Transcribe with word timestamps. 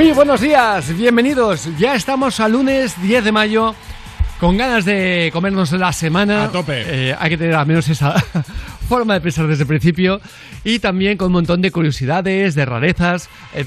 Muy 0.00 0.12
buenos 0.12 0.40
días, 0.40 0.96
bienvenidos. 0.96 1.68
Ya 1.76 1.94
estamos 1.94 2.40
a 2.40 2.48
lunes 2.48 2.98
10 3.02 3.22
de 3.22 3.32
mayo. 3.32 3.74
Con 4.40 4.56
ganas 4.56 4.86
de 4.86 5.28
comernos 5.30 5.72
la 5.72 5.92
semana. 5.92 6.44
A 6.44 6.50
tope. 6.50 6.84
Eh, 6.86 7.14
hay 7.18 7.28
que 7.28 7.36
tener 7.36 7.54
al 7.54 7.66
menos 7.66 7.86
esa 7.86 8.14
forma 8.88 9.12
de 9.12 9.20
pensar 9.20 9.46
desde 9.46 9.64
el 9.64 9.68
principio. 9.68 10.22
Y 10.64 10.78
también 10.78 11.18
con 11.18 11.26
un 11.26 11.34
montón 11.34 11.60
de 11.60 11.70
curiosidades, 11.70 12.54
de 12.54 12.64
rarezas, 12.64 13.28
eh, 13.52 13.64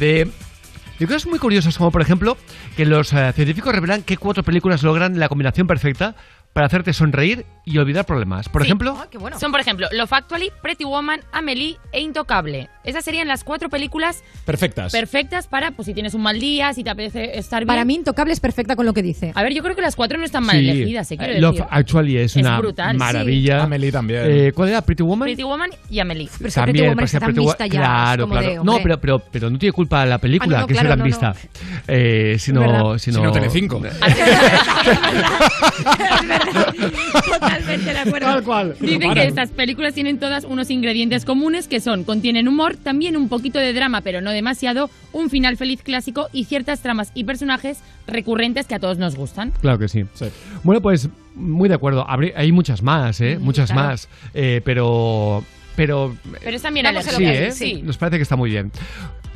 de 0.98 1.06
cosas 1.06 1.28
muy 1.28 1.38
curiosas, 1.38 1.78
como 1.78 1.92
por 1.92 2.02
ejemplo 2.02 2.36
que 2.76 2.88
los 2.88 3.14
eh, 3.14 3.32
científicos 3.34 3.72
revelan 3.72 4.02
que 4.02 4.18
cuatro 4.18 4.42
películas 4.42 4.82
logran 4.82 5.20
la 5.20 5.30
combinación 5.30 5.68
perfecta 5.68 6.16
para 6.52 6.66
hacerte 6.66 6.94
sonreír 6.94 7.46
y 7.66 7.78
olvidar 7.78 8.06
problemas. 8.06 8.50
Por 8.50 8.62
Sí. 8.62 8.68
ejemplo, 8.68 8.98
Ah, 9.00 9.08
Son, 9.40 9.52
por 9.52 9.60
ejemplo, 9.62 9.88
Love 9.92 10.12
Actually, 10.14 10.52
Pretty 10.62 10.84
Woman, 10.84 11.22
Amelie 11.32 11.78
e 11.92 12.02
Intocable. 12.02 12.70
Esas 12.84 13.06
serían 13.06 13.28
las 13.30 13.44
cuatro 13.46 13.70
películas 13.70 14.22
Perfectas. 14.46 14.92
perfectas 14.92 15.48
para, 15.48 15.72
pues 15.72 15.86
si 15.86 15.94
tienes 15.94 16.14
un 16.14 16.22
mal 16.22 16.40
día, 16.40 16.74
si 16.74 16.84
te 16.84 16.90
apetece 16.90 17.38
estar 17.38 17.62
bien. 17.62 17.68
Para 17.68 17.86
mí, 17.86 17.96
Intocable 17.96 18.34
es 18.34 18.40
perfecta 18.42 18.76
con 18.76 18.86
lo 18.86 18.94
que 18.94 19.02
dice. 19.02 19.32
A 19.36 19.44
ver, 19.44 19.54
yo 19.54 19.64
creo 19.64 19.76
que 19.76 19.82
las 19.82 19.96
cuatro 19.96 20.18
no 20.18 20.26
están 20.26 20.44
mal 20.46 20.58
sí, 20.60 20.70
elegidas, 20.70 21.10
¿eh? 21.12 21.18
Quiero 21.18 21.34
eh, 21.34 21.40
Love 21.40 21.56
decir. 21.56 21.68
Actually 21.72 22.18
es, 22.18 22.36
Es 22.36 22.42
una 22.44 22.60
brutal, 22.60 22.92
sí. 22.92 22.98
maravilla. 22.98 23.64
Amelie 23.64 23.92
también. 23.92 24.22
Eh, 24.26 24.52
¿Cuál 24.54 24.70
era? 24.70 24.82
Pretty 24.82 25.04
Woman. 25.04 25.28
Pretty 25.28 25.44
Woman 25.44 25.70
y 25.90 26.00
Amelie. 26.00 26.30
Pero 26.38 26.48
es 26.50 26.56
que 26.56 26.62
Pretty 26.64 26.82
Woman 26.82 27.06
está 27.06 27.20
tan 27.22 27.34
vista 27.34 27.66
ya, 27.68 27.80
Claro, 27.80 28.28
claro. 28.28 28.50
de, 28.50 28.56
no, 28.64 28.80
pero, 28.84 29.00
pero, 29.00 29.20
pero 29.20 29.50
no 29.50 29.58
tiene 29.58 29.72
culpa 29.72 30.06
la 30.06 30.18
película 30.18 30.58
Ah, 30.58 30.62
no, 30.62 30.68
que 30.68 30.74
claro, 30.74 30.88
sea 30.90 30.98
tan 30.98 31.00
no, 31.00 31.06
vista. 31.06 31.30
no. 31.30 31.36
Eh, 31.88 32.36
sino, 32.40 32.60
verdad. 32.62 32.98
sino, 32.98 33.18
Sino 33.20 33.32
Telecinco. 33.32 33.82
Totalmente 37.40 37.94
de 37.94 38.00
acuerdo. 38.00 38.28
Tal 38.28 38.44
cual. 38.44 38.76
Dicen 38.80 39.14
que 39.14 39.28
estas 39.28 39.52
películas 39.52 39.94
tienen 39.94 40.20
todas 40.20 40.44
unos 40.44 40.70
ingredientes 40.70 41.26
comunes 41.26 41.68
que 41.68 41.80
son, 41.80 42.04
contienen 42.04 42.48
humor, 42.48 42.78
también 42.78 43.18
un 43.18 43.30
poquito 43.30 43.60
de 43.60 43.74
drama, 43.74 44.02
pero 44.02 44.22
no 44.22 44.32
demasiado, 44.32 44.90
un 45.12 45.30
final 45.30 45.58
feliz 45.58 45.82
clásico 45.82 46.30
y 46.32 46.46
ciertas 46.46 46.82
tramas 46.82 47.12
y 47.14 47.24
personajes 47.24 47.80
recurrentes 48.08 48.68
que 48.68 48.76
a 48.76 48.80
todos 48.80 48.98
nos 48.98 49.16
gustan. 49.16 49.52
Claro 49.62 49.80
que 49.80 49.88
sí. 49.88 50.06
Sí. 50.14 50.26
Bueno, 50.64 50.82
pues 50.82 51.10
muy 51.36 51.70
de 51.70 51.76
acuerdo. 51.76 52.06
Hay 52.36 52.52
muchas 52.52 52.82
más, 52.82 53.20
¿eh? 53.22 53.38
muchas 53.40 53.72
claro. 53.72 53.90
más. 53.90 54.10
Eh, 54.34 54.62
pero. 54.64 55.44
Pero. 55.76 56.16
Pero 56.44 56.56
es 56.56 56.62
también 56.62 56.86
Vamos 56.86 57.08
a 57.08 57.12
lo 57.12 57.18
Sí, 57.18 57.24
que 57.24 57.48
¿eh? 57.48 57.52
sí. 57.52 57.82
Nos 57.82 57.98
parece 57.98 58.18
que 58.18 58.24
está 58.24 58.36
muy 58.36 58.52
bien. 58.52 58.72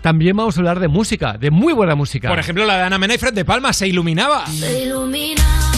También 0.01 0.37
vamos 0.37 0.55
a 0.55 0.59
hablar 0.59 0.79
de 0.79 0.87
música, 0.87 1.37
de 1.37 1.49
muy 1.49 1.73
buena 1.73 1.95
música. 1.95 2.29
Por 2.29 2.39
ejemplo, 2.39 2.65
la 2.65 2.77
de 2.77 2.83
Ana 2.83 2.97
Mena 2.97 3.15
y 3.15 3.17
Fred 3.17 3.33
de 3.33 3.43
Palma 3.43 3.73
se 3.73 3.87
iluminaba. 3.87 4.45
Se 4.45 4.83
iluminaba 4.83 5.76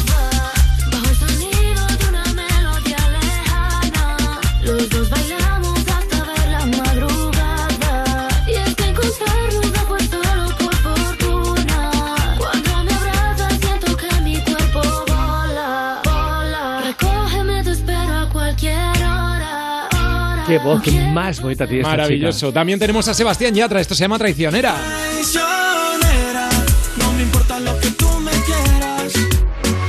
Qué 20.50 20.58
voz 20.58 20.82
más 21.14 21.40
bonita 21.40 21.68
tiene 21.68 21.82
esta 21.82 21.92
Maravilloso. 21.92 22.52
También 22.52 22.80
tenemos 22.80 23.08
a 23.08 23.14
Sebastián 23.14 23.54
Yatra. 23.54 23.82
Esto 23.82 23.94
se 23.94 24.02
llama 24.02 24.18
Traicionera. 24.18 24.74
Traicionera, 24.74 26.50
no 26.98 27.14
me 27.14 27.22
importa 27.22 27.60
lo 27.60 27.80
que 27.80 27.92
tú 27.92 28.10
me 28.20 28.32
quieras. 28.32 29.14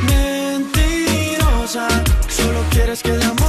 Mentirosa, 0.06 1.88
solo 2.28 2.62
quieres 2.72 3.02
que 3.02 3.12
de 3.12 3.39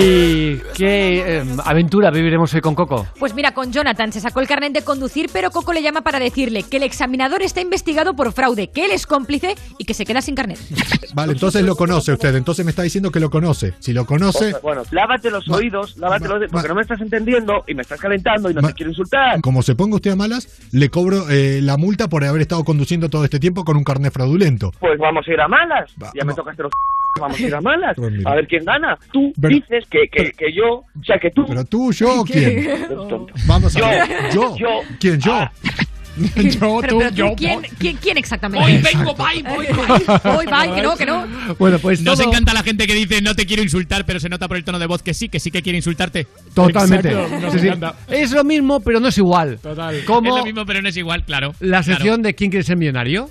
E. 0.00 0.47
¿Y 0.54 0.62
qué 0.76 1.38
eh, 1.40 1.44
aventura 1.64 2.10
viviremos 2.10 2.52
hoy 2.54 2.60
con 2.60 2.74
Coco? 2.74 3.06
Pues 3.18 3.34
mira, 3.34 3.52
con 3.52 3.72
Jonathan 3.72 4.12
se 4.12 4.20
sacó 4.20 4.40
el 4.40 4.46
carnet 4.48 4.72
de 4.72 4.82
conducir, 4.82 5.28
pero 5.32 5.50
Coco 5.50 5.72
le 5.72 5.82
llama 5.82 6.02
para 6.02 6.18
decirle 6.18 6.62
que 6.62 6.76
el 6.78 6.82
examinador 6.84 7.42
está 7.42 7.60
investigado 7.60 8.14
por 8.14 8.32
fraude, 8.32 8.70
que 8.70 8.84
él 8.86 8.90
es 8.92 9.06
cómplice 9.06 9.54
y 9.78 9.84
que 9.84 9.94
se 9.94 10.04
queda 10.04 10.22
sin 10.22 10.34
carnet. 10.34 10.58
Vale, 11.14 11.32
entonces 11.32 11.62
lo 11.64 11.76
conoce 11.76 12.12
usted, 12.12 12.34
entonces 12.34 12.64
me 12.64 12.70
está 12.70 12.82
diciendo 12.82 13.10
que 13.10 13.20
lo 13.20 13.30
conoce. 13.30 13.74
Si 13.80 13.92
lo 13.92 14.06
conoce, 14.06 14.54
Bueno, 14.62 14.82
lávate 14.90 15.30
los 15.30 15.46
Ma- 15.48 15.56
oídos, 15.56 15.96
lávate 15.96 16.28
ma- 16.28 16.34
los 16.38 16.50
porque 16.50 16.68
ma- 16.68 16.68
no 16.68 16.74
me 16.76 16.82
estás 16.82 17.00
entendiendo 17.00 17.64
y 17.66 17.74
me 17.74 17.82
estás 17.82 18.00
calentando 18.00 18.50
y 18.50 18.54
no 18.54 18.62
Ma- 18.62 18.68
te 18.68 18.74
quiero 18.74 18.90
insultar. 18.90 19.40
como 19.40 19.62
se 19.62 19.74
ponga 19.74 19.96
usted 19.96 20.10
a 20.12 20.16
malas, 20.16 20.48
le 20.72 20.88
cobro 20.90 21.28
eh, 21.30 21.60
la 21.62 21.76
multa 21.76 22.08
por 22.08 22.24
haber 22.24 22.42
estado 22.42 22.64
conduciendo 22.64 23.08
todo 23.08 23.24
este 23.24 23.40
tiempo 23.40 23.64
con 23.64 23.76
un 23.76 23.84
carnet 23.84 24.12
fraudulento. 24.12 24.72
Pues 24.78 24.98
vamos 24.98 25.26
a 25.26 25.32
ir 25.32 25.40
a 25.40 25.48
malas. 25.48 25.90
Va- 26.02 26.12
ya 26.14 26.24
me 26.24 26.34
tocaste 26.34 26.62
los 26.62 26.72
vamos 27.20 27.38
a 27.40 27.42
ir 27.42 27.54
a 27.54 27.60
malas. 27.60 27.96
Pues. 27.96 28.12
A 28.26 28.34
ver 28.34 28.46
quién 28.46 28.64
gana. 28.64 28.96
Tú 29.12 29.32
Pero- 29.40 29.48
dices 29.54 29.84
que, 29.90 30.08
que, 30.08 30.30
que 30.38 30.52
yo, 30.54 30.66
o 30.68 31.04
sea, 31.04 31.18
que 31.18 31.30
tú... 31.30 31.44
Pero 31.46 31.64
tú, 31.64 31.92
yo, 31.92 32.24
¿quién? 32.24 32.68
Vamos 33.46 33.74
a 33.76 33.78
Yo, 33.80 33.88
ver. 33.88 34.08
Yo. 34.32 34.56
yo. 34.56 34.66
¿Quién 35.00 35.20
yo? 35.20 35.32
Ah. 35.34 35.52
yo, 36.36 36.80
Pero, 36.80 36.98
pero 36.98 37.12
tú, 37.12 37.36
¿quién, 37.36 37.60
quién, 37.78 37.96
quién 37.96 38.18
exactamente? 38.18 38.64
Hoy 38.66 38.78
vengo, 38.78 39.14
bye, 39.14 39.42
voy, 39.48 39.66
Voy, 40.24 40.46
bye, 40.46 40.74
que 40.74 40.82
no, 40.82 40.96
que 40.96 41.06
no. 41.06 41.26
Bueno, 41.58 41.78
pues 41.78 42.00
Nos 42.02 42.18
todo- 42.18 42.28
encanta 42.28 42.52
la 42.54 42.62
gente 42.64 42.86
que 42.88 42.94
dice 42.94 43.20
no 43.22 43.34
te 43.36 43.46
quiero 43.46 43.62
insultar, 43.62 44.04
pero 44.04 44.18
se 44.18 44.28
nota 44.28 44.48
por 44.48 44.56
el 44.56 44.64
tono 44.64 44.78
de 44.78 44.86
voz 44.86 45.02
que 45.02 45.14
sí, 45.14 45.28
que 45.28 45.38
sí 45.38 45.50
que 45.50 45.62
quiere 45.62 45.76
insultarte. 45.78 46.26
Totalmente. 46.54 47.10
Exacto, 47.10 47.38
nos 47.40 47.52
Sí, 47.52 47.58
sí. 47.60 47.66
encanta. 47.66 47.94
Es 48.08 48.32
lo 48.32 48.42
mismo, 48.44 48.80
pero 48.80 48.98
no 49.00 49.08
es 49.08 49.18
igual. 49.18 49.58
Total. 49.62 50.04
Como 50.04 50.30
Es 50.30 50.38
lo 50.40 50.44
mismo, 50.44 50.66
pero 50.66 50.82
no 50.82 50.88
es 50.88 50.96
igual, 50.96 51.24
claro. 51.24 51.54
la 51.60 51.82
Claro. 51.82 51.84
sección 51.84 52.22
de 52.22 52.34
¿Quién 52.34 52.50
quiere 52.50 52.64
ser 52.64 52.76
millonario? 52.76 53.30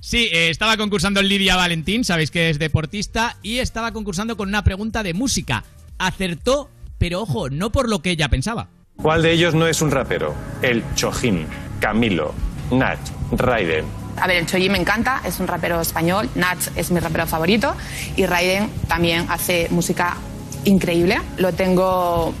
Sí, 0.00 0.28
eh, 0.32 0.48
estaba 0.50 0.76
concursando 0.76 1.20
Lidia 1.20 1.56
Valentín, 1.56 2.04
sabéis 2.04 2.30
que 2.30 2.48
es 2.48 2.58
deportista, 2.58 3.36
y 3.42 3.58
estaba 3.58 3.92
concursando 3.92 4.36
con 4.36 4.48
una 4.48 4.62
pregunta 4.62 5.02
de 5.02 5.12
música. 5.14 5.64
Acertó, 5.98 6.70
pero 6.98 7.22
ojo, 7.22 7.48
no 7.50 7.70
por 7.70 7.88
lo 7.88 8.00
que 8.00 8.10
ella 8.10 8.28
pensaba. 8.28 8.68
¿Cuál 8.96 9.22
de 9.22 9.32
ellos 9.32 9.54
no 9.54 9.66
es 9.66 9.82
un 9.82 9.90
rapero? 9.90 10.34
El 10.62 10.82
Chojín, 10.94 11.46
Camilo, 11.80 12.34
Nach, 12.70 12.98
Raiden. 13.32 13.84
A 14.18 14.26
ver, 14.26 14.38
el 14.38 14.46
Choyi 14.46 14.70
me 14.70 14.78
encanta, 14.78 15.20
es 15.24 15.40
un 15.40 15.46
rapero 15.46 15.80
español, 15.80 16.28
Nach 16.34 16.58
es 16.74 16.90
mi 16.90 17.00
rapero 17.00 17.26
favorito 17.26 17.74
y 18.16 18.24
Raiden 18.24 18.70
también 18.88 19.26
hace 19.28 19.68
música 19.70 20.16
increíble. 20.64 21.18
Lo 21.36 21.52
tengo 21.52 22.32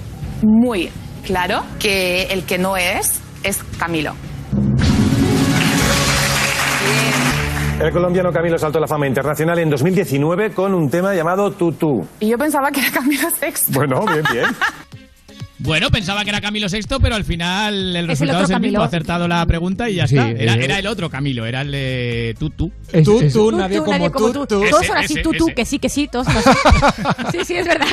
muy 0.42 0.90
claro 1.24 1.64
que 1.78 2.24
el 2.24 2.44
que 2.44 2.58
no 2.58 2.76
es 2.76 3.20
es 3.42 3.62
Camilo. 3.78 4.14
El 7.80 7.92
colombiano 7.92 8.32
Camilo 8.32 8.58
saltó 8.58 8.78
a 8.78 8.80
la 8.80 8.86
fama 8.86 9.06
internacional 9.06 9.58
en 9.58 9.68
2019 9.68 10.50
con 10.52 10.72
un 10.74 10.88
tema 10.90 11.14
llamado 11.14 11.50
Tutú. 11.52 12.06
Y 12.20 12.28
yo 12.28 12.38
pensaba 12.38 12.70
que 12.70 12.80
era 12.80 12.90
Camilo 12.90 13.28
Sexto. 13.30 13.72
Bueno, 13.72 14.04
bien, 14.06 14.22
bien. 14.32 14.44
Bueno, 15.58 15.88
pensaba 15.90 16.22
que 16.22 16.28
era 16.28 16.42
Camilo 16.42 16.66
VI, 16.70 16.80
pero 17.00 17.14
al 17.14 17.24
final 17.24 17.74
el 17.74 18.10
Es 18.10 18.20
el 18.20 18.28
resultado 18.28 18.38
otro 18.40 18.44
es 18.44 18.50
el 18.50 18.56
mismo. 18.60 18.60
Camilo. 18.74 18.82
Ha 18.82 18.86
acertado 18.86 19.26
la 19.26 19.46
pregunta 19.46 19.88
y 19.88 19.94
ya 19.94 20.06
Sí, 20.06 20.14
está. 20.18 20.30
Era, 20.30 20.54
eh, 20.54 20.64
era 20.64 20.78
el 20.78 20.86
otro 20.86 21.08
Camilo, 21.08 21.46
era 21.46 21.62
el 21.62 21.72
de. 21.72 22.30
Es- 22.30 22.36
es- 22.92 23.04
tú, 23.04 23.50
Tú, 23.50 23.56
nadie 23.56 23.78
como 23.78 23.90
nadie 23.92 24.10
como 24.10 24.32
tú. 24.32 24.46
Todos 24.46 24.68
son 24.86 24.98
así, 24.98 25.14
ese. 25.18 25.54
que 25.54 25.64
sí, 25.64 25.78
que 25.78 25.88
sí, 25.88 26.08
todos 26.12 26.26
son 26.26 26.36
así. 26.36 26.50
Sí, 27.32 27.38
sí, 27.46 27.54
es 27.56 27.66
verdad. 27.66 27.86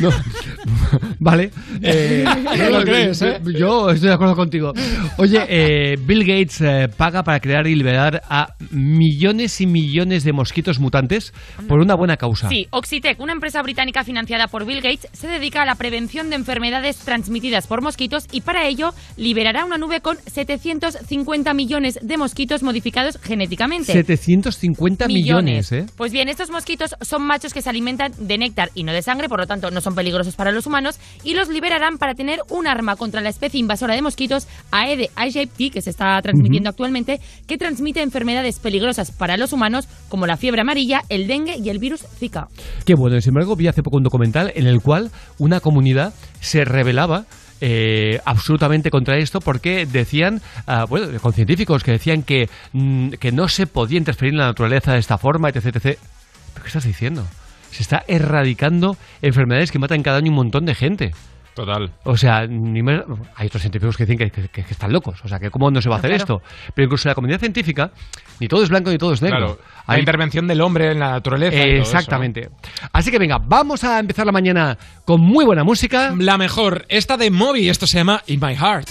No. 0.00 0.10
vale. 1.24 1.50
Eh, 1.86 2.24
No 2.24 2.78
lo 2.78 2.82
crees, 2.82 3.20
¿eh? 3.22 3.40
Yo 3.58 3.90
estoy 3.90 4.08
de 4.08 4.14
acuerdo 4.14 4.36
contigo. 4.36 4.72
Oye, 5.18 5.44
eh, 5.48 5.96
Bill 6.00 6.24
Gates 6.24 6.60
eh, 6.60 6.88
paga 6.88 7.22
para 7.22 7.40
crear 7.40 7.66
y 7.66 7.74
liberar 7.74 8.22
a 8.28 8.54
millones 8.70 9.60
y 9.60 9.66
millones 9.66 10.24
de 10.24 10.32
mosquitos 10.32 10.78
mutantes 10.78 11.34
por 11.68 11.80
una 11.80 11.94
buena 11.94 12.16
causa. 12.16 12.48
Sí, 12.48 12.66
Oxitec, 12.70 13.20
una 13.20 13.32
empresa 13.32 13.60
británica 13.62 14.04
financiada 14.04 14.46
por 14.48 14.64
Bill 14.64 14.80
Gates, 14.80 15.08
se 15.12 15.28
dedica 15.28 15.62
a 15.62 15.66
la 15.66 15.74
prevención 15.74 16.30
de 16.30 16.36
enfermedades 16.36 16.98
transmitidas 16.98 17.66
por 17.66 17.82
mosquitos 17.82 18.26
y 18.30 18.40
para 18.42 18.66
ello 18.66 18.94
liberará 19.16 19.64
una 19.64 19.76
nube 19.76 20.00
con 20.00 20.16
750 20.26 21.54
millones 21.54 21.98
de 22.00 22.16
mosquitos 22.16 22.62
modificados 22.62 23.18
genéticamente. 23.22 23.92
750 23.92 25.08
millones, 25.08 25.72
¿eh? 25.72 25.86
Pues 25.96 26.12
bien, 26.12 26.28
estos 26.28 26.50
mosquitos 26.50 26.94
son 27.00 27.22
machos 27.22 27.52
que 27.52 27.62
se 27.62 27.70
alimentan 27.70 28.12
de 28.18 28.38
néctar 28.38 28.70
y 28.74 28.84
no 28.84 28.92
de 28.92 29.02
sangre, 29.02 29.28
por 29.28 29.40
lo 29.40 29.46
tanto 29.46 29.70
no 29.70 29.80
son 29.80 29.94
peligrosos 29.94 30.34
para 30.36 30.52
los 30.52 30.66
humanos 30.66 30.98
y 31.22 31.34
los 31.34 31.48
liberarán 31.48 31.98
para 31.98 32.14
tener 32.14 32.40
un 32.50 32.66
arma 32.66 32.96
contra 32.96 33.20
la 33.20 33.28
especie 33.28 33.60
invasora 33.60 33.94
de 33.94 34.02
mosquitos 34.02 34.46
Aedes 34.70 35.10
aegypti, 35.16 35.70
que 35.70 35.82
se 35.82 35.90
está 35.90 36.20
transmitiendo 36.22 36.70
actualmente, 36.70 37.20
que 37.46 37.58
transmite 37.58 38.02
enfermedades 38.02 38.58
peligrosas 38.58 39.10
para 39.10 39.36
los 39.36 39.52
humanos 39.52 39.88
como 40.08 40.26
la 40.26 40.36
fiebre 40.36 40.60
amarilla, 40.60 41.02
el 41.08 41.26
dengue 41.26 41.56
y 41.56 41.68
el 41.70 41.78
virus 41.78 42.04
Zika. 42.18 42.48
Qué 42.84 42.94
bueno. 42.94 43.20
Sin 43.20 43.30
embargo, 43.30 43.56
vi 43.56 43.68
hace 43.68 43.82
poco 43.82 43.96
un 43.96 44.02
documental 44.02 44.52
en 44.54 44.66
el 44.66 44.80
cual 44.80 45.10
una 45.38 45.60
comunidad 45.60 46.14
se 46.40 46.64
rebelaba 46.64 47.24
eh, 47.60 48.20
absolutamente 48.24 48.90
contra 48.90 49.16
esto 49.16 49.40
porque 49.40 49.86
decían, 49.86 50.42
ah, 50.66 50.84
bueno, 50.88 51.06
con 51.20 51.32
científicos 51.32 51.82
que 51.82 51.92
decían 51.92 52.22
que, 52.22 52.48
mm, 52.72 53.10
que 53.12 53.32
no 53.32 53.48
se 53.48 53.66
podía 53.66 53.98
interferir 53.98 54.34
en 54.34 54.38
la 54.38 54.46
naturaleza 54.46 54.92
de 54.92 54.98
esta 54.98 55.18
forma, 55.18 55.48
etc, 55.48 55.66
etc. 55.66 55.98
¿Pero 56.52 56.62
qué 56.62 56.66
estás 56.66 56.84
diciendo? 56.84 57.26
Se 57.74 57.82
está 57.82 58.04
erradicando 58.06 58.96
enfermedades 59.22 59.70
que 59.72 59.78
matan 59.78 60.02
cada 60.02 60.18
año 60.18 60.30
un 60.30 60.36
montón 60.36 60.64
de 60.64 60.74
gente. 60.74 61.12
Total. 61.54 61.92
O 62.02 62.16
sea, 62.16 62.48
ni 62.48 62.80
hay 63.36 63.46
otros 63.46 63.62
científicos 63.62 63.96
que 63.96 64.04
dicen 64.06 64.18
que, 64.18 64.30
que- 64.48 64.48
que 64.48 64.60
están 64.72 64.92
locos. 64.92 65.20
O 65.24 65.28
sea, 65.28 65.38
que 65.38 65.50
cómo 65.50 65.70
no 65.70 65.80
se 65.80 65.88
va 65.88 65.94
a 65.94 65.98
hacer 65.98 66.10
Claro. 66.10 66.22
esto. 66.40 66.42
Pero 66.74 66.86
incluso 66.86 67.08
la 67.08 67.14
comunidad 67.14 67.38
científica, 67.38 67.92
ni 68.40 68.48
todo 68.48 68.64
es 68.64 68.70
blanco 68.70 68.90
ni 68.90 68.98
todo 68.98 69.12
es 69.12 69.22
negro. 69.22 69.38
Claro. 69.38 69.58
La 69.86 69.94
Hay- 69.94 70.00
intervención 70.00 70.48
del 70.48 70.60
hombre 70.60 70.90
en 70.90 70.98
la 70.98 71.10
naturaleza. 71.12 71.56
y 71.56 71.60
todo 71.60 71.68
eso, 71.82 71.82
Exactamente. 71.96 72.48
Así 72.92 73.12
que 73.12 73.20
venga, 73.20 73.38
vamos 73.38 73.84
a 73.84 74.00
empezar 74.00 74.26
la 74.26 74.32
mañana 74.32 74.76
con 75.04 75.20
muy 75.20 75.44
buena 75.44 75.62
música. 75.62 76.12
La 76.18 76.38
mejor, 76.38 76.86
esta 76.88 77.16
de 77.16 77.30
Moby, 77.30 77.68
esto 77.68 77.86
se 77.86 77.98
llama 77.98 78.22
In 78.26 78.40
My 78.40 78.56
Heart. 78.56 78.88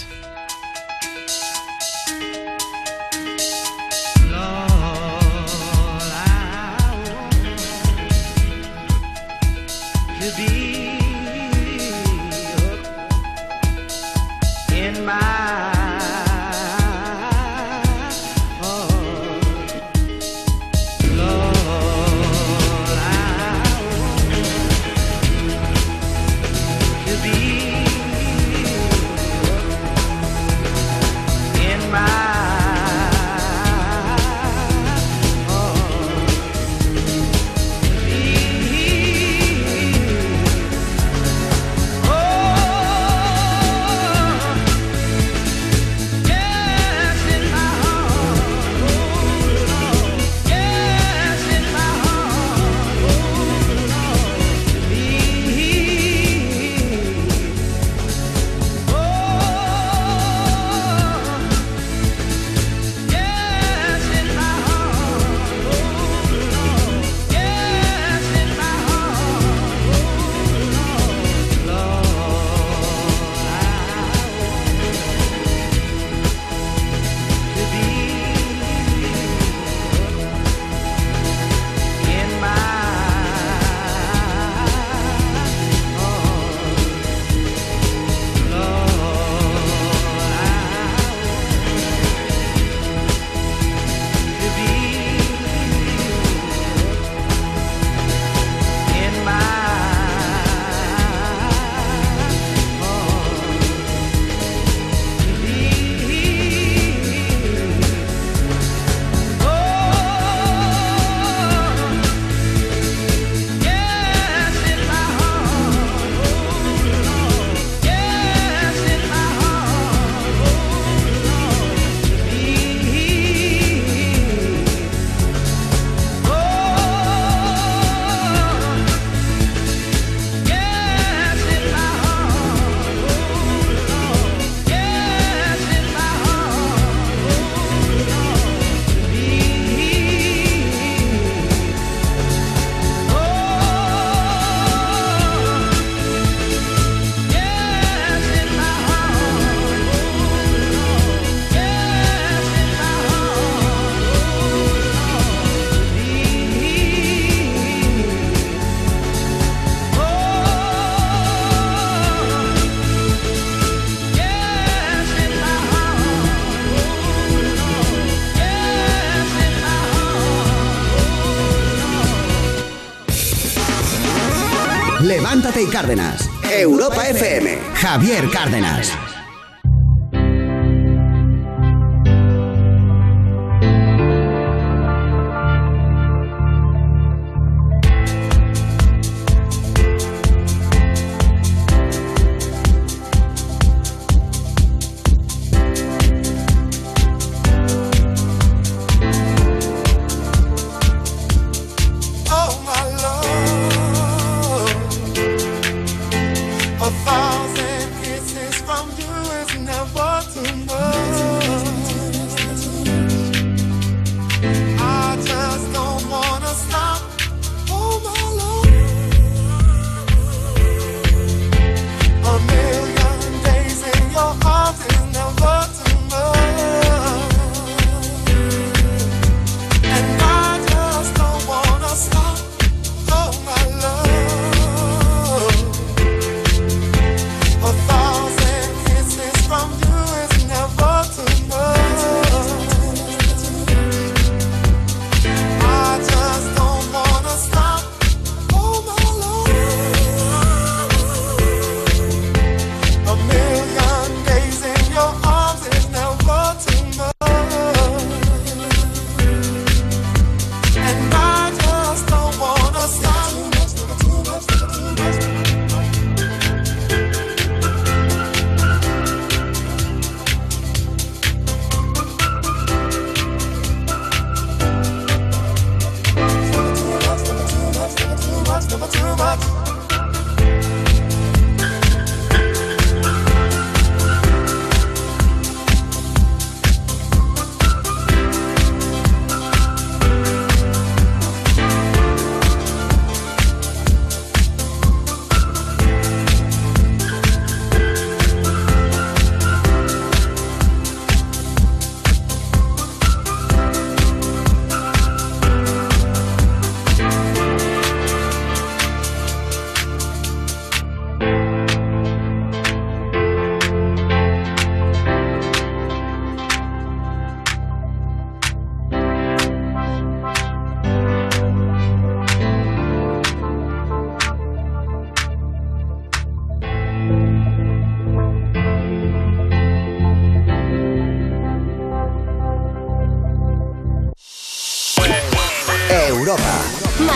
Cárdenas. 175.70 176.28
Europa 176.42 177.08
FM. 177.08 177.58
Javier 177.74 178.28
Cárdenas. 178.30 179.03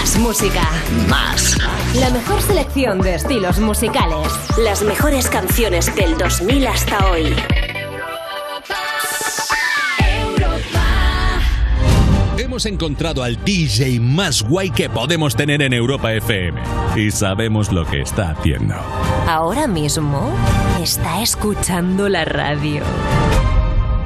Más 0.08 0.18
música. 0.20 0.62
Más. 1.06 1.58
La 1.94 2.08
mejor 2.08 2.40
selección 2.40 2.98
de 3.02 3.16
estilos 3.16 3.58
musicales. 3.58 4.26
Las 4.56 4.82
mejores 4.82 5.28
canciones 5.28 5.94
del 5.94 6.16
2000 6.16 6.66
hasta 6.66 7.10
hoy. 7.10 7.36
Hemos 12.38 12.64
encontrado 12.64 13.22
al 13.22 13.44
DJ 13.44 14.00
más 14.00 14.40
guay 14.40 14.70
que 14.70 14.88
podemos 14.88 15.36
tener 15.36 15.60
en 15.60 15.74
Europa 15.74 16.14
FM. 16.14 16.58
Y 16.96 17.10
sabemos 17.10 17.70
lo 17.70 17.84
que 17.84 18.00
está 18.00 18.30
haciendo. 18.30 18.76
Ahora 19.26 19.66
mismo 19.66 20.32
está 20.82 21.20
escuchando 21.22 22.08
la 22.08 22.24
radio. 22.24 22.82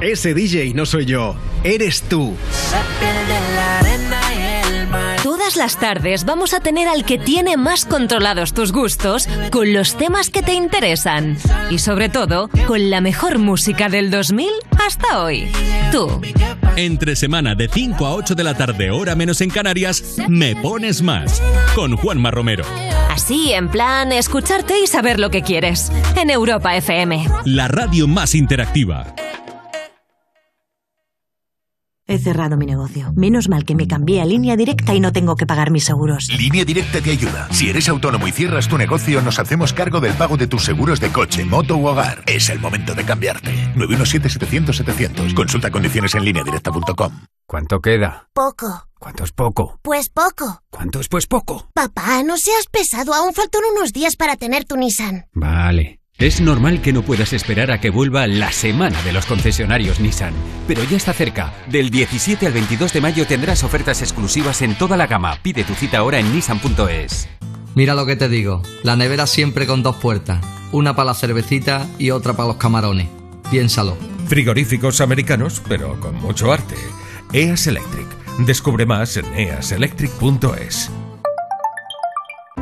Ese 0.01 0.33
DJ 0.33 0.73
no 0.73 0.85
soy 0.85 1.05
yo, 1.05 1.35
eres 1.63 2.01
tú. 2.01 2.35
Todas 5.43 5.57
las 5.57 5.77
tardes 5.77 6.23
vamos 6.23 6.53
a 6.53 6.61
tener 6.61 6.87
al 6.87 7.03
que 7.03 7.17
tiene 7.17 7.57
más 7.57 7.83
controlados 7.83 8.53
tus 8.53 8.71
gustos 8.71 9.27
con 9.51 9.73
los 9.73 9.97
temas 9.97 10.29
que 10.29 10.41
te 10.41 10.53
interesan. 10.53 11.37
Y 11.69 11.79
sobre 11.79 12.07
todo, 12.07 12.49
con 12.65 12.89
la 12.89 13.01
mejor 13.01 13.39
música 13.39 13.89
del 13.89 14.09
2000 14.09 14.47
hasta 14.79 15.21
hoy. 15.21 15.51
Tú. 15.91 16.21
Entre 16.77 17.17
semana 17.17 17.55
de 17.55 17.67
5 17.67 18.05
a 18.05 18.15
8 18.15 18.35
de 18.35 18.43
la 18.45 18.53
tarde, 18.53 18.89
hora 18.89 19.15
menos 19.15 19.41
en 19.41 19.49
Canarias, 19.49 20.15
Me 20.29 20.55
Pones 20.55 21.01
Más. 21.01 21.43
Con 21.75 21.97
Juanma 21.97 22.31
Romero. 22.31 22.63
Así, 23.09 23.51
en 23.51 23.67
plan, 23.67 24.13
escucharte 24.13 24.79
y 24.81 24.87
saber 24.87 25.19
lo 25.19 25.29
que 25.29 25.41
quieres. 25.41 25.91
En 26.15 26.29
Europa 26.29 26.73
FM. 26.77 27.27
La 27.43 27.67
radio 27.67 28.07
más 28.07 28.33
interactiva. 28.33 29.13
He 32.05 32.17
cerrado 32.17 32.57
mi 32.57 32.65
negocio. 32.65 33.13
Menos 33.15 33.47
mal 33.47 33.63
que 33.63 33.75
me 33.75 33.87
cambié 33.87 34.21
a 34.21 34.25
línea 34.25 34.57
directa 34.57 34.93
y 34.93 34.99
no 34.99 35.13
tengo 35.13 35.37
que 35.37 35.45
pagar 35.45 35.71
mis 35.71 35.85
seguros. 35.85 36.27
Línea 36.37 36.65
Directa 36.65 36.99
te 36.99 37.11
ayuda. 37.11 37.47
Si 37.51 37.69
eres 37.69 37.87
autónomo 37.87 38.27
y 38.27 38.33
cierras 38.33 38.67
tu 38.67 38.77
negocio, 38.77 39.21
nos 39.21 39.39
hacemos 39.39 39.71
cargo 39.71 40.01
del 40.01 40.13
pago 40.13 40.35
de 40.35 40.47
tus 40.47 40.65
seguros 40.65 40.99
de 40.99 41.09
coche, 41.13 41.45
moto 41.45 41.77
u 41.77 41.87
hogar. 41.87 42.21
Es 42.27 42.49
el 42.49 42.59
momento 42.59 42.93
de 42.93 43.05
cambiarte. 43.05 43.51
917-700-700. 43.75 45.33
Consulta 45.33 45.71
condiciones 45.71 46.13
en 46.15 46.25
lineadirecta.com. 46.25 47.25
¿Cuánto 47.47 47.79
queda? 47.79 48.27
Poco. 48.33 48.87
¿Cuánto 48.99 49.23
es 49.23 49.31
poco? 49.31 49.79
Pues 49.81 50.09
poco. 50.09 50.61
¿Cuánto 50.69 50.99
es 50.99 51.07
pues 51.07 51.25
poco? 51.27 51.69
Papá, 51.73 52.21
no 52.23 52.37
seas 52.37 52.67
pesado. 52.69 53.13
Aún 53.13 53.33
faltan 53.33 53.61
unos 53.75 53.93
días 53.93 54.17
para 54.17 54.35
tener 54.35 54.65
tu 54.65 54.75
Nissan. 54.75 55.27
Vale. 55.33 56.02
Es 56.19 56.39
normal 56.39 56.81
que 56.81 56.93
no 56.93 57.01
puedas 57.01 57.33
esperar 57.33 57.71
a 57.71 57.81
que 57.81 57.89
vuelva 57.89 58.27
la 58.27 58.51
semana 58.51 59.01
de 59.01 59.11
los 59.11 59.25
concesionarios 59.25 59.99
Nissan, 59.99 60.33
pero 60.67 60.83
ya 60.83 60.95
está 60.95 61.11
cerca. 61.11 61.53
Del 61.67 61.89
17 61.89 62.45
al 62.45 62.53
22 62.53 62.93
de 62.93 63.01
mayo 63.01 63.25
tendrás 63.25 63.63
ofertas 63.63 64.01
exclusivas 64.01 64.61
en 64.61 64.75
toda 64.75 64.95
la 64.95 65.07
gama. 65.07 65.37
Pide 65.41 65.63
tu 65.63 65.73
cita 65.73 65.97
ahora 65.97 66.19
en 66.19 66.33
nissan.es. 66.33 67.27
Mira 67.75 67.95
lo 67.95 68.05
que 68.05 68.15
te 68.15 68.29
digo, 68.29 68.61
la 68.83 68.95
nevera 68.95 69.25
siempre 69.25 69.65
con 69.65 69.81
dos 69.81 69.95
puertas, 69.95 70.45
una 70.71 70.95
para 70.95 71.07
la 71.07 71.13
cervecita 71.15 71.87
y 71.97 72.11
otra 72.11 72.33
para 72.33 72.49
los 72.49 72.57
camarones. 72.57 73.07
Piénsalo. 73.49 73.97
Frigoríficos 74.27 75.01
americanos, 75.01 75.61
pero 75.67 75.99
con 75.99 76.15
mucho 76.15 76.53
arte. 76.53 76.75
EAS 77.33 77.67
Electric. 77.67 78.07
Descubre 78.45 78.85
más 78.85 79.17
en 79.17 79.25
easelectric.es. 79.33 80.91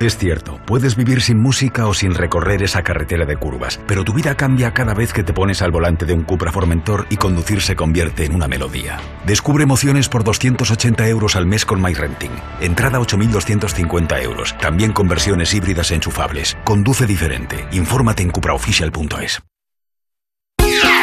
Es 0.00 0.18
cierto, 0.18 0.58
puedes 0.66 0.96
vivir 0.96 1.22
sin 1.22 1.38
música 1.38 1.86
o 1.86 1.94
sin 1.94 2.14
recorrer 2.14 2.62
esa 2.62 2.82
carretera 2.82 3.24
de 3.26 3.36
curvas, 3.36 3.78
pero 3.86 4.04
tu 4.04 4.12
vida 4.12 4.36
cambia 4.36 4.74
cada 4.74 4.92
vez 4.92 5.12
que 5.12 5.22
te 5.22 5.32
pones 5.32 5.62
al 5.62 5.70
volante 5.70 6.04
de 6.04 6.14
un 6.14 6.24
Cupra 6.24 6.50
Formentor 6.50 7.06
y 7.10 7.16
conducir 7.16 7.62
se 7.62 7.76
convierte 7.76 8.24
en 8.24 8.34
una 8.34 8.48
melodía. 8.48 8.98
Descubre 9.24 9.62
emociones 9.62 10.08
por 10.08 10.24
280 10.24 11.08
euros 11.08 11.36
al 11.36 11.46
mes 11.46 11.64
con 11.64 11.80
MyRenting. 11.80 12.32
Entrada 12.60 12.98
8.250 12.98 14.22
euros, 14.22 14.58
también 14.58 14.92
con 14.92 15.08
versiones 15.08 15.54
híbridas 15.54 15.90
enchufables. 15.92 16.56
Conduce 16.64 17.06
diferente. 17.06 17.64
Infórmate 17.70 18.22
en 18.22 18.30
cupraofficial.es. 18.30 19.42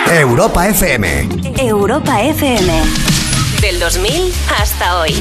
Europa 0.10 0.68
FM. 0.68 1.30
Europa 1.58 2.22
FM. 2.22 2.82
Del 3.62 3.80
2000 3.80 4.34
hasta 4.60 5.00
hoy. 5.00 5.14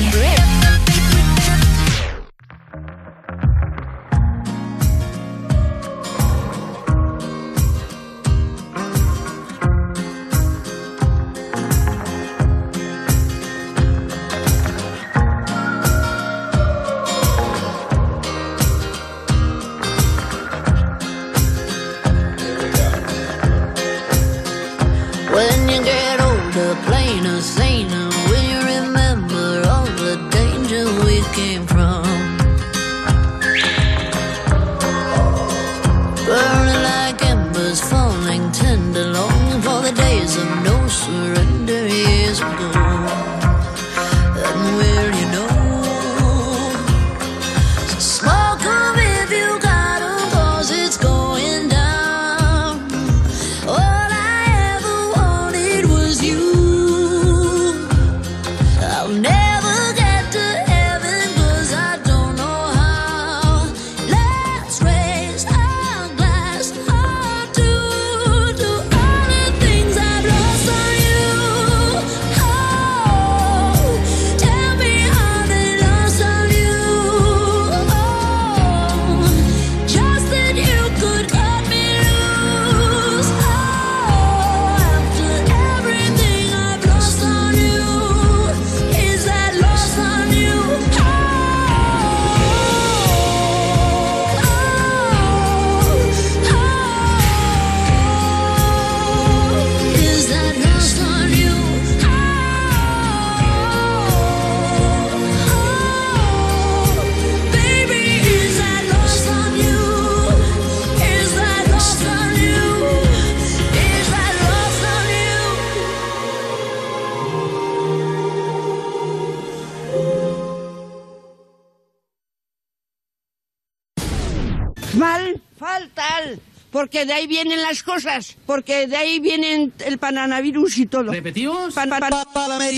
Porque 126.81 127.05
de 127.05 127.13
ahí 127.13 127.27
vienen 127.27 127.61
las 127.61 127.83
cosas. 127.83 128.39
Porque 128.47 128.87
de 128.87 128.97
ahí 128.97 129.21
vienen 129.21 129.71
el 129.85 129.99
pananavirus 129.99 130.79
y 130.79 130.87
todo. 130.87 131.13
¿Repetimos? 131.13 131.75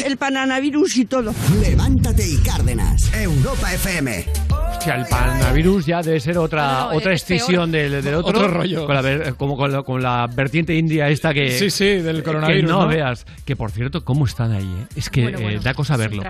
el 0.05 0.17
pananavirus 0.17 0.97
y 0.97 1.05
todo. 1.05 1.33
Levántate 1.61 2.27
y 2.27 2.37
Cárdenas. 2.39 3.13
Europa 3.15 3.73
FM. 3.73 4.52
O 4.83 4.85
sea, 4.85 4.97
el 4.97 5.07
panavirus 5.07 5.87
ya 5.87 6.03
debe 6.03 6.19
ser 6.19 6.37
otra, 6.39 6.67
No, 6.67 6.91
no, 6.91 6.97
otra 6.97 7.13
es 7.13 7.23
peor. 7.23 7.37
extinción 7.37 7.71
del, 7.71 8.03
del 8.03 8.15
otro. 8.15 8.31
Otro 8.37 8.49
rollo. 8.49 8.85
Con 8.85 8.97
la, 8.97 9.33
como 9.35 9.57
con 9.57 9.71
la, 9.71 9.83
con 9.85 10.03
la 10.03 10.27
vertiente 10.27 10.75
india 10.75 11.09
esta 11.09 11.33
que. 11.33 11.53
Sí, 11.53 11.71
sí, 11.71 11.85
del 11.87 12.17
que 12.17 12.23
coronavirus, 12.25 12.69
no, 12.69 12.83
¿no? 12.83 12.89
veas. 12.89 13.25
Que 13.45 13.55
por 13.55 13.71
cierto, 13.71 14.05
¿cómo 14.05 14.25
están 14.25 14.51
ahí? 14.51 14.65
eh? 14.65 14.87
Es 14.97 15.09
que 15.09 15.23
Bueno, 15.23 15.39
eh, 15.51 15.61
da 15.63 15.73
cosa 15.75 15.97
verlo. 15.97 16.23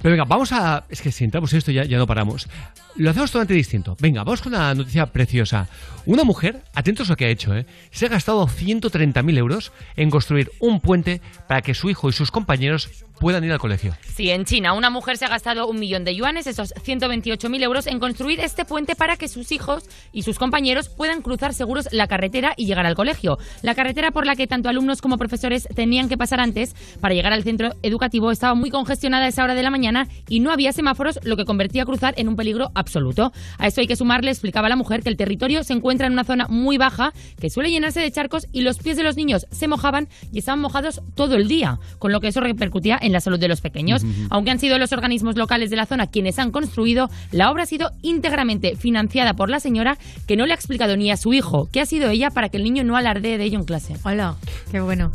Pero 0.00 0.12
venga, 0.12 0.24
vamos 0.24 0.52
a. 0.52 0.84
Es 0.88 1.02
que 1.02 1.12
si 1.12 1.24
entramos 1.24 1.52
en 1.52 1.58
esto 1.58 1.70
ya, 1.70 1.84
ya 1.84 1.98
no 1.98 2.06
paramos. 2.06 2.48
Lo 2.96 3.10
hacemos 3.10 3.30
totalmente 3.30 3.52
distinto. 3.54 3.94
Venga, 4.00 4.24
vamos 4.24 4.40
con 4.40 4.54
una 4.54 4.74
noticia 4.74 5.04
preciosa. 5.06 5.68
Una 6.06 6.24
mujer, 6.24 6.62
atentos 6.74 7.08
a 7.10 7.12
lo 7.12 7.16
que 7.18 7.26
ha 7.26 7.28
hecho, 7.28 7.54
¿eh? 7.54 7.66
se 7.90 8.06
ha 8.06 8.08
gastado 8.08 8.46
130.000 8.48 9.36
euros 9.38 9.70
en 9.96 10.08
construir 10.08 10.50
un 10.60 10.80
puente 10.80 11.20
para 11.46 11.60
que 11.60 11.74
su 11.74 11.90
hijo 11.90 12.08
y 12.08 12.12
sus 12.12 12.30
compañeros 12.30 12.88
puedan 13.20 13.44
ir 13.44 13.52
al 13.52 13.58
colegio. 13.58 13.96
Sí, 14.14 14.30
en 14.30 14.44
China, 14.44 14.72
una 14.72 14.90
mujer 14.90 15.16
se 15.16 15.24
ha 15.24 15.28
gastado 15.28 15.68
un 15.68 15.78
millón 15.78 16.04
de 16.04 16.14
yuanes, 16.14 16.46
esos 16.46 16.74
128.000 16.74 17.62
euros, 17.62 17.86
en 17.86 17.98
construir 17.98 18.40
este 18.40 18.64
puente 18.64 18.94
para 18.94 19.16
que 19.16 19.28
sus 19.28 19.52
hijos 19.52 19.84
y 20.12 20.22
sus 20.22 20.38
compañeros 20.38 20.88
puedan 20.88 21.22
cruzar 21.22 21.54
seguros 21.54 21.88
la 21.92 22.06
carretera 22.06 22.54
y 22.56 22.66
llegar 22.66 22.86
al 22.86 22.94
colegio. 22.94 23.38
La 23.62 23.74
carretera 23.74 24.10
por 24.10 24.26
la 24.26 24.36
que 24.36 24.46
tanto 24.46 24.68
alumnos 24.68 25.00
como 25.00 25.18
profesores 25.18 25.68
tenían 25.74 26.08
que 26.08 26.16
pasar 26.16 26.40
antes 26.40 26.74
para 27.00 27.14
llegar 27.14 27.32
al 27.32 27.44
centro 27.44 27.72
educativo 27.82 28.30
estaba 28.30 28.54
muy 28.54 28.70
congestionada 28.70 29.26
a 29.26 29.28
esa 29.28 29.44
hora 29.44 29.54
de 29.54 29.62
la 29.62 29.70
mañana 29.70 30.08
y 30.28 30.40
no 30.40 30.50
había 30.50 30.72
semáforos, 30.72 31.20
lo 31.22 31.36
que 31.36 31.44
convertía 31.44 31.82
a 31.82 31.86
cruzar 31.86 32.14
en 32.16 32.28
un 32.28 32.36
peligro 32.36 32.70
absoluto. 32.74 33.32
A 33.58 33.66
esto 33.66 33.80
hay 33.80 33.86
que 33.86 33.96
sumarle, 33.96 34.30
explicaba 34.30 34.68
la 34.68 34.76
mujer, 34.76 35.02
que 35.02 35.08
el 35.08 35.16
territorio 35.16 35.64
se 35.64 35.72
encuentra 35.72 36.06
en 36.06 36.12
una 36.12 36.24
zona 36.24 36.46
muy 36.48 36.78
baja, 36.78 37.12
que 37.40 37.50
suele 37.50 37.70
llenarse 37.70 38.00
de 38.00 38.10
charcos 38.10 38.46
y 38.52 38.62
los 38.62 38.78
pies 38.78 38.96
de 38.96 39.02
los 39.02 39.16
niños 39.16 39.46
se 39.50 39.68
mojaban 39.68 40.08
y 40.32 40.38
estaban 40.38 40.60
mojados 40.60 41.00
todo 41.14 41.36
el 41.36 41.48
día, 41.48 41.78
con 41.98 42.12
lo 42.12 42.20
que 42.20 42.28
eso 42.28 42.40
repercutía 42.40 42.98
en 43.00 43.07
la 43.12 43.20
salud 43.20 43.38
de 43.38 43.48
los 43.48 43.60
pequeños. 43.60 44.04
Ujú. 44.04 44.12
Aunque 44.30 44.50
han 44.50 44.58
sido 44.58 44.78
los 44.78 44.92
organismos 44.92 45.36
locales 45.36 45.70
de 45.70 45.76
la 45.76 45.86
zona 45.86 46.06
quienes 46.06 46.38
han 46.38 46.50
construido, 46.50 47.10
la 47.32 47.50
obra 47.50 47.64
ha 47.64 47.66
sido 47.66 47.90
íntegramente 48.02 48.76
financiada 48.76 49.34
por 49.34 49.50
la 49.50 49.60
señora 49.60 49.98
que 50.26 50.36
no 50.36 50.46
le 50.46 50.52
ha 50.52 50.56
explicado 50.56 50.96
ni 50.96 51.10
a 51.10 51.16
su 51.16 51.32
hijo 51.32 51.68
qué 51.72 51.80
ha 51.80 51.86
sido 51.86 52.10
ella 52.10 52.30
para 52.30 52.48
que 52.48 52.56
el 52.56 52.64
niño 52.64 52.84
no 52.84 52.96
alardee 52.96 53.38
de 53.38 53.44
ello 53.44 53.58
en 53.58 53.64
clase. 53.64 53.96
Hola, 54.04 54.36
qué 54.70 54.80
bueno. 54.80 55.12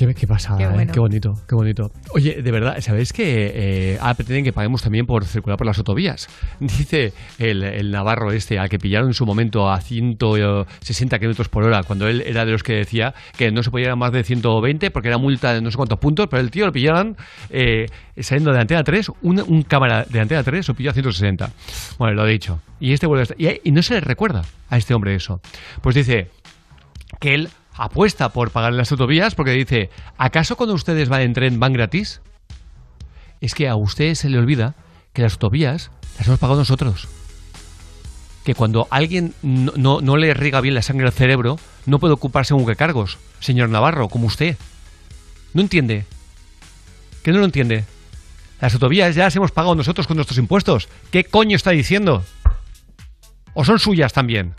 Qué, 0.00 0.14
qué 0.14 0.26
pasada, 0.26 0.56
Qué 0.56 0.64
¿eh? 0.82 0.86
qué 0.90 0.98
bonito, 0.98 1.34
qué 1.46 1.54
bonito. 1.54 1.90
Oye, 2.14 2.40
de 2.40 2.50
verdad, 2.50 2.80
¿sabéis 2.80 3.12
que 3.12 3.52
eh, 3.94 3.98
pretenden 4.16 4.44
que 4.44 4.52
paguemos 4.54 4.82
también 4.82 5.04
por 5.04 5.26
circular 5.26 5.58
por 5.58 5.66
las 5.66 5.76
autovías? 5.76 6.26
Dice 6.60 7.12
el, 7.38 7.62
el 7.62 7.90
navarro 7.90 8.32
este, 8.32 8.58
al 8.58 8.70
que 8.70 8.78
pillaron 8.78 9.08
en 9.08 9.12
su 9.14 9.26
momento 9.26 9.68
a 9.70 9.78
160 9.78 11.18
kilómetros 11.18 11.50
por 11.50 11.64
hora, 11.64 11.82
cuando 11.82 12.08
él 12.08 12.22
era 12.24 12.46
de 12.46 12.52
los 12.52 12.62
que 12.62 12.72
decía 12.76 13.12
que 13.36 13.52
no 13.52 13.62
se 13.62 13.70
podía 13.70 13.88
ir 13.88 13.90
a 13.92 13.96
más 13.96 14.10
de 14.10 14.24
120 14.24 14.90
porque 14.90 15.08
era 15.08 15.18
multa 15.18 15.52
de 15.52 15.60
no 15.60 15.70
sé 15.70 15.76
cuántos 15.76 15.98
puntos, 15.98 16.28
pero 16.30 16.40
el 16.40 16.50
tío 16.50 16.64
lo 16.64 16.72
pillaron 16.72 17.18
eh, 17.50 17.84
saliendo 18.18 18.52
de 18.54 18.58
Antena 18.60 18.82
3, 18.82 19.10
un, 19.20 19.42
un 19.46 19.62
cámara 19.64 20.06
de 20.08 20.18
Antena 20.18 20.42
3 20.42 20.66
lo 20.66 20.74
pilló 20.74 20.92
a 20.92 20.94
160. 20.94 21.50
Bueno, 21.98 22.14
lo 22.14 22.26
he 22.26 22.30
dicho. 22.32 22.62
Y 22.80 22.94
este 22.94 23.06
vuelve 23.06 23.20
a 23.20 23.24
estar- 23.24 23.36
y, 23.38 23.68
y 23.68 23.72
no 23.72 23.82
se 23.82 23.92
le 23.92 24.00
recuerda 24.00 24.44
a 24.70 24.78
este 24.78 24.94
hombre 24.94 25.14
eso. 25.14 25.42
Pues 25.82 25.94
dice 25.94 26.30
que 27.20 27.34
él 27.34 27.50
apuesta 27.84 28.28
por 28.30 28.50
pagar 28.50 28.72
las 28.74 28.90
autovías 28.92 29.34
porque 29.34 29.52
dice, 29.52 29.90
¿acaso 30.18 30.56
cuando 30.56 30.74
ustedes 30.74 31.08
van 31.08 31.22
en 31.22 31.32
tren 31.32 31.58
van 31.60 31.72
gratis? 31.72 32.20
Es 33.40 33.54
que 33.54 33.68
a 33.68 33.76
usted 33.76 34.14
se 34.14 34.28
le 34.28 34.38
olvida 34.38 34.74
que 35.12 35.22
las 35.22 35.32
autovías 35.32 35.90
las 36.18 36.26
hemos 36.26 36.38
pagado 36.38 36.58
nosotros. 36.60 37.08
Que 38.44 38.54
cuando 38.54 38.86
alguien 38.90 39.34
no, 39.42 39.72
no- 39.76 40.00
no 40.00 40.16
le 40.16 40.34
riega 40.34 40.60
bien 40.60 40.74
la 40.74 40.82
sangre 40.82 41.06
al 41.06 41.12
cerebro, 41.12 41.58
no 41.86 41.98
puede 41.98 42.14
ocuparse 42.14 42.54
un 42.54 42.64
cargos, 42.74 43.18
señor 43.40 43.68
Navarro, 43.70 44.08
como 44.08 44.26
usted. 44.26 44.56
¿No 45.54 45.62
entiende? 45.62 46.04
¿Que 47.22 47.32
no 47.32 47.38
lo 47.38 47.44
entiende? 47.44 47.84
Las 48.60 48.74
autovías 48.74 49.14
ya 49.14 49.24
las 49.24 49.36
hemos 49.36 49.52
pagado 49.52 49.74
nosotros 49.74 50.06
con 50.06 50.16
nuestros 50.16 50.38
impuestos. 50.38 50.88
¿Qué 51.10 51.24
coño 51.24 51.56
está 51.56 51.70
diciendo? 51.70 52.24
¿O 53.54 53.64
son 53.64 53.78
suyas 53.78 54.12
también? 54.12 54.54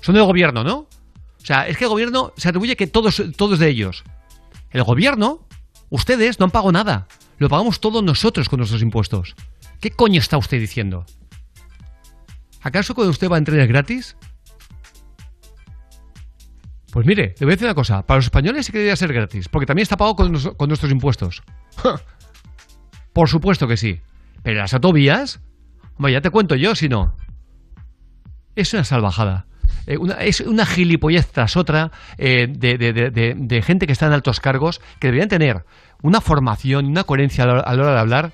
Son 0.00 0.14
del 0.14 0.24
gobierno, 0.24 0.64
¿no? 0.64 0.86
Sea, 1.48 1.66
es 1.66 1.78
que 1.78 1.84
el 1.84 1.88
gobierno 1.88 2.34
se 2.36 2.50
atribuye 2.50 2.76
que 2.76 2.86
todos, 2.86 3.16
de 3.58 3.68
ellos. 3.68 4.04
El 4.68 4.82
gobierno, 4.82 5.48
ustedes 5.88 6.38
no 6.38 6.44
han 6.44 6.50
pagado 6.50 6.72
nada. 6.72 7.08
Lo 7.38 7.48
pagamos 7.48 7.80
todos 7.80 8.02
nosotros 8.02 8.50
con 8.50 8.58
nuestros 8.58 8.82
impuestos. 8.82 9.34
¿Qué 9.80 9.90
coño 9.90 10.20
está 10.20 10.36
usted 10.36 10.60
diciendo? 10.60 11.06
¿Acaso 12.60 12.94
cuando 12.94 13.12
usted 13.12 13.30
va 13.30 13.38
en 13.38 13.46
trenes 13.46 13.66
gratis? 13.66 14.14
Pues 16.92 17.06
mire, 17.06 17.34
le 17.38 17.46
voy 17.46 17.52
a 17.52 17.56
decir 17.56 17.66
una 17.66 17.74
cosa. 17.74 18.04
Para 18.04 18.18
los 18.18 18.26
españoles 18.26 18.66
sí 18.66 18.72
que 18.72 18.80
debería 18.80 18.96
ser 18.96 19.14
gratis, 19.14 19.48
porque 19.48 19.64
también 19.64 19.84
está 19.84 19.96
pagado 19.96 20.16
con, 20.16 20.38
con 20.38 20.68
nuestros 20.68 20.92
impuestos. 20.92 21.42
Por 23.14 23.30
supuesto 23.30 23.66
que 23.66 23.78
sí. 23.78 24.02
Pero 24.42 24.58
las 24.58 24.74
autovías, 24.74 25.40
hombre, 25.96 26.12
ya 26.12 26.20
te 26.20 26.28
cuento 26.28 26.56
yo 26.56 26.74
si 26.74 26.90
no. 26.90 27.16
Es 28.60 28.72
una 28.74 28.82
salvajada. 28.84 29.46
Eh, 29.86 29.96
una- 29.98 30.14
es 30.14 30.40
una 30.40 30.66
gilipollez 30.66 31.28
tras 31.30 31.56
otra 31.56 31.92
eh, 32.18 32.48
de, 32.50 32.76
de- 32.76 32.92
de- 32.92 33.10
de- 33.10 33.34
de 33.36 33.62
gente 33.62 33.86
que 33.86 33.92
está 33.92 34.06
en 34.06 34.12
altos 34.12 34.40
cargos 34.40 34.80
que 34.98 35.06
deberían 35.08 35.28
tener 35.28 35.64
una 36.02 36.20
formación 36.20 36.86
y 36.86 36.88
una 36.90 37.04
coherencia 37.04 37.44
a 37.44 37.46
la, 37.46 37.60
a 37.60 37.74
la 37.74 37.82
hora 37.84 37.92
de 37.94 38.00
hablar. 38.00 38.32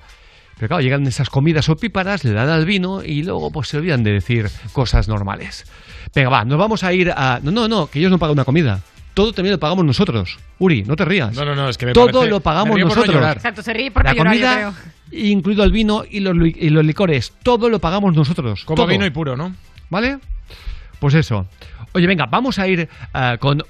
Pero 0.57 0.69
claro, 0.69 0.81
llegan 0.81 1.05
esas 1.05 1.29
comidas 1.29 1.69
opíparas, 1.69 2.23
le 2.23 2.31
dan 2.31 2.49
al 2.49 2.65
vino 2.65 3.03
y 3.03 3.21
luego 3.23 3.51
pues 3.51 3.67
se 3.67 3.77
olvidan 3.77 4.03
de 4.03 4.13
decir 4.13 4.49
cosas 4.73 5.07
normales. 5.07 5.65
Venga, 6.15 6.29
va, 6.29 6.45
nos 6.45 6.57
vamos 6.57 6.83
a 6.83 6.91
ir 6.93 7.11
a... 7.11 7.39
No, 7.43 7.51
no, 7.51 7.67
no, 7.67 7.87
que 7.87 7.99
ellos 7.99 8.09
no 8.09 8.17
pagan 8.17 8.33
una 8.33 8.45
comida. 8.45 8.79
Todo 9.13 9.31
también 9.31 9.51
lo 9.53 9.59
pagamos 9.59 9.85
nosotros. 9.85 10.39
Uri, 10.59 10.83
no 10.83 10.95
te 10.95 11.05
rías. 11.05 11.35
No, 11.35 11.45
no, 11.45 11.55
no, 11.55 11.69
es 11.69 11.77
que 11.77 11.85
me 11.85 11.93
Todo 11.93 12.07
parece- 12.07 12.29
lo 12.31 12.39
pagamos 12.39 12.69
me 12.69 12.75
río 12.77 12.87
por 12.87 12.97
no 12.97 13.05
nosotros. 13.05 13.35
Exacto, 13.35 13.61
se 13.61 13.73
ríe 13.73 13.91
por 13.91 14.03
La 14.05 14.13
yo 14.13 14.23
creo. 14.23 14.73
incluido 15.11 15.63
el 15.63 15.71
vino 15.71 16.03
y 16.09 16.21
los, 16.21 16.35
y 16.37 16.69
los 16.69 16.83
licores, 16.85 17.33
todo 17.43 17.69
lo 17.69 17.79
pagamos 17.79 18.15
nosotros. 18.15 18.65
Como 18.65 18.75
todo. 18.77 18.87
vino 18.87 19.05
y 19.05 19.09
puro, 19.11 19.37
¿no? 19.37 19.53
¿Vale? 19.89 20.19
Pues 20.99 21.13
eso. 21.13 21.47
Oye, 21.93 22.07
venga, 22.07 22.25
vamos 22.29 22.59
a 22.59 22.67
ir 22.67 22.89
ah, 23.13 23.37
con 23.39 23.63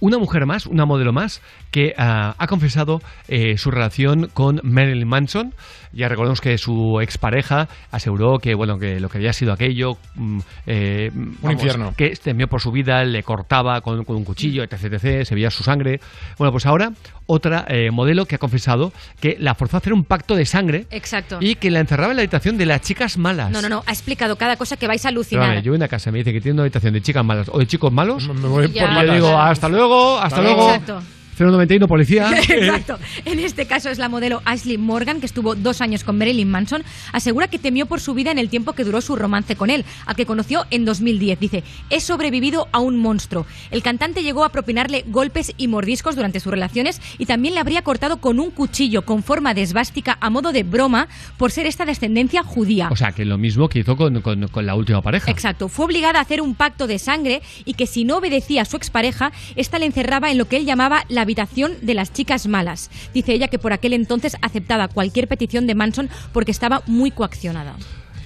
una 0.00 0.18
mujer 0.18 0.46
más, 0.46 0.66
una 0.66 0.86
modelo 0.86 1.12
más, 1.12 1.42
que 1.70 1.94
ah, 1.96 2.34
ha 2.38 2.46
confesado 2.46 3.00
eh, 3.28 3.56
su 3.58 3.70
relación 3.70 4.30
con 4.32 4.60
Marilyn 4.62 5.06
Manson. 5.06 5.54
Ya 5.92 6.08
recordemos 6.08 6.40
que 6.40 6.56
su 6.58 7.00
expareja 7.00 7.68
aseguró 7.90 8.38
que, 8.38 8.54
bueno, 8.54 8.78
que 8.78 8.98
lo 8.98 9.08
que 9.08 9.18
había 9.18 9.32
sido 9.32 9.52
aquello... 9.52 9.98
mm, 10.14 10.38
eh, 10.66 11.10
vamos, 11.12 11.52
infierno. 11.52 11.94
Que 11.96 12.10
temió 12.10 12.48
por 12.48 12.60
su 12.60 12.72
vida, 12.72 13.04
le 13.04 13.22
cortaba 13.22 13.80
con, 13.82 14.04
con 14.04 14.16
un 14.16 14.24
cuchillo, 14.24 14.62
etc, 14.62 14.84
etc, 14.84 15.24
se 15.24 15.34
veía 15.34 15.50
su 15.50 15.62
sangre. 15.62 16.00
Bueno, 16.38 16.52
pues 16.52 16.66
ahora 16.66 16.92
otra 17.30 17.64
eh, 17.68 17.90
modelo 17.92 18.26
que 18.26 18.34
ha 18.34 18.38
confesado 18.38 18.92
que 19.20 19.36
la 19.38 19.54
forzó 19.54 19.76
a 19.76 19.78
hacer 19.78 19.92
un 19.92 20.04
pacto 20.04 20.34
de 20.34 20.44
sangre 20.44 20.86
Exacto. 20.90 21.38
y 21.40 21.54
que 21.54 21.70
la 21.70 21.80
encerraba 21.80 22.12
en 22.12 22.16
la 22.16 22.22
habitación 22.22 22.58
de 22.58 22.66
las 22.66 22.80
chicas 22.80 23.16
malas. 23.16 23.50
No, 23.50 23.62
no, 23.62 23.68
no, 23.68 23.84
ha 23.86 23.92
explicado 23.92 24.36
cada 24.36 24.56
cosa 24.56 24.76
que 24.76 24.86
vais 24.86 25.04
a 25.04 25.08
alucinar. 25.08 25.42
Perdóname, 25.42 25.62
yo 25.62 25.70
voy 25.72 25.76
a 25.76 25.80
una 25.80 25.88
casa 25.88 26.10
y 26.10 26.12
me 26.12 26.18
dice 26.18 26.32
que 26.32 26.40
tiene 26.40 26.54
una 26.54 26.62
habitación 26.62 26.92
de 26.92 27.02
chicas 27.02 27.24
malas 27.24 27.48
o 27.52 27.58
de 27.58 27.66
chicos 27.66 27.92
malos. 27.92 28.28
Me 28.28 28.48
voy 28.48 28.68
por 28.68 28.76
y 28.76 28.80
malas. 28.80 29.06
yo 29.06 29.14
digo, 29.14 29.38
hasta 29.38 29.68
luego, 29.68 30.18
hasta 30.18 30.42
luego. 30.42 30.70
Exacto. 30.70 31.02
091 31.40 31.88
policía. 31.88 32.30
Exacto. 32.48 32.98
En 33.24 33.38
este 33.38 33.66
caso 33.66 33.88
es 33.88 33.98
la 33.98 34.08
modelo 34.08 34.42
Ashley 34.44 34.78
Morgan, 34.78 35.20
que 35.20 35.26
estuvo 35.26 35.54
dos 35.54 35.80
años 35.80 36.04
con 36.04 36.18
Marilyn 36.18 36.50
Manson, 36.50 36.82
asegura 37.12 37.48
que 37.48 37.58
temió 37.58 37.86
por 37.86 38.00
su 38.00 38.14
vida 38.14 38.30
en 38.30 38.38
el 38.38 38.48
tiempo 38.50 38.72
que 38.74 38.84
duró 38.84 39.00
su 39.00 39.16
romance 39.16 39.56
con 39.56 39.70
él, 39.70 39.84
al 40.06 40.16
que 40.16 40.26
conoció 40.26 40.66
en 40.70 40.84
2010. 40.84 41.40
Dice, 41.40 41.64
he 41.90 42.00
sobrevivido 42.00 42.68
a 42.72 42.78
un 42.80 42.96
monstruo. 42.98 43.46
El 43.70 43.82
cantante 43.82 44.22
llegó 44.22 44.44
a 44.44 44.50
propinarle 44.50 45.04
golpes 45.06 45.52
y 45.56 45.68
mordiscos 45.68 46.16
durante 46.16 46.40
sus 46.40 46.50
relaciones 46.52 47.00
y 47.18 47.26
también 47.26 47.54
le 47.54 47.60
habría 47.60 47.82
cortado 47.82 48.18
con 48.20 48.40
un 48.40 48.50
cuchillo 48.50 49.02
con 49.02 49.22
forma 49.22 49.54
de 49.54 49.62
esvástica 49.62 50.18
a 50.20 50.30
modo 50.30 50.52
de 50.52 50.62
broma 50.62 51.08
por 51.36 51.50
ser 51.50 51.66
esta 51.66 51.84
descendencia 51.84 52.42
judía. 52.42 52.88
O 52.90 52.96
sea, 52.96 53.12
que 53.12 53.24
lo 53.24 53.38
mismo 53.38 53.68
que 53.68 53.80
hizo 53.80 53.96
con, 53.96 54.20
con- 54.20 54.48
con 54.48 54.66
la 54.66 54.74
última 54.74 55.02
pareja. 55.02 55.30
Exacto, 55.30 55.68
fue 55.68 55.86
obligada 55.86 56.18
a 56.18 56.22
hacer 56.22 56.40
un 56.40 56.54
pacto 56.54 56.86
de 56.86 56.98
sangre 56.98 57.42
y 57.64 57.74
que 57.74 57.86
si 57.86 58.04
no 58.04 58.18
obedecía 58.18 58.62
a 58.62 58.64
su 58.64 58.76
expareja, 58.76 59.32
esta 59.56 59.78
le 59.78 59.86
encerraba 59.86 60.30
en 60.30 60.38
lo 60.38 60.46
que 60.48 60.56
él 60.56 60.64
llamaba 60.66 61.04
la 61.08 61.24
habitación 61.30 61.72
de 61.82 61.94
las 61.94 62.12
chicas 62.12 62.46
malas. 62.48 62.90
Dice 63.14 63.32
ella 63.32 63.46
que 63.48 63.58
por 63.58 63.72
aquel 63.72 63.92
entonces 63.92 64.36
aceptaba 64.42 64.88
cualquier 64.88 65.28
petición 65.28 65.66
de 65.66 65.74
Manson 65.76 66.08
porque 66.32 66.50
estaba 66.50 66.82
muy 66.86 67.10
coaccionada. 67.12 67.76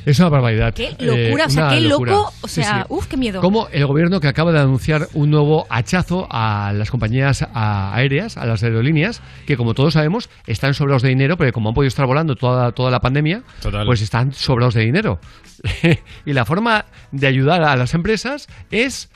Es 0.07 0.19
una 0.21 0.29
barbaridad. 0.29 0.75
Qué 0.75 0.91
locura, 1.01 1.47
o 1.47 1.51
sea, 1.51 1.69
Eh, 1.75 1.81
qué 1.81 1.89
locura. 1.89 2.13
loco, 2.13 2.33
o 2.43 2.49
Sí, 2.49 2.63
sea, 2.63 2.81
sí. 2.83 2.87
uf, 2.91 3.07
qué 3.07 3.17
miedo. 3.17 3.41
Como 3.41 3.69
el 3.73 3.87
gobierno 3.87 4.21
que 4.21 4.29
acaba 4.29 4.53
de 4.53 4.61
anunciar 4.61 5.09
un 5.15 5.31
nuevo 5.31 5.67
hachazo 5.71 6.27
a 6.31 6.73
las 6.75 6.91
compañías 6.91 7.47
aéreas, 7.55 8.37
a 8.37 8.45
las 8.45 8.63
aerolíneas, 8.63 9.23
que 9.47 9.57
como 9.57 9.73
todos 9.73 9.95
sabemos 9.95 10.29
están 10.47 10.75
sobrados 10.75 11.03
de 11.03 11.09
dinero, 11.09 11.37
porque 11.39 11.53
como 11.53 11.71
han 11.71 11.75
podido 11.75 11.89
estar 11.89 12.07
volando 12.07 12.35
toda, 12.37 12.73
toda 12.73 12.91
la 12.91 13.01
pandemia, 13.01 13.43
Total. 13.63 13.87
pues 13.87 14.03
están 14.03 14.33
sobrados 14.33 14.75
de 14.75 14.83
dinero. 14.83 15.21
y 16.27 16.33
la 16.35 16.45
forma 16.45 16.85
de 17.11 17.27
ayudar 17.27 17.63
a 17.63 17.75
las 17.77 17.95
empresas 17.95 18.47
es 18.71 19.09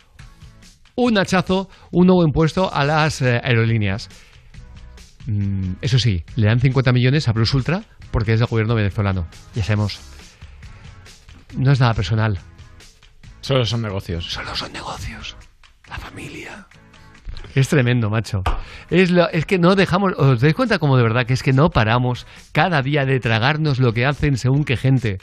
un 1.07 1.17
hachazo, 1.17 1.69
un 1.93 2.07
nuevo 2.09 2.25
impuesto 2.25 2.73
a 2.75 2.85
las 2.85 3.23
eh, 3.23 3.41
aerolíneas. 3.43 4.09
Mm, 5.27 5.75
eso 5.81 5.99
sí, 5.99 6.25
le 6.37 6.47
dan 6.49 6.59
50 6.61 6.93
millones 6.93 7.29
a 7.29 7.33
Plus 7.33 7.55
Ultra 7.55 7.83
porque 8.11 8.33
es 8.33 8.41
del 8.41 8.49
gobierno 8.49 8.75
venezolano. 8.75 9.27
Ya 9.55 9.63
sabemos. 9.63 10.01
No 11.57 11.71
es 11.73 11.81
nada 11.81 11.95
personal. 11.95 12.39
Solo 13.41 13.65
son 13.65 13.83
negocios. 13.83 14.25
Solo 14.27 14.55
son 14.57 14.73
negocios. 14.73 15.37
La 15.89 15.97
familia. 15.99 16.67
Es 17.55 17.69
tremendo, 17.69 18.11
macho. 18.11 18.43
Es, 18.91 19.11
lo- 19.11 19.29
es 19.31 19.47
que 19.47 19.59
no 19.59 19.75
dejamos. 19.77 20.13
¿Os 20.17 20.41
dais 20.41 20.55
cuenta 20.55 20.79
como 20.79 20.97
de 20.97 21.03
verdad 21.05 21.27
que 21.27 21.33
es 21.35 21.43
que 21.43 21.53
no 21.53 21.71
paramos 21.71 22.27
cada 22.53 22.83
día 22.83 23.07
de 23.07 23.21
tragarnos 23.21 23.79
lo 23.79 23.93
que 23.93 24.05
hacen 24.07 24.37
según 24.37 24.65
qué 24.65 24.77
gente? 24.77 25.19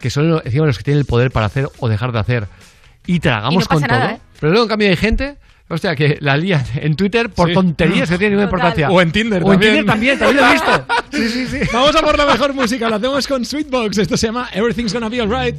que 0.00 0.10
son 0.10 0.42
encima 0.44 0.66
los 0.66 0.76
que 0.76 0.84
tienen 0.84 0.98
el 1.00 1.06
poder 1.06 1.30
para 1.30 1.46
hacer 1.46 1.68
o 1.78 1.88
dejar 1.88 2.12
de 2.12 2.18
hacer. 2.18 2.48
Y 3.06 3.20
tragamos 3.20 3.54
Y 3.54 3.58
no 3.58 3.66
pasa 3.66 3.80
con 3.80 3.88
nada, 3.88 4.06
todo. 4.08 4.16
¿eh? 4.16 4.20
Pero 4.40 4.52
luego, 4.52 4.64
en 4.64 4.68
cambio, 4.68 4.88
hay 4.88 4.96
gente. 4.96 5.36
Hostia, 5.66 5.96
que 5.96 6.18
la 6.20 6.36
lían 6.36 6.62
en 6.76 6.94
Twitter 6.94 7.30
por 7.30 7.48
Sí. 7.48 7.54
tonterías 7.54 8.06
que 8.08 8.14
no 8.14 8.18
tienen 8.18 8.32
ninguna 8.38 8.44
importancia. 8.44 8.90
O 8.90 9.00
en 9.00 9.12
Tinder 9.12 9.42
O 9.42 9.46
en 9.46 9.52
también. 9.52 9.72
Tinder 9.76 9.86
también, 9.92 10.18
también 10.18 10.44
lo 10.44 10.48
he 10.50 10.52
visto. 10.52 10.86
Sí, 11.14 11.28
sí, 11.28 11.46
sí. 11.46 11.58
Vamos 11.72 11.94
a 11.94 12.02
por 12.02 12.18
la 12.18 12.26
mejor 12.26 12.52
música. 12.54 12.90
Lo 12.90 12.96
hacemos 12.96 13.26
con 13.26 13.44
Sweetbox. 13.44 13.98
Esto 13.98 14.16
se 14.16 14.26
llama 14.26 14.48
Everything's 14.52 14.92
Gonna 14.92 15.08
Be 15.08 15.20
Alright. 15.20 15.56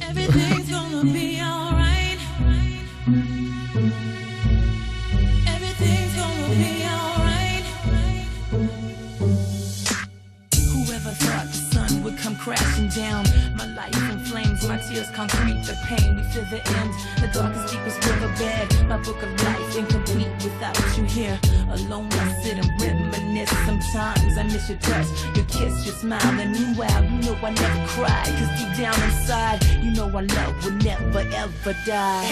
Tears 14.96 15.10
concrete, 15.10 15.60
the 15.64 15.76
pain 15.84 16.16
me 16.16 16.22
to 16.32 16.40
the 16.52 16.60
end. 16.80 16.90
The 17.20 17.28
darkest, 17.28 17.72
deepest 17.72 17.98
riverbed, 18.06 18.88
my 18.88 18.96
book 18.98 19.22
of 19.22 19.30
life 19.44 19.76
incomplete 19.76 20.32
without 20.42 20.78
you 20.96 21.04
here. 21.04 21.38
Alone 21.70 22.08
I 22.12 22.32
sit 22.42 22.56
and 22.56 22.70
reminisce. 22.80 23.50
Sometimes 23.66 24.38
I 24.38 24.42
miss 24.44 24.68
your 24.70 24.78
touch, 24.78 25.08
your 25.36 25.44
kiss, 25.46 25.84
your 25.84 25.94
smile, 25.94 26.40
and 26.40 26.52
meanwhile 26.52 27.04
you 27.04 27.18
know 27.24 27.36
I 27.42 27.50
never 27.50 27.86
cry. 27.88 28.24
Cause 28.38 28.52
deep 28.58 28.72
down 28.82 28.98
inside, 29.08 29.58
you 29.84 29.90
know 29.92 30.06
our 30.16 30.22
love 30.22 30.64
will 30.64 30.78
never 30.90 31.24
ever 31.44 31.74
die. 31.84 32.24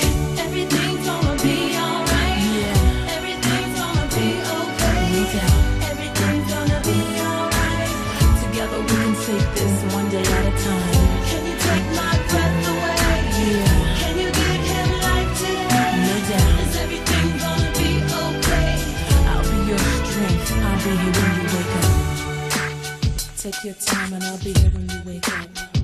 Everything's 0.44 1.04
gonna 1.04 1.36
be 1.42 1.76
alright. 1.76 2.38
Yeah. 2.56 3.16
Everything's 3.16 3.74
gonna 3.80 4.06
be 4.16 4.28
okay. 4.58 5.00
No 5.12 5.22
doubt. 5.36 5.62
Everything's 5.90 6.46
gonna 6.52 6.80
be 6.88 6.98
alright. 7.28 7.92
Together 8.42 8.80
we 8.80 8.94
can 9.02 9.14
take 9.26 9.48
this 9.54 9.74
one 9.92 10.08
day 10.08 10.24
at 10.24 10.46
a 10.48 10.64
time. 10.64 10.93
Be 20.84 20.90
here 20.90 20.98
when 20.98 21.34
you 21.40 21.56
wake 21.56 21.76
up. 21.76 21.92
Take 23.38 23.64
your 23.64 23.74
time 23.74 24.12
and 24.12 24.24
I'll 24.24 24.38
be 24.38 24.52
here 24.52 24.70
when 24.70 24.88
you 24.90 25.00
wake 25.06 25.28
up. 25.28 25.83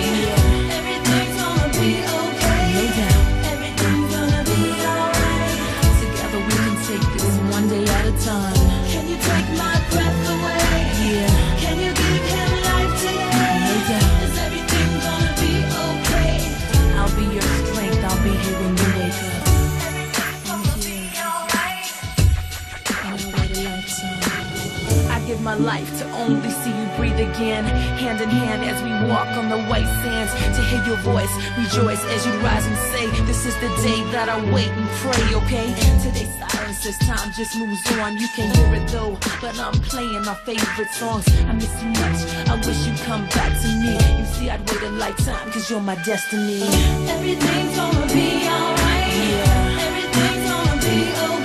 Life 25.61 25.89
to 25.99 26.05
only 26.13 26.49
see 26.49 26.71
you 26.71 26.87
breathe 26.97 27.19
again. 27.19 27.63
Hand 28.01 28.19
in 28.21 28.29
hand 28.29 28.63
as 28.63 28.81
we 28.81 28.91
walk 29.09 29.27
on 29.37 29.49
the 29.49 29.61
white 29.69 29.89
sands. 30.01 30.31
To 30.57 30.61
hear 30.63 30.83
your 30.85 30.97
voice, 30.97 31.31
rejoice 31.57 32.03
as 32.05 32.25
you 32.25 32.33
rise 32.39 32.65
and 32.65 32.77
say, 32.91 33.05
This 33.25 33.45
is 33.45 33.55
the 33.55 33.69
day 33.85 34.01
that 34.11 34.27
I 34.29 34.37
wait 34.51 34.69
and 34.69 34.89
pray, 35.01 35.35
okay? 35.41 35.67
Today's 36.01 36.33
silence 36.39 36.85
as 36.85 36.97
time 37.07 37.31
just 37.33 37.57
moves 37.57 37.85
on. 37.99 38.17
You 38.17 38.27
can 38.35 38.53
hear 38.55 38.73
it 38.75 38.87
though, 38.89 39.17
but 39.41 39.57
I'm 39.59 39.73
playing 39.91 40.23
my 40.23 40.35
favorite 40.45 40.91
songs. 40.91 41.25
I 41.45 41.53
miss 41.53 41.71
you 41.81 41.89
much. 41.89 42.19
I 42.49 42.55
wish 42.65 42.87
you'd 42.87 42.97
come 43.05 43.25
back 43.27 43.51
to 43.61 43.67
me. 43.67 43.93
You 44.19 44.25
see, 44.25 44.49
I'd 44.49 44.67
wait 44.69 44.81
a 44.83 44.89
lifetime, 44.89 45.51
cause 45.51 45.69
you're 45.69 45.81
my 45.81 45.95
destiny. 46.03 46.61
Everything's 47.07 47.75
gonna 47.75 48.07
be 48.13 48.47
alright. 48.47 49.13
Yeah. 49.31 49.87
Everything's 49.87 50.49
gonna 50.49 50.81
be 50.81 51.11
okay. 51.11 51.40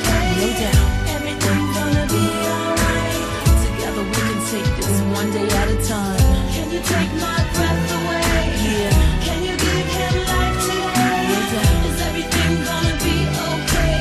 One 5.27 5.35
day 5.35 5.49
at 5.57 5.69
a 5.69 5.77
time. 5.83 6.19
Can 6.55 6.71
you 6.71 6.81
take 6.81 7.13
my 7.19 7.39
breath 7.55 7.93
away? 7.99 8.31
Yeah. 8.63 9.27
Can 9.27 9.43
you 9.43 9.55
give 9.57 9.87
him 9.99 10.15
life 10.31 10.59
today? 10.67 11.27
Doubt. 11.53 11.87
Is 11.91 12.01
everything 12.09 12.53
gonna 12.69 12.95
be 13.03 13.17
okay? 13.51 13.97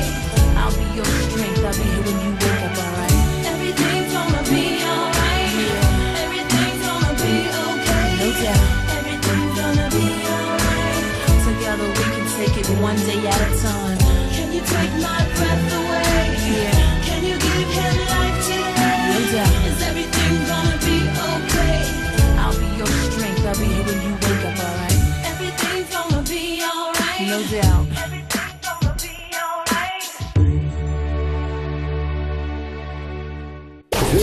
I'll 0.60 0.76
be 0.78 0.86
your 0.94 1.10
strength. 1.26 1.64
I'll 1.66 1.74
be 1.74 1.86
here 1.90 2.02
when 2.06 2.16
you 2.22 2.32
wake 2.42 2.62
up, 2.66 2.78
alright? 2.78 3.14
Everything's 3.52 4.12
gonna 4.14 4.42
be 4.54 4.64
alright. 4.86 5.50
Yeah. 5.66 6.22
Everything's 6.24 6.80
gonna 6.86 7.14
be 7.22 7.34
okay. 7.66 8.08
No 8.22 8.28
doubt. 8.42 8.70
Everything's 8.98 9.54
gonna 9.60 9.88
be 9.96 10.06
alright. 10.30 11.04
Together 11.48 11.88
we 11.96 12.04
can 12.14 12.26
take 12.38 12.54
it 12.62 12.68
one 12.78 12.98
day 13.08 13.20
at 13.26 13.40
a 13.40 13.50
time. 13.62 13.98
Can 14.30 14.52
you 14.52 14.62
take 14.62 14.92
my 15.02 15.25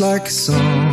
like 0.00 0.26
a 0.26 0.30
song. 0.30 0.85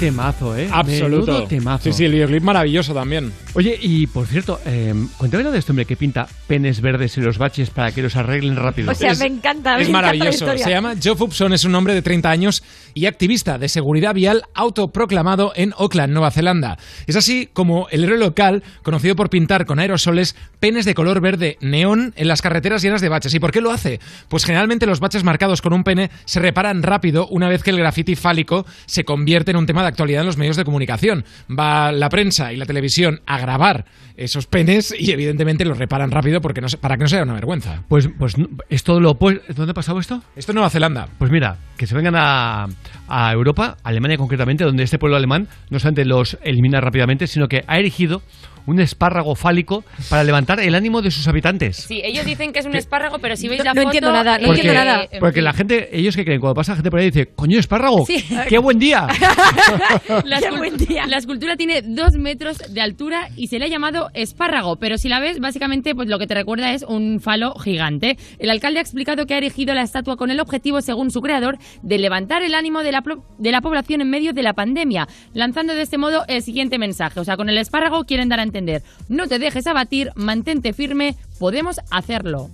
Temazo, 0.00 0.56
¿eh? 0.56 0.68
Absoluto. 0.72 1.26
Menudo 1.32 1.46
temazo. 1.46 1.84
Sí, 1.84 1.92
sí, 1.92 2.04
el 2.06 2.12
videoclip 2.12 2.42
maravilloso 2.42 2.94
también. 2.94 3.32
Oye, 3.54 3.78
y 3.80 4.06
por 4.06 4.26
cierto, 4.26 4.58
eh, 4.64 4.94
cuéntame 5.18 5.44
lo 5.44 5.52
de 5.52 5.58
este 5.58 5.72
hombre 5.72 5.84
que 5.84 5.96
pinta 5.96 6.26
penes 6.46 6.80
verdes 6.80 7.16
en 7.18 7.24
los 7.24 7.38
baches 7.38 7.70
para 7.70 7.92
que 7.92 8.02
los 8.02 8.16
arreglen 8.16 8.56
rápido. 8.56 8.90
O 8.90 8.94
sea, 8.94 9.14
me 9.14 9.26
encanta. 9.26 9.76
me 9.76 9.82
Es 9.82 9.88
encanta 9.88 10.08
la 10.08 10.12
maravilloso. 10.14 10.58
Se 10.58 10.70
llama 10.70 10.94
Joe 11.02 11.14
Fupson, 11.14 11.52
es 11.52 11.64
un 11.64 11.74
hombre 11.74 11.94
de 11.94 12.02
30 12.02 12.30
años 12.30 12.62
y 12.94 13.06
activista 13.06 13.58
de 13.58 13.68
seguridad 13.68 14.14
vial 14.14 14.44
autoproclamado 14.54 15.52
en 15.54 15.74
Auckland, 15.76 16.12
Nueva 16.12 16.30
Zelanda. 16.30 16.78
Es 17.06 17.16
así 17.16 17.48
como 17.52 17.86
el 17.90 18.04
héroe 18.04 18.18
local, 18.18 18.62
conocido 18.82 19.14
por 19.14 19.30
pintar 19.30 19.66
con 19.66 19.78
aerosoles 19.78 20.34
penes 20.58 20.84
de 20.84 20.94
color 20.94 21.20
verde 21.20 21.58
neón 21.60 22.14
en 22.16 22.28
las 22.28 22.42
carreteras 22.42 22.82
llenas 22.82 23.00
de 23.02 23.08
baches. 23.08 23.34
¿Y 23.34 23.40
por 23.40 23.52
qué 23.52 23.60
lo 23.60 23.70
hace? 23.70 24.00
Pues 24.28 24.44
generalmente 24.44 24.86
los 24.86 25.00
baches 25.00 25.24
marcados 25.24 25.60
con 25.62 25.72
un 25.72 25.84
pene 25.84 26.10
se 26.24 26.40
reparan 26.40 26.82
rápido 26.82 27.26
una 27.28 27.48
vez 27.48 27.62
que 27.62 27.70
el 27.70 27.78
grafiti 27.78 28.16
fálico 28.16 28.64
se 28.86 29.04
convierte 29.04 29.50
en 29.50 29.56
un 29.58 29.66
tema 29.66 29.82
de 29.82 29.89
actualidad 29.90 30.22
en 30.22 30.26
los 30.26 30.36
medios 30.38 30.56
de 30.56 30.64
comunicación. 30.64 31.24
Va 31.48 31.92
la 31.92 32.08
prensa 32.08 32.52
y 32.52 32.56
la 32.56 32.66
televisión 32.66 33.20
a 33.26 33.38
grabar 33.38 33.84
esos 34.16 34.46
penes 34.46 34.94
y 34.98 35.10
evidentemente 35.12 35.64
los 35.64 35.78
reparan 35.78 36.10
rápido 36.10 36.40
porque 36.40 36.60
no 36.60 36.68
se- 36.68 36.78
para 36.78 36.96
que 36.96 37.04
no 37.04 37.08
sea 37.08 37.22
una 37.22 37.34
vergüenza. 37.34 37.82
Pues, 37.88 38.08
pues 38.18 38.34
es 38.68 38.82
todo 38.82 39.00
lo 39.00 39.12
opuesto. 39.12 39.42
¿Dónde 39.54 39.70
ha 39.70 39.74
pasado 39.74 40.00
esto? 40.00 40.22
Esto 40.36 40.52
en 40.52 40.56
Nueva 40.56 40.70
Zelanda. 40.70 41.08
Pues 41.18 41.30
mira, 41.30 41.56
que 41.76 41.86
se 41.86 41.94
vengan 41.94 42.14
a, 42.16 42.66
a 43.08 43.32
Europa, 43.32 43.76
Alemania 43.82 44.16
concretamente, 44.16 44.64
donde 44.64 44.82
este 44.82 44.98
pueblo 44.98 45.16
alemán 45.16 45.48
no 45.70 45.78
solamente 45.78 46.04
los 46.04 46.38
elimina 46.42 46.80
rápidamente, 46.80 47.26
sino 47.26 47.48
que 47.48 47.64
ha 47.66 47.78
erigido 47.78 48.22
un 48.66 48.80
espárrago 48.80 49.34
fálico 49.34 49.84
para 50.08 50.24
levantar 50.24 50.60
el 50.60 50.74
ánimo 50.74 51.02
de 51.02 51.10
sus 51.10 51.26
habitantes. 51.28 51.76
Sí, 51.76 52.00
ellos 52.04 52.24
dicen 52.24 52.52
que 52.52 52.60
es 52.60 52.66
un 52.66 52.72
¿Qué? 52.72 52.78
espárrago, 52.78 53.18
pero 53.18 53.36
si 53.36 53.48
veis 53.48 53.58
No- 53.60 53.64
la 53.64 53.74
no 53.74 53.80
foto... 53.82 53.88
entiendo 53.90 54.12
nada, 54.12 54.38
no 54.38 54.46
porque, 54.46 54.60
entiendo 54.60 54.84
nada. 54.84 55.08
Porque 55.20 55.42
la 55.42 55.52
gente, 55.52 55.88
ellos 55.96 56.16
que 56.16 56.24
creen, 56.24 56.40
cuando 56.40 56.54
pasa 56.54 56.74
gente 56.74 56.90
por 56.90 57.00
ahí 57.00 57.06
dice, 57.06 57.26
coño, 57.34 57.58
espárrago, 57.58 58.04
Sí. 58.06 58.24
qué 58.48 58.58
buen 58.58 58.78
día. 58.78 59.06
La, 60.24 60.38
escul- 60.40 61.06
la 61.08 61.16
escultura 61.16 61.56
tiene 61.56 61.82
dos 61.82 62.14
metros 62.14 62.58
de 62.72 62.80
altura 62.80 63.28
y 63.36 63.48
se 63.48 63.58
le 63.58 63.66
ha 63.66 63.68
llamado 63.68 64.10
espárrago, 64.14 64.76
pero 64.76 64.98
si 64.98 65.08
la 65.08 65.20
ves, 65.20 65.38
básicamente, 65.40 65.94
pues 65.94 66.08
lo 66.08 66.18
que 66.18 66.26
te 66.26 66.34
recuerda 66.34 66.72
es 66.72 66.82
un 66.82 67.20
falo 67.20 67.54
gigante. 67.54 68.16
El 68.38 68.50
alcalde 68.50 68.78
ha 68.78 68.82
explicado 68.82 69.26
que 69.26 69.34
ha 69.34 69.38
erigido 69.38 69.74
la 69.74 69.82
estatua 69.82 70.16
con 70.16 70.30
el 70.30 70.40
objetivo, 70.40 70.80
según 70.80 71.10
su 71.10 71.20
creador, 71.20 71.58
de 71.82 71.98
levantar 71.98 72.42
el 72.42 72.54
ánimo 72.54 72.82
de 72.82 72.92
la, 72.92 73.02
de 73.38 73.52
la 73.52 73.60
población 73.60 74.00
en 74.00 74.10
medio 74.10 74.32
de 74.32 74.42
la 74.42 74.52
pandemia, 74.54 75.06
lanzando 75.34 75.74
de 75.74 75.82
este 75.82 75.98
modo 75.98 76.24
el 76.28 76.42
siguiente 76.42 76.78
mensaje. 76.78 77.20
O 77.20 77.24
sea, 77.24 77.36
con 77.36 77.48
el 77.48 77.58
espárrago 77.58 78.04
quieren 78.04 78.28
dar 78.28 78.40
a 78.40 78.42
entender, 78.50 78.82
no 79.08 79.26
te 79.26 79.38
dejes 79.38 79.66
abatir, 79.66 80.10
mantente 80.14 80.72
firme, 80.72 81.16
podemos 81.38 81.80
hacerlo. 81.90 82.48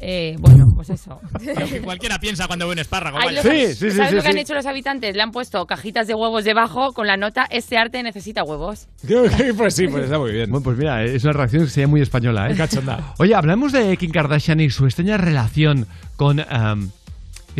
Eh, 0.00 0.36
bueno, 0.38 0.64
pues 0.76 0.90
eso. 0.90 1.20
Lo 1.58 1.66
que 1.66 1.80
cualquiera 1.82 2.18
piensa 2.20 2.46
cuando 2.46 2.66
ve 2.68 2.72
un 2.74 2.78
espárrago. 2.78 3.18
Ay, 3.18 3.34
vaya. 3.34 3.42
los- 3.42 3.76
¿Sabes 3.78 4.12
lo 4.12 4.22
que 4.22 4.28
han 4.28 4.38
hecho 4.38 4.54
los 4.54 4.64
habitantes? 4.64 5.16
Le 5.16 5.22
han 5.22 5.32
puesto 5.32 5.66
cajitas 5.66 6.06
de 6.06 6.14
huevos 6.14 6.44
debajo 6.44 6.92
con 6.92 7.08
la 7.08 7.16
nota 7.16 7.46
Este 7.50 7.76
arte 7.76 8.00
necesita 8.04 8.44
huevos. 8.44 8.86
pues 9.56 9.74
sí, 9.74 9.88
pues 9.88 10.04
está 10.04 10.18
muy 10.20 10.30
bien. 10.30 10.50
Bueno, 10.50 10.62
pues 10.62 10.78
mira, 10.78 11.02
es 11.02 11.24
una 11.24 11.32
reacción 11.32 11.64
que 11.64 11.70
sería 11.70 11.88
muy 11.88 12.00
española, 12.00 12.48
¿eh? 12.48 12.54
Cachonda. 12.56 13.14
Oye, 13.18 13.34
hablamos 13.34 13.72
de 13.72 13.96
Kim 13.96 14.12
Kardashian 14.12 14.60
y 14.60 14.70
su 14.70 14.84
extraña 14.84 15.16
relación 15.16 15.88
con 16.14 16.38
em, 16.38 16.90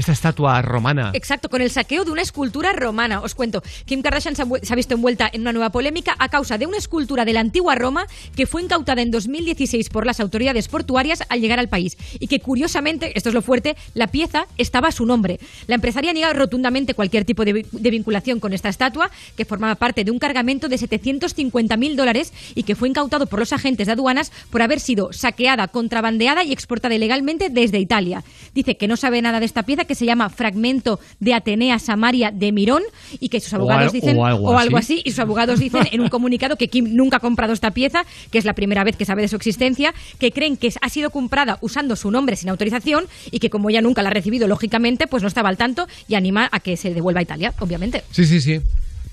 esta 0.00 0.12
estatua 0.12 0.62
romana. 0.62 1.10
Exacto, 1.14 1.48
con 1.48 1.62
el 1.62 1.70
saqueo 1.70 2.04
de 2.04 2.10
una 2.10 2.22
escultura 2.22 2.72
romana. 2.72 3.20
Os 3.20 3.34
cuento, 3.34 3.62
Kim 3.84 4.02
Kardashian 4.02 4.36
se 4.36 4.42
ha, 4.42 4.76
visto 4.76 4.94
envuelta 4.94 5.28
en 5.32 5.42
una 5.42 5.52
nueva 5.52 5.70
polémica 5.70 6.16
a 6.18 6.28
causa 6.28 6.58
de 6.58 6.66
una 6.66 6.76
escultura 6.76 7.24
de 7.24 7.32
la 7.32 7.40
antigua 7.40 7.74
Roma 7.74 8.06
que 8.36 8.46
fue 8.46 8.62
incautada 8.62 9.02
en 9.02 9.10
2016 9.10 9.88
por 9.90 10.06
las 10.06 10.20
autoridades 10.20 10.68
portuarias 10.68 11.22
al 11.28 11.40
llegar 11.40 11.58
al 11.58 11.68
país. 11.68 11.96
Y 12.18 12.28
que 12.28 12.40
curiosamente, 12.40 13.12
esto 13.16 13.28
es 13.28 13.34
lo 13.34 13.42
fuerte, 13.42 13.76
la 13.94 14.08
pieza 14.08 14.46
estaba 14.56 14.88
a 14.88 14.92
su 14.92 15.06
nombre. 15.06 15.38
La 15.66 15.74
empresaria 15.74 16.12
niega 16.12 16.32
rotundamente 16.32 16.94
cualquier 16.94 17.24
tipo 17.24 17.44
de, 17.44 17.66
de 17.70 17.90
vinculación 17.90 18.40
con 18.40 18.52
esta 18.52 18.68
estatua, 18.68 19.10
que 19.36 19.44
formaba 19.44 19.74
parte 19.74 20.04
de 20.04 20.10
un 20.10 20.18
cargamento 20.18 20.68
de 20.68 20.76
750.000 20.76 21.94
dólares 21.96 22.32
y 22.54 22.62
que 22.62 22.74
fue 22.74 22.88
incautado 22.88 23.26
por 23.26 23.38
los 23.38 23.52
agentes 23.52 23.86
de 23.86 23.92
aduanas 23.92 24.32
por 24.50 24.62
haber 24.62 24.80
sido 24.80 25.12
saqueada, 25.12 25.68
contrabandeada 25.68 26.44
y 26.44 26.52
exportada 26.52 26.94
ilegalmente 26.94 27.48
desde 27.50 27.78
Italia. 27.78 28.24
Dice 28.54 28.76
que 28.76 28.88
no 28.88 28.96
sabe 28.96 29.22
nada 29.22 29.40
de 29.40 29.46
esta 29.46 29.64
pieza, 29.64 29.84
que 29.88 29.96
se 29.96 30.06
llama 30.06 30.28
Fragmento 30.28 31.00
de 31.18 31.34
Atenea 31.34 31.80
Samaria 31.80 32.30
de 32.30 32.52
Mirón 32.52 32.82
y 33.18 33.28
que 33.30 33.40
sus 33.40 33.52
O 33.54 33.56
abogados 33.56 33.92
dicen 33.92 34.16
o 34.16 34.24
algo 34.24 34.76
así. 34.76 34.94
así 34.94 35.02
y 35.04 35.10
sus 35.10 35.18
abogados 35.18 35.58
dicen 35.58 35.88
en 35.90 36.00
un 36.00 36.08
comunicado 36.08 36.54
que 36.56 36.68
Kim 36.68 36.94
nunca 36.94 37.16
ha 37.16 37.20
comprado 37.20 37.52
esta 37.52 37.72
pieza, 37.72 38.04
que 38.30 38.38
es 38.38 38.44
la 38.44 38.52
primera 38.52 38.84
vez 38.84 38.94
que 38.96 39.04
sabe 39.04 39.22
de 39.22 39.28
su 39.28 39.34
existencia, 39.34 39.92
que 40.20 40.30
creen 40.30 40.56
que 40.56 40.72
ha 40.80 40.88
sido 40.88 41.10
comprada 41.10 41.58
usando 41.62 41.96
su 41.96 42.10
nombre 42.12 42.36
sin 42.36 42.50
autorización 42.50 43.06
y 43.32 43.40
que 43.40 43.50
como 43.50 43.70
ella 43.70 43.80
nunca 43.80 44.02
la 44.02 44.10
ha 44.10 44.12
recibido 44.12 44.46
lógicamente, 44.46 45.06
pues 45.08 45.22
no 45.22 45.28
estaba 45.28 45.48
al 45.48 45.56
tanto 45.56 45.88
y 46.06 46.14
anima 46.14 46.48
a 46.52 46.60
que 46.60 46.76
se 46.76 46.94
devuelva 46.94 47.20
a 47.20 47.22
Italia, 47.22 47.54
obviamente. 47.58 48.04
Sí, 48.12 48.24
sí, 48.26 48.40
sí. 48.40 48.60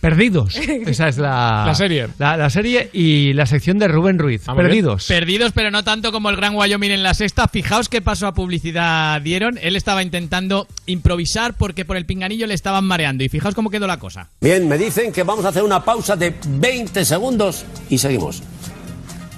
Perdidos. 0.01 0.55
Esa 0.85 1.07
es 1.07 1.17
la, 1.17 1.63
La 1.65 1.75
serie. 1.75 2.07
La, 2.17 2.37
la 2.37 2.49
serie 2.49 2.89
y 2.93 3.33
la 3.33 3.45
sección 3.45 3.79
de 3.79 3.87
Rubén 3.87 4.19
Ruiz. 4.19 4.43
bien. 4.45 4.57
Perdidos. 4.57 5.05
Perdidos, 5.07 5.51
pero 5.53 5.71
no 5.71 5.83
tanto 5.83 6.11
como 6.11 6.29
el 6.29 6.35
Gran 6.35 6.55
Wyoming 6.55 6.91
en 6.91 7.03
la 7.03 7.13
sexta. 7.13 7.47
Fijaos 7.47 7.89
qué 7.89 8.01
paso 8.01 8.27
a 8.27 8.33
publicidad 8.33 9.21
dieron. 9.21 9.57
Él 9.61 9.75
estaba 9.75 10.03
intentando 10.03 10.67
improvisar 10.85 11.53
porque 11.55 11.85
por 11.85 11.97
el 11.97 12.05
pinganillo 12.05 12.47
le 12.47 12.53
estaban 12.53 12.85
mareando. 12.85 13.23
Y 13.23 13.29
fijaos 13.29 13.55
cómo 13.55 13.69
quedó 13.69 13.87
la 13.87 13.97
cosa. 13.99 14.29
Bien, 14.41 14.67
me 14.67 14.77
dicen 14.77 15.11
que 15.11 15.23
vamos 15.23 15.45
a 15.45 15.49
hacer 15.49 15.63
una 15.63 15.83
pausa 15.83 16.15
de 16.15 16.33
20 16.47 17.03
segundos 17.05 17.65
y 17.89 17.97
seguimos. 17.97 18.43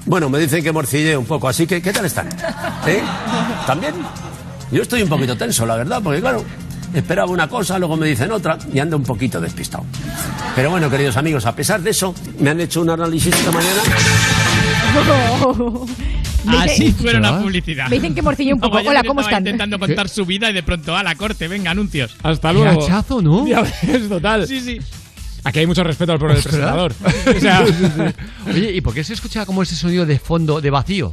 Bueno, 0.06 0.30
me 0.30 0.40
dicen 0.40 0.64
que 0.64 0.72
morcillé 0.72 1.18
un 1.18 1.26
poco, 1.26 1.50
así 1.50 1.68
que 1.68 1.82
¿qué 1.82 1.92
tal 1.92 2.06
están? 2.06 2.30
¿Eh? 2.88 3.02
¿También? 3.66 3.94
Yo 4.72 4.82
estoy 4.82 5.02
un 5.02 5.10
poquito 5.10 5.36
tenso, 5.36 5.66
la 5.66 5.76
verdad, 5.76 6.02
porque 6.02 6.22
claro, 6.22 6.44
esperaba 7.00 7.30
una 7.32 7.48
cosa, 7.48 7.78
luego 7.80 7.96
me 7.98 8.08
dicen 8.08 8.32
otra 8.32 8.58
y 8.74 8.80
ando 8.80 8.98
un 8.98 9.04
poquito 9.04 9.40
despistado. 9.42 9.86
Pero 10.56 10.70
bueno, 10.72 10.90
queridos 10.90 11.18
amigos, 11.18 11.46
a 11.46 11.56
pesar 11.56 11.82
de 11.82 11.92
eso, 11.92 12.14
me 12.40 12.50
han 12.50 12.60
hecho 12.60 12.82
un 12.82 12.90
análisis 12.90 13.34
esta 13.36 13.52
mañana. 13.52 13.82
Me 16.46 16.58
Así 16.60 16.86
dicen- 16.86 16.96
fuera 17.02 17.20
una 17.20 17.42
publicidad. 17.42 17.90
Me 17.90 17.98
dicen 17.98 18.16
que 18.16 18.22
morcillé 18.22 18.54
un 18.54 18.60
poco. 18.62 18.78
Hola, 18.78 19.04
¿cómo 19.04 19.20
están? 19.20 19.40
intentando 19.40 19.78
contar 19.80 20.08
su 20.08 20.26
vida 20.26 20.50
y 20.50 20.54
de 20.54 20.64
pronto 20.64 20.96
a 20.96 21.04
la 21.04 21.16
corte, 21.16 21.48
venga, 21.50 21.72
anuncios. 21.72 22.16
Hasta 22.24 22.50
Qué 22.50 22.54
luego. 22.54 22.84
hachazo, 22.86 23.22
¿no? 23.22 23.44
Ves, 23.84 24.08
total. 24.08 24.48
Sí, 24.48 24.62
sí. 24.62 24.80
Aquí 25.44 25.60
hay 25.60 25.68
mucho 25.68 25.84
respeto 25.84 26.14
al 26.14 26.20
presentador. 26.20 26.94
O 27.36 27.40
sea, 27.40 27.66
Sí, 27.66 27.74
sí, 27.74 27.86
sí. 27.96 28.50
Oye, 28.50 28.72
¿y 28.72 28.82
por 28.82 28.94
qué 28.94 29.04
se 29.04 29.14
escuchaba 29.14 29.46
como 29.46 29.62
ese 29.62 29.76
sonido 29.76 30.06
de 30.06 30.20
fondo, 30.20 30.62
de 30.62 30.70
vacío? 30.70 31.12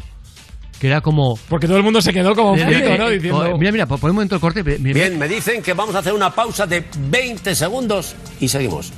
Que 0.80 0.88
era 0.88 1.00
como... 1.00 1.38
porque 1.48 1.66
todo 1.66 1.76
el 1.76 1.82
mundo 1.82 2.02
se 2.02 2.12
quedó 2.12 2.34
como 2.34 2.56
de- 2.56 2.64
frito, 2.66 2.98
¿no? 2.98 3.08
eh, 3.08 3.14
Diciendo... 3.14 3.56
Mira, 3.58 3.72
mira, 3.72 3.86
pon 3.86 3.98
un 4.02 4.16
momento 4.16 4.34
el 4.34 4.40
corte. 4.40 4.62
mira, 4.62 4.78
mira. 4.80 4.94
Bien, 4.94 5.18
me 5.18 5.28
dicen 5.28 5.62
que 5.62 5.72
vamos 5.72 5.94
a 5.94 6.00
hacer 6.00 6.12
una 6.12 6.34
pausa 6.34 6.66
de 6.66 6.84
20 7.10 7.54
segundos 7.54 8.14
y 8.40 8.48
seguimos. 8.48 8.92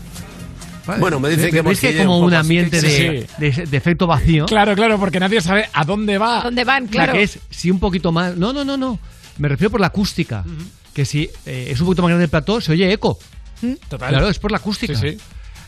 Vale. 0.87 1.01
Bueno, 1.01 1.19
me 1.21 1.29
dicen 1.31 1.51
que 1.51 1.63
¿Ves 1.63 1.81
que 1.81 1.97
como 1.99 2.19
un 2.19 2.27
un 2.27 2.35
ambiente 2.35 2.81
Sí, 2.81 2.87
de, 2.87 3.27
de- 3.39 3.67
de 3.67 3.77
efecto 3.77 4.07
vacío? 4.07 4.47
Claro, 4.47 4.75
claro, 4.77 4.99
porque 4.99 5.19
nadie 5.21 5.41
sabe 5.41 5.69
a 5.73 5.85
dónde 5.85 6.17
va. 6.17 6.43
¿Dónde 6.43 6.65
van? 6.65 6.85
O 6.85 6.87
sea, 6.87 6.93
Claro. 6.93 7.13
que 7.15 7.23
es 7.25 7.39
si 7.51 7.71
un 7.71 7.79
poquito 7.81 8.13
más... 8.13 8.37
No, 8.37 8.53
no, 8.53 8.65
no, 8.65 8.77
no. 8.77 8.99
Me 9.39 9.49
refiero 9.49 9.71
por 9.71 9.81
la 9.81 9.89
acústica. 9.89 10.45
Que 10.95 11.05
si 11.05 11.29
eh, 11.45 11.69
es 11.71 11.81
un 11.81 11.87
poquito 11.87 12.03
más 12.03 12.09
grande 12.11 12.25
el 12.25 12.31
plató, 12.31 12.61
se 12.61 12.73
oye 12.73 12.91
eco. 12.93 13.19
Total. 13.89 14.11
Claro, 14.11 14.29
es 14.29 14.39
por 14.39 14.51
la 14.51 14.59
acústica. 14.59 14.95
Sí, 14.95 15.11
sí. 15.11 15.19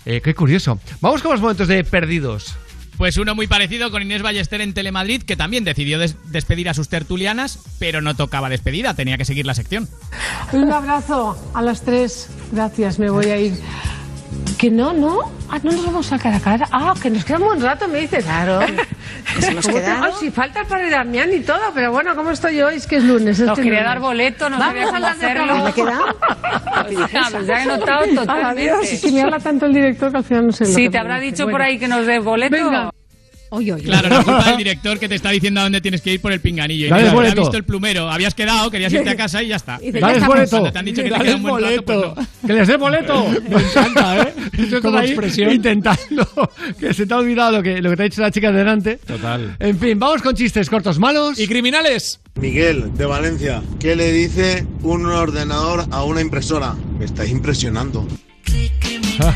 Eh, 0.06 0.20
qué 0.22 0.34
curioso. 0.34 0.78
Vamos 1.00 1.20
con 1.20 1.32
los 1.32 1.40
momentos 1.40 1.68
de 1.68 1.84
perdidos. 1.84 2.54
Pues 2.98 3.16
uno 3.16 3.34
muy 3.36 3.46
parecido 3.46 3.90
con 3.92 4.02
Inés 4.02 4.22
Ballester 4.22 4.60
en 4.60 4.74
Telemadrid, 4.74 5.22
que 5.22 5.36
también 5.36 5.62
decidió 5.64 5.98
des- 6.00 6.16
despedir 6.32 6.68
a 6.68 6.74
sus 6.74 6.88
tertulianas, 6.88 7.60
pero 7.78 8.02
no 8.02 8.16
tocaba 8.16 8.48
despedida, 8.48 8.94
tenía 8.94 9.16
que 9.16 9.24
seguir 9.24 9.46
la 9.46 9.54
sección. 9.54 9.88
Un 10.52 10.70
abrazo 10.72 11.38
a 11.54 11.62
las 11.62 11.82
tres. 11.82 12.28
Gracias, 12.50 12.98
me 12.98 13.08
voy 13.08 13.26
a 13.26 13.38
ir. 13.38 13.54
Que 14.58 14.70
no, 14.70 14.92
no. 14.92 15.20
Ah, 15.50 15.58
no 15.62 15.70
nos 15.72 15.86
vamos 15.86 16.12
a 16.12 16.18
cara 16.18 16.36
a 16.36 16.40
cara. 16.40 16.68
Ah, 16.72 16.92
que 17.00 17.10
nos 17.10 17.24
queda 17.24 17.38
un 17.38 17.44
buen 17.44 17.60
rato, 17.62 17.86
me 17.88 18.00
dices. 18.00 18.24
Claro. 18.24 18.60
¿Se 19.40 19.54
nos 19.54 19.66
queda? 19.68 20.00
Ah, 20.04 20.10
si 20.18 20.30
falta 20.30 20.62
ir 20.86 20.94
a 20.94 20.98
Damián 20.98 21.32
y 21.32 21.40
todo, 21.40 21.60
pero 21.74 21.92
bueno, 21.92 22.14
¿cómo 22.16 22.30
estoy 22.30 22.60
hoy? 22.60 22.76
Es 22.76 22.86
que 22.86 22.96
es 22.96 23.04
lunes. 23.04 23.38
Nos 23.38 23.50
este 23.50 23.62
quería 23.62 23.80
lunes. 23.80 23.84
dar 23.84 24.00
boleto, 24.00 24.50
no 24.50 24.58
sabía 24.58 24.86
cómo 24.86 25.06
hacerlo. 25.06 25.64
¿Me 25.64 25.72
queda? 25.72 25.98
Pues 27.30 27.46
ya 27.46 27.62
he 27.62 27.66
notado 27.66 28.04
totalmente. 28.14 28.70
Adiós. 28.70 28.92
Es 28.92 29.00
que 29.00 29.12
me 29.12 29.22
habla 29.22 29.38
tanto 29.38 29.66
el 29.66 29.74
director 29.74 30.10
que 30.10 30.18
al 30.18 30.24
final 30.24 30.46
no 30.46 30.52
sé 30.52 30.64
lo 30.64 30.70
Sí, 30.72 30.82
que 30.84 30.90
te 30.90 30.98
habrá 30.98 31.14
dice. 31.20 31.30
dicho 31.30 31.44
Bueno. 31.44 31.54
por 31.58 31.62
ahí 31.62 31.78
que 31.78 31.88
nos 31.88 32.06
dé 32.06 32.18
boleto. 32.18 32.56
Venga. 32.56 32.90
Oye, 33.50 33.72
oye. 33.72 33.84
Claro, 33.84 34.08
la 34.08 34.22
culpa 34.22 34.44
del 34.44 34.56
director 34.58 34.98
que 34.98 35.08
te 35.08 35.14
está 35.14 35.30
diciendo 35.30 35.60
a 35.60 35.62
dónde 35.64 35.80
tienes 35.80 36.00
que 36.02 36.12
ir 36.12 36.20
por 36.20 36.32
el 36.32 36.40
pinganillo. 36.40 36.86
Y 36.86 36.90
Dale 36.90 37.34
visto 37.34 37.56
el 37.56 37.64
plumero, 37.64 38.10
habías 38.10 38.34
quedado, 38.34 38.70
querías 38.70 38.92
irte 38.92 39.10
a 39.10 39.16
casa 39.16 39.42
y 39.42 39.48
ya 39.48 39.56
está. 39.56 39.78
Dale 40.00 40.26
boleto. 40.26 40.70
Te 40.70 40.78
han 40.78 40.84
dicho 40.84 41.02
que 41.02 41.10
te 41.10 41.34
un 41.34 41.42
buen 41.42 41.64
rato, 41.64 41.82
pues 41.84 41.98
no. 41.98 42.14
Que 42.46 42.52
les 42.52 42.68
dé 42.68 42.76
boleto. 42.76 43.26
Me 43.48 43.62
encanta, 43.62 44.22
¿eh? 44.22 44.34
Yo 44.70 44.82
Como 44.82 44.98
expresión. 45.00 45.52
intentando 45.52 46.50
que 46.78 46.92
se 46.94 47.06
te 47.06 47.14
ha 47.14 47.18
olvidado 47.18 47.52
lo 47.58 47.62
que, 47.62 47.80
lo 47.80 47.90
que 47.90 47.96
te 47.96 48.02
ha 48.02 48.04
dicho 48.04 48.20
la 48.20 48.30
chica 48.30 48.50
de 48.52 48.58
delante. 48.58 48.96
Total. 48.96 49.56
En 49.58 49.78
fin, 49.78 49.98
vamos 49.98 50.22
con 50.22 50.34
chistes 50.34 50.68
cortos 50.68 50.98
malos. 50.98 51.38
Y 51.38 51.46
criminales. 51.46 52.20
Miguel, 52.34 52.94
de 52.96 53.06
Valencia, 53.06 53.62
¿qué 53.80 53.96
le 53.96 54.12
dice 54.12 54.66
un 54.82 55.06
ordenador 55.06 55.86
a 55.90 56.04
una 56.04 56.20
impresora? 56.20 56.74
Me 56.98 57.04
estáis 57.04 57.30
impresionando. 57.30 58.06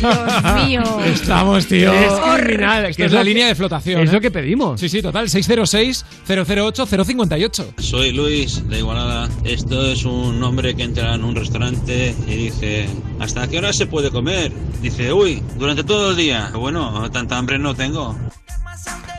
Dios 0.00 0.66
mío. 0.66 0.82
Estamos, 1.04 1.66
tío. 1.66 1.92
Es 1.92 2.12
criminal, 2.44 2.84
Esto 2.86 2.96
que 2.96 3.04
es 3.06 3.12
la 3.12 3.22
línea 3.24 3.46
de 3.48 3.54
flotación. 3.54 4.00
es 4.02 4.10
¿eh? 4.10 4.12
lo 4.12 4.20
que 4.20 4.30
pedimos. 4.30 4.78
Sí, 4.80 4.88
sí, 4.88 5.02
total. 5.02 5.28
606-008-058. 5.28 7.74
Soy 7.78 8.12
Luis 8.12 8.66
de 8.68 8.78
Igualada. 8.78 9.28
Esto 9.44 9.90
es 9.90 10.04
un 10.04 10.42
hombre 10.42 10.74
que 10.74 10.82
entra 10.84 11.14
en 11.14 11.24
un 11.24 11.34
restaurante 11.34 12.14
y 12.26 12.34
dice, 12.34 12.86
¿hasta 13.20 13.48
qué 13.48 13.58
hora 13.58 13.72
se 13.72 13.86
puede 13.86 14.10
comer? 14.10 14.52
Dice, 14.82 15.12
uy, 15.12 15.42
durante 15.58 15.84
todo 15.84 16.10
el 16.10 16.16
día. 16.16 16.50
Bueno, 16.54 17.10
tanta 17.10 17.38
hambre 17.38 17.58
no 17.58 17.74
tengo. 17.74 18.16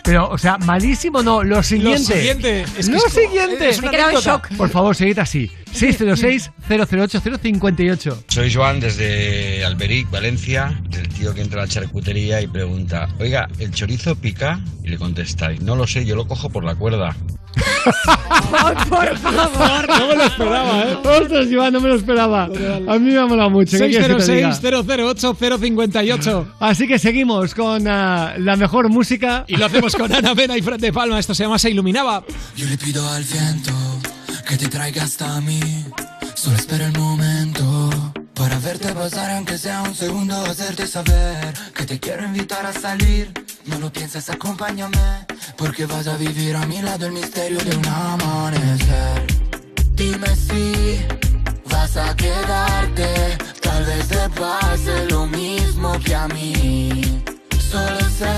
Pero, 0.04 0.30
o 0.30 0.38
sea, 0.38 0.58
malísimo 0.60 1.22
no. 1.24 1.44
Lo 1.44 1.64
siguiente. 1.64 2.14
siguiente. 2.14 2.62
Es 2.78 2.86
que 2.88 2.92
lo 2.92 2.98
es- 3.06 3.14
siguiente. 3.14 3.70
es 3.70 3.80
una 3.80 3.92
Me 3.92 3.98
he 3.98 4.00
quedado 4.00 4.12
en 4.12 4.18
anécdota. 4.18 4.56
Por 4.58 4.70
favor, 4.70 4.96
seguid 4.96 5.20
así. 5.20 5.52
606-008-058. 5.76 8.24
Soy 8.28 8.54
Joan 8.54 8.80
desde 8.80 9.64
Alberic, 9.66 10.10
Valencia, 10.10 10.80
del 10.90 11.08
tío 11.10 11.34
que 11.34 11.42
entra 11.42 11.62
a 11.62 11.66
la 11.66 11.70
charcutería 11.72 12.42
y 12.42 12.48
pregunta, 12.48 13.08
oiga, 13.20 13.48
¿el 13.60 13.72
chorizo 13.72 14.16
pica? 14.16 14.60
Y 14.84 14.90
le 14.90 14.98
contestáis, 14.98 15.62
no 15.62 15.76
lo 15.76 15.88
sé, 15.88 16.06
yo 16.06 16.16
lo 16.16 16.28
cojo 16.28 16.50
por 16.50 16.64
la 16.64 16.76
cuerda. 16.76 17.16
Por 18.90 19.18
favor. 19.18 19.88
No 19.88 20.08
me 20.08 20.16
lo 20.16 20.24
esperaba, 20.24 20.84
¿eh? 20.84 20.98
Ostras, 21.22 21.48
Iván, 21.48 21.74
no 21.74 21.82
me 21.82 21.90
lo 21.90 21.96
esperaba. 21.96 22.44
A 22.44 23.00
mí 23.00 23.12
me 23.12 23.18
ha 23.18 23.26
molado 23.26 23.50
mucho. 23.50 23.78
¿Qué 23.78 23.90
quieres 23.90 24.08
que 24.08 24.24
te 24.24 24.36
diga? 24.36 24.52
606-008-058. 24.52 26.54
Así 26.60 26.88
que 26.88 27.00
seguimos 27.00 27.56
con 27.56 27.88
ah, 27.88 28.36
la 28.38 28.56
mejor 28.56 28.90
música. 28.90 29.46
Y 29.48 29.58
lo 29.58 29.66
hacemos 29.66 29.96
con 29.96 30.14
Ana 30.14 30.34
Mena 30.34 30.58
y 30.58 30.62
Fred 30.62 30.80
de 30.80 30.94
Palma. 30.94 31.20
Esto 31.20 31.36
se 31.36 31.44
llama 31.44 31.60
Se 31.60 31.70
Iluminaba. 31.70 32.24
Yo 32.56 32.66
le 32.68 32.78
pido 32.78 33.08
al 33.10 33.24
viento 33.24 33.72
que 34.48 34.58
te 34.58 34.68
traiga 34.68 35.04
hasta 35.04 35.40
mí. 35.42 35.60
Solo 36.36 36.58
espera 36.58 36.88
el 36.88 36.98
momento 36.98 37.64
para 38.36 38.60
verte 38.60 38.94
pasar, 38.94 39.32
aunque 39.32 39.58
sea 39.58 39.82
un 39.82 39.96
segundo, 39.96 40.36
hacerte 40.46 40.86
saber 40.86 41.54
que 41.74 41.86
te 41.86 42.00
quiero 42.00 42.26
invitar 42.26 42.66
a 42.66 42.74
salir. 42.74 43.32
No 43.66 43.80
lo 43.80 43.92
pienses, 43.92 44.30
acompáñame, 44.30 45.26
porque 45.58 45.86
vas 45.86 46.08
a 46.08 46.18
vivir 46.18 46.56
a 46.56 46.66
mi 46.68 46.82
lado 46.82 47.08
el 47.08 47.14
misterio 47.14 47.58
de 47.60 47.76
un 47.76 47.88
amanecer. 47.88 49.26
Dime 49.94 50.28
si 50.36 51.06
vas 51.72 51.96
a 51.98 52.16
quedarte, 52.16 53.38
tal 53.62 53.86
vez 53.86 54.08
te 54.08 54.30
pase 54.30 55.06
lo 55.10 55.26
mismo 55.28 55.98
que 56.04 56.14
a 56.14 56.28
mí. 56.28 57.24
Solo 57.58 58.02
sé 58.20 58.36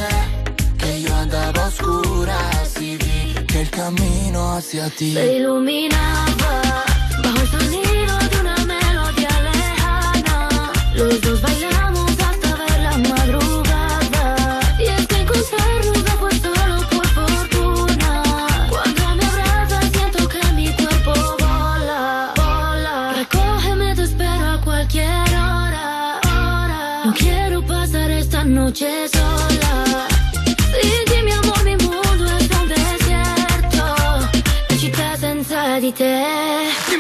que 0.78 1.02
yo 1.02 1.16
andaba 1.16 1.66
a 1.66 1.68
oscuras 1.68 2.82
y 2.82 2.98
vi 2.98 3.46
que 3.48 3.62
el 3.62 3.70
camino 3.70 4.54
hacia 4.56 4.90
ti 4.90 5.14
Se 5.14 5.38
iluminaba 5.38 6.86
bajo 7.24 7.42
el 7.42 7.48
sonido 7.48 7.87
lejana. 10.98 11.78
Los 11.78 11.87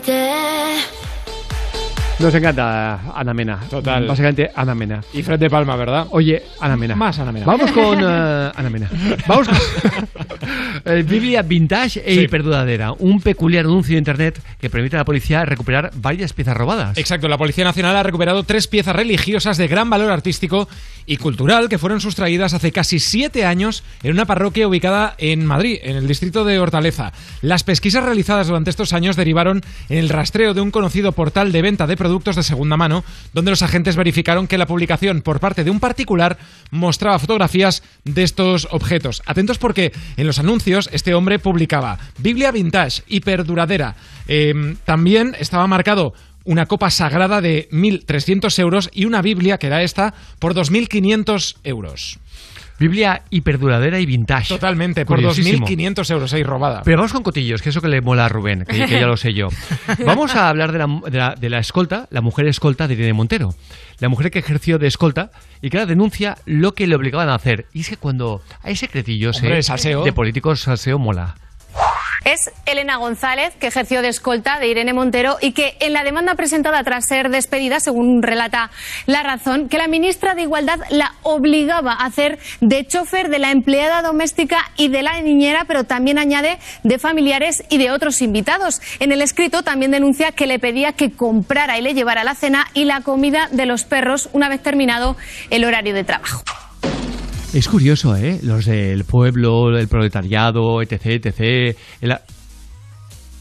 senza 0.00 0.02
di 0.02 0.06
te. 0.06 0.49
Nos 2.20 2.34
encanta 2.34 3.00
Ana 3.14 3.32
Mena. 3.32 3.60
Total. 3.70 4.06
Básicamente 4.06 4.50
Ana 4.54 4.74
Mena. 4.74 5.00
Y 5.14 5.22
Fred 5.22 5.38
de 5.38 5.48
Palma, 5.48 5.74
¿verdad? 5.74 6.06
Oye, 6.10 6.42
Ana 6.60 6.76
Mena. 6.76 6.94
Más 6.94 7.18
Ana 7.18 7.32
Mena. 7.32 7.46
Vamos 7.46 7.72
con 7.72 7.98
eh, 7.98 8.52
Ana 8.54 8.70
Mena. 8.70 8.90
Vamos 9.26 9.48
con, 9.48 9.56
Eh, 10.84 11.04
Biblia 11.06 11.42
vintage 11.42 12.00
e 12.04 12.14
Sí. 12.14 12.28
Un 13.00 13.20
peculiar 13.20 13.66
anuncio 13.66 13.94
de 13.94 13.98
internet 13.98 14.40
que 14.58 14.70
permite 14.70 14.96
a 14.96 15.00
la 15.00 15.04
policía 15.04 15.44
recuperar 15.44 15.90
varias 15.94 16.32
piezas 16.32 16.56
robadas. 16.56 16.96
Exacto, 16.96 17.28
la 17.28 17.36
Policía 17.36 17.64
Nacional 17.64 17.96
ha 17.96 18.02
recuperado 18.02 18.42
tres 18.44 18.66
piezas 18.66 18.96
religiosas 18.96 19.58
de 19.58 19.68
gran 19.68 19.90
valor 19.90 20.10
artístico 20.10 20.68
y 21.06 21.18
cultural 21.18 21.68
que 21.68 21.76
fueron 21.76 22.00
sustraídas 22.00 22.54
hace 22.54 22.72
casi 22.72 22.98
siete 22.98 23.44
años 23.44 23.82
en 24.02 24.12
una 24.12 24.24
parroquia 24.24 24.68
ubicada 24.68 25.14
en 25.18 25.44
Madrid, 25.44 25.78
en 25.82 25.96
el 25.96 26.08
distrito 26.08 26.44
de 26.44 26.58
Hortaleza. 26.58 27.12
Las 27.42 27.62
pesquisas 27.62 28.04
realizadas 28.04 28.46
durante 28.46 28.70
estos 28.70 28.92
años 28.92 29.16
derivaron 29.16 29.62
en 29.88 29.98
el 29.98 30.08
rastreo 30.08 30.54
de 30.54 30.62
un 30.62 30.70
conocido 30.70 31.12
portal 31.12 31.52
de 31.52 31.62
venta 31.62 31.86
de 31.86 31.96
productos 31.96 32.09
de 32.18 32.42
segunda 32.42 32.76
mano, 32.76 33.04
donde 33.32 33.52
los 33.52 33.62
agentes 33.62 33.96
verificaron 33.96 34.46
que 34.46 34.58
la 34.58 34.66
publicación 34.66 35.22
por 35.22 35.38
parte 35.38 35.64
de 35.64 35.70
un 35.70 35.80
particular 35.80 36.38
mostraba 36.70 37.18
fotografías 37.18 37.82
de 38.04 38.24
estos 38.24 38.66
objetos. 38.70 39.22
Atentos 39.26 39.58
porque 39.58 39.92
en 40.16 40.26
los 40.26 40.38
anuncios 40.38 40.90
este 40.92 41.14
hombre 41.14 41.38
publicaba 41.38 41.98
Biblia 42.18 42.50
vintage, 42.50 43.02
hiperduradera. 43.06 43.94
Eh, 44.26 44.76
también 44.84 45.36
estaba 45.38 45.66
marcado 45.66 46.14
una 46.44 46.66
copa 46.66 46.90
sagrada 46.90 47.40
de 47.40 47.68
1.300 47.70 48.58
euros 48.58 48.90
y 48.92 49.04
una 49.04 49.22
Biblia, 49.22 49.58
que 49.58 49.68
era 49.68 49.82
esta, 49.82 50.14
por 50.38 50.54
2.500 50.54 51.56
euros. 51.64 52.18
Biblia 52.80 53.22
hiperduradera 53.30 54.00
y 54.00 54.06
vintage. 54.06 54.48
Totalmente, 54.48 55.04
por 55.06 55.18
Curiosísimo. 55.18 55.66
2.500 55.66 56.10
euros 56.12 56.32
ahí 56.32 56.42
robada. 56.42 56.80
Pero 56.82 56.96
vamos 56.96 57.12
con 57.12 57.22
cotillos, 57.22 57.60
que 57.62 57.68
eso 57.68 57.80
que 57.82 57.88
le 57.88 58.00
mola 58.00 58.24
a 58.24 58.28
Rubén, 58.30 58.64
que, 58.66 58.86
que 58.86 58.98
ya 58.98 59.06
lo 59.06 59.16
sé 59.18 59.34
yo. 59.34 59.48
Vamos 60.06 60.34
a 60.34 60.48
hablar 60.48 60.72
de 60.72 60.78
la, 60.78 60.86
de 61.10 61.18
la- 61.18 61.34
de 61.38 61.50
la 61.50 61.58
escolta, 61.58 62.08
la 62.10 62.22
mujer 62.22 62.46
escolta 62.46 62.88
de 62.88 62.94
Irene 62.94 63.12
Montero. 63.12 63.54
La 63.98 64.08
mujer 64.08 64.30
que 64.30 64.38
ejerció 64.38 64.78
de 64.78 64.86
escolta 64.86 65.30
y 65.60 65.68
que 65.68 65.76
ahora 65.76 65.86
denuncia 65.86 66.38
lo 66.46 66.72
que 66.72 66.86
le 66.86 66.94
obligaban 66.96 67.28
a 67.28 67.34
hacer. 67.34 67.66
Y 67.74 67.80
es 67.80 67.90
que 67.90 67.98
cuando 67.98 68.40
hay 68.62 68.74
secretillos 68.76 69.36
Hombre, 69.36 69.58
eh, 69.58 69.62
salseo. 69.62 70.02
de 70.02 70.12
políticos, 70.14 70.60
salseo 70.62 70.98
mola. 70.98 71.34
Es 72.24 72.50
Elena 72.66 72.96
González, 72.96 73.54
que 73.58 73.68
ejerció 73.68 74.02
de 74.02 74.08
escolta 74.08 74.58
de 74.58 74.68
Irene 74.68 74.92
Montero 74.92 75.38
y 75.40 75.52
que 75.52 75.76
en 75.80 75.92
la 75.92 76.04
demanda 76.04 76.34
presentada 76.34 76.82
tras 76.84 77.06
ser 77.06 77.30
despedida, 77.30 77.80
según 77.80 78.22
relata 78.22 78.70
La 79.06 79.22
Razón, 79.22 79.68
que 79.68 79.78
la 79.78 79.88
ministra 79.88 80.34
de 80.34 80.42
Igualdad 80.42 80.80
la 80.90 81.14
obligaba 81.22 81.92
a 81.92 82.06
hacer 82.06 82.38
de 82.60 82.86
chofer 82.86 83.28
de 83.28 83.38
la 83.38 83.50
empleada 83.50 84.02
doméstica 84.02 84.70
y 84.76 84.88
de 84.88 85.02
la 85.02 85.20
niñera, 85.20 85.64
pero 85.66 85.84
también 85.84 86.18
añade 86.18 86.58
de 86.82 86.98
familiares 86.98 87.64
y 87.68 87.78
de 87.78 87.90
otros 87.90 88.22
invitados. 88.22 88.80
En 89.00 89.12
el 89.12 89.22
escrito 89.22 89.62
también 89.62 89.90
denuncia 89.90 90.32
que 90.32 90.46
le 90.46 90.58
pedía 90.58 90.92
que 90.92 91.12
comprara 91.12 91.78
y 91.78 91.82
le 91.82 91.94
llevara 91.94 92.24
la 92.24 92.34
cena 92.34 92.66
y 92.74 92.84
la 92.84 93.00
comida 93.00 93.48
de 93.50 93.66
los 93.66 93.84
perros 93.84 94.28
una 94.32 94.48
vez 94.48 94.62
terminado 94.62 95.16
el 95.50 95.64
horario 95.64 95.94
de 95.94 96.04
trabajo. 96.04 96.42
Es 97.52 97.68
curioso, 97.68 98.14
¿eh? 98.16 98.38
Los 98.42 98.66
del 98.66 99.04
pueblo, 99.04 99.76
el 99.76 99.88
proletariado, 99.88 100.82
etc, 100.82 101.06
etc. 101.26 101.76
el- 102.00 102.16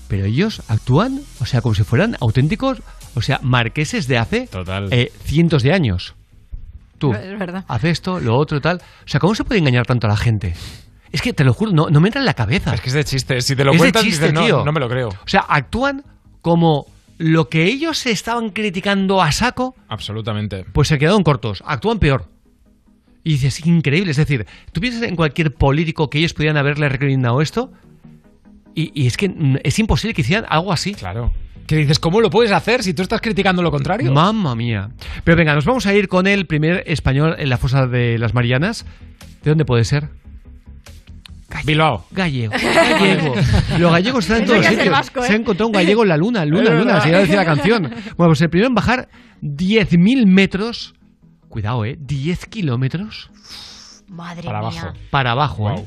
Pero 0.07 0.25
ellos 0.25 0.63
actúan, 0.67 1.21
o 1.39 1.45
sea, 1.45 1.61
como 1.61 1.75
si 1.75 1.83
fueran 1.83 2.17
auténticos, 2.19 2.81
o 3.15 3.21
sea, 3.21 3.39
marqueses 3.43 4.07
de 4.07 4.17
hace 4.17 4.49
eh, 4.89 5.11
cientos 5.25 5.61
de 5.61 5.73
años. 5.73 6.15
Tú, 6.97 7.13
Es 7.13 7.37
verdad. 7.37 7.63
esto, 7.83 8.19
lo 8.19 8.35
otro, 8.35 8.59
tal. 8.61 8.77
O 8.77 9.07
sea, 9.07 9.19
¿cómo 9.19 9.35
se 9.35 9.43
puede 9.43 9.59
engañar 9.59 9.85
tanto 9.85 10.07
a 10.07 10.09
la 10.09 10.17
gente? 10.17 10.55
Es 11.11 11.21
que 11.21 11.31
te 11.33 11.43
lo 11.43 11.53
juro, 11.53 11.71
no, 11.71 11.89
no 11.89 11.99
me 12.01 12.07
entra 12.09 12.19
en 12.21 12.25
la 12.25 12.33
cabeza. 12.33 12.73
Es 12.73 12.81
que 12.81 12.89
es 12.89 12.93
de 12.93 13.03
chiste. 13.03 13.41
Si 13.41 13.55
te 13.55 13.63
lo 13.63 13.71
Es 13.73 13.81
chiste, 13.81 14.01
dices, 14.03 14.33
no, 14.33 14.43
tío. 14.45 14.65
no 14.65 14.71
me 14.71 14.79
lo 14.79 14.89
creo. 14.89 15.09
O 15.09 15.27
sea, 15.27 15.41
actúan 15.47 16.03
como 16.41 16.87
lo 17.19 17.47
que 17.49 17.65
ellos 17.65 17.97
se 17.99 18.11
estaban 18.11 18.49
criticando 18.49 19.21
a 19.21 19.31
saco, 19.31 19.75
Absolutamente. 19.87 20.65
pues 20.73 20.87
se 20.87 20.97
quedaron 20.97 21.23
cortos. 21.23 21.63
Actúan 21.65 21.99
peor. 21.99 22.25
Y 23.23 23.33
dices, 23.33 23.65
increíble. 23.65 24.11
Es 24.11 24.17
decir, 24.17 24.45
tú 24.71 24.81
piensas 24.81 25.03
en 25.03 25.15
cualquier 25.15 25.53
político 25.53 26.09
que 26.09 26.19
ellos 26.19 26.33
pudieran 26.33 26.57
haberle 26.57 26.87
recriminado 26.89 27.41
esto, 27.41 27.71
y, 28.75 28.91
y 28.93 29.07
es 29.07 29.17
que 29.17 29.59
es 29.63 29.79
imposible 29.79 30.13
que 30.13 30.21
hicieran 30.21 30.45
algo 30.49 30.71
así. 30.71 30.93
Claro. 30.93 31.33
Que 31.67 31.75
dices, 31.75 31.99
¿cómo 31.99 32.19
lo 32.21 32.29
puedes 32.29 32.51
hacer 32.51 32.81
si 32.81 32.93
tú 32.93 33.03
estás 33.03 33.21
criticando 33.21 33.61
lo 33.61 33.69
contrario? 33.69 34.11
Mamma 34.11 34.55
mía. 34.55 34.89
Pero 35.23 35.37
venga, 35.37 35.53
nos 35.53 35.65
vamos 35.65 35.85
a 35.85 35.93
ir 35.93 36.07
con 36.07 36.25
el 36.25 36.47
primer 36.47 36.83
español 36.87 37.35
en 37.37 37.49
la 37.49 37.57
fosa 37.57 37.85
de 37.85 38.17
las 38.17 38.33
Marianas. 38.33 38.85
¿De 39.43 39.51
dónde 39.51 39.65
puede 39.65 39.83
ser? 39.83 40.09
Bilbao. 41.65 42.05
Gallego. 42.11 42.53
Gallego. 42.73 43.35
Los 43.77 43.91
gallegos 43.91 44.25
están 44.25 44.41
en 44.41 44.47
todos 44.47 44.65
sitios. 44.65 44.89
vasco, 44.89 45.23
¿eh? 45.23 45.27
Se 45.27 45.33
ha 45.33 45.35
encontrado 45.35 45.67
un 45.67 45.73
gallego 45.73 46.03
en 46.03 46.09
la 46.09 46.17
luna, 46.17 46.45
luna, 46.45 46.71
luna, 46.71 46.97
así 46.97 47.09
ya 47.09 47.19
decía 47.19 47.37
la 47.37 47.45
canción. 47.45 47.83
Bueno, 47.83 48.29
pues 48.29 48.41
el 48.41 48.49
primero 48.49 48.67
en 48.67 48.75
bajar 48.75 49.09
10.000 49.41 50.25
metros. 50.25 50.95
Cuidado, 51.49 51.83
¿eh? 51.85 51.97
10 51.99 52.45
kilómetros 52.45 53.29
Madre 54.07 54.43
Para 54.43 54.59
mía. 54.69 54.81
abajo. 54.81 54.97
para 55.11 55.31
abajo, 55.31 55.71
¿eh? 55.71 55.85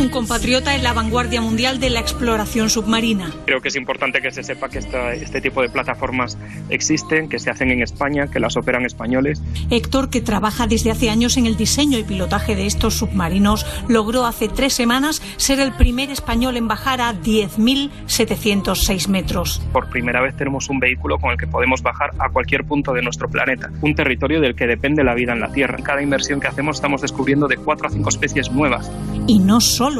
Un 0.00 0.08
compatriota 0.08 0.74
en 0.74 0.82
la 0.82 0.92
vanguardia 0.94 1.42
mundial 1.42 1.78
de 1.78 1.90
la 1.90 2.00
exploración 2.00 2.70
submarina. 2.70 3.30
Creo 3.44 3.60
que 3.60 3.68
es 3.68 3.76
importante 3.76 4.22
que 4.22 4.30
se 4.30 4.42
sepa 4.42 4.68
que 4.70 4.78
esta- 4.78 5.12
este 5.12 5.42
tipo 5.42 5.60
de 5.60 5.68
plataformas 5.68 6.38
existen, 6.70 7.28
que 7.28 7.38
se 7.38 7.50
hacen 7.50 7.70
en 7.70 7.82
España, 7.82 8.26
que 8.28 8.40
las 8.40 8.56
operan 8.56 8.86
españoles. 8.86 9.42
Héctor, 9.70 10.08
que 10.08 10.22
trabaja 10.22 10.66
desde 10.66 10.90
hace 10.90 11.10
años 11.10 11.36
en 11.36 11.44
el 11.46 11.56
diseño 11.58 11.98
y 11.98 12.04
pilotaje 12.04 12.56
de 12.56 12.64
estos 12.66 12.94
submarinos, 12.94 13.66
logró 13.88 14.24
hace 14.24 14.48
tres 14.48 14.72
semanas 14.72 15.20
ser 15.36 15.60
el 15.60 15.72
primer 15.72 16.10
español 16.10 16.56
en 16.56 16.66
bajar 16.66 17.02
a 17.02 17.12
10.706 17.12 19.06
metros. 19.08 19.60
Por 19.72 19.90
primera 19.90 20.22
vez 20.22 20.34
tenemos 20.34 20.70
un 20.70 20.78
vehículo 20.80 21.18
con 21.18 21.30
el 21.32 21.36
que 21.36 21.46
podemos 21.46 21.82
bajar 21.82 22.10
a 22.18 22.30
cualquier 22.30 22.64
punto 22.64 22.92
de 22.94 23.02
nuestro 23.02 23.28
planeta, 23.28 23.70
un 23.82 23.94
territorio 23.94 24.40
del 24.40 24.54
que 24.54 24.66
depende 24.66 25.04
la 25.04 25.14
vida 25.14 25.32
en 25.34 25.40
la 25.40 25.52
Tierra. 25.52 25.76
En 25.76 25.84
cada 25.84 26.02
inversión 26.02 26.40
que 26.40 26.46
hacemos 26.48 26.76
estamos 26.76 27.02
descubriendo 27.02 27.46
de 27.48 27.58
cuatro 27.58 27.86
a 27.86 27.90
cinco 27.90 28.08
especies 28.08 28.50
nuevas. 28.50 28.90
Y 29.26 29.38
no 29.38 29.60
solo 29.60 29.99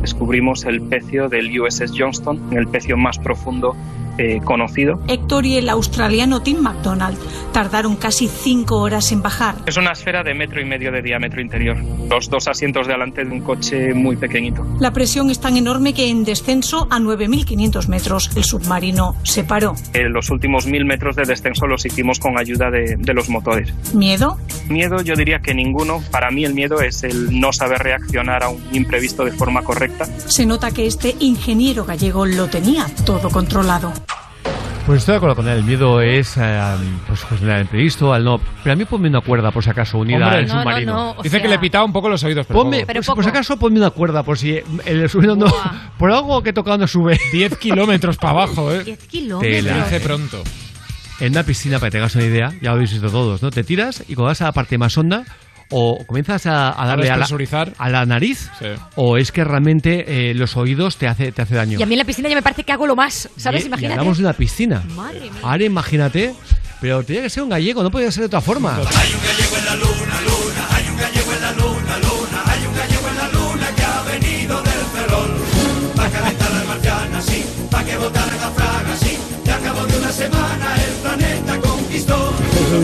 Descubrimos 0.00 0.64
el 0.64 0.80
pecio 0.82 1.28
del 1.28 1.60
USS 1.60 1.92
Johnston, 1.96 2.40
el 2.52 2.66
pecio 2.66 2.96
más 2.96 3.18
profundo 3.18 3.76
eh, 4.18 4.40
conocido. 4.44 5.00
Héctor 5.08 5.46
y 5.46 5.56
el 5.56 5.68
australiano 5.68 6.42
Tim 6.42 6.60
McDonald 6.60 7.18
tardaron 7.52 7.96
casi 7.96 8.28
cinco 8.28 8.78
horas 8.78 9.12
en 9.12 9.22
bajar. 9.22 9.54
Es 9.66 9.76
una 9.76 9.92
esfera 9.92 10.22
de 10.22 10.34
metro 10.34 10.60
y 10.60 10.64
medio 10.64 10.90
de 10.90 11.02
diámetro 11.02 11.40
interior, 11.40 11.76
los 12.08 12.28
dos 12.28 12.48
asientos 12.48 12.86
delante 12.86 13.24
de 13.24 13.30
un 13.30 13.40
coche 13.40 13.94
muy 13.94 14.16
pequeñito. 14.16 14.64
La 14.80 14.92
presión 14.92 15.30
es 15.30 15.40
tan 15.40 15.56
enorme 15.56 15.94
que 15.94 16.08
en 16.08 16.24
descenso 16.24 16.86
a 16.90 16.98
9.500 16.98 17.88
metros 17.88 18.30
el 18.36 18.44
submarino 18.44 19.16
se 19.22 19.44
paró. 19.44 19.74
Eh, 19.92 20.08
los 20.08 20.30
últimos 20.30 20.66
mil 20.66 20.84
metros 20.84 21.16
de 21.16 21.24
descenso 21.24 21.66
los 21.66 21.84
hicimos 21.86 22.18
con 22.18 22.38
ayuda 22.38 22.70
de, 22.70 22.96
de 22.98 23.14
los 23.14 23.28
motores. 23.28 23.72
¿Miedo? 23.94 24.38
Miedo 24.68 25.02
yo 25.02 25.14
diría 25.14 25.40
que 25.40 25.54
ninguno. 25.54 26.02
Para 26.10 26.30
mí 26.30 26.44
el 26.44 26.54
miedo 26.54 26.80
es 26.80 27.04
el 27.04 27.38
no 27.38 27.52
saber 27.52 27.78
reaccionar 27.78 28.42
a 28.42 28.48
un 28.48 28.62
imprevisto 28.72 29.24
de 29.24 29.32
forma 29.32 29.62
correcta. 29.62 30.04
Se 30.04 30.46
nota 30.46 30.70
que 30.70 30.86
este 30.86 31.14
ingeniero 31.20 31.84
gallego 31.84 32.26
lo 32.26 32.48
tenía 32.48 32.86
todo 33.04 33.30
controlado. 33.30 33.92
Pues 34.86 34.98
estoy 34.98 35.12
de 35.12 35.16
acuerdo 35.16 35.36
con 35.36 35.48
él. 35.48 35.58
El 35.58 35.64
miedo 35.64 36.02
es 36.02 36.36
eh, 36.36 36.60
pues, 37.06 37.24
gestionar 37.24 37.56
el 37.56 37.62
imprevisto, 37.62 38.12
al 38.12 38.22
no. 38.22 38.38
Pero 38.62 38.74
a 38.74 38.76
mí 38.76 38.84
ponme 38.84 39.08
una 39.08 39.22
cuerda, 39.22 39.50
por 39.50 39.64
si 39.64 39.70
acaso, 39.70 39.96
unida 39.98 40.26
Hombre, 40.26 40.38
al 40.40 40.46
no, 40.46 40.54
no, 40.54 40.60
submarino. 40.60 40.92
no, 40.92 41.10
o 41.12 41.22
Dice 41.22 41.40
que 41.40 41.48
le 41.48 41.58
pitaba 41.58 41.86
un 41.86 41.92
poco 41.92 42.10
los 42.10 42.22
oídos, 42.22 42.44
pero 42.46 42.60
Ponme, 42.60 42.84
pues, 42.84 43.06
por 43.06 43.24
si 43.24 43.30
acaso, 43.30 43.58
ponme 43.58 43.78
una 43.78 43.90
cuerda, 43.90 44.22
por 44.22 44.36
si 44.36 44.60
el 44.84 45.08
submarino 45.08 45.36
no. 45.36 45.46
Por 45.98 46.10
algo 46.12 46.42
que 46.42 46.50
he 46.50 46.52
tocado 46.52 46.76
no 46.76 46.86
sube. 46.86 47.18
10 47.32 47.56
kilómetros 47.56 48.18
para 48.18 48.30
abajo, 48.42 48.70
¿eh? 48.72 48.84
10 48.84 48.98
Tela. 48.98 49.08
kilómetros. 49.08 49.84
Dice 49.84 50.00
pronto. 50.00 50.42
En 51.20 51.32
una 51.32 51.44
piscina, 51.44 51.78
para 51.78 51.88
que 51.90 51.96
tengas 51.98 52.14
una 52.16 52.24
idea, 52.24 52.50
ya 52.60 52.70
lo 52.70 52.72
habéis 52.72 52.92
visto 52.92 53.08
todos, 53.08 53.42
¿no? 53.42 53.50
Te 53.50 53.64
tiras 53.64 54.02
y 54.06 54.14
cuando 54.14 54.24
vas 54.26 54.42
a 54.42 54.46
la 54.46 54.52
parte 54.52 54.76
más 54.76 54.98
honda, 54.98 55.24
o 55.70 56.04
comienzas 56.06 56.46
a, 56.46 56.80
a 56.80 56.86
darle 56.86 57.10
a 57.10 57.16
la, 57.16 57.26
a 57.78 57.88
la 57.90 58.06
nariz, 58.06 58.50
Sí. 58.58 58.66
o 58.96 59.16
es 59.16 59.32
que 59.32 59.44
realmente 59.44 60.30
eh, 60.30 60.34
los 60.34 60.56
oídos 60.56 60.96
te 60.96 61.06
hace, 61.08 61.32
te 61.32 61.42
hace 61.42 61.54
daño. 61.54 61.78
Y 61.78 61.82
a 61.82 61.86
mí 61.86 61.94
en 61.94 61.98
la 61.98 62.04
piscina 62.04 62.28
ya 62.28 62.34
me 62.34 62.42
parece 62.42 62.64
que 62.64 62.72
hago 62.72 62.86
lo 62.86 62.96
más, 62.96 63.28
¿sabes? 63.36 63.62
Y- 63.62 63.64
y, 63.64 63.68
Imagínate. 63.68 63.94
hablamos 63.94 64.18
de 64.18 64.24
una 64.24 64.32
piscina. 64.32 64.82
Madre 64.94 65.20
mía. 65.20 65.32
Ahora 65.42 65.64
imagínate, 65.64 66.34
pero 66.80 67.02
tenía 67.02 67.22
que 67.22 67.30
ser 67.30 67.42
un 67.42 67.48
gallego, 67.48 67.82
no 67.82 67.90
podía 67.90 68.10
ser 68.12 68.22
de 68.22 68.26
otra 68.26 68.40
forma. 68.40 68.78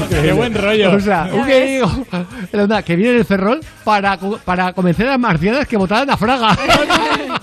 Qué 0.09 0.33
buen 0.33 0.55
rollo. 0.55 0.93
O 0.93 1.01
sea, 1.01 1.29
un 1.33 1.41
gallego 1.47 2.07
era 2.53 2.65
una- 2.65 2.83
que 2.83 2.97
viene 2.97 3.13
del 3.15 3.25
Ferrol 3.25 3.61
para, 3.85 4.19
para 4.45 4.73
convencer 4.73 5.07
a 5.07 5.11
las 5.13 5.21
marcianas 5.21 5.67
que 5.67 5.77
votaran 5.77 6.11
a 6.11 6.17
Fraga. 6.17 6.57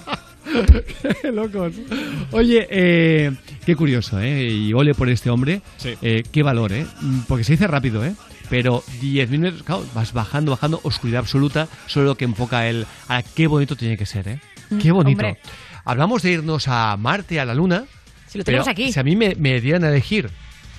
Qué 1.22 1.32
locos. 1.32 1.74
Oye, 2.32 2.68
eh, 2.70 3.32
qué 3.66 3.76
curioso, 3.76 4.20
¿eh? 4.20 4.43
Y 4.50 4.74
ole 4.74 4.93
por 4.95 5.10
este 5.10 5.30
hombre. 5.30 5.62
Sí. 5.78 5.93
Eh, 6.02 6.24
qué 6.32 6.41
valor, 6.41 6.72
¿eh? 6.72 6.86
Porque 7.28 7.43
se 7.43 7.52
dice 7.54 7.68
rápido, 7.68 8.04
¿eh? 8.06 8.14
Pero 8.50 8.82
10.000 9.02 9.39
metros, 9.39 9.64
claro, 9.64 9.86
vas 9.93 10.14
bajando, 10.14 10.52
bajando, 10.52 10.80
oscuridad 10.84 11.20
absoluta, 11.20 11.68
solo 11.86 12.06
lo 12.08 12.16
que 12.16 12.24
enfoca 12.26 12.66
él. 12.68 12.86
Ahora, 13.10 13.24
qué 13.36 13.48
bonito 13.48 13.76
tiene 13.76 13.98
que 13.98 14.06
ser, 14.06 14.28
¿eh? 14.30 14.39
Mm, 14.70 14.78
Qué 14.78 14.91
bonito. 14.91 15.26
hombre. 15.26 15.39
Hablamos 15.84 16.22
de 16.24 16.32
irnos 16.32 16.68
a 16.70 16.95
Marte, 16.98 17.39
a 17.41 17.45
la 17.45 17.54
Luna. 17.54 17.84
Si 18.28 18.38
lo 18.38 18.43
tenemos 18.45 18.66
pero 18.66 18.72
aquí. 18.72 18.91
Si 18.93 19.00
a 19.00 19.04
mí 19.04 19.16
me, 19.18 19.36
me 19.36 19.60
dieran 19.60 19.84
a 19.84 19.89
elegir, 19.89 20.30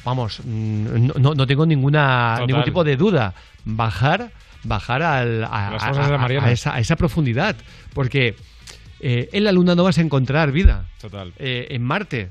vamos, 0.08 0.40
mm, 0.44 1.06
no, 1.20 1.34
no- 1.34 1.46
tengo 1.46 1.64
ninguna 1.66 2.32
Total. 2.34 2.46
ningún 2.46 2.64
tipo 2.64 2.84
de 2.84 2.96
duda. 2.96 3.34
Bajar 3.64 4.30
bajar 4.64 5.02
al- 5.02 5.44
a, 5.44 5.70
Las 5.70 6.28
de 6.28 6.52
esa, 6.52 6.74
a 6.74 6.80
esa 6.80 6.96
profundidad. 6.96 7.56
Porque 7.94 8.34
eh, 9.00 9.28
en 9.32 9.44
la 9.44 9.52
Luna 9.52 9.74
no 9.74 9.84
vas 9.84 9.98
a 9.98 10.00
encontrar 10.00 10.50
vida. 10.52 10.84
Total. 11.00 11.32
Eh, 11.38 11.68
en 11.70 11.82
Marte. 11.84 12.30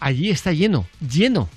Allí 0.00 0.30
está 0.30 0.52
lleno, 0.52 0.86
lleno. 1.00 1.48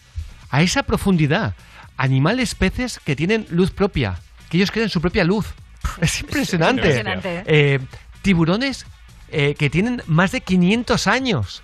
A 0.49 0.61
esa 0.61 0.83
profundidad. 0.83 1.55
Animales, 1.97 2.55
peces 2.55 2.99
que 3.03 3.15
tienen 3.15 3.45
luz 3.49 3.71
propia. 3.71 4.19
Que 4.49 4.57
ellos 4.57 4.71
crean 4.71 4.89
su 4.89 5.01
propia 5.01 5.23
luz. 5.23 5.47
Es 6.01 6.21
impresionante. 6.21 6.81
Impresionante. 6.87 7.43
Eh, 7.45 7.79
tiburones 8.21 8.85
eh, 9.29 9.55
que 9.57 9.69
tienen 9.69 10.01
más 10.07 10.31
de 10.31 10.41
500 10.41 11.07
años. 11.07 11.61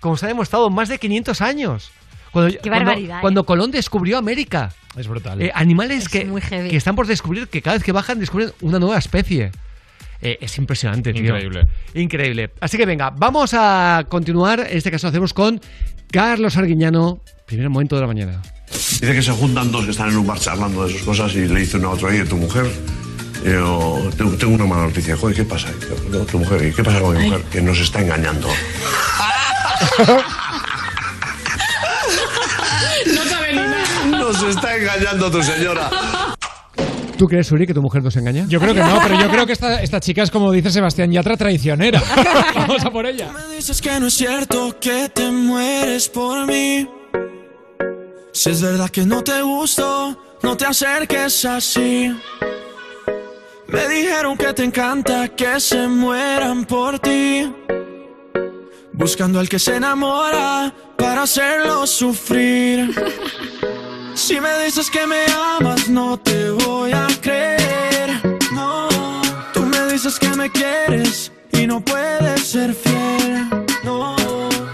Como 0.00 0.16
se 0.16 0.26
ha 0.26 0.28
demostrado, 0.28 0.70
más 0.70 0.88
de 0.88 0.98
500 0.98 1.40
años. 1.40 1.90
Cuando, 2.32 2.50
Qué 2.52 2.58
cuando- 2.68 2.84
barbaridad, 2.86 3.18
¿eh? 3.18 3.20
cuando 3.20 3.44
Colón 3.46 3.70
descubrió 3.70 4.18
América. 4.18 4.72
Es 4.96 5.08
brutal. 5.08 5.40
Eh, 5.42 5.52
animales 5.54 6.04
Es 6.04 6.08
que, 6.08 6.24
muy 6.24 6.40
heavy. 6.40 6.70
que 6.70 6.76
están 6.76 6.96
por 6.96 7.06
descubrir, 7.06 7.48
que 7.48 7.60
cada 7.62 7.76
vez 7.76 7.84
que 7.84 7.92
bajan 7.92 8.18
descubren 8.18 8.52
una 8.60 8.78
nueva 8.78 8.98
especie. 8.98 9.50
Eh, 10.22 10.38
es 10.40 10.56
impresionante, 10.58 11.12
tío. 11.12 11.22
Increíble. 11.24 11.66
Increíble. 11.94 12.50
Así 12.60 12.78
que 12.78 12.86
venga, 12.86 13.10
vamos 13.10 13.52
a 13.54 14.04
continuar. 14.08 14.60
En 14.60 14.78
este 14.78 14.90
caso 14.90 15.08
hacemos 15.08 15.34
con 15.34 15.60
Carlos 16.10 16.56
Arguiñano. 16.56 17.20
Primer 17.46 17.68
momento 17.68 17.94
de 17.96 18.00
la 18.00 18.06
mañana. 18.06 18.40
Dice 18.70 19.12
que 19.12 19.22
se 19.22 19.32
juntan 19.32 19.70
dos 19.70 19.84
que 19.84 19.90
están 19.90 20.08
en 20.08 20.16
un 20.16 20.26
bar 20.26 20.38
charlando 20.40 20.86
de 20.86 20.92
sus 20.92 21.02
cosas 21.02 21.34
y 21.34 21.46
le 21.46 21.60
dice 21.60 21.76
uno 21.76 21.88
a 21.88 21.92
otro, 21.92 22.08
oye, 22.08 22.24
tu 22.24 22.36
mujer, 22.36 22.66
yo, 23.44 24.10
tengo, 24.16 24.54
una 24.54 24.64
mala 24.64 24.84
noticia. 24.84 25.16
Joder, 25.16 25.36
¿qué 25.36 25.44
pasa? 25.44 25.68
Y 25.70 25.80
yo, 25.82 26.18
"No, 26.18 26.24
tu 26.24 26.38
mujer, 26.38 26.66
¿y 26.66 26.72
qué 26.72 26.82
pasa 26.82 27.00
con 27.00 27.16
mi 27.16 27.24
mujer? 27.28 27.42
Que 27.52 27.60
nos 27.60 27.78
está 27.78 28.00
engañando. 28.00 28.48
Nos 34.42 34.54
está 34.54 34.76
engañando 34.76 35.30
tu 35.30 35.42
señora. 35.42 35.90
¿Tú 37.16 37.26
crees, 37.26 37.50
Uri, 37.50 37.66
que 37.66 37.72
tu 37.72 37.80
mujer 37.80 38.02
nos 38.02 38.14
engaña? 38.16 38.44
Yo 38.46 38.60
creo 38.60 38.74
que 38.74 38.80
no, 38.80 38.98
pero 39.02 39.18
yo 39.18 39.30
creo 39.30 39.46
que 39.46 39.54
esta, 39.54 39.80
esta 39.80 39.98
chica 39.98 40.22
es 40.22 40.30
como 40.30 40.52
dice 40.52 40.70
Sebastián 40.70 41.10
Yatra, 41.10 41.38
traicionera. 41.38 42.02
Vamos 42.54 42.84
a 42.84 42.90
por 42.90 43.06
ella. 43.06 43.32
Me 43.32 43.56
dices 43.56 43.80
que 43.80 43.98
no 43.98 44.08
es 44.08 44.14
cierto 44.14 44.78
que 44.78 45.08
te 45.08 45.30
mueres 45.30 46.10
por 46.10 46.46
mí. 46.46 46.86
Si 48.32 48.50
es 48.50 48.60
verdad 48.60 48.90
que 48.90 49.06
no 49.06 49.24
te 49.24 49.40
gusto, 49.40 50.18
no 50.42 50.56
te 50.56 50.66
acerques 50.66 51.46
así. 51.46 52.14
Me 53.68 53.88
dijeron 53.88 54.36
que 54.36 54.52
te 54.52 54.64
encanta 54.64 55.28
que 55.28 55.58
se 55.58 55.88
mueran 55.88 56.66
por 56.66 56.98
ti. 56.98 57.50
Buscando 58.92 59.40
al 59.40 59.48
que 59.48 59.58
se 59.58 59.76
enamora 59.76 60.72
para 60.98 61.22
hacerlo 61.22 61.86
sufrir. 61.86 62.94
Si 64.16 64.40
me 64.40 64.64
dices 64.64 64.90
que 64.90 65.06
me 65.06 65.26
amas, 65.58 65.90
no 65.90 66.18
te 66.18 66.50
voy 66.50 66.90
a 66.90 67.06
creer. 67.20 68.08
No, 68.50 68.88
tú 69.52 69.60
me 69.60 69.92
dices 69.92 70.18
que 70.18 70.30
me 70.30 70.50
quieres 70.50 71.30
y 71.52 71.66
no 71.66 71.82
puedes 71.82 72.40
ser 72.40 72.74
fiel. 72.74 73.46
No, 73.84 74.16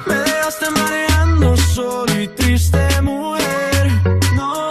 me 0.06 0.14
dejaste 0.14 0.70
mareando 0.70 1.56
solo 1.56 2.20
y 2.20 2.28
triste, 2.28 2.78
mujer. 3.02 3.90
No, 4.36 4.70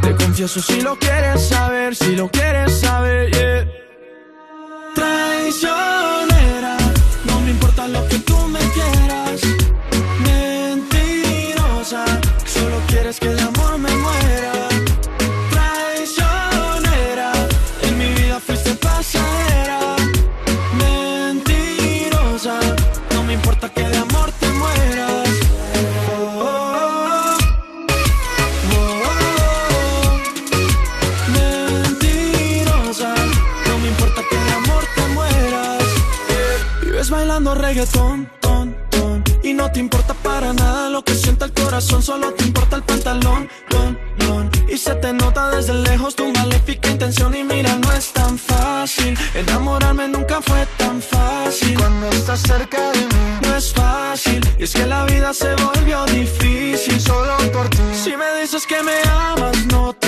te 0.00 0.14
confieso 0.16 0.62
si 0.62 0.80
lo 0.80 0.98
quieres 0.98 1.46
saber, 1.46 1.94
si 1.94 2.16
lo 2.16 2.30
quieres 2.30 2.80
saber, 2.80 3.30
yeah. 3.30 3.68
Traicionera, 4.94 6.78
no 7.26 7.40
me 7.42 7.50
importa 7.50 7.86
lo 7.86 8.08
que 8.08 8.18
tú 8.20 8.37
no 39.68 39.72
te 39.72 39.80
importa 39.80 40.14
para 40.14 40.54
nada 40.54 40.88
lo 40.88 41.04
que 41.04 41.14
sienta 41.14 41.44
el 41.44 41.52
corazón, 41.52 42.02
solo 42.02 42.32
te 42.32 42.44
importa 42.44 42.76
el 42.76 42.82
pantalón, 42.84 43.48
ton, 43.68 43.98
ton, 44.18 44.50
y 44.66 44.78
se 44.78 44.94
te 44.94 45.12
nota 45.12 45.50
desde 45.50 45.74
lejos 45.74 46.16
tu 46.16 46.26
maléfica 46.32 46.88
intención 46.88 47.34
y 47.34 47.44
mira 47.44 47.74
no 47.76 47.92
es 47.92 48.10
tan 48.12 48.38
fácil, 48.38 49.18
enamorarme 49.34 50.08
nunca 50.08 50.40
fue 50.40 50.66
tan 50.78 51.02
fácil. 51.02 51.76
Cuando 51.78 52.08
estás 52.08 52.40
cerca 52.40 52.92
de 52.92 53.00
mí 53.00 53.38
no 53.42 53.56
es 53.56 53.72
fácil, 53.74 54.40
y 54.58 54.64
es 54.64 54.72
que 54.72 54.86
la 54.86 55.04
vida 55.04 55.34
se 55.34 55.54
volvió 55.56 56.06
difícil 56.06 56.98
solo 56.98 57.36
por 57.52 57.68
ti. 57.68 57.78
Si 57.92 58.16
me 58.16 58.40
dices 58.40 58.64
que 58.66 58.82
me 58.82 58.98
amas 59.02 59.66
no 59.66 59.92
te 59.92 60.07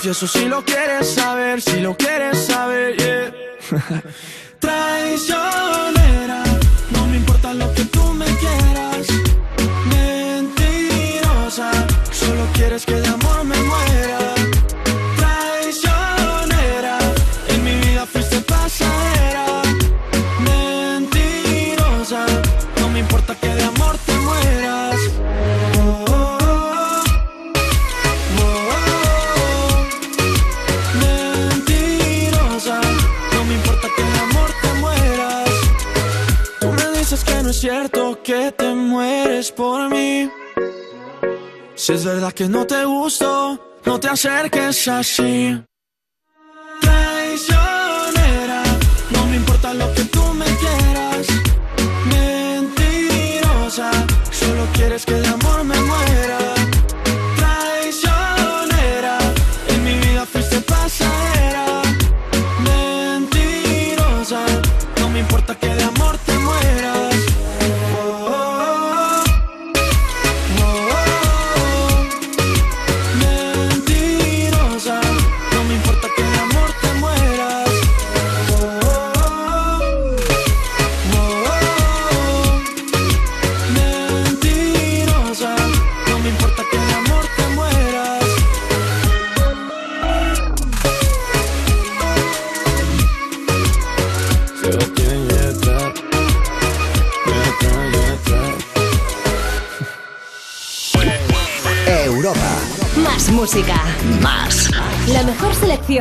confieso 0.00 0.26
si 0.26 0.46
lo 0.46 0.64
quieres 0.64 1.12
saber, 1.12 1.60
si 1.60 1.78
lo 1.80 1.94
quieres 1.94 2.46
saber, 2.46 2.96
yeah. 2.96 3.30
Traicionera, 4.58 5.99
cierto 37.60 38.22
que 38.22 38.52
te 38.52 38.74
mueres 38.74 39.52
por 39.52 39.90
mí. 39.90 40.30
Si 41.74 41.92
es 41.92 42.04
verdad 42.06 42.32
que 42.32 42.48
no 42.48 42.66
te 42.66 42.86
gusto, 42.86 43.78
no 43.84 44.00
te 44.00 44.08
acerques 44.08 44.88
así. 44.88 45.62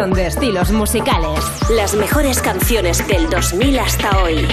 De 0.08 0.28
estilos 0.28 0.72
musicales. 0.72 1.40
Las 1.70 1.94
mejores 1.94 2.42
canciones 2.42 3.06
del 3.08 3.30
2000 3.30 3.80
hasta 3.80 4.24
hoy. 4.24 4.48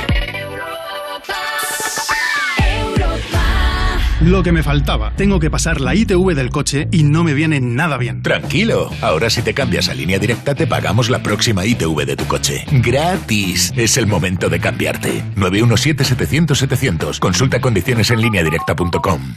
Lo 4.20 4.42
que 4.42 4.50
me 4.50 4.64
faltaba. 4.64 5.12
Tengo 5.14 5.38
que 5.38 5.50
pasar 5.50 5.80
la 5.80 5.94
ITV 5.94 6.34
del 6.34 6.50
coche 6.50 6.88
y 6.90 7.04
no 7.04 7.22
me 7.22 7.32
viene 7.32 7.60
nada 7.60 7.96
bien. 7.96 8.22
Tranquilo, 8.22 8.90
ahora 9.00 9.30
si 9.30 9.42
te 9.42 9.54
cambias 9.54 9.88
a 9.88 9.94
línea 9.94 10.18
directa 10.18 10.56
te 10.56 10.66
pagamos 10.66 11.10
la 11.10 11.22
próxima 11.22 11.64
ITV 11.64 12.04
de 12.04 12.16
tu 12.16 12.26
coche. 12.26 12.64
Gratis. 12.72 13.72
Es 13.76 13.96
el 13.96 14.08
momento 14.08 14.48
de 14.48 14.58
cambiarte. 14.58 15.22
917-700-700. 15.36 17.20
Consulta 17.20 17.60
condiciones 17.60 18.10
en 18.10 18.20
línea 18.20 18.42
directa.com. 18.42 19.36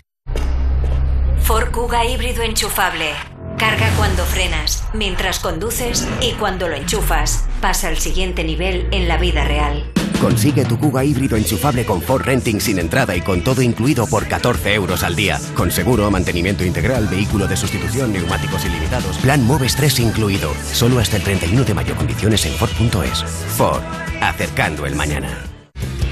Ford 1.42 1.70
Kuga 1.72 2.06
híbrido 2.06 2.42
enchufable. 2.42 3.12
Carga 3.60 3.92
cuando 3.98 4.24
frenas, 4.24 4.86
mientras 4.94 5.40
conduces 5.40 6.08
y 6.22 6.32
cuando 6.34 6.70
lo 6.70 6.76
enchufas. 6.76 7.44
Pasa 7.60 7.90
al 7.90 7.98
siguiente 7.98 8.46
nivel 8.46 8.88
en 8.92 9.10
la 9.10 9.18
vida 9.18 9.44
real. 9.44 9.84
Consigue 10.22 10.64
tu 10.64 10.80
Kuga 10.80 11.04
híbrido 11.04 11.36
enchufable 11.36 11.86
con 11.86 12.02
Ford 12.02 12.24
Renting 12.24 12.62
sin 12.62 12.80
entrada 12.80 13.18
y 13.18 13.22
con 13.22 13.44
todo 13.44 13.62
incluido 13.62 14.08
por 14.08 14.28
14 14.28 14.74
euros 14.74 15.04
al 15.04 15.18
día. 15.18 15.42
Con 15.56 15.72
seguro, 15.72 16.10
mantenimiento 16.10 16.64
integral, 16.64 17.08
vehículo 17.08 17.48
de 17.48 17.58
sustitución, 17.58 18.14
neumáticos 18.14 18.64
ilimitados. 18.64 19.18
Plan 19.18 19.44
Moves 19.46 19.76
3 19.76 20.00
incluido. 20.00 20.54
Solo 20.72 21.00
hasta 21.00 21.18
el 21.18 21.24
31 21.24 21.66
de 21.66 21.74
mayo. 21.74 21.96
Condiciones 21.96 22.46
en 22.46 22.54
Ford.es. 22.54 23.24
Ford. 23.58 23.84
Acercando 24.22 24.86
el 24.86 24.96
mañana. 24.96 25.38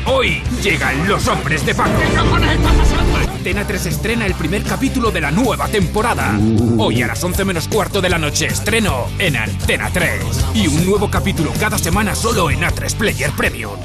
Hoy 0.06 0.42
llegan 0.62 1.08
los 1.08 1.26
hombres 1.28 1.66
de 1.66 1.74
Paco. 1.74 1.92
Antena 3.48 3.66
3 3.66 3.86
estrena 3.86 4.26
el 4.26 4.34
primer 4.34 4.62
capítulo 4.64 5.10
de 5.10 5.22
la 5.22 5.32
nueva 5.32 5.70
temporada. 5.70 6.38
Hoy 6.78 7.02
a 7.02 7.08
las 7.08 7.24
11 7.24 7.46
menos 7.46 7.70
cuarto 7.70 8.02
de 8.02 8.10
la 8.10 8.18
noche 8.18 8.48
estreno 8.48 9.06
en 9.20 9.38
Antena 9.38 9.90
3. 9.90 10.48
Y 10.54 10.68
un 10.68 10.86
nuevo 10.86 11.10
capítulo 11.10 11.54
cada 11.58 11.78
semana 11.78 12.14
solo 12.14 12.52
en 12.52 12.60
A3 12.60 12.98
Player 12.98 13.32
Premium. 13.38 13.80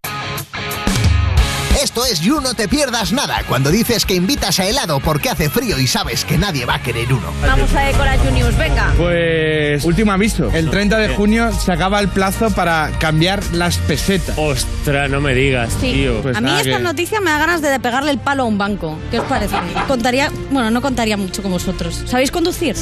Esto 1.84 2.06
es 2.06 2.22
You 2.22 2.40
No 2.42 2.54
Te 2.54 2.68
Pierdas 2.68 3.12
Nada, 3.12 3.44
cuando 3.48 3.70
dices 3.70 4.06
que 4.06 4.16
invitas 4.16 4.60
a 4.60 4.66
helado 4.66 5.00
porque 5.02 5.30
hace 5.30 5.50
frío 5.50 5.78
y 5.80 5.88
sabes 5.88 6.24
que 6.24 6.38
nadie 6.38 6.66
va 6.66 6.76
a 6.76 6.82
querer 6.82 7.12
uno. 7.12 7.28
Vamos 7.42 7.74
a 7.76 7.82
decorar 7.82 8.18
Juniors, 8.20 8.58
venga. 8.58 8.94
Pues 8.98 9.84
último 9.84 10.12
aviso. 10.12 10.50
El 10.54 10.70
30 10.70 10.98
de 10.98 11.10
junio 11.10 11.52
se 11.54 11.72
acaba 11.72 12.00
el 12.00 12.08
plazo 12.08 12.50
para 12.52 12.92
cambiar 13.00 13.44
las 13.54 13.78
pesetas. 13.78 14.38
Ostras, 14.38 15.10
no 15.10 15.20
me 15.22 15.34
digas, 15.36 15.72
Sí. 15.82 15.92
tío. 15.94 16.22
Pues 16.22 16.38
a 16.38 16.42
mí 16.42 16.50
esta 16.50 16.78
que- 16.78 16.80
noticia 16.80 17.20
me 17.20 17.30
da 17.32 17.38
ganas 17.40 17.62
de 17.62 17.80
pegarle 17.80 18.12
el 18.12 18.20
palo 18.20 18.44
a 18.44 18.46
un 18.46 18.58
banco. 18.58 18.98
¿Qué 19.12 19.20
os 19.20 19.26
parece? 19.26 19.56
Contaría, 19.88 20.32
bueno, 20.52 20.72
no 20.72 20.82
contaría 20.82 21.18
mucho 21.18 21.44
con 21.44 21.52
vosotros. 21.52 22.04
¿Sabéis 22.08 22.32
conducir? 22.32 22.76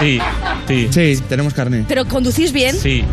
Sí, 0.00 0.20
sí. 0.66 0.88
Sí, 0.90 1.22
tenemos 1.28 1.54
carne. 1.54 1.84
Pero 1.88 2.04
conducís 2.06 2.52
bien. 2.52 2.76
Sí. 2.78 3.04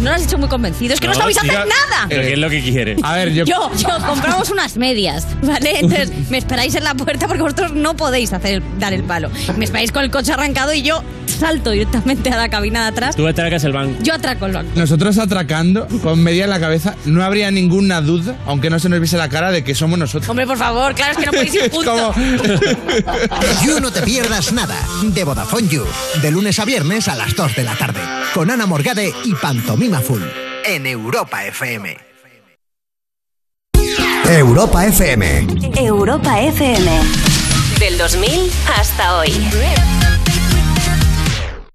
No 0.00 0.10
lo 0.10 0.16
has 0.16 0.22
dicho 0.22 0.38
muy 0.38 0.48
convencido. 0.48 0.94
Es 0.94 1.00
que 1.00 1.08
no, 1.08 1.14
sabéis 1.14 1.38
hacer 1.38 1.52
nada. 1.52 2.06
¿Pero 2.08 2.22
qué 2.22 2.32
es 2.32 2.38
lo 2.38 2.50
que 2.50 2.62
quieres? 2.62 2.98
A 3.02 3.14
ver, 3.14 3.32
yo... 3.32 3.44
Yo, 3.44 3.70
yo, 3.76 3.88
compramos 4.06 4.50
unas 4.50 4.76
medias, 4.76 5.26
¿vale? 5.42 5.80
Entonces 5.80 6.12
me 6.30 6.38
esperáis 6.38 6.74
en 6.74 6.84
la 6.84 6.94
puerta 6.94 7.26
porque 7.26 7.42
vosotros 7.42 7.72
no 7.72 7.96
podéis 7.96 8.32
hacer 8.32 8.62
dar 8.78 8.92
el 8.92 9.04
palo. 9.04 9.30
Me 9.56 9.64
esperáis 9.64 9.92
con 9.92 10.04
el 10.04 10.10
coche 10.10 10.32
arrancado 10.32 10.72
y 10.74 10.82
yo 10.82 11.02
salto 11.26 11.70
directamente 11.70 12.30
a 12.30 12.36
la 12.36 12.48
cabina 12.48 12.82
de 12.82 12.88
atrás. 12.88 13.16
Tú 13.16 13.26
atracas 13.26 13.64
el 13.64 13.72
banco. 13.72 13.96
Yo 14.02 14.14
atraco 14.14 14.46
el 14.46 14.52
banco. 14.52 14.70
Nosotros 14.74 15.18
atracando, 15.18 15.86
con 16.02 16.22
media 16.22 16.44
en 16.44 16.50
la 16.50 16.60
cabeza, 16.60 16.94
no 17.04 17.24
habría 17.24 17.50
ninguna 17.50 18.00
duda, 18.00 18.36
aunque 18.46 18.70
no 18.70 18.78
se 18.78 18.88
nos 18.88 19.00
viese 19.00 19.16
la 19.16 19.28
cara, 19.28 19.50
de 19.50 19.64
que 19.64 19.74
somos 19.74 19.98
nosotros. 19.98 20.28
Hombre, 20.28 20.46
por 20.46 20.58
favor, 20.58 20.94
claro, 20.94 21.12
es 21.12 21.18
que 21.18 21.26
no 21.26 21.32
podéis 21.32 21.54
ir 21.54 21.70
juntos. 21.70 22.16
You 23.64 23.80
No 23.80 23.90
Te 23.90 24.02
Pierdas 24.02 24.52
Nada, 24.52 24.76
de 25.02 25.24
Vodafone 25.24 25.68
You, 25.68 25.84
de 26.22 26.30
lunes 26.30 26.58
a 26.58 26.64
viernes 26.64 27.08
a 27.08 27.14
las 27.14 27.34
2 27.34 27.56
de 27.56 27.64
la 27.64 27.74
tarde, 27.74 28.00
con 28.32 28.50
Ana 28.50 28.66
Morgade 28.66 29.12
y 29.24 29.34
Pantomima 29.34 29.83
Full, 29.92 30.22
en 30.64 30.86
Europa 30.86 31.44
FM. 31.44 31.98
Europa 34.30 34.86
FM. 34.86 35.46
Europa 35.76 36.40
FM. 36.40 36.90
Del 37.78 37.98
2000 37.98 38.50
hasta 38.66 39.18
hoy. 39.18 39.28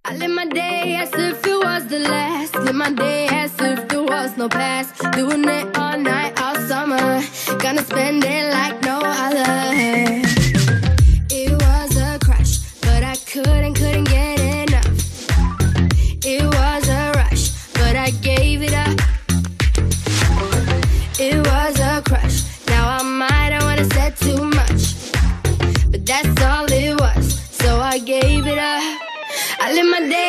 I 0.06 0.18
live 0.18 0.30
my 0.30 0.46
day 0.48 0.96
as 0.96 1.12
if 1.14 1.46
it 1.46 1.64
was 1.64 1.88
the 1.88 2.00
last. 2.00 2.56
Live 2.56 2.74
my 2.74 2.92
day 2.92 3.28
as 3.28 3.52
if 3.60 3.88
there 3.90 4.02
was 4.02 4.36
no 4.38 4.50
past. 4.50 4.96
Doing 5.16 5.48
it 5.48 5.78
all 5.78 6.00
night, 6.00 6.34
all 6.42 6.56
summer. 6.68 7.22
Gonna 7.60 7.84
spend 7.84 8.24
it 8.26 8.52
like 8.52 8.82
no 8.82 9.02
other. 9.04 10.49
I 29.70 29.74
live 29.74 29.86
my 29.86 30.00
day 30.10 30.29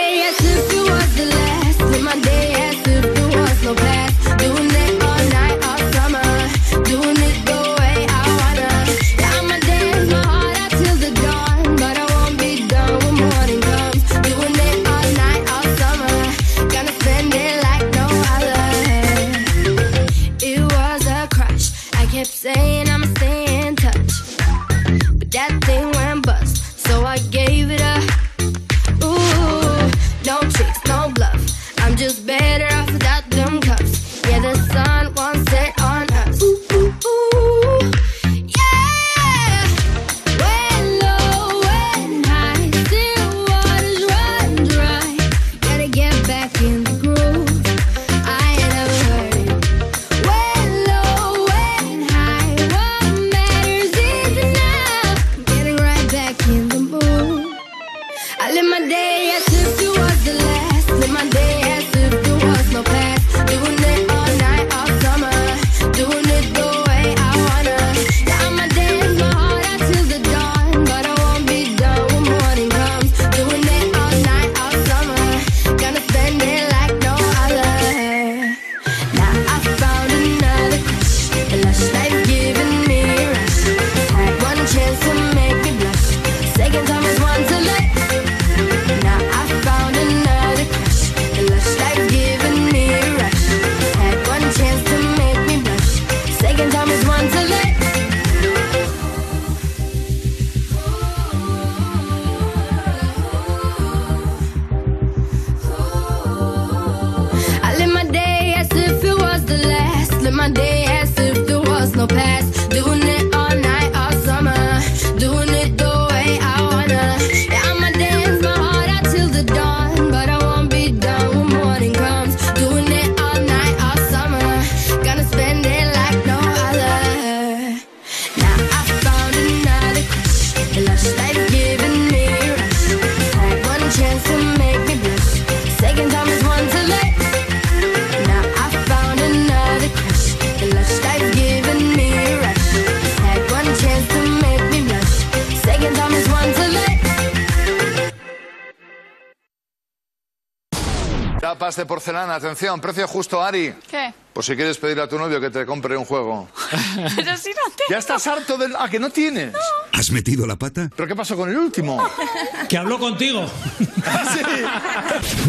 atención, 152.60 152.80
precio 152.80 153.08
justo, 153.08 153.42
Ari. 153.42 153.72
¿Qué? 153.90 154.12
Por 154.34 154.44
si 154.44 154.54
quieres 154.54 154.76
pedirle 154.76 155.02
a 155.02 155.08
tu 155.08 155.18
novio 155.18 155.40
que 155.40 155.48
te 155.48 155.64
compre 155.64 155.96
un 155.96 156.04
juego. 156.04 156.46
Pero 157.16 157.36
si 157.38 157.48
no 157.50 157.70
te... 157.74 157.84
¿Ya 157.88 157.98
estás 157.98 158.26
harto 158.26 158.58
del... 158.58 158.74
Ah, 158.78 158.88
que 158.90 158.98
no 158.98 159.08
tienes. 159.08 159.54
¿Has 159.92 160.10
metido 160.10 160.46
la 160.46 160.56
pata? 160.56 160.90
¿Pero 160.94 161.08
qué 161.08 161.16
pasó 161.16 161.36
con 161.36 161.48
el 161.48 161.56
último? 161.56 162.02
Que 162.68 162.76
habló 162.76 162.98
contigo. 162.98 163.40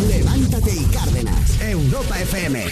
Levántate 0.08 0.74
y 0.74 0.86
Cárdenas. 0.86 1.62
Europa 1.62 2.20
FM. 2.22 2.66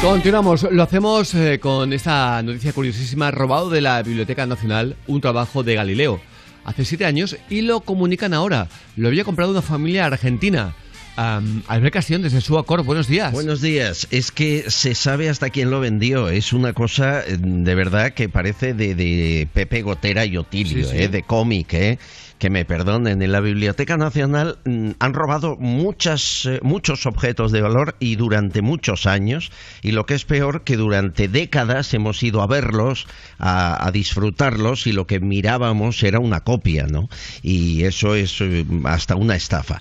Continuamos, 0.00 0.62
lo 0.70 0.82
hacemos 0.82 1.34
eh, 1.34 1.60
con 1.60 1.92
esta 1.92 2.42
noticia 2.42 2.72
curiosísima, 2.72 3.30
robado 3.30 3.68
de 3.68 3.82
la 3.82 4.02
Biblioteca 4.02 4.46
Nacional, 4.46 4.96
un 5.06 5.20
trabajo 5.20 5.62
de 5.62 5.74
Galileo, 5.74 6.20
hace 6.64 6.84
siete 6.84 7.04
años, 7.04 7.36
y 7.50 7.60
lo 7.60 7.80
comunican 7.80 8.32
ahora. 8.32 8.68
Lo 8.96 9.08
había 9.08 9.24
comprado 9.24 9.52
una 9.52 9.62
familia 9.62 10.06
argentina. 10.06 10.74
Um, 11.18 11.62
Albert 11.66 11.94
Castillón, 11.94 12.22
desde 12.22 12.40
su 12.40 12.56
acor, 12.56 12.84
buenos 12.84 13.08
días. 13.08 13.32
Buenos 13.32 13.60
días. 13.60 14.06
Es 14.12 14.30
que 14.30 14.70
se 14.70 14.94
sabe 14.94 15.28
hasta 15.28 15.50
quién 15.50 15.68
lo 15.68 15.80
vendió. 15.80 16.28
Es 16.28 16.52
una 16.52 16.72
cosa 16.74 17.22
eh, 17.26 17.36
de 17.40 17.74
verdad 17.74 18.12
que 18.12 18.28
parece 18.28 18.72
de, 18.72 18.94
de 18.94 19.48
Pepe 19.52 19.82
Gotera 19.82 20.24
y 20.26 20.36
Otilio, 20.36 20.84
Sí, 20.86 20.90
sí. 20.92 21.02
eh, 21.02 21.08
de 21.08 21.24
cómic, 21.24 21.74
eh. 21.74 21.98
Que 22.38 22.50
me 22.50 22.64
perdonen, 22.64 23.20
en 23.20 23.32
la 23.32 23.40
Biblioteca 23.40 23.96
Nacional 23.96 24.58
mm, 24.64 24.90
han 25.00 25.12
robado 25.12 25.56
muchas, 25.56 26.46
eh, 26.46 26.60
muchos 26.62 27.04
objetos 27.06 27.50
de 27.50 27.62
valor 27.62 27.96
y 27.98 28.14
durante 28.14 28.62
muchos 28.62 29.06
años. 29.06 29.50
Y 29.82 29.90
lo 29.90 30.06
que 30.06 30.14
es 30.14 30.24
peor, 30.24 30.62
que 30.62 30.76
durante 30.76 31.26
décadas 31.26 31.92
hemos 31.94 32.22
ido 32.22 32.40
a 32.40 32.46
verlos, 32.46 33.08
a, 33.40 33.90
disfrutarlos 33.92 34.86
y 34.86 34.92
lo 34.92 35.06
que 35.06 35.18
mirábamos 35.18 36.02
era 36.02 36.20
una 36.20 36.40
copia, 36.40 36.86
¿no? 36.86 37.08
Y 37.42 37.84
eso 37.84 38.14
es 38.14 38.40
eh, 38.40 38.64
hasta 38.84 39.16
una 39.16 39.34
estafa. 39.34 39.80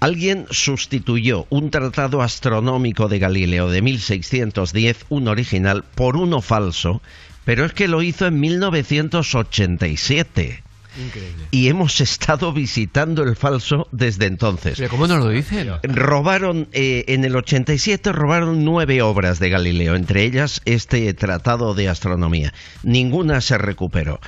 Alguien 0.00 0.46
sustituyó 0.50 1.46
un 1.50 1.70
tratado 1.70 2.22
astronómico 2.22 3.08
de 3.08 3.18
Galileo 3.18 3.68
de 3.68 3.82
1610, 3.82 5.04
un 5.10 5.28
original, 5.28 5.84
por 5.94 6.16
uno 6.16 6.40
falso, 6.40 7.02
pero 7.44 7.64
es 7.64 7.72
que 7.72 7.88
lo 7.88 8.02
hizo 8.02 8.26
en 8.26 8.40
1987. 8.40 10.67
Increíble. 10.98 11.44
Y 11.50 11.68
hemos 11.68 12.00
estado 12.00 12.52
visitando 12.52 13.22
el 13.22 13.36
falso 13.36 13.88
desde 13.92 14.26
entonces. 14.26 14.74
¿Pero 14.76 14.90
cómo 14.90 15.06
nos 15.06 15.24
lo 15.24 15.30
dicen? 15.30 15.70
Robaron, 15.82 16.68
eh, 16.72 17.04
en 17.08 17.24
el 17.24 17.36
87 17.36 18.12
robaron 18.12 18.64
nueve 18.64 19.02
obras 19.02 19.38
de 19.38 19.50
Galileo, 19.50 19.94
entre 19.94 20.24
ellas 20.24 20.60
este 20.64 21.12
tratado 21.14 21.74
de 21.74 21.88
astronomía. 21.88 22.52
Ninguna 22.82 23.40
se 23.40 23.58
recuperó. 23.58 24.20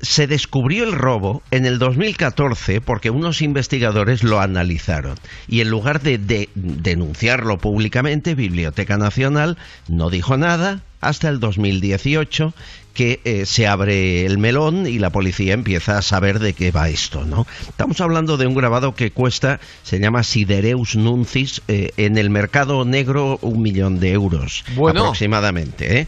Se 0.00 0.28
descubrió 0.28 0.84
el 0.84 0.92
robo 0.92 1.42
en 1.50 1.66
el 1.66 1.80
2014 1.80 2.80
porque 2.80 3.10
unos 3.10 3.42
investigadores 3.42 4.22
lo 4.22 4.40
analizaron 4.40 5.16
y 5.48 5.60
en 5.60 5.70
lugar 5.70 6.00
de, 6.02 6.18
de 6.18 6.50
denunciarlo 6.54 7.58
públicamente, 7.58 8.36
Biblioteca 8.36 8.96
Nacional 8.96 9.58
no 9.88 10.08
dijo 10.08 10.36
nada 10.36 10.82
hasta 11.00 11.28
el 11.28 11.40
2018 11.40 12.54
que 12.94 13.20
eh, 13.24 13.46
se 13.46 13.66
abre 13.66 14.26
el 14.26 14.38
melón 14.38 14.86
y 14.86 14.98
la 14.98 15.10
policía 15.10 15.54
empieza 15.54 15.98
a 15.98 16.02
saber 16.02 16.38
de 16.38 16.52
qué 16.52 16.70
va 16.70 16.88
esto, 16.88 17.24
¿no? 17.24 17.46
Estamos 17.68 18.00
hablando 18.00 18.36
de 18.36 18.46
un 18.46 18.54
grabado 18.54 18.94
que 18.94 19.10
cuesta, 19.10 19.60
se 19.82 19.98
llama 19.98 20.22
Sidereus 20.22 20.96
Nuncis, 20.96 21.62
eh, 21.68 21.90
en 21.96 22.18
el 22.18 22.30
mercado 22.30 22.84
negro 22.84 23.38
un 23.42 23.62
millón 23.62 23.98
de 24.00 24.12
euros 24.12 24.64
Bueno. 24.74 25.00
aproximadamente. 25.00 26.00
¿eh? 26.00 26.06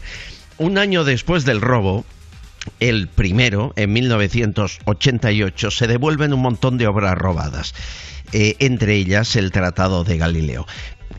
Un 0.57 0.77
año 0.77 1.03
después 1.03 1.43
del 1.45 1.61
robo, 1.61 2.05
el 2.79 3.07
primero, 3.07 3.73
en 3.75 3.93
1988, 3.93 5.71
se 5.71 5.87
devuelven 5.87 6.33
un 6.33 6.41
montón 6.41 6.77
de 6.77 6.87
obras 6.87 7.15
robadas, 7.15 7.73
eh, 8.31 8.55
entre 8.59 8.95
ellas 8.95 9.35
el 9.35 9.51
Tratado 9.51 10.03
de 10.03 10.17
Galileo. 10.17 10.65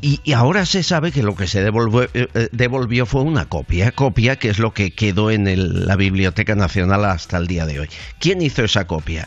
Y, 0.03 0.21
y 0.25 0.33
ahora 0.33 0.67
se 0.67 0.83
sabe 0.83 1.11
que 1.11 1.23
lo 1.23 1.35
que 1.35 1.47
se 1.47 1.63
devolvió, 1.63 2.03
eh, 2.05 2.29
eh, 2.35 2.49
devolvió 2.53 3.07
fue 3.07 3.23
una 3.23 3.47
copia, 3.47 3.93
copia 3.93 4.37
que 4.37 4.51
es 4.51 4.59
lo 4.59 4.75
que 4.75 4.91
quedó 4.93 5.31
en 5.31 5.47
el- 5.49 5.87
la 5.87 5.97
Biblioteca 5.97 6.55
Nacional 6.55 7.05
hasta 7.07 7.39
el 7.39 7.47
día 7.47 7.65
de 7.67 7.81
hoy. 7.81 7.89
¿Quién 8.19 8.43
hizo 8.43 8.63
esa 8.63 8.87
copia? 8.87 9.27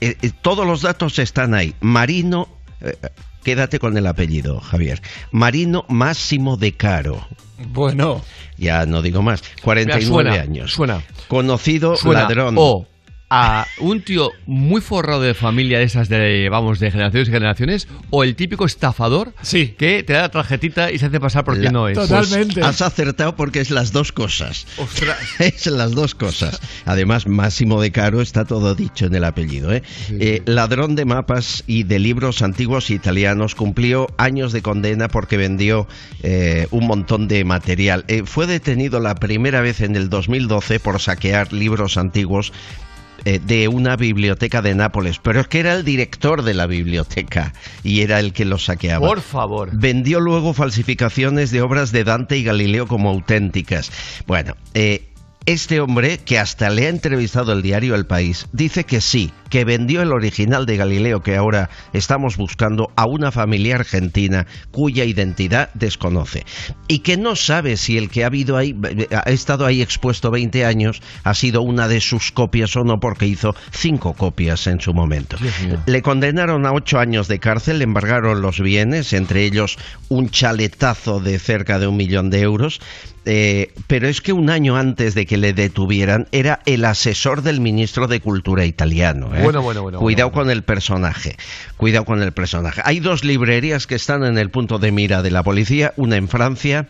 Eh, 0.00 0.16
eh, 0.20 0.30
todos 0.42 0.66
los 0.66 0.82
datos 0.82 1.18
están 1.18 1.54
ahí. 1.54 1.74
Marino, 1.80 2.48
eh, 2.80 2.96
quédate 3.44 3.78
con 3.78 3.96
el 3.96 4.06
apellido, 4.06 4.60
Javier. 4.60 5.00
Marino 5.30 5.84
Máximo 5.88 6.56
de 6.56 6.72
Caro. 6.72 7.26
Bueno. 7.68 8.22
Ya 8.56 8.86
no 8.86 9.02
digo 9.02 9.22
más. 9.22 9.42
49 9.62 10.00
Mira, 10.00 10.32
suena, 10.32 10.42
años. 10.42 10.72
Suena. 10.72 11.02
Conocido 11.28 11.96
Suena 11.96 12.22
ladrón. 12.22 12.54
O 12.58 12.86
a 13.30 13.66
un 13.80 14.02
tío 14.02 14.32
muy 14.46 14.80
forrado 14.80 15.20
de 15.20 15.34
familia 15.34 15.78
de 15.78 15.84
esas 15.84 16.08
de, 16.08 16.48
vamos, 16.50 16.78
de 16.78 16.90
generaciones 16.90 17.28
y 17.28 17.32
generaciones, 17.32 17.88
o 18.10 18.24
el 18.24 18.36
típico 18.36 18.64
estafador 18.64 19.34
que 19.76 20.02
te 20.02 20.12
da 20.12 20.22
la 20.22 20.28
tarjetita 20.30 20.90
y 20.90 20.98
se 20.98 21.06
hace 21.06 21.20
pasar 21.20 21.44
por 21.44 21.58
quien 21.58 21.72
no 21.72 21.88
es. 21.88 21.98
Pues 21.98 22.10
has 22.12 22.82
acertado 22.82 23.36
porque 23.36 23.60
es 23.60 23.70
las 23.70 23.92
dos 23.92 24.12
cosas. 24.12 24.66
es 25.38 25.66
las 25.66 25.92
dos 25.92 26.14
cosas. 26.14 26.60
Además, 26.84 27.26
Máximo 27.26 27.80
de 27.80 27.92
Caro 27.92 28.20
está 28.20 28.44
todo 28.44 28.74
dicho 28.74 29.06
en 29.06 29.14
el 29.14 29.24
apellido. 29.24 29.72
¿eh? 29.72 29.82
Eh, 30.10 30.42
ladrón 30.46 30.96
de 30.96 31.04
mapas 31.04 31.64
y 31.66 31.84
de 31.84 31.98
libros 31.98 32.42
antiguos 32.42 32.90
italianos, 32.90 33.54
cumplió 33.54 34.06
años 34.16 34.52
de 34.52 34.62
condena 34.62 35.08
porque 35.08 35.36
vendió 35.36 35.86
eh, 36.22 36.66
un 36.70 36.86
montón 36.86 37.28
de 37.28 37.44
material. 37.44 38.04
Eh, 38.08 38.22
fue 38.24 38.46
detenido 38.46 39.00
la 39.00 39.14
primera 39.14 39.60
vez 39.60 39.80
en 39.80 39.96
el 39.96 40.08
2012 40.08 40.80
por 40.80 41.00
saquear 41.00 41.52
libros 41.52 41.96
antiguos 41.96 42.52
eh, 43.28 43.40
de 43.44 43.68
una 43.68 43.94
biblioteca 43.96 44.62
de 44.62 44.74
Nápoles, 44.74 45.18
pero 45.18 45.40
es 45.40 45.48
que 45.48 45.60
era 45.60 45.74
el 45.74 45.84
director 45.84 46.42
de 46.42 46.54
la 46.54 46.66
biblioteca 46.66 47.52
y 47.84 48.00
era 48.00 48.20
el 48.20 48.32
que 48.32 48.46
los 48.46 48.64
saqueaba. 48.64 49.06
Por 49.06 49.20
favor. 49.20 49.68
Vendió 49.74 50.18
luego 50.18 50.54
falsificaciones 50.54 51.50
de 51.50 51.60
obras 51.60 51.92
de 51.92 52.04
Dante 52.04 52.38
y 52.38 52.44
Galileo 52.44 52.86
como 52.86 53.10
auténticas. 53.10 53.92
Bueno, 54.26 54.56
eh, 54.72 55.10
este 55.48 55.80
hombre, 55.80 56.18
que 56.18 56.38
hasta 56.38 56.68
le 56.68 56.84
ha 56.84 56.88
entrevistado 56.90 57.54
el 57.54 57.62
diario 57.62 57.94
El 57.94 58.04
País, 58.04 58.48
dice 58.52 58.84
que 58.84 59.00
sí, 59.00 59.32
que 59.48 59.64
vendió 59.64 60.02
el 60.02 60.12
original 60.12 60.66
de 60.66 60.76
Galileo 60.76 61.22
que 61.22 61.36
ahora 61.36 61.70
estamos 61.94 62.36
buscando 62.36 62.92
a 62.96 63.06
una 63.06 63.32
familia 63.32 63.76
argentina 63.76 64.46
cuya 64.70 65.04
identidad 65.04 65.70
desconoce 65.72 66.44
y 66.86 66.98
que 66.98 67.16
no 67.16 67.34
sabe 67.34 67.78
si 67.78 67.96
el 67.96 68.10
que 68.10 68.24
ha, 68.24 68.26
habido 68.26 68.58
ahí, 68.58 68.76
ha 69.10 69.30
estado 69.30 69.64
ahí 69.64 69.80
expuesto 69.80 70.30
20 70.30 70.66
años 70.66 71.00
ha 71.24 71.32
sido 71.32 71.62
una 71.62 71.88
de 71.88 72.02
sus 72.02 72.30
copias 72.30 72.76
o 72.76 72.84
no 72.84 73.00
porque 73.00 73.26
hizo 73.26 73.54
cinco 73.70 74.12
copias 74.12 74.66
en 74.66 74.80
su 74.80 74.92
momento. 74.92 75.38
Le 75.86 76.02
condenaron 76.02 76.66
a 76.66 76.72
ocho 76.72 76.98
años 76.98 77.26
de 77.26 77.38
cárcel, 77.38 77.78
le 77.78 77.84
embargaron 77.84 78.42
los 78.42 78.60
bienes, 78.60 79.14
entre 79.14 79.44
ellos 79.44 79.78
un 80.10 80.28
chaletazo 80.28 81.20
de 81.20 81.38
cerca 81.38 81.78
de 81.78 81.86
un 81.86 81.96
millón 81.96 82.28
de 82.28 82.40
euros. 82.42 82.80
Eh, 83.30 83.74
pero 83.86 84.08
es 84.08 84.22
que 84.22 84.32
un 84.32 84.48
año 84.48 84.78
antes 84.78 85.14
de 85.14 85.26
que 85.26 85.36
le 85.36 85.52
detuvieran 85.52 86.28
era 86.32 86.60
el 86.64 86.86
asesor 86.86 87.42
del 87.42 87.60
ministro 87.60 88.06
de 88.06 88.20
Cultura 88.20 88.64
italiano. 88.64 89.36
¿eh? 89.36 89.42
Bueno, 89.42 89.60
bueno, 89.60 89.82
bueno, 89.82 89.98
Cuidado 89.98 90.32
con 90.32 90.48
el 90.48 90.62
personaje. 90.62 91.36
Cuidado 91.76 92.06
con 92.06 92.22
el 92.22 92.32
personaje. 92.32 92.80
Hay 92.86 93.00
dos 93.00 93.24
librerías 93.24 93.86
que 93.86 93.96
están 93.96 94.24
en 94.24 94.38
el 94.38 94.48
punto 94.48 94.78
de 94.78 94.92
mira 94.92 95.20
de 95.20 95.30
la 95.30 95.42
policía, 95.42 95.92
una 95.96 96.16
en 96.16 96.28
Francia, 96.28 96.88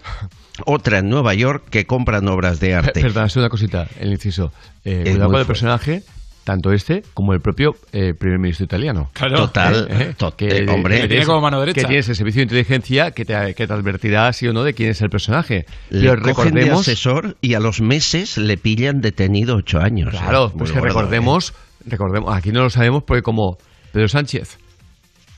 otra 0.65 0.99
en 0.99 1.09
Nueva 1.09 1.35
York, 1.35 1.65
que 1.71 1.87
compran 1.87 2.29
obras 2.29 2.61
de 2.61 2.73
arte. 2.73 3.01
Perdón, 3.01 3.27
es 3.27 3.35
una 3.35 3.49
cosita, 3.49 3.89
el 3.99 4.13
inciso. 4.13 4.53
Eh, 4.85 5.03
cuidado 5.11 5.33
con 5.33 5.41
el 5.41 5.47
personaje, 5.47 6.05
tanto 6.49 6.73
este 6.73 7.03
como 7.13 7.35
el 7.35 7.41
propio 7.41 7.75
eh, 7.93 8.15
primer 8.19 8.39
ministro 8.39 8.65
italiano. 8.65 9.11
Claro. 9.13 9.37
Total, 9.37 9.87
Eh, 9.91 10.15
eh, 10.15 10.15
eh, 10.19 10.67
hombre. 10.71 10.95
que 10.97 11.01
Que 11.03 11.09
tiene 11.09 11.09
tienes- 11.09 11.27
como 11.27 11.43
mano 11.43 11.61
derecha. 11.61 11.83
Que 11.83 11.87
tienes 11.87 12.09
el 12.09 12.17
servicio 12.17 12.39
de 12.41 12.45
inteligencia 12.45 13.11
que 13.11 13.27
te, 13.27 13.55
que 13.55 13.67
te 13.67 13.73
advertirá 13.75 14.33
sí 14.33 14.49
o 14.49 14.55
no 14.55 14.65
de 14.65 14.73
quién 14.73 14.89
es 14.89 15.03
el 15.03 15.11
personaje. 15.11 15.67
Le 15.91 16.09
Pero 16.09 16.23
cogen 16.23 16.55
de 16.55 16.61
recordemos... 16.63 16.81
asesor 16.89 17.37
y 17.43 17.53
a 17.53 17.61
los 17.61 17.83
meses 17.83 18.39
le 18.39 18.57
pillan 18.57 19.03
detenido 19.03 19.57
ocho 19.57 19.79
años. 19.79 20.15
¿eh? 20.15 20.19
Claro, 20.19 20.49
Muy 20.49 20.59
pues 20.61 20.71
que 20.73 20.79
gordo, 20.79 20.89
recordemos, 20.89 21.53
recordemos, 21.85 22.35
aquí 22.35 22.51
no 22.51 22.63
lo 22.63 22.71
sabemos 22.71 23.03
porque 23.03 23.21
como 23.23 23.59
Pedro 23.93 24.09
Sánchez 24.09 24.57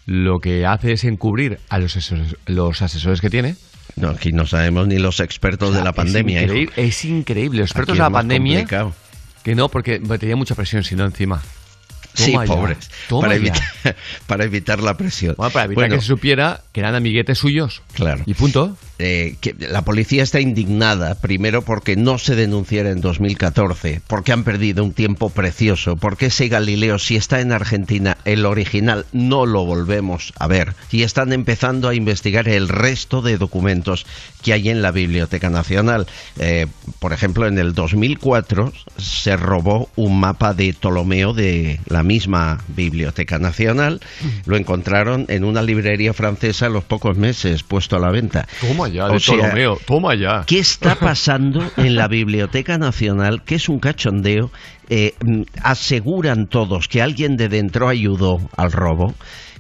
lo 0.07 0.39
que 0.39 0.65
hace 0.67 0.93
es 0.93 1.03
encubrir 1.03 1.59
a 1.69 1.79
los 1.79 1.97
asesores, 1.97 2.37
los 2.47 2.83
asesores 2.83 3.21
que 3.21 3.31
tiene. 3.31 3.57
No, 3.97 4.11
aquí 4.11 4.31
no 4.31 4.47
sabemos 4.47 4.87
ni 4.87 4.99
los 4.99 5.19
expertos 5.19 5.75
de 5.75 5.83
la 5.83 5.93
pandemia. 5.93 6.39
Es 6.43 6.45
increíble, 6.45 6.73
es 6.77 7.05
increíble. 7.05 7.59
Los 7.61 7.71
expertos 7.71 7.95
Aquí 7.95 7.99
de 7.99 8.03
la 8.05 8.11
pandemia. 8.11 8.59
complicado. 8.61 8.93
Que 9.43 9.55
no, 9.55 9.69
porque 9.69 9.99
tenía 9.99 10.37
mucha 10.37 10.55
presión, 10.55 10.85
si 10.85 10.95
no 10.95 11.05
encima. 11.05 11.43
Sí, 12.15 12.33
ya, 12.33 12.45
pobres. 12.45 12.91
Para 13.09 13.35
evitar, 13.35 13.63
para 14.27 14.45
evitar 14.45 14.81
la 14.81 14.97
presión. 14.97 15.35
Bueno, 15.37 15.53
para 15.53 15.65
evitar 15.67 15.83
Bueno, 15.83 15.95
que 15.97 16.01
se 16.01 16.07
supiera 16.07 16.61
que 16.73 16.81
eran 16.81 16.95
amiguetes 16.95 17.39
suyos. 17.39 17.83
Claro. 17.95 18.23
Y 18.27 18.35
punto. 18.35 18.77
Eh, 19.03 19.37
que 19.41 19.55
la 19.59 19.81
policía 19.83 20.23
está 20.23 20.41
indignada, 20.41 21.15
primero 21.15 21.63
porque 21.63 21.97
no 21.97 22.19
se 22.19 22.37
denunciara 22.37 22.91
en 22.91 23.01
2014, 23.01 24.03
porque 24.07 24.33
han 24.33 24.45
perdido 24.45 24.85
un 24.85 24.93
tiempo 24.93 25.31
precioso, 25.31 25.97
porque 25.97 26.27
ese 26.27 26.49
Galileo, 26.49 26.99
si 26.99 27.17
está 27.17 27.41
en 27.41 27.51
Argentina, 27.51 28.19
el 28.27 28.45
original 28.45 29.07
no 29.13 29.47
lo 29.47 29.65
volvemos 29.65 30.35
a 30.39 30.47
ver, 30.49 30.75
y 30.91 31.03
están 31.03 31.33
empezando 31.33 31.89
a 31.89 31.95
investigar 31.95 32.47
el 32.47 32.69
resto 32.69 33.23
de 33.23 33.39
documentos 33.39 34.05
que 34.43 34.53
hay 34.53 34.69
en 34.69 34.83
la 34.83 34.91
Biblioteca 34.91 35.49
Nacional. 35.49 36.07
Eh, 36.39 36.67
por 36.99 37.15
ejemplo, 37.15 37.47
en 37.47 37.59
el 37.59 37.73
2004 37.73 38.71
se 38.99 39.35
robó 39.39 39.89
un 39.97 40.21
mapa 40.21 40.53
de 40.53 40.75
Ptolomeo 40.75 41.33
de 41.33 41.81
la 41.87 42.00
la 42.01 42.05
misma 42.05 42.59
Biblioteca 42.69 43.39
Nacional, 43.39 44.01
lo 44.47 44.57
encontraron 44.57 45.27
en 45.29 45.45
una 45.45 45.61
librería 45.61 46.15
francesa 46.15 46.65
en 46.65 46.73
los 46.73 46.85
pocos 46.85 47.19
meses 47.19 47.63
puesto 47.63 47.97
a 47.97 47.99
la 47.99 48.11
venta. 48.11 48.49
Toma 48.59 48.89
ya, 48.89 49.07
de 49.07 49.17
O 49.17 49.21
sea, 49.21 49.37
Ptolomeo, 49.37 49.79
toma 49.87 50.15
ya. 50.15 50.45
¿Qué 50.47 50.61
está 50.61 50.95
pasando 50.99 51.63
en 51.77 51.97
la 51.97 52.09
Biblioteca 52.09 52.79
Nacional? 52.79 53.43
Que 53.45 53.57
es 53.57 53.69
un 53.69 53.81
cachondeo. 53.81 54.51
Eh, 54.89 55.15
mm, 55.23 55.43
aseguran 55.63 56.47
todos 56.47 56.89
que 56.89 57.03
alguien 57.03 57.37
de 57.37 57.51
dentro 57.51 57.87
ayudó 57.87 58.41
al 58.57 58.73
robo, 58.73 59.15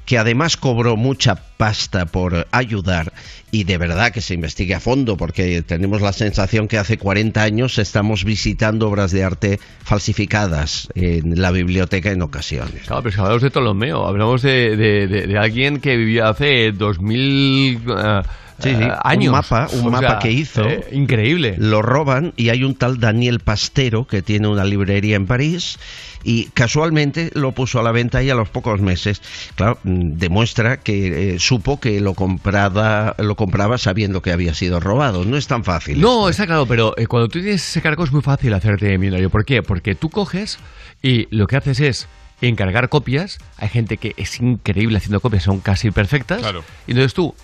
que 0.04 0.18
además 0.18 0.56
cobró 0.56 0.96
mucha 0.96 1.36
pasta 1.36 2.06
por 2.06 2.46
ayudar 2.50 3.12
y 3.50 3.64
de 3.64 3.78
verdad 3.78 4.12
que 4.12 4.20
se 4.20 4.34
investigue 4.34 4.74
a 4.74 4.80
fondo 4.80 5.16
porque 5.16 5.62
tenemos 5.62 6.00
la 6.00 6.12
sensación 6.12 6.68
que 6.68 6.78
hace 6.78 6.98
40 6.98 7.42
años 7.42 7.78
estamos 7.78 8.24
visitando 8.24 8.88
obras 8.88 9.12
de 9.12 9.24
arte 9.24 9.60
falsificadas 9.84 10.88
en 10.94 11.40
la 11.40 11.50
biblioteca 11.50 12.10
en 12.10 12.22
ocasiones. 12.22 12.82
Claro, 12.86 13.02
pero 13.02 13.14
si 13.14 13.20
hablamos 13.20 13.42
de 13.42 13.50
Ptolomeo, 13.50 14.06
hablamos 14.06 14.42
de, 14.42 15.36
alguien 15.38 15.80
que 15.80 15.96
vivía 15.96 16.28
hace 16.28 16.72
2000 16.72 17.76
eh, 17.76 18.22
Sí, 18.62 18.74
sí, 18.76 18.82
eh, 18.82 18.92
años. 19.04 19.26
un 19.26 19.32
mapa, 19.32 19.68
un 19.72 19.86
O 19.86 19.90
mapa 19.90 20.08
sea, 20.08 20.18
que 20.18 20.30
hizo. 20.30 20.64
eh, 20.68 20.84
increíble. 20.92 21.54
Lo 21.58 21.82
roban 21.82 22.32
y 22.36 22.48
hay 22.50 22.64
un 22.64 22.74
tal 22.74 22.98
Daniel 23.00 23.40
Pastero 23.40 24.06
que 24.06 24.22
tiene 24.22 24.48
una 24.48 24.64
librería 24.64 25.16
en 25.16 25.26
París 25.26 25.78
y 26.22 26.44
casualmente 26.52 27.30
lo 27.34 27.52
puso 27.52 27.80
a 27.80 27.82
la 27.82 27.92
venta 27.92 28.22
y 28.22 28.28
a 28.30 28.34
los 28.34 28.48
pocos 28.50 28.80
meses, 28.80 29.22
claro, 29.54 29.78
mm, 29.84 30.18
demuestra 30.18 30.76
que 30.78 31.34
eh, 31.34 31.38
supo 31.38 31.80
que 31.80 32.00
lo 32.00 32.12
compraba, 32.14 33.14
lo 33.18 33.36
compraba 33.36 33.78
sabiendo 33.78 34.20
que 34.22 34.30
había 34.32 34.52
sido 34.54 34.80
robado. 34.80 35.24
No 35.24 35.36
es 35.36 35.46
tan 35.46 35.64
fácil. 35.64 36.00
No, 36.00 36.28
está 36.28 36.46
claro, 36.46 36.66
pero 36.66 36.94
eh, 36.98 37.06
cuando 37.06 37.28
tú 37.28 37.40
tienes 37.40 37.66
ese 37.66 37.80
cargo 37.80 38.04
es 38.04 38.12
muy 38.12 38.22
fácil 38.22 38.52
hacerte 38.52 38.98
millonario. 38.98 39.30
¿Por 39.30 39.44
qué? 39.44 39.62
Porque 39.62 39.94
tú 39.94 40.10
coges 40.10 40.58
y 41.02 41.26
lo 41.34 41.46
que 41.46 41.56
haces 41.56 41.80
es 41.80 42.08
encargar 42.42 42.88
copias. 42.88 43.38
Hay 43.56 43.68
gente 43.68 43.96
que 43.96 44.14
es 44.16 44.40
increíble 44.40 44.98
haciendo 44.98 45.20
copias, 45.20 45.42
son 45.44 45.60
casi 45.60 45.90
perfectas. 45.90 46.40
Claro. 46.40 46.64
Y 46.86 46.90
entonces 46.92 47.14
tú 47.14 47.34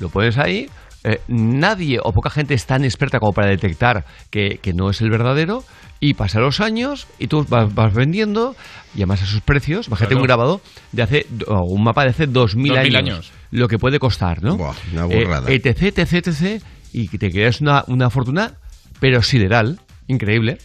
lo 0.00 0.08
pones 0.08 0.38
ahí. 0.38 0.68
eh, 1.04 1.20
nadie 1.26 1.98
o 2.02 2.12
poca 2.12 2.30
gente 2.30 2.54
es 2.54 2.64
tan 2.66 2.84
experta 2.84 3.18
como 3.18 3.32
para 3.32 3.48
detectar 3.48 4.04
que, 4.30 4.58
que 4.62 4.72
no 4.72 4.88
es 4.90 5.00
el 5.00 5.10
verdadero. 5.10 5.64
Y 5.98 6.14
pasan 6.14 6.42
los 6.42 6.60
años 6.60 7.06
y 7.20 7.28
tú 7.28 7.44
vas, 7.48 7.72
vas 7.74 7.94
vendiendo 7.94 8.56
y 8.94 8.98
además 8.98 9.22
a 9.22 9.26
sus 9.26 9.40
precios. 9.40 9.86
Imagínate 9.86 10.14
Claro. 10.14 10.20
un 10.22 10.26
grabado 10.26 10.60
de 10.90 11.02
hace, 11.02 11.26
o 11.46 11.62
un 11.64 11.84
mapa 11.84 12.02
de 12.02 12.10
hace 12.10 12.26
2000 12.26 12.72
2000 12.74 12.96
años, 12.96 13.12
años. 13.14 13.32
Lo 13.52 13.68
que 13.68 13.78
puede 13.78 14.00
costar, 14.00 14.42
¿no? 14.42 14.54
una 14.92 15.04
burrada. 15.04 15.48
Eh, 15.48 15.60
etc, 15.62 15.96
etc, 15.98 16.26
etc. 16.26 16.62
Y 16.92 17.06
que 17.06 17.18
te 17.18 17.30
creas 17.30 17.60
una, 17.60 17.84
una 17.86 18.10
fortuna, 18.10 18.54
pero 18.98 19.22
sideral. 19.22 19.78
Increíble. 20.08 20.58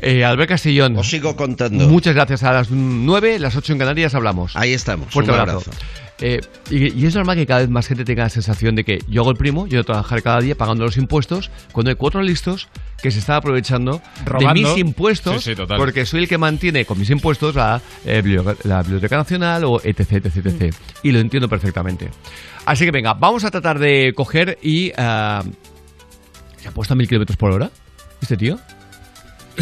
Eh, 0.00 0.24
Albert 0.24 0.50
Castillón. 0.50 0.96
Os 0.96 1.08
sigo 1.08 1.34
contando. 1.36 1.88
Muchas 1.88 2.14
gracias. 2.14 2.42
A 2.44 2.52
las 2.52 2.70
9, 2.70 3.38
las 3.38 3.56
8 3.56 3.72
en 3.72 3.78
Canarias 3.78 4.14
hablamos. 4.14 4.54
Ahí 4.56 4.72
estamos. 4.72 5.12
Fuerte 5.12 5.32
un 5.32 5.38
abrazo. 5.40 5.58
abrazo. 5.70 5.84
Eh, 6.20 6.40
y, 6.70 7.00
y 7.00 7.06
es 7.06 7.14
normal 7.14 7.36
que 7.36 7.46
cada 7.46 7.60
vez 7.60 7.68
más 7.68 7.86
gente 7.86 8.04
tenga 8.04 8.24
la 8.24 8.28
sensación 8.28 8.74
de 8.74 8.82
que 8.84 8.98
yo 9.08 9.20
hago 9.22 9.30
el 9.30 9.36
primo, 9.36 9.68
yo 9.68 9.78
que 9.80 9.84
trabajar 9.84 10.20
cada 10.22 10.40
día 10.40 10.56
pagando 10.56 10.84
los 10.84 10.96
impuestos, 10.96 11.48
cuando 11.70 11.90
hay 11.90 11.94
cuatro 11.96 12.22
listos 12.22 12.66
que 13.00 13.12
se 13.12 13.20
están 13.20 13.36
aprovechando 13.36 14.02
Robando. 14.24 14.48
de 14.48 14.54
mis 14.54 14.78
impuestos, 14.78 15.44
Sí, 15.44 15.50
sí, 15.50 15.56
total. 15.56 15.78
porque 15.78 16.04
soy 16.06 16.22
el 16.22 16.28
que 16.28 16.36
mantiene 16.38 16.84
con 16.84 16.98
mis 16.98 17.10
impuestos 17.10 17.54
la, 17.54 17.80
eh, 18.04 18.20
la 18.64 18.82
Biblioteca 18.82 19.16
Nacional 19.16 19.62
o 19.62 19.80
etc, 19.84 20.14
etc, 20.24 20.46
etc. 20.46 20.74
Y 21.04 21.12
lo 21.12 21.20
entiendo 21.20 21.48
perfectamente. 21.48 22.08
Así 22.66 22.84
que 22.84 22.90
venga, 22.90 23.14
vamos 23.14 23.44
a 23.44 23.50
tratar 23.52 23.78
de 23.78 24.12
coger 24.16 24.58
y... 24.60 24.90
ah, 24.96 25.44
¿Se 26.60 26.66
ha 26.66 26.72
puesto 26.72 26.94
a 26.94 26.96
mil 26.96 27.06
kilómetros 27.06 27.36
por 27.36 27.52
hora? 27.52 27.70
¿Este 28.20 28.36
tío? 28.36 28.58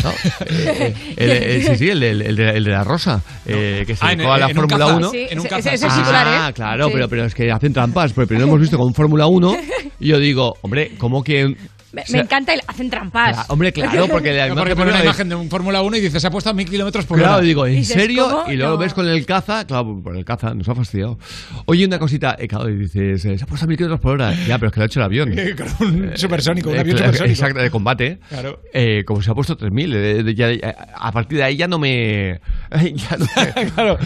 No, 0.02 0.10
eh, 0.46 0.46
eh, 0.46 0.94
el- 1.16 1.30
el- 1.30 1.62
sí, 1.64 1.76
sí, 1.76 1.88
el, 1.90 2.00
de- 2.00 2.10
el 2.10 2.36
de, 2.36 2.50
el 2.50 2.64
de 2.64 2.70
la 2.70 2.84
rosa, 2.84 3.22
eh, 3.46 3.84
que 3.86 3.96
se 3.96 4.04
Ah, 4.04 4.12
en- 4.12 4.18
dedicó 4.18 4.32
a 4.32 4.38
la 4.38 4.46
en 4.50 4.56
Fórmula 4.56 4.84
caza. 4.86 4.96
1. 4.96 5.10
Sí, 5.10 5.26
En 5.30 5.40
un 5.40 5.46
ese- 5.46 5.70
titular, 5.72 6.26
¿eh? 6.26 6.30
Ah, 6.40 6.52
claro, 6.54 6.86
Sí. 6.86 6.90
pero, 6.94 7.08
pero 7.08 7.24
es 7.24 7.34
que 7.34 7.50
hacen 7.50 7.72
trampas. 7.72 8.12
Porque 8.12 8.28
primero 8.28 8.46
hemos 8.48 8.60
visto 8.60 8.76
con 8.78 8.92
Fórmula 8.94 9.26
1 9.26 9.56
y 10.00 10.08
yo 10.08 10.18
digo, 10.18 10.54
hombre, 10.62 10.92
¿cómo 10.98 11.22
que...? 11.22 11.54
Me, 11.96 12.02
o 12.02 12.06
sea, 12.06 12.16
me 12.18 12.22
encanta 12.24 12.52
el 12.52 12.60
hacen 12.66 12.90
trampas. 12.90 13.38
Ah, 13.38 13.44
hombre, 13.48 13.72
claro, 13.72 14.06
porque 14.10 14.32
la 14.34 14.48
No, 14.48 14.54
porque 14.56 14.76
pone 14.76 14.90
una 14.90 15.02
imagen 15.02 15.28
de 15.30 15.34
un 15.34 15.48
Fórmula 15.48 15.80
1 15.82 15.96
y 15.96 16.00
dice 16.02 16.20
se 16.20 16.26
ha 16.26 16.30
puesto 16.30 16.50
a 16.50 16.52
mil 16.52 16.68
kilómetros 16.68 17.06
por 17.06 17.18
Claro, 17.18 17.34
hora. 17.36 17.42
digo, 17.42 17.66
¿en 17.66 17.76
Dices, 17.76 17.96
serio? 17.96 18.28
¿cómo? 18.30 18.52
Y 18.52 18.56
luego 18.56 18.72
No. 18.74 18.78
ves 18.78 18.92
con 18.94 19.08
el 19.08 19.24
caza, 19.24 19.66
claro, 19.66 20.00
por 20.02 20.14
el 20.16 20.24
caza, 20.24 20.54
nos 20.54 20.68
ha 20.68 20.74
fastidiado. 20.74 21.18
Oye, 21.64 21.86
una 21.86 21.98
cosita, 21.98 22.36
eh, 22.38 22.46
claro, 22.46 22.68
y 22.68 22.76
dices, 22.76 23.24
eh, 23.24 23.38
se 23.38 23.44
ha 23.44 23.46
puesto 23.46 23.64
a 23.64 23.68
mil 23.68 23.76
kilómetros 23.78 24.00
por 24.00 24.12
hora. 24.12 24.34
Ya, 24.46 24.58
pero 24.58 24.68
es 24.68 24.72
que 24.74 24.80
lo 24.80 24.84
ha 24.84 24.86
hecho 24.86 25.00
el 25.00 25.04
avión. 25.04 25.34
Con 25.78 25.86
un 25.94 26.12
supersónico, 26.18 26.68
un 26.70 26.76
Eh, 26.76 26.80
avión 26.80 26.96
claro, 26.98 27.12
supersónico. 27.14 27.32
Exacto, 27.40 27.62
de 27.62 27.70
combate. 27.70 28.18
Claro. 28.28 28.60
Eh, 28.74 29.02
como 29.06 29.22
se 29.22 29.30
ha 29.30 29.34
puesto 29.34 29.56
3.000. 29.56 29.94
eh, 29.94 30.22
de- 30.22 30.34
ya- 30.34 30.50
eh, 30.50 30.60
a 30.94 31.10
partir 31.12 31.38
de 31.38 31.44
ahí 31.44 31.56
ya 31.56 31.66
no 31.66 31.78
me... 31.78 32.40
Ya 32.70 33.16
no, 33.16 33.26
me- 33.36 33.70
claro. 33.70 33.98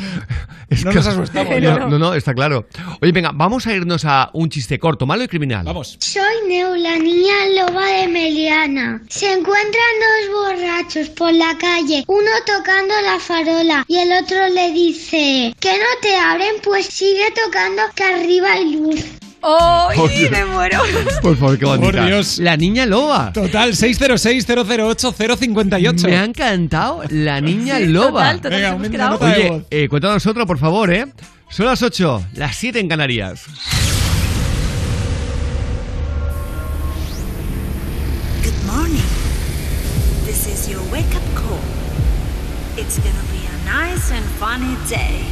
Es 0.68 0.84
No 0.84 0.90
que- 0.92 0.96
nos 0.98 1.06
asustamos, 1.08 1.60
No, 1.60 1.78
no. 1.80 1.88
no, 1.88 1.98
no, 1.98 2.14
está 2.14 2.32
claro. 2.34 2.68
Oye, 3.00 3.10
venga, 3.10 3.32
vamos 3.34 3.66
a 3.66 3.72
irnos 3.74 4.04
a 4.04 4.30
un 4.34 4.48
chiste 4.48 4.78
corto, 4.78 5.06
malo 5.06 5.24
y 5.24 5.28
criminal. 5.28 5.64
Vamos. 5.64 5.96
Soy 5.98 6.22
Neu, 6.48 6.76
la 6.76 6.96
de 7.86 8.06
Meliana. 8.08 9.00
Se 9.08 9.32
encuentran 9.32 9.82
dos 10.00 10.28
borrachos 10.42 11.08
por 11.10 11.32
la 11.32 11.56
calle, 11.58 12.04
uno 12.06 12.30
tocando 12.46 12.94
la 13.04 13.18
farola 13.18 13.84
y 13.88 13.96
el 13.98 14.12
otro 14.12 14.48
le 14.48 14.70
dice, 14.72 15.54
que 15.58 15.72
no 15.72 15.84
te 16.02 16.14
abren, 16.16 16.54
pues 16.62 16.86
sigue 16.86 17.24
tocando 17.44 17.82
que 17.94 18.04
arriba 18.04 18.52
hay 18.52 18.76
luz. 18.76 19.00
¡Ay, 19.42 19.96
Por 19.96 20.10
Dios. 20.10 20.30
me 20.30 20.44
muero! 20.44 20.82
Por 21.22 21.34
favor, 21.34 21.58
qué 21.58 21.64
bonita. 21.64 21.92
Por 21.92 22.04
Dios. 22.06 22.36
La 22.38 22.58
niña 22.58 22.84
loba. 22.84 23.32
Total, 23.32 23.72
606-008-058. 23.72 26.06
Me 26.06 26.18
ha 26.18 26.24
encantado 26.24 27.02
la 27.08 27.40
niña 27.40 27.78
loba. 27.80 28.34
Total, 28.34 28.40
total, 28.42 28.78
Venga, 28.78 28.90
quedado. 28.90 29.18
Oye, 29.18 29.62
eh, 29.70 29.88
cuéntanos 29.88 30.26
otro, 30.26 30.46
por 30.46 30.58
favor, 30.58 30.92
¿eh? 30.92 31.06
Son 31.48 31.64
las 31.64 31.82
8, 31.82 32.26
las 32.34 32.54
7 32.56 32.80
en 32.80 32.88
Canarias. 32.88 33.46
Nice 44.50 44.62
and 44.62 44.72
funny 44.72 44.88
day. 44.88 45.30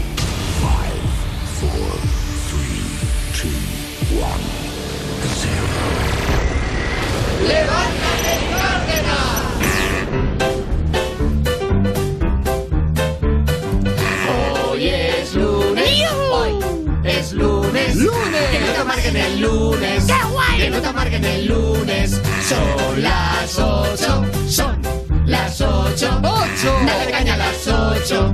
Hoy 14.70 14.88
es 14.88 15.34
lunes. 15.34 16.02
Hoy 16.30 16.58
es 17.04 17.32
lunes. 17.32 17.96
Lunes. 17.96 18.50
Que 18.52 18.60
no 18.60 18.72
te 18.72 18.78
amarguen 18.78 19.16
el 19.16 19.40
lunes. 19.40 20.04
¡Qué 20.04 20.14
guay! 20.32 20.58
Que 20.58 20.70
no 20.70 20.80
te 20.80 20.86
amarguen 20.86 21.24
el 21.24 21.46
lunes. 21.46 22.20
Son 22.48 23.02
las 23.02 23.58
ocho. 23.58 24.24
Son 24.48 25.07
las 25.28 25.60
ocho. 25.60 26.20
Ocho. 26.22 26.76
Dale 26.86 27.10
caña 27.10 27.34
a 27.34 27.36
las 27.36 27.66
ocho. 27.66 28.32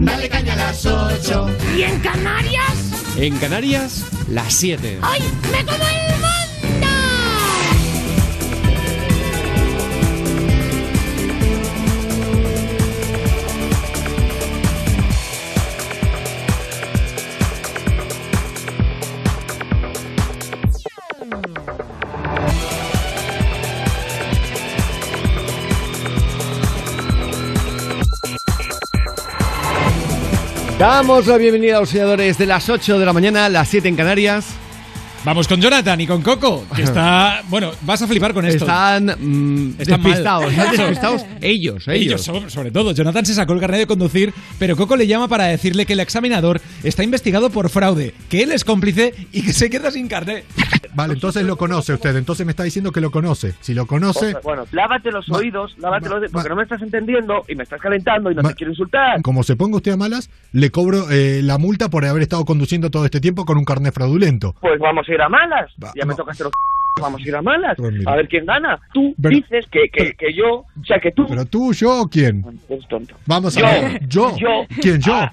Dale 0.00 0.28
caña 0.28 0.52
a 0.54 0.56
las 0.56 0.86
ocho. 0.86 1.48
¿Y 1.76 1.82
en 1.82 2.00
Canarias? 2.00 3.14
En 3.16 3.36
Canarias, 3.38 4.04
las 4.28 4.54
7. 4.54 4.98
¡Ay! 5.02 5.20
¡Me 5.52 5.64
como 5.64 5.84
el 5.84 6.20
Damos 30.80 31.26
la 31.26 31.36
bienvenida 31.36 31.76
a 31.76 31.80
los 31.80 31.90
soñadores 31.90 32.38
de 32.38 32.46
las 32.46 32.70
8 32.70 32.98
de 32.98 33.04
la 33.04 33.12
mañana, 33.12 33.50
las 33.50 33.68
7 33.68 33.86
en 33.86 33.96
Canarias. 33.96 34.46
Vamos 35.22 35.46
con 35.46 35.60
Jonathan 35.60 36.00
y 36.00 36.06
con 36.06 36.22
Coco, 36.22 36.64
que 36.74 36.82
está... 36.82 37.42
Bueno, 37.50 37.72
vas 37.82 38.00
a 38.00 38.06
flipar 38.06 38.32
con 38.32 38.44
esto. 38.46 38.64
Están 38.64 39.06
mm, 39.06 39.74
Están 39.80 40.00
mal. 40.00 40.10
despistados, 40.12 40.50
están 40.52 40.70
despistados 40.76 41.22
ellos, 41.42 41.88
ellos. 41.88 41.88
Ellos, 41.88 42.22
sobre, 42.22 42.48
sobre 42.50 42.70
todo. 42.70 42.92
Jonathan 42.92 43.26
se 43.26 43.34
sacó 43.34 43.52
el 43.52 43.60
carnet 43.60 43.80
de 43.80 43.86
conducir, 43.86 44.32
pero 44.58 44.76
Coco 44.76 44.96
le 44.96 45.06
llama 45.06 45.28
para 45.28 45.44
decirle 45.44 45.84
que 45.84 45.92
el 45.92 46.00
examinador 46.00 46.60
está 46.84 47.02
investigado 47.04 47.50
por 47.50 47.68
fraude, 47.68 48.14
que 48.30 48.42
él 48.42 48.52
es 48.52 48.64
cómplice 48.64 49.12
y 49.32 49.42
que 49.42 49.52
se 49.52 49.68
queda 49.68 49.90
sin 49.90 50.08
carnet. 50.08 50.44
Vale, 50.94 51.14
entonces 51.14 51.44
lo 51.44 51.56
conoce 51.56 51.92
usted, 51.94 52.16
entonces 52.16 52.46
me 52.46 52.50
está 52.50 52.62
diciendo 52.62 52.90
que 52.92 53.00
lo 53.00 53.10
conoce. 53.10 53.54
Si 53.60 53.74
lo 53.74 53.86
conoce, 53.86 54.26
O 54.28 54.30
sea, 54.30 54.40
bueno, 54.42 54.64
lávate 54.72 55.10
los 55.10 55.28
oídos, 55.30 55.76
lávate 55.78 56.04
va- 56.08 56.14
los 56.14 56.18
oídos, 56.22 56.32
porque 56.32 56.48
no 56.48 56.56
me 56.56 56.62
estás 56.62 56.82
entendiendo 56.82 57.42
y 57.48 57.54
me 57.54 57.64
estás 57.64 57.80
calentando 57.80 58.30
y 58.30 58.34
no 58.34 58.42
te 58.42 58.54
quiero 58.54 58.72
insultar. 58.72 59.20
como 59.22 59.42
se 59.42 59.56
ponga 59.56 59.76
usted 59.76 59.92
a 59.92 59.96
malas, 59.96 60.30
le 60.52 60.70
cobro 60.70 61.10
eh, 61.10 61.40
la 61.42 61.58
multa 61.58 61.90
por 61.90 62.04
haber 62.06 62.22
estado 62.22 62.44
conduciendo 62.44 62.90
todo 62.90 63.04
este 63.04 63.20
tiempo 63.20 63.44
con 63.44 63.58
un 63.58 63.64
carnet 63.64 63.92
fraudulento. 63.94 64.54
Pues 64.60 64.78
vamos 64.80 65.06
a 65.10 65.14
ir 65.14 65.22
a 65.22 65.28
malas. 65.28 65.70
Va- 65.82 65.92
ya 65.94 66.06
me 66.06 66.14
los 66.14 66.26
que 66.96 67.02
vamos 67.02 67.20
a 67.24 67.28
ir 67.28 67.36
a 67.36 67.42
malas. 67.42 67.74
Pues. 67.76 67.94
A 68.06 68.16
ver 68.16 68.28
quién 68.28 68.44
gana. 68.46 68.78
Tú 68.92 69.14
Pero- 69.20 69.36
dices 69.36 69.66
que, 69.70 69.88
que, 69.92 70.12
que 70.12 70.32
yo, 70.34 70.60
o 70.60 70.84
sea, 70.86 70.98
que 70.98 71.10
tú 71.12 71.24
¿Pero 71.28 71.44
tú, 71.46 71.72
yo 71.72 72.02
o 72.02 72.06
quién? 72.08 72.42
eres 72.68 72.86
tonto. 72.88 73.14
Vamos 73.26 73.56
a 73.56 73.60
Yo. 73.60 73.66
ver. 73.66 74.00
¿Yo? 74.08 74.36
Yo. 74.38 74.66
¿Quién 74.80 75.00
yo? 75.00 75.14
Ah. 75.14 75.30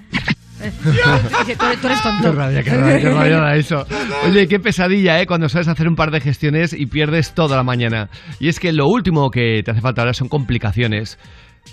Dice, 0.60 1.56
tú, 1.56 1.66
eres- 1.66 1.80
tú 1.80 1.86
eres 1.86 2.00
Qué 2.02 2.08
tonto. 2.08 2.32
rabia, 2.32 2.62
qué 2.64 2.70
rabia, 2.70 2.98
qué 3.00 3.10
rabia 3.10 3.36
da 3.38 3.54
eso. 3.54 3.84
Oye, 4.26 4.48
qué 4.48 4.58
pesadilla, 4.58 5.20
¿eh? 5.20 5.26
Cuando 5.26 5.48
sabes 5.48 5.68
hacer 5.68 5.86
un 5.86 5.94
par 5.94 6.10
de 6.10 6.20
gestiones 6.20 6.72
y 6.72 6.86
pierdes 6.86 7.32
toda 7.32 7.56
la 7.56 7.62
mañana. 7.62 8.08
Y 8.40 8.48
es 8.48 8.58
que 8.58 8.72
lo 8.72 8.86
último 8.88 9.30
que 9.30 9.62
te 9.64 9.70
hace 9.70 9.80
falta 9.80 10.02
ahora 10.02 10.14
son 10.14 10.28
complicaciones. 10.28 11.16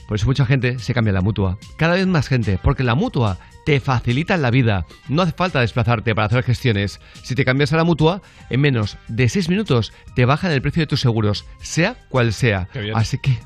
Por 0.07 0.15
eso 0.15 0.25
mucha 0.25 0.45
gente 0.45 0.79
se 0.79 0.93
cambia 0.93 1.11
a 1.11 1.15
la 1.15 1.21
mutua. 1.21 1.57
Cada 1.77 1.95
vez 1.95 2.07
más 2.07 2.27
gente, 2.27 2.59
porque 2.61 2.83
la 2.83 2.95
mutua 2.95 3.37
te 3.65 3.79
facilita 3.79 4.37
la 4.37 4.51
vida. 4.51 4.85
No 5.09 5.21
hace 5.21 5.31
falta 5.31 5.61
desplazarte 5.61 6.13
para 6.13 6.27
hacer 6.27 6.43
gestiones. 6.43 6.99
Si 7.23 7.35
te 7.35 7.45
cambias 7.45 7.73
a 7.73 7.77
la 7.77 7.83
mutua, 7.83 8.21
en 8.49 8.61
menos 8.61 8.97
de 9.07 9.27
6 9.27 9.49
minutos 9.49 9.93
te 10.15 10.25
bajan 10.25 10.51
el 10.51 10.61
precio 10.61 10.81
de 10.81 10.87
tus 10.87 11.01
seguros, 11.01 11.45
sea 11.61 11.95
cual 12.09 12.33
sea. 12.33 12.69
Así 12.93 13.17
que 13.17 13.37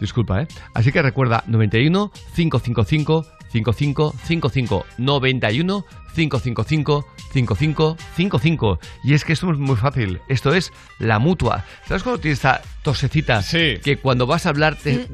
Disculpa, 0.00 0.42
¿eh? 0.42 0.48
Así 0.74 0.92
que 0.92 1.02
recuerda 1.02 1.42
91 1.46 2.12
555 2.34 3.26
5555 3.50 4.86
91 4.98 5.84
555 6.14 7.06
5555 7.32 8.78
y 9.04 9.14
es 9.14 9.24
que 9.24 9.32
esto 9.32 9.50
es 9.50 9.58
muy 9.58 9.76
fácil. 9.76 10.20
Esto 10.28 10.54
es 10.54 10.72
la 10.98 11.18
mutua. 11.18 11.64
¿Sabes 11.86 12.02
cuando 12.02 12.20
tienes 12.20 12.38
esta 12.38 12.62
tosecita 12.82 13.42
que 13.50 13.98
cuando 14.02 14.26
vas 14.26 14.46
a 14.46 14.50
hablar 14.50 14.76
te, 14.76 15.08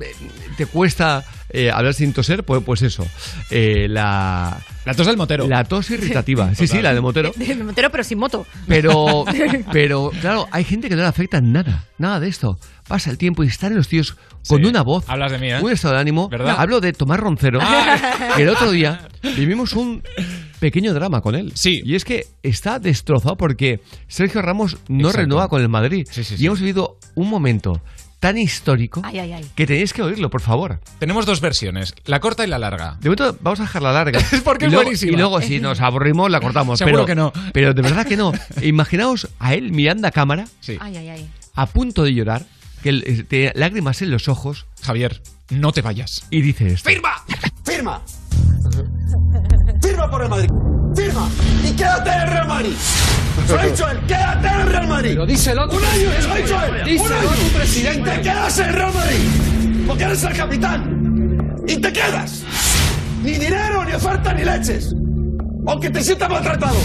te 0.57 0.66
cuesta 0.66 1.24
eh, 1.51 1.70
hablar 1.70 1.95
sin 1.95 2.12
toser? 2.12 2.45
Pues, 2.45 2.62
pues 2.64 2.82
eso. 2.82 3.07
Eh, 3.51 3.86
la 3.88 4.59
la 4.84 4.95
tos 4.95 5.07
del 5.07 5.16
motero. 5.16 5.47
La 5.49 5.64
tos 5.64 5.90
irritativa. 5.90 6.55
Sí, 6.55 6.66
sí, 6.66 6.82
la 6.82 6.92
del 6.92 7.03
motero. 7.03 7.32
De 7.36 7.55
Montero, 7.57 7.90
pero 7.90 8.05
sin 8.05 8.18
moto. 8.18 8.47
Pero, 8.68 9.24
pero, 9.72 10.11
claro, 10.20 10.47
hay 10.51 10.64
gente 10.64 10.88
que 10.88 10.95
no 10.97 11.03
le 11.03 11.09
afecta 11.09 11.40
nada, 11.40 11.84
nada 11.99 12.20
de 12.20 12.28
esto. 12.28 12.59
Pasa 12.86 13.11
el 13.11 13.16
tiempo 13.16 13.42
y 13.45 13.47
están 13.47 13.74
los 13.74 13.88
tíos 13.88 14.16
con 14.47 14.61
Sí. 14.61 14.66
una 14.68 14.82
voz, 14.82 15.05
Hablas 15.09 15.32
de 15.32 15.38
mí, 15.38 15.51
¿eh? 15.51 15.59
un 15.62 15.72
estado 15.72 15.95
de 15.95 16.01
ánimo. 16.01 16.28
¿Verdad? 16.28 16.57
Hablo 16.59 16.80
de 16.82 16.92
Tomás 16.92 17.18
Roncero, 17.18 17.61
Ah. 17.62 18.32
que 18.36 18.42
el 18.42 18.51
otro 18.51 18.70
día 18.70 19.09
vivimos 19.22 19.72
un 19.72 20.03
pequeño 20.64 20.94
drama 20.94 21.20
con 21.20 21.34
él. 21.34 21.52
Sí. 21.54 21.82
Y 21.84 21.94
es 21.94 22.06
que 22.06 22.26
está 22.42 22.78
destrozado 22.78 23.36
porque 23.36 23.80
Sergio 24.08 24.40
Ramos 24.40 24.78
no 24.88 25.08
Exacto. 25.08 25.18
renueva 25.18 25.48
con 25.48 25.60
el 25.60 25.68
Madrid. 25.68 26.08
Sí, 26.10 26.24
sí, 26.24 26.36
y 26.36 26.38
sí. 26.38 26.46
hemos 26.46 26.58
vivido 26.58 26.98
un 27.14 27.28
momento 27.28 27.82
tan 28.18 28.38
histórico 28.38 29.02
Ay, 29.04 29.18
ay, 29.18 29.32
ay. 29.34 29.46
que 29.54 29.66
tenéis 29.66 29.92
que 29.92 30.00
oírlo, 30.00 30.30
por 30.30 30.40
favor. 30.40 30.80
Tenemos 30.98 31.26
dos 31.26 31.42
versiones, 31.42 31.94
la 32.06 32.18
corta 32.18 32.44
y 32.44 32.46
la 32.46 32.58
larga. 32.58 32.96
De 32.98 33.10
momento 33.10 33.36
vamos 33.42 33.60
a 33.60 33.64
dejarla 33.64 33.92
larga. 33.92 34.18
Es 34.32 34.40
porque 34.40 34.64
y 34.64 34.68
es 34.68 34.72
luego, 34.72 34.84
buenísima. 34.84 35.12
Y 35.12 35.16
luego, 35.16 35.42
si 35.42 35.60
nos 35.60 35.82
aburrimos, 35.82 36.30
la 36.30 36.40
cortamos. 36.40 36.78
Seguro 36.84 37.04
pero, 37.04 37.06
que 37.06 37.14
no. 37.14 37.32
Pero 37.52 37.74
de 37.74 37.82
verdad 37.82 38.06
que 38.06 38.16
no. 38.16 38.32
Imaginaos 38.62 39.28
a 39.38 39.52
él 39.52 39.70
mirando 39.70 40.08
a 40.08 40.12
cámara, 40.12 40.46
Ay, 40.80 40.96
ay, 40.96 41.08
ay. 41.10 41.28
a 41.54 41.66
punto 41.66 42.04
de 42.04 42.14
llorar, 42.14 42.46
que 42.82 42.88
eh, 42.88 43.24
tenía 43.28 43.52
lágrimas 43.54 44.00
en 44.00 44.10
los 44.10 44.28
ojos. 44.28 44.64
Javier, 44.80 45.20
no 45.50 45.72
te 45.72 45.82
vayas. 45.82 46.24
Y 46.30 46.40
dice 46.40 46.68
esto. 46.68 46.88
¡Firma! 46.88 47.22
¡Firma! 47.66 48.02
¡Firma 50.14 50.18
por 50.18 50.22
el 50.22 50.28
Madrid! 50.28 50.48
¡Firma! 50.94 51.28
¡Y 51.64 51.72
quédate 51.72 52.10
en 52.10 52.20
el 52.20 52.28
Real 52.28 52.46
Madrid! 52.46 52.72
¡Se 53.46 53.52
lo 53.52 53.60
ha 53.60 53.66
dicho 53.66 53.88
él! 53.88 54.00
¡Quédate 54.06 54.46
en 54.46 54.60
el 54.60 54.68
Real 54.68 54.88
Madrid! 54.88 55.10
Pero 55.10 55.26
díselo 55.26 55.68
tú. 55.68 55.76
¡Un 55.76 55.84
año! 55.84 56.10
¡Se 56.20 56.28
lo 56.28 56.32
ha 56.32 56.36
dicho 56.36 56.62
él! 56.62 57.00
¡Un 57.00 57.12
año! 57.12 57.28
tu 57.30 57.58
presidente. 57.58 58.10
¡Te 58.10 58.20
quedas 58.20 58.58
en 58.58 58.66
el 58.66 58.74
Real 58.74 58.94
Madrid! 58.94 59.84
Porque 59.86 60.04
eres 60.04 60.22
el 60.22 60.36
capitán. 60.36 61.62
¡Y 61.66 61.76
te 61.78 61.92
quedas! 61.92 62.44
Ni 63.24 63.32
dinero, 63.32 63.84
ni 63.84 63.92
oferta, 63.92 64.32
ni 64.34 64.44
leches. 64.44 64.94
Aunque 65.66 65.90
te 65.90 66.00
sientas 66.00 66.30
maltratado. 66.30 66.76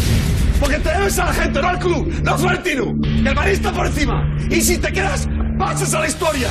Porque 0.60 0.78
te 0.78 0.90
debes 0.90 1.20
a 1.20 1.26
la 1.26 1.34
gente, 1.34 1.62
no 1.62 1.68
al 1.68 1.80
club, 1.80 2.22
no 2.24 2.32
a 2.32 2.38
Florentino. 2.38 2.86
Que 3.04 3.30
el 3.30 3.36
Madrid 3.36 3.54
está 3.54 3.72
por 3.72 3.86
encima. 3.86 4.24
Y 4.50 4.62
si 4.62 4.78
te 4.80 4.92
quedas, 4.92 5.28
pasas 5.60 5.94
a 5.94 6.00
la 6.00 6.08
historia. 6.08 6.50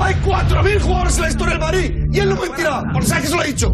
Hay 0.00 0.14
4.000 0.24 0.80
jugadores 0.80 1.16
en 1.16 1.22
la 1.22 1.28
historia 1.28 1.52
del 1.52 1.60
Madrid. 1.60 1.92
Y 2.12 2.18
él 2.18 2.30
no 2.30 2.36
mentirá, 2.36 2.82
porque 2.92 3.06
sabes 3.06 3.22
que 3.22 3.28
se 3.28 3.34
lo 3.36 3.40
ha 3.42 3.44
dicho. 3.44 3.72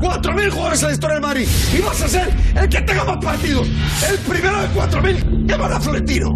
4.000 0.00 0.50
jugadores 0.50 0.82
en 0.82 0.88
la 0.88 0.94
historia 0.94 1.14
del 1.14 1.22
Madrid. 1.22 1.48
Y 1.76 1.80
vas 1.80 2.02
a 2.02 2.08
ser 2.08 2.34
el 2.54 2.68
que 2.68 2.80
tenga 2.82 3.04
más 3.04 3.16
partidos. 3.24 3.68
El 4.10 4.18
primero 4.18 4.60
de 4.60 4.68
4.000. 4.68 5.46
¿Qué 5.46 5.56
más 5.56 5.70
da 5.70 5.80
Florentino? 5.80 6.30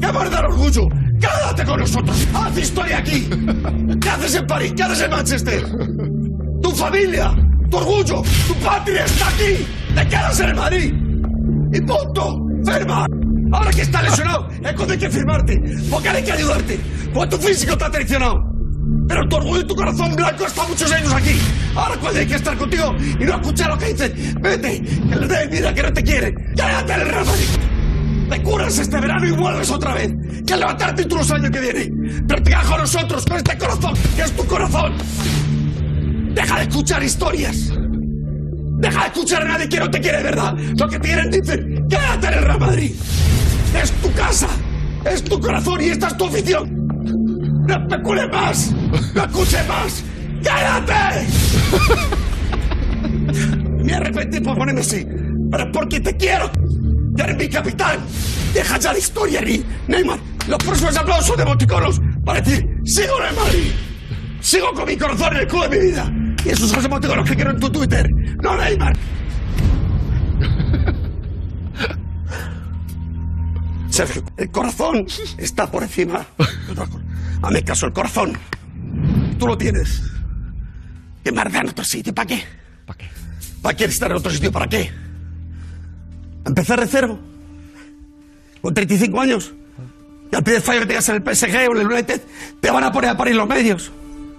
¿Qué 0.00 0.12
más 0.12 0.30
da 0.30 0.40
orgullo? 0.40 0.82
Quédate 1.20 1.64
con 1.64 1.80
nosotros. 1.80 2.28
Haz 2.34 2.58
historia 2.58 2.98
aquí. 2.98 3.28
¿Qué 4.00 4.08
haces 4.08 4.34
en 4.34 4.46
París? 4.46 4.72
¿Qué 4.76 4.82
haces 4.82 5.00
en 5.02 5.10
Manchester? 5.10 5.64
Tu 6.62 6.70
familia, 6.70 7.34
tu 7.70 7.76
orgullo, 7.76 8.22
tu 8.46 8.54
patria 8.54 9.04
está 9.04 9.28
aquí. 9.28 9.66
Te 9.94 10.08
quedas 10.08 10.40
en 10.40 10.56
Madrid. 10.56 10.94
Y 11.72 11.80
punto. 11.80 12.40
Firma. 12.64 13.06
Ahora 13.52 13.70
que 13.70 13.82
está 13.82 14.02
lesionado, 14.02 14.48
es 14.48 14.72
cuando 14.72 14.92
hay 14.94 14.98
que 14.98 15.10
firmarte. 15.10 15.60
Porque 15.90 16.08
hay 16.08 16.22
que 16.22 16.32
ayudarte. 16.32 16.80
Porque 17.12 17.36
tu 17.36 17.42
físico 17.42 17.76
te 17.76 17.84
ha 17.84 17.90
traicionado. 17.90 18.53
Pero 19.08 19.28
tu 19.28 19.36
orgullo 19.36 19.60
y 19.60 19.66
tu 19.66 19.74
corazón 19.74 20.16
blanco 20.16 20.46
están 20.46 20.68
muchos 20.68 20.90
años 20.92 21.12
aquí. 21.12 21.38
Ahora 21.74 21.96
cuando 22.00 22.20
hay 22.20 22.26
que 22.26 22.34
estar 22.34 22.56
contigo 22.56 22.94
y 22.98 23.24
no 23.24 23.34
escuchar 23.34 23.70
lo 23.70 23.78
que 23.78 23.92
dicen. 23.92 24.34
Vete, 24.40 24.82
que 24.82 25.16
les 25.16 25.28
dé 25.28 25.46
vida 25.48 25.74
que 25.74 25.82
no 25.82 25.92
te 25.92 26.02
quieren. 26.02 26.34
Cállate 26.56 26.94
el 26.94 27.12
Madrid. 27.12 28.28
Te 28.30 28.42
curas 28.42 28.78
este 28.78 29.00
verano 29.00 29.26
y 29.26 29.30
vuelves 29.32 29.70
otra 29.70 29.94
vez. 29.94 30.12
Que 30.46 30.56
levantar 30.56 30.94
títulos 30.94 31.28
el 31.30 31.36
año 31.36 31.50
que 31.50 31.60
viene. 31.60 31.90
Quedas 32.54 32.66
con 32.66 32.78
nosotros, 32.78 33.24
con 33.26 33.36
este 33.36 33.58
corazón, 33.58 33.94
que 34.16 34.22
es 34.22 34.32
tu 34.32 34.46
corazón. 34.46 34.94
Deja 36.34 36.56
de 36.56 36.62
escuchar 36.62 37.02
historias. 37.02 37.72
Deja 38.78 39.00
de 39.00 39.06
escuchar 39.06 39.42
a 39.42 39.48
nadie 39.48 39.68
que 39.68 39.80
no 39.80 39.90
te 39.90 40.00
quiere 40.00 40.22
verdad. 40.22 40.54
Lo 40.78 40.88
que 40.88 40.98
quieren 41.00 41.30
dicen, 41.30 41.86
quédate 41.88 42.26
en 42.26 42.34
el 42.34 42.44
Real 42.44 42.60
Madrid. 42.60 42.92
Es 43.82 43.90
tu 43.92 44.12
casa, 44.12 44.48
es 45.04 45.22
tu 45.24 45.40
corazón 45.40 45.80
y 45.80 45.86
esta 45.86 46.08
es 46.08 46.16
tu 46.16 46.26
afición. 46.26 46.93
No 47.66 47.74
especules 47.76 48.28
más, 48.30 48.72
no 49.14 49.24
escuches 49.24 49.68
más. 49.68 50.04
¡Quédate! 50.42 51.26
Me 53.84 53.94
arrepentí 53.94 54.40
por 54.40 54.56
ponerme 54.58 54.80
así, 54.80 55.06
pero 55.50 55.70
porque 55.72 56.00
te 56.00 56.16
quiero. 56.16 56.50
Eres 57.16 57.36
mi 57.36 57.48
capitán. 57.48 58.00
Deja 58.52 58.78
ya 58.78 58.92
la 58.92 58.98
historia, 58.98 59.40
Ni- 59.40 59.64
Neymar. 59.88 60.18
Los 60.48 60.58
próximos 60.58 60.96
aplausos 60.96 61.36
de 61.36 61.42
emoticonos 61.42 62.00
para 62.24 62.40
decir, 62.40 62.66
sigo 62.84 63.20
en 63.22 63.28
el 63.30 63.36
Madrid. 63.36 63.72
Sigo 64.40 64.72
con 64.74 64.84
mi 64.86 64.96
corazón 64.96 65.32
en 65.34 65.40
el 65.40 65.46
club 65.48 65.68
de 65.68 65.78
mi 65.78 65.84
vida. 65.90 66.12
Y 66.44 66.48
esos 66.50 66.68
son 66.68 66.76
los 66.76 66.84
emoticonos 66.84 67.28
que 67.28 67.34
quiero 67.34 67.50
en 67.52 67.60
tu 67.60 67.70
Twitter. 67.70 68.06
No, 68.42 68.56
Neymar. 68.58 68.94
Sergio, 73.88 74.24
el 74.36 74.50
corazón 74.50 75.06
está 75.38 75.70
por 75.70 75.82
encima. 75.84 76.26
Hazme 77.44 77.62
caso, 77.62 77.86
el 77.86 77.92
corazón. 77.92 78.38
Tú 79.38 79.46
lo 79.46 79.58
tienes. 79.58 80.02
¿Qué 81.22 81.30
más 81.30 81.52
da 81.52 81.60
en 81.60 81.68
otro 81.68 81.84
sitio? 81.84 82.14
¿Para 82.14 82.26
qué? 82.26 82.42
¿Para 82.86 82.98
qué? 82.98 83.10
¿Para 83.60 83.76
qué 83.76 83.84
estar 83.84 84.10
en 84.10 84.16
otro 84.16 84.30
sitio? 84.32 84.50
¿Para 84.50 84.66
qué? 84.66 84.90
¿Empezar 86.46 86.80
de 86.80 86.86
cero? 86.86 87.18
¿Con 88.62 88.72
35 88.72 89.20
años? 89.20 89.52
Y 90.32 90.36
al 90.36 90.42
primer 90.42 90.62
fallo 90.62 90.80
que 90.80 90.86
tengas 90.86 91.08
en 91.10 91.16
el 91.16 91.22
PSG 91.22 91.54
o 91.68 91.74
en 91.74 91.80
el 91.80 91.86
United, 91.86 92.22
te 92.60 92.70
van 92.70 92.82
a 92.82 92.90
poner 92.90 93.10
a 93.10 93.16
parir 93.16 93.36
los 93.36 93.46
medios. 93.46 93.92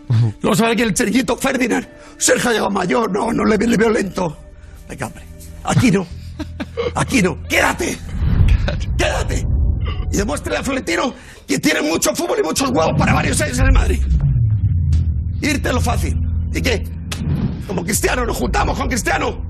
A 0.10 0.62
ver 0.64 0.76
que 0.76 0.84
el 0.84 0.94
chiringuito 0.94 1.38
Ferdinand. 1.38 1.88
Sergio 2.18 2.50
ha 2.50 2.54
llegado 2.54 2.72
mayor. 2.72 3.12
No, 3.12 3.32
no 3.32 3.46
le, 3.46 3.58
le 3.58 3.78
veo 3.78 3.92
lento. 3.92 4.36
Venga, 4.90 5.08
hombre. 5.08 5.24
Aquí 5.64 5.92
no. 5.92 6.08
Aquí 6.96 7.22
no. 7.22 7.42
Quédate. 7.44 7.98
Quédate. 8.98 9.48
Y 10.12 10.18
demuéstrale 10.18 10.58
a 10.58 10.64
Florentino 10.64 11.14
que 11.48 11.60
tiene 11.60 11.82
mucho 11.82 12.16
fútbol 12.16 12.40
y 12.40 12.44
muchos 12.44 12.70
huevos 12.70 12.94
para 12.98 13.14
varios 13.14 13.40
años 13.42 13.60
en 13.60 13.66
el 13.66 13.72
Madrid. 13.72 14.02
Irte 15.42 15.72
lo 15.72 15.82
fácil. 15.82 16.20
¿Y 16.54 16.62
qué? 16.62 16.84
Como 17.68 17.84
Cristiano, 17.84 18.26
nos 18.26 18.38
juntamos 18.38 18.78
con 18.78 18.88
Cristiano 18.88 19.44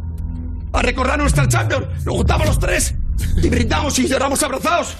a 0.73 0.81
recordar 0.81 1.19
nuestra 1.19 1.47
Champions. 1.47 1.87
Nos 2.05 2.15
juntamos 2.15 2.47
los 2.47 2.59
tres 2.59 2.95
y 3.41 3.49
brindamos 3.49 3.97
y 3.99 4.07
lloramos 4.07 4.41
abrazados. 4.43 4.95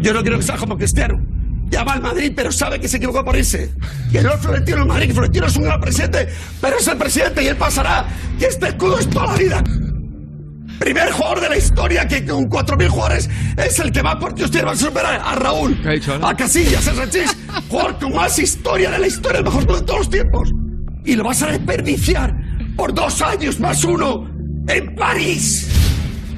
Yo 0.00 0.12
no 0.12 0.22
quiero 0.22 0.38
que 0.38 0.44
sea 0.44 0.56
como 0.56 0.76
Cristiano. 0.76 1.14
Llama 1.68 1.94
al 1.94 2.02
Madrid, 2.02 2.32
pero 2.36 2.52
sabe 2.52 2.78
que 2.78 2.88
se 2.88 2.98
equivocó 2.98 3.24
por 3.24 3.36
irse. 3.36 3.72
Que 4.12 4.22
no 4.22 4.32
es 4.32 4.40
Florentino 4.40 4.78
el 4.78 4.86
Madrid, 4.86 5.08
que 5.08 5.14
Florentino 5.14 5.46
es 5.46 5.56
un 5.56 5.64
gran 5.64 5.80
presidente, 5.80 6.28
pero 6.60 6.78
es 6.78 6.86
el 6.86 6.96
presidente 6.96 7.42
y 7.42 7.48
él 7.48 7.56
pasará. 7.56 8.06
Que 8.38 8.46
este 8.46 8.68
escudo 8.68 8.98
es 8.98 9.08
toda 9.08 9.26
la 9.28 9.34
vida. 9.36 9.64
Primer 10.78 11.10
jugador 11.12 11.40
de 11.40 11.48
la 11.48 11.56
historia 11.56 12.06
que 12.06 12.24
con 12.24 12.44
4.000 12.48 12.88
jugadores 12.88 13.30
es 13.56 13.78
el 13.78 13.92
que 13.92 14.02
más 14.02 14.16
partidos 14.16 14.50
tiene. 14.50 14.66
Va 14.66 14.72
a 14.72 14.76
superar 14.76 15.20
a 15.24 15.34
Raúl, 15.36 15.80
a 16.22 16.34
Casillas, 16.34 16.88
a 16.88 16.94
Sánchez. 16.94 17.36
Jugador 17.68 17.98
con 17.98 18.14
más 18.14 18.38
historia 18.38 18.90
de 18.90 18.98
la 18.98 19.06
historia, 19.06 19.38
el 19.38 19.44
mejor 19.44 19.66
club 19.66 19.78
de 19.78 19.84
todos 19.84 19.98
los 20.00 20.10
tiempos. 20.10 20.50
Y 21.04 21.14
lo 21.14 21.24
vas 21.24 21.42
a 21.42 21.46
desperdiciar 21.46 22.34
por 22.76 22.92
dos 22.92 23.22
años 23.22 23.60
más 23.60 23.84
uno 23.84 24.28
en 24.68 24.94
París, 24.94 25.68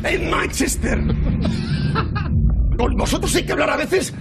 en 0.03 0.31
Manchester. 0.31 0.99
Con 2.77 2.95
vosotros 2.97 3.35
hay 3.35 3.45
que 3.45 3.53
hablar 3.53 3.71
a 3.71 3.77
veces. 3.77 4.13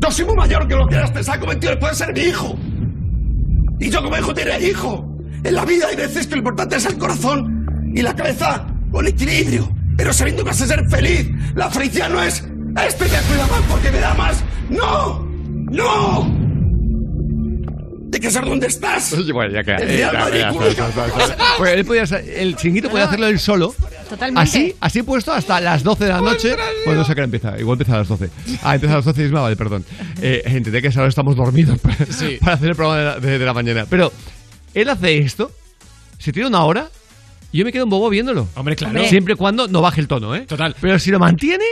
Yo 0.00 0.10
soy 0.10 0.24
muy 0.24 0.34
mayor 0.34 0.66
que 0.66 0.74
lo 0.74 0.86
que 0.86 0.96
eras, 0.96 1.12
te 1.12 1.22
saco 1.22 1.46
22, 1.46 1.76
puede 1.78 1.94
ser 1.94 2.12
mi 2.12 2.20
hijo. 2.20 2.56
Y 3.78 3.90
yo 3.90 4.02
como 4.02 4.16
hijo 4.16 4.34
tiene 4.34 4.58
hijo. 4.60 5.06
En 5.44 5.54
la 5.54 5.64
vida 5.64 5.86
hay 5.88 5.96
veces 5.96 6.26
que 6.26 6.32
lo 6.32 6.38
importante 6.38 6.76
es 6.76 6.86
el 6.86 6.98
corazón 6.98 7.92
y 7.94 8.02
la 8.02 8.14
cabeza 8.14 8.66
con 8.94 9.06
equilibrio, 9.08 9.68
pero 9.96 10.12
sabiendo 10.12 10.44
que 10.44 10.50
vas 10.50 10.60
a 10.62 10.66
ser 10.68 10.88
feliz. 10.88 11.28
La 11.56 11.68
felicidad 11.70 12.08
no 12.08 12.22
es 12.22 12.44
Este 12.86 13.04
te 13.06 13.16
cuida 13.28 13.46
más 13.50 13.60
porque 13.68 13.90
me 13.90 13.98
da 13.98 14.14
más. 14.14 14.42
¡No! 14.70 15.26
¡No! 15.70 16.44
Hay 18.12 18.20
que 18.20 18.30
saber 18.30 18.48
dónde 18.50 18.68
estás. 18.68 19.12
Bueno, 19.32 19.52
ya 19.52 19.64
queda. 19.64 19.76
El 19.78 19.98
ya, 19.98 20.12
ya, 20.12 20.52
ya. 20.52 20.52
Pues 21.58 21.70
él 21.72 21.84
podía 21.84 22.04
el 22.04 22.54
chinguito 22.54 22.88
podía 22.88 23.06
hacerlo 23.06 23.26
él 23.26 23.40
solo. 23.40 23.74
Totalmente. 24.08 24.40
Así, 24.48 24.76
así 24.78 25.02
puesto 25.02 25.32
hasta 25.32 25.60
las 25.60 25.82
12 25.82 26.04
de 26.04 26.10
la 26.10 26.20
noche. 26.20 26.54
Bueno, 26.86 27.00
no 27.00 27.04
sé 27.06 27.12
qué 27.14 27.20
hora 27.20 27.24
empieza. 27.24 27.58
Igual 27.58 27.74
empieza 27.74 27.94
a 27.96 27.98
las 27.98 28.08
12. 28.08 28.30
Ah, 28.62 28.74
empieza 28.76 28.94
a 28.94 28.96
las 28.98 29.04
12 29.06 29.20
y 29.20 29.24
es 29.24 29.30
vale, 29.32 29.56
perdón. 29.56 29.84
Eh, 30.22 30.42
entendé 30.44 30.80
que 30.80 30.88
ahora 30.96 31.08
estamos 31.08 31.34
dormidos 31.34 31.80
para, 31.80 31.96
para 32.40 32.52
hacer 32.54 32.68
el 32.68 32.76
programa 32.76 32.98
de 33.00 33.04
la, 33.04 33.18
de- 33.18 33.38
de 33.40 33.44
la 33.44 33.52
mañana. 33.52 33.86
Pero 33.90 34.12
él 34.74 34.88
hace 34.88 35.18
esto, 35.18 35.50
se 36.18 36.32
tira 36.32 36.46
una 36.46 36.62
hora 36.62 36.88
yo 37.58 37.64
me 37.64 37.72
quedo 37.72 37.84
un 37.84 37.90
bobo 37.90 38.08
viéndolo. 38.10 38.48
Hombre, 38.54 38.76
claro. 38.76 39.04
Siempre 39.04 39.34
y 39.34 39.36
cuando 39.36 39.68
no 39.68 39.80
baje 39.82 40.00
el 40.00 40.08
tono, 40.08 40.34
¿eh? 40.34 40.42
Total. 40.46 40.74
Pero 40.80 40.98
si 40.98 41.10
lo 41.10 41.18
mantiene, 41.18 41.64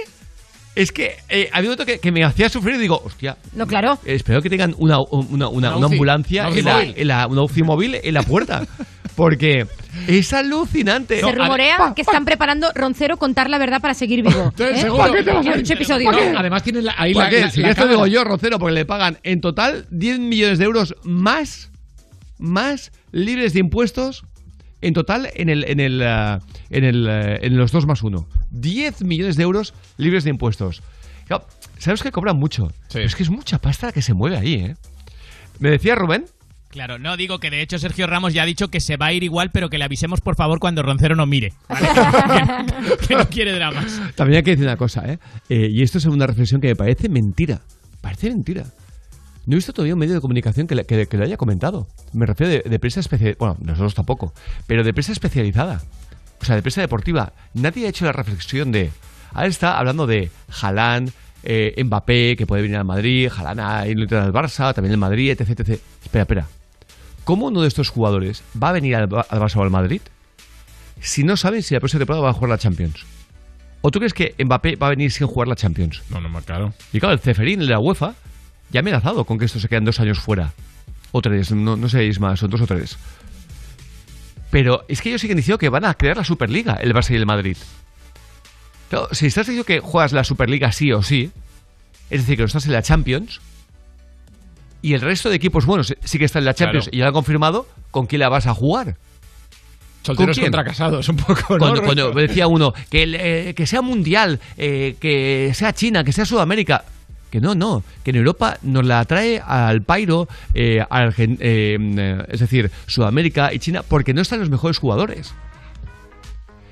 es 0.74 0.92
que 0.92 1.16
eh, 1.28 1.48
había 1.52 1.70
un 1.70 1.76
momento 1.76 1.86
que, 1.86 1.98
que 1.98 2.10
me 2.12 2.24
hacía 2.24 2.48
sufrir 2.48 2.76
y 2.76 2.78
digo, 2.78 3.00
hostia, 3.04 3.36
No, 3.54 3.66
claro. 3.66 3.98
eh, 4.04 4.14
Espero 4.14 4.40
que 4.40 4.48
tengan 4.50 4.74
una, 4.78 4.98
una, 5.10 5.48
una, 5.48 5.48
Una 5.48 5.76
una 5.76 5.86
UCI, 5.86 5.92
ambulancia, 5.94 6.42
una 6.42 6.50
UCI 6.50 6.58
en 6.60 6.64
la, 6.64 6.74
móvil. 6.74 6.94
en 6.96 7.08
la- 7.08 7.26
una 7.26 7.42
UCI 7.42 7.62
móvil 7.62 7.96
en 8.02 8.14
la 8.14 8.22
puerta. 8.22 8.62
Porque 9.14 9.66
es 10.08 10.32
alucinante. 10.32 11.20
Se 11.20 11.32
rumorea 11.32 11.92
que 11.94 12.00
están 12.00 12.24
preparando 12.24 12.70
Roncero 12.74 13.18
contar 13.18 13.50
la 13.50 13.58
verdad 13.58 13.78
para 13.82 13.92
seguir 13.92 14.22
vivo. 14.22 14.50
¿eh? 14.58 14.78
seguro. 14.78 15.02
¿Para 15.02 15.12
qué 15.12 15.22
te 15.22 15.32
vas 15.32 15.40
a 15.40 15.42
Yo 15.42 15.52
he 15.52 15.54
ir? 15.56 15.60
hecho 15.60 15.74
episodio. 15.74 16.10
¿Para 16.10 16.18
qué? 16.30 16.34
Además 16.38 16.62
tienen 16.62 16.86
la- 16.86 16.94
ahí 16.96 17.12
¿Para 17.12 17.26
la, 17.26 17.30
qué? 17.30 17.40
la- 17.42 17.50
si 17.50 17.60
la 17.60 17.70
esto 17.70 17.86
digo 17.86 18.06
yo, 18.06 18.24
Rocero, 18.24 18.58
porque 18.58 18.72
le 18.74 18.86
pagan 18.86 19.18
en 19.22 19.40
total 19.42 19.86
10 19.90 20.18
millones 20.20 20.58
de 20.58 20.64
euros 20.64 20.94
más, 21.04 21.70
más 22.38 22.90
libres 23.10 23.52
de 23.52 23.60
impuestos 23.60 24.22
en 24.82 24.94
total 24.94 25.30
en 25.34 25.48
el 25.48 25.64
en 25.64 25.80
el 25.80 26.02
eh, 26.02 26.38
en 26.70 26.84
el 26.84 27.06
eh, 27.08 27.38
en 27.42 27.56
los 27.56 27.72
2 27.72 27.86
más 27.86 28.02
1. 28.02 28.28
10 28.50 29.02
millones 29.04 29.36
de 29.36 29.42
euros 29.42 29.74
libres 29.96 30.24
de 30.24 30.30
impuestos. 30.30 30.82
Claro, 31.26 31.46
Sabes 31.82 32.04
que 32.04 32.12
cobran 32.12 32.36
mucho. 32.36 32.70
Pero 32.92 33.04
es 33.04 33.16
que 33.16 33.24
es 33.24 33.30
mucha 33.30 33.58
pasta 33.58 33.86
la 33.86 33.92
que 33.92 34.02
se 34.02 34.14
mueve 34.14 34.36
ahí, 34.36 34.54
¿eh? 34.54 34.76
Me 35.58 35.68
decía 35.68 35.96
Rubén 35.96 36.26
Claro, 36.68 37.00
no 37.00 37.16
digo 37.16 37.40
que 37.40 37.50
de 37.50 37.60
hecho 37.60 37.76
Sergio 37.76 38.06
Ramos 38.06 38.32
ya 38.32 38.44
ha 38.44 38.46
dicho 38.46 38.68
que 38.68 38.78
se 38.78 38.96
va 38.96 39.06
a 39.06 39.12
ir 39.12 39.24
igual, 39.24 39.50
pero 39.50 39.68
que 39.68 39.78
le 39.78 39.84
avisemos 39.84 40.20
por 40.20 40.36
favor 40.36 40.60
cuando 40.60 40.84
Roncero 40.84 41.16
no 41.16 41.26
mire. 41.26 41.52
¿vale? 41.68 41.88
que, 43.00 43.06
que 43.08 43.16
no 43.16 43.28
quiere 43.28 43.52
dramas. 43.52 44.00
También 44.14 44.36
hay 44.36 44.42
que 44.44 44.52
decir 44.52 44.64
una 44.64 44.76
cosa, 44.76 45.02
¿eh? 45.06 45.18
Eh, 45.48 45.70
y 45.72 45.82
esto 45.82 45.98
es 45.98 46.06
una 46.06 46.26
reflexión 46.26 46.60
que 46.60 46.68
me 46.68 46.76
parece 46.76 47.08
mentira. 47.08 47.60
Parece 48.00 48.28
mentira. 48.30 48.64
No 49.47 49.55
he 49.55 49.56
visto 49.56 49.73
todavía 49.73 49.94
un 49.94 49.98
medio 50.01 50.14
de 50.14 50.20
comunicación 50.20 50.66
que, 50.66 50.74
le- 50.77 50.85
que- 50.86 51.06
que 51.06 51.16
lo 51.16 51.24
haya 51.24 51.36
comentado. 51.36 51.89
Me 52.12 52.27
refiero 52.27 52.52
de, 52.52 52.60
de 52.69 52.78
prensa 52.78 53.01
especializada. 53.01 53.36
Bueno, 53.39 53.56
nosotros 53.60 53.94
tampoco. 53.94 54.32
Pero 54.66 54.85
de 54.85 54.93
prensa 54.93 55.12
especializada. 55.12 55.82
O 56.40 56.44
sea, 56.44 56.56
de 56.56 56.62
prensa 56.62 56.81
deportiva. 56.81 57.32
Nadie 57.55 57.86
ha 57.86 57.89
hecho 57.90 58.05
la 58.05 58.12
reflexión 58.12 58.70
de. 58.73 58.90
Ahora 59.32 59.48
está 59.48 59.78
hablando 59.78 60.06
de 60.06 60.31
Haaland, 60.60 61.10
eh, 61.43 61.81
Mbappé, 61.85 62.36
que 62.36 62.47
puede 62.47 62.62
venir 62.62 62.77
al 62.77 62.85
Madrid, 62.85 63.28
Haaland 63.36 63.60
a 63.60 63.86
ir 63.89 63.98
al 64.14 64.32
Barça, 64.32 64.74
también 64.74 64.93
el 64.93 64.98
Madrid, 64.98 65.31
etc, 65.31 65.51
etc. 65.60 65.81
Espera, 66.05 66.23
espera. 66.23 66.47
¿Cómo 67.24 67.47
uno 67.47 67.62
de 67.62 67.69
estos 67.69 67.89
jugadores 67.89 68.43
va 68.60 68.69
a 68.70 68.73
venir 68.73 68.94
al, 68.97 69.06
Ba- 69.06 69.27
al 69.28 69.40
Barça 69.40 69.56
o 69.56 69.62
al 69.62 69.70
Madrid 69.70 70.01
si 71.01 71.24
no 71.24 71.36
saben 71.36 71.62
si 71.62 71.74
la 71.74 71.81
próxima 71.81 72.01
temporada 72.01 72.23
va 72.24 72.31
a 72.31 72.32
jugar 72.32 72.51
la 72.51 72.59
Champions? 72.59 73.05
¿O 73.81 73.90
tú 73.90 73.98
crees 73.98 74.14
que 74.14 74.35
Mbappé 74.44 74.77
va 74.77 74.89
a 74.89 74.90
venir 74.90 75.10
sin 75.10 75.27
jugar 75.27 75.48
la 75.48 75.56
Champions? 75.56 76.02
No, 76.10 76.20
no, 76.20 76.40
claro. 76.43 76.73
Y 76.93 77.01
claro, 77.01 77.14
el 77.14 77.20
Ceferín, 77.20 77.60
el 77.60 77.66
de 77.66 77.73
la 77.73 77.81
UEFA, 77.81 78.14
ya 78.73 78.81
ha 78.81 78.82
amenazado 78.82 79.24
con 79.24 79.39
que 79.39 79.44
estos 79.44 79.62
se 79.62 79.69
quedan 79.69 79.85
dos 79.85 80.01
años 80.01 80.19
fuera. 80.19 80.53
O 81.12 81.20
tres, 81.20 81.53
no, 81.53 81.77
no 81.77 81.89
sé 81.89 82.11
más, 82.19 82.40
son 82.40 82.51
dos 82.51 82.62
o 82.62 82.66
tres. 82.66 82.97
Pero 84.51 84.85
es 84.89 85.01
que 85.01 85.11
ellos 85.11 85.20
siguen 85.20 85.36
diciendo 85.36 85.59
que 85.59 85.69
van 85.69 85.85
a 85.85 85.94
crear 85.94 86.16
la 86.16 86.24
Superliga, 86.24 86.74
el 86.74 86.94
Barça 86.94 87.12
y 87.12 87.16
el 87.16 87.27
Madrid. 87.27 87.57
Claro, 88.89 89.09
si 89.12 89.27
estás 89.27 89.47
diciendo 89.47 89.65
que 89.65 89.81
juegas 89.81 90.12
la 90.12 90.24
Superliga 90.24 90.73
sí 90.73 90.93
o 90.93 91.03
sí, 91.03 91.31
es 92.11 92.23
decir, 92.23 92.36
que 92.36 92.43
no 92.43 92.47
estás 92.47 92.66
en 92.66 92.73
la 92.73 92.82
Champions, 92.82 93.40
y 94.81 94.94
el 94.94 95.01
resto 95.01 95.31
de 95.31 95.36
equipos 95.36 95.65
buenos 95.65 95.94
sí 96.03 96.19
que 96.19 96.24
están 96.24 96.40
en 96.40 96.47
la 96.47 96.55
Champions 96.55 96.86
Claro. 96.86 96.97
y 96.97 96.99
ya 96.99 97.05
lo 97.05 97.09
han 97.09 97.15
confirmado, 97.15 97.69
¿con 97.90 98.07
quién 98.07 98.20
la 98.20 98.28
vas 98.28 98.47
a 98.47 98.55
jugar? 98.55 98.97
Solteros 100.03 100.36
quién? 100.36 100.47
contra 100.47 100.65
casados, 100.65 101.09
un 101.09 101.16
poco, 101.16 101.55
¿no? 101.55 101.59
Cuando, 101.59 101.82
cuando 101.82 102.11
decía 102.12 102.49
uno 102.49 102.74
que, 102.90 103.05
el, 103.05 103.15
eh, 103.15 103.55
que 103.55 103.66
sea 103.66 103.82
mundial, 103.82 104.40
eh, 104.57 104.97
que 104.99 105.53
sea 105.55 105.73
China, 105.73 106.03
que 106.05 106.12
sea 106.12 106.24
Sudamérica. 106.27 106.85
Que 107.32 107.40
no, 107.40 107.54
no. 107.54 107.82
Que 108.04 108.10
en 108.10 108.16
Europa 108.16 108.59
nos 108.62 108.84
la 108.86 109.02
trae 109.06 109.40
al 109.44 109.82
Pairo, 109.82 110.28
eh, 110.52 110.80
a 110.82 110.86
Argen- 110.86 111.38
eh, 111.40 112.24
es 112.28 112.40
decir, 112.40 112.70
Sudamérica 112.86 113.52
y 113.54 113.59
China, 113.59 113.82
porque 113.88 114.12
no 114.12 114.20
están 114.20 114.38
los 114.38 114.50
mejores 114.50 114.78
jugadores. 114.78 115.34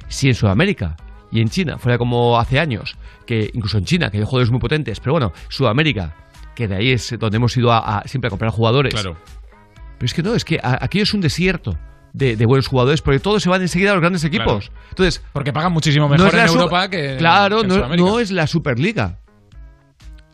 Si 0.08 0.28
en 0.28 0.34
Sudamérica 0.34 0.96
y 1.32 1.40
en 1.40 1.48
China 1.48 1.78
fuera 1.78 1.96
como 1.96 2.38
hace 2.38 2.58
años, 2.60 2.96
que 3.26 3.50
incluso 3.54 3.78
en 3.78 3.84
China, 3.86 4.10
que 4.10 4.18
hay 4.18 4.24
jugadores 4.24 4.50
muy 4.50 4.60
potentes, 4.60 5.00
pero 5.00 5.12
bueno, 5.12 5.32
Sudamérica, 5.48 6.14
que 6.54 6.68
de 6.68 6.76
ahí 6.76 6.90
es 6.92 7.14
donde 7.18 7.38
hemos 7.38 7.56
ido 7.56 7.72
a, 7.72 8.00
a 8.00 8.06
siempre 8.06 8.26
a 8.26 8.30
comprar 8.30 8.50
jugadores. 8.50 8.92
Claro. 8.92 9.16
Pero 9.96 10.06
es 10.06 10.12
que 10.12 10.22
no, 10.22 10.34
es 10.34 10.44
que 10.44 10.60
aquello 10.62 11.04
es 11.04 11.14
un 11.14 11.22
desierto 11.22 11.78
de, 12.12 12.36
de 12.36 12.44
buenos 12.44 12.66
jugadores, 12.66 13.00
porque 13.00 13.20
todos 13.20 13.42
se 13.42 13.48
van 13.48 13.62
enseguida 13.62 13.92
a 13.92 13.94
los 13.94 14.02
grandes 14.02 14.24
equipos. 14.24 14.68
Claro. 14.68 14.82
Entonces, 14.90 15.22
Porque 15.32 15.54
pagan 15.54 15.72
muchísimo 15.72 16.06
mejor 16.06 16.34
en 16.34 16.46
Europa 16.46 16.90
que 16.90 17.16
Claro, 17.16 17.62
que 17.62 17.74
en 17.74 17.96
no 17.96 18.18
es 18.20 18.30
la 18.30 18.46
Superliga. 18.46 19.16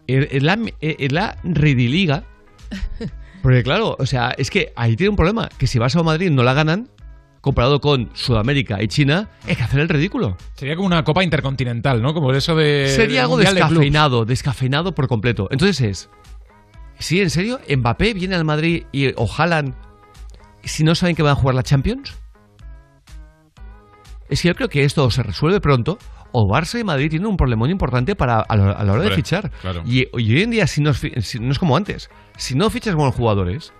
Es 0.06 0.42
la, 0.42 0.58
es 0.80 1.12
la 1.12 1.36
Rediliga. 1.42 2.24
Porque 3.42 3.62
claro, 3.62 3.96
o 3.98 4.06
sea, 4.06 4.34
es 4.36 4.50
que 4.50 4.72
ahí 4.76 4.96
tiene 4.96 5.10
un 5.10 5.16
problema, 5.16 5.48
que 5.56 5.66
si 5.66 5.78
vas 5.78 5.94
a 5.94 6.02
Madrid 6.02 6.30
no 6.30 6.42
la 6.42 6.52
ganan, 6.52 6.88
comparado 7.46 7.80
con 7.80 8.10
Sudamérica 8.12 8.82
y 8.82 8.88
China, 8.88 9.28
es 9.46 9.56
que 9.56 9.62
hacer 9.62 9.78
el 9.78 9.88
ridículo. 9.88 10.36
Sería 10.54 10.74
como 10.74 10.86
una 10.86 11.04
copa 11.04 11.22
intercontinental, 11.22 12.02
¿no? 12.02 12.12
Como 12.12 12.32
eso 12.32 12.56
de. 12.56 12.88
Sería 12.88 13.22
algo 13.22 13.36
de 13.36 13.44
descafeinado, 13.44 14.24
descafeinado 14.24 14.96
por 14.96 15.06
completo. 15.06 15.46
Entonces 15.52 15.80
es, 15.80 16.10
sí, 16.98 17.20
en 17.20 17.30
serio, 17.30 17.60
Mbappé 17.68 18.14
viene 18.14 18.34
al 18.34 18.44
Madrid 18.44 18.86
y 18.90 19.12
o 19.16 19.30
Haaland, 19.32 19.74
si 20.64 20.82
no 20.82 20.96
saben 20.96 21.14
que 21.14 21.22
van 21.22 21.32
a 21.32 21.36
jugar 21.36 21.54
la 21.54 21.62
Champions. 21.62 22.14
Es 24.28 24.42
que 24.42 24.48
yo 24.48 24.56
creo 24.56 24.68
que 24.68 24.82
esto 24.82 25.08
se 25.12 25.22
resuelve 25.22 25.60
pronto. 25.60 25.98
O 26.38 26.46
Barça 26.46 26.78
y 26.78 26.84
Madrid 26.84 27.08
tienen 27.08 27.28
un 27.28 27.36
problemón 27.38 27.70
importante 27.70 28.14
para, 28.14 28.40
a, 28.40 28.56
la, 28.56 28.72
a 28.72 28.84
la 28.84 28.92
hora 28.92 29.04
de 29.04 29.10
fichar. 29.12 29.50
claro. 29.62 29.82
Y, 29.86 30.00
y 30.18 30.34
hoy 30.34 30.42
en 30.42 30.50
día, 30.50 30.66
si 30.66 30.82
no, 30.82 30.92
si 30.92 31.38
no 31.40 31.50
es 31.50 31.58
como 31.58 31.76
antes, 31.78 32.10
si 32.36 32.54
no 32.54 32.68
fichas 32.68 32.94
buenos 32.94 33.14
jugadores, 33.14 33.72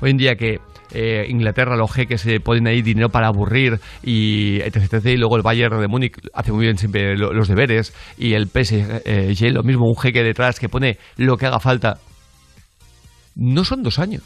hoy 0.00 0.10
en 0.10 0.16
día 0.16 0.36
que 0.36 0.60
eh, 0.92 1.26
Inglaterra, 1.28 1.76
los 1.76 1.90
jeques 1.92 2.20
se 2.20 2.38
ponen 2.38 2.68
ahí 2.68 2.82
dinero 2.82 3.08
para 3.08 3.26
aburrir 3.26 3.80
y 4.02 4.60
etc, 4.60 4.76
etc, 4.92 5.06
y 5.06 5.16
luego 5.16 5.36
el 5.36 5.42
Bayern 5.42 5.80
de 5.80 5.88
Múnich 5.88 6.14
hace 6.34 6.52
muy 6.52 6.66
bien 6.66 6.78
siempre 6.78 7.16
lo- 7.16 7.32
los 7.32 7.48
deberes 7.48 7.94
y 8.16 8.34
el 8.34 8.46
PSG 8.46 9.52
lo 9.52 9.62
mismo, 9.64 9.86
un 9.88 9.96
jeque 9.96 10.22
detrás 10.22 10.60
que 10.60 10.68
pone 10.68 10.98
lo 11.16 11.36
que 11.36 11.46
haga 11.46 11.58
falta. 11.58 11.98
No 13.34 13.64
son 13.64 13.82
dos 13.82 13.98
años. 13.98 14.22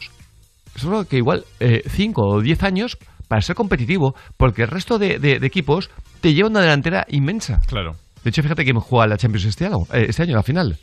Es 0.75 0.83
algo 0.83 1.05
que 1.05 1.17
igual 1.17 1.45
eh, 1.59 1.81
cinco 1.87 2.23
o 2.27 2.41
diez 2.41 2.61
años 2.63 2.97
para 3.27 3.41
ser 3.41 3.55
competitivo, 3.55 4.15
porque 4.37 4.63
el 4.63 4.67
resto 4.69 4.97
de, 4.99 5.19
de- 5.19 5.39
de 5.39 5.47
equipos 5.47 5.89
te 6.21 6.33
lleva 6.33 6.49
una 6.49 6.61
delantera 6.61 7.05
inmensa. 7.09 7.59
Claro. 7.67 7.95
De 8.23 8.29
hecho, 8.29 8.41
fíjate 8.43 8.65
que 8.65 8.73
juega 8.73 9.07
la 9.07 9.17
Champions 9.17 9.45
este 9.45 9.65
año, 9.65 9.79
eh, 9.93 10.05
este 10.09 10.23
año, 10.23 10.35
la 10.35 10.43
final. 10.43 10.77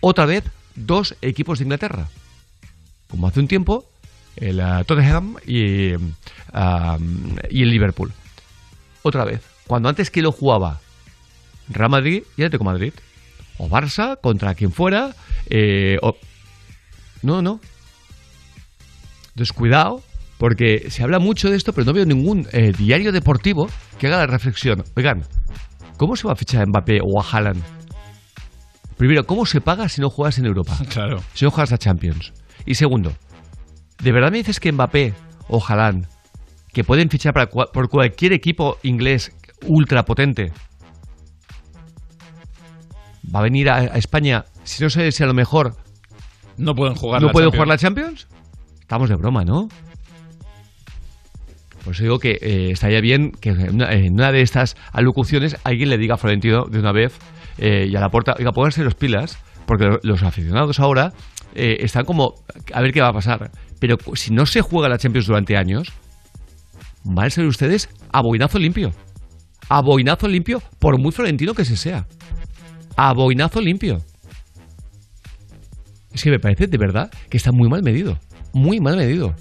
Otra 0.00 0.26
vez, 0.26 0.44
dos 0.74 1.14
equipos 1.22 1.58
de 1.58 1.64
Inglaterra. 1.64 2.08
Como 3.08 3.26
hace 3.28 3.40
un 3.40 3.48
tiempo, 3.48 3.84
el 4.36 4.60
eh, 4.60 4.84
Tottenham 4.86 5.36
y, 5.46 5.92
ah, 6.52 6.98
y 7.50 7.62
el 7.62 7.70
Liverpool. 7.70 8.12
Otra 9.02 9.24
vez. 9.24 9.40
Cuando 9.66 9.88
antes 9.88 10.10
que 10.10 10.22
lo 10.22 10.32
jugaba 10.32 10.80
Real 11.68 11.90
Madrid 11.90 12.22
y 12.36 12.42
Atlético 12.42 12.64
de 12.64 12.70
Madrid. 12.72 12.92
O 13.58 13.68
Barça 13.68 14.18
contra 14.20 14.54
quien 14.54 14.72
fuera. 14.72 15.14
eh, 15.50 15.98
o- 16.02 16.16
No, 17.22 17.42
no. 17.42 17.60
Entonces, 19.30 19.52
cuidado, 19.52 20.02
porque 20.42 20.90
se 20.90 21.04
habla 21.04 21.20
mucho 21.20 21.50
de 21.50 21.56
esto, 21.56 21.72
pero 21.72 21.84
no 21.84 21.92
veo 21.92 22.04
ningún 22.04 22.48
eh, 22.50 22.72
diario 22.76 23.12
deportivo 23.12 23.68
que 23.96 24.08
haga 24.08 24.16
la 24.16 24.26
reflexión. 24.26 24.82
Oigan, 24.96 25.22
¿cómo 25.96 26.16
se 26.16 26.26
va 26.26 26.32
a 26.32 26.34
fichar 26.34 26.62
a 26.62 26.66
Mbappé 26.66 26.98
o 27.00 27.20
a 27.20 27.24
Haaland? 27.24 27.62
Primero, 28.96 29.24
¿cómo 29.24 29.46
se 29.46 29.60
paga 29.60 29.88
si 29.88 30.00
no 30.00 30.10
juegas 30.10 30.40
en 30.40 30.46
Europa? 30.46 30.76
Claro. 30.88 31.22
Si 31.34 31.44
no 31.44 31.52
juegas 31.52 31.72
a 31.72 31.78
Champions. 31.78 32.32
Y 32.66 32.74
segundo, 32.74 33.12
¿de 34.02 34.10
verdad 34.10 34.32
me 34.32 34.38
dices 34.38 34.58
que 34.58 34.72
Mbappé 34.72 35.14
o 35.46 35.64
Haaland, 35.64 36.08
que 36.72 36.82
pueden 36.82 37.08
fichar 37.08 37.32
para 37.34 37.46
por 37.46 37.88
cualquier 37.88 38.32
equipo 38.32 38.78
inglés 38.82 39.30
ultra 39.68 40.02
potente, 40.02 40.52
va 43.32 43.38
a 43.38 43.42
venir 43.44 43.70
a, 43.70 43.76
a 43.76 43.96
España 43.96 44.46
si 44.64 44.82
no 44.82 44.90
sé 44.90 45.12
si 45.12 45.22
a 45.22 45.26
lo 45.26 45.34
mejor 45.34 45.76
No 46.56 46.74
pueden 46.74 46.96
jugar 46.96 47.20
¿No 47.20 47.28
la 47.28 47.32
pueden 47.32 47.50
Champions. 47.50 47.54
jugar 47.54 47.68
la 47.68 47.78
Champions? 47.78 48.28
Estamos 48.80 49.08
de 49.08 49.14
broma, 49.14 49.44
¿no? 49.44 49.68
Por 51.84 51.94
eso 51.94 52.02
digo 52.04 52.18
que 52.18 52.38
eh, 52.40 52.70
estaría 52.70 53.00
bien 53.00 53.32
que 53.32 53.50
en 53.50 53.74
una, 54.14 54.32
de 54.32 54.40
estas 54.42 54.76
alocuciones 54.92 55.56
alguien 55.64 55.88
le 55.90 55.98
diga 55.98 56.14
a 56.14 56.18
Florentino 56.18 56.64
de 56.66 56.78
una 56.78 56.92
vez 56.92 57.18
eh, 57.58 57.88
y 57.90 57.96
a 57.96 58.00
la 58.00 58.08
puerta, 58.10 58.34
oiga, 58.38 58.52
pónganse 58.52 58.84
los 58.84 58.94
pilas, 58.94 59.36
porque 59.66 59.86
lo- 59.86 60.00
los 60.02 60.22
aficionados 60.22 60.78
ahora 60.78 61.12
eh, 61.54 61.78
están 61.80 62.04
como, 62.04 62.34
a 62.72 62.80
ver 62.80 62.92
qué 62.92 63.00
va 63.00 63.08
a 63.08 63.12
pasar. 63.12 63.50
Pero 63.80 63.96
si 64.14 64.32
no 64.32 64.46
se 64.46 64.60
juega 64.60 64.88
la 64.88 64.96
Champions 64.98 65.26
durante 65.26 65.56
años, 65.56 65.88
van 67.02 67.26
a 67.26 67.30
ser 67.30 67.46
ustedes 67.46 67.88
a 68.12 68.20
boinazo 68.22 68.58
limpio. 68.60 68.92
A 69.68 69.80
boinazo 69.82 70.28
limpio, 70.28 70.62
por 70.78 70.98
muy 70.98 71.10
florentino 71.10 71.52
que 71.54 71.64
se 71.64 71.76
sea. 71.76 72.06
A 72.96 73.12
boinazo 73.12 73.60
limpio. 73.60 73.98
Es 76.12 76.22
que 76.22 76.30
me 76.30 76.38
parece 76.38 76.66
de 76.66 76.78
verdad 76.78 77.10
que 77.28 77.38
está 77.38 77.52
muy 77.52 77.68
mal 77.68 77.82
medido. 77.82 78.18
Muy 78.52 78.80
mal 78.80 78.96
medido. 78.96 79.34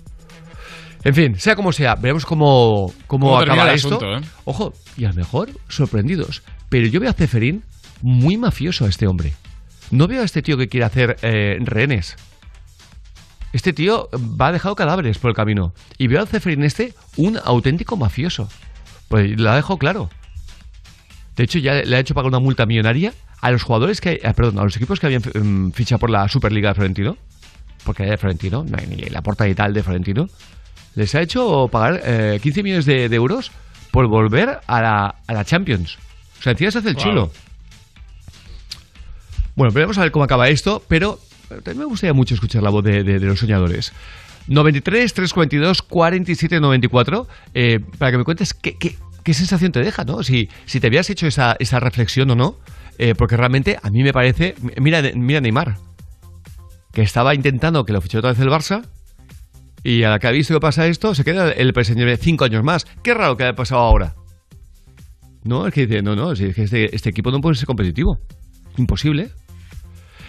En 1.04 1.16
fin, 1.16 1.40
sea 1.40 1.56
como 1.56 1.72
sea, 1.72 1.96
veremos 1.96 2.26
cómo, 2.26 2.94
cómo, 3.08 3.38
acaba 3.38 3.74
esto. 3.74 3.96
asunto, 3.96 4.18
¿eh? 4.18 4.22
Ojo, 4.46 4.74
y 4.98 5.06
a 5.06 5.10
lo 5.10 5.16
mejor 5.16 5.50
sorprendidos. 5.68 6.44
Pero 6.70 6.88
yo 6.88 7.00
veo 7.00 7.10
a 7.10 7.14
Ceferín 7.14 7.64
muy 8.02 8.38
mafioso 8.38 8.86
a 8.86 8.90
este 8.90 9.08
hombre. 9.08 9.34
No 9.90 10.08
veo 10.08 10.22
a 10.22 10.26
este 10.26 10.42
tío 10.42 10.58
que 10.58 10.68
quiere 10.68 10.86
hacer 10.86 11.18
eh, 11.22 11.58
rehenes. 11.60 12.16
Este 13.52 13.74
tío 13.74 14.10
va 14.14 14.48
ha 14.48 14.52
dejado 14.52 14.76
cadáveres 14.76 15.18
por 15.18 15.32
el 15.32 15.36
camino. 15.36 15.74
Y 15.98 16.08
veo 16.08 16.22
al 16.22 16.28
Ceferín 16.28 16.64
este 16.64 16.94
un 17.18 17.38
auténtico 17.44 17.98
mafioso. 17.98 18.48
Pues 19.10 19.40
lo 19.40 19.50
ha 19.50 19.56
dejado 19.56 19.78
claro. 19.78 20.10
De 21.36 21.44
hecho, 21.44 21.60
ya 21.60 21.82
le 21.82 21.96
ha 21.96 22.00
hecho 22.00 22.14
pagar 22.14 22.30
una 22.30 22.40
multa 22.40 22.66
millonaria 22.66 23.14
a 23.42 23.52
los 23.52 23.64
jugadores 23.64 24.00
que, 24.00 24.20
eh, 24.24 24.34
perdón, 24.36 24.60
a 24.60 24.64
los 24.64 24.76
equipos 24.76 25.00
que 25.00 25.08
habían 25.08 25.22
mm, 25.22 25.72
fichado 25.72 26.00
por 26.00 26.10
la 26.10 26.28
Superliga 26.28 26.70
de 26.70 26.76
Florentino, 26.76 27.18
porque 27.84 28.04
era 28.04 28.12
de 28.12 28.18
Florentino, 28.18 28.64
no 28.64 28.78
hay 28.78 28.88
ni 28.88 28.98
la 29.10 29.22
porta 29.22 29.48
y 29.48 29.56
tal 29.56 29.74
de 29.74 29.82
Florentino, 29.82 30.28
les 30.96 31.14
ha 31.16 31.22
hecho 31.22 31.68
pagar 31.72 32.02
eh, 32.04 32.40
15 32.42 32.64
millones 32.64 32.86
de, 32.86 33.10
de 33.10 33.16
euros 33.16 33.52
por 33.92 34.08
volver 34.08 34.60
a 34.68 34.82
la, 34.82 35.16
a 35.28 35.34
la 35.34 35.46
Champions. 35.46 35.98
O 36.40 36.44
sea, 36.44 36.52
encima 36.54 36.72
se 36.72 36.80
hace 36.80 36.90
el 36.90 36.96
Wow. 36.96 37.04
chulo. 37.04 37.32
Bueno, 39.56 39.74
veremos 39.74 39.98
a 39.98 40.02
ver 40.02 40.12
cómo 40.12 40.24
acaba 40.26 40.50
esto, 40.50 40.84
pero 40.88 41.20
también 41.50 41.80
me 41.80 41.86
gustaría 41.86 42.14
mucho 42.14 42.34
escuchar 42.34 42.64
la 42.64 42.70
voz 42.70 42.84
de, 42.84 43.04
de- 43.04 43.20
de 43.20 43.26
los 43.26 43.40
soñadores. 43.40 43.92
93 44.48 45.14
342 45.14 45.82
47 45.84 46.60
94 46.60 47.28
eh, 47.54 47.80
para 47.98 48.12
que 48.12 48.18
me 48.18 48.24
cuentes 48.24 48.54
qué, 48.54 48.76
qué- 48.78 48.96
qué 49.24 49.34
sensación 49.34 49.72
te 49.72 49.82
deja, 49.82 50.04
¿no? 50.04 50.24
Si, 50.24 50.50
si 50.66 50.80
te 50.80 50.88
habías 50.88 51.10
hecho 51.10 51.28
esa, 51.28 51.56
esa 51.60 51.80
reflexión 51.80 52.32
o 52.32 52.36
no, 52.36 52.58
eh, 52.98 53.14
porque 53.16 53.38
realmente 53.38 53.78
a 53.82 53.90
mí 53.90 54.04
me 54.04 54.14
parece. 54.14 54.56
Mira, 54.78 55.02
mira 55.14 55.42
Neymar, 55.42 55.78
que 56.94 57.02
estaba 57.04 57.36
intentando 57.36 57.86
que 57.86 57.94
lo 57.94 58.02
fichó 58.02 58.20
otra 58.20 58.32
vez 58.32 58.40
el 58.40 58.50
Barça. 58.50 58.86
Y 59.84 60.04
a 60.04 60.10
la 60.10 60.20
que 60.20 60.28
ha 60.28 60.32
visto 60.32 60.54
que 60.54 60.60
pasa 60.60 60.88
esto, 60.88 61.16
se 61.16 61.24
queda 61.24 61.52
el 61.52 61.74
PSG 61.74 61.96
de 61.96 62.18
cinco 62.18 62.46
años 62.46 62.64
más. 62.64 62.86
Qué 63.04 63.14
raro 63.14 63.36
que 63.38 63.44
haya 63.44 63.56
pasado 63.56 63.82
ahora. 63.82 64.16
No, 65.44 65.66
es 65.66 65.74
que 65.74 65.88
dice, 65.88 66.02
no, 66.02 66.16
no, 66.16 66.34
es 66.34 66.40
que 66.40 66.64
este, 66.64 66.96
este 66.96 67.10
equipo 67.10 67.32
no 67.32 67.42
puede 67.42 67.56
ser 67.56 67.66
competitivo. 67.66 68.20
Imposible. 68.78 69.32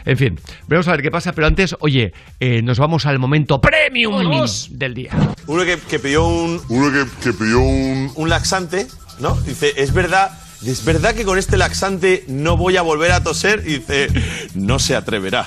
En 0.04 0.16
fin, 0.16 0.40
veremos 0.66 0.88
a 0.88 0.92
ver 0.92 1.02
qué 1.02 1.10
pasa, 1.10 1.32
pero 1.32 1.46
antes, 1.46 1.76
oye, 1.80 2.12
eh, 2.40 2.62
nos 2.62 2.78
vamos 2.78 3.06
al 3.06 3.18
momento 3.18 3.60
premium 3.60 4.46
del 4.70 4.94
día. 4.94 5.12
Uno 5.46 5.64
que, 5.64 5.78
que 5.78 5.98
pidió 5.98 6.26
un. 6.26 6.60
Uno 6.68 6.90
que, 7.22 7.32
pidió 7.32 7.60
un. 7.60 8.10
Un 8.14 8.28
laxante, 8.28 8.86
¿no? 9.20 9.36
Dice, 9.42 9.72
es 9.76 9.92
verdad. 9.92 10.38
Es 10.64 10.84
verdad 10.84 11.14
que 11.14 11.24
con 11.24 11.38
este 11.38 11.56
laxante 11.56 12.24
no 12.28 12.56
voy 12.56 12.76
a 12.76 12.82
volver 12.82 13.12
a 13.12 13.22
toser. 13.22 13.62
Y 13.66 13.78
dice, 13.78 14.08
no 14.54 14.78
se 14.78 14.96
atreverá. 14.96 15.46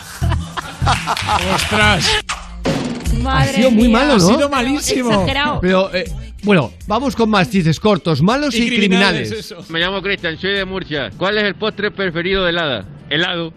¡Ostras! 1.55 2.09
Madre 3.25 3.49
ha 3.49 3.53
sido 3.53 3.71
muy 3.71 3.87
mía. 3.87 3.97
malo, 3.97 4.17
¿no? 4.17 4.29
Ha 4.29 4.33
sido 4.35 4.49
malísimo. 4.49 5.09
Exagerado. 5.11 5.59
Pero, 5.61 5.93
eh, 5.93 6.05
bueno, 6.43 6.71
vamos 6.87 7.15
con 7.15 7.29
más 7.29 7.49
chistes 7.49 7.79
cortos, 7.79 8.21
malos 8.21 8.55
y, 8.55 8.67
criminales. 8.67 9.53
Me 9.69 9.79
llamo 9.79 10.01
Cristian, 10.01 10.37
soy 10.39 10.53
de 10.53 10.65
Murcia. 10.65 11.09
¿Cuál 11.17 11.37
es 11.37 11.43
el 11.43 11.55
postre 11.55 11.91
preferido 11.91 12.43
de 12.43 12.51
helada? 12.51 12.85
Helado. 13.09 13.53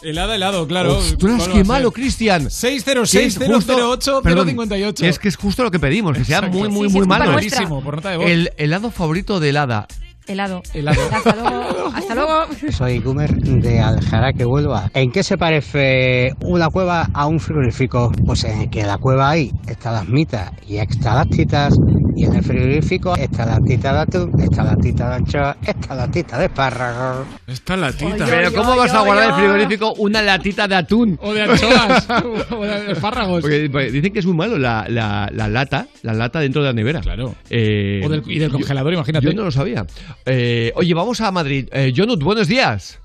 Helada, 0.00 0.36
helado, 0.36 0.68
claro. 0.68 0.96
Ostras, 0.98 1.18
¿Cuál 1.38 1.50
va 1.50 1.52
qué 1.54 1.64
malo? 1.64 1.90
Cristian. 1.90 2.48
606 2.50 3.36
Que 3.36 3.44
es 3.46 3.50
justo- 3.50 3.74
008 3.76 4.20
perdón, 4.22 4.46
058. 4.46 5.04
Es 5.06 5.18
que 5.18 5.26
es 5.28 5.36
justo 5.36 5.64
lo 5.64 5.72
que 5.72 5.80
pedimos, 5.80 6.16
que 6.16 6.24
sea 6.24 6.38
Exacto. 6.38 6.56
muy, 6.58 6.68
muy, 6.68 6.86
Sí, 6.86 6.92
sí, 6.92 6.98
muy 6.98 7.06
malo. 7.08 7.32
Malísimo, 7.32 7.82
por 7.82 7.96
nota 7.96 8.10
de 8.10 8.16
voz. 8.18 8.26
El 8.30 8.52
helado 8.58 8.92
favorito 8.92 9.40
de 9.40 9.48
helada. 9.48 9.88
Helado. 10.28 10.62
Helado. 10.74 11.00
Hasta 11.12 11.34
luego. 11.34 11.86
Hasta 11.94 12.14
luego. 12.14 12.46
Soy 12.70 12.98
Gumer 13.00 13.34
de 13.34 13.80
Aljaraque, 13.80 14.44
Huelva. 14.44 14.90
¿En 14.92 15.10
qué 15.10 15.22
se 15.22 15.38
parece 15.38 16.32
una 16.44 16.68
cueva 16.68 17.08
a 17.14 17.26
un 17.26 17.40
frigorífico? 17.40 18.12
Pues 18.26 18.44
en 18.44 18.68
que 18.68 18.80
en 18.80 18.88
la 18.88 18.98
cueva 18.98 19.30
ahí 19.30 19.50
están 19.66 19.94
las 19.94 20.08
mitas 20.08 20.50
y 20.66 20.76
están 20.76 21.16
las 21.16 21.28
titas, 21.28 21.74
y 22.18 22.24
en 22.24 22.34
el 22.34 22.42
frigorífico 22.42 23.14
está 23.16 23.46
la 23.46 23.58
tita 23.60 23.92
de 23.92 23.98
atún, 24.00 24.40
está 24.40 24.64
la 24.64 24.76
tita 24.76 25.08
de 25.10 25.14
anchoa, 25.14 25.56
está 25.64 25.94
la 25.94 26.10
tita 26.10 26.36
de 26.38 26.46
espárragos. 26.46 27.26
Está 27.46 27.76
la 27.76 27.92
tita. 27.92 28.26
Pero 28.28 28.52
¿cómo 28.52 28.76
vas 28.76 28.92
a 28.92 29.00
guardar 29.02 29.24
en 29.24 29.30
el 29.30 29.36
frigorífico 29.40 29.94
una 29.98 30.20
latita 30.20 30.66
de 30.66 30.74
atún? 30.74 31.16
O 31.22 31.32
de 31.32 31.42
anchoas. 31.42 32.08
o 32.50 32.64
de 32.64 32.92
espárragos. 32.92 33.40
Porque, 33.42 33.68
porque 33.70 33.90
dicen 33.92 34.12
que 34.12 34.18
es 34.18 34.26
muy 34.26 34.34
malo 34.36 34.58
la, 34.58 34.86
la- 34.88 35.30
la 35.32 35.48
lata, 35.48 35.86
la 36.02 36.12
lata 36.12 36.40
dentro 36.40 36.60
de 36.62 36.68
la 36.68 36.72
nevera. 36.72 37.00
Claro. 37.00 37.36
Eh, 37.50 38.02
O 38.04 38.08
del- 38.08 38.22
y 38.26 38.38
del 38.40 38.50
yo- 38.50 38.58
congelador, 38.58 38.92
imagínate. 38.92 39.24
Yo 39.26 39.32
no 39.32 39.44
lo 39.44 39.50
sabía. 39.52 39.86
Eh, 40.26 40.72
oye, 40.74 40.94
vamos 40.94 41.20
a 41.20 41.30
Madrid. 41.30 41.68
Eh, 41.72 41.92
Jonut, 41.96 42.20
buenos 42.22 42.48
días. 42.48 42.98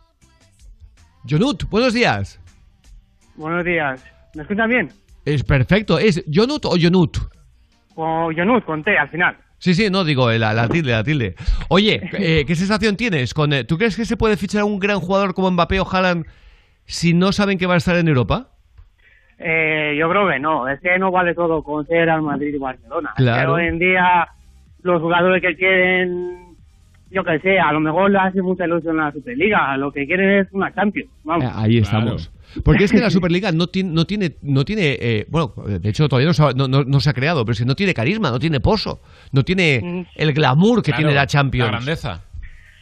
Jonut, 1.30 1.64
buenos 1.70 1.94
días. 1.94 2.40
Buenos 3.36 3.64
días. 3.64 4.02
¿Me 4.34 4.42
escuchan 4.42 4.70
bien? 4.70 4.90
Es 5.26 5.44
perfecto. 5.44 6.00
¿Es 6.00 6.24
Jonut 6.34 6.66
o 6.66 6.76
Jonut? 6.82 7.18
O 7.96 8.32
Yonut, 8.32 8.66
con 8.66 8.84
T 8.84 8.98
al 8.98 9.10
final. 9.10 9.36
Sí, 9.60 9.74
sí, 9.74 9.90
no, 9.90 10.04
digo, 10.04 10.30
eh, 10.30 10.40
la, 10.40 10.54
la 10.54 10.68
tilde, 10.68 10.92
la 10.92 11.04
tilde. 11.04 11.36
Oye, 11.70 12.02
eh, 12.14 12.44
¿qué 12.46 12.56
sensación 12.56 12.98
tienes? 12.98 13.34
Con, 13.34 13.54
eh, 13.54 13.64
¿Tú 13.64 13.78
crees 13.78 13.96
que 13.96 14.06
se 14.06 14.18
puede 14.18 14.36
fichar 14.36 14.62
a 14.62 14.66
un 14.66 14.80
gran 14.80 15.00
jugador 15.00 15.34
como 15.34 15.50
Mbappé 15.52 15.80
o 15.80 15.88
Haaland 15.90 16.26
si 16.86 17.14
no 17.14 17.32
saben 17.32 17.58
que 17.58 17.66
va 17.66 17.76
a 17.76 17.78
estar 17.78 17.96
en 17.96 18.08
Europa? 18.08 18.50
Eh, 19.40 19.96
yo 19.98 20.10
creo 20.10 20.28
que 20.30 20.40
no. 20.40 20.68
Es 20.68 20.80
que 20.82 20.98
no 21.00 21.12
vale 21.12 21.34
todo 21.34 21.64
con 21.64 21.86
ser 21.88 22.10
al 22.10 22.22
Madrid 22.22 22.54
y 22.54 22.58
Barcelona. 22.58 23.14
Claro. 23.16 23.54
hoy 23.54 23.66
en 23.68 23.80
día 23.80 24.28
los 24.82 25.02
jugadores 25.02 25.42
que 25.42 25.56
quieren, 25.56 26.56
yo 27.10 27.24
que 27.24 27.40
sé, 27.40 27.60
a 27.60 27.72
lo 27.72 27.80
mejor 27.80 28.12
le 28.12 28.20
hace 28.20 28.42
mucha 28.42 28.66
ilusión 28.66 29.00
a 29.00 29.06
la 29.06 29.12
Superliga. 29.12 29.78
Lo 29.78 29.92
que 29.92 30.06
quieren 30.06 30.30
es 30.42 30.48
una 30.52 30.74
Champions. 30.74 31.10
Vamos. 31.24 31.46
Eh, 31.46 31.52
Ahí 31.56 31.78
estamos. 31.78 32.32
Porque 32.64 32.84
es 32.86 32.92
que 32.92 33.00
la 33.00 33.10
Superliga 33.12 33.52
no 33.52 33.68
tiene, 33.68 33.90
no 33.92 34.06
tiene, 34.06 34.32
no 34.42 34.66
tiene 34.66 34.98
eh, 35.00 35.26
bueno, 35.30 35.54
de 35.66 35.90
hecho 35.90 36.08
todavía 36.10 36.28
no 36.28 36.34
se, 36.34 36.44
ha, 36.44 36.52
no, 36.54 36.68
no- 36.68 36.84
no 36.84 37.00
se 37.00 37.10
ha 37.10 37.14
creado, 37.14 37.44
pero 37.46 37.54
es 37.54 37.60
que 37.60 37.66
no 37.66 37.76
tiene 37.76 37.94
carisma, 37.94 38.30
no 38.32 38.40
tiene 38.40 38.60
pozo, 38.60 39.00
no 39.32 39.44
tiene 39.44 40.06
el 40.16 40.34
glamour 40.34 40.82
que 40.82 40.92
Claro, 40.92 40.98
tiene 41.04 41.16
la 41.16 41.28
Champions. 41.28 41.66
la 41.72 41.78
grandeza. 41.78 42.22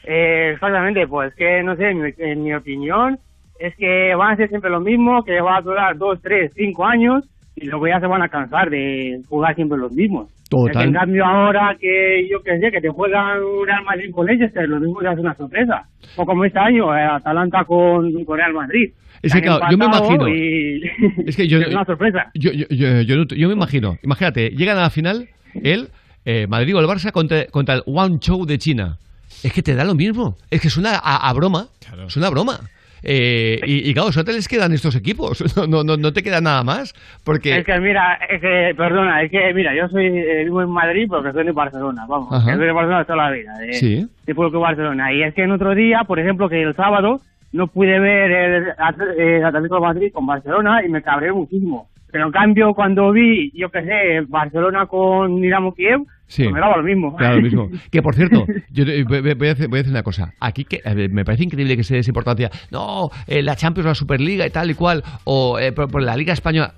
Eh, 0.04 0.52
exactamente, 0.54 1.08
pues 1.08 1.34
que 1.36 1.62
no 1.64 1.76
sé, 1.76 1.90
en 1.92 2.02
mi, 2.02 2.10
en 2.18 2.44
mi 2.44 2.54
opinión 2.54 3.20
es 3.60 3.76
que 3.76 4.16
van 4.16 4.34
a 4.34 4.38
ser 4.38 4.50
siempre 4.50 4.70
lo 4.72 4.80
mismo, 4.80 5.24
que 5.24 5.40
va 5.42 5.58
a 5.58 5.62
durar 5.62 5.96
dos, 5.98 6.20
tres, 6.22 6.52
cinco 6.56 6.86
años 6.86 7.24
y 7.56 7.66
luego 7.68 7.88
ya 7.88 8.00
se 8.00 8.08
van 8.08 8.24
a 8.24 8.30
cansar 8.30 8.70
de 8.72 9.22
jugar 9.30 9.54
siempre 9.56 9.78
los 9.78 9.92
mismos. 9.92 10.32
Total. 10.50 10.88
En 10.88 10.94
cambio 10.94 11.24
ahora 11.26 11.78
que 11.80 12.28
yo 12.30 12.42
que 12.42 12.60
sé, 12.60 12.72
que 12.72 12.82
te 12.82 12.90
juegan 12.90 13.42
un 13.44 13.66
Real 13.68 13.84
Madrid 13.84 14.12
con 14.12 14.26
Leicester, 14.26 14.68
lo 14.68 14.80
mismo 14.80 15.02
ya 15.02 15.12
es 15.12 15.20
una 15.20 15.36
sorpresa. 15.36 15.84
O 16.18 16.26
como 16.26 16.44
este 16.44 16.60
año, 16.60 16.94
eh, 16.98 17.04
Atalanta 17.04 17.64
con, 17.64 18.12
con 18.26 18.38
Real 18.38 18.54
Madrid. 18.54 18.92
Es 19.22 19.34
que 19.34 19.42
claro, 19.42 19.66
yo 19.70 19.78
me 19.78 19.86
imagino. 19.86 20.28
y- 20.28 20.82
Es 21.28 21.36
que 21.36 21.48
yo, 21.48 21.60
es 21.62 21.68
una 21.68 21.86
sorpresa. 21.86 22.32
Yo, 22.34 22.52
yo, 22.52 22.66
yo- 22.70 23.02
yo 23.02 23.16
no- 23.18 23.26
yo 23.26 23.48
me 23.48 23.54
imagino. 23.54 23.98
Imagínate, 24.04 24.50
llegan 24.52 24.78
a 24.78 24.82
la 24.82 24.90
final 24.90 25.28
el 25.64 25.90
eh, 26.26 26.48
Madrid 26.48 26.76
o 26.76 26.80
el 26.80 26.88
Barça 26.88 27.12
contra, 27.12 27.46
contra 27.48 27.76
el 27.76 27.84
Guangzhou 27.86 28.46
de 28.46 28.58
China. 28.58 28.98
Es 29.44 29.54
que 29.54 29.62
te 29.64 29.76
da 29.76 29.84
lo 29.84 29.96
mismo. 29.96 30.38
Es 30.50 30.62
que 30.62 30.70
suena 30.70 30.92
a, 31.02 31.28
a 31.30 31.34
broma. 31.34 31.68
Suena 32.08 32.28
a 32.28 32.32
broma. 32.32 32.60
Eh, 33.04 33.60
y, 33.66 33.90
y 33.90 33.94
claro, 33.96 34.12
solo 34.12 34.26
te 34.26 34.34
les 34.34 34.48
quedan 34.48 34.72
estos 34.74 34.96
equipos. 34.96 35.44
No, 35.58 35.66
no, 35.66 35.84
no, 35.84 35.98
no 35.98 36.14
te 36.14 36.22
queda 36.22 36.40
nada 36.42 36.64
más. 36.64 36.94
Porque. 37.24 37.58
Es 37.58 37.66
que 37.66 37.80
mira, 37.80 38.20
es 38.30 38.40
que, 38.40 38.74
perdona, 38.78 39.24
es 39.24 39.32
que 39.32 39.52
mira, 39.56 39.76
yo 39.76 39.88
soy 39.90 40.06
eh, 40.06 40.44
vivo 40.44 40.62
en 40.62 40.70
Madrid 40.70 41.08
porque 41.10 41.32
soy 41.32 41.44
de 41.46 41.52
Barcelona, 41.52 42.06
vamos, 42.08 42.30
que 42.46 42.52
soy 42.52 42.66
de 42.66 42.72
Barcelona 42.72 43.04
toda 43.06 43.18
la 43.18 43.32
vida, 43.32 43.58
de, 43.58 43.74
Sí. 43.74 44.08
de 44.28 44.36
pueblo 44.36 44.52
que 44.52 44.58
Barcelona. 44.58 45.12
Y 45.14 45.24
es 45.24 45.34
que 45.34 45.42
en 45.44 45.52
otro 45.52 45.74
día, 45.74 46.04
por 46.08 46.20
ejemplo, 46.20 46.48
que 46.48 46.62
el 46.62 46.76
sábado 46.76 47.20
no 47.54 47.68
pude 47.68 48.00
ver 48.00 48.32
el 48.32 48.70
At- 48.78 49.46
Atlético 49.46 49.76
de 49.76 49.82
Madrid 49.82 50.12
con 50.14 50.26
Barcelona 50.26 50.82
y 50.86 50.90
me 50.90 51.02
cabré 51.02 51.32
muchísimo. 51.32 51.88
Pero 52.12 52.26
en 52.26 52.32
cambio, 52.34 52.74
cuando 52.74 53.12
vi, 53.14 53.52
yo 53.58 53.70
qué 53.70 53.84
sé, 53.84 54.26
Barcelona 54.28 54.86
con 54.86 55.40
Dinamo 55.42 55.74
Kiev, 55.74 56.02
Sí. 56.28 56.44
pues 56.44 56.54
me 56.56 56.60
daba 56.60 56.78
lo 56.78 56.84
mismo. 56.84 57.16
Claro, 57.16 57.38
lo 57.38 57.42
mismo. 57.42 57.70
Que 57.92 58.02
por 58.02 58.16
cierto, 58.16 58.46
yo 58.70 58.84
voy, 59.08 59.48
a 59.50 59.52
hacer, 59.54 59.68
voy 59.70 59.78
a 59.80 59.82
decir 59.82 59.92
una 59.92 60.04
cosa. 60.04 60.34
Aquí 60.40 60.66
que 60.66 60.82
a 60.84 60.94
me 60.94 61.24
parece 61.24 61.44
increíble 61.46 61.78
que 61.78 61.84
se 61.84 61.94
dé 61.94 62.00
esa 62.02 62.10
importancia. 62.12 62.50
No, 62.70 63.10
eh, 63.28 63.42
la 63.42 63.56
Champions, 63.56 63.88
la 63.88 63.96
Superliga 63.96 64.46
y 64.46 64.50
tal 64.50 64.70
y 64.72 64.74
cual, 64.74 65.04
o 65.24 65.58
eh, 65.60 65.72
por, 65.72 65.90
por 65.90 66.02
la 66.04 66.16
Liga 66.18 66.34
Española. 66.34 66.74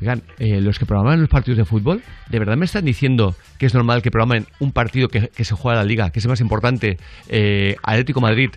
Oigan, 0.00 0.22
eh, 0.38 0.60
los 0.60 0.78
que 0.78 0.86
programan 0.86 1.20
los 1.20 1.28
partidos 1.28 1.58
de 1.58 1.64
fútbol, 1.64 2.00
¿de 2.30 2.38
verdad 2.38 2.56
me 2.56 2.64
están 2.64 2.84
diciendo 2.84 3.34
que 3.58 3.66
es 3.66 3.74
normal 3.74 4.02
que 4.02 4.10
programen 4.10 4.46
un 4.60 4.72
partido 4.72 5.08
que, 5.08 5.28
que 5.28 5.44
se 5.44 5.54
juega 5.54 5.78
en 5.80 5.84
la 5.84 5.88
Liga, 5.88 6.10
que 6.10 6.20
es 6.20 6.24
el 6.24 6.30
más 6.30 6.40
importante, 6.40 6.96
eh, 7.28 7.74
Atlético 7.82 8.20
Madrid, 8.20 8.50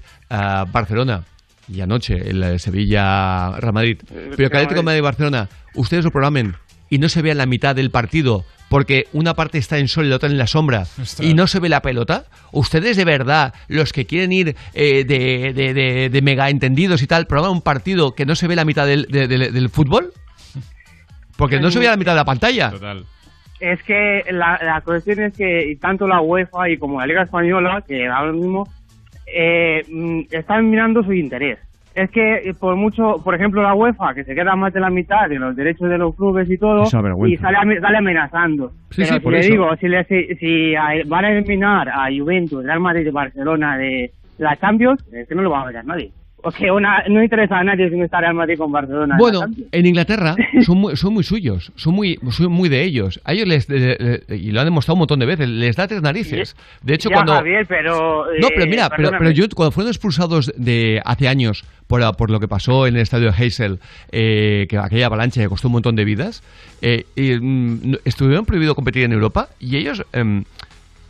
Barcelona, 0.71 1.23
y 1.67 1.81
anoche 1.81 2.29
el 2.29 2.43
eh, 2.43 2.59
Sevilla-Real 2.59 3.73
Madrid, 3.73 3.97
pero 4.35 4.49
que 4.49 4.57
Atlético 4.57 4.83
Madrid 4.83 4.99
y 4.99 5.01
Barcelona, 5.01 5.49
ustedes 5.75 6.03
lo 6.05 6.11
programen 6.11 6.55
y 6.89 6.97
no 6.99 7.09
se 7.09 7.21
vea 7.21 7.33
la 7.35 7.45
mitad 7.45 7.75
del 7.75 7.89
partido 7.91 8.45
porque 8.69 9.05
una 9.13 9.35
parte 9.35 9.57
está 9.59 9.77
en 9.77 9.87
sol 9.87 10.05
y 10.05 10.09
la 10.09 10.15
otra 10.15 10.29
en 10.29 10.37
la 10.37 10.47
sombra 10.47 10.85
y 11.19 11.33
no 11.35 11.45
se 11.47 11.59
ve 11.59 11.69
la 11.69 11.81
pelota? 11.81 12.25
¿Ustedes 12.51 12.97
de 12.97 13.05
verdad, 13.05 13.53
los 13.67 13.93
que 13.93 14.05
quieren 14.07 14.31
ir 14.31 14.55
eh, 14.73 15.03
de, 15.05 15.53
de- 15.53 15.73
de- 15.75 16.09
de 16.09 16.21
mega 16.23 16.49
entendidos 16.49 17.01
y 17.03 17.07
tal, 17.07 17.27
programan 17.27 17.57
un 17.57 17.61
partido 17.61 18.15
que 18.15 18.25
no 18.25 18.33
se 18.35 18.47
ve 18.47 18.55
la 18.55 18.65
mitad 18.65 18.87
del, 18.87 19.05
de- 19.09 19.27
de- 19.27 19.51
del 19.51 19.69
fútbol? 19.69 20.11
Porque 21.37 21.59
no 21.59 21.71
se 21.71 21.79
ve 21.79 21.85
la 21.85 21.97
mitad 21.97 22.11
de 22.13 22.17
la 22.17 22.25
pantalla. 22.25 22.71
Es 23.59 23.81
que 23.83 24.23
la, 24.31 24.59
la 24.63 24.81
cuestión 24.81 25.19
es 25.21 25.33
que 25.35 25.77
tanto 25.79 26.07
la 26.07 26.19
UEFA 26.21 26.69
y 26.69 26.77
como 26.77 26.99
la 26.99 27.05
Liga 27.07 27.23
Española, 27.23 27.83
que 27.87 28.07
ahora 28.07 28.31
mismo 28.33 28.67
eh, 29.27 29.83
mm, 29.89 30.21
están 30.31 30.69
mirando 30.69 31.03
su 31.03 31.13
interés. 31.13 31.59
Es 31.95 32.09
que 32.09 32.37
eh, 32.49 32.53
por 32.59 32.75
mucho, 32.75 33.21
por 33.23 33.35
ejemplo, 33.35 33.61
la 33.61 33.75
UEFA, 33.75 34.15
que 34.15 34.23
se 34.23 34.33
queda 34.33 34.55
más 34.55 34.73
de 34.73 34.79
la 34.79 34.89
mitad 34.89 35.29
de 35.29 35.37
los 35.37 35.55
derechos 35.55 35.89
de 35.89 35.99
los 35.99 36.15
clubes 36.15 36.49
y 36.49 36.57
todo, 36.57 36.85
y 37.27 37.37
sale, 37.37 37.79
sale 37.79 37.97
amenazando. 37.97 38.69
Sí, 38.89 39.03
Pero 39.03 39.07
sí, 39.07 39.13
si 39.13 39.19
por 39.19 39.33
le 39.33 39.39
eso. 39.41 39.51
digo, 39.51 39.75
si, 39.77 39.87
le, 39.87 40.03
si, 40.05 40.35
si 40.35 40.75
a- 40.75 41.03
van 41.05 41.25
a 41.25 41.31
eliminar 41.31 41.89
a 41.89 42.07
Juventus, 42.15 42.63
Real 42.65 42.79
Madrid 42.79 43.05
y 43.05 43.11
Barcelona 43.11 43.77
de 43.77 44.11
la 44.39 44.55
Champions, 44.57 45.05
es 45.13 45.27
que 45.27 45.35
no 45.35 45.43
lo 45.43 45.51
va 45.51 45.61
a 45.61 45.65
ver 45.71 45.85
nadie. 45.85 46.09
Una- 46.73 47.03
no 47.09 47.23
interesa 47.23 47.57
a 47.59 47.63
nadie 47.63 47.89
si 47.89 47.95
no 47.95 48.05
está 48.05 48.19
Real 48.19 48.33
Madrid 48.33 48.57
con 48.57 48.71
Barcelona. 48.71 49.15
Bueno, 49.17 49.41
en 49.71 49.85
Inglaterra 49.85 50.35
son 50.65 50.77
muy, 50.77 50.95
son 50.97 51.13
muy 51.13 51.23
suyos, 51.23 51.71
son 51.75 51.93
muy, 51.95 52.19
son 52.31 52.51
muy 52.51 52.69
de 52.69 52.83
ellos. 52.83 53.21
A 53.23 53.33
ellos 53.33 53.47
les, 53.47 53.69
le- 53.69 53.97
le- 54.27 54.35
y 54.35 54.51
lo 54.51 54.59
han 54.59 54.65
demostrado 54.67 54.95
un 54.95 54.99
montón 54.99 55.19
de 55.19 55.25
veces, 55.25 55.47
les 55.47 55.75
da 55.75 55.87
tres 55.87 56.01
narices. 56.01 56.55
De 56.81 56.93
hecho, 56.95 57.09
Ya, 57.09 57.15
cuando... 57.15 57.33
Javier, 57.33 57.65
pero... 57.67 58.25
No, 58.39 58.47
eh, 58.47 58.51
pero 58.55 58.67
mira, 58.67 58.89
pero, 58.89 59.11
pero 59.17 59.31
yo 59.31 59.45
cuando 59.55 59.71
fueron 59.71 59.89
expulsados 59.89 60.51
de 60.57 61.01
hace 61.05 61.27
años 61.27 61.63
por, 61.87 62.01
por 62.17 62.29
lo 62.29 62.39
que 62.39 62.47
pasó 62.47 62.87
en 62.87 62.95
el 62.95 63.01
estadio 63.01 63.31
de 63.31 63.45
Hazel, 63.45 63.79
eh, 64.11 64.65
que 64.69 64.77
aquella 64.77 65.05
avalancha 65.07 65.41
que 65.41 65.47
costó 65.49 65.67
un 65.67 65.73
montón 65.73 65.95
de 65.95 66.05
vidas, 66.05 66.43
eh, 66.81 67.05
y, 67.15 67.35
mm, 67.39 67.97
estuvieron 68.05 68.45
prohibido 68.45 68.75
competir 68.75 69.03
en 69.03 69.13
Europa 69.13 69.49
y 69.59 69.77
ellos, 69.77 70.03
em, 70.11 70.43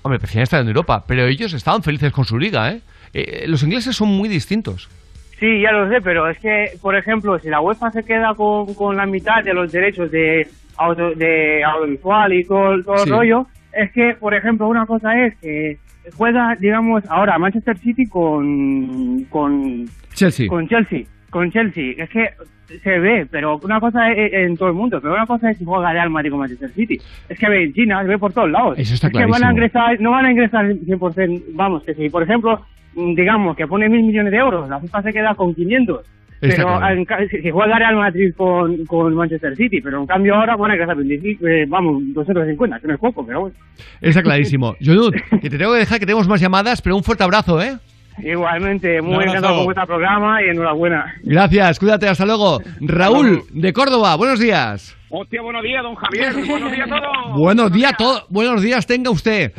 hombre, 0.01 0.19
preferían 0.19 0.43
estar 0.43 0.61
en 0.61 0.67
Europa, 0.67 1.03
pero 1.07 1.25
ellos 1.25 1.53
estaban 1.53 1.81
felices 1.83 2.11
con 2.11 2.25
su 2.25 2.37
liga, 2.37 2.71
¿eh? 2.71 2.81
Eh, 3.13 3.45
los 3.47 3.61
ingleses 3.63 3.95
son 3.95 4.09
muy 4.09 4.27
distintos. 4.27 4.89
Sí, 5.43 5.59
ya 5.59 5.73
lo 5.73 5.89
sé, 5.89 5.99
pero 6.01 6.29
es 6.29 6.39
que, 6.39 6.67
por 6.81 6.95
ejemplo, 6.95 7.37
si 7.37 7.49
la 7.49 7.59
UEFA 7.59 7.91
se 7.91 8.05
queda 8.05 8.33
con, 8.33 8.73
con 8.75 8.95
la 8.95 9.05
mitad 9.05 9.43
de 9.43 9.53
los 9.53 9.73
derechos 9.73 10.09
de, 10.09 10.47
auto, 10.77 11.11
de 11.15 11.61
audiovisual 11.65 12.31
y 12.31 12.45
todo, 12.45 12.81
todo 12.81 12.97
Sí. 12.99 13.09
el 13.09 13.15
rollo, 13.17 13.47
es 13.73 13.91
que, 13.91 14.13
por 14.17 14.33
ejemplo, 14.33 14.69
una 14.69 14.85
cosa 14.85 15.19
es 15.21 15.35
que 15.39 15.79
juega, 16.15 16.55
digamos, 16.57 17.03
ahora 17.09 17.37
Manchester 17.37 17.77
City 17.77 18.05
con, 18.05 19.25
con, 19.25 19.83
Chelsea. 20.13 20.47
con 20.47 20.65
Chelsea. 20.69 21.01
Con 21.29 21.51
Chelsea. 21.51 21.91
Es 21.97 22.09
que 22.09 22.29
se 22.81 22.99
ve, 22.99 23.27
pero 23.29 23.59
una 23.65 23.81
cosa 23.81 24.13
es 24.13 24.31
en 24.31 24.55
todo 24.55 24.69
el 24.69 24.75
mundo, 24.75 25.01
pero 25.01 25.13
una 25.13 25.25
cosa 25.25 25.51
es 25.51 25.57
si 25.57 25.65
juega 25.65 25.91
Real 25.91 26.09
Madrid 26.09 26.29
con 26.31 26.39
Manchester 26.39 26.69
City. 26.69 26.97
Es 27.27 27.37
que 27.37 27.49
ve 27.49 27.65
en 27.65 27.73
China, 27.73 28.01
se 28.01 28.07
ve 28.07 28.17
por 28.17 28.31
todos 28.31 28.49
lados. 28.49 28.79
Eso 28.79 28.93
está 28.93 29.07
es 29.07 29.13
que 29.13 29.25
van 29.25 29.43
a 29.43 29.51
ingresar, 29.51 29.99
no 29.99 30.11
van 30.11 30.23
a 30.23 30.31
ingresar 30.31 30.65
100%, 30.67 31.43
vamos, 31.49 31.83
que 31.83 31.93
si, 31.95 32.09
por 32.09 32.23
ejemplo, 32.23 32.65
digamos 32.95 33.55
que 33.55 33.67
pone 33.67 33.89
mil 33.89 34.03
millones 34.03 34.31
de 34.31 34.37
euros, 34.37 34.69
la 34.69 34.79
FIFA 34.79 35.01
se 35.01 35.13
queda 35.13 35.35
con 35.35 35.53
500. 35.53 36.05
Está 36.41 36.55
Pero 36.57 36.77
claro. 36.77 36.95
en 37.21 37.29
si 37.29 37.41
si 37.41 37.51
juega 37.51 37.79
Real 37.79 37.95
Madrid 37.95 38.33
con, 38.35 38.85
con 38.85 39.15
Manchester 39.15 39.55
City, 39.55 39.79
pero 39.79 40.01
en 40.01 40.05
cambio 40.05 40.35
ahora 40.35 40.57
van 40.57 40.71
a 40.71 40.93
25, 40.93 41.47
eh, 41.47 41.65
vamos, 41.69 42.03
250, 42.13 42.79
que 42.81 42.87
no 42.87 42.93
es 42.95 42.99
poco, 42.99 43.25
pero 43.25 43.41
bueno. 43.41 43.55
Está 44.01 44.21
clarísimo. 44.21 44.75
Jonut, 44.85 45.15
que 45.41 45.49
te 45.49 45.57
tengo 45.57 45.71
que 45.71 45.79
dejar 45.79 45.99
que 45.99 46.05
tenemos 46.05 46.27
más 46.27 46.41
llamadas, 46.41 46.81
pero 46.81 46.97
un 46.97 47.03
fuerte 47.03 47.23
abrazo, 47.23 47.61
¿eh? 47.61 47.77
Igualmente, 48.21 49.01
muy 49.01 49.13
abrazo. 49.13 49.29
encantado 49.29 49.55
con 49.55 49.65
vuestro 49.65 49.87
programa 49.87 50.41
y 50.43 50.49
enhorabuena. 50.49 51.13
Gracias, 51.23 51.79
cuídate, 51.79 52.09
hasta 52.09 52.25
luego. 52.25 52.59
Raúl, 52.81 53.43
de 53.53 53.71
Córdoba, 53.71 54.15
buenos 54.17 54.39
días. 54.39 54.97
Hostia, 55.15 55.43
buenos 55.43 55.61
días, 55.61 55.83
don 55.83 55.93
Javier. 55.93 56.33
Buenos 56.47 56.71
días 56.71 56.91
a 56.91 56.99
todos. 56.99 57.39
Buenos 57.39 57.71
días, 57.71 57.93
todo, 57.95 58.25
buenos 58.29 58.63
días 58.63 58.87
tenga 58.87 59.11
usted. 59.11 59.51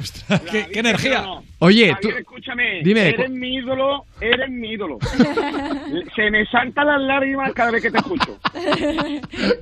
¿Qué, 0.51 0.67
energía? 0.81 1.25
Oye, 1.61 1.93
Javier, 1.93 1.97
tú- 2.01 2.09
escúchame. 2.09 2.83
dime. 2.83 3.11
Eres 3.11 3.31
mi 3.31 3.55
ídolo, 3.55 4.05
eres 4.21 4.51
mi 4.51 4.71
ídolo. 4.73 4.99
Se 6.17 6.29
me 6.33 6.45
saltan 6.47 6.89
las 6.89 7.01
lágrimas 7.03 7.53
cada 7.53 7.71
vez 7.71 7.83
que 7.85 7.91
te 7.93 7.99
escucho. 7.99 8.37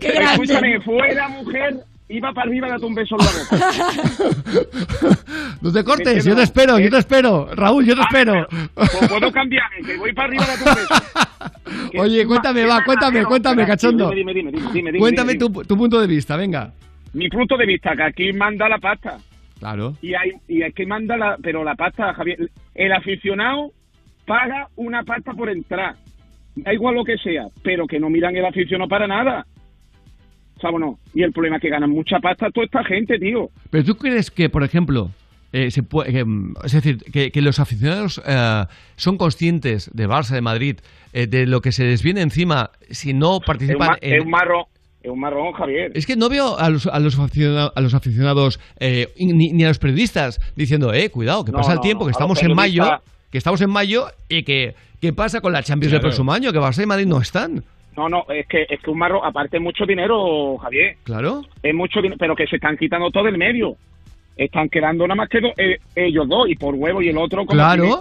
Qué 0.00 0.12
grande. 0.12 0.32
escúchame, 0.32 0.80
fuera 0.80 1.28
mujer, 1.28 1.74
iba 2.12 2.32
para 2.32 2.48
arriba 2.48 2.68
y 2.68 2.70
date 2.70 2.84
un 2.84 2.94
beso 2.94 3.16
en 3.18 3.26
la 3.26 3.32
boca. 3.32 3.72
No 5.62 5.72
te 5.72 5.84
cortes, 5.84 6.24
yo 6.24 6.34
te 6.34 6.42
espero, 6.42 6.78
yo 6.78 6.90
te 6.90 6.98
espero. 6.98 7.48
Raúl, 7.54 7.86
yo 7.86 7.94
te 7.94 8.00
espero. 8.00 8.46
Pues 8.74 9.08
puedo 9.08 9.30
cambiarme, 9.30 9.86
que 9.86 9.96
voy 9.96 10.12
para 10.12 10.28
arriba 10.28 10.44
y 10.44 10.46
date 10.48 10.70
un 10.70 10.74
beso. 10.74 10.94
Oye, 12.02 12.26
cuéntame, 12.26 12.64
va, 12.66 12.84
cuéntame, 12.84 13.24
cuéntame, 13.24 13.66
cachondo. 13.66 14.10
Dime, 14.10 14.34
dime, 14.34 14.50
dime, 14.50 14.60
dime, 14.72 14.90
dime, 14.90 14.98
Cuéntame 14.98 15.34
tu, 15.36 15.50
tu 15.50 15.76
punto 15.76 16.00
de 16.00 16.06
vista, 16.06 16.36
venga. 16.36 16.72
Mi 17.12 17.28
punto 17.28 17.56
de 17.56 17.66
vista, 17.66 17.94
que 17.94 18.02
aquí 18.02 18.32
manda 18.32 18.68
la 18.68 18.78
pasta. 18.78 19.18
Claro. 19.58 19.94
Y 20.02 20.14
hay, 20.14 20.32
y 20.48 20.62
aquí 20.62 20.84
manda 20.86 21.16
la, 21.16 21.36
pero 21.40 21.62
la 21.62 21.76
pasta, 21.76 22.12
Javier, 22.14 22.50
el 22.74 22.92
aficionado 22.92 23.70
paga 24.26 24.68
una 24.76 25.04
pasta 25.04 25.32
por 25.32 25.48
entrar. 25.48 25.94
Da 26.56 26.72
igual 26.72 26.96
lo 26.96 27.04
que 27.04 27.16
sea, 27.18 27.46
pero 27.62 27.86
que 27.86 28.00
no 28.00 28.10
miran 28.10 28.34
el 28.34 28.44
aficionado 28.44 28.88
para 28.88 29.06
nada. 29.06 29.46
¿Sabes 30.62 30.76
o 30.76 30.78
no? 30.78 30.98
Y 31.12 31.22
el 31.24 31.32
problema 31.32 31.56
es 31.56 31.62
que 31.62 31.68
ganan 31.68 31.90
mucha 31.90 32.18
pasta 32.20 32.46
toda 32.54 32.64
esta 32.64 32.84
gente, 32.84 33.18
tío. 33.18 33.48
Pero 33.70 33.84
tú 33.84 33.96
crees 33.96 34.30
que, 34.30 34.48
por 34.48 34.62
ejemplo, 34.62 35.10
eh, 35.52 35.70
se 35.72 35.82
puede, 35.82 36.12
que, 36.12 36.24
mm, 36.24 36.54
es 36.64 36.72
decir, 36.72 36.98
que, 37.12 37.30
que 37.32 37.42
los 37.42 37.58
aficionados 37.58 38.22
eh, 38.24 38.64
son 38.96 39.18
conscientes 39.18 39.90
de 39.92 40.08
Barça, 40.08 40.30
de 40.34 40.40
Madrid, 40.40 40.76
eh, 41.12 41.26
de 41.26 41.46
lo 41.46 41.60
que 41.60 41.72
se 41.72 41.84
les 41.84 42.02
viene 42.02 42.22
encima 42.22 42.70
si 42.90 43.12
no 43.12 43.32
Es 43.34 43.38
un, 43.40 43.44
participan 43.44 43.88
en... 44.00 44.14
es 44.14 44.24
un 44.24 44.30
marrón, 44.30 44.64
es 45.02 45.10
un 45.10 45.20
marrón, 45.20 45.52
Javier. 45.52 45.90
Es 45.94 46.06
que 46.06 46.16
no 46.16 46.28
veo 46.30 46.56
a 46.58 46.70
los, 46.70 46.86
a 46.86 46.98
los 47.00 47.18
aficionados, 47.18 47.72
a 47.74 47.80
los 47.80 47.92
aficionados 47.92 48.60
eh, 48.80 49.08
ni, 49.18 49.52
ni 49.52 49.64
a 49.64 49.68
los 49.68 49.78
periodistas 49.80 50.38
diciendo, 50.56 50.94
eh, 50.94 51.10
cuidado, 51.10 51.44
que 51.44 51.52
No, 51.52 51.58
pasa 51.58 51.72
el 51.72 51.76
no, 51.76 51.82
tiempo, 51.82 52.04
que 52.06 52.12
estamos 52.12 52.42
en 52.42 52.54
mayo, 52.54 52.84
que 53.30 53.38
estamos 53.38 53.60
en 53.60 53.68
mayo 53.70 54.06
y 54.28 54.44
que 54.44 54.74
¿qué 55.00 55.12
pasa 55.12 55.40
con 55.40 55.52
la 55.52 55.62
Champions 55.62 55.90
del 55.90 56.00
Claro. 56.00 56.10
próximo 56.12 56.32
año? 56.32 56.52
Que 56.52 56.60
Barça 56.60 56.82
y 56.82 56.86
Madrid 56.86 57.06
no 57.06 57.20
están. 57.20 57.64
No, 57.96 58.08
no, 58.08 58.24
es 58.30 58.46
que 58.46 58.66
es 58.68 58.80
que 58.80 58.90
un 58.90 58.98
marrón, 58.98 59.20
aparte 59.24 59.58
es 59.58 59.62
mucho 59.62 59.84
dinero, 59.84 60.56
Javier. 60.58 60.96
Claro. 61.04 61.42
Es 61.62 61.74
mucho 61.74 62.00
dinero, 62.00 62.16
pero 62.18 62.34
que 62.34 62.46
se 62.46 62.56
están 62.56 62.76
quitando 62.76 63.10
todo 63.10 63.24
del 63.24 63.36
medio. 63.38 63.76
Están 64.36 64.68
quedando 64.70 65.06
nada 65.06 65.16
más 65.16 65.28
que 65.28 65.40
do- 65.40 65.52
eh, 65.58 65.78
ellos 65.94 66.26
dos, 66.28 66.48
y 66.48 66.54
por 66.54 66.74
huevo, 66.74 67.02
y 67.02 67.08
el 67.08 67.18
otro 67.18 67.44
como 67.44 67.52
Claro. 67.58 67.82
tiene- 67.82 67.96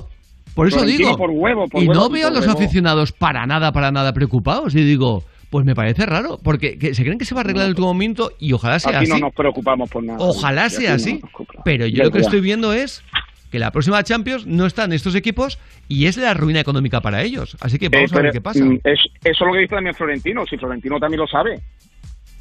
Por 0.56 0.68
eso 0.68 0.86
digo. 0.86 1.18
por 1.18 1.30
huevo, 1.30 1.68
por 1.68 1.84
y 1.84 1.88
huevo, 1.88 2.02
no 2.02 2.10
veo 2.10 2.28
a 2.28 2.32
los 2.32 2.42
huevo. 2.48 2.54
aficionados 2.54 3.12
para 3.12 3.46
nada, 3.46 3.72
para 3.74 3.92
nada 3.92 4.14
preocupados. 4.14 4.74
Y 4.76 4.82
digo, 4.84 5.24
pues 5.50 5.66
me 5.66 5.76
parece 5.76 6.06
raro, 6.06 6.40
porque 6.42 6.78
que 6.80 6.94
se 6.96 7.04
creen 7.04 7.18
que 7.18 7.26
se 7.26 7.36
va 7.36 7.42
a 7.42 7.44
arreglar 7.44 7.64
en 7.64 7.68
el 7.68 7.72
último 7.72 7.88
momento 7.88 8.32
y 8.40 8.54
ojalá 8.54 8.80
sea 8.80 8.98
Aquí 8.98 9.08
no 9.10 9.16
así. 9.16 9.22
nos 9.22 9.34
preocupamos 9.34 9.90
por 9.90 10.02
nada. 10.04 10.20
Ojalá 10.22 10.70
sea 10.70 10.92
no 10.92 10.96
así. 10.96 11.20
Pero 11.66 11.86
yo 11.88 12.04
lo 12.06 12.12
que 12.12 12.20
estoy 12.20 12.40
viendo 12.40 12.72
es 12.72 13.04
que 13.52 13.60
la 13.60 13.72
próxima 13.72 14.02
Champions 14.03 14.48
no 14.48 14.65
están 14.65 14.94
estos 14.94 15.14
equipos 15.14 15.60
y 15.88 16.06
es 16.07 16.18
la 16.18 16.34
ruina 16.34 16.61
económica 16.61 17.02
para 17.02 17.22
ellos. 17.22 17.57
Así 17.61 17.78
que 17.78 17.90
vamos 17.90 18.11
Eh, 18.11 18.15
a 18.15 18.22
ver 18.22 18.32
pero, 18.32 18.34
qué 18.34 18.41
pasa. 18.41 18.64
mm, 18.64 18.80
es- 18.84 18.99
eso 19.23 19.30
es 19.30 19.40
lo 19.41 19.52
que 19.53 19.60
dice 19.60 19.76
también 19.76 19.94
Florentino, 19.95 20.45
si 20.48 20.57
Florentino 20.57 20.99
también 20.99 21.19
lo 21.19 21.28
sabe. 21.28 21.60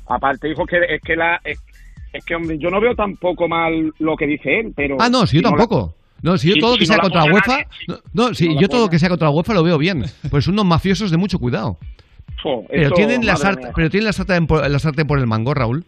Aparte 0.09 0.49
dijo 0.49 0.65
que 0.67 0.79
es 0.89 1.01
que 1.03 1.17
la 1.17 1.41
es, 1.45 1.59
es 2.13 2.25
que 2.25 2.35
hombre, 2.35 2.59
yo 2.59 2.71
no 2.71 2.81
veo 2.81 2.95
tampoco 2.95 3.47
mal 3.49 3.93
lo 3.99 4.17
que 4.17 4.27
dice 4.27 4.61
él, 4.61 4.73
pero 4.75 4.97
Ah, 5.01 5.09
no, 5.11 5.27
si 5.27 5.37
yo 5.37 5.43
tampoco. 5.43 5.95
No, 6.23 6.37
si 6.37 6.49
yo 6.51 6.57
todo 6.61 6.77
que 6.77 6.85
sea 6.85 6.99
contra 6.99 7.25
UEFA, 7.25 7.65
no, 8.13 8.35
si 8.35 8.55
yo 8.61 8.69
todo 8.69 8.91
que 8.91 8.99
sea 8.99 9.09
contra 9.09 9.29
la 9.29 9.33
UEFA 9.35 9.55
lo 9.55 9.63
veo 9.63 9.79
bien, 9.79 10.05
pues 10.31 10.45
son 10.45 10.55
unos 10.55 10.67
mafiosos 10.67 11.11
de 11.11 11.17
mucho 11.17 11.39
cuidado. 11.39 11.79
Pero 12.43 12.65
esto, 12.71 12.95
tienen 12.95 13.25
la 13.27 13.35
mía. 13.35 13.71
pero 13.75 13.91
tienen 13.91 14.05
la 14.07 14.13
sartén 14.13 14.47
por, 14.47 14.69
la 14.69 14.79
sartén 14.79 15.07
por 15.07 15.19
el 15.19 15.27
mango, 15.27 15.55
Raúl. 15.55 15.85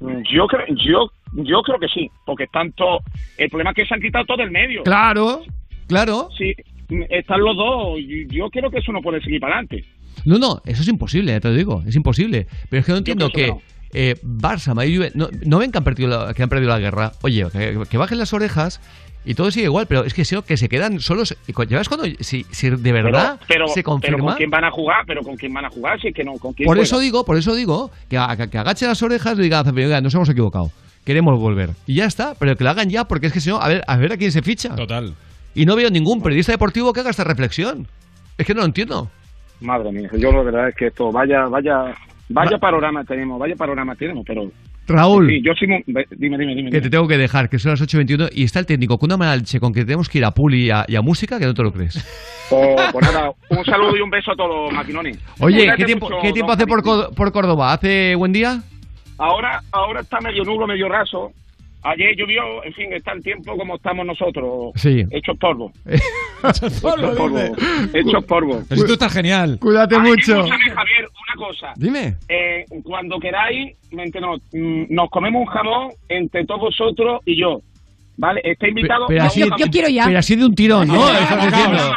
Yo 0.00 0.46
creo, 0.46 0.66
yo, 0.84 1.10
yo 1.32 1.62
creo 1.62 1.78
que 1.78 1.88
sí, 1.88 2.10
porque 2.24 2.46
tanto 2.46 3.00
el 3.36 3.48
problema 3.48 3.70
es 3.70 3.76
que 3.76 3.86
se 3.86 3.94
han 3.94 4.00
quitado 4.00 4.24
todo 4.24 4.42
el 4.42 4.50
medio. 4.50 4.82
Claro, 4.84 5.42
claro. 5.88 6.28
Sí, 6.36 6.54
están 7.10 7.40
los 7.40 7.56
dos. 7.56 7.98
Yo 8.28 8.48
creo 8.50 8.70
que 8.70 8.78
eso 8.78 8.92
no 8.92 9.00
puede 9.02 9.20
seguir 9.22 9.40
para 9.40 9.54
adelante. 9.54 9.84
No, 10.24 10.38
no, 10.38 10.62
eso 10.64 10.82
es 10.82 10.88
imposible, 10.88 11.32
ya 11.32 11.40
te 11.40 11.48
lo 11.48 11.54
digo, 11.54 11.82
es 11.86 11.94
imposible. 11.94 12.46
Pero 12.70 12.80
es 12.80 12.86
que 12.86 12.92
no 12.92 12.98
entiendo 12.98 13.28
que 13.30 13.44
pienso 13.44 13.62
eh, 13.92 14.16
Barça, 14.24 14.74
Madrid, 14.74 14.98
Juve- 14.98 15.12
no, 15.14 15.28
no 15.44 15.58
ven 15.58 15.70
que 15.70 15.78
han, 15.78 15.84
perdido 15.84 16.08
la, 16.26 16.34
que 16.34 16.42
han 16.42 16.48
perdido 16.48 16.70
la 16.70 16.78
guerra. 16.78 17.12
Oye, 17.22 17.46
que, 17.52 17.78
que 17.88 17.98
bajen 17.98 18.18
las 18.18 18.32
orejas 18.32 18.80
y 19.24 19.34
todo 19.34 19.50
sigue 19.50 19.66
igual, 19.66 19.86
pero 19.86 20.04
es 20.04 20.14
que, 20.14 20.22
no, 20.32 20.42
que 20.42 20.56
se 20.56 20.68
quedan 20.68 21.00
solos. 21.00 21.36
Y 21.46 21.52
cu- 21.52 21.64
¿Ya 21.64 21.78
ves 21.78 21.88
cuando, 21.88 22.06
si, 22.20 22.44
si 22.50 22.70
de 22.70 22.92
verdad 22.92 23.38
pero, 23.46 23.66
pero, 23.66 23.68
se 23.68 23.74
pero 23.74 23.84
confirma? 23.84 24.24
con 24.24 24.34
quién 24.36 24.50
van 24.50 24.64
a 24.64 24.70
jugar, 24.70 25.04
pero 25.06 25.22
con 25.22 25.36
quién 25.36 25.52
van 25.52 25.64
a 25.66 25.70
jugar, 25.70 26.00
si 26.00 26.08
es 26.08 26.14
que 26.14 26.24
no, 26.24 26.32
con 26.34 26.52
quién 26.54 26.66
Por 26.66 26.78
eso 26.78 26.98
digo, 26.98 27.24
por 27.24 27.36
eso 27.36 27.54
digo, 27.54 27.90
que, 28.08 28.16
a- 28.18 28.36
que, 28.50 28.58
agache 28.58 28.86
las 28.86 29.02
orejas 29.02 29.38
y 29.38 29.42
diga, 29.42 29.62
"Oiga, 29.62 30.00
nos 30.00 30.14
hemos 30.14 30.28
equivocado. 30.28 30.70
Queremos 31.06 31.38
volver. 31.38 31.70
Y 31.86 31.94
ya 31.94 32.06
está, 32.06 32.34
pero 32.34 32.56
que 32.56 32.64
lo 32.64 32.70
hagan 32.70 32.90
ya, 32.90 33.04
porque 33.04 33.28
es 33.28 33.32
que 33.32 33.40
si 33.40 33.48
no, 33.48 33.62
a 33.62 33.68
ver, 33.68 33.82
a 33.86 33.96
ver 33.96 34.12
a 34.12 34.16
quién 34.16 34.32
se 34.32 34.42
ficha. 34.42 34.74
Total. 34.74 35.14
Y 35.54 35.64
no 35.64 35.76
veo 35.76 35.88
ningún 35.88 36.20
periodista 36.20 36.50
deportivo 36.50 36.92
que 36.92 36.98
haga 36.98 37.10
esta 37.10 37.22
reflexión. 37.22 37.86
Es 38.36 38.44
que 38.44 38.54
no 38.54 38.60
lo 38.60 38.66
entiendo. 38.66 39.08
Madre 39.60 39.92
mía, 39.92 40.10
yo 40.18 40.32
la 40.32 40.42
verdad 40.42 40.68
es 40.68 40.74
que 40.74 40.88
esto, 40.88 41.12
vaya, 41.12 41.44
vaya, 41.46 41.94
vaya 42.28 42.58
panorama 42.58 43.04
tenemos, 43.04 43.38
vaya 43.38 43.54
panorama 43.54 43.94
tenemos, 43.94 44.24
pero... 44.26 44.50
Raúl. 44.88 45.28
Sí, 45.28 45.42
yo 45.44 45.52
sí, 45.54 45.66
dime, 45.86 46.38
dime, 46.38 46.54
dime. 46.54 46.70
Que 46.70 46.80
te 46.80 46.90
tengo 46.90 47.06
que 47.08 47.18
dejar, 47.18 47.48
que 47.48 47.58
son 47.60 47.70
las 47.70 47.82
8.21 47.82 48.30
y 48.32 48.42
está 48.42 48.58
el 48.58 48.66
técnico 48.66 48.98
con 48.98 49.08
una 49.08 49.16
mala 49.16 49.36
leche 49.36 49.58
con 49.60 49.72
que 49.72 49.84
tenemos 49.84 50.08
que 50.08 50.18
ir 50.18 50.24
a 50.24 50.32
Puli 50.32 50.66
y 50.66 50.70
a, 50.70 50.84
y 50.88 50.96
a 50.96 51.02
música 51.02 51.38
que 51.38 51.46
no 51.46 51.54
te 51.54 51.62
lo 51.62 51.72
crees. 51.72 52.04
Oh, 52.48 52.76
pues 52.92 53.04
nada, 53.04 53.32
un 53.50 53.64
saludo 53.64 53.96
y 53.96 54.00
un 54.00 54.08
beso 54.08 54.30
a 54.30 54.36
todos, 54.36 54.72
maquinones. 54.72 55.18
Oye, 55.40 55.56
Cuídate 55.56 55.78
¿qué 55.78 55.84
tiempo, 55.84 56.08
mucho, 56.08 56.22
¿qué 56.22 56.32
tiempo 56.32 56.52
hace 56.52 56.64
por, 56.64 57.12
por 57.12 57.32
Córdoba? 57.32 57.72
¿Hace 57.72 58.14
buen 58.14 58.32
día? 58.32 58.62
Ahora, 59.18 59.62
ahora 59.72 60.00
está 60.00 60.20
medio 60.20 60.44
nublo, 60.44 60.66
medio 60.66 60.88
raso. 60.88 61.32
Ayer 61.82 62.16
llovió, 62.16 62.64
en 62.64 62.74
fin, 62.74 62.92
está 62.92 63.12
el 63.12 63.22
tiempo 63.22 63.56
como 63.56 63.76
estamos 63.76 64.04
nosotros. 64.04 64.72
Sí. 64.74 65.04
Hechos 65.10 65.38
polvo. 65.38 65.70
Hechos 65.84 66.80
polvo. 66.80 67.54
Hechos 67.94 68.24
polvo. 68.24 68.58
Esto 68.68 68.92
está 68.92 69.08
genial. 69.08 69.58
Cuídate 69.60 69.94
Ay, 69.94 70.02
mucho. 70.02 70.36
Escúchame, 70.38 70.70
Javier, 70.70 71.08
una 71.08 71.46
cosa. 71.46 71.72
Dime. 71.76 72.16
Eh, 72.28 72.64
cuando 72.82 73.20
queráis, 73.20 73.76
mente, 73.92 74.20
no, 74.20 74.36
mm, 74.36 74.86
nos 74.88 75.08
comemos 75.10 75.42
un 75.42 75.46
jamón 75.46 75.88
entre 76.08 76.44
todos 76.44 76.62
vosotros 76.62 77.20
y 77.24 77.40
yo. 77.40 77.60
Vale, 78.18 78.40
está 78.44 78.66
invitado. 78.68 79.06
Pero 79.08 79.24
así, 79.24 79.40
Vamos 79.42 79.60
a- 79.62 79.70
Pero 80.06 80.18
así 80.18 80.36
de 80.36 80.44
un 80.46 80.54
tirón, 80.54 80.88
¿no? 80.88 80.94
No, 80.94 81.08
Estás 81.12 81.36
no, 81.36 81.44
diciendo. 81.46 81.76
no, 81.78 81.94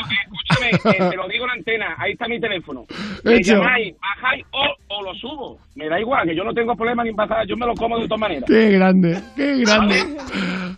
Escúchame, 0.69 0.97
eh, 0.97 1.09
te 1.11 1.15
lo 1.15 1.27
digo 1.27 1.43
en 1.45 1.47
la 1.47 1.53
antena, 1.53 1.95
ahí 1.97 2.11
está 2.11 2.27
mi 2.27 2.39
teléfono. 2.39 2.85
Me 3.23 3.35
Hecho. 3.35 3.53
llamáis, 3.53 3.95
bajáis 4.01 4.45
o, 4.51 4.95
o 4.95 5.03
lo 5.03 5.13
subo. 5.15 5.59
Me 5.75 5.87
da 5.87 5.99
igual, 5.99 6.27
que 6.27 6.35
yo 6.35 6.43
no 6.43 6.53
tengo 6.53 6.75
problema 6.75 7.03
ni 7.03 7.09
en 7.11 7.15
bajar, 7.15 7.45
yo 7.47 7.55
me 7.55 7.65
lo 7.65 7.73
como 7.75 7.97
de 7.99 8.05
todas 8.07 8.19
maneras. 8.19 8.43
Qué 8.47 8.69
grande, 8.71 9.17
qué 9.35 9.57
grande. 9.59 10.03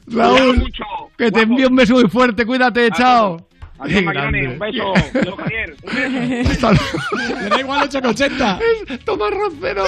Raúl, 0.08 0.58
mucho, 0.58 0.84
que 1.18 1.32
te 1.32 1.42
envío 1.42 1.70
un 1.70 1.76
beso 1.76 1.94
muy 1.96 2.08
fuerte, 2.10 2.46
cuídate, 2.46 2.90
chao. 2.92 3.38
Adiós, 3.82 4.04
grande. 4.14 4.48
un 4.48 4.60
beso. 4.60 4.94
Adiós, 4.96 5.36
Javier, 5.38 5.76
un 5.84 6.44
beso. 6.44 6.70
Le 7.42 7.50
da 7.50 7.60
igual 7.60 7.82
880. 7.84 8.60
Toma 9.06 9.30
roncero. 9.30 9.84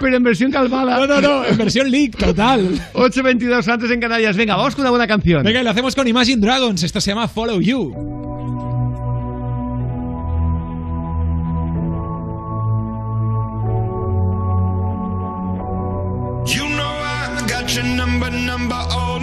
Pero 0.00 0.16
en 0.16 0.22
versión 0.22 0.50
calmada. 0.50 0.96
No, 0.98 1.06
no, 1.06 1.20
no, 1.20 1.44
en 1.44 1.56
versión 1.56 1.90
leak, 1.90 2.16
total. 2.16 2.68
8.22 2.94 3.68
antes 3.68 3.90
en 3.90 4.00
Canarias. 4.00 4.36
Venga, 4.36 4.56
vamos 4.56 4.74
con 4.74 4.82
una 4.82 4.90
buena 4.90 5.06
canción. 5.06 5.42
Venga, 5.44 5.60
y 5.60 5.64
lo 5.64 5.70
hacemos 5.70 5.94
con 5.94 6.08
Imagine 6.08 6.40
Dragons. 6.40 6.82
Esto 6.82 7.00
se 7.00 7.10
llama 7.12 7.28
Follow 7.28 7.60
You. 7.60 7.94
You 16.46 16.64
know 16.78 16.94
I 17.16 17.46
got 17.48 17.72
your 17.74 17.84
number, 17.84 18.30
number 18.30 18.74
all 18.74 19.20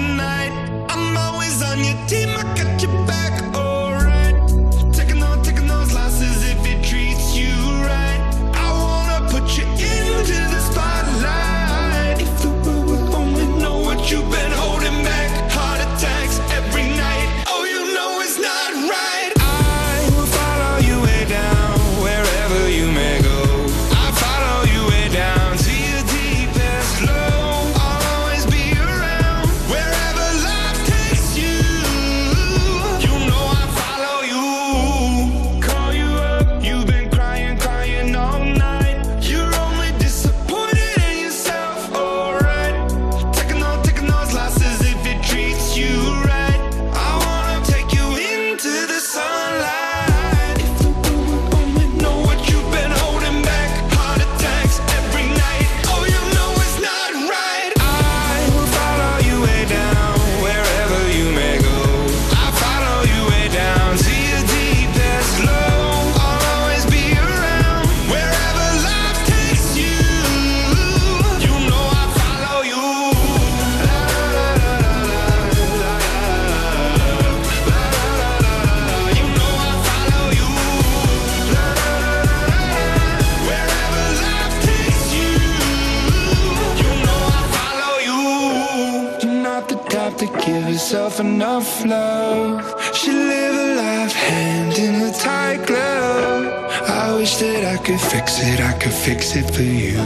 yourself 90.88 91.20
enough 91.20 91.84
love. 91.84 92.64
She 92.96 93.12
live 93.12 93.56
a 93.56 93.76
life 93.76 94.14
hand 94.14 94.72
in 94.78 94.96
a 95.02 95.12
tight 95.12 95.68
glove. 95.68 96.46
I 96.88 97.14
wish 97.18 97.36
that 97.40 97.66
I 97.66 97.84
could 97.84 98.00
fix 98.00 98.40
it, 98.40 98.62
I 98.62 98.72
could 98.80 98.94
fix 98.94 99.36
it 99.36 99.54
for 99.54 99.64
you. 99.64 99.98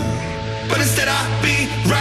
But 0.68 0.80
instead 0.80 1.08
I'll 1.08 1.44
be 1.44 1.70
right 1.88 2.01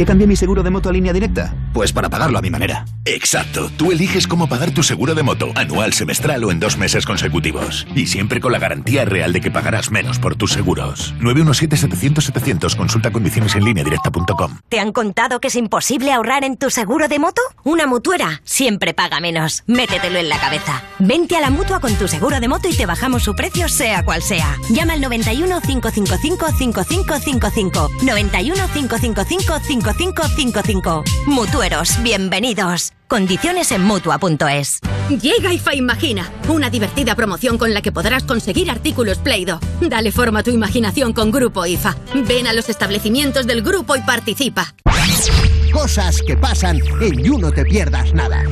Qué 0.00 0.06
cambié 0.06 0.26
mi 0.26 0.34
seguro 0.34 0.62
de 0.62 0.70
moto 0.70 0.88
a 0.88 0.92
línea 0.92 1.12
directa? 1.12 1.54
Pues 1.74 1.92
para 1.92 2.08
pagarlo 2.08 2.38
a 2.38 2.40
mi 2.40 2.48
manera. 2.48 2.86
Exacto, 3.04 3.70
tú 3.76 3.92
eliges 3.92 4.26
cómo 4.26 4.48
pagar 4.48 4.70
tu 4.70 4.82
seguro 4.82 5.14
de 5.14 5.22
moto, 5.22 5.50
anual, 5.56 5.92
semestral 5.92 6.42
o 6.44 6.50
en 6.50 6.58
dos 6.58 6.78
meses 6.78 7.04
consecutivos. 7.04 7.86
Y 7.94 8.06
siempre 8.06 8.40
con 8.40 8.52
la 8.52 8.58
garantía 8.58 9.04
real 9.04 9.34
de 9.34 9.42
que 9.42 9.50
pagarás 9.50 9.90
menos 9.90 10.18
por 10.18 10.36
tus 10.36 10.52
seguros. 10.52 11.14
917-700-700, 11.20 12.76
consulta 12.76 13.10
condiciones 13.10 13.54
en 13.56 13.64
línea 13.66 13.84
directa.com. 13.84 14.56
¿Te 14.70 14.80
han 14.80 14.92
contado 14.92 15.38
que 15.38 15.48
es 15.48 15.56
imposible 15.56 16.12
ahorrar 16.12 16.44
en 16.44 16.56
tu 16.56 16.70
seguro 16.70 17.06
de 17.06 17.18
moto? 17.18 17.42
Una 17.62 17.86
mutuera 17.86 18.40
siempre 18.44 18.94
paga 18.94 19.20
menos. 19.20 19.64
Métetelo 19.66 20.18
en 20.18 20.30
la 20.30 20.40
cabeza. 20.40 20.82
Vente 20.98 21.36
a 21.36 21.40
la 21.40 21.50
mutua 21.50 21.80
con 21.80 21.94
tu 21.96 22.08
seguro 22.08 22.40
de 22.40 22.48
moto 22.48 22.68
y 22.70 22.74
te 22.74 22.86
bajamos 22.86 23.22
su 23.22 23.34
precio, 23.34 23.68
sea 23.68 24.02
cual 24.02 24.22
sea. 24.22 24.56
Llama 24.70 24.94
al 24.94 25.02
91 25.02 25.60
555 25.60 26.46
5555. 26.56 27.88
91 28.02 28.54
555 28.72 29.24
5555. 29.24 29.89
Mutueros, 31.26 32.00
bienvenidos. 32.02 32.92
Condiciones 33.10 33.72
en 33.72 33.82
mutua.es. 33.82 34.78
Llega 35.20 35.52
IFA 35.52 35.74
Imagina, 35.74 36.30
una 36.46 36.70
divertida 36.70 37.16
promoción 37.16 37.58
con 37.58 37.74
la 37.74 37.82
que 37.82 37.90
podrás 37.90 38.22
conseguir 38.22 38.70
artículos 38.70 39.18
Play-Doh. 39.18 39.58
Dale 39.80 40.12
forma 40.12 40.38
a 40.38 40.42
tu 40.44 40.52
imaginación 40.52 41.12
con 41.12 41.32
Grupo 41.32 41.66
IFA. 41.66 41.96
Ven 42.28 42.46
a 42.46 42.52
los 42.52 42.68
establecimientos 42.68 43.48
del 43.48 43.62
grupo 43.62 43.96
y 43.96 44.00
participa. 44.02 44.76
Cosas 45.72 46.20
que 46.24 46.36
pasan 46.36 46.78
en 47.00 47.18
You 47.24 47.38
No 47.38 47.50
Te 47.50 47.64
Pierdas 47.64 48.14
Nada. 48.14 48.44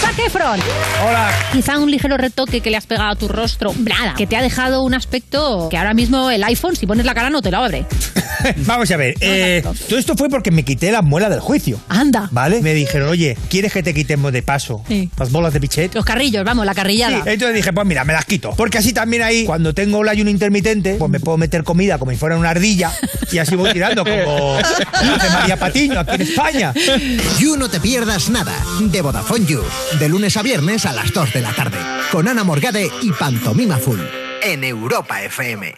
Zac 0.00 0.18
Efron. 0.18 0.60
Hola. 1.06 1.30
Quizá 1.52 1.78
un 1.78 1.90
ligero 1.90 2.18
retoque 2.18 2.60
que 2.60 2.70
le 2.70 2.76
has 2.76 2.86
pegado 2.86 3.12
a 3.12 3.16
tu 3.16 3.28
rostro. 3.28 3.72
Nada. 3.78 4.14
Que 4.14 4.26
te 4.26 4.36
ha 4.36 4.42
dejado 4.42 4.82
un 4.82 4.92
aspecto 4.92 5.68
que 5.70 5.78
ahora 5.78 5.94
mismo 5.94 6.30
el 6.30 6.42
iPhone, 6.44 6.76
si 6.76 6.86
pones 6.86 7.06
la 7.06 7.14
cara, 7.14 7.30
no 7.30 7.40
te 7.40 7.50
lo 7.50 7.58
abre. 7.58 7.86
Vamos 8.66 8.90
a 8.90 8.96
ver, 8.96 9.14
eh, 9.20 9.62
todo 9.88 9.98
esto 9.98 10.16
fue 10.16 10.28
porque 10.28 10.50
me 10.50 10.64
quité 10.64 10.90
la 10.90 11.02
muela 11.02 11.28
del 11.28 11.40
juicio. 11.40 11.78
Anda. 11.88 12.28
¿Vale? 12.32 12.60
Me 12.62 12.74
dijeron, 12.74 13.08
oye, 13.08 13.36
¿quieres 13.48 13.72
que 13.72 13.82
te 13.82 13.94
quitemos 14.02 14.32
de 14.32 14.42
paso 14.42 14.84
las 15.16 15.30
bolas 15.30 15.52
de 15.52 15.60
pichet? 15.60 15.94
Los 15.94 16.04
carrillos, 16.04 16.44
vamos, 16.44 16.66
la 16.66 16.74
carrillada. 16.74 17.22
Sí, 17.22 17.30
entonces 17.30 17.54
dije, 17.54 17.72
pues 17.72 17.86
mira, 17.86 18.04
me 18.04 18.12
las 18.12 18.24
quito. 18.24 18.52
Porque 18.56 18.78
así 18.78 18.92
también 18.92 19.22
ahí, 19.22 19.44
cuando 19.44 19.72
tengo 19.74 20.02
el 20.02 20.08
ayuno 20.08 20.28
intermitente, 20.28 20.96
pues 20.98 21.10
me 21.10 21.20
puedo 21.20 21.38
meter 21.38 21.62
comida 21.62 21.98
como 21.98 22.10
si 22.10 22.16
fuera 22.16 22.36
una 22.36 22.50
ardilla 22.50 22.92
y 23.30 23.38
así 23.38 23.54
voy 23.54 23.72
tirando 23.72 24.04
como 24.04 24.56
hace 24.94 25.30
María 25.30 25.56
Patiño 25.56 26.00
aquí 26.00 26.16
en 26.16 26.22
España. 26.22 26.74
You 27.38 27.56
No 27.56 27.68
Te 27.70 27.78
Pierdas 27.80 28.28
Nada, 28.28 28.54
de 28.80 29.00
Vodafone 29.00 29.46
You, 29.46 29.62
de 29.98 30.08
lunes 30.08 30.36
a 30.36 30.42
viernes 30.42 30.84
a 30.84 30.92
las 30.92 31.12
2 31.12 31.32
de 31.32 31.40
la 31.40 31.52
tarde, 31.52 31.78
con 32.10 32.26
Ana 32.26 32.42
Morgade 32.44 32.90
y 33.02 33.12
Pantomima 33.12 33.76
Full, 33.78 34.00
en 34.42 34.64
Europa 34.64 35.22
FM. 35.22 35.74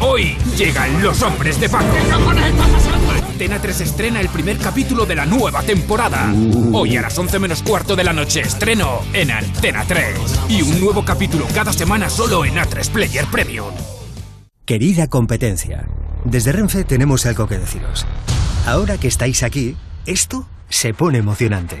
Hoy 0.00 0.36
llegan 0.56 1.02
los 1.02 1.22
hombres 1.22 1.58
de 1.60 1.68
Paco. 1.68 1.86
¿Qué 1.94 2.10
cojones 2.10 2.46
está 2.46 2.66
pasando? 2.66 3.05
Antena 3.36 3.60
3 3.60 3.82
estrena 3.82 4.22
el 4.22 4.30
primer 4.30 4.56
capítulo 4.56 5.04
de 5.04 5.14
la 5.14 5.26
nueva 5.26 5.62
temporada. 5.62 6.32
Hoy 6.72 6.96
a 6.96 7.02
las 7.02 7.18
11 7.18 7.38
menos 7.38 7.62
cuarto 7.62 7.94
de 7.94 8.02
la 8.02 8.14
noche 8.14 8.40
estreno 8.40 9.02
en 9.12 9.30
Antena 9.30 9.84
3. 9.86 10.16
Y 10.48 10.62
un 10.62 10.80
nuevo 10.80 11.04
capítulo 11.04 11.46
cada 11.54 11.70
semana 11.74 12.08
solo 12.08 12.46
en 12.46 12.54
A3 12.54 12.90
Player 12.90 13.26
Premium. 13.26 13.74
Querida 14.64 15.08
competencia, 15.08 15.86
desde 16.24 16.50
Renfe 16.50 16.84
tenemos 16.84 17.26
algo 17.26 17.46
que 17.46 17.58
deciros. 17.58 18.06
Ahora 18.64 18.96
que 18.96 19.08
estáis 19.08 19.42
aquí, 19.42 19.76
esto 20.06 20.48
se 20.70 20.94
pone 20.94 21.18
emocionante. 21.18 21.76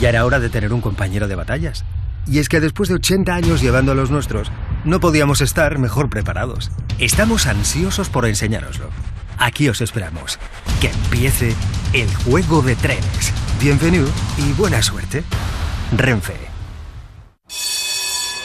Ya 0.00 0.08
era 0.08 0.24
hora 0.24 0.38
de 0.38 0.50
tener 0.50 0.72
un 0.72 0.80
compañero 0.80 1.26
de 1.26 1.34
batallas. 1.34 1.84
Y 2.28 2.38
es 2.38 2.48
que 2.48 2.60
después 2.60 2.88
de 2.88 2.94
80 2.94 3.34
años 3.34 3.60
llevando 3.60 3.90
a 3.90 3.96
los 3.96 4.12
nuestros, 4.12 4.52
no 4.84 5.00
podíamos 5.00 5.40
estar 5.40 5.80
mejor 5.80 6.10
preparados. 6.10 6.70
Estamos 7.00 7.48
ansiosos 7.48 8.08
por 8.08 8.24
enseñároslo. 8.24 8.90
Aquí 9.38 9.68
os 9.68 9.80
esperamos. 9.80 10.38
Que 10.80 10.88
empiece 10.88 11.54
el 11.92 12.12
juego 12.14 12.62
de 12.62 12.76
trenes. 12.76 13.32
Bienvenido 13.60 14.08
y 14.38 14.52
buena 14.52 14.82
suerte. 14.82 15.24
Renfe. 15.96 16.34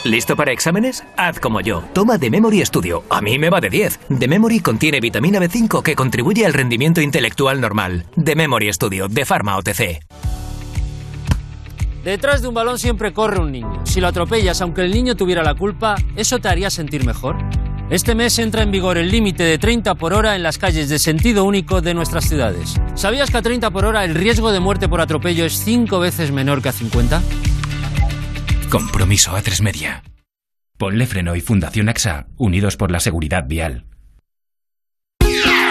¿Listo 0.04 0.36
para 0.36 0.52
exámenes? 0.52 1.04
Haz 1.16 1.40
como 1.40 1.60
yo. 1.60 1.82
Toma 1.92 2.18
The 2.18 2.30
Memory 2.30 2.64
Studio. 2.64 3.04
A 3.10 3.20
mí 3.20 3.38
me 3.38 3.50
va 3.50 3.60
de 3.60 3.68
10. 3.68 3.98
The 4.18 4.28
Memory 4.28 4.60
contiene 4.60 5.00
vitamina 5.00 5.40
B5 5.40 5.82
que 5.82 5.96
contribuye 5.96 6.46
al 6.46 6.54
rendimiento 6.54 7.00
intelectual 7.00 7.60
normal. 7.60 8.06
The 8.22 8.36
Memory 8.36 8.72
Studio, 8.72 9.08
de 9.08 9.24
Pharma 9.24 9.56
OTC. 9.56 10.00
Detrás 12.04 12.42
de 12.42 12.48
un 12.48 12.54
balón 12.54 12.78
siempre 12.78 13.12
corre 13.12 13.40
un 13.40 13.50
niño. 13.50 13.84
Si 13.84 14.00
lo 14.00 14.06
atropellas, 14.06 14.62
aunque 14.62 14.82
el 14.82 14.92
niño 14.92 15.16
tuviera 15.16 15.42
la 15.42 15.54
culpa, 15.54 15.96
¿eso 16.16 16.38
te 16.38 16.48
haría 16.48 16.70
sentir 16.70 17.04
mejor? 17.04 17.36
Este 17.90 18.14
mes 18.14 18.38
entra 18.38 18.62
en 18.62 18.70
vigor 18.70 18.98
el 18.98 19.10
límite 19.10 19.42
de 19.44 19.56
30 19.56 19.94
por 19.94 20.12
hora 20.12 20.36
en 20.36 20.42
las 20.42 20.58
calles 20.58 20.90
de 20.90 20.98
sentido 20.98 21.44
único 21.44 21.80
de 21.80 21.94
nuestras 21.94 22.28
ciudades. 22.28 22.74
¿Sabías 22.94 23.30
que 23.30 23.38
a 23.38 23.42
30 23.42 23.70
por 23.70 23.86
hora 23.86 24.04
el 24.04 24.14
riesgo 24.14 24.52
de 24.52 24.60
muerte 24.60 24.88
por 24.88 25.00
atropello 25.00 25.46
es 25.46 25.64
5 25.64 25.98
veces 25.98 26.30
menor 26.30 26.60
que 26.60 26.68
a 26.68 26.72
50? 26.72 27.22
Compromiso 28.68 29.32
A3 29.32 29.62
Media. 29.62 30.02
Ponle 30.76 31.06
Freno 31.06 31.34
y 31.34 31.40
Fundación 31.40 31.88
AXA, 31.88 32.26
unidos 32.36 32.76
por 32.76 32.90
la 32.90 33.00
seguridad 33.00 33.46
vial. 33.46 33.86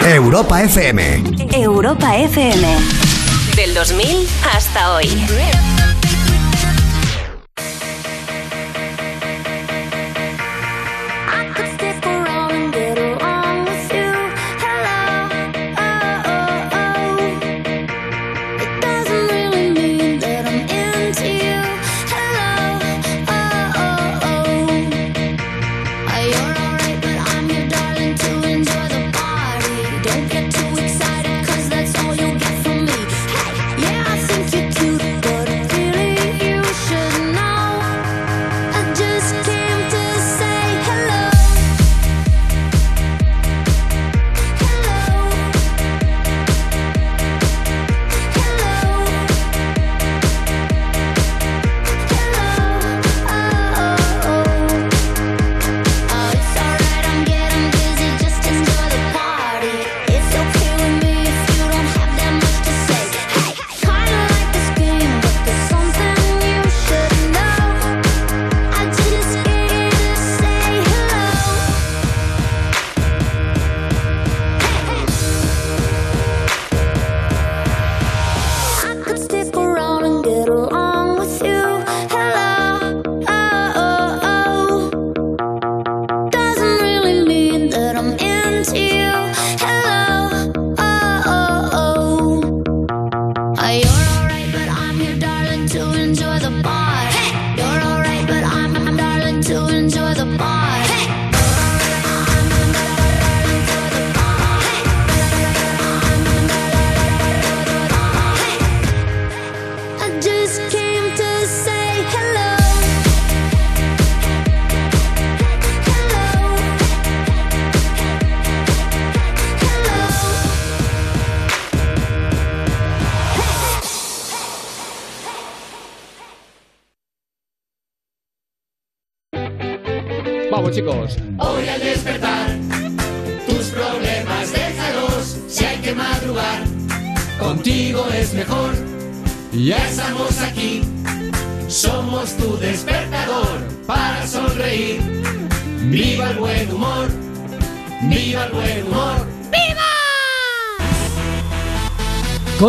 Europa 0.04 0.62
FM. 0.62 1.22
Europa 1.52 2.16
FM. 2.16 2.66
Del 3.54 3.74
2000 3.74 4.06
hasta 4.54 4.94
hoy. 4.96 5.08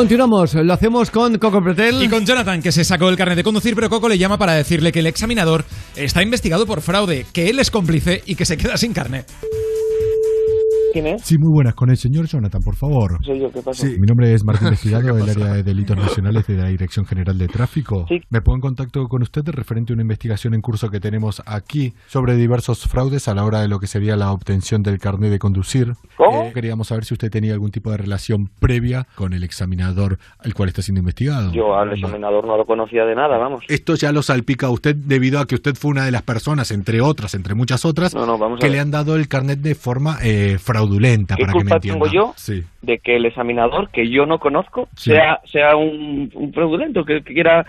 Continuamos, 0.10 0.56
lo 0.56 0.73
hacemos 0.73 1.11
con 1.11 1.38
Coco 1.38 1.61
Pretel. 1.61 2.02
Y 2.02 2.10
con 2.10 2.26
Jonathan, 2.26 2.64
que 2.64 2.72
se 2.72 2.84
sacó 2.84 3.10
el 3.10 3.15
carnet 3.15 3.36
de 3.36 3.44
conducir, 3.44 3.76
pero 3.76 3.91
Coco 3.91 4.10
le 4.10 4.18
llama 4.18 4.40
para 4.40 4.56
decirle 4.56 4.91
que 4.91 5.02
el 5.02 5.06
examinador 5.06 5.65
está 5.95 6.23
investigado 6.23 6.65
por 6.65 6.81
fraude, 6.81 7.27
que 7.31 7.48
él 7.48 7.60
es 7.60 7.69
cómplice 7.69 8.23
y 8.26 8.34
que 8.34 8.44
se 8.44 8.57
queda 8.57 8.76
sin 8.76 8.91
carnet. 8.91 9.31
¿Quién 10.94 11.07
es? 11.07 11.22
Sí, 11.24 11.38
muy 11.38 11.49
buenas. 11.49 11.76
Con 11.76 11.90
el 11.90 11.98
señor 11.98 12.28
Jonathan, 12.28 12.61
por 12.61 12.76
favor. 12.76 13.24
Soy 13.24 13.40
yo, 13.40 13.52
¿qué 13.52 13.61
pasa? 13.61 13.86
Sí, 13.86 13.98
mi 13.99 14.07
nombre 14.07 14.34
es 14.34 14.44
Martín 14.44 14.70
Desfilado, 14.72 15.14
del 15.16 15.30
área 15.30 15.53
de 15.53 15.64
delitos 15.64 15.98
nacionales 15.98 16.48
de 16.48 16.56
la 16.56 16.68
Dirección 16.68 17.06
General 17.06 17.38
de 17.38 17.48
Tráfico. 17.48 18.06
Sí. 18.07 18.22
Me 18.30 18.41
pongo 18.41 18.57
en 18.57 18.61
contacto 18.61 19.07
con 19.07 19.22
usted 19.22 19.48
referente 19.49 19.94
a 19.94 19.95
una 19.95 20.02
investigación 20.02 20.53
en 20.53 20.61
curso 20.61 20.90
que 20.90 20.99
tenemos 20.99 21.41
aquí 21.45 21.94
sobre 22.07 22.36
diversos 22.36 22.88
fraudes 22.88 23.28
a 23.28 23.36
la 23.36 23.45
hora 23.45 23.61
de 23.61 23.68
lo 23.68 23.80
que 23.80 23.88
sería 23.88 24.16
la 24.16 24.32
obtención 24.32 24.84
del 24.84 24.99
carnet 24.99 25.32
de 25.32 25.40
conducir. 25.40 25.94
¿Cómo? 26.18 26.44
Eh, 26.44 26.52
queríamos 26.53 26.88
saber 26.88 27.06
si 27.06 27.14
usted 27.14 27.30
tenía 27.30 27.53
algún 27.53 27.72
tipo 27.72 27.91
de 27.91 27.98
relación 27.98 28.49
previa 28.60 29.07
con 29.16 29.34
el 29.34 29.44
examinador 29.44 30.18
al 30.40 30.53
cual 30.53 30.70
está 30.70 30.82
siendo 30.82 30.99
investigado. 30.99 31.52
Yo 31.52 31.76
al 31.76 31.94
examinador 31.94 32.45
no 32.45 32.57
lo 32.57 32.66
conocía 32.66 33.06
de 33.06 33.16
nada, 33.16 33.38
vamos. 33.38 33.64
Esto 33.68 33.95
ya 33.95 34.11
lo 34.11 34.22
salpica 34.22 34.68
a 34.68 34.70
usted 34.70 34.95
debido 34.95 35.40
a 35.40 35.45
que 35.45 35.56
usted 35.56 35.76
fue 35.76 35.91
una 35.91 36.06
de 36.06 36.11
las 36.11 36.24
personas, 36.24 36.72
entre 36.72 37.02
otras, 37.02 37.34
entre 37.34 37.56
muchas 37.56 37.86
otras, 37.86 38.14
No, 38.14 38.26
no, 38.26 38.38
vamos 38.38 38.60
que 38.60 38.70
le 38.70 38.80
han 38.80 38.91
dado 38.91 39.16
el 39.16 39.28
carnet 39.28 39.60
de 39.60 39.76
forma 39.76 40.18
eh, 40.22 40.57
fraudulenta, 40.60 40.78
¿Qué 41.35 41.43
para 41.43 41.53
que 41.53 41.57
me 41.60 41.61
culpa 41.64 41.76
entienda. 41.76 41.99
tengo 42.06 42.14
yo 42.14 42.34
Sí. 42.35 42.64
de 42.81 42.99
que 42.99 43.15
el 43.18 43.26
examinador 43.26 43.89
que 43.89 44.10
yo 44.10 44.26
no 44.26 44.39
conozco 44.39 44.88
Sí. 44.95 45.11
sea 45.11 45.39
sea 45.45 45.76
un, 45.76 46.31
un 46.34 46.53
fraudulento 46.53 47.03
que, 47.06 47.22
que 47.23 47.34
quiera 47.34 47.65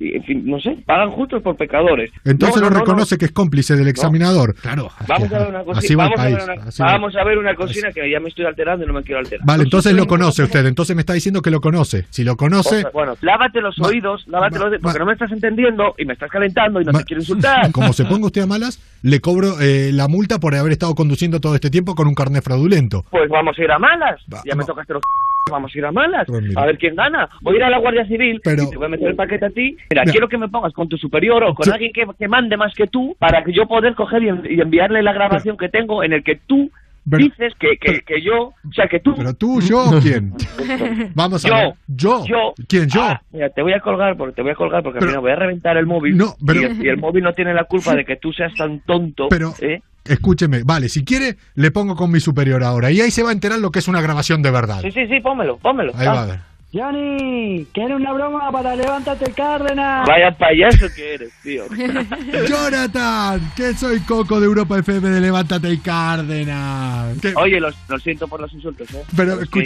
en 0.00 0.24
fin, 0.24 0.42
no 0.46 0.58
sé, 0.60 0.78
pagan 0.86 1.10
justos 1.10 1.42
por 1.42 1.56
pecadores. 1.56 2.10
Entonces 2.24 2.56
No, 2.56 2.62
lo 2.62 2.70
no, 2.70 2.74
no, 2.74 2.80
reconoce 2.80 3.18
que 3.18 3.26
es 3.26 3.32
cómplice 3.32 3.76
del 3.76 3.88
examinador. 3.88 4.54
Claro. 4.54 4.90
no. 5.00 5.06
Vamos 5.06 5.32
a 5.32 5.38
ver 5.38 5.48
una 5.48 5.64
cosita, 5.64 5.78
Así 5.78 5.94
va 5.94 6.04
el 6.06 6.10
vamos, 6.10 6.18
a 6.18 6.22
país. 6.22 6.36
ver 6.36 6.44
una, 6.58 6.68
así 6.68 6.82
va. 6.82 6.92
vamos 6.92 7.16
a 7.16 7.24
ver 7.24 7.38
una 7.38 7.54
cosina 7.54 7.92
que 7.92 8.10
ya 8.10 8.20
me 8.20 8.28
estoy 8.28 8.44
alterando 8.46 8.84
y 8.84 8.88
no 8.88 8.94
me 8.94 9.02
quiero 9.02 9.20
alterar. 9.20 9.46
Vale, 9.46 9.64
entonces 9.64 9.92
lo 9.94 10.06
conoce 10.06 10.42
usted. 10.42 10.66
Entonces 10.66 10.96
me 10.96 11.00
está 11.00 11.12
diciendo 11.12 11.42
que 11.42 11.50
lo 11.50 11.60
conoce. 11.60 12.06
Si 12.10 12.24
lo 12.24 12.36
conoce, 12.36 12.76
O 12.76 12.80
sea, 12.80 12.90
bueno, 12.92 13.14
lávate 13.20 13.60
los 13.60 13.78
oídos, 13.80 14.24
lávate 14.28 14.58
los 14.58 14.68
oídos, 14.68 14.82
porque 14.82 14.98
no 14.98 15.06
me 15.06 15.12
estás 15.12 15.30
entendiendo 15.32 15.94
y 15.98 16.04
me 16.04 16.14
estás 16.14 16.30
calentando 16.30 16.80
y 16.80 16.84
no 16.84 16.92
te 16.92 17.04
quiero 17.04 17.20
insultar. 17.22 17.70
como 17.72 17.92
se 17.92 18.04
ponga 18.04 18.26
usted 18.26 18.42
a 18.42 18.46
malas, 18.46 18.80
le 19.02 19.20
cobro 19.20 19.60
eh, 19.60 19.90
la 19.92 20.08
multa 20.08 20.38
por 20.40 20.54
haber 20.54 20.72
estado 20.72 20.94
conduciendo 20.94 21.40
todo 21.40 21.54
este 21.54 21.70
tiempo 21.70 21.94
con 21.94 22.06
un 22.08 22.14
carnet 22.14 22.42
fraudulento. 22.42 23.04
Pues 23.10 23.28
vamos 23.28 23.58
a 23.58 23.62
ir 23.62 23.70
a 23.70 23.78
malas. 23.78 24.20
ya 24.44 24.54
me 24.54 24.64
tocaste 24.64 24.94
los 24.94 25.02
vamos 25.50 25.74
a 25.74 25.78
ir 25.78 25.84
a 25.84 25.92
malas, 25.92 26.26
Pues 26.26 26.56
a 26.56 26.66
ver 26.66 26.78
quién 26.78 26.94
gana. 26.94 27.28
Voy 27.40 27.54
a 27.54 27.58
ir 27.58 27.64
a 27.64 27.70
la 27.70 27.78
Guardia 27.78 28.06
Civil 28.06 28.40
Pero- 28.42 28.62
y 28.64 28.70
te 28.70 28.76
voy 28.76 28.86
a 28.86 28.90
meter 28.90 29.08
el 29.08 29.16
paquete 29.16 29.46
a 29.46 29.50
ti. 29.50 29.76
Mira, 29.90 30.02
Mira. 30.02 30.12
quiero 30.12 30.28
que 30.28 30.38
me 30.38 30.48
pongas 30.48 30.72
con 30.72 30.88
tu 30.88 30.96
superior 30.96 31.42
o 31.44 31.54
con 31.54 31.66
Yo- 31.66 31.72
alguien 31.72 31.92
que, 31.92 32.06
que 32.18 32.28
mande 32.28 32.56
más 32.56 32.74
que 32.74 32.86
tú 32.86 33.16
para 33.18 33.42
que 33.42 33.52
yo 33.52 33.66
poder 33.66 33.94
coger 33.94 34.22
y, 34.22 34.54
y 34.56 34.60
enviarle 34.60 35.02
la 35.02 35.12
grabación 35.12 35.56
que 35.56 35.68
tengo 35.68 36.02
en 36.04 36.12
el 36.12 36.22
que 36.22 36.36
tú 36.46 36.70
Pero- 37.10 37.24
dices 37.24 37.52
que, 37.58 37.76
que, 37.80 38.00
que 38.02 38.22
yo, 38.22 38.48
o 38.48 38.72
sea, 38.74 38.86
que 38.88 39.00
tú... 39.00 39.14
¿Pero 39.16 39.34
tú, 39.34 39.60
yo 39.60 39.90
quién? 40.00 40.32
Vamos 41.14 41.44
a 41.44 41.48
Yo, 41.48 41.54
ver. 41.54 41.72
¿Yo? 41.88 42.24
yo. 42.26 42.54
¿Quién, 42.68 42.88
yo? 42.88 43.02
Ah, 43.02 43.20
mira, 43.32 43.50
te 43.50 43.60
voy 43.62 43.72
a 43.72 43.80
colgar 43.80 44.16
porque 44.16 44.34
te 44.36 44.42
voy 44.42 44.52
a 44.52 44.54
colgar 44.54 44.82
porque 44.82 44.98
Pero- 45.00 45.10
mira, 45.10 45.20
voy 45.20 45.30
a 45.32 45.36
reventar 45.36 45.76
el 45.76 45.86
móvil 45.86 46.16
No, 46.16 46.34
pero- 46.46 46.60
y, 46.60 46.64
el, 46.64 46.84
y 46.86 46.88
el 46.88 46.98
móvil 46.98 47.24
no 47.24 47.32
tiene 47.32 47.52
la 47.54 47.64
culpa 47.64 47.94
de 47.94 48.04
que 48.04 48.16
tú 48.16 48.32
seas 48.32 48.52
tan 48.54 48.80
tonto. 48.86 49.28
Pero- 49.28 49.52
¿eh? 49.60 49.80
Escúcheme, 50.04 50.62
vale, 50.64 50.88
si 50.88 51.04
quiere, 51.04 51.36
le 51.54 51.70
pongo 51.70 51.94
con 51.94 52.10
mi 52.10 52.18
superior 52.18 52.64
ahora. 52.64 52.90
Y 52.90 53.00
ahí 53.00 53.10
se 53.12 53.22
va 53.22 53.30
a 53.30 53.32
enterar 53.32 53.60
lo 53.60 53.70
que 53.70 53.78
es 53.78 53.86
una 53.88 54.00
grabación 54.00 54.42
de 54.42 54.50
verdad. 54.50 54.80
Sí, 54.82 54.90
sí, 54.90 55.06
sí, 55.06 55.20
pónmelo, 55.20 55.58
pónmelo. 55.58 55.92
Ahí 55.94 56.06
va 56.06 56.22
a 56.22 56.26
ver. 56.26 56.40
Johnny, 56.74 57.66
quiero 57.74 57.96
una 57.96 58.14
broma 58.14 58.50
para 58.50 58.74
levántate 58.74 59.30
Cárdenas. 59.32 60.08
Vaya 60.08 60.30
payaso 60.36 60.86
que 60.96 61.14
eres, 61.14 61.30
tío. 61.42 61.64
Jonathan, 62.48 63.40
que 63.54 63.74
soy 63.74 64.00
Coco 64.00 64.40
de 64.40 64.46
Europa 64.46 64.78
FM 64.78 65.10
de 65.10 65.20
Levántate 65.20 65.70
y 65.70 65.78
Cárdenas. 65.78 67.18
Que- 67.20 67.34
Oye, 67.36 67.60
los- 67.60 67.76
lo 67.88 67.98
siento 67.98 68.26
por 68.26 68.40
los 68.40 68.52
insultos, 68.54 68.90
¿eh? 68.94 69.02
Pero, 69.14 69.40
es 69.42 69.50
que 69.50 69.62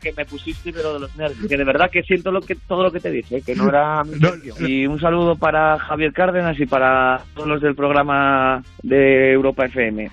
que 0.00 0.12
me 0.16 0.24
pusiste, 0.26 0.72
pero 0.72 0.94
de 0.94 1.00
los 1.00 1.16
nervios. 1.16 1.48
Que 1.48 1.56
de 1.56 1.64
verdad 1.64 1.90
que 1.90 2.02
siento 2.04 2.30
lo 2.30 2.40
que, 2.40 2.54
todo 2.54 2.84
lo 2.84 2.92
que 2.92 3.00
te 3.00 3.10
dije, 3.10 3.38
¿eh? 3.38 3.42
que 3.44 3.56
no 3.56 3.68
era 3.68 4.04
mi 4.04 4.12
intención. 4.12 4.56
Y 4.70 4.86
un 4.86 5.00
saludo 5.00 5.34
para 5.34 5.78
Javier 5.80 6.12
Cárdenas 6.12 6.58
y 6.60 6.66
para 6.66 7.20
todos 7.34 7.48
los 7.48 7.60
del 7.60 7.74
programa 7.74 8.62
de 8.82 9.32
Europa 9.32 9.64
FM. 9.66 10.08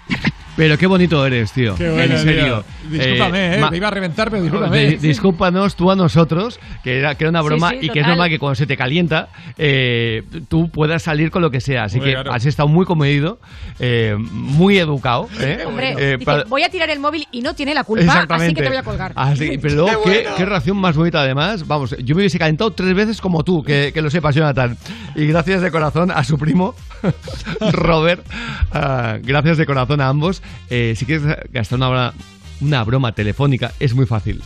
Pero 0.56 0.78
qué 0.78 0.88
bonito 0.88 1.26
eres, 1.26 1.52
tío. 1.52 1.76
Qué 1.76 1.90
bueno, 1.90 2.16
en 2.16 2.20
serio. 2.24 2.44
tío. 2.46 2.90
Discúlpame, 2.98 3.56
eh, 3.56 3.60
ma- 3.60 3.70
me 3.72 3.78
iba 3.78 3.88
a 3.88 3.92
reventar, 3.92 4.30
pero 4.30 4.42
discúlpame. 4.44 4.86
Di- 4.88 4.96
discúlpanos 4.98 5.76
tú 5.76 5.92
a 5.92 5.96
nosotros, 5.96 6.60
que 6.84 6.98
era, 7.00 7.16
que 7.16 7.26
era 7.26 7.30
una 7.32 7.42
broma 7.42 7.72
sí, 7.72 7.78
y 7.82 7.90
que 7.90 8.00
es 8.00 8.08
normal 8.08 8.30
que 8.30 8.40
cuando 8.40 8.56
se 8.56 8.66
te 8.66 8.78
calienta 8.78 9.28
eh, 9.58 10.22
tú 10.48 10.70
puedas 10.70 11.04
salir 11.04 11.30
con 11.32 11.42
lo 11.42 11.50
que 11.52 11.60
sea. 11.60 11.84
Así 11.84 12.00
que 12.00 12.12
claro. 12.14 12.32
has 12.32 12.46
estado 12.46 12.70
muy 12.70 12.86
comedido, 12.86 13.40
eh, 13.80 14.16
muy 14.18 14.78
educado. 14.78 15.28
¿eh? 15.42 15.64
Hombre, 15.68 15.92
Eh, 15.98 16.12
dice, 16.14 16.26
para- 16.26 16.44
voy 16.46 16.64
a 16.64 16.70
tirar 16.70 16.90
el 16.90 17.00
móvil 17.00 17.28
y 17.32 17.42
no 17.42 17.54
tiene 17.54 17.74
la 17.74 17.84
culpa, 17.84 18.26
así 18.30 18.54
que 18.54 18.62
te 18.62 18.68
voy 18.70 18.78
a 18.78 18.84
colgar. 18.84 19.12
Así- 19.16 19.58
pero 19.62 19.76
luego, 19.86 20.04
Qué 20.04 20.10
bueno. 20.10 20.30
qué 20.38 20.46
reacción 20.46 20.78
más 20.78 20.96
bonita 20.96 21.22
además. 21.22 21.68
Vamos, 21.68 21.96
yo 22.04 22.16
me 22.16 22.22
hubiese 22.22 22.40
calentado 22.40 22.72
tres 22.72 22.94
veces 22.94 23.20
como 23.20 23.44
tú, 23.44 23.62
que, 23.64 23.92
que 23.94 24.02
lo 24.02 24.10
sepas, 24.10 24.34
Jonathan. 24.36 24.78
Y 25.16 25.26
gracias 25.28 25.62
de 25.62 25.72
corazón 25.72 26.12
a 26.12 26.24
su 26.24 26.38
primo, 26.38 26.76
Robert. 27.72 28.26
Ah, 28.72 29.18
gracias 29.22 29.58
de 29.58 29.66
corazón 29.66 30.02
a 30.02 30.08
ambos. 30.08 30.42
Eh, 30.70 30.96
si 30.98 31.06
quieres 31.06 31.26
gastar 31.52 31.78
una, 31.78 31.90
broma- 31.90 32.14
una 32.62 32.84
broma 32.84 33.12
telefónica, 33.14 33.74
es 33.80 33.94
muy 33.94 34.06
fácil. 34.06 34.42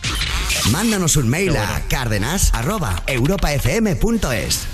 Mándanos 0.71 1.15
un 1.15 1.30
mail 1.30 1.55
a 1.55 1.81
cárdenas.europafm.es. 1.89 4.67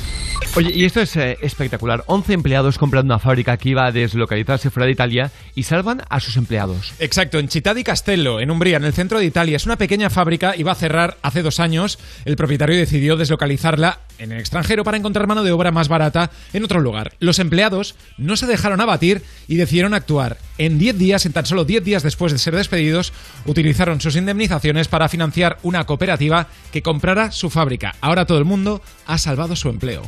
Oye, 0.58 0.72
y 0.74 0.86
esto 0.86 1.02
es 1.02 1.16
eh, 1.16 1.38
espectacular. 1.42 2.04
11 2.08 2.34
empleados 2.34 2.78
compran 2.78 3.06
una 3.06 3.20
fábrica 3.20 3.58
que 3.58 3.70
iba 3.70 3.86
a 3.86 3.92
deslocalizarse 3.92 4.70
fuera 4.70 4.86
de 4.86 4.92
Italia 4.94 5.32
y 5.54 5.64
salvan 5.64 6.02
a 6.10 6.20
sus 6.20 6.38
empleados. 6.38 6.94
Exacto, 7.00 7.40
en 7.40 7.50
Città 7.50 7.74
di 7.74 7.84
Castello, 7.84 8.40
en 8.40 8.52
Umbría, 8.52 8.78
en 8.78 8.86
el 8.86 8.94
centro 8.94 9.20
de 9.20 9.26
Italia. 9.26 9.58
Es 9.58 9.66
una 9.66 9.78
pequeña 9.78 10.10
fábrica, 10.10 10.56
iba 10.58 10.72
a 10.72 10.76
cerrar 10.76 11.18
hace 11.22 11.42
dos 11.42 11.60
años. 11.60 12.00
El 12.26 12.36
propietario 12.36 12.76
decidió 12.78 13.16
deslocalizarla 13.18 14.00
en 14.20 14.32
el 14.32 14.40
extranjero 14.40 14.84
para 14.84 14.98
encontrar 14.98 15.28
mano 15.28 15.44
de 15.44 15.52
obra 15.52 15.72
más 15.72 15.88
barata 15.88 16.32
en 16.54 16.64
otro 16.64 16.80
lugar. 16.80 17.14
Los 17.20 17.40
empleados 17.40 17.96
no 18.18 18.36
se 18.38 18.48
dejaron 18.48 18.82
abatir 18.82 19.22
y 19.48 19.56
decidieron 19.56 19.94
actuar. 19.94 20.38
En 20.58 20.78
10 20.80 20.98
días, 20.98 21.26
en 21.26 21.34
tan 21.34 21.46
solo 21.46 21.66
10 21.66 21.84
días 21.84 22.04
después 22.04 22.32
de 22.32 22.38
ser 22.40 22.56
despedidos, 22.56 23.14
utilizaron 23.46 24.00
sus 24.02 24.16
indemnizaciones 24.16 24.88
para 24.88 25.10
financiar 25.10 25.58
una 25.64 25.86
cooperativa 25.86 26.48
que 26.72 26.82
comprara 26.82 27.32
su 27.32 27.50
fábrica. 27.50 27.96
Ahora 28.02 28.26
todo 28.26 28.38
el 28.38 28.46
mundo 28.46 28.82
ha 29.06 29.18
salvado 29.18 29.56
su 29.56 29.70
empleo. 29.70 30.02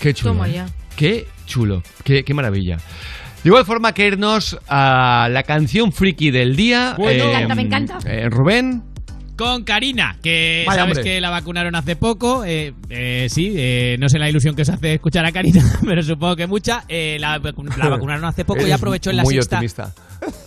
Qué 0.00 0.14
chulo. 0.14 0.32
Toma 0.32 0.48
¿eh? 0.48 0.52
ya. 0.54 0.66
Qué 0.96 1.26
chulo. 1.46 1.82
Qué, 2.04 2.24
qué 2.24 2.34
maravilla. 2.34 2.78
De 3.44 3.50
igual 3.50 3.64
forma 3.64 3.92
que 3.94 4.04
irnos 4.06 4.58
a 4.68 5.28
la 5.30 5.44
canción 5.44 5.92
friki 5.92 6.32
del 6.32 6.56
día. 6.56 6.94
Bueno. 6.98 7.24
Me 7.26 7.30
encanta, 7.30 7.54
me 7.54 7.62
encanta. 7.62 7.98
eh, 8.04 8.28
Rubén. 8.28 8.82
Con 9.38 9.62
Karina, 9.62 10.16
que 10.20 10.64
Vaya, 10.66 10.80
sabes 10.80 10.98
hombre. 10.98 11.10
que 11.12 11.20
la 11.20 11.30
vacunaron 11.30 11.74
hace 11.76 11.94
poco. 11.94 12.44
eh, 12.44 12.74
eh, 12.90 13.28
sí, 13.30 13.54
eh, 13.56 13.96
no 14.00 14.08
sé 14.08 14.18
la 14.18 14.28
ilusión 14.28 14.56
que 14.56 14.62
os 14.62 14.68
hace 14.68 14.94
escuchar 14.94 15.24
a 15.24 15.30
Karina, 15.30 15.62
pero 15.86 16.02
supongo 16.02 16.34
que 16.34 16.48
mucha. 16.48 16.82
eh, 16.88 17.18
la, 17.20 17.38
la 17.38 17.88
vacunaron 17.88 18.24
hace 18.24 18.44
poco 18.44 18.66
y 18.66 18.72
aprovechó 18.72 19.10
en 19.10 19.16
la 19.18 19.22
muy 19.22 19.34
sexta 19.34 19.56
optimista. 19.56 19.94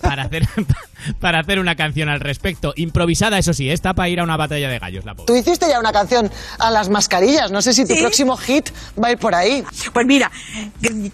Para 0.02 0.24
hacer, 0.24 0.48
para 1.20 1.40
hacer 1.40 1.60
una 1.60 1.76
canción 1.76 2.10
al 2.10 2.20
respecto. 2.20 2.74
Improvisada, 2.76 3.38
eso 3.38 3.54
sí, 3.54 3.70
está 3.70 3.94
para 3.94 4.10
ir 4.10 4.20
a 4.20 4.24
una 4.24 4.38
batalla 4.38 4.70
de 4.70 4.80
gallos, 4.80 5.06
la 5.06 5.14
pobre. 5.14 5.28
Tú 5.28 5.36
hiciste 5.36 5.68
ya 5.68 5.80
una 5.80 5.92
canción 5.92 6.32
a 6.60 6.72
las 6.72 6.90
mascarillas. 6.90 7.52
No 7.52 7.62
sé 7.62 7.74
si 7.74 7.86
tu 7.86 7.96
próximo 7.96 8.38
hit 8.38 8.70
va 9.02 9.10
a 9.10 9.12
ir 9.12 9.18
por 9.18 9.36
ahí. 9.36 9.64
Pues 9.94 10.06
mira, 10.06 10.32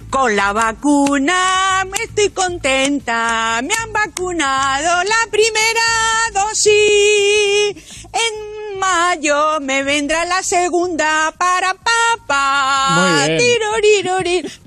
con 0.09 0.35
la 0.35 0.53
vacuna 0.53 1.85
me 1.89 2.03
estoy 2.03 2.29
contenta. 2.29 3.61
Me 3.63 3.73
han 3.73 3.93
vacunado 3.93 5.03
la 5.03 5.31
primera 5.31 5.81
dosis. 6.33 8.05
En 8.13 8.79
mayo 8.79 9.59
me 9.61 9.83
vendrá 9.83 10.25
la 10.25 10.43
segunda 10.43 11.33
para 11.37 11.73
papá. 11.73 13.27
Muy 13.27 13.37
bien. 13.37 14.66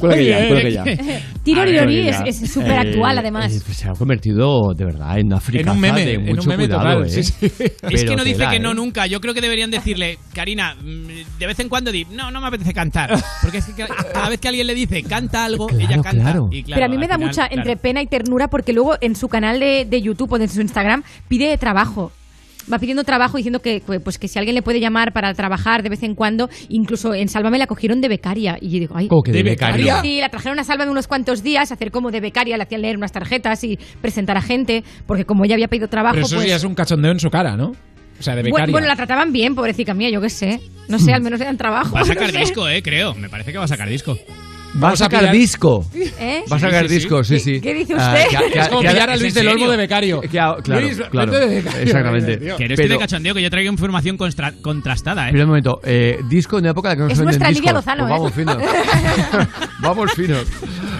Cuelga 0.00 0.16
que 0.16 0.72
ya, 0.72 0.82
cuelga 0.84 2.24
es- 2.26 2.50
súper 2.52 2.72
actual, 2.78 3.16
eh, 3.16 3.20
además. 3.20 3.52
eh, 3.52 3.60
se 3.72 3.88
ha 3.88 3.92
convertido 3.92 4.74
de 4.76 4.84
verdad 4.84 5.18
en 5.18 5.26
una 5.26 5.40
fricaza 5.40 5.70
En 5.70 5.76
un 5.76 5.80
meme, 5.80 6.04
de 6.04 6.14
en 6.14 6.38
un 6.38 6.46
meme 6.46 6.64
cuidado, 6.66 7.02
total, 7.02 7.04
¿eh? 7.06 7.22
sí, 7.22 7.22
sí. 7.22 7.64
Es 7.90 8.04
que 8.04 8.16
no 8.16 8.24
dice 8.24 8.46
que 8.50 8.56
¿eh? 8.56 8.60
no 8.60 8.74
nunca. 8.74 9.06
Yo 9.06 9.20
creo 9.20 9.34
que 9.34 9.40
deberían 9.40 9.70
decirle, 9.70 10.18
Karina, 10.34 10.74
mm, 10.74 11.38
de 11.38 11.46
vez 11.46 11.58
en 11.60 11.68
cuando 11.68 11.90
di, 11.92 12.04
no, 12.06 12.30
no 12.30 12.40
me 12.40 12.48
apetece 12.48 12.72
cantar. 12.74 13.10
Porque 13.42 13.58
es 13.58 13.64
que 13.66 13.86
cada 14.12 14.28
vez 14.28 14.40
que 14.40 14.48
alguien 14.48 14.66
le 14.66 14.74
dice, 14.74 15.02
canta 15.02 15.44
algo, 15.44 15.68
ella 15.70 15.88
canta. 16.02 16.10
claro. 16.10 16.48
Y 16.52 16.62
claro, 16.62 16.80
Pero 16.80 16.86
a 16.86 16.88
mí 16.88 16.98
me 16.98 17.06
da 17.08 17.14
final, 17.14 17.28
mucha 17.28 17.46
claro. 17.48 17.56
entre 17.56 17.76
pena 17.76 18.02
y 18.02 18.06
ternura 18.06 18.48
porque 18.48 18.72
luego 18.72 18.96
en 19.00 19.16
su 19.16 19.28
canal 19.28 19.58
de, 19.60 19.86
de 19.88 20.02
YouTube 20.02 20.32
o 20.32 20.36
en 20.36 20.48
su 20.48 20.60
Instagram 20.60 21.02
pide 21.28 21.56
trabajo. 21.58 22.12
Va 22.72 22.78
pidiendo 22.78 23.04
trabajo 23.04 23.36
diciendo 23.36 23.60
que 23.60 23.82
pues 24.02 24.18
que 24.18 24.28
si 24.28 24.38
alguien 24.38 24.54
le 24.54 24.62
puede 24.62 24.80
llamar 24.80 25.12
para 25.12 25.32
trabajar 25.34 25.82
de 25.82 25.88
vez 25.88 26.02
en 26.02 26.14
cuando, 26.14 26.48
incluso 26.68 27.14
en 27.14 27.28
Sálvame 27.28 27.58
la 27.58 27.66
cogieron 27.66 28.00
de 28.00 28.08
becaria 28.08 28.58
y 28.60 28.70
yo 28.70 28.78
digo, 28.78 28.94
ay, 28.96 29.08
¿Cómo 29.08 29.22
que 29.22 29.32
de 29.32 29.38
¿De 29.38 29.50
becaria? 29.50 30.00
Sí, 30.02 30.20
la 30.20 30.28
trajeron 30.28 30.58
a 30.58 30.64
Sálvame 30.64 30.90
unos 30.90 31.06
cuantos 31.06 31.42
días, 31.42 31.72
hacer 31.72 31.90
como 31.90 32.10
de 32.10 32.20
becaria, 32.20 32.56
le 32.56 32.62
hacían 32.62 32.82
leer 32.82 32.96
unas 32.96 33.12
tarjetas 33.12 33.64
y 33.64 33.78
presentar 34.00 34.36
a 34.36 34.42
gente, 34.42 34.84
porque 35.06 35.24
como 35.24 35.44
ella 35.44 35.54
había 35.54 35.68
pedido 35.68 35.88
trabajo, 35.88 36.14
Pero 36.14 36.26
eso 36.26 36.36
pues 36.36 36.48
ya 36.48 36.56
es 36.56 36.64
un 36.64 36.74
cachondeo 36.74 37.12
en 37.12 37.20
su 37.20 37.30
cara, 37.30 37.56
¿no? 37.56 37.72
O 38.18 38.22
sea, 38.22 38.34
de 38.34 38.42
becaria. 38.42 38.72
bueno, 38.72 38.88
la 38.88 38.96
trataban 38.96 39.32
bien, 39.32 39.54
pobrecita 39.54 39.94
mía, 39.94 40.10
yo 40.10 40.20
qué 40.20 40.28
sé. 40.28 40.60
No 40.88 40.98
sé, 40.98 41.12
al 41.12 41.22
menos 41.22 41.38
le 41.38 41.44
dan 41.44 41.56
trabajo. 41.56 41.94
Va 41.94 42.00
a 42.00 42.04
sacar 42.04 42.28
no 42.28 42.32
sé. 42.32 42.38
disco, 42.38 42.68
eh, 42.68 42.82
creo. 42.82 43.14
Me 43.14 43.28
parece 43.28 43.52
que 43.52 43.58
va 43.58 43.64
a 43.64 43.68
sacar 43.68 43.88
disco. 43.88 44.16
Va 44.82 44.90
a 44.90 44.96
sacar 44.96 45.32
disco. 45.32 45.84
¿Eh? 45.94 46.44
Va 46.50 46.56
a 46.56 46.60
sacar 46.60 46.82
Sí, 46.84 46.88
sí, 46.88 46.94
disco, 46.96 47.24
sí, 47.24 47.40
sí. 47.40 47.60
¿Qué 47.60 47.74
dice 47.74 47.94
Ah, 47.98 48.14
usted? 48.14 48.28
que- 48.38 48.52
que- 48.52 48.58
Es 48.60 48.68
como 48.68 48.82
que- 48.82 48.88
pillar 48.88 49.10
a 49.10 49.14
¿es 49.14 49.20
Luis 49.22 49.34
del 49.34 49.48
Olmo 49.48 49.70
de 49.70 49.76
becario. 49.76 50.20
Que- 50.20 50.28
claro, 50.28 50.58
Luis, 50.66 51.00
claro. 51.10 51.32
de 51.32 51.46
becario. 51.46 51.80
Exactamente. 51.80 52.38
Que 52.38 52.46
no 52.46 52.52
estoy 52.54 52.68
de 52.68 52.76
Pero- 52.76 52.98
cachondeo, 52.98 53.34
que 53.34 53.42
yo 53.42 53.50
traigo 53.50 53.72
información 53.72 54.16
constra- 54.18 54.52
contrastada, 54.60 55.28
eh. 55.28 55.32
Pero 55.32 55.44
un 55.44 55.48
momento, 55.50 55.80
eh, 55.84 56.20
disco 56.28 56.58
en 56.58 56.64
una 56.64 56.70
época 56.72 56.92
en 56.92 56.98
la 57.00 57.06
que 57.06 57.08
no 57.08 57.16
se 57.16 57.24
venden 57.24 57.24
nuestra 57.40 57.48
Lidia 57.48 57.60
discos. 57.62 57.74
Lozano, 57.74 58.06
Pues 58.06 58.10
vamos 58.10 58.30
¿eh? 58.30 58.34
finos. 58.34 59.48
vamos 59.80 60.12
finos. 60.12 60.46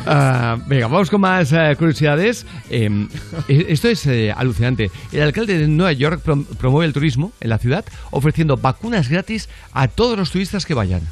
Ah, 0.06 0.56
venga, 0.66 0.86
vamos 0.88 1.10
con 1.10 1.20
más 1.20 1.52
eh, 1.52 1.74
curiosidades. 1.78 2.46
Eh, 2.70 3.06
esto 3.48 3.88
es 3.88 4.06
eh, 4.06 4.32
alucinante. 4.34 4.90
El 5.12 5.22
alcalde 5.22 5.58
de 5.58 5.68
Nueva 5.68 5.92
York 5.92 6.22
prom- 6.24 6.46
promueve 6.58 6.86
el 6.86 6.92
turismo 6.94 7.32
en 7.40 7.50
la 7.50 7.58
ciudad 7.58 7.84
ofreciendo 8.10 8.56
vacunas 8.56 9.08
gratis 9.08 9.48
a 9.72 9.86
todos 9.88 10.16
los 10.18 10.30
turistas 10.30 10.64
que 10.66 10.74
vayan. 10.74 11.02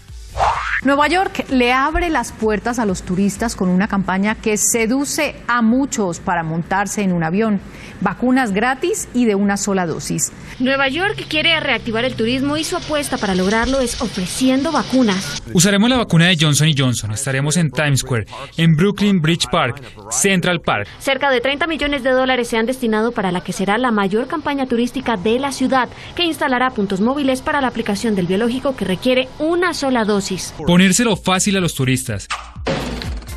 Nueva 0.83 1.09
York 1.09 1.47
le 1.51 1.73
abre 1.73 2.11
las 2.11 2.33
puertas 2.33 2.79
a 2.79 2.85
los 2.85 3.03
turistas 3.03 3.57
con 3.57 3.69
una 3.69 3.89
campaña 3.89 4.35
que 4.35 4.57
seduce 4.57 5.35
a 5.49 5.63
muchos 5.63 6.21
para 6.21 6.43
montarse 6.43 7.03
en 7.03 7.13
un 7.13 7.25
avión. 7.25 7.61
Vacunas 8.03 8.53
gratis 8.53 9.09
y 9.15 9.25
de 9.25 9.35
una 9.35 9.57
sola 9.57 9.87
dosis. 9.87 10.33
Nueva 10.59 10.89
York 10.89 11.25
quiere 11.29 11.59
reactivar 11.61 12.05
el 12.05 12.15
turismo 12.15 12.57
y 12.59 12.65
su 12.65 12.77
apuesta 12.77 13.17
para 13.17 13.35
lograrlo 13.35 13.81
es 13.81 14.01
ofreciendo 14.03 14.71
vacunas. 14.71 15.43
Usaremos 15.55 15.89
la 15.89 15.97
vacuna 15.97 16.27
de 16.27 16.37
Johnson 16.39 16.69
Johnson. 16.77 17.11
Estaremos 17.13 17.57
en 17.57 17.71
Times 17.71 18.01
Square, 18.01 18.27
en 18.59 18.77
Brooklyn 18.77 19.21
Bridge 19.21 19.47
Park, 19.51 19.83
Central 20.11 20.61
Park. 20.61 20.89
Cerca 20.99 21.31
de 21.31 21.41
30 21.41 21.67
millones 21.67 22.03
de 22.03 22.11
dólares 22.11 22.49
se 22.49 22.59
han 22.59 22.67
destinado 22.67 23.13
para 23.13 23.33
la 23.33 23.41
que 23.41 23.55
será 23.55 23.79
la 23.79 23.91
mayor 23.91 24.27
campaña 24.27 24.67
turística 24.67 25.17
de 25.17 25.39
la 25.39 25.53
ciudad, 25.53 25.89
que 26.15 26.25
instalará 26.25 26.71
puntos 26.71 27.01
móviles 27.01 27.41
para 27.41 27.63
la 27.63 27.69
aplicación 27.69 28.15
del 28.15 28.27
biológico 28.27 28.77
que 28.77 28.85
requiere 28.85 29.29
una 29.39 29.73
sola 29.73 30.05
dosis. 30.05 30.53
Ponérselo 30.67 31.17
fácil 31.17 31.57
a 31.57 31.61
los 31.61 31.75
turistas. 31.75 32.27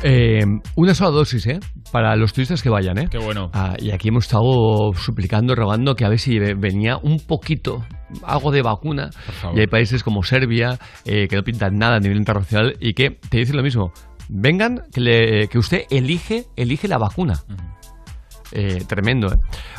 Eh, 0.02 0.40
una 0.76 0.94
sola 0.94 1.10
dosis, 1.10 1.46
¿eh? 1.46 1.60
Para 1.92 2.16
los 2.16 2.32
turistas 2.32 2.62
que 2.62 2.70
vayan, 2.70 2.98
¿eh? 2.98 3.08
Qué 3.10 3.18
bueno. 3.18 3.50
Ah, 3.52 3.74
y 3.78 3.90
aquí 3.92 4.08
hemos 4.08 4.24
estado 4.24 4.92
suplicando, 4.94 5.54
rogando 5.54 5.94
que 5.94 6.04
a 6.04 6.08
ver 6.08 6.18
si 6.18 6.38
ve- 6.38 6.54
venía 6.54 6.96
un 6.96 7.18
poquito, 7.20 7.84
algo 8.24 8.50
de 8.50 8.62
vacuna. 8.62 9.10
Y 9.54 9.60
hay 9.60 9.66
países 9.66 10.02
como 10.02 10.22
Serbia, 10.22 10.78
eh, 11.04 11.28
que 11.28 11.36
no 11.36 11.42
pintan 11.42 11.76
nada 11.76 11.96
a 11.96 12.00
nivel 12.00 12.16
internacional 12.18 12.76
y 12.80 12.94
que 12.94 13.10
te 13.28 13.38
dicen 13.38 13.56
lo 13.56 13.62
mismo. 13.62 13.92
Vengan, 14.28 14.82
que, 14.92 15.00
le- 15.00 15.48
que 15.48 15.58
usted 15.58 15.82
elige, 15.90 16.46
elige 16.56 16.88
la 16.88 16.98
vacuna. 16.98 17.34
Eh, 18.52 18.84
tremendo, 18.86 19.28
¿eh? 19.28 19.36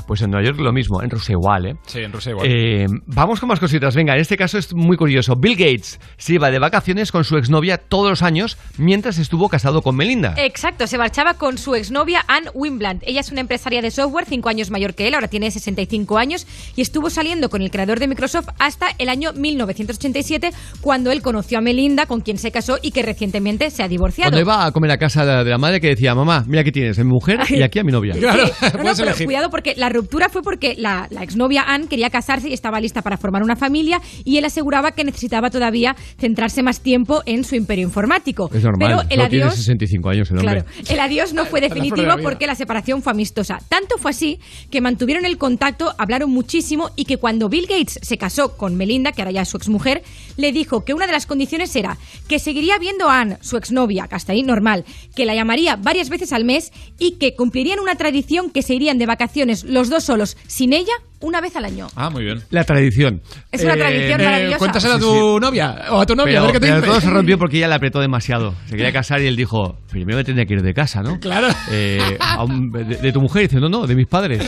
Pues 0.07 0.21
en 0.21 0.31
Nueva 0.31 0.45
York 0.45 0.59
lo 0.59 0.71
mismo, 0.71 1.01
en 1.01 1.09
Rusia 1.09 1.33
igual, 1.33 1.65
¿eh? 1.65 1.75
Sí, 1.85 1.99
en 1.99 2.11
Rusia 2.11 2.31
igual. 2.31 2.47
Eh, 2.49 2.85
vamos 3.05 3.39
con 3.39 3.49
más 3.49 3.59
cositas. 3.59 3.95
Venga, 3.95 4.13
en 4.13 4.21
este 4.21 4.37
caso 4.37 4.57
es 4.57 4.73
muy 4.73 4.97
curioso. 4.97 5.35
Bill 5.35 5.55
Gates 5.55 5.99
se 6.17 6.33
iba 6.35 6.49
de 6.51 6.59
vacaciones 6.59 7.11
con 7.11 7.23
su 7.23 7.37
exnovia 7.37 7.77
todos 7.77 8.09
los 8.09 8.23
años 8.23 8.57
mientras 8.77 9.17
estuvo 9.17 9.49
casado 9.49 9.81
con 9.81 9.95
Melinda. 9.95 10.35
Exacto, 10.37 10.87
se 10.87 10.97
marchaba 10.97 11.35
con 11.35 11.57
su 11.57 11.75
exnovia 11.75 12.23
Anne 12.27 12.49
Wimbland. 12.53 13.03
Ella 13.05 13.19
es 13.19 13.31
una 13.31 13.41
empresaria 13.41 13.81
de 13.81 13.91
software, 13.91 14.25
cinco 14.25 14.49
años 14.49 14.71
mayor 14.71 14.95
que 14.95 15.07
él, 15.07 15.15
ahora 15.15 15.27
tiene 15.27 15.51
65 15.51 16.17
años, 16.17 16.47
y 16.75 16.81
estuvo 16.81 17.09
saliendo 17.09 17.49
con 17.49 17.61
el 17.61 17.71
creador 17.71 17.99
de 17.99 18.07
Microsoft 18.07 18.49
hasta 18.59 18.87
el 18.97 19.09
año 19.09 19.33
1987, 19.33 20.51
cuando 20.81 21.11
él 21.11 21.21
conoció 21.21 21.57
a 21.57 21.61
Melinda, 21.61 22.05
con 22.05 22.21
quien 22.21 22.37
se 22.37 22.51
casó 22.51 22.77
y 22.81 22.91
que 22.91 23.03
recientemente 23.03 23.69
se 23.69 23.83
ha 23.83 23.87
divorciado. 23.87 24.31
Cuando 24.31 24.41
iba 24.41 24.65
a 24.65 24.71
comer 24.71 24.91
a 24.91 24.97
casa 24.97 25.25
de 25.25 25.49
la 25.49 25.57
madre 25.57 25.79
que 25.79 25.87
decía, 25.87 26.15
mamá, 26.15 26.43
mira 26.47 26.61
aquí 26.61 26.71
tienes 26.71 26.97
a 26.99 27.03
mi 27.03 27.09
mujer 27.09 27.39
y 27.49 27.61
aquí 27.61 27.79
a 27.79 27.83
mi 27.83 27.91
novia. 27.91 28.13
Sí. 28.13 28.21
No, 28.81 28.83
no, 28.83 28.95
pero 28.95 29.13
cuidado 29.25 29.49
porque 29.49 29.73
la 29.75 29.89
ruptura 29.89 30.29
fue 30.29 30.41
porque 30.41 30.75
la, 30.77 31.07
la 31.09 31.23
exnovia 31.23 31.63
Anne 31.67 31.87
quería 31.87 32.09
casarse 32.09 32.49
y 32.49 32.53
estaba 32.53 32.79
lista 32.79 33.01
para 33.01 33.17
formar 33.17 33.43
una 33.43 33.55
familia 33.55 34.01
y 34.23 34.37
él 34.37 34.45
aseguraba 34.45 34.91
que 34.91 35.03
necesitaba 35.03 35.49
todavía 35.49 35.95
centrarse 36.19 36.63
más 36.63 36.81
tiempo 36.81 37.21
en 37.25 37.43
su 37.43 37.55
imperio 37.55 37.85
informático. 37.85 38.49
Es 38.53 38.63
normal, 38.63 38.87
Pero 38.87 39.01
el 39.09 39.19
no 39.19 39.29
tiene 39.29 39.45
adiós 39.45 39.55
65 39.55 40.09
años 40.09 40.31
el 40.31 40.39
hombre. 40.39 40.63
Claro, 40.63 40.85
el 40.89 40.99
adiós 40.99 41.33
no 41.33 41.45
fue 41.45 41.61
definitivo 41.61 42.11
porque 42.21 42.47
la 42.47 42.55
separación 42.55 43.01
fue 43.01 43.11
amistosa. 43.11 43.59
Tanto 43.67 43.97
fue 43.97 44.11
así 44.11 44.39
que 44.69 44.81
mantuvieron 44.81 45.25
el 45.25 45.37
contacto, 45.37 45.93
hablaron 45.97 46.29
muchísimo 46.29 46.91
y 46.95 47.05
que 47.05 47.17
cuando 47.17 47.49
Bill 47.49 47.67
Gates 47.67 47.99
se 48.01 48.17
casó 48.17 48.57
con 48.57 48.75
Melinda, 48.75 49.11
que 49.11 49.21
ahora 49.21 49.31
ya 49.31 49.41
es 49.41 49.49
su 49.49 49.57
exmujer, 49.57 50.03
le 50.37 50.51
dijo 50.51 50.85
que 50.85 50.93
una 50.93 51.07
de 51.07 51.13
las 51.13 51.25
condiciones 51.25 51.75
era 51.75 51.97
que 52.27 52.39
seguiría 52.39 52.77
viendo 52.77 53.09
a 53.09 53.21
Anne, 53.21 53.37
su 53.41 53.57
exnovia, 53.57 54.07
que 54.07 54.15
hasta 54.15 54.33
ahí 54.33 54.43
normal, 54.43 54.85
que 55.15 55.25
la 55.25 55.35
llamaría 55.35 55.75
varias 55.75 56.09
veces 56.09 56.33
al 56.33 56.45
mes 56.45 56.71
y 56.99 57.13
que 57.13 57.35
cumplirían 57.35 57.79
una 57.79 57.95
tradición 57.95 58.50
que 58.51 58.61
se 58.61 58.73
irían 58.73 58.97
de 58.97 59.05
vacaciones 59.05 59.63
los 59.63 59.89
dos 59.89 60.03
solos, 60.03 60.37
sin 60.47 60.73
ella, 60.73 60.93
una 61.21 61.41
vez 61.41 61.55
al 61.55 61.65
año. 61.65 61.87
Ah, 61.95 62.09
muy 62.09 62.23
bien. 62.23 62.41
La 62.49 62.63
tradición. 62.63 63.21
Es 63.51 63.63
una 63.63 63.75
tradición 63.75 64.21
maravillosa. 64.23 64.57
Cuéntasela 64.57 64.95
a 64.95 64.97
Sí, 64.97 65.03
tu 65.03 65.39
novia 65.39 65.75
o 65.91 65.99
a 66.01 66.05
tu 66.05 66.15
novia, 66.15 66.31
Pero, 66.33 66.39
a 66.39 66.43
ver 66.43 66.51
qué 66.53 66.59
te 66.59 66.65
pero 66.67 66.75
dice. 66.77 66.87
todo 66.87 67.01
se 67.01 67.09
rompió 67.09 67.37
porque 67.37 67.57
ella 67.57 67.67
le 67.67 67.75
apretó 67.75 67.99
demasiado. 67.99 68.53
Se 68.67 68.75
quería 68.75 68.91
casar 68.93 69.21
y 69.21 69.27
él 69.27 69.35
dijo, 69.35 69.77
primero 69.89 70.17
me 70.17 70.23
tendría 70.23 70.45
que 70.45 70.53
ir 70.53 70.61
de 70.61 70.73
casa, 70.73 71.01
¿no? 71.01 71.19
Claro. 71.19 71.47
Eh, 71.71 71.99
un- 72.45 72.71
de, 72.71 72.83
de 72.97 73.11
tu 73.11 73.21
mujer. 73.21 73.43
Y 73.43 73.47
dice, 73.47 73.59
no, 73.59 73.69
no, 73.69 73.87
de 73.87 73.95
mis 73.95 74.07
padres. 74.07 74.43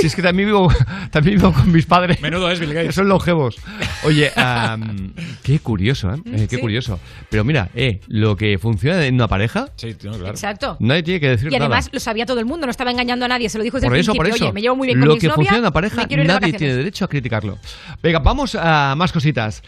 Si 0.00 0.06
es 0.06 0.14
que 0.16 0.22
también 0.22 0.48
vivo, 0.48 0.68
también 1.10 1.36
vivo 1.36 1.52
con 1.52 1.70
mis 1.72 1.86
padres. 1.86 2.20
Menudo 2.20 2.50
es 2.50 2.58
Bill 2.60 2.72
Gates. 2.74 2.88
Que 2.88 2.92
son 2.92 3.08
longevos. 3.08 3.56
Oye, 4.04 4.30
am, 4.36 5.12
qué 5.42 5.58
curioso, 5.60 6.10
¿eh? 6.10 6.16
Eh, 6.26 6.46
Qué 6.48 6.56
Sí. 6.56 6.60
curioso. 6.60 6.98
Pero 7.30 7.44
mira, 7.44 7.70
eh, 7.74 8.00
lo 8.08 8.36
que 8.36 8.58
funciona 8.58 9.04
en 9.06 9.14
una 9.14 9.28
pareja, 9.28 9.66
Sí, 9.76 9.94
no, 10.04 10.12
claro. 10.12 10.26
Exacto. 10.28 10.76
nadie 10.80 11.02
tiene 11.02 11.20
que 11.20 11.28
decir 11.28 11.52
Y 11.52 11.56
además 11.56 11.86
nada. 11.86 11.90
lo 11.94 12.00
sabía 12.00 12.26
todo 12.26 12.40
el 12.40 12.46
mundo, 12.46 12.66
no 12.66 12.70
estaba 12.70 12.90
engañando 12.90 13.24
a 13.24 13.28
nadie, 13.28 13.48
se 13.48 13.58
lo 13.58 13.64
dijo 13.64 13.76
desde 13.76 13.88
Por 13.88 13.94
el 13.96 14.00
eso, 14.00 14.12
por 14.14 14.24
principio. 14.24 14.46
eso. 14.46 14.50
Oye, 14.50 14.54
me 14.54 14.60
llevo 14.60 14.76
muy 14.76 14.86
bien 14.88 15.00
lo 15.00 15.06
con 15.06 15.14
mi 15.14 15.20
que 15.20 15.30
funciona 15.30 15.56
en 15.58 15.62
una 15.64 15.70
pareja, 15.72 16.06
quiero 16.12 16.22
ir 16.22 16.28
de 16.28 16.32
nadie 16.34 16.46
vacaciones. 16.52 16.58
tiene 16.58 16.74
derecho 16.76 17.04
a 17.04 17.08
criticarlo. 17.08 17.58
Venga, 18.02 18.18
vamos 18.18 18.54
a 18.54 18.94
más 18.96 19.12
cositas. 19.12 19.62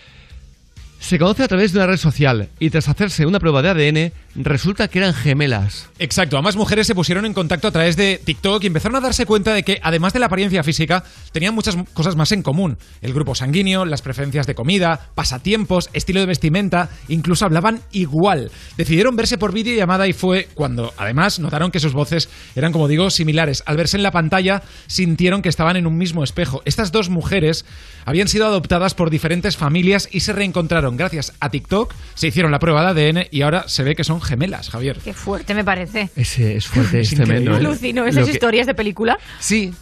Se 1.05 1.19
conoce 1.19 1.43
a 1.43 1.49
través 1.49 1.73
de 1.73 1.81
una 1.81 1.87
red 1.87 1.99
social 1.99 2.49
y 2.59 2.71
tras 2.71 2.89
hacerse 2.89 3.27
una 3.27 3.39
prueba 3.39 3.61
de 3.61 3.69
ADN, 3.69 4.13
resulta 4.43 4.89
que 4.89 5.01
eran 5.01 5.13
gemelas. 5.13 5.91
Exacto, 5.99 6.39
ambas 6.39 6.57
mujeres 6.57 6.87
se 6.87 6.95
pusieron 6.95 7.27
en 7.27 7.35
contacto 7.35 7.69
a 7.69 7.73
través 7.73 7.95
de 7.99 8.19
TikTok 8.25 8.65
y 8.65 8.69
empezaron 8.69 8.97
a 8.97 9.01
darse 9.01 9.27
cuenta 9.27 9.53
de 9.53 9.65
que, 9.65 9.79
además 9.83 10.15
de 10.15 10.21
la 10.21 10.27
apariencia 10.27 10.65
física, 10.65 11.05
tenían 11.31 11.55
muchas 11.55 11.77
cosas 11.93 12.17
más 12.17 12.33
en 12.33 12.43
común. 12.43 12.79
El 13.03 13.13
grupo 13.13 13.35
sanguíneo, 13.35 13.85
las 13.85 14.01
preferencias 14.01 14.47
de 14.47 14.55
comida, 14.55 15.11
pasatiempos, 15.15 15.91
estilo 15.93 16.21
de 16.21 16.27
vestimenta, 16.27 16.89
incluso 17.09 17.45
hablaban 17.45 17.83
igual. 17.93 18.51
Decidieron 18.79 19.15
verse 19.15 19.37
por 19.37 19.53
videollamada 19.53 20.09
y 20.09 20.15
fue 20.15 20.49
cuando, 20.55 20.95
además, 20.97 21.39
notaron 21.39 21.71
que 21.71 21.81
sus 21.81 21.93
voces 21.93 22.31
eran, 22.57 22.73
como 22.73 22.89
digo, 22.89 23.11
similares. 23.11 23.63
Al 23.67 23.77
verse 23.77 23.99
en 23.99 24.05
la 24.05 24.11
pantalla, 24.11 24.63
sintieron 24.87 25.43
que 25.43 25.51
estaban 25.51 25.77
en 25.77 25.87
un 25.87 25.99
mismo 25.99 26.25
espejo. 26.25 26.63
Estas 26.65 26.93
dos 26.93 27.11
mujeres 27.11 27.67
habían 28.07 28.29
sido 28.29 28.47
adoptadas 28.47 28.95
por 28.95 29.11
diferentes 29.11 29.59
familias 29.59 30.09
y 30.11 30.21
se 30.21 30.33
reencontraron 30.33 30.94
gracias 30.97 31.33
a 31.41 31.49
TikTok, 31.51 31.93
se 32.15 32.29
hicieron 32.29 32.53
la 32.53 32.59
prueba 32.59 32.93
de 32.95 33.09
ADN 33.09 33.27
y 33.31 33.43
ahora 33.43 33.65
se 33.69 33.83
ve 33.83 33.95
que 33.95 34.05
son 34.05 34.21
gemelas, 34.21 34.71
Javier. 34.71 34.99
Qué 35.03 35.13
fuerte 35.15 35.55
me 35.55 35.65
parece. 35.65 36.11
Ese 36.17 36.57
es 36.57 36.67
fuerte, 36.67 37.01
es, 37.03 37.11
tremendo. 37.15 37.53
¿eh? 37.53 37.57
Alucino, 37.57 38.07
esas 38.07 38.25
que- 38.27 38.33
historias 38.33 38.67
de 38.67 38.75
película. 38.75 39.19
Sí, 39.39 39.73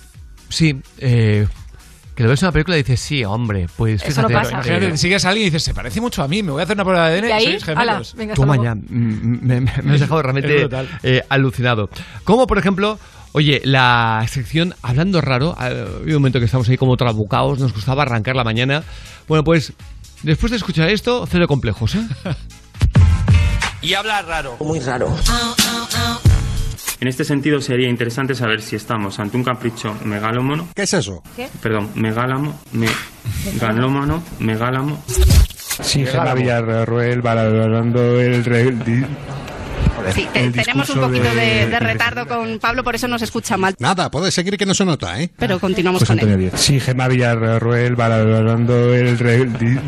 sí. 0.49 0.81
eh, 0.99 1.47
que 2.15 2.23
lo 2.25 2.29
ves 2.29 2.43
en 2.43 2.47
una 2.49 2.53
película 2.53 2.77
y 2.77 2.83
dices, 2.83 3.01
sí, 3.01 3.25
hombre, 3.25 3.67
pues 3.75 4.03
Eso 4.05 4.21
no 4.21 4.29
fíjate. 4.29 4.45
pasa. 4.51 4.69
Imagínate, 4.69 4.97
sigues 4.99 5.25
a 5.25 5.31
alguien 5.31 5.47
y 5.47 5.51
dices, 5.51 5.63
se 5.63 5.73
parece 5.73 5.99
mucho 6.01 6.23
a 6.23 6.29
mí, 6.29 6.43
me 6.43 6.51
voy 6.53 6.61
a 6.61 6.65
hacer 6.65 6.77
una 6.77 6.85
prueba 6.85 7.09
de 7.09 7.19
ADN 7.21 7.29
Y 7.29 7.33
ahí, 7.33 7.45
sois 7.47 7.65
gemelos. 7.65 8.15
venga, 8.15 8.35
Toma 8.35 8.63
ya, 8.63 8.75
mm, 8.75 9.39
me, 9.43 9.61
me- 9.63 9.73
me 9.83 9.95
has 9.95 10.01
dejado 10.01 10.21
realmente 10.23 10.69
eh, 11.05 11.23
alucinado. 11.31 11.89
Como 12.25 12.47
por 12.47 12.59
ejemplo, 12.59 12.99
oye, 13.33 13.63
la 13.65 14.23
sección 14.29 14.75
Hablando 14.83 15.23
Raro, 15.23 15.55
ha 15.59 15.65
habido 15.69 16.19
un 16.19 16.23
momento 16.23 16.39
que 16.39 16.45
estamos 16.45 16.69
ahí 16.69 16.77
como 16.77 16.99
trabucados, 16.99 17.59
nos 17.59 17.73
costaba 17.73 18.03
arrancar 18.03 18.37
la 18.37 18.45
mañana. 18.45 18.83
Bueno, 19.27 19.43
pues 19.43 19.73
después 20.23 20.51
de 20.51 20.57
escuchar 20.57 20.89
esto, 20.91 21.27
cero 21.31 21.47
complejos, 21.47 21.95
¿eh? 21.95 22.07
Y 23.83 23.95
habla 23.95 24.23
raro. 24.23 24.57
Muy 24.61 24.79
raro. 24.79 25.13
En 27.01 27.09
este 27.09 27.25
sentido 27.25 27.61
sería 27.61 27.89
interesante 27.89 28.33
saber 28.37 28.63
si 28.63 28.77
estamos 28.77 29.19
ante 29.19 29.37
un 29.37 29.43
capricho 29.43 29.93
megalómano. 30.05 30.69
¿Qué 30.77 30.83
es 30.83 30.95
eso? 30.95 31.21
¿Qué? 31.35 31.49
Perdón, 31.61 31.91
megálamo, 31.97 32.61
megalómano, 33.55 34.23
megálamo. 34.39 35.03
Sí, 35.83 36.07
Gemma 36.07 36.33
Villarroel 36.35 37.23
valorando 37.23 38.21
el... 38.21 38.45
Sí, 40.13 40.27
te- 40.33 40.51
tenemos 40.51 40.89
un 40.91 41.01
poquito 41.01 41.35
de, 41.35 41.67
de 41.67 41.79
retardo 41.79 42.27
con 42.27 42.59
Pablo, 42.59 42.83
por 42.83 42.95
eso 42.95 43.07
nos 43.09 43.23
escucha 43.23 43.57
mal. 43.57 43.75
Nada, 43.79 44.11
puede 44.11 44.31
seguir 44.31 44.57
que 44.57 44.67
no 44.67 44.75
se 44.75 44.85
nota, 44.85 45.21
¿eh? 45.21 45.31
Pero 45.39 45.59
continuamos 45.61 46.05
Pues 46.05 46.19
con 46.21 46.29
él. 46.29 46.51
Sí, 46.55 46.81
Gemma 46.81 47.09
Villarroel 47.09 47.95
valorando 47.97 48.95
el... 48.95 49.13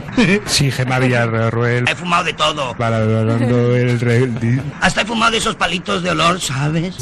Sí, 0.47 0.71
Gemma 0.71 0.99
Villarroel 0.99 1.85
He 1.89 1.95
fumado 1.95 2.25
de 2.25 2.33
todo. 2.35 2.75
valorando 2.75 3.75
el... 3.77 4.61
Hasta 4.81 5.03
he 5.03 5.05
fumado 5.07 5.37
esos 5.37 5.57
palitos 5.57 6.03
de 6.03 6.11
olor, 6.11 6.41
¿sabes? 6.41 6.95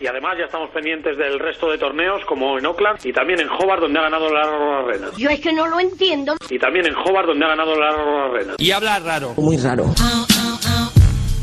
Y 0.00 0.06
además 0.06 0.34
ya 0.38 0.44
estamos 0.44 0.70
pendientes 0.70 1.16
del 1.18 1.38
resto 1.38 1.70
de 1.70 1.78
torneos, 1.78 2.20
como 2.26 2.58
en 2.58 2.66
Oakland 2.66 2.98
y 3.04 3.12
también 3.12 3.40
en 3.40 3.48
Hobart, 3.48 3.80
donde 3.82 3.98
ha 3.98 4.02
ganado 4.02 4.28
la 4.32 4.42
Arena. 4.84 5.08
Yo 5.16 5.28
es 5.30 5.40
que 5.40 5.52
no 5.52 5.66
lo 5.66 5.80
entiendo. 5.80 6.36
Y 6.50 6.58
también 6.58 6.86
en 6.86 6.94
Hobart, 6.94 7.26
donde 7.28 7.44
ha 7.44 7.48
ganado 7.48 7.74
la 7.78 7.88
Arena. 8.32 8.54
Y 8.58 8.70
habla 8.70 8.98
raro. 9.00 9.34
Muy 9.36 9.56
raro. 9.56 9.92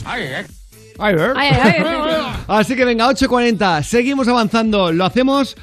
Ay, 0.06 0.24
ay, 1.00 1.16
ay. 1.36 1.84
Así 2.48 2.76
que 2.76 2.86
venga, 2.86 3.10
8.40, 3.10 3.84
seguimos 3.84 4.28
avanzando, 4.28 4.92
lo 4.92 5.06
hacemos 5.06 5.56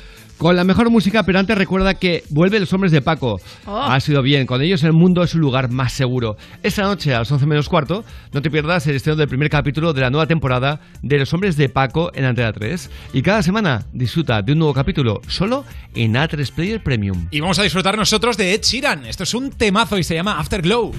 con 0.42 0.56
la 0.56 0.64
mejor 0.64 0.90
música, 0.90 1.22
pero 1.22 1.38
antes 1.38 1.56
recuerda 1.56 1.94
que 1.94 2.24
vuelve 2.28 2.58
Los 2.58 2.72
Hombres 2.72 2.90
de 2.90 3.00
Paco. 3.00 3.40
Oh. 3.64 3.80
Ha 3.80 4.00
sido 4.00 4.22
bien, 4.22 4.44
con 4.44 4.60
ellos 4.60 4.82
el 4.82 4.92
mundo 4.92 5.22
es 5.22 5.36
un 5.36 5.40
lugar 5.40 5.70
más 5.70 5.92
seguro. 5.92 6.36
Esta 6.64 6.82
noche 6.82 7.14
a 7.14 7.20
las 7.20 7.30
11 7.30 7.46
menos 7.46 7.68
cuarto, 7.68 8.04
no 8.32 8.42
te 8.42 8.50
pierdas 8.50 8.84
el 8.88 8.96
estreno 8.96 9.16
del 9.16 9.28
primer 9.28 9.48
capítulo 9.48 9.92
de 9.92 10.00
la 10.00 10.10
nueva 10.10 10.26
temporada 10.26 10.80
de 11.00 11.18
Los 11.18 11.32
Hombres 11.32 11.56
de 11.56 11.68
Paco 11.68 12.10
en 12.12 12.24
Antena 12.24 12.52
3. 12.52 12.90
Y 13.12 13.22
cada 13.22 13.44
semana 13.44 13.86
disfruta 13.92 14.42
de 14.42 14.50
un 14.50 14.58
nuevo 14.58 14.74
capítulo 14.74 15.20
solo 15.28 15.64
en 15.94 16.14
A3 16.14 16.52
Player 16.52 16.82
Premium. 16.82 17.28
Y 17.30 17.38
vamos 17.38 17.60
a 17.60 17.62
disfrutar 17.62 17.96
nosotros 17.96 18.36
de 18.36 18.54
Ed 18.54 18.62
Sheeran. 18.62 19.06
Esto 19.06 19.22
es 19.22 19.34
un 19.34 19.50
temazo 19.50 19.96
y 19.96 20.02
se 20.02 20.16
llama 20.16 20.40
Afterglow. 20.40 20.92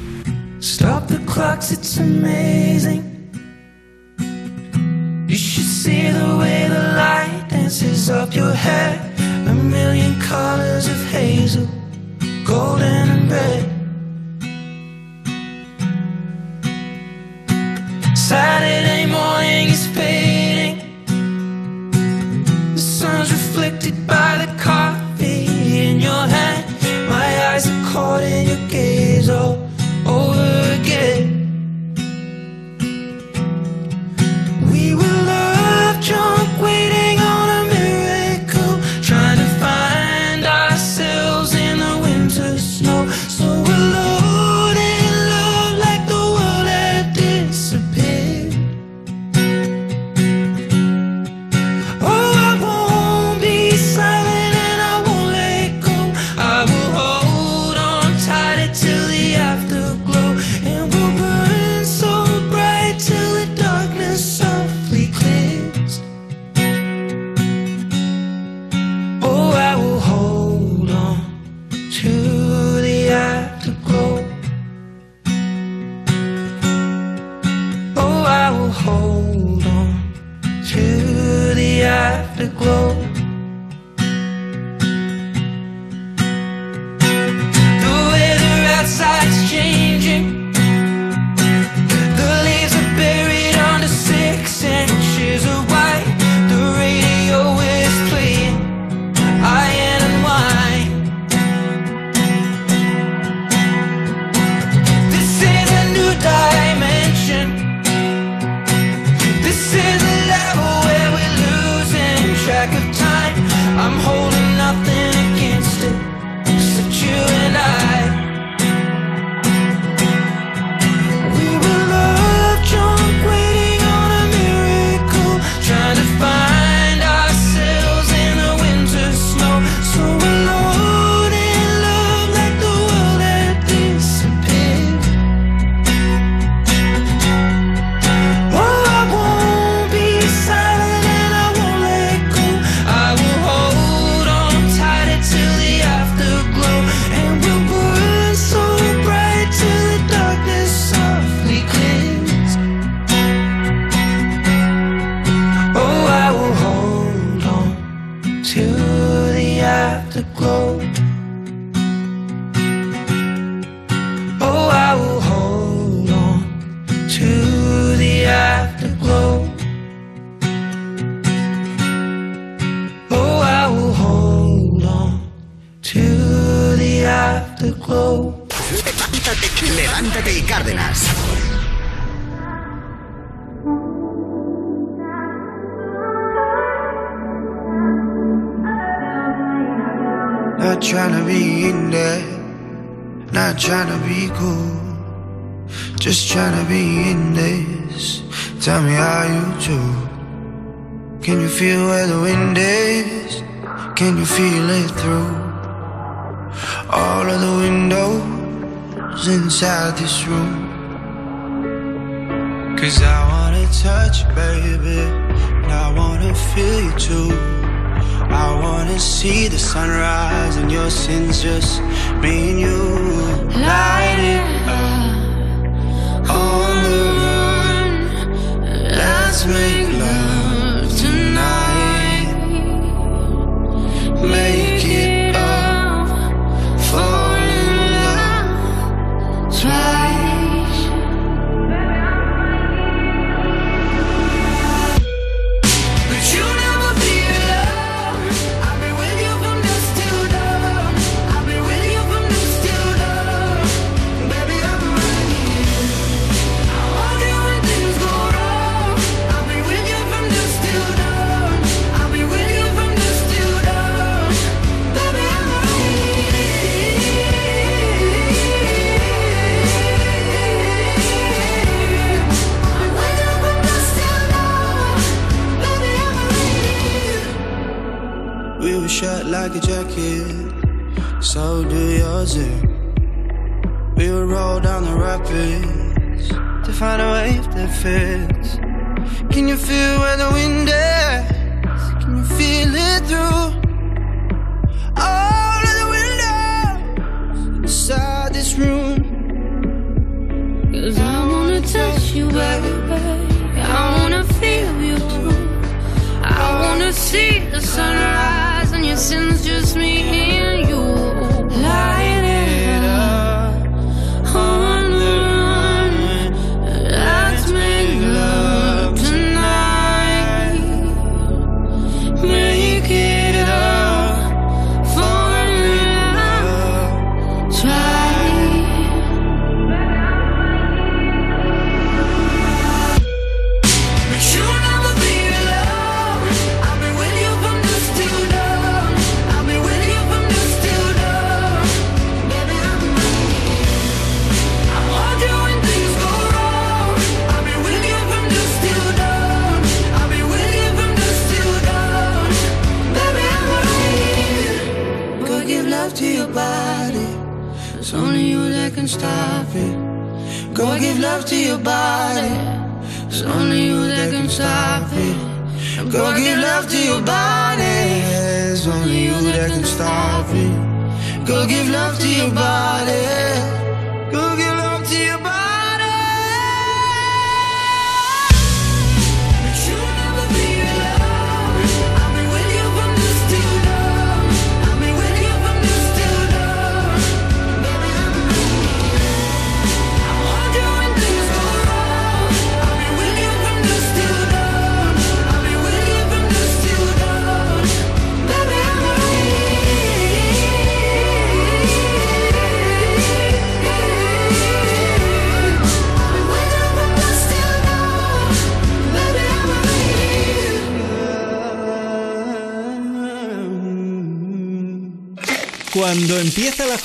Stop 0.62 1.08
the 1.08 1.20
clocks, 1.26 1.74
it's 1.74 1.98
amazing. 1.98 3.23
You 5.34 5.40
should 5.40 5.66
see 5.66 6.12
the 6.12 6.38
way 6.38 6.68
the 6.68 6.94
light 6.96 7.48
dances 7.50 8.08
up 8.08 8.36
your 8.36 8.54
hair. 8.54 9.02
A 9.48 9.54
million 9.56 10.22
colors 10.22 10.88
of 10.88 11.04
hazel, 11.08 11.68
golden 12.46 13.10
and 13.16 13.32
red. 13.32 13.64
Saturday 18.16 19.08
morning 19.08 19.70
is 19.70 19.88
fading. 19.88 20.78
The 22.76 22.80
sun's 22.80 23.32
reflected 23.32 24.06
by 24.06 24.46
the 24.46 24.56
coffee 24.62 25.48
in 25.88 26.00
your 26.00 26.28
hand. 26.28 26.64
My 27.10 27.48
eyes 27.48 27.66
are 27.68 27.84
caught 27.92 28.22
in 28.22 28.50
your 28.50 28.70
gaze 28.70 29.30
all 29.32 29.68
over 30.06 30.80
again. 30.80 31.43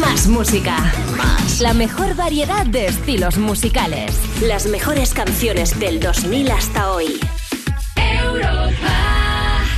Más 0.00 0.26
música. 0.26 0.76
Más. 1.16 1.60
La 1.60 1.72
mejor 1.72 2.16
variedad 2.16 2.66
de 2.66 2.86
estilos 2.86 3.38
musicales. 3.38 4.18
Las 4.42 4.66
mejores 4.66 5.14
canciones 5.14 5.78
del 5.78 6.00
2000 6.00 6.50
hasta 6.50 6.90
hoy. 6.90 7.20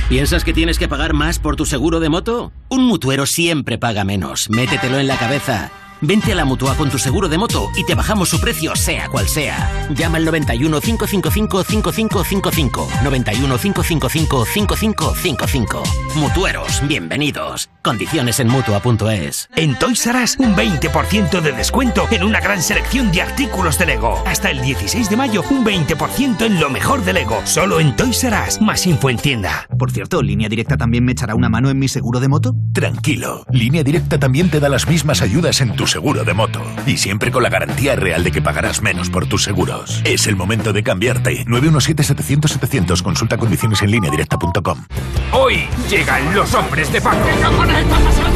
¿Piensas 0.09 0.43
que 0.43 0.53
tienes 0.53 0.79
que 0.79 0.87
pagar 0.87 1.13
más 1.13 1.37
por 1.37 1.55
tu 1.55 1.65
seguro 1.65 1.99
de 1.99 2.09
moto? 2.09 2.51
Un 2.69 2.85
mutuero 2.85 3.25
siempre 3.25 3.77
paga 3.77 4.03
menos. 4.05 4.49
Métetelo 4.49 4.97
en 4.97 5.07
la 5.07 5.17
cabeza. 5.17 5.71
Vente 6.01 6.31
a 6.31 6.35
la 6.35 6.45
mutua 6.45 6.75
con 6.75 6.91
tu 6.91 6.99
seguro 6.99 7.27
de 7.27 7.39
moto 7.39 7.71
y 7.75 7.83
te 7.83 7.95
bajamos 7.95 8.29
su 8.29 8.39
precio, 8.39 8.75
sea 8.75 9.07
cual 9.09 9.27
sea. 9.27 9.87
Llama 9.95 10.17
al 10.17 10.25
91 10.25 10.79
555 10.79 11.63
5555. 11.63 12.87
91 13.03 13.57
555 13.57 14.45
5555. 14.45 15.83
Mutueros, 16.15 16.87
bienvenidos. 16.87 17.69
Condiciones 17.81 18.39
en 18.39 18.47
mutua.es. 18.47 19.49
En 19.55 19.77
Toys 19.79 20.05
R 20.05 20.23
Us, 20.23 20.35
un 20.37 20.55
20% 20.55 21.41
de 21.41 21.51
descuento 21.51 22.07
en 22.11 22.23
una 22.23 22.41
gran 22.41 22.61
selección 22.61 23.11
de 23.11 23.23
artículos 23.23 23.79
de 23.79 23.87
Lego. 23.87 24.21
Hasta 24.27 24.51
el 24.51 24.61
16 24.61 25.09
de 25.09 25.17
mayo, 25.17 25.43
un 25.49 25.65
20% 25.65 26.45
en 26.45 26.59
lo 26.59 26.69
mejor 26.69 27.03
de 27.05 27.13
Lego. 27.13 27.41
Solo 27.45 27.79
en 27.79 27.95
Toys 27.95 28.23
R 28.23 28.35
Us. 28.47 28.61
Más 28.61 28.85
info 28.85 29.09
en 29.09 29.17
tienda. 29.17 29.67
Por 29.79 29.91
cierto, 29.91 30.21
¿Línea 30.21 30.47
Directa 30.47 30.77
también 30.77 31.05
me 31.05 31.13
echará 31.13 31.33
una 31.33 31.49
mano 31.49 31.71
en 31.71 31.79
mi 31.79 31.87
seguro 31.87 32.19
de 32.19 32.27
moto? 32.27 32.53
Tranquilo, 32.71 33.45
Línea 33.49 33.83
Directa 33.83 34.19
también 34.19 34.51
te 34.51 34.59
da 34.59 34.69
las 34.69 34.87
mismas 34.87 35.23
ayudas 35.23 35.59
en 35.61 35.75
tu 35.75 35.86
seguro 35.87 36.23
de 36.23 36.33
moto. 36.33 36.61
Y 36.85 36.97
siempre 36.97 37.31
con 37.31 37.43
la 37.43 37.49
garantía 37.49 37.95
real 37.95 38.23
de 38.23 38.31
que 38.31 38.41
pagarás 38.41 38.81
menos 38.81 39.09
por 39.09 39.27
tus 39.27 39.43
seguros. 39.43 40.01
Es 40.03 40.27
el 40.27 40.35
momento 40.35 40.73
de 40.73 40.83
cambiarte. 40.83 41.45
917-700-700. 41.45 43.01
Consulta 43.01 43.37
condiciones 43.37 43.81
en 43.81 43.91
línea 43.91 44.11
directa.com. 44.11 44.85
Hoy 45.31 45.67
llegan 45.89 46.33
los 46.35 46.53
hombres 46.53 46.91
de 46.91 47.01
Paco. 47.01 47.27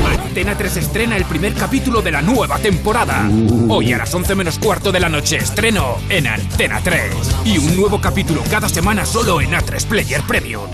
Antena 0.05 0.57
3 0.57 0.77
estrena 0.77 1.17
el 1.17 1.25
primer 1.25 1.53
capítulo 1.53 2.01
de 2.01 2.11
la 2.11 2.21
nueva 2.21 2.57
temporada. 2.59 3.29
Hoy 3.69 3.93
a 3.93 3.97
las 3.97 4.13
11 4.13 4.35
menos 4.35 4.59
cuarto 4.59 4.91
de 4.91 4.99
la 4.99 5.09
noche 5.09 5.37
estreno 5.37 5.97
en 6.09 6.27
Antena 6.27 6.79
3. 6.81 7.11
Y 7.45 7.57
un 7.57 7.75
nuevo 7.75 7.99
capítulo 7.99 8.41
cada 8.49 8.69
semana 8.69 9.05
solo 9.05 9.41
en 9.41 9.51
A3 9.51 9.85
Player 9.87 10.21
Premium. 10.21 10.69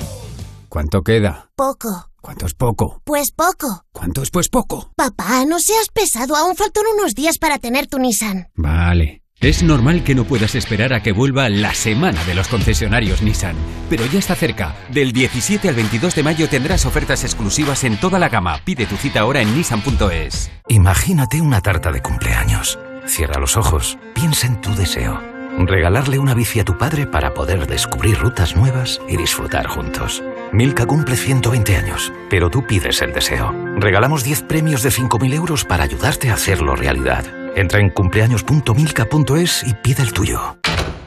¿Cuánto 0.69 1.01
queda? 1.01 1.49
Poco. 1.55 2.09
¿Cuánto 2.21 2.45
es 2.45 2.53
poco? 2.53 3.01
Pues 3.05 3.31
poco. 3.31 3.85
¿Cuánto 3.91 4.21
es 4.21 4.31
pues 4.31 4.49
poco? 4.49 4.91
Papá, 4.95 5.45
no 5.45 5.59
seas 5.59 5.89
pesado. 5.93 6.35
Aún 6.35 6.55
faltan 6.55 6.83
unos 6.93 7.15
días 7.15 7.37
para 7.37 7.57
tener 7.57 7.87
tu 7.87 7.99
Nissan. 7.99 8.49
Vale. 8.55 9.23
Es 9.39 9.61
normal 9.61 10.03
que 10.03 10.15
no 10.15 10.23
puedas 10.23 10.55
esperar 10.55 10.93
a 10.93 11.03
que 11.03 11.11
vuelva 11.11 11.47
la 11.47 11.73
semana 11.73 12.23
de 12.23 12.33
los 12.33 12.47
concesionarios 12.47 13.21
Nissan, 13.21 13.55
pero 13.87 14.03
ya 14.07 14.17
está 14.17 14.33
cerca. 14.33 14.75
Del 14.89 15.11
17 15.11 15.69
al 15.69 15.75
22 15.75 16.15
de 16.15 16.23
mayo 16.23 16.49
tendrás 16.49 16.87
ofertas 16.87 17.23
exclusivas 17.23 17.83
en 17.83 17.99
toda 17.99 18.17
la 18.17 18.29
gama. 18.29 18.59
Pide 18.65 18.87
tu 18.87 18.97
cita 18.97 19.19
ahora 19.21 19.41
en 19.41 19.55
nissan.es. 19.55 20.49
Imagínate 20.67 21.39
una 21.39 21.61
tarta 21.61 21.91
de 21.91 22.01
cumpleaños. 22.01 22.79
Cierra 23.05 23.39
los 23.39 23.57
ojos, 23.57 23.97
piensa 24.15 24.47
en 24.47 24.59
tu 24.59 24.73
deseo. 24.73 25.36
Regalarle 25.59 26.19
una 26.19 26.35
bici 26.35 26.59
a 26.59 26.63
tu 26.65 26.77
padre 26.77 27.07
para 27.07 27.33
poder 27.33 27.65
descubrir 27.65 28.19
rutas 28.19 28.55
nuevas 28.55 29.01
y 29.09 29.17
disfrutar 29.17 29.65
juntos. 29.67 30.23
Milka 30.51 30.85
cumple 30.85 31.15
120 31.15 31.75
años, 31.75 32.13
pero 32.29 32.51
tú 32.51 32.63
pides 32.67 33.01
el 33.01 33.11
deseo. 33.11 33.51
Regalamos 33.77 34.23
10 34.23 34.43
premios 34.43 34.83
de 34.83 34.89
5.000 34.89 35.33
euros 35.33 35.65
para 35.65 35.83
ayudarte 35.83 36.29
a 36.29 36.35
hacerlo 36.35 36.75
realidad. 36.75 37.25
Entra 37.55 37.79
en 37.79 37.89
cumpleaños.milka.es 37.89 39.63
y 39.65 39.73
pide 39.73 40.03
el 40.03 40.13
tuyo. 40.13 40.57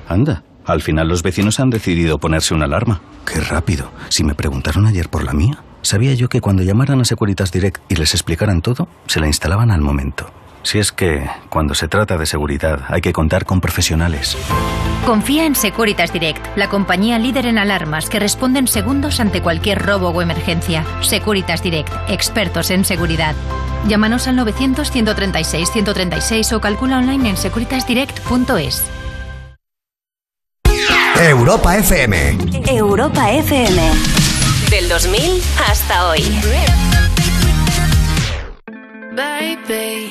Anda, 0.08 0.42
al 0.66 0.82
final 0.82 1.06
los 1.06 1.22
vecinos 1.22 1.60
han 1.60 1.70
decidido 1.70 2.18
ponerse 2.18 2.52
una 2.52 2.64
alarma. 2.64 3.00
Qué 3.24 3.40
rápido. 3.40 3.92
Si 4.08 4.24
me 4.24 4.34
preguntaron 4.34 4.84
ayer 4.84 5.08
por 5.08 5.22
la 5.22 5.32
mía, 5.32 5.62
sabía 5.82 6.12
yo 6.14 6.28
que 6.28 6.40
cuando 6.40 6.64
llamaran 6.64 7.00
a 7.00 7.04
Securitas 7.04 7.52
Direct 7.52 7.80
y 7.88 7.94
les 7.94 8.14
explicaran 8.14 8.62
todo, 8.62 8.88
se 9.06 9.20
la 9.20 9.28
instalaban 9.28 9.70
al 9.70 9.80
momento. 9.80 10.28
Si 10.62 10.78
es 10.78 10.92
que, 10.92 11.28
cuando 11.48 11.74
se 11.74 11.88
trata 11.88 12.18
de 12.18 12.26
seguridad, 12.26 12.80
hay 12.88 13.00
que 13.00 13.12
contar 13.12 13.44
con 13.44 13.60
profesionales. 13.60 14.36
Confía 15.06 15.46
en 15.46 15.54
Securitas 15.54 16.12
Direct, 16.12 16.44
la 16.56 16.68
compañía 16.68 17.18
líder 17.18 17.46
en 17.46 17.58
alarmas 17.58 18.10
que 18.10 18.20
responde 18.20 18.58
en 18.58 18.68
segundos 18.68 19.20
ante 19.20 19.40
cualquier 19.40 19.84
robo 19.84 20.10
o 20.10 20.22
emergencia. 20.22 20.84
Securitas 21.00 21.62
Direct, 21.62 21.90
expertos 22.08 22.70
en 22.70 22.84
seguridad. 22.84 23.34
Llámanos 23.88 24.28
al 24.28 24.36
900-136-136 24.38 26.52
o 26.52 26.60
calcula 26.60 26.98
online 26.98 27.30
en 27.30 27.36
securitasdirect.es. 27.36 28.84
Europa 31.18 31.76
FM. 31.76 32.38
Europa 32.66 33.30
FM. 33.30 33.90
Del 34.70 34.88
2000 34.88 35.42
hasta 35.68 36.08
hoy. 36.08 36.22
Baby, 39.12 40.08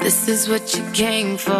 this 0.00 0.28
is 0.28 0.48
what 0.48 0.74
you 0.74 0.84
came 0.92 1.36
for. 1.36 1.52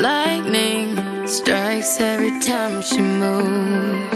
Lightning 0.00 0.96
strikes 1.26 2.00
every 2.00 2.38
time 2.40 2.82
she 2.82 3.00
moves. 3.00 4.14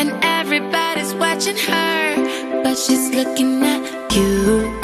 And 0.00 0.12
everybody's 0.22 1.14
watching 1.14 1.56
her, 1.56 2.62
but 2.62 2.76
she's 2.76 3.10
looking 3.10 3.62
at 3.62 4.14
you. 4.14 4.83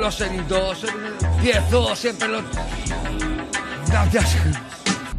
Los 0.00 0.20
heridos. 0.20 0.84
Empiezo 1.36 1.94
siempre 1.94 2.28
los. 2.28 2.42
Gracias. 3.88 4.36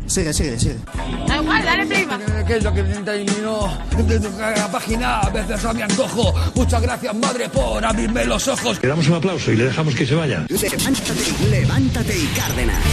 Sigue, 0.08 0.34
sigue, 0.34 0.60
sigue. 0.60 0.76
Da 1.28 1.38
igual, 1.38 1.64
dale 1.64 1.86
play. 1.86 2.08
Que 2.46 2.58
es 2.58 2.64
lo 2.64 2.74
que 2.74 2.84
terminó 2.84 3.78
de 3.98 4.20
la 4.20 4.70
página, 4.70 5.20
a 5.20 5.30
veces 5.30 5.64
a 5.64 5.74
mi 5.74 5.82
antojo. 5.84 6.34
Muchas 6.56 6.82
gracias, 6.82 7.16
madre, 7.16 7.48
por 7.48 7.86
abrirme 7.86 8.26
los 8.26 8.46
ojos. 8.50 8.80
Le 8.82 8.90
damos 8.90 9.08
un 9.08 9.16
aplauso 9.16 9.52
y 9.52 9.56
le 9.56 9.66
dejamos 9.66 9.96
que 9.96 10.06
se 10.06 10.16
vaya. 10.16 10.46
Levántate, 10.50 11.50
levántate 11.50 12.18
y 12.18 12.26
Cárdenas. 12.38 12.84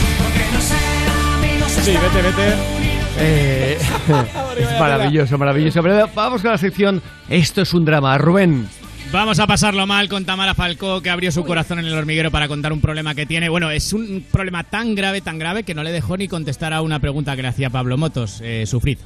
Sí, 1.83 1.93
vete, 1.93 2.23
vete. 2.23 2.89
Eh, 3.21 3.79
es 4.59 4.79
maravilloso, 4.79 5.39
maravilloso. 5.39 5.83
Pero 5.83 6.09
vamos 6.15 6.43
con 6.43 6.53
la 6.53 6.59
sección 6.59 7.03
Esto 7.29 7.63
es 7.63 7.75
un 7.75 7.85
drama. 7.85 8.17
Rubén. 8.19 8.69
Vamos 9.11 9.39
a 9.39 9.47
pasarlo 9.47 9.87
mal 9.87 10.07
con 10.09 10.27
Tamara 10.27 10.55
Falcó, 10.55 11.01
que 11.01 11.09
abrió 11.09 11.33
su 11.33 11.43
corazón 11.43 11.79
en 11.79 11.87
el 11.87 11.95
hormiguero 11.95 12.31
para 12.31 12.47
contar 12.47 12.75
un 12.75 12.81
problema 12.83 13.15
que 13.15 13.25
tiene. 13.25 13.49
Bueno, 13.49 13.71
es 13.71 13.95
un 13.95 14.23
problema 14.31 14.65
tan 14.65 14.95
grave, 14.95 15.23
tan 15.23 15.39
grave, 15.39 15.63
que 15.63 15.75
no 15.75 15.83
le 15.83 15.93
dejó 15.93 16.19
ni 16.19 16.29
contestar 16.29 16.75
a 16.75 16.83
una 16.83 17.01
pregunta 17.01 17.35
que 17.35 17.41
le 17.41 17.49
hacía 17.49 17.71
Pablo 17.71 17.97
Motos. 17.97 18.41
Eh, 18.43 18.67
sufrid. 18.67 18.99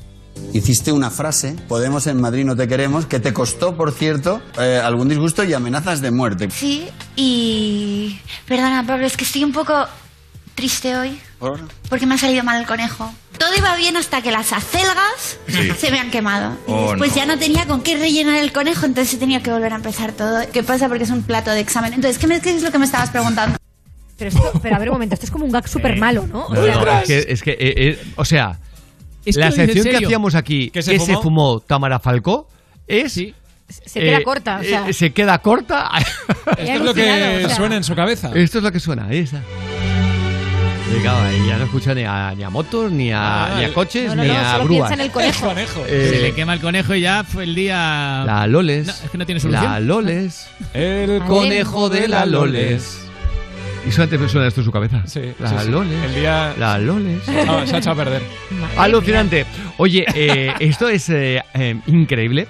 Hiciste 0.53 0.91
una 0.91 1.11
frase, 1.11 1.55
Podemos 1.69 2.07
en 2.09 2.21
Madrid 2.21 2.45
no 2.45 2.57
te 2.57 2.67
queremos, 2.67 3.07
que 3.07 3.21
te 3.21 3.33
costó, 3.33 3.77
por 3.77 3.93
cierto, 3.93 4.43
eh, 4.59 4.81
algún 4.83 5.09
disgusto 5.09 5.45
y 5.45 5.53
amenazas 5.53 6.01
de 6.01 6.11
muerte. 6.11 6.51
Sí, 6.51 6.89
y... 7.15 8.19
Perdona, 8.47 8.85
Pablo, 8.85 9.07
es 9.07 9.17
que 9.17 9.25
estoy 9.25 9.45
un 9.45 9.53
poco 9.53 9.87
triste 10.55 10.97
hoy 10.97 11.19
¿Por? 11.39 11.61
porque 11.89 12.07
me 12.07 12.17
ha 12.17 12.19
salido 12.19 12.43
mal 12.43 12.61
el 12.61 12.67
conejo. 12.67 13.13
Todo 13.43 13.57
iba 13.59 13.75
bien 13.77 13.97
hasta 13.97 14.23
que 14.23 14.31
las 14.31 14.53
acelgas 14.53 15.39
Sí. 15.49 15.73
se 15.77 15.91
me 15.91 15.99
han 15.99 16.11
quemado. 16.13 16.53
Y 16.69 16.71
Oh, 16.73 16.91
después 16.91 17.11
no. 17.11 17.17
ya 17.17 17.27
no 17.27 17.39
tenía 17.39 17.67
con 17.67 17.83
qué 17.83 17.97
rellenar 17.97 18.37
el 18.39 18.53
conejo, 18.53 18.87
entonces 18.87 19.19
tenido 19.19 19.43
que 19.43 19.51
volver 19.51 19.73
a 19.73 19.77
empezar 19.77 20.13
todo. 20.13 20.41
¿Qué 20.53 20.63
pasa? 20.63 20.87
Porque 20.89 21.03
es 21.05 21.11
un 21.11 21.23
plato 21.25 21.51
de 21.51 21.59
examen. 21.61 21.93
Entonces, 21.93 22.19
¿qué, 22.19 22.29
me- 22.29 22.41
qué 22.41 22.51
es 22.55 22.63
lo 22.63 22.71
que 22.71 22.79
me 22.79 22.85
estabas 22.85 23.11
preguntando? 23.11 23.57
Pero, 24.17 24.29
esto, 24.31 24.53
pero 24.63 24.77
a 24.77 24.79
ver 24.79 24.89
un 24.91 24.95
momento, 24.95 25.15
esto 25.15 25.27
es 25.27 25.33
como 25.33 25.45
un 25.45 25.51
gag 25.51 25.67
súper 25.67 25.99
malo, 25.99 26.27
¿no? 26.29 26.47
O 26.47 26.55
sea, 26.55 26.75
no, 26.77 26.99
es 27.01 27.07
que, 27.09 27.27
es 27.33 27.43
que, 27.43 27.51
eh, 27.53 27.59
eh, 27.59 28.05
o 28.15 28.25
sea, 28.25 28.59
Es 29.25 29.35
que 29.35 29.41
la 29.41 29.51
sección 29.51 29.85
que 29.87 29.97
hacíamos 29.97 30.37
aquí, 30.37 30.71
¿Que 30.71 30.81
se 30.83 30.97
se, 31.01 31.05
fumó? 31.07 31.23
fumó 31.23 31.61
Tamara 31.61 31.99
Falcó, 31.99 32.49
es. 32.87 33.13
se 33.13 33.33
queda 34.01 34.23
corta, 34.23 34.59
o 34.61 34.65
sea. 34.65 34.89
eh, 34.89 34.93
se 34.93 35.13
queda 35.13 35.39
corta. 35.39 35.91
Esto 36.59 36.63
es 36.75 36.81
lo 36.81 36.95
que 36.95 37.03
o 37.45 37.49
sea. 37.49 37.57
suena 37.57 37.75
en 37.77 37.83
su 37.83 37.97
cabeza. 37.97 38.31
Esto 38.35 38.59
es 38.59 38.65
lo 38.65 38.71
que 38.71 38.79
suena, 38.79 39.11
esa. 39.13 39.43
Claro, 41.01 41.47
ya 41.47 41.57
no 41.59 41.65
escucha 41.65 41.95
ni 41.95 42.05
a, 42.05 42.35
ni 42.37 42.43
a 42.43 42.51
motos, 42.51 42.93
ni 42.93 43.11
a, 43.13 43.45
Ah, 43.47 43.59
ni 43.59 43.65
a 43.65 43.73
coches, 43.75 44.09
no, 44.09 44.17
no, 44.17 44.23
ni 44.23 44.29
no, 44.29 44.39
a 44.39 44.53
solo 44.53 44.65
grúas. 44.65 44.79
piensa 44.89 44.95
en 44.95 45.01
el 45.07 45.11
conejo. 45.11 45.53
Eh, 45.89 46.11
Se 46.13 46.21
le 46.23 46.35
quema 46.35 46.55
el 46.55 46.61
conejo 46.61 46.95
y 46.95 47.01
ya 47.01 47.25
fue 47.25 47.45
el 47.45 47.55
día. 47.55 48.23
La 48.27 48.47
Loles. 48.47 48.87
No, 48.87 48.93
es 48.93 49.11
que 49.11 49.19
no 49.19 49.27
tiene 49.27 49.41
solución. 49.41 49.65
La 49.65 49.81
Loles. 49.81 50.49
El 50.75 51.23
conejo 51.25 51.89
de 51.89 52.09
la 52.09 52.27
Loles. 52.27 52.99
Y 53.87 53.91
solamente 53.91 54.29
suena 54.29 54.47
esto 54.47 54.61
en 54.61 54.65
su 54.65 54.71
cabeza. 54.71 55.03
Sí, 55.07 55.33
La 55.41 55.49
sí, 55.49 55.55
sí. 55.65 55.71
Loles. 55.71 56.05
El 56.05 56.15
día- 56.15 56.55
La 56.59 56.79
Loles. 56.79 57.27
No, 57.47 57.67
se 57.67 57.75
ha 57.75 57.79
echado 57.79 58.01
a 58.01 58.05
perder. 58.05 58.23
Alucinante. 58.77 59.45
Oye, 59.79 60.05
eh, 60.15 60.53
esto 60.61 60.89
es 60.89 61.09
eh, 61.09 61.43
eh, 61.55 61.77
increíble. 61.89 62.47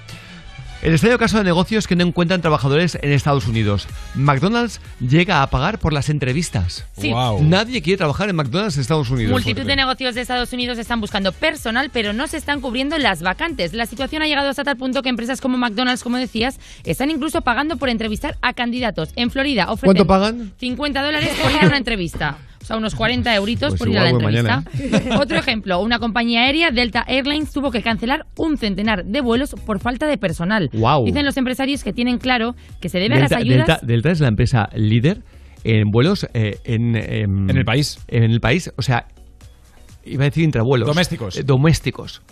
El 0.83 0.95
extraño 0.95 1.17
caso 1.17 1.39
de 1.39 1.45
negocios 1.45 1.87
que 1.87 1.95
no 1.95 2.05
encuentran 2.05 2.41
trabajadores 2.41 2.99
en 3.01 3.13
Estados 3.13 3.47
Unidos. 3.47 3.87
McDonald's 4.17 4.81
llega 4.99 5.41
a 5.41 5.47
pagar 5.47 5.79
por 5.79 5.93
las 5.93 6.09
entrevistas. 6.09 6.85
Sí. 6.99 7.13
Nadie 7.41 7.83
quiere 7.83 7.99
trabajar 7.99 8.29
en 8.29 8.35
McDonald's 8.35 8.75
en 8.75 8.81
Estados 8.81 9.09
Unidos. 9.09 9.31
Multitud 9.31 9.63
de 9.65 9.77
negocios 9.77 10.17
de 10.17 10.23
Estados 10.23 10.53
Unidos 10.53 10.79
están 10.79 11.01
buscando 11.01 11.31
personal, 11.31 11.91
pero 11.93 12.13
no 12.13 12.27
se 12.27 12.37
están 12.37 12.61
cubriendo 12.61 12.99
las 12.99 13.23
vacantes. 13.23 13.75
La 13.75 13.87
situación 13.87 14.23
ha 14.23 14.27
llegado 14.27 14.49
hasta 14.49 14.65
tal 14.65 14.77
punto 14.77 15.03
que 15.03 15.09
empresas 15.09 15.41
como 15.41 15.57
McDonald's, 15.57 16.03
como 16.03 16.17
decías, 16.17 16.59
están 16.83 17.13
incluso 17.13 17.43
pagando 17.43 17.77
por 17.77 17.89
entrevistar 17.89 18.37
a 18.43 18.53
candidatos. 18.53 19.11
En 19.15 19.31
Florida 19.31 19.71
ofrecen 19.71 19.87
¿Cuánto 19.87 20.07
pagan? 20.09 20.53
50 20.59 21.01
dólares 21.01 21.31
por 21.41 21.53
ir 21.53 21.59
a 21.63 21.67
una 21.69 21.77
entrevista. 21.77 22.39
O 22.63 22.65
sea, 22.65 22.77
unos 22.77 22.95
40 22.95 23.35
euritos 23.35 23.71
Pues 23.71 23.79
por 23.79 23.89
ir 23.89 23.99
a 23.99 24.05
la 24.05 24.11
entrevista. 24.11 24.63
mañana, 24.81 25.21
Otro 25.21 25.37
ejemplo, 25.37 25.81
una 25.81 25.99
compañía 25.99 26.43
aérea, 26.43 26.71
Delta 26.71 27.05
Airlines, 27.07 27.51
tuvo 27.53 27.71
que 27.71 27.83
cancelar 27.83 28.27
un 28.37 28.57
centenar 28.57 29.05
de 29.05 29.21
vuelos 29.21 29.55
por 29.67 29.81
falta 29.81 30.07
de 30.07 30.17
personal. 30.19 30.71
Guau. 30.73 31.05
Dicen 31.05 31.25
los 31.25 31.37
empresarios 31.37 31.83
que 31.85 31.93
tienen 31.93 32.19
claro 32.19 32.55
que 32.81 32.89
se 32.89 32.99
debe 32.99 33.17
a 33.17 33.19
Delta, 33.19 33.35
las 33.37 33.43
ayudas... 33.45 33.67
Delta- 33.67 33.81
Delta 33.87 34.11
es 34.13 34.21
la 34.21 34.29
empresa 34.29 34.69
líder 34.75 35.23
en 35.65 35.91
vuelos 35.91 36.27
eh, 36.35 36.59
en, 36.65 36.97
en 36.97 37.51
el 37.51 37.65
país. 37.65 37.99
En 38.09 38.23
el 38.25 38.41
país, 38.41 38.73
o 38.77 38.83
sea, 38.83 39.07
iba 40.05 40.25
a 40.25 40.29
decir 40.29 40.45
intravuelos. 40.45 40.87
Domésticos. 40.89 41.37
Eh, 41.37 41.43
domésticos. 41.45 42.23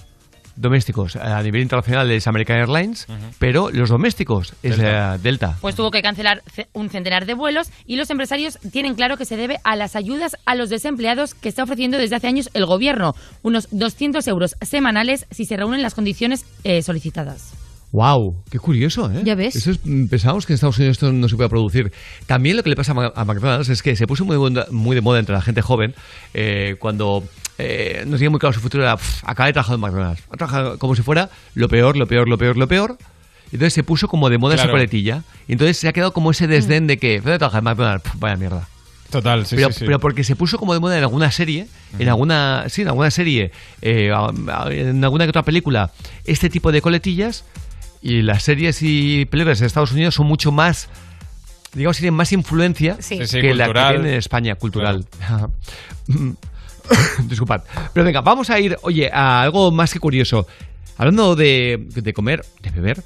Domésticos. 0.61 1.17
A 1.17 1.43
nivel 1.43 1.63
internacional 1.63 2.11
es 2.11 2.27
American 2.27 2.59
Airlines, 2.59 3.07
pero 3.39 3.71
los 3.71 3.89
domésticos 3.89 4.55
es 4.63 4.77
Delta. 4.77 5.15
eh, 5.15 5.19
Delta. 5.23 5.57
Pues 5.61 5.75
tuvo 5.75 5.91
que 5.91 6.03
cancelar 6.03 6.43
ce- 6.55 6.69
un 6.75 6.91
centenar 6.91 7.25
de 7.27 7.35
vuelos 7.35 7.71
y 7.87 7.97
los 7.97 8.11
empresarios 8.11 8.59
tienen 8.71 8.95
claro 8.95 9.17
que 9.17 9.25
se 9.25 9.37
debe 9.37 9.59
a 9.65 9.75
las 9.77 9.97
ayudas 9.97 10.37
a 10.45 10.55
los 10.55 10.69
desempleados 10.71 11.35
que 11.35 11.49
está 11.49 11.63
ofreciendo 11.63 11.97
desde 11.99 12.17
hace 12.17 12.27
años 12.27 12.51
el 12.55 12.67
gobierno, 12.67 13.15
unos 13.43 13.69
200 13.71 14.27
euros 14.29 14.57
semanales 14.61 15.27
si 15.31 15.45
se 15.47 15.57
reúnen 15.57 15.83
las 15.83 15.95
condiciones 15.95 16.45
eh, 16.65 16.83
solicitadas. 16.83 17.53
¡Wow! 17.93 18.37
¡Qué 18.49 18.61
curioso, 18.61 19.11
eh! 19.11 19.23
Ya 19.25 19.35
ves. 19.35 19.57
Eso 19.57 19.73
es- 19.73 19.81
mm, 19.83 20.07
pensábamos 20.07 20.47
que 20.47 20.53
en 20.53 20.55
Estados 20.55 20.79
Unidos 20.79 20.93
esto 20.99 21.13
no 21.13 21.29
se 21.29 21.35
puede 21.35 21.49
producir. 21.49 21.91
También 22.27 22.57
lo 22.57 22.63
que 22.63 22.71
le 22.71 22.77
pasa 22.77 22.93
a 22.93 23.25
McDonald's 23.25 23.69
es 23.69 23.83
que 23.83 23.97
se 23.97 24.07
puso 24.07 24.25
muy, 24.25 24.35
de 24.35 24.39
moda- 24.39 24.67
muy 24.71 24.95
de 24.95 25.01
moda 25.01 25.19
entre 25.19 25.35
la 25.35 25.43
gente 25.43 25.61
joven 25.61 25.95
eh, 26.33 26.77
cuando 26.79 27.25
eh, 27.61 28.05
no 28.07 28.17
tenía 28.17 28.31
muy 28.31 28.41
claro 28.41 28.53
su 28.53 28.61
futuro. 28.61 28.83
Era, 28.83 28.97
"Pff, 28.97 29.23
acaba 29.25 29.47
de 29.47 29.53
trabajar 29.53 29.75
en 29.75 29.81
McDonald's. 29.81 30.23
Ha 30.31 30.37
trabajado 30.37 30.79
como 30.79 30.95
si 30.97 31.03
fuera 31.03 31.31
lo 31.55 31.69
peor, 31.69 31.97
lo 31.97 32.07
peor, 32.07 32.29
lo 32.29 32.39
peor, 32.39 32.57
lo 32.57 32.67
peor. 32.69 32.97
Y 33.53 33.57
entonces 33.57 33.73
se 33.75 33.83
puso 33.83 34.07
como 34.09 34.31
de 34.31 34.39
moda 34.39 34.55
esa 34.55 34.65
Claro. 34.65 34.75
coletilla. 34.79 35.23
Y 35.49 35.53
entonces 35.53 35.77
se 35.77 35.89
ha 35.89 35.93
quedado 35.93 36.13
como 36.13 36.31
ese 36.31 36.47
desdén 36.47 36.87
de 36.87 36.99
que, 36.99 37.21
¿dónde 37.21 37.39
trabajar 37.39 37.59
en 37.61 37.65
McDonald's? 37.65 38.03
Pff, 38.05 38.19
vaya 38.21 38.37
mierda. 38.37 38.69
Total, 39.11 39.45
sí, 39.45 39.57
pero, 39.57 39.73
sí, 39.73 39.81
sí. 39.81 39.85
pero 39.87 39.99
porque 39.99 40.23
se 40.23 40.37
puso 40.37 40.57
como 40.57 40.73
de 40.73 40.79
moda 40.79 40.97
en 40.97 41.03
alguna 41.03 41.33
serie, 41.33 41.67
en 41.99 42.09
alguna, 42.09 42.67
sí, 42.69 42.83
en 42.83 42.89
alguna 42.89 43.11
serie, 43.11 43.51
eh, 43.83 44.13
en 44.71 45.03
alguna 45.03 45.25
que 45.25 45.31
otra 45.31 45.43
película, 45.43 45.91
este 46.25 46.49
tipo 46.49 46.71
de 46.71 46.81
coletillas 46.81 47.45
y 48.03 48.23
las 48.23 48.45
series 48.45 48.79
y 48.83 49.25
películas 49.25 49.61
en 49.61 49.67
Estados 49.67 49.91
Unidos 49.91 50.15
son 50.15 50.29
mucho 50.29 50.53
más, 50.53 50.89
digamos, 51.75 51.97
tienen 51.97 52.15
más 52.15 52.31
influencia 52.33 52.99
Sí. 53.01 53.17
Sí, 53.19 53.27
sí, 53.27 53.41
que 53.41 53.53
la 53.53 53.67
que 53.67 53.73
tienen 53.73 54.07
en 54.07 54.15
España, 54.15 54.55
cultural. 54.55 55.05
Disculpad. 57.25 57.63
Pero 57.93 58.05
venga, 58.05 58.21
vamos 58.21 58.51
a 58.51 58.59
ir, 58.59 58.77
oye, 58.83 59.11
a 59.13 59.43
algo 59.43 59.71
más 59.71 59.93
que 59.93 59.99
curioso. 59.99 60.47
Hablando 60.97 61.35
de, 61.35 61.87
de 61.95 62.13
comer, 62.13 62.45
de 62.63 62.71
beber, 62.71 63.03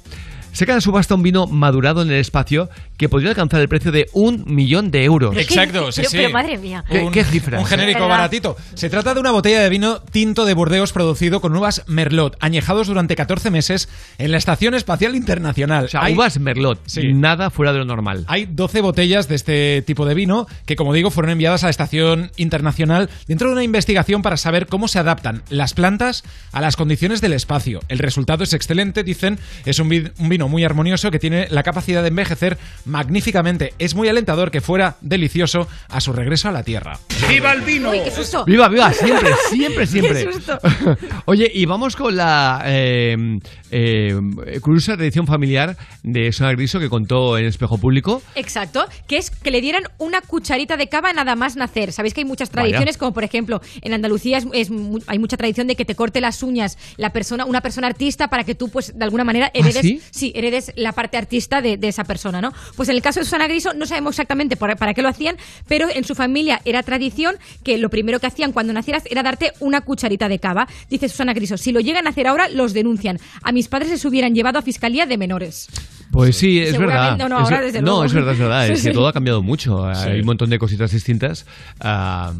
saca 0.51 0.73
en 0.73 0.81
subasta 0.81 1.15
un 1.15 1.23
vino 1.23 1.47
madurado 1.47 2.01
en 2.01 2.09
el 2.09 2.15
espacio 2.15 2.69
que 2.97 3.09
podría 3.09 3.29
alcanzar 3.29 3.61
el 3.61 3.67
precio 3.69 3.91
de 3.91 4.07
un 4.13 4.43
millón 4.47 4.91
de 4.91 5.03
euros. 5.03 5.35
Exacto, 5.37 5.91
sí, 5.91 6.01
pero, 6.01 6.09
sí. 6.09 6.17
pero 6.17 6.29
madre 6.31 6.57
mía. 6.57 6.83
¿Qué, 6.89 7.09
qué 7.11 7.23
cifras? 7.23 7.61
Un 7.61 7.67
genérico 7.67 7.99
¿Verdad? 8.01 8.15
baratito. 8.17 8.57
Se 8.73 8.89
trata 8.89 9.13
de 9.13 9.19
una 9.19 9.31
botella 9.31 9.61
de 9.61 9.69
vino 9.69 9.99
tinto 9.99 10.45
de 10.45 10.53
Burdeos 10.53 10.93
producido 10.93 11.41
con 11.41 11.55
uvas 11.55 11.83
Merlot, 11.87 12.37
añejados 12.39 12.87
durante 12.87 13.15
14 13.15 13.51
meses 13.51 13.89
en 14.17 14.31
la 14.31 14.37
Estación 14.37 14.73
Espacial 14.73 15.15
Internacional. 15.15 15.85
O 15.85 15.87
sea, 15.87 16.09
uvas 16.09 16.39
Merlot, 16.39 16.79
nada 17.13 17.49
fuera 17.49 17.73
de 17.73 17.79
lo 17.79 17.85
normal. 17.85 18.25
Hay 18.27 18.45
12 18.45 18.81
botellas 18.81 19.27
de 19.27 19.35
este 19.35 19.81
tipo 19.81 20.05
de 20.05 20.13
vino 20.13 20.47
que, 20.65 20.75
como 20.75 20.93
digo, 20.93 21.11
fueron 21.11 21.31
enviadas 21.31 21.63
a 21.63 21.67
la 21.67 21.71
Estación 21.71 22.31
Internacional 22.37 23.09
dentro 23.27 23.47
de 23.49 23.53
una 23.53 23.63
investigación 23.63 24.21
para 24.21 24.37
saber 24.37 24.67
cómo 24.67 24.87
se 24.87 24.99
adaptan 24.99 25.43
las 25.49 25.73
plantas 25.73 26.23
a 26.51 26.61
las 26.61 26.75
condiciones 26.75 27.21
del 27.21 27.33
espacio. 27.33 27.81
El 27.89 27.99
resultado 27.99 28.43
es 28.43 28.53
excelente, 28.53 29.03
dicen. 29.03 29.39
Es 29.65 29.79
un, 29.79 29.89
vi- 29.89 30.11
un 30.17 30.29
vino 30.29 30.47
muy 30.47 30.63
armonioso 30.63 31.11
que 31.11 31.19
tiene 31.19 31.47
la 31.49 31.63
capacidad 31.63 32.01
de 32.01 32.09
envejecer 32.09 32.57
magníficamente. 32.85 33.73
Es 33.79 33.95
muy 33.95 34.07
alentador 34.09 34.51
que 34.51 34.61
fuera 34.61 34.95
delicioso 35.01 35.67
a 35.89 36.01
su 36.01 36.13
regreso 36.13 36.49
a 36.49 36.51
la 36.51 36.63
Tierra. 36.63 36.99
¡Viva 37.29 37.51
el 37.53 37.61
vino! 37.61 37.91
Uy, 37.91 37.99
qué 38.03 38.11
susto. 38.11 38.45
Viva, 38.45 38.67
viva, 38.69 38.91
siempre, 38.93 39.31
siempre, 39.49 39.87
siempre. 39.87 40.25
Qué 40.25 40.33
susto. 40.33 40.59
Oye, 41.25 41.51
y 41.53 41.65
vamos 41.65 41.95
con 41.95 42.15
la 42.15 42.61
eh, 42.65 43.39
eh, 43.71 44.15
curiosa 44.61 44.95
tradición 44.95 45.27
familiar 45.27 45.77
de 46.03 46.31
Sona 46.31 46.51
Griso 46.51 46.79
que 46.79 46.89
contó 46.89 47.37
en 47.37 47.45
Espejo 47.45 47.77
Público. 47.77 48.21
Exacto, 48.35 48.85
que 49.07 49.17
es 49.17 49.29
que 49.31 49.51
le 49.51 49.61
dieran 49.61 49.83
una 49.97 50.21
cucharita 50.21 50.77
de 50.77 50.87
cava 50.87 51.11
nada 51.13 51.35
más 51.35 51.55
nacer. 51.55 51.91
Sabéis 51.91 52.13
que 52.13 52.21
hay 52.21 52.25
muchas 52.25 52.49
Vaya. 52.51 52.63
tradiciones, 52.63 52.97
como 52.97 53.13
por 53.13 53.23
ejemplo 53.23 53.61
en 53.81 53.93
Andalucía 53.93 54.37
es, 54.37 54.45
es 54.53 54.69
mu- 54.69 54.99
hay 55.07 55.19
mucha 55.19 55.37
tradición 55.37 55.67
de 55.67 55.75
que 55.75 55.85
te 55.85 55.95
corte 55.95 56.21
las 56.21 56.43
uñas 56.43 56.77
la 56.97 57.11
persona, 57.11 57.45
una 57.45 57.61
persona 57.61 57.87
artista 57.87 58.27
para 58.29 58.43
que 58.43 58.55
tú, 58.55 58.69
pues, 58.69 58.97
de 58.97 59.03
alguna 59.03 59.23
manera 59.23 59.51
heredes, 59.53 59.77
¿Ah, 59.85 60.07
sí? 60.11 60.31
heredes 60.35 60.71
la 60.75 60.91
parte 60.93 61.17
artista 61.17 61.61
de, 61.61 61.77
de 61.77 61.87
esa 61.87 62.03
persona, 62.03 62.41
¿no? 62.41 62.53
Pues 62.75 62.89
en 62.89 62.95
el 62.95 63.01
caso 63.01 63.19
de 63.19 63.25
Susana 63.25 63.47
Griso 63.47 63.73
no 63.73 63.85
sabemos 63.85 64.13
exactamente 64.13 64.57
para 64.57 64.93
qué 64.93 65.01
lo 65.01 65.09
hacían, 65.09 65.37
pero 65.67 65.87
en 65.89 66.03
su 66.03 66.15
familia 66.15 66.61
era 66.65 66.83
tradición 66.83 67.35
que 67.63 67.77
lo 67.77 67.89
primero 67.89 68.19
que 68.19 68.27
hacían 68.27 68.51
cuando 68.51 68.73
nacieras 68.73 69.03
era 69.09 69.23
darte 69.23 69.53
una 69.59 69.81
cucharita 69.81 70.27
de 70.29 70.39
cava. 70.39 70.67
Dice 70.89 71.09
Susana 71.09 71.33
Griso, 71.33 71.57
si 71.57 71.71
lo 71.71 71.79
llegan 71.79 72.07
a 72.07 72.09
hacer 72.11 72.27
ahora, 72.27 72.49
los 72.49 72.73
denuncian. 72.73 73.19
A 73.43 73.51
mis 73.51 73.67
padres 73.67 73.89
les 73.89 74.05
hubieran 74.05 74.33
llevado 74.35 74.59
a 74.59 74.61
fiscalía 74.61 75.05
de 75.05 75.17
menores. 75.17 75.67
Pues 76.11 76.37
sí, 76.37 76.59
es 76.59 76.77
verdad. 76.77 77.17
No, 77.17 77.27
no, 77.27 77.37
Es- 77.39 77.43
ahora 77.45 77.61
desde 77.61 77.79
no, 77.81 77.87
luego. 77.87 78.05
es 78.05 78.13
verdad, 78.13 78.33
es 78.33 78.39
verdad. 78.39 78.67
Es 78.69 78.79
Sí, 78.79 78.83
que 78.87 78.91
sí. 78.91 78.95
todo 78.95 79.07
ha 79.07 79.13
cambiado 79.13 79.41
mucho. 79.41 79.91
Sí. 79.95 80.09
Hay 80.09 80.19
un 80.19 80.25
montón 80.25 80.49
de 80.49 80.59
cositas 80.59 80.91
distintas. 80.91 81.45
Ah, 81.79 82.33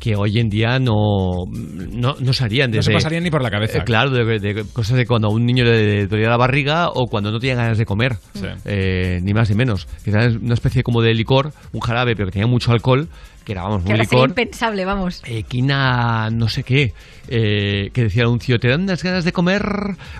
que 0.00 0.16
hoy 0.16 0.38
en 0.38 0.48
día 0.48 0.78
no, 0.78 1.44
no, 1.92 2.16
no 2.18 2.32
se 2.32 2.44
harían. 2.44 2.70
No 2.70 2.82
se 2.82 2.90
pasarían 2.92 3.22
ni 3.22 3.30
por 3.30 3.42
la 3.42 3.50
cabeza. 3.50 3.78
Eh, 3.78 3.82
claro, 3.84 4.10
de, 4.10 4.38
de 4.40 4.64
cosas 4.72 4.96
de 4.96 5.06
cuando 5.06 5.28
a 5.28 5.30
un 5.30 5.44
niño 5.46 5.62
le 5.64 6.06
dolía 6.06 6.28
la 6.30 6.36
barriga 6.38 6.88
o 6.88 7.06
cuando 7.06 7.30
no 7.30 7.38
tenía 7.38 7.54
ganas 7.56 7.78
de 7.78 7.84
comer. 7.84 8.16
Sí. 8.34 8.46
Eh, 8.64 9.20
ni 9.22 9.34
más 9.34 9.50
ni 9.50 9.56
menos. 9.56 9.86
Que 10.02 10.10
era 10.10 10.26
una 10.28 10.54
especie 10.54 10.82
como 10.82 11.02
de 11.02 11.12
licor, 11.14 11.52
un 11.72 11.80
jarabe, 11.80 12.14
pero 12.16 12.26
que 12.26 12.32
tenía 12.32 12.46
mucho 12.46 12.72
alcohol, 12.72 13.08
que 13.44 13.52
era, 13.52 13.62
vamos, 13.62 13.82
Que 13.82 13.88
un 13.88 13.92
ahora 13.92 14.04
sería 14.04 14.18
licor. 14.24 14.28
impensable, 14.30 14.84
vamos. 14.86 15.22
Eh, 15.26 15.42
quina 15.42 16.30
no 16.30 16.48
sé 16.48 16.62
qué, 16.62 16.92
eh, 17.28 17.90
que 17.92 18.02
decía 18.04 18.22
el 18.22 18.28
anuncio, 18.28 18.58
¿te 18.58 18.68
dan 18.68 18.82
unas 18.82 19.02
ganas 19.02 19.24
de 19.24 19.32
comer? 19.32 19.62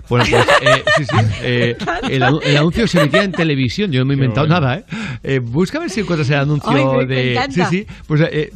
Bueno, 0.09 0.25
pues 0.29 0.47
eh, 0.63 0.83
sí, 0.99 1.05
sí, 1.05 1.17
eh, 1.43 1.77
el, 2.11 2.23
anu- 2.23 2.41
el 2.45 2.57
anuncio 2.59 2.87
se 2.87 3.01
emitía 3.01 3.23
en 3.25 3.33
televisión, 3.33 3.91
yo 3.91 4.01
no 4.01 4.07
me 4.07 4.13
he 4.15 4.17
inventado 4.17 4.47
bueno. 4.47 4.61
nada, 4.61 4.77
¿eh? 4.79 4.85
Eh, 5.23 5.39
Busca 5.39 5.79
a 5.79 5.81
ver 5.81 5.91
si 5.91 6.01
encuentras 6.01 6.29
el 6.31 6.37
anuncio 6.37 6.71
Ay, 6.71 7.07
me- 7.07 7.15
de... 7.15 7.33
encanta. 7.33 7.67
sí, 7.71 7.79
sí, 7.79 7.87
pues 8.07 8.21
eh, 8.31 8.51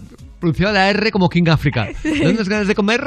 pronunciaba 0.45 0.73
la 0.73 0.91
R 0.91 1.11
como 1.11 1.29
King. 1.29 1.45
¿Te 1.45 2.19
dan 2.21 2.35
unas 2.35 2.49
ganas 2.49 2.69
de 2.69 2.75
comer? 2.75 3.01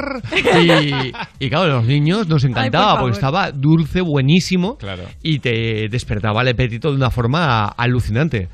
Y, 0.60 1.44
y 1.44 1.48
claro, 1.48 1.64
a 1.64 1.76
los 1.76 1.84
niños 1.86 2.26
nos 2.28 2.42
encantaba 2.44 2.98
porque 3.00 3.14
estaba 3.14 3.52
dulce, 3.52 4.00
buenísimo 4.00 4.76
Claro. 4.76 5.04
y 5.22 5.38
te 5.38 5.88
despertaba 5.88 6.42
el 6.42 6.48
apetito 6.48 6.90
de 6.90 6.96
una 6.96 7.10
forma 7.10 7.66
alucinante. 7.66 8.48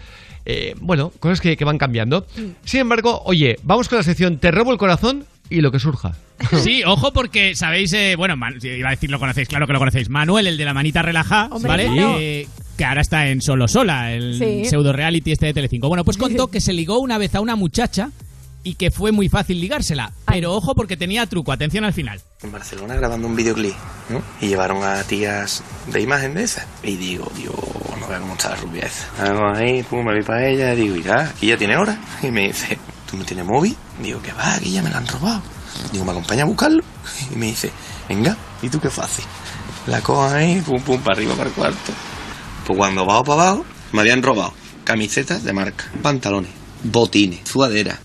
Eh, 0.46 0.74
bueno, 0.80 1.10
cosas 1.20 1.40
que, 1.40 1.56
que 1.56 1.64
van 1.64 1.78
cambiando. 1.78 2.26
Sin 2.64 2.80
embargo, 2.80 3.22
oye, 3.24 3.56
vamos 3.62 3.88
con 3.88 3.96
la 3.98 4.02
sección 4.04 4.36
Te 4.38 4.50
robo 4.50 4.72
el 4.72 4.78
corazón 4.78 5.24
y 5.48 5.60
lo 5.62 5.70
que 5.70 5.78
surja. 5.78 6.12
Sí, 6.62 6.82
ojo 6.84 7.12
porque 7.12 7.54
sabéis, 7.54 7.92
eh, 7.94 8.14
bueno, 8.16 8.36
Man- 8.36 8.58
iba 8.62 8.88
a 8.88 8.90
decir 8.90 9.08
lo 9.10 9.18
conocéis, 9.20 9.48
claro 9.48 9.66
que 9.66 9.72
lo 9.72 9.78
conocéis. 9.78 10.10
Manuel, 10.10 10.46
el 10.48 10.56
de 10.58 10.64
la 10.64 10.74
manita 10.74 11.00
relaja, 11.00 11.48
Hombre, 11.50 11.68
¿vale? 11.68 11.88
Eh, 12.42 12.48
que 12.76 12.84
ahora 12.84 13.00
está 13.02 13.28
en 13.28 13.40
Solo 13.40 13.68
Sola, 13.68 14.12
el 14.12 14.36
Sí. 14.38 14.64
pseudo 14.64 14.92
reality 14.92 15.30
este 15.32 15.46
de 15.46 15.54
Telecinco. 15.54 15.88
Bueno, 15.88 16.04
pues 16.04 16.16
contó 16.18 16.48
que 16.50 16.60
se 16.60 16.72
ligó 16.72 16.98
una 16.98 17.18
vez 17.18 17.34
a 17.36 17.40
una 17.40 17.54
muchacha 17.56 18.10
y 18.64 18.74
que 18.74 18.90
fue 18.90 19.12
muy 19.12 19.28
fácil 19.28 19.60
ligársela. 19.60 20.12
Pero 20.26 20.54
ojo 20.54 20.74
porque 20.74 20.96
tenía 20.96 21.26
truco, 21.26 21.52
atención 21.52 21.84
al 21.84 21.92
final. 21.92 22.20
en 22.42 22.50
Barcelona 22.50 22.96
grabando 22.96 23.28
un 23.28 23.36
videoclip, 23.36 23.74
¿no? 24.08 24.22
Y 24.40 24.48
llevaron 24.48 24.82
a 24.82 25.02
tías 25.04 25.62
de 25.92 26.00
imagen 26.00 26.34
de 26.34 26.44
esas. 26.44 26.66
Y 26.82 26.96
digo, 26.96 27.30
Dios, 27.36 27.54
no 28.00 28.08
veo 28.08 28.20
cómo 28.20 28.32
está 28.32 28.50
la 28.50 28.56
rubia 28.56 28.86
esa. 28.86 29.06
Hago 29.22 29.54
ahí, 29.54 29.82
pum, 29.84 30.04
me 30.04 30.14
voy 30.14 30.22
para 30.22 30.48
ella, 30.48 30.74
digo, 30.74 30.96
irá, 30.96 31.28
aquí 31.28 31.48
ya 31.48 31.56
tiene 31.56 31.76
hora. 31.76 32.00
Y 32.22 32.30
me 32.30 32.48
dice, 32.48 32.78
¿tú 33.08 33.16
no 33.16 33.24
tienes 33.24 33.44
móvil? 33.46 33.76
Digo, 34.02 34.20
que 34.20 34.32
va, 34.32 34.54
aquí 34.54 34.72
ya 34.72 34.82
me 34.82 34.90
la 34.90 34.96
han 34.98 35.06
robado. 35.06 35.42
Digo, 35.92 36.04
¿me 36.04 36.10
acompaña 36.10 36.42
a 36.42 36.46
buscarlo? 36.46 36.82
Y 37.32 37.36
me 37.36 37.46
dice, 37.46 37.70
venga, 38.08 38.36
¿y 38.62 38.68
tú 38.68 38.80
qué 38.80 38.90
fácil? 38.90 39.24
La 39.86 40.00
cojo 40.00 40.24
ahí, 40.24 40.60
pum, 40.62 40.80
pum, 40.80 41.00
para 41.00 41.16
arriba, 41.16 41.34
para 41.34 41.50
el 41.50 41.54
cuarto. 41.54 41.92
Pues 42.66 42.76
cuando 42.76 43.04
bajo 43.04 43.24
para 43.24 43.42
abajo, 43.42 43.66
me 43.92 44.00
habían 44.00 44.22
robado 44.22 44.54
camisetas 44.84 45.44
de 45.44 45.52
marca, 45.52 45.84
pantalones, 46.02 46.50
botines, 46.82 47.40
sudadera, 47.48 47.98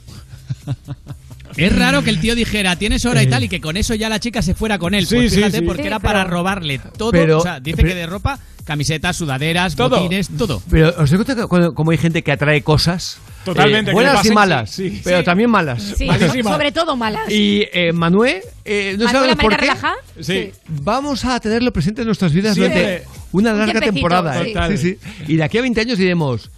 Es 1.58 1.76
raro 1.76 2.04
que 2.04 2.10
el 2.12 2.20
tío 2.20 2.36
dijera, 2.36 2.76
tienes 2.76 3.06
hora 3.06 3.24
y 3.24 3.28
tal, 3.28 3.44
y 3.44 3.50
que 3.50 3.60
con 3.60 3.76
eso 3.76 3.96
ya 3.96 4.08
la 4.08 4.20
chica 4.20 4.42
se 4.42 4.54
fuera 4.54 4.78
con 4.78 4.94
él. 4.94 5.06
Sí, 5.08 5.16
pues 5.16 5.34
fíjate, 5.36 5.60
sí. 5.60 5.66
porque 5.66 5.82
Sí, 5.82 5.88
era 5.88 6.00
pero- 6.00 6.08
para 6.10 6.24
robarle 6.24 6.80
todo. 6.98 7.12
Pero- 7.12 7.40
o 7.40 7.42
sea, 7.42 7.60
dice 7.60 7.78
pero- 7.78 7.90
que 7.90 7.96
de 7.96 8.06
ropa, 8.06 8.40
camisetas, 8.66 9.16
sudaderas, 9.18 9.76
Todo. 9.76 9.98
botines, 10.00 10.30
todo. 10.38 10.62
Pero 10.70 10.90
os 10.98 11.10
doy 11.10 11.18
cuenta 11.18 11.36
que 11.36 11.48
cuando- 11.48 11.74
como 11.74 11.90
hay 11.92 11.98
gente 11.98 12.22
que 12.22 12.32
atrae 12.32 12.62
cosas 12.62 13.18
Totalmente, 13.44 13.90
eh, 13.92 13.94
buenas 13.96 14.24
y 14.24 14.30
malas, 14.30 14.70
sí, 14.70 15.02
pero 15.04 15.20
sí. 15.20 15.26
también 15.26 15.50
malas. 15.50 15.82
Sí, 15.98 16.08
sobre 16.44 16.72
todo 16.72 16.96
malas. 16.96 17.30
Y 17.32 17.66
eh, 17.74 17.92
Manuel, 17.94 18.42
eh, 18.64 18.96
no 19.00 19.06
Manuel, 19.06 19.36
por 19.38 19.58
qué. 19.58 19.72
Sí. 20.22 20.52
Vamos 20.68 21.26
a 21.26 21.40
tenerlo 21.40 21.74
presente 21.74 22.02
en 22.02 22.06
nuestras 22.06 22.32
vidas 22.32 22.56
durante 22.56 23.04
una 23.32 23.54
larga 23.54 23.82
temporada. 23.82 24.36
sí. 24.44 24.50
¿eh? 24.50 24.54
Total. 24.54 24.78
Sí, 24.78 24.98
sí. 25.02 25.24
Y 25.28 25.36
de 25.38 25.44
aquí 25.44 25.58
a 25.58 25.62
20 25.62 25.82
años 25.82 25.98
diremos. 25.98 26.52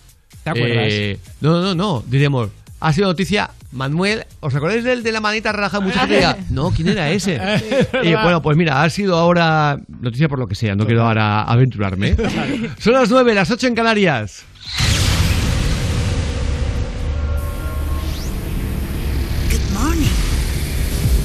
¿Te 0.44 0.50
acuerdas? 0.50 0.88
eh, 0.90 1.18
no, 1.40 1.62
no, 1.62 1.76
no. 1.76 2.04
Diremos. 2.08 2.50
Ha 2.82 2.92
sido 2.92 3.08
noticia. 3.08 3.52
Manuel, 3.72 4.26
¿os 4.42 4.54
acordáis 4.54 4.84
del 4.84 5.02
de 5.02 5.12
la 5.14 5.22
manita 5.22 5.52
relajada? 5.52 5.84
Mucha 5.84 6.38
no, 6.50 6.72
¿quién 6.72 6.90
era 6.90 7.10
ese? 7.10 7.40
y 8.04 8.14
bueno, 8.14 8.42
pues 8.42 8.58
mira, 8.58 8.84
ha 8.84 8.90
sido 8.90 9.18
ahora 9.18 9.80
noticia 10.02 10.28
por 10.28 10.40
lo 10.40 10.48
que 10.48 10.56
sea, 10.56 10.76
no 10.76 10.86
quiero 10.86 11.04
ahora 11.04 11.44
aventurarme. 11.44 12.10
¿eh? 12.10 12.70
Son 12.80 12.94
las 12.94 13.10
9, 13.10 13.34
las 13.34 13.50
8 13.50 13.68
en 13.68 13.76
Canarias. 13.76 14.44
Good 19.50 19.74
morning. 19.74 20.10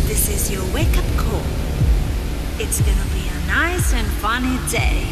This 0.06 0.28
is 0.28 0.50
your 0.50 0.62
wake 0.72 0.96
up 0.96 1.04
call. 1.16 1.42
It's 2.58 2.80
gonna 2.80 3.06
be 3.12 3.28
a 3.28 3.46
nice 3.48 3.92
and 3.92 4.06
funny 4.20 4.58
day. 4.70 5.04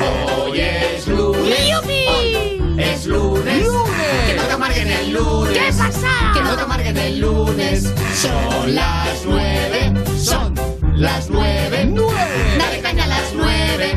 Hoy 0.00 0.60
es 0.60 1.06
lunes. 1.08 1.58
Es 2.78 3.06
lunes. 3.06 3.66
Que 4.26 4.34
no 4.36 4.42
te 4.44 4.52
amarguen 4.52 4.88
el 4.88 5.12
lunes. 5.12 5.58
¿Qué 5.58 5.72
pasa? 5.72 6.32
Que 6.34 6.42
no 6.42 6.56
te 6.56 6.62
amarguen 6.62 6.96
el 6.96 7.20
lunes. 7.20 7.92
Son 8.14 8.74
las 8.74 9.24
nueve. 9.26 9.92
Son 10.18 10.54
las 10.94 11.28
nueve. 11.30 11.94
Dale 12.58 12.80
caña 12.80 13.04
a 13.04 13.08
las 13.08 13.32
nueve. 13.34 13.94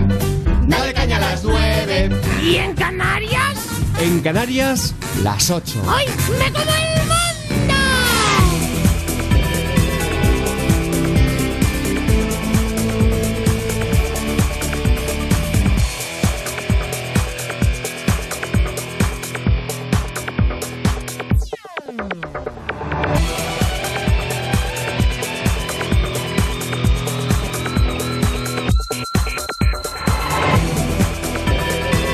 Dale 0.68 0.94
caña 0.94 1.18
a 1.18 1.20
las 1.20 1.44
nueve. 1.44 2.10
¿Y 2.42 2.56
en 2.58 2.76
Canarias? 2.76 3.58
En 4.00 4.20
Canarias, 4.22 4.96
las 5.24 5.50
8. 5.52 5.84
¡Ay, 5.88 6.08
me 6.40 6.52
como 6.52 6.72
el 6.72 7.08
mundo! 7.08 7.41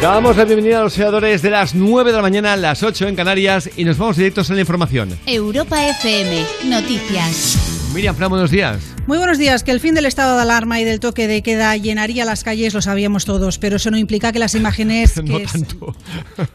Damos 0.07 0.38
la 0.38 0.45
bienvenida 0.45 0.79
a 0.79 0.84
los 0.84 0.93
seguidores 0.93 1.41
de 1.41 1.49
las 1.49 1.75
9 1.75 2.11
de 2.11 2.15
la 2.15 2.21
mañana, 2.21 2.55
las 2.55 2.81
8 2.81 3.09
en 3.09 3.15
Canarias 3.17 3.69
y 3.75 3.84
nos 3.84 3.97
vamos 3.97 4.15
directos 4.15 4.49
a 4.49 4.53
la 4.53 4.61
información. 4.61 5.19
Europa 5.25 5.85
FM, 5.85 6.45
noticias. 6.69 7.66
Miriam 7.98 8.15
Fran, 8.15 8.30
buenos 8.30 8.52
días. 8.52 8.80
Muy 9.07 9.18
buenos 9.18 9.40
días. 9.40 9.64
Que 9.64 9.72
el 9.72 9.80
fin 9.80 9.95
del 9.95 10.06
estado 10.06 10.36
de 10.36 10.44
alarma 10.44 10.80
y 10.80 10.84
del 10.84 10.99
toque 10.99 11.28
de 11.28 11.41
queda 11.41 11.76
llenaría 11.78 12.26
las 12.26 12.44
calles 12.44 12.76
lo 12.76 12.82
sabíamos 12.84 13.26
todos, 13.26 13.57
pero 13.57 13.78
eso 13.78 13.90
no 13.90 13.98
implica 13.98 14.32
que 14.32 14.38
las 14.38 14.53
imágenes. 14.53 15.14
que 15.15 15.24
No 15.24 15.40
es- 15.40 15.52
tanto. 15.52 15.95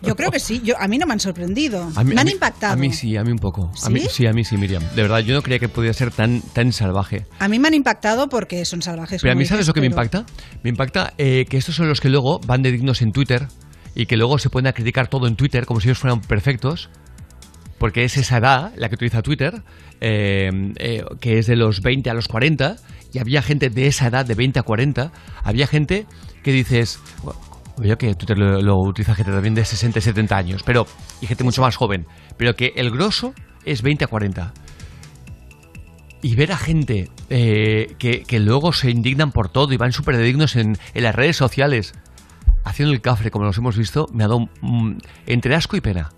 Yo 0.03 0.15
creo 0.15 0.31
que 0.31 0.39
sí. 0.39 0.61
Yo, 0.65 0.77
a 0.81 0.87
mí 0.87 0.99
no 0.99 1.07
me 1.07 1.15
han 1.15 1.21
sorprendido. 1.21 1.85
Mí- 1.87 2.05
me 2.05 2.15
a 2.15 2.21
han 2.21 2.27
mí- 2.27 2.33
impactado. 2.35 2.75
A 2.75 2.77
mí 2.77 2.93
sí, 2.93 3.17
a 3.17 3.25
mí 3.25 3.33
un 3.33 3.41
poco. 3.41 3.73
A 3.83 3.91
mí, 3.91 4.03
¿Sí? 4.09 4.25
a 4.27 4.33
mí 4.33 4.45
sí, 4.45 4.57
Miriam. 4.57 4.85
De 4.95 5.03
verdad, 5.03 5.19
yo 5.19 5.35
no 5.35 5.43
creía 5.43 5.59
que 5.59 5.69
pudiera 5.69 5.93
ser 5.93 6.13
tan, 6.13 6.43
tan 6.53 6.73
salvaje. 6.73 7.27
A 7.41 7.49
mí 7.49 7.59
me 7.59 7.67
han 7.67 7.75
impactado 7.75 8.29
porque 8.29 8.65
son 8.65 8.81
salvajes. 8.81 9.21
Pero 9.21 9.33
a 9.33 9.35
mí, 9.35 9.45
¿sabes 9.45 9.67
lo 9.67 9.75
que 9.75 9.81
me 9.81 9.87
impacta? 9.89 10.25
Me 10.63 10.71
impacta 10.71 11.13
eh, 11.19 11.47
que 11.51 11.57
estos 11.57 11.75
son 11.75 11.89
los 11.89 12.01
que 12.01 12.09
luego 12.09 12.39
van 12.47 12.63
de 12.63 12.71
dignos 12.71 13.03
en 13.03 13.11
Twitter 13.11 13.49
y 13.97 14.07
que 14.07 14.17
luego 14.17 14.39
se 14.39 14.49
pueden 14.49 14.69
a 14.69 14.73
criticar 14.75 15.09
todo 15.09 15.27
en 15.27 15.35
Twitter 15.35 15.67
como 15.67 15.81
si 15.81 15.89
ellos 15.89 15.99
fueran 15.99 16.21
perfectos. 16.21 16.89
Porque 17.83 18.05
es 18.05 18.17
esa 18.17 18.37
edad 18.37 18.73
la 18.77 18.89
que 18.89 18.95
utiliza 18.95 19.23
Twitter, 19.23 19.61
eh, 20.01 20.51
eh, 20.77 21.05
que 21.21 21.41
es 21.41 21.49
de 21.49 21.57
los 21.57 21.81
20 21.81 22.11
a 22.11 22.15
los 22.15 22.29
40, 22.29 22.77
y 23.13 23.19
había 23.19 23.43
gente 23.43 23.71
de 23.71 23.89
esa 23.89 24.07
edad, 24.07 24.25
de 24.25 24.37
20 24.37 24.61
a 24.61 24.63
40, 24.63 25.11
había 25.43 25.67
gente 25.67 26.07
que 26.45 26.53
dices, 26.53 27.01
oye, 27.77 27.97
que 27.97 28.15
Twitter 28.15 28.39
lo, 28.39 28.79
utiliza 28.79 29.17
gente 29.17 29.33
también 29.33 29.57
de 29.57 29.65
60 29.65 29.99
y 29.99 30.03
70 30.03 30.37
años, 30.37 30.63
pero, 30.65 30.87
y 31.21 31.27
gente 31.27 31.43
mucho 31.43 31.61
más 31.61 31.75
joven, 31.75 32.07
pero 32.37 32.55
que 32.55 32.73
el 32.77 32.93
grosso 32.93 33.35
es 33.65 33.83
20 33.83 34.05
a 34.05 34.07
40 34.07 34.55
y 36.23 36.37
ver 36.37 36.53
a 36.53 36.59
gente 36.59 37.11
eh, 37.31 37.97
que, 37.99 38.39
luego 38.39 38.73
se 38.73 38.93
indignan 38.93 39.33
por 39.33 39.49
todo 39.49 39.73
y 39.73 39.77
van 39.77 39.91
súper 39.91 40.19
dignos 40.19 40.55
en, 40.55 40.79
en 40.95 41.03
las 41.03 41.17
redes 41.17 41.37
sociales 41.37 41.95
haciendo 42.65 42.95
el 42.95 43.01
cafre 43.01 43.31
como 43.31 43.45
los 43.45 43.59
hemos 43.59 43.77
visto, 43.77 44.07
me 44.13 44.25
ha 44.25 44.29
dado 44.29 44.49
mm, 44.61 44.99
entre 45.27 45.55
asco 45.55 45.77
y 45.77 45.81
pena. 45.81 46.11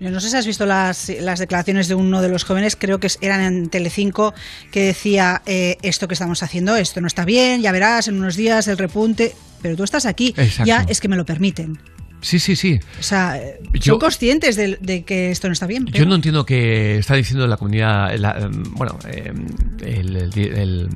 Yo 0.00 0.10
no 0.10 0.18
sé 0.20 0.30
si 0.30 0.36
has 0.36 0.46
visto 0.46 0.64
las, 0.64 1.10
las 1.20 1.38
declaraciones 1.38 1.86
de 1.86 1.94
uno 1.94 2.22
de 2.22 2.30
los 2.30 2.44
jóvenes, 2.44 2.74
creo 2.74 2.98
que 3.00 3.08
eran 3.20 3.42
en 3.42 3.68
Telecinco, 3.68 4.32
que 4.72 4.82
decía 4.86 5.42
eh, 5.44 5.76
esto 5.82 6.08
que 6.08 6.14
estamos 6.14 6.42
haciendo, 6.42 6.74
esto 6.76 7.00
no 7.02 7.06
está 7.06 7.26
bien, 7.26 7.60
ya 7.60 7.70
verás 7.70 8.08
en 8.08 8.16
unos 8.16 8.34
días 8.34 8.66
el 8.68 8.78
repunte, 8.78 9.34
pero 9.60 9.76
tú 9.76 9.84
estás 9.84 10.06
aquí, 10.06 10.34
Exacto. 10.38 10.64
ya 10.64 10.86
es 10.88 11.00
que 11.00 11.08
me 11.08 11.16
lo 11.16 11.26
permiten. 11.26 11.78
Sí, 12.22 12.38
sí, 12.38 12.56
sí. 12.56 12.78
O 12.98 13.02
sea, 13.02 13.38
eh, 13.38 13.60
Yo- 13.74 13.92
son 13.94 13.98
conscientes 14.00 14.56
de, 14.56 14.76
de 14.80 15.04
que 15.04 15.30
esto 15.30 15.48
no 15.48 15.52
está 15.52 15.66
bien. 15.66 15.86
Yo 15.86 16.04
no 16.06 16.14
entiendo 16.14 16.44
que 16.46 16.98
está 16.98 17.14
diciendo 17.14 17.46
la 17.46 17.56
comunidad, 17.58 18.14
la, 18.16 18.38
em, 18.38 18.62
bueno, 18.74 18.98
em, 19.06 19.46
el, 19.82 20.16
el, 20.16 20.38
el 20.38 20.88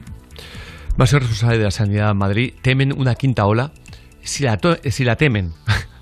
responsable 0.97 1.59
de 1.59 1.65
la 1.65 1.71
sanidad 1.71 2.11
en 2.11 2.17
Madrid, 2.17 2.53
temen 2.63 2.93
una 2.99 3.15
quinta 3.15 3.47
ola. 3.47 3.73
Si 4.23 4.43
la, 4.45 4.59
si 4.91 5.05
la 5.05 5.17
temen, 5.17 5.53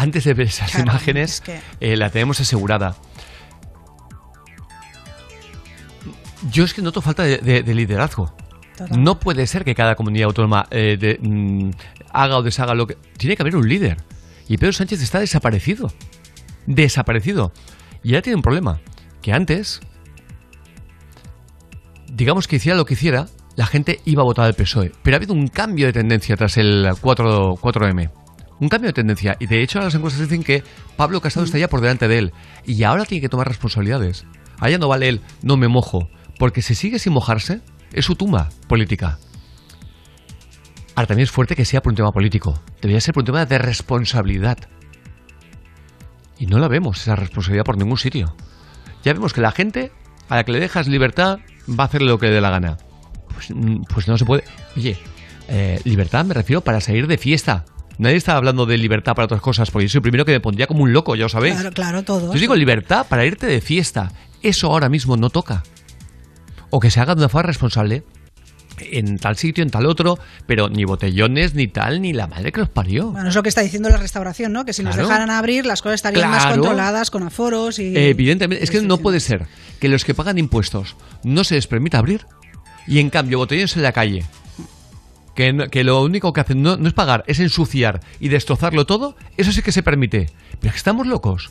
antes 0.00 0.24
de 0.24 0.34
ver 0.34 0.46
esas 0.46 0.70
Claro, 0.70 0.90
imágenes, 0.90 1.34
es 1.34 1.40
que- 1.40 1.60
eh, 1.80 1.96
la 1.96 2.10
tenemos 2.10 2.40
asegurada. 2.40 2.96
Yo 6.50 6.64
es 6.64 6.72
que 6.72 6.80
noto 6.82 7.02
falta 7.02 7.22
de, 7.24 7.38
de- 7.38 7.62
de 7.62 7.74
liderazgo. 7.74 8.34
No 8.96 9.20
puede 9.20 9.46
ser 9.46 9.62
que 9.64 9.74
cada 9.74 9.94
comunidad 9.94 10.26
autónoma 10.28 10.66
eh, 10.70 10.96
de- 10.98 11.18
mm, 11.20 11.70
haga 12.12 12.38
o 12.38 12.42
deshaga 12.42 12.74
lo 12.74 12.86
que... 12.86 12.96
Tiene 13.18 13.36
que 13.36 13.42
haber 13.42 13.56
un 13.56 13.68
líder. 13.68 13.98
Y 14.48 14.56
Pedro 14.56 14.72
Sánchez 14.72 15.02
está 15.02 15.20
desaparecido. 15.20 15.92
Desaparecido. 16.66 17.52
Y 18.02 18.12
ya 18.12 18.22
tiene 18.22 18.36
un 18.36 18.42
problema. 18.42 18.80
Que 19.20 19.34
antes, 19.34 19.80
digamos 22.10 22.48
que 22.48 22.56
hiciera 22.56 22.74
lo 22.78 22.86
que 22.86 22.94
hiciera, 22.94 23.26
la 23.56 23.66
gente 23.66 24.00
iba 24.06 24.22
a 24.22 24.24
votar 24.24 24.46
al 24.46 24.54
PSOE. 24.54 24.92
Pero 25.02 25.14
ha 25.14 25.18
habido 25.18 25.34
un 25.34 25.48
cambio 25.48 25.84
de 25.86 25.92
tendencia 25.92 26.34
tras 26.38 26.56
el 26.56 26.88
4, 27.02 27.56
4M. 27.56 28.10
Un 28.60 28.68
cambio 28.68 28.88
de 28.88 28.92
tendencia. 28.92 29.36
Y 29.40 29.46
de 29.46 29.62
hecho 29.62 29.80
las 29.80 29.94
encuestas 29.94 30.28
dicen 30.28 30.44
que 30.44 30.62
Pablo 30.96 31.20
Casado 31.20 31.46
está 31.46 31.58
ya 31.58 31.68
por 31.68 31.80
delante 31.80 32.08
de 32.08 32.18
él. 32.18 32.32
Y 32.66 32.82
ahora 32.84 33.06
tiene 33.06 33.22
que 33.22 33.28
tomar 33.28 33.48
responsabilidades. 33.48 34.26
Allá 34.58 34.78
no 34.78 34.88
vale 34.88 35.08
él, 35.08 35.20
no 35.42 35.56
me 35.56 35.68
mojo. 35.68 36.08
Porque 36.38 36.62
si 36.62 36.74
sigue 36.74 36.98
sin 36.98 37.14
mojarse, 37.14 37.62
es 37.92 38.04
su 38.04 38.14
tumba 38.14 38.50
política. 38.68 39.18
Ahora 40.94 41.06
también 41.06 41.24
es 41.24 41.30
fuerte 41.30 41.56
que 41.56 41.64
sea 41.64 41.80
por 41.80 41.92
un 41.92 41.96
tema 41.96 42.12
político. 42.12 42.60
Debería 42.82 43.00
ser 43.00 43.14
por 43.14 43.22
un 43.22 43.26
tema 43.26 43.46
de 43.46 43.58
responsabilidad. 43.58 44.58
Y 46.38 46.46
no 46.46 46.58
la 46.58 46.68
vemos, 46.68 47.00
esa 47.00 47.16
responsabilidad 47.16 47.64
por 47.64 47.78
ningún 47.78 47.96
sitio. 47.96 48.34
Ya 49.02 49.14
vemos 49.14 49.32
que 49.32 49.40
la 49.40 49.52
gente, 49.52 49.92
a 50.28 50.36
la 50.36 50.44
que 50.44 50.52
le 50.52 50.60
dejas 50.60 50.88
libertad, 50.88 51.38
va 51.68 51.84
a 51.84 51.86
hacer 51.86 52.02
lo 52.02 52.18
que 52.18 52.26
le 52.26 52.32
dé 52.32 52.40
la 52.40 52.50
gana. 52.50 52.76
Pues, 53.32 53.50
mm, 53.50 53.82
pues 53.88 54.08
no 54.08 54.18
se 54.18 54.24
puede. 54.26 54.44
Oye, 54.76 54.98
eh, 55.48 55.80
libertad 55.84 56.24
me 56.24 56.34
refiero 56.34 56.60
para 56.60 56.80
salir 56.80 57.06
de 57.06 57.16
fiesta. 57.16 57.64
Nadie 58.00 58.16
está 58.16 58.34
hablando 58.34 58.64
de 58.64 58.78
libertad 58.78 59.14
para 59.14 59.26
otras 59.26 59.42
cosas, 59.42 59.70
porque 59.70 59.86
yo 59.86 59.92
soy 59.92 59.98
el 59.98 60.02
primero 60.02 60.24
que 60.24 60.32
me 60.32 60.40
pondría 60.40 60.66
como 60.66 60.84
un 60.84 60.92
loco, 60.94 61.14
ya 61.16 61.24
lo 61.24 61.28
sabéis. 61.28 61.56
Claro, 61.56 61.70
claro, 61.70 62.02
todo. 62.02 62.32
Yo 62.32 62.40
digo 62.40 62.56
libertad 62.56 63.06
para 63.06 63.26
irte 63.26 63.46
de 63.46 63.60
fiesta. 63.60 64.10
Eso 64.40 64.68
ahora 64.68 64.88
mismo 64.88 65.18
no 65.18 65.28
toca. 65.28 65.62
O 66.70 66.80
que 66.80 66.90
se 66.90 66.98
haga 66.98 67.14
de 67.14 67.20
una 67.20 67.28
forma 67.28 67.48
responsable 67.48 68.04
en 68.78 69.18
tal 69.18 69.36
sitio, 69.36 69.62
en 69.62 69.68
tal 69.68 69.84
otro, 69.84 70.18
pero 70.46 70.70
ni 70.70 70.86
botellones, 70.86 71.52
ni 71.52 71.68
tal, 71.68 72.00
ni 72.00 72.14
la 72.14 72.26
madre 72.26 72.52
que 72.52 72.60
los 72.60 72.70
parió. 72.70 73.10
Bueno, 73.10 73.28
es 73.28 73.34
lo 73.34 73.42
que 73.42 73.50
está 73.50 73.60
diciendo 73.60 73.90
la 73.90 73.98
restauración, 73.98 74.54
¿no? 74.54 74.64
Que 74.64 74.72
si 74.72 74.82
nos 74.82 74.96
dejaran 74.96 75.28
abrir, 75.28 75.66
las 75.66 75.82
cosas 75.82 75.96
estarían 75.96 76.30
más 76.30 76.46
controladas, 76.46 77.10
con 77.10 77.22
aforos 77.22 77.78
y... 77.78 77.94
Evidentemente, 77.94 78.64
es 78.64 78.70
que 78.70 78.80
no 78.80 78.96
puede 78.96 79.20
ser 79.20 79.46
que 79.78 79.90
los 79.90 80.06
que 80.06 80.14
pagan 80.14 80.38
impuestos 80.38 80.96
no 81.22 81.44
se 81.44 81.56
les 81.56 81.66
permita 81.66 81.98
abrir 81.98 82.24
y 82.86 82.98
en 82.98 83.10
cambio 83.10 83.36
botellones 83.36 83.76
en 83.76 83.82
la 83.82 83.92
calle. 83.92 84.24
Que, 85.40 85.68
que 85.70 85.84
lo 85.84 86.02
único 86.02 86.34
que 86.34 86.42
hacen 86.42 86.60
no, 86.60 86.74
es 86.74 86.92
pagar, 86.92 87.24
es 87.26 87.40
ensuciar 87.40 88.00
y 88.20 88.28
destrozarlo 88.28 88.84
todo, 88.84 89.16
eso 89.38 89.52
sí 89.52 89.62
que 89.62 89.72
se 89.72 89.82
permite. 89.82 90.26
Pero 90.60 90.72
que 90.72 90.76
estamos 90.76 91.06
locos. 91.06 91.50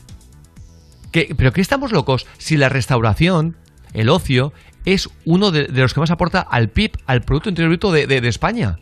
¿Qué- 1.10 1.34
¿Pero 1.36 1.52
qué 1.52 1.60
estamos 1.60 1.90
locos 1.90 2.28
si 2.38 2.56
la 2.56 2.68
restauración, 2.68 3.56
el 3.92 4.08
ocio, 4.08 4.52
es 4.84 5.08
uno 5.24 5.50
de, 5.50 5.66
los 5.66 5.92
que 5.92 5.98
más 5.98 6.12
aporta 6.12 6.40
al 6.40 6.68
PIB, 6.68 6.92
al 7.06 7.22
Producto 7.22 7.48
Interior 7.48 7.70
Bruto 7.70 7.90
de, 7.90 8.06
de- 8.06 8.28
España? 8.28 8.78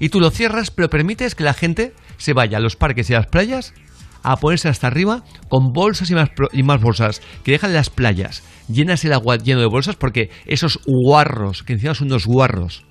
Y 0.00 0.08
tú 0.08 0.18
lo 0.18 0.30
cierras, 0.30 0.70
pero 0.70 0.88
permites 0.88 1.34
que 1.34 1.44
la 1.44 1.52
gente 1.52 1.92
se 2.16 2.32
vaya 2.32 2.56
a 2.56 2.60
los 2.60 2.74
parques 2.74 3.10
y 3.10 3.14
a 3.14 3.18
las 3.18 3.26
playas 3.26 3.74
a 4.22 4.36
ponerse 4.38 4.70
hasta 4.70 4.86
arriba 4.86 5.24
con 5.50 5.74
bolsas 5.74 6.10
y 6.10 6.14
más, 6.14 6.30
y 6.54 6.62
más 6.62 6.80
bolsas, 6.80 7.20
que 7.44 7.52
dejan 7.52 7.74
las 7.74 7.90
playas 7.90 8.42
llenas 8.66 9.04
el 9.04 9.12
agua 9.12 9.36
lleno 9.36 9.60
de 9.60 9.66
bolsas 9.66 9.96
porque 9.96 10.30
esos 10.46 10.80
guarros, 10.86 11.62
que 11.64 11.74
encima 11.74 11.94
son 11.94 12.06
unos 12.08 12.24
guarros, 12.26 12.84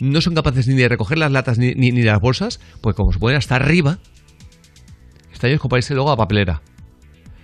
no 0.00 0.20
son 0.20 0.34
capaces 0.34 0.66
ni 0.68 0.74
de 0.74 0.88
recoger 0.88 1.18
las 1.18 1.30
latas 1.32 1.58
ni, 1.58 1.74
ni, 1.74 1.90
ni 1.92 2.02
las 2.02 2.20
bolsas, 2.20 2.60
pues 2.80 2.94
como 2.96 3.12
se 3.12 3.18
ponen 3.18 3.36
hasta 3.36 3.56
arriba, 3.56 3.98
está 5.32 5.48
ellos 5.48 5.60
irse 5.76 5.94
luego 5.94 6.10
a 6.10 6.16
papelera. 6.16 6.62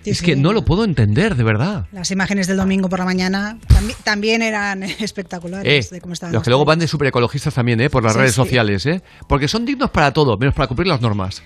Sí, 0.02 0.10
es 0.10 0.18
sí. 0.18 0.26
que 0.26 0.36
no 0.36 0.52
lo 0.52 0.66
puedo 0.66 0.84
entender, 0.84 1.34
de 1.34 1.44
verdad. 1.44 1.86
Las 1.90 2.10
imágenes 2.10 2.46
del 2.46 2.58
domingo 2.58 2.90
por 2.90 2.98
la 2.98 3.06
mañana 3.06 3.56
tambi- 3.68 3.96
también 4.04 4.42
eran 4.42 4.82
espectaculares 5.00 5.86
Eh, 5.90 5.94
de 5.94 6.00
cómo 6.02 6.12
estaban 6.12 6.34
los 6.34 6.42
que 6.42 6.50
luego 6.50 6.66
van 6.66 6.78
de 6.78 6.86
superecologistas 6.88 7.54
también, 7.54 7.80
¿eh? 7.80 7.88
Por 7.88 8.02
las 8.02 8.12
Sí, 8.12 8.18
redes 8.18 8.34
sociales, 8.34 8.84
¿eh? 8.84 9.02
Porque 9.28 9.48
son 9.48 9.64
dignos 9.64 9.90
para 9.90 10.12
todo, 10.12 10.36
menos 10.36 10.54
para 10.54 10.66
cumplir 10.66 10.88
las 10.88 11.00
normas. 11.00 11.42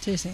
Sí, 0.00 0.16
sí. 0.16 0.30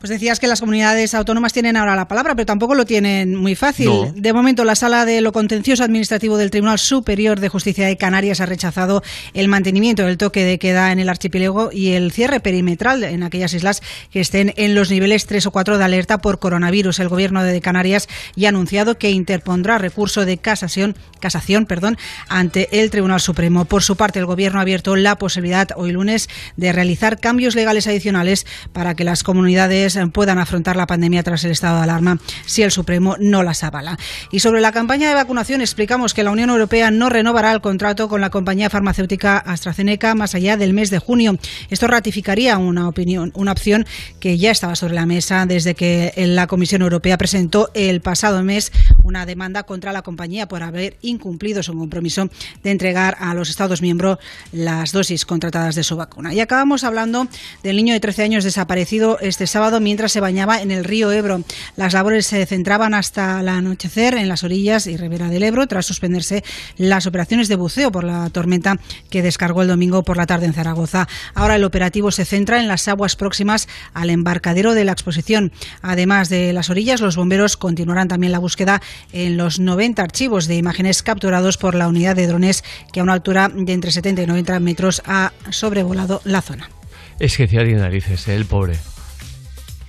Pues 0.00 0.08
decías 0.08 0.40
que 0.40 0.46
las 0.46 0.60
comunidades 0.60 1.12
autónomas 1.12 1.52
tienen 1.52 1.76
ahora 1.76 1.94
la 1.94 2.08
palabra, 2.08 2.34
pero 2.34 2.46
tampoco 2.46 2.74
lo 2.74 2.86
tienen 2.86 3.36
muy 3.36 3.54
fácil. 3.54 3.84
No. 3.84 4.10
De 4.16 4.32
momento, 4.32 4.64
la 4.64 4.74
Sala 4.74 5.04
de 5.04 5.20
lo 5.20 5.30
Contencioso 5.30 5.84
Administrativo 5.84 6.38
del 6.38 6.50
Tribunal 6.50 6.78
Superior 6.78 7.38
de 7.38 7.50
Justicia 7.50 7.86
de 7.86 7.98
Canarias 7.98 8.40
ha 8.40 8.46
rechazado 8.46 9.02
el 9.34 9.48
mantenimiento 9.48 10.06
del 10.06 10.16
toque 10.16 10.42
de 10.42 10.58
queda 10.58 10.90
en 10.90 11.00
el 11.00 11.10
archipiélago 11.10 11.68
y 11.70 11.90
el 11.90 12.12
cierre 12.12 12.40
perimetral 12.40 13.04
en 13.04 13.22
aquellas 13.22 13.52
islas 13.52 13.82
que 14.10 14.20
estén 14.20 14.54
en 14.56 14.74
los 14.74 14.90
niveles 14.90 15.26
3 15.26 15.44
o 15.44 15.50
4 15.50 15.76
de 15.76 15.84
alerta 15.84 16.16
por 16.16 16.38
coronavirus. 16.38 16.98
El 16.98 17.10
Gobierno 17.10 17.42
de 17.42 17.60
Canarias 17.60 18.08
ya 18.36 18.48
ha 18.48 18.50
anunciado 18.50 18.96
que 18.96 19.10
interpondrá 19.10 19.76
recurso 19.76 20.24
de 20.24 20.38
casación, 20.38 20.96
casación 21.20 21.66
perdón, 21.66 21.98
ante 22.26 22.80
el 22.80 22.88
Tribunal 22.88 23.20
Supremo. 23.20 23.66
Por 23.66 23.82
su 23.82 23.96
parte, 23.96 24.18
el 24.18 24.24
Gobierno 24.24 24.60
ha 24.60 24.62
abierto 24.62 24.96
la 24.96 25.18
posibilidad 25.18 25.68
hoy 25.76 25.92
lunes 25.92 26.30
de 26.56 26.72
realizar 26.72 27.20
cambios 27.20 27.54
legales 27.54 27.86
adicionales 27.86 28.46
para 28.72 28.94
que 28.94 29.04
las 29.04 29.22
comunidades 29.22 29.89
puedan 30.12 30.38
afrontar 30.38 30.76
la 30.76 30.86
pandemia 30.86 31.22
tras 31.22 31.44
el 31.44 31.50
estado 31.50 31.78
de 31.78 31.84
alarma 31.84 32.18
si 32.46 32.62
el 32.62 32.70
Supremo 32.70 33.16
no 33.18 33.42
las 33.42 33.64
avala. 33.64 33.98
Y 34.30 34.40
sobre 34.40 34.60
la 34.60 34.72
campaña 34.72 35.08
de 35.08 35.14
vacunación 35.14 35.60
explicamos 35.60 36.14
que 36.14 36.22
la 36.22 36.30
Unión 36.30 36.50
Europea 36.50 36.90
no 36.90 37.08
renovará 37.08 37.52
el 37.52 37.60
contrato 37.60 38.08
con 38.08 38.20
la 38.20 38.30
compañía 38.30 38.70
farmacéutica 38.70 39.38
AstraZeneca 39.38 40.14
más 40.14 40.34
allá 40.34 40.56
del 40.56 40.72
mes 40.72 40.90
de 40.90 40.98
junio. 40.98 41.38
Esto 41.70 41.86
ratificaría 41.86 42.58
una 42.58 42.88
opinión, 42.88 43.32
una 43.34 43.52
opción 43.52 43.86
que 44.20 44.38
ya 44.38 44.50
estaba 44.50 44.76
sobre 44.76 44.94
la 44.94 45.06
mesa 45.06 45.46
desde 45.46 45.74
que 45.74 46.12
la 46.16 46.46
Comisión 46.46 46.82
Europea 46.82 47.18
presentó 47.18 47.70
el 47.74 48.00
pasado 48.00 48.42
mes 48.42 48.72
una 49.04 49.26
demanda 49.26 49.62
contra 49.64 49.92
la 49.92 50.02
compañía 50.02 50.48
por 50.48 50.62
haber 50.62 50.96
incumplido 51.02 51.62
su 51.62 51.76
compromiso 51.76 52.28
de 52.62 52.70
entregar 52.70 53.16
a 53.20 53.34
los 53.34 53.50
Estados 53.50 53.82
miembros 53.82 54.18
las 54.52 54.92
dosis 54.92 55.24
contratadas 55.24 55.74
de 55.74 55.84
su 55.84 55.96
vacuna. 55.96 56.32
Y 56.34 56.40
acabamos 56.40 56.84
hablando 56.84 57.28
del 57.62 57.76
niño 57.76 57.94
de 57.94 58.00
13 58.00 58.22
años 58.22 58.44
desaparecido 58.44 59.18
este 59.20 59.46
sábado 59.46 59.79
mientras 59.80 60.12
se 60.12 60.20
bañaba 60.20 60.60
en 60.60 60.70
el 60.70 60.84
río 60.84 61.10
Ebro. 61.12 61.42
Las 61.76 61.92
labores 61.92 62.26
se 62.26 62.44
centraban 62.46 62.94
hasta 62.94 63.40
el 63.40 63.48
anochecer 63.48 64.14
en 64.14 64.28
las 64.28 64.44
orillas 64.44 64.86
y 64.86 64.96
ribera 64.96 65.28
del 65.28 65.42
Ebro 65.42 65.66
tras 65.66 65.86
suspenderse 65.86 66.44
las 66.76 67.06
operaciones 67.06 67.48
de 67.48 67.56
buceo 67.56 67.90
por 67.90 68.04
la 68.04 68.30
tormenta 68.30 68.78
que 69.10 69.22
descargó 69.22 69.62
el 69.62 69.68
domingo 69.68 70.02
por 70.02 70.16
la 70.16 70.26
tarde 70.26 70.46
en 70.46 70.52
Zaragoza. 70.52 71.08
Ahora 71.34 71.56
el 71.56 71.64
operativo 71.64 72.10
se 72.10 72.24
centra 72.24 72.60
en 72.60 72.68
las 72.68 72.88
aguas 72.88 73.16
próximas 73.16 73.68
al 73.94 74.10
embarcadero 74.10 74.74
de 74.74 74.84
la 74.84 74.92
exposición. 74.92 75.52
Además 75.82 76.28
de 76.28 76.52
las 76.52 76.70
orillas, 76.70 77.00
los 77.00 77.16
bomberos 77.16 77.56
continuarán 77.56 78.08
también 78.08 78.32
la 78.32 78.38
búsqueda 78.38 78.80
en 79.12 79.36
los 79.36 79.58
90 79.58 80.02
archivos 80.02 80.46
de 80.46 80.56
imágenes 80.56 81.02
capturados 81.02 81.56
por 81.56 81.74
la 81.74 81.88
unidad 81.88 82.16
de 82.16 82.26
drones 82.26 82.64
que 82.92 83.00
a 83.00 83.02
una 83.02 83.12
altura 83.12 83.50
de 83.54 83.72
entre 83.72 83.92
70 83.92 84.22
y 84.22 84.26
90 84.26 84.60
metros 84.60 85.02
ha 85.06 85.32
sobrevolado 85.50 86.20
la 86.24 86.42
zona. 86.42 86.70
Es 87.18 87.36
que 87.36 87.46
tiene 87.46 87.74
narices, 87.74 88.26
¿eh? 88.28 88.34
el 88.34 88.46
pobre. 88.46 88.78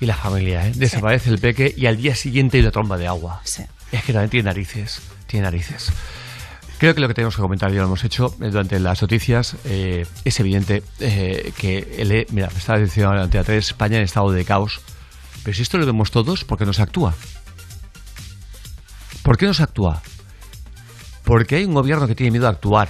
Y 0.02 0.06
la 0.07 0.15
familia, 0.18 0.68
¿eh? 0.68 0.73
Desaparece 0.76 1.30
el 1.30 1.38
peque 1.40 1.73
y 1.78 1.86
al 1.86 1.95
día 1.95 2.15
siguiente 2.15 2.57
hay 2.57 2.64
una 2.64 2.72
tromba 2.72 2.98
de 2.98 3.07
agua. 3.07 3.40
Sí. 3.45 3.64
Es 3.94 4.03
que 4.03 4.11
también 4.11 4.30
tiene 4.32 4.45
narices, 4.49 4.99
tiene 5.28 5.44
narices. 5.45 5.94
Creo 6.80 6.95
que 6.95 7.02
lo 7.02 7.07
que 7.07 7.14
tenemos 7.14 7.36
que 7.36 7.41
comentar 7.44 7.69
ya 7.72 7.78
lo 7.82 7.86
hemos 7.86 8.03
hecho 8.03 8.36
eh, 8.41 8.49
durante 8.49 8.80
las 8.80 8.99
noticias. 9.02 9.56
eh, 9.65 10.07
es 10.26 10.40
evidente 10.40 10.82
eh, 10.99 11.53
que, 11.56 11.95
el, 11.99 12.11
E- 12.11 12.26
mira, 12.32 12.49
me 12.52 12.57
estaba 12.57 12.80
diciendo 12.80 13.14
la 13.14 13.22
Antena 13.23 13.44
3, 13.44 13.64
España 13.64 13.98
en 13.98 14.03
estado 14.03 14.32
de 14.32 14.44
caos. 14.44 14.82
Pero 15.44 15.56
si 15.56 15.61
esto 15.61 15.78
lo 15.78 15.86
vemos 15.86 16.10
todos, 16.10 16.44
¿por 16.45 16.57
qué 16.57 16.65
no 16.65 16.73
se 16.73 16.82
actúa? 16.82 17.14
¿Por 19.22 19.38
qué 19.38 19.45
no 19.45 19.53
se 19.53 19.61
actúa? 19.64 20.02
Porque 21.23 21.57
hay 21.57 21.65
un 21.65 21.76
gobierno 21.76 22.07
que 22.07 22.15
tiene 22.15 22.32
miedo 22.32 22.48
a 22.48 22.49
actuar. 22.52 22.90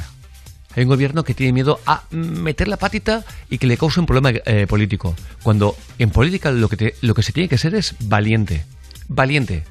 Hay 0.76 0.84
un 0.84 0.90
gobierno 0.90 1.24
que 1.24 1.34
tiene 1.34 1.52
miedo 1.54 1.80
a 1.86 2.04
meter 2.12 2.68
la 2.68 2.78
patita 2.78 3.26
y 3.50 3.58
que 3.58 3.68
le 3.68 3.78
cause 3.78 4.00
un 4.00 4.06
problema 4.06 4.32
eh, 4.46 4.68
político. 4.68 5.16
Cuando 5.44 5.76
en 6.00 6.10
política 6.12 6.52
lo 6.52 6.70
que, 6.70 6.78
te- 6.78 6.96
lo 7.02 7.14
que 7.14 7.24
se 7.24 7.34
tiene 7.34 7.50
que 7.50 7.58
ser 7.58 7.76
es 7.76 7.96
valiente. 8.00 8.64
Valiente. 9.10 9.66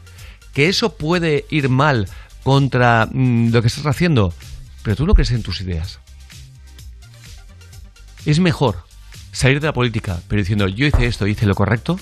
Que 0.52 0.68
eso 0.68 0.96
puede 0.96 1.46
ir 1.50 1.68
mal 1.70 2.06
contra 2.42 3.06
mm, 3.10 3.50
lo 3.50 3.62
que 3.62 3.68
estás 3.68 3.86
haciendo, 3.86 4.34
pero 4.82 4.96
tú 4.96 5.06
no 5.06 5.14
crees 5.14 5.30
en 5.30 5.42
tus 5.42 5.60
ideas. 5.62 6.00
Es 8.26 8.38
mejor 8.40 8.84
salir 9.32 9.60
de 9.60 9.66
la 9.68 9.72
política, 9.72 10.20
pero 10.28 10.40
diciendo 10.42 10.68
yo 10.68 10.86
hice 10.86 11.06
esto, 11.06 11.26
hice 11.26 11.46
lo 11.46 11.54
correcto, 11.54 11.98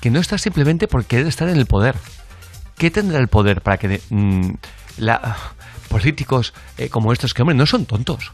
que 0.00 0.10
no 0.10 0.20
estar 0.20 0.38
simplemente 0.40 0.88
por 0.88 1.04
querer 1.04 1.26
estar 1.26 1.48
en 1.48 1.56
el 1.56 1.66
poder. 1.66 1.96
¿Qué 2.78 2.90
tendrá 2.90 3.18
el 3.18 3.28
poder 3.28 3.60
para 3.60 3.76
que 3.76 4.00
mm, 4.10 4.50
la, 4.98 5.36
políticos 5.94 6.52
eh, 6.76 6.88
como 6.88 7.12
estos, 7.12 7.34
que 7.34 7.42
hombre, 7.42 7.56
no 7.56 7.66
son 7.66 7.86
tontos? 7.86 8.32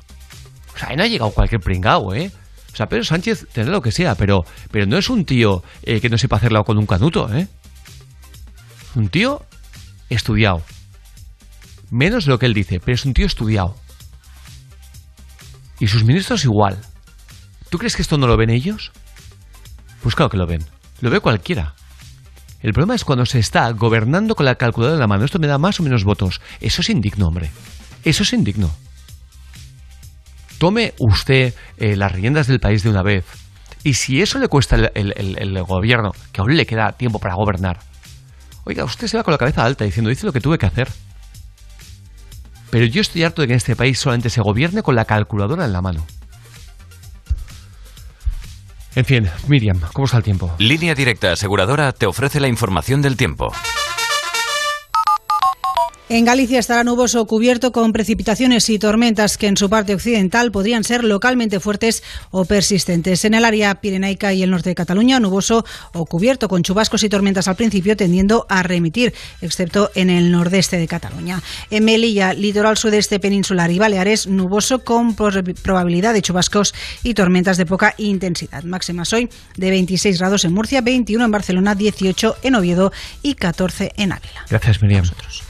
O 0.74 0.78
sea, 0.78 0.96
no 0.96 1.02
ha 1.02 1.06
llegado 1.06 1.30
cualquier 1.30 1.60
pringao, 1.60 2.14
¿eh? 2.14 2.32
O 2.72 2.76
sea, 2.76 2.86
Pedro 2.86 3.04
Sánchez 3.04 3.48
tendrá 3.52 3.74
lo 3.74 3.82
que 3.82 3.92
sea, 3.92 4.14
pero, 4.14 4.46
pero 4.70 4.86
no 4.86 4.96
es 4.96 5.10
un 5.10 5.26
tío 5.26 5.62
eh, 5.82 6.00
que 6.00 6.08
no 6.08 6.16
sepa 6.16 6.36
hacerlo 6.36 6.64
con 6.64 6.78
un 6.78 6.86
canuto, 6.86 7.30
¿eh? 7.34 7.48
Un 8.94 9.10
tío 9.10 9.44
estudiado. 10.08 10.62
Menos 11.90 12.26
lo 12.26 12.38
que 12.38 12.46
él 12.46 12.54
dice, 12.54 12.80
pero 12.80 12.94
es 12.94 13.04
un 13.04 13.12
tío 13.12 13.26
estudiado. 13.26 13.76
Y 15.80 15.88
sus 15.88 16.02
ministros 16.04 16.44
igual. 16.46 16.78
¿Tú 17.68 17.76
crees 17.76 17.94
que 17.94 18.00
esto 18.00 18.16
no 18.16 18.26
lo 18.26 18.38
ven 18.38 18.48
ellos? 18.48 18.90
Pues 20.02 20.14
claro 20.14 20.30
que 20.30 20.38
lo 20.38 20.46
ven. 20.46 20.64
Lo 21.02 21.10
ve 21.10 21.20
cualquiera. 21.20 21.74
El 22.62 22.72
problema 22.72 22.94
es 22.94 23.04
cuando 23.04 23.24
se 23.26 23.38
está 23.38 23.70
gobernando 23.70 24.34
con 24.34 24.44
la 24.46 24.56
calculadora 24.56 24.96
en 24.96 25.00
la 25.00 25.06
mano. 25.06 25.24
Esto 25.24 25.38
me 25.38 25.46
da 25.46 25.58
más 25.58 25.80
o 25.80 25.82
menos 25.82 26.04
votos. 26.04 26.40
Eso 26.60 26.82
es 26.82 26.90
indigno, 26.90 27.28
hombre. 27.28 27.50
Eso 28.04 28.22
es 28.22 28.32
indigno. 28.32 28.70
Tome 30.58 30.92
usted 30.98 31.54
eh, 31.78 31.96
las 31.96 32.12
riendas 32.12 32.46
del 32.46 32.60
país 32.60 32.82
de 32.82 32.90
una 32.90 33.02
vez. 33.02 33.24
Y 33.82 33.94
si 33.94 34.20
eso 34.20 34.38
le 34.38 34.48
cuesta 34.48 34.76
el, 34.76 35.14
el- 35.16 35.62
gobierno, 35.62 36.12
que 36.32 36.42
aún 36.42 36.54
le 36.54 36.66
queda 36.66 36.92
tiempo 36.92 37.18
para 37.18 37.34
gobernar, 37.34 37.80
oiga, 38.64 38.84
usted 38.84 39.06
se 39.06 39.16
va 39.16 39.24
con 39.24 39.32
la 39.32 39.38
cabeza 39.38 39.64
alta 39.64 39.84
diciendo, 39.86 40.10
hice 40.10 40.26
lo 40.26 40.32
que 40.34 40.40
tuve 40.42 40.58
que 40.58 40.66
hacer. 40.66 40.88
Pero 42.68 42.84
yo 42.84 43.00
estoy 43.00 43.22
harto 43.22 43.40
de 43.40 43.48
que 43.48 43.54
en 43.54 43.56
este 43.56 43.74
país 43.74 43.98
solamente 43.98 44.28
se 44.28 44.42
gobierne 44.42 44.82
con 44.82 44.94
la 44.96 45.06
calculadora 45.06 45.64
en 45.64 45.72
la 45.72 45.80
mano. 45.80 46.06
En 48.94 49.04
fin, 49.04 49.28
Miriam, 49.46 49.80
¿cómo 49.92 50.06
está 50.06 50.16
el 50.18 50.24
tiempo? 50.24 50.52
Línea 50.58 50.94
Directa 50.94 51.32
Aseguradora 51.32 51.92
te 51.92 52.06
ofrece 52.06 52.40
la 52.40 52.48
información 52.48 53.02
del 53.02 53.16
tiempo. 53.16 53.52
En 56.12 56.24
Galicia 56.24 56.58
estará 56.58 56.82
nuboso 56.82 57.24
cubierto 57.24 57.70
con 57.70 57.92
precipitaciones 57.92 58.68
y 58.68 58.80
tormentas 58.80 59.38
que 59.38 59.46
en 59.46 59.56
su 59.56 59.70
parte 59.70 59.94
occidental 59.94 60.50
podrían 60.50 60.82
ser 60.82 61.04
localmente 61.04 61.60
fuertes 61.60 62.02
o 62.32 62.44
persistentes. 62.44 63.24
En 63.24 63.34
el 63.34 63.44
área 63.44 63.76
pirenaica 63.76 64.32
y 64.32 64.42
el 64.42 64.50
norte 64.50 64.70
de 64.70 64.74
Cataluña, 64.74 65.20
nuboso 65.20 65.64
o 65.92 66.06
cubierto 66.06 66.48
con 66.48 66.64
chubascos 66.64 67.04
y 67.04 67.08
tormentas 67.08 67.46
al 67.46 67.54
principio 67.54 67.96
tendiendo 67.96 68.44
a 68.48 68.64
remitir, 68.64 69.14
excepto 69.40 69.92
en 69.94 70.10
el 70.10 70.32
nordeste 70.32 70.78
de 70.78 70.88
Cataluña. 70.88 71.40
En 71.70 71.84
Melilla, 71.84 72.34
litoral 72.34 72.76
sudeste 72.76 73.20
peninsular 73.20 73.70
y 73.70 73.78
Baleares, 73.78 74.26
nuboso 74.26 74.82
con 74.82 75.14
probabilidad 75.14 76.12
de 76.12 76.22
chubascos 76.22 76.74
y 77.04 77.14
tormentas 77.14 77.56
de 77.56 77.66
poca 77.66 77.94
intensidad. 77.98 78.64
Máximas 78.64 79.12
hoy 79.12 79.28
de 79.56 79.70
26 79.70 80.18
grados 80.18 80.44
en 80.44 80.54
Murcia, 80.54 80.80
21 80.80 81.24
en 81.24 81.30
Barcelona, 81.30 81.76
18 81.76 82.38
en 82.42 82.56
Oviedo 82.56 82.90
y 83.22 83.34
14 83.34 83.92
en 83.96 84.10
Ávila. 84.10 84.44
Gracias, 84.50 84.82
Miriam. 84.82 85.04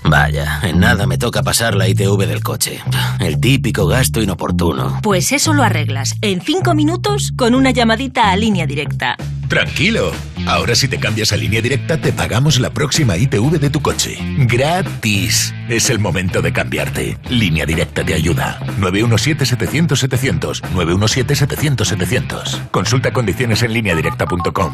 Vaya, 0.04 0.49
en 0.62 0.78
nada 0.80 1.06
me 1.06 1.18
toca 1.18 1.42
pasar 1.42 1.74
la 1.74 1.88
ITV 1.88 2.26
del 2.26 2.42
coche. 2.42 2.80
El 3.18 3.40
típico 3.40 3.86
gasto 3.86 4.20
inoportuno. 4.22 5.00
Pues 5.02 5.32
eso 5.32 5.52
lo 5.52 5.62
arreglas 5.62 6.16
en 6.20 6.40
cinco 6.40 6.74
minutos 6.74 7.32
con 7.36 7.54
una 7.54 7.70
llamadita 7.70 8.30
a 8.30 8.36
línea 8.36 8.66
directa. 8.66 9.16
Tranquilo. 9.48 10.12
Ahora 10.46 10.74
si 10.76 10.86
te 10.86 11.00
cambias 11.00 11.32
a 11.32 11.36
línea 11.36 11.60
directa 11.60 12.00
te 12.00 12.12
pagamos 12.12 12.60
la 12.60 12.70
próxima 12.70 13.16
ITV 13.16 13.58
de 13.58 13.70
tu 13.70 13.82
coche. 13.82 14.16
Gratis. 14.46 15.52
Es 15.68 15.90
el 15.90 15.98
momento 15.98 16.40
de 16.40 16.52
cambiarte. 16.52 17.18
Línea 17.28 17.66
directa 17.66 18.04
te 18.04 18.14
ayuda. 18.14 18.60
917-700-700. 18.78 20.62
917-700-700. 20.72 22.70
Consulta 22.70 23.12
condiciones 23.12 23.62
en 23.62 23.72
lineadirecta.com. 23.72 24.72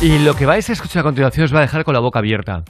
Y 0.00 0.18
lo 0.20 0.34
que 0.34 0.46
vais 0.46 0.70
a 0.70 0.72
escuchar 0.72 1.00
a 1.00 1.02
continuación 1.02 1.44
os 1.44 1.54
va 1.54 1.58
a 1.58 1.62
dejar 1.62 1.84
con 1.84 1.92
la 1.94 2.00
boca 2.00 2.20
abierta. 2.20 2.64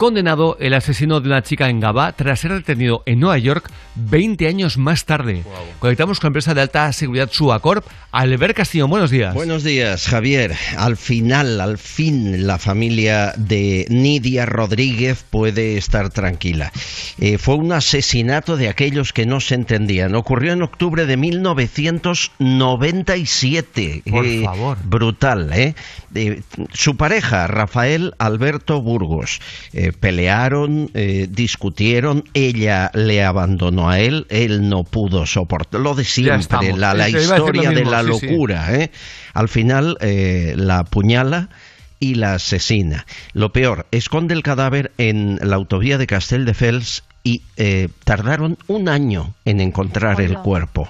Condenado 0.00 0.56
el 0.60 0.72
asesino 0.72 1.20
de 1.20 1.28
una 1.28 1.42
chica 1.42 1.68
en 1.68 1.78
Gabá 1.78 2.12
tras 2.12 2.40
ser 2.40 2.54
detenido 2.54 3.02
en 3.04 3.20
Nueva 3.20 3.36
York 3.36 3.70
20 3.96 4.46
años 4.48 4.78
más 4.78 5.04
tarde. 5.04 5.44
Conectamos 5.78 6.18
con 6.18 6.28
la 6.28 6.30
empresa 6.30 6.54
de 6.54 6.62
alta 6.62 6.90
seguridad 6.94 7.28
Suacorp. 7.30 7.84
Albert 8.10 8.56
Castillo, 8.56 8.88
buenos 8.88 9.10
días. 9.10 9.34
Buenos 9.34 9.62
días, 9.62 10.08
Javier. 10.08 10.54
Al 10.78 10.96
final, 10.96 11.60
al 11.60 11.76
fin, 11.76 12.46
la 12.46 12.56
familia 12.58 13.34
de 13.36 13.84
Nidia 13.90 14.46
Rodríguez 14.46 15.22
puede 15.28 15.76
estar 15.76 16.08
tranquila. 16.08 16.72
Eh, 17.18 17.36
fue 17.36 17.56
un 17.56 17.70
asesinato 17.72 18.56
de 18.56 18.70
aquellos 18.70 19.12
que 19.12 19.26
no 19.26 19.38
se 19.40 19.54
entendían. 19.54 20.14
Ocurrió 20.14 20.54
en 20.54 20.62
octubre 20.62 21.04
de 21.04 21.18
1997. 21.18 24.02
Por 24.10 24.24
Eh, 24.24 24.44
favor. 24.44 24.78
Brutal, 24.82 25.52
¿eh? 25.52 25.74
Eh, 26.14 26.40
Su 26.72 26.96
pareja, 26.96 27.46
Rafael 27.48 28.14
Alberto 28.18 28.80
Burgos, 28.82 29.40
eh, 29.90 29.92
pelearon, 29.98 30.90
eh, 30.94 31.26
discutieron, 31.30 32.24
ella 32.34 32.90
le 32.94 33.24
abandonó 33.24 33.90
a 33.90 34.00
él, 34.00 34.26
él 34.30 34.68
no 34.68 34.84
pudo 34.84 35.26
soportar. 35.26 35.80
Lo 35.80 35.94
de 35.94 36.04
siempre, 36.04 36.76
la, 36.76 37.08
historia 37.08 37.70
de 37.70 37.84
la 37.84 38.02
sí, 38.02 38.12
sí. 38.20 38.26
locura. 38.26 38.74
¿eh? 38.74 38.90
Al 39.34 39.48
final 39.48 39.96
eh, 40.00 40.54
la 40.56 40.80
apuñala 40.80 41.48
y 41.98 42.14
la 42.14 42.34
asesina. 42.34 43.06
Lo 43.32 43.52
peor, 43.52 43.86
esconde 43.90 44.34
el 44.34 44.42
cadáver 44.42 44.92
en 44.98 45.38
la 45.42 45.56
autovía 45.56 45.98
de 45.98 46.06
Castelldefels 46.06 47.04
y 47.22 47.42
eh, 47.56 47.88
tardaron 48.04 48.58
un 48.66 48.88
año 48.88 49.34
en 49.44 49.60
encontrar 49.60 50.20
el 50.20 50.38
cuerpo. 50.38 50.88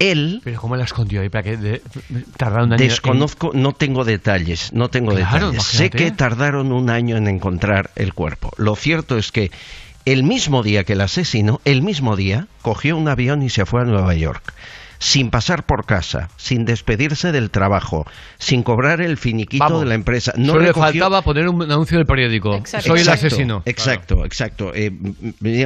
Él 0.00 0.40
Pero 0.42 0.60
¿cómo 0.60 0.74
la 0.76 0.84
escondió 0.84 1.20
ahí 1.20 1.28
para 1.28 1.44
que 1.44 1.56
de- 1.56 1.82
tardara 2.36 2.64
un 2.64 2.72
año? 2.72 2.82
en- 2.82 2.88
Desconozco, 2.88 3.52
no 3.54 3.72
tengo 3.74 4.04
detalles, 4.04 4.72
no 4.72 4.88
tengo 4.88 5.12
Claro, 5.14 5.52
detalles. 5.52 5.62
Sé 5.62 5.90
que 5.90 6.10
tardaron 6.10 6.72
un 6.72 6.90
año 6.90 7.16
en 7.16 7.28
encontrar 7.28 7.90
el 7.96 8.14
cuerpo. 8.14 8.50
Lo 8.56 8.74
cierto 8.76 9.18
es 9.18 9.30
que 9.30 9.50
el 10.06 10.24
mismo 10.24 10.62
día 10.62 10.84
que 10.84 10.94
el 10.94 11.02
asesino, 11.02 11.60
el 11.66 11.82
mismo 11.82 12.16
día, 12.16 12.46
cogió 12.62 12.96
un 12.96 13.08
avión 13.08 13.42
y 13.42 13.50
se 13.50 13.66
fue 13.66 13.82
a 13.82 13.84
Nueva 13.84 14.14
York. 14.14 14.54
Sin 15.02 15.30
pasar 15.30 15.64
por 15.64 15.86
casa, 15.86 16.28
sin 16.36 16.66
despedirse 16.66 17.32
del 17.32 17.50
trabajo, 17.50 18.06
sin 18.38 18.62
cobrar 18.62 19.00
el 19.00 19.16
finiquito 19.16 19.64
Vamos, 19.64 19.80
de 19.80 19.86
la 19.86 19.94
empresa. 19.94 20.34
No 20.36 20.52
Solo 20.52 20.66
le 20.66 20.74
faltaba 20.74 21.22
poner 21.22 21.48
un 21.48 21.62
anuncio 21.62 21.96
del 21.96 22.06
periódico. 22.06 22.62
Soy 22.66 23.00
el 23.00 23.08
Exacto, 23.08 23.26
asesino. 23.26 23.62
Exacto, 23.64 24.24
exacto. 24.26 24.72
Eh, 24.74 24.92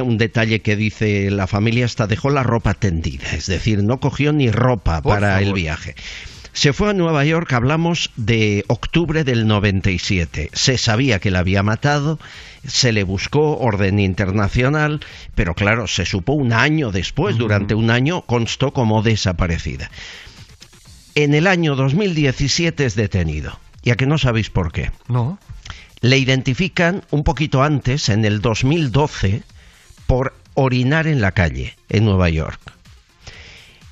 un 0.01 0.17
detalle 0.17 0.61
que 0.61 0.77
dice 0.77 1.29
la 1.31 1.47
familia 1.47 1.83
hasta 1.83 2.07
dejó 2.07 2.29
la 2.29 2.43
ropa 2.43 2.73
tendida, 2.73 3.29
es 3.33 3.47
decir, 3.47 3.83
no 3.83 3.99
cogió 3.99 4.31
ni 4.31 4.49
ropa 4.49 5.01
Por 5.01 5.15
para 5.15 5.41
el 5.41 5.53
viaje. 5.53 5.95
Se 6.55 6.71
fue 6.71 6.89
a 6.89 6.93
Nueva 6.93 7.25
York, 7.25 7.51
hablamos 7.51 8.11
de 8.15 8.63
octubre 8.69 9.25
del 9.25 9.45
97. 9.45 10.49
Se 10.53 10.77
sabía 10.77 11.19
que 11.19 11.29
la 11.29 11.39
había 11.39 11.63
matado, 11.63 12.17
se 12.65 12.93
le 12.93 13.03
buscó 13.03 13.57
orden 13.57 13.99
internacional, 13.99 15.01
pero 15.35 15.53
claro, 15.53 15.85
se 15.87 16.05
supo 16.05 16.31
un 16.31 16.53
año 16.53 16.93
después, 16.93 17.37
durante 17.37 17.75
un 17.75 17.91
año 17.91 18.21
constó 18.21 18.71
como 18.71 19.03
desaparecida. 19.03 19.91
En 21.13 21.33
el 21.33 21.45
año 21.47 21.75
2017 21.75 22.85
es 22.85 22.95
detenido. 22.95 23.59
¿Y 23.83 23.91
a 23.91 23.97
que 23.97 24.05
no 24.05 24.17
sabéis 24.17 24.49
por 24.49 24.71
qué? 24.71 24.91
No. 25.09 25.37
Le 25.99 26.17
identifican 26.17 27.03
un 27.11 27.25
poquito 27.25 27.63
antes, 27.63 28.07
en 28.07 28.23
el 28.23 28.39
2012, 28.39 29.43
por 30.07 30.33
orinar 30.53 31.05
en 31.05 31.19
la 31.19 31.33
calle, 31.33 31.75
en 31.89 32.05
Nueva 32.05 32.29
York. 32.29 32.61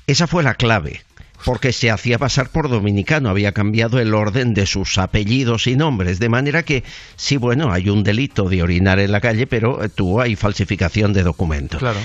Esa 0.06 0.26
fue 0.26 0.42
la 0.42 0.54
clave, 0.54 1.02
porque 1.44 1.72
se 1.72 1.90
hacía 1.90 2.18
pasar 2.18 2.48
por 2.48 2.68
dominicano, 2.68 3.28
había 3.28 3.52
cambiado 3.52 4.00
el 4.00 4.14
orden 4.14 4.54
de 4.54 4.66
sus 4.66 4.98
apellidos 4.98 5.66
y 5.66 5.76
nombres, 5.76 6.18
de 6.18 6.28
manera 6.28 6.62
que 6.62 6.84
sí, 7.16 7.36
bueno, 7.36 7.70
hay 7.70 7.90
un 7.90 8.02
delito 8.02 8.48
de 8.48 8.62
orinar 8.62 8.98
en 8.98 9.12
la 9.12 9.20
calle, 9.20 9.46
pero 9.46 9.84
eh, 9.84 9.88
tú 9.88 10.20
hay 10.20 10.36
falsificación 10.36 11.12
de 11.12 11.22
documentos. 11.22 11.80
Claro. 11.80 12.00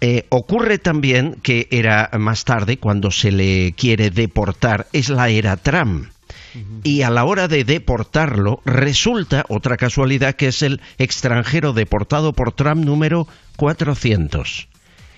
Eh, 0.00 0.26
ocurre 0.28 0.78
también 0.78 1.36
que 1.42 1.66
era 1.70 2.10
más 2.18 2.44
tarde, 2.44 2.76
cuando 2.76 3.10
se 3.10 3.32
le 3.32 3.72
quiere 3.72 4.10
deportar, 4.10 4.86
es 4.92 5.08
la 5.08 5.28
era 5.28 5.56
Trump. 5.56 6.06
Y 6.82 7.02
a 7.02 7.10
la 7.10 7.24
hora 7.24 7.46
de 7.46 7.62
deportarlo, 7.62 8.62
resulta, 8.64 9.44
otra 9.48 9.76
casualidad, 9.76 10.34
que 10.34 10.48
es 10.48 10.62
el 10.62 10.80
extranjero 10.98 11.72
deportado 11.72 12.32
por 12.32 12.52
Trump 12.52 12.84
número 12.84 13.28
400. 13.56 14.68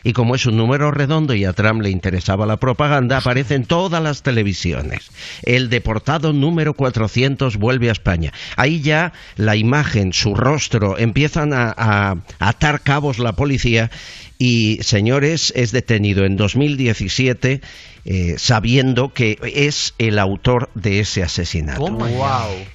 Y 0.02 0.12
como 0.12 0.34
es 0.34 0.46
un 0.46 0.56
número 0.56 0.90
redondo 0.90 1.34
y 1.34 1.44
a 1.44 1.52
Trump 1.52 1.82
le 1.82 1.90
interesaba 1.90 2.46
la 2.46 2.58
propaganda, 2.58 3.18
aparece 3.18 3.54
en 3.54 3.64
todas 3.64 4.02
las 4.02 4.22
televisiones. 4.22 5.10
El 5.42 5.68
deportado 5.68 6.32
número 6.32 6.74
400 6.74 7.56
vuelve 7.56 7.88
a 7.88 7.92
España. 7.92 8.32
Ahí 8.56 8.80
ya 8.80 9.12
la 9.36 9.56
imagen, 9.56 10.12
su 10.12 10.34
rostro, 10.34 10.98
empiezan 10.98 11.52
a, 11.52 11.74
a 11.76 12.16
atar 12.38 12.80
cabos 12.80 13.18
la 13.18 13.32
policía 13.32 13.90
y, 14.38 14.78
señores, 14.82 15.52
es 15.54 15.70
detenido 15.70 16.24
en 16.24 16.36
2017 16.36 17.60
eh, 18.04 18.34
sabiendo 18.38 19.12
que 19.12 19.38
es 19.54 19.94
el 19.98 20.18
autor 20.18 20.70
de 20.74 21.00
ese 21.00 21.22
asesinato. 21.22 21.90
Wow. 21.90 22.08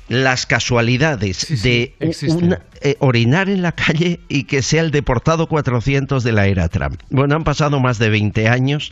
Las 0.07 0.45
casualidades 0.45 1.63
de 1.63 1.93
una- 2.45 2.61
eh, 2.81 2.95
orinar 2.99 3.49
en 3.49 3.61
la 3.61 3.71
calle 3.71 4.19
y 4.27 4.43
que 4.43 4.61
sea 4.61 4.81
el 4.81 4.91
deportado 4.91 5.47
400 5.47 6.23
de 6.23 6.31
la 6.31 6.47
era 6.47 6.67
Trump. 6.69 7.01
Bueno, 7.09 7.35
han 7.35 7.43
pasado 7.43 7.79
más 7.79 7.97
de 7.99 8.09
20 8.09 8.47
años, 8.47 8.91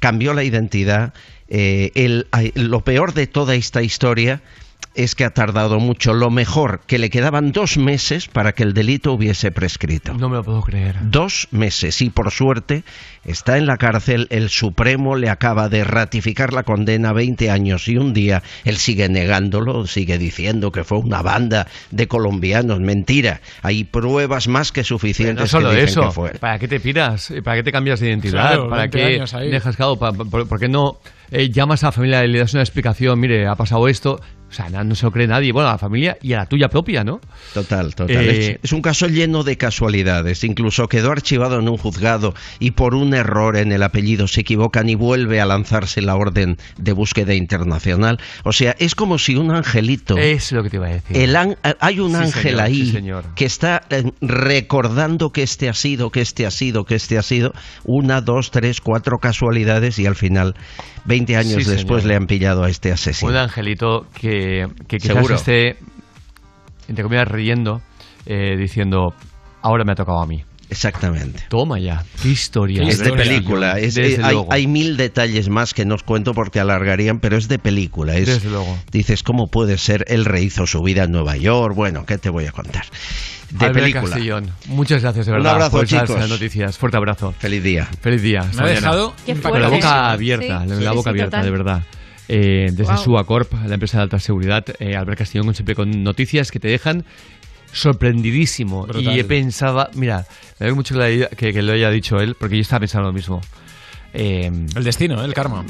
cambió 0.00 0.34
la 0.34 0.44
identidad. 0.44 1.12
eh, 1.46 1.92
el- 1.94 2.26
lo 2.54 2.80
peor 2.80 3.12
de 3.12 3.26
toda 3.26 3.54
esta 3.54 3.82
historia 3.82 4.40
es 4.94 5.14
que 5.14 5.24
ha 5.24 5.30
tardado 5.30 5.80
mucho. 5.80 6.14
Lo 6.14 6.30
mejor, 6.30 6.80
que 6.86 6.98
le 6.98 7.10
quedaban 7.10 7.52
dos 7.52 7.76
meses 7.78 8.28
para 8.28 8.52
que 8.52 8.62
el 8.62 8.74
delito 8.74 9.12
hubiese 9.12 9.50
prescrito. 9.50 10.14
No 10.14 10.28
me 10.28 10.36
lo 10.36 10.44
puedo 10.44 10.62
creer. 10.62 10.96
Dos 11.02 11.48
meses 11.50 12.00
y 12.00 12.10
por 12.10 12.30
suerte 12.30 12.84
está 13.24 13.58
en 13.58 13.66
la 13.66 13.76
cárcel. 13.76 14.26
El 14.30 14.48
Supremo 14.50 15.16
le 15.16 15.30
acaba 15.30 15.68
de 15.68 15.84
ratificar 15.84 16.52
la 16.52 16.62
condena 16.62 17.12
20 17.12 17.50
años 17.50 17.88
y 17.88 17.96
un 17.96 18.14
día. 18.14 18.42
Él 18.64 18.76
sigue 18.76 19.08
negándolo, 19.08 19.86
sigue 19.86 20.18
diciendo 20.18 20.70
que 20.72 20.84
fue 20.84 20.98
una 20.98 21.22
banda 21.22 21.66
de 21.90 22.06
colombianos. 22.08 22.80
Mentira. 22.80 23.40
Hay 23.62 23.84
pruebas 23.84 24.46
más 24.48 24.70
que 24.72 24.80
Pero 24.82 24.88
suficientes 24.88 25.40
no 25.42 25.46
solo 25.46 25.70
que 25.70 25.76
dicen 25.82 25.88
eso. 25.88 26.02
que 26.02 26.10
fue. 26.10 26.30
¿Para 26.34 26.58
qué 26.58 26.68
te 26.68 26.78
piras? 26.80 27.32
¿Para 27.42 27.56
qué 27.56 27.62
te 27.62 27.72
cambias 27.72 28.00
de 28.00 28.08
identidad? 28.08 28.32
Claro, 28.48 28.68
¿Para 28.68 28.82
20 28.82 28.98
qué 28.98 29.38
dejas 29.50 29.76
claro? 29.76 29.96
¿Por, 29.96 30.28
por- 30.30 30.48
por 30.48 30.60
qué 30.60 30.68
no 30.68 30.98
eh, 31.30 31.48
llamas 31.50 31.82
a 31.82 31.88
la 31.88 31.92
familia 31.92 32.24
y 32.24 32.28
le 32.28 32.38
das 32.38 32.52
una 32.54 32.62
explicación, 32.62 33.18
mire, 33.18 33.46
ha 33.46 33.54
pasado 33.56 33.88
esto. 33.88 34.20
O 34.54 34.56
sea, 34.56 34.84
no 34.84 34.94
se 34.94 35.04
lo 35.04 35.10
cree 35.10 35.26
nadie. 35.26 35.50
Bueno, 35.50 35.68
a 35.68 35.72
la 35.72 35.78
familia 35.78 36.16
y 36.22 36.32
a 36.32 36.36
la 36.38 36.46
tuya 36.46 36.68
propia, 36.68 37.02
¿no? 37.02 37.20
Total, 37.54 37.92
total. 37.94 38.16
Eh, 38.16 38.60
es, 38.62 38.72
un 38.72 38.82
caso 38.82 39.08
lleno 39.08 39.42
de 39.42 39.56
casualidades. 39.56 40.44
Incluso 40.44 40.86
quedó 40.88 41.10
archivado 41.10 41.58
en 41.58 41.68
un 41.68 41.76
juzgado 41.76 42.34
y 42.60 42.70
por 42.70 42.94
un 42.94 43.14
error 43.14 43.56
en 43.56 43.72
el 43.72 43.82
apellido 43.82 44.28
se 44.28 44.42
equivocan 44.42 44.88
y 44.88 44.94
vuelve 44.94 45.40
a 45.40 45.46
lanzarse 45.46 46.00
la 46.02 46.14
orden 46.14 46.56
de 46.78 46.92
búsqueda 46.92 47.34
internacional. 47.34 48.20
O 48.44 48.52
sea, 48.52 48.76
es 48.78 48.94
como 48.94 49.18
si 49.18 49.34
un 49.34 49.50
angelito. 49.50 50.16
Es 50.18 50.52
lo 50.52 50.62
que 50.62 50.70
te 50.70 50.76
iba 50.76 50.86
a 50.86 50.90
decir. 50.90 51.16
El 51.16 51.34
an- 51.34 51.56
hay 51.80 51.98
un 51.98 52.10
Sí, 52.12 52.16
ángel 52.16 52.42
señor, 52.52 52.60
ahí 52.60 52.86
sí, 52.86 52.92
señor. 52.92 53.24
que 53.34 53.44
está 53.46 53.82
eh, 53.90 54.04
recordando 54.20 55.30
que 55.32 55.42
este 55.42 55.68
ha 55.68 55.74
sido, 55.74 56.10
que 56.10 56.20
este 56.20 56.46
ha 56.46 56.50
sido, 56.52 56.84
que 56.84 56.94
este 56.94 57.18
ha 57.18 57.22
sido. 57.22 57.52
Una, 57.84 58.20
dos, 58.20 58.50
tres, 58.52 58.80
cuatro 58.80 59.18
casualidades 59.18 59.98
y 59.98 60.06
al 60.06 60.14
final, 60.14 60.54
20 61.06 61.36
años 61.36 61.64
Sí, 61.64 61.70
después, 61.70 62.02
señor. 62.02 62.04
le 62.08 62.14
han 62.16 62.26
pillado 62.26 62.62
a 62.64 62.70
este 62.70 62.92
asesino. 62.92 63.30
Un 63.30 63.36
angelito 63.36 64.06
que, 64.20 64.43
que 64.88 64.96
quizás 64.98 65.16
Seguro. 65.16 65.34
esté, 65.36 65.76
entre 66.88 67.02
comillas, 67.04 67.28
riendo, 67.28 67.80
eh, 68.26 68.56
diciendo, 68.58 69.14
ahora 69.62 69.84
me 69.84 69.92
ha 69.92 69.94
tocado 69.94 70.20
a 70.20 70.26
mí. 70.26 70.42
Exactamente. 70.70 71.44
Toma 71.50 71.78
ya, 71.78 72.02
qué 72.22 72.30
historia. 72.30 72.82
Es 72.88 72.98
de 72.98 73.12
película. 73.12 73.78
es- 73.78 73.96
eh, 73.96 74.18
hay, 74.22 74.36
hay 74.50 74.66
mil 74.66 74.96
detalles 74.96 75.48
más 75.48 75.72
que 75.74 75.84
no 75.84 75.94
os 75.94 76.02
cuento 76.02 76.32
porque 76.32 76.58
alargarían, 76.58 77.20
pero 77.20 77.36
es 77.36 77.48
de 77.48 77.58
película. 77.58 78.16
Es, 78.16 78.26
Desde 78.26 78.48
luego. 78.50 78.76
Dices, 78.90 79.22
¿cómo 79.22 79.46
puede 79.46 79.78
ser? 79.78 80.04
Él 80.08 80.24
rehizo 80.24 80.66
su 80.66 80.80
vida 80.82 81.04
en 81.04 81.12
Nueva 81.12 81.36
York. 81.36 81.74
Bueno, 81.76 82.04
¿qué 82.06 82.18
te 82.18 82.30
voy 82.30 82.46
a 82.46 82.50
contar? 82.52 82.84
De 83.50 83.66
Albert 83.66 83.84
película. 83.84 84.02
Castellón, 84.10 84.50
muchas 84.66 85.02
gracias 85.02 85.26
de 85.26 85.32
Un 85.32 85.46
abrazo, 85.46 85.70
por 85.70 85.86
chicos. 85.86 86.28
noticias. 86.28 86.76
Fuerte 86.78 86.96
abrazo. 86.96 87.32
Feliz 87.38 87.62
día. 87.62 87.86
Feliz 88.00 88.22
día. 88.22 88.40
Me 88.56 88.62
ha 88.62 88.66
dejado 88.66 89.14
con 89.42 89.60
la 89.60 89.68
boca 89.68 90.10
abierta, 90.10 90.62
Sí, 90.62 90.68
la, 90.70 90.76
sí, 90.76 90.82
la 90.82 90.92
boca 90.92 91.02
sí, 91.04 91.08
abierta, 91.10 91.38
total. 91.38 91.44
de 91.44 91.50
verdad. 91.50 91.82
Eh, 92.28 92.68
desde 92.70 92.84
Guau. 92.84 92.98
Suacorp, 93.04 93.52
la 93.66 93.74
empresa 93.74 93.98
de 93.98 94.02
alta 94.04 94.18
seguridad, 94.18 94.64
eh, 94.78 94.96
Albert 94.96 95.18
Castellón 95.18 95.46
con- 95.46 95.54
siempre 95.54 95.74
con 95.74 96.02
noticias 96.02 96.50
que 96.50 96.58
te 96.58 96.68
dejan 96.68 97.04
sorprendidísimo. 97.72 98.86
Brutal. 98.86 99.14
Y 99.16 99.20
he 99.20 99.24
pensado, 99.24 99.88
mira, 99.94 100.26
me 100.58 100.64
alegro 100.66 100.76
mucho 100.76 100.94
que, 100.94 100.98
lo 100.98 101.04
haya- 101.04 101.28
que- 101.28 101.52
que 101.52 101.62
lo 101.62 101.72
haya 101.72 101.90
dicho 101.90 102.18
él, 102.20 102.34
porque 102.38 102.56
yo 102.56 102.62
estaba 102.62 102.80
pensando 102.80 103.08
lo 103.08 103.12
mismo. 103.12 103.40
Eh, 104.14 104.50
El 104.76 104.84
destino, 104.84 105.20
¿eh? 105.20 105.24
el 105.26 105.34
karma. 105.34 105.64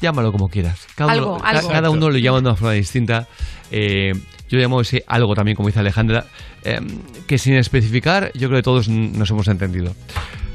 llámalo 0.00 0.32
como 0.32 0.48
quieras. 0.48 0.86
Cada 0.94 1.12
Algo, 1.12 1.34
uno, 1.34 1.42
ca- 1.42 1.48
algo. 1.50 1.68
cada 1.68 1.90
uno 1.90 2.08
lo 2.10 2.16
llama 2.18 2.38
de 2.40 2.46
una 2.48 2.56
forma 2.56 2.72
distinta. 2.72 3.28
Eh, 3.70 4.12
yo 4.48 4.58
llamo 4.58 4.80
ese 4.80 5.04
algo 5.06 5.34
también, 5.34 5.56
como 5.56 5.68
dice 5.68 5.80
Alejandra, 5.80 6.26
eh, 6.64 6.80
que 7.26 7.38
sin 7.38 7.54
especificar, 7.54 8.30
yo 8.34 8.48
creo 8.48 8.58
que 8.58 8.62
todos 8.62 8.88
nos 8.88 9.30
hemos 9.30 9.46
entendido. 9.48 9.94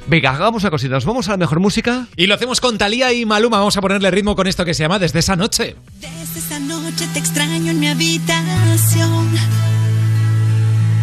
Venga, 0.07 0.32
hagamos 0.32 0.64
una 0.64 0.69
cosita. 0.69 0.94
Nos 0.94 1.06
vamos 1.06 1.27
a 1.27 1.32
la 1.32 1.38
mejor 1.38 1.60
música. 1.60 2.07
Y 2.15 2.27
lo 2.27 2.36
hacemos 2.36 2.61
con 2.61 2.77
Talía 2.77 3.11
y 3.14 3.26
Maluma. 3.26 3.57
Vamos 3.57 3.76
a 3.77 3.82
ponerle 3.82 4.11
ritmo 4.11 4.36
con 4.36 4.48
esto 4.48 4.64
que 4.64 4.73
se 4.73 4.84
llama 4.84 4.99
Desde 4.99 5.19
esa 5.19 5.36
noche. 5.36 5.76
Desde 5.99 6.40
esa 6.40 6.60
noche 6.60 7.07
te 7.14 7.19
extraño 7.19 7.72
en 7.72 7.80
mi 7.80 7.88
habitación. 7.88 9.30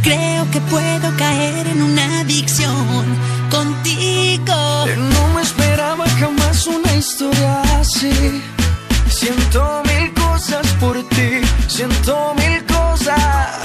Creo 0.02 0.50
que 0.50 0.60
puedo 0.62 1.16
caer 1.16 1.66
en 1.66 1.82
una 1.82 2.20
adicción 2.20 3.04
contigo. 3.50 4.86
No 4.96 5.34
me 5.34 5.42
esperaba 5.42 6.08
jamás 6.08 6.66
una 6.66 6.94
historia 6.94 7.62
así. 7.80 8.42
Siento 9.08 9.82
mil 9.84 10.12
cosas 10.14 10.66
por 10.80 10.96
ti, 11.10 11.40
siento 11.68 12.34
mil 12.36 12.64
cosas. 12.64 13.60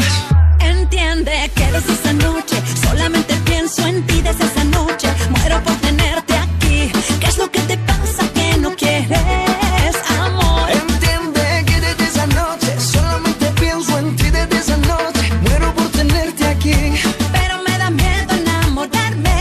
Entiende 0.60 1.52
que 1.56 1.72
desde 1.72 1.94
esa 1.94 2.14
noche 2.14 2.62
solamente 2.82 3.36
pienso 3.46 3.88
en 3.88 4.06
ti 4.06 4.22
desde 4.22 4.46
esa 4.46 4.57
noche. 4.98 5.14
Muero 5.30 5.64
por 5.64 5.76
tenerte 5.76 6.34
aquí. 6.34 6.92
¿Qué 7.20 7.28
es 7.28 7.38
lo 7.38 7.50
que 7.52 7.60
te 7.62 7.78
pasa 7.78 8.24
que 8.34 8.58
no 8.58 8.76
quieres 8.76 9.96
amor? 10.20 10.70
Entiende 10.72 11.64
que 11.66 11.80
desde 11.82 12.04
esa 12.06 12.28
noche 12.28 12.80
solamente 12.80 13.46
pienso 13.60 13.98
en 14.00 14.16
ti 14.16 14.30
desde 14.30 14.58
esa 14.58 14.78
noche. 14.78 15.22
Muero 15.42 15.74
por 15.74 15.90
tenerte 15.90 16.46
aquí. 16.48 16.94
Pero 17.32 17.62
me 17.66 17.78
da 17.78 17.90
miedo 17.90 18.34
enamorarme 18.42 19.40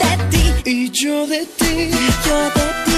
de 0.00 0.12
ti. 0.30 0.70
Y 0.70 0.90
yo 0.90 1.26
de 1.26 1.44
ti. 1.58 1.90
Yo 2.26 2.44
de 2.56 2.84
ti. 2.84 2.89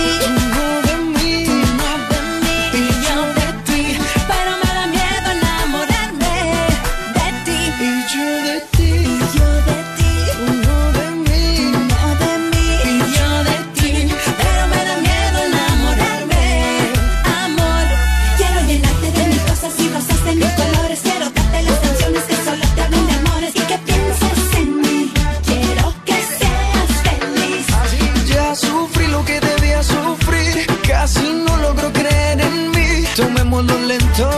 Lento. 33.67 34.29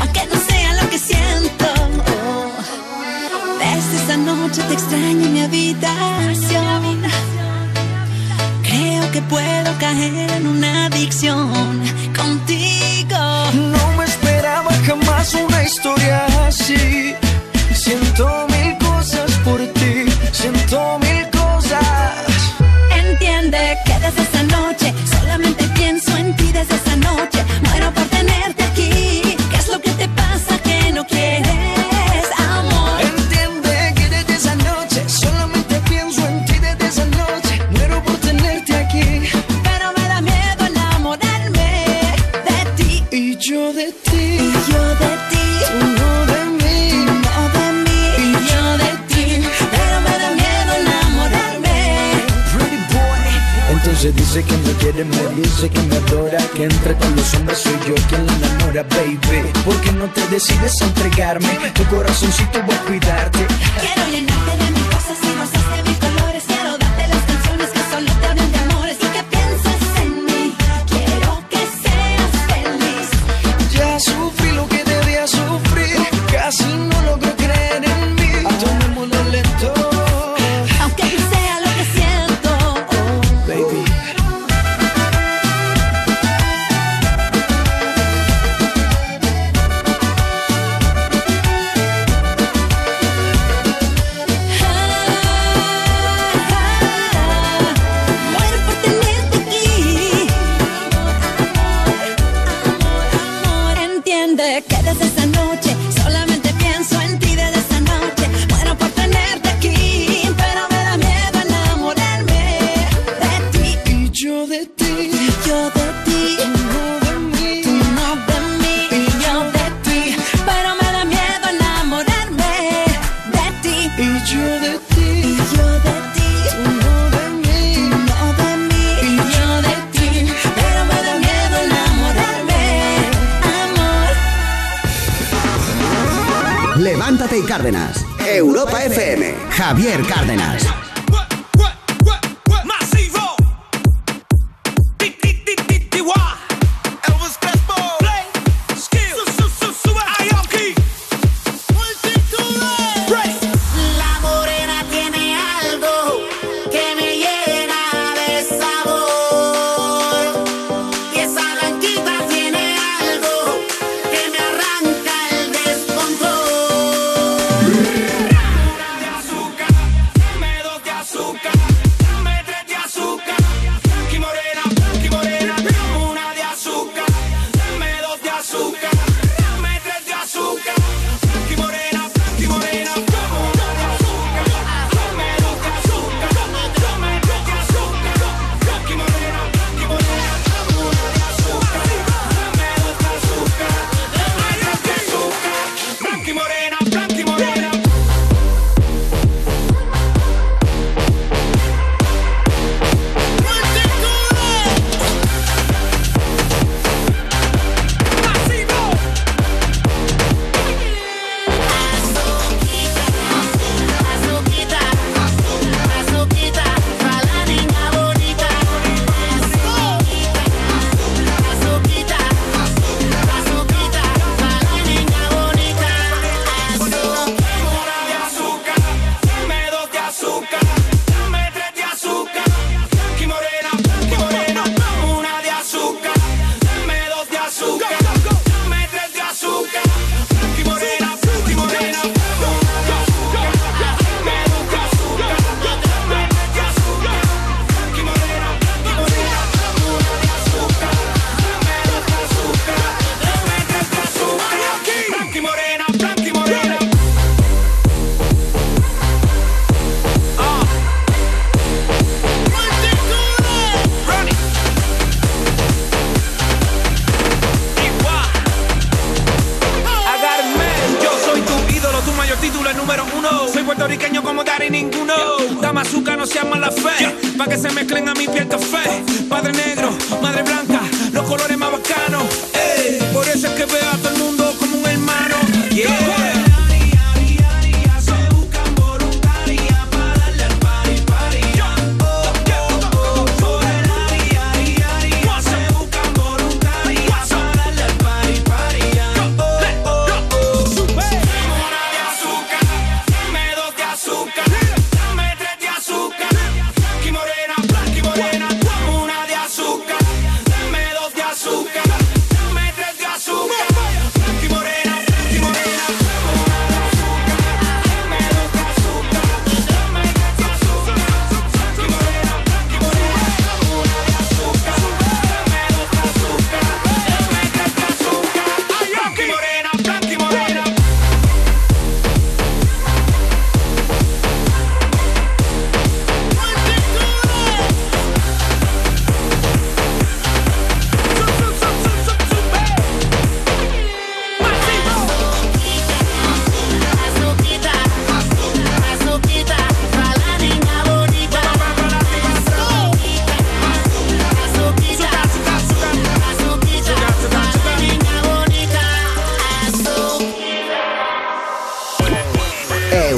Aunque 0.00 0.26
no 0.26 0.36
sea 0.48 0.74
lo 0.80 0.88
que 0.90 0.98
siento. 0.98 1.66
Desde 3.58 4.04
esa 4.04 4.16
noche 4.16 4.62
te 4.68 4.74
extraño 4.74 5.26
en 5.26 5.32
mi 5.32 5.40
habitación. 5.42 7.02
Creo 8.62 9.10
que 9.10 9.22
puedo 9.22 9.78
caer 9.78 10.30
en 10.30 10.46
una 10.46 10.86
adicción 10.86 11.80
contigo. 12.16 13.18
No 13.54 13.92
me 13.96 14.04
esperaba 14.04 14.72
jamás 14.86 15.34
una 15.34 15.64
historia 15.64 16.26
así. 16.46 17.14
Siento 17.74 18.51
corazoncito 62.22 62.61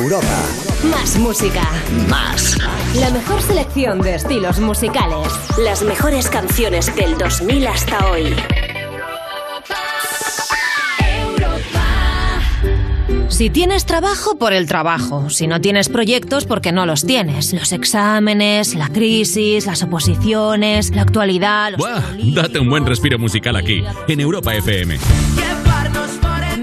Europa. 0.05 0.45
Más 0.91 1.19
música. 1.19 1.63
Más. 2.11 2.59
La 2.97 3.09
mejor 3.09 3.41
selección 3.41 4.03
de 4.03 4.17
estilos 4.17 4.61
musicales. 4.61 5.29
Las 5.59 5.83
mejores 5.83 6.29
canciones 6.29 6.95
del 6.95 7.17
2000 7.17 7.67
hasta 7.67 8.11
hoy. 8.11 8.25
Europa, 8.27 9.81
Europa. 11.01 11.85
Si 13.31 13.49
tienes 13.49 13.87
trabajo, 13.87 14.37
por 14.37 14.53
el 14.53 14.67
trabajo. 14.67 15.31
Si 15.31 15.47
no 15.47 15.63
tienes 15.63 15.89
proyectos, 15.89 16.45
porque 16.45 16.71
no 16.71 16.85
los 16.85 17.07
tienes. 17.07 17.55
Los 17.55 17.73
exámenes, 17.73 18.75
la 18.75 18.91
crisis, 18.91 19.65
las 19.65 19.83
oposiciones, 19.83 20.95
la 20.95 21.01
actualidad. 21.01 21.71
Los 21.71 21.79
Buah, 21.79 22.03
date 22.35 22.59
un 22.59 22.69
buen 22.69 22.85
respiro 22.85 23.19
musical 23.19 23.57
aquí, 23.57 23.83
en 24.07 24.21
Europa 24.21 24.55
FM. 24.55 24.99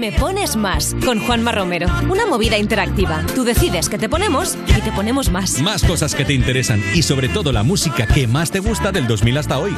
Me 0.02 0.10
Pones 0.10 0.56
Más 0.56 0.96
con 1.04 1.24
Juanma 1.24 1.52
Romero. 1.52 1.86
Una 2.10 2.26
movida 2.26 2.58
interactiva. 2.58 3.24
Tú 3.36 3.44
decides 3.44 3.88
que 3.88 3.98
te 3.98 4.08
ponemos 4.08 4.58
y 4.76 4.80
te 4.80 4.90
ponemos 4.90 5.30
más. 5.30 5.60
Más 5.60 5.84
cosas 5.84 6.16
que 6.16 6.24
te 6.24 6.32
interesan 6.34 6.82
y 6.92 7.02
sobre 7.02 7.28
todo 7.28 7.52
la 7.52 7.62
música 7.62 8.04
que 8.04 8.26
más 8.26 8.50
te 8.50 8.58
gusta 8.58 8.90
del 8.90 9.06
2000 9.06 9.38
hasta 9.38 9.60
hoy. 9.60 9.76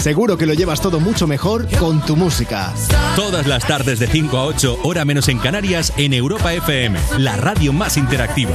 Seguro 0.00 0.36
que 0.36 0.46
lo 0.46 0.54
llevas 0.54 0.80
todo 0.80 0.98
mucho 0.98 1.28
mejor 1.28 1.68
con 1.78 2.04
tu 2.04 2.16
música. 2.16 2.74
Todas 3.14 3.46
las 3.46 3.64
tardes 3.64 4.00
de 4.00 4.08
5 4.08 4.36
a 4.36 4.46
8, 4.46 4.80
hora 4.82 5.04
menos 5.04 5.28
en 5.28 5.38
Canarias, 5.38 5.92
en 5.98 6.14
Europa 6.14 6.52
FM, 6.52 6.98
la 7.18 7.36
radio 7.36 7.72
más 7.72 7.96
interactiva. 7.96 8.50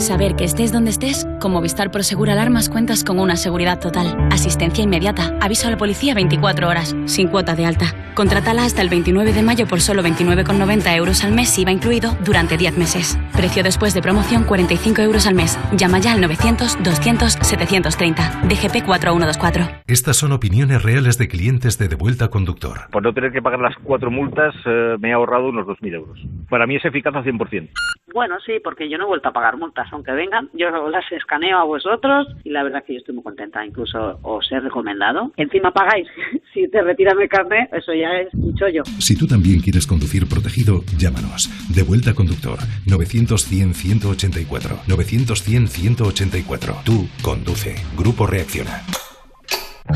Saber 0.00 0.34
que 0.34 0.44
estés 0.44 0.72
donde 0.72 0.90
estés, 0.90 1.28
con 1.40 1.52
Movistar 1.52 1.90
Prosegur 1.90 2.30
Alarmas 2.30 2.70
cuentas 2.70 3.04
con 3.04 3.18
una 3.18 3.36
seguridad 3.36 3.80
total. 3.80 4.16
Asistencia 4.32 4.82
inmediata, 4.82 5.36
aviso 5.42 5.68
a 5.68 5.70
la 5.70 5.76
policía 5.76 6.14
24 6.14 6.68
horas, 6.68 6.96
sin 7.04 7.28
cuota 7.28 7.54
de 7.54 7.66
alta. 7.66 7.84
Contrátala 8.14 8.64
hasta 8.64 8.80
el 8.80 8.88
29 8.88 9.34
de 9.34 9.42
mayo 9.42 9.66
por 9.66 9.82
solo 9.82 10.02
29,90 10.02 10.96
euros 10.96 11.22
al 11.22 11.32
mes, 11.32 11.58
IVA 11.58 11.72
incluido, 11.72 12.16
durante 12.24 12.56
10 12.56 12.78
meses. 12.78 13.18
Precio 13.36 13.62
después 13.62 13.92
de 13.92 14.00
promoción 14.00 14.44
45 14.44 15.02
euros 15.02 15.26
al 15.26 15.34
mes. 15.34 15.58
Llama 15.72 15.98
ya 15.98 16.12
al 16.12 16.22
900-200-730. 16.22 18.48
DGP 18.48 18.86
4124. 18.86 19.82
Estas 19.86 20.16
son 20.16 20.32
opiniones 20.32 20.82
reales 20.82 21.18
de 21.18 21.28
clientes 21.28 21.76
de 21.78 21.88
Devuelta 21.88 22.28
Conductor. 22.28 22.88
Por 22.90 23.02
no 23.02 23.12
tener 23.12 23.32
que 23.32 23.42
pagar 23.42 23.60
las 23.60 23.76
cuatro 23.82 24.10
multas, 24.10 24.54
eh, 24.64 24.96
me 24.98 25.10
he 25.10 25.12
ahorrado 25.12 25.50
unos 25.50 25.66
2.000 25.66 25.94
euros. 25.94 26.18
Para 26.48 26.66
mí 26.66 26.76
es 26.76 26.84
eficaz 26.86 27.14
al 27.14 27.24
100%. 27.24 27.68
Bueno, 28.12 28.36
sí, 28.44 28.54
porque 28.62 28.88
yo 28.88 28.98
no 28.98 29.04
he 29.04 29.08
vuelto 29.08 29.28
a 29.28 29.32
pagar 29.32 29.56
multas 29.56 29.89
aunque 29.92 30.12
vengan, 30.12 30.48
yo 30.52 30.70
las 30.88 31.04
escaneo 31.12 31.58
a 31.58 31.64
vosotros 31.64 32.26
y 32.44 32.50
la 32.50 32.62
verdad 32.62 32.84
que 32.84 32.94
yo 32.94 32.98
estoy 32.98 33.14
muy 33.14 33.24
contenta, 33.24 33.64
incluso 33.64 34.18
os 34.22 34.50
he 34.52 34.60
recomendado. 34.60 35.32
Encima 35.36 35.70
pagáis, 35.72 36.06
si 36.54 36.68
te 36.68 36.82
retiran 36.82 37.20
el 37.20 37.28
carnet, 37.28 37.72
eso 37.72 37.92
ya 37.94 38.18
es 38.20 38.32
un 38.34 38.54
chollo. 38.56 38.84
Si 38.98 39.16
tú 39.16 39.26
también 39.26 39.60
quieres 39.60 39.86
conducir 39.86 40.28
protegido, 40.28 40.82
llámanos. 40.98 41.48
Devuelta 41.74 42.14
Conductor 42.14 42.58
900-100-184. 42.86 44.84
900-100-184. 44.86 46.84
Tú 46.84 47.08
conduce. 47.22 47.74
Grupo 47.96 48.26
Reacciona. 48.26 48.82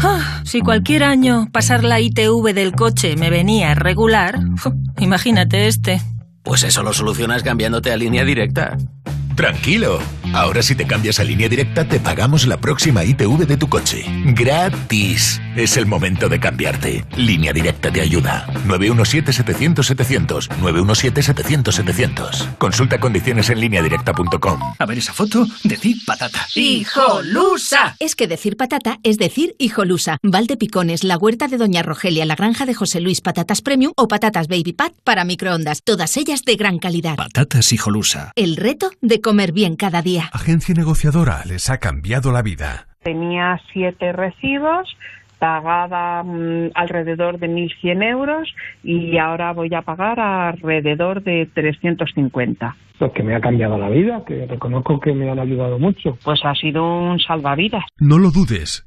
Ah, 0.03 0.43
si 0.45 0.61
cualquier 0.61 1.05
año 1.05 1.47
pasar 1.53 1.85
la 1.85 2.01
ITV 2.01 2.53
del 2.53 2.73
coche 2.73 3.17
me 3.17 3.31
venía 3.31 3.75
regular, 3.75 4.39
imagínate 4.99 5.67
este. 5.69 6.01
Pues 6.43 6.65
eso 6.65 6.83
lo 6.83 6.93
solucionas 6.93 7.43
cambiándote 7.43 7.93
a 7.93 7.97
línea 7.97 8.25
directa. 8.25 8.77
Tranquilo. 9.37 10.01
Ahora 10.33 10.63
si 10.63 10.75
te 10.75 10.87
cambias 10.87 11.21
a 11.21 11.25
línea 11.25 11.49
directa 11.49 11.87
te 11.87 12.01
pagamos 12.01 12.47
la 12.47 12.57
próxima 12.57 13.05
ITV 13.05 13.47
de 13.47 13.57
tu 13.57 13.69
coche. 13.69 14.05
Gratis. 14.27 15.41
Es 15.57 15.77
el 15.77 15.87
momento 15.87 16.29
de 16.29 16.41
cambiarte. 16.41 17.05
Línea 17.17 17.53
directa 17.53 17.93
te 17.93 18.01
ayuda. 18.01 18.49
917-700-700. 18.67 20.49
917-700-700. 20.49 22.57
Consulta 22.59 22.99
condiciones 22.99 23.51
en 23.51 23.61
lineadirecta.com. 23.61 24.61
A 24.79 24.87
ver 24.87 24.99
esa 24.99 25.13
foto, 25.13 25.47
decir 25.63 25.97
patata. 26.05 26.45
¡Hijolusa! 26.55 27.95
Es 28.01 28.17
que 28.17 28.27
decir 28.27 28.57
patata 28.57 28.99
es 29.05 29.19
decir 29.19 29.55
hijolusa. 29.59 30.19
Valde 30.23 30.57
Picones, 30.57 31.05
la 31.05 31.19
huerta 31.19 31.47
de 31.47 31.59
Doña 31.59 31.85
Rogelia, 31.85 32.25
la 32.25 32.35
granja 32.35 32.67
de 32.67 32.75
José 32.75 33.01
Luis, 33.01 33.21
patatas 33.21 33.63
premium 33.63 33.93
o 33.97 34.09
patatas 34.09 34.49
baby 34.49 34.73
pat 34.73 34.93
para 35.05 35.25
microondas. 35.25 35.83
Todas 35.85 36.17
ellas 36.17 36.43
de 36.45 36.57
gran 36.57 36.81
calidad. 36.81 37.15
Patatas 37.15 37.73
hijolusa. 37.73 38.33
El 38.35 38.57
reto 38.57 38.91
de 39.01 39.21
comer 39.21 39.53
bien 39.53 39.77
cada 39.77 40.03
día. 40.03 40.25
Agencia 40.33 40.75
negociadora 40.75 41.43
les 41.47 41.71
ha 41.71 41.79
cambiado 41.79 42.33
la 42.33 42.43
vida. 42.43 42.89
Tenía 43.03 43.61
siete 43.73 44.13
recibos, 44.13 44.97
pagaba 45.39 46.23
mm, 46.23 46.71
alrededor 46.75 47.39
de 47.39 47.49
1.100 47.49 48.03
euros 48.11 48.49
y 48.83 49.19
ahora 49.19 49.53
voy 49.53 49.75
a 49.75 49.83
pagar 49.83 50.19
alrededor 50.19 51.23
de 51.23 51.49
350. 51.53 52.77
Lo 53.01 53.13
que 53.13 53.23
me 53.23 53.35
ha 53.35 53.41
cambiado 53.41 53.77
la 53.77 53.91
vida, 53.91 54.25
que 54.27 54.47
reconozco 54.47 55.01
que 55.01 55.13
me 55.13 55.29
han 55.29 55.39
ayudado 55.39 55.79
mucho. 55.79 56.17
Pues 56.25 56.41
ha 56.45 56.55
sido 56.55 56.85
un 56.85 57.19
salvavidas. 57.19 57.85
No 57.99 58.19
lo 58.19 58.31
dudes. 58.31 58.87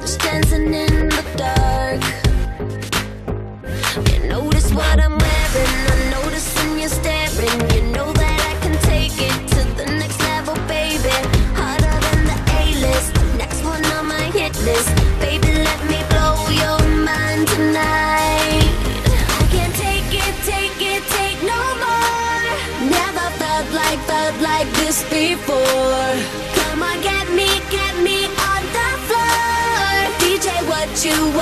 The 0.00 0.16
dancing 0.16 0.72
in 0.72 1.08
the 1.10 1.22
dark. 1.36 2.00
You 4.08 4.26
notice 4.26 4.72
what 4.72 4.98
I'm 4.98 5.18
wearing, 5.18 5.91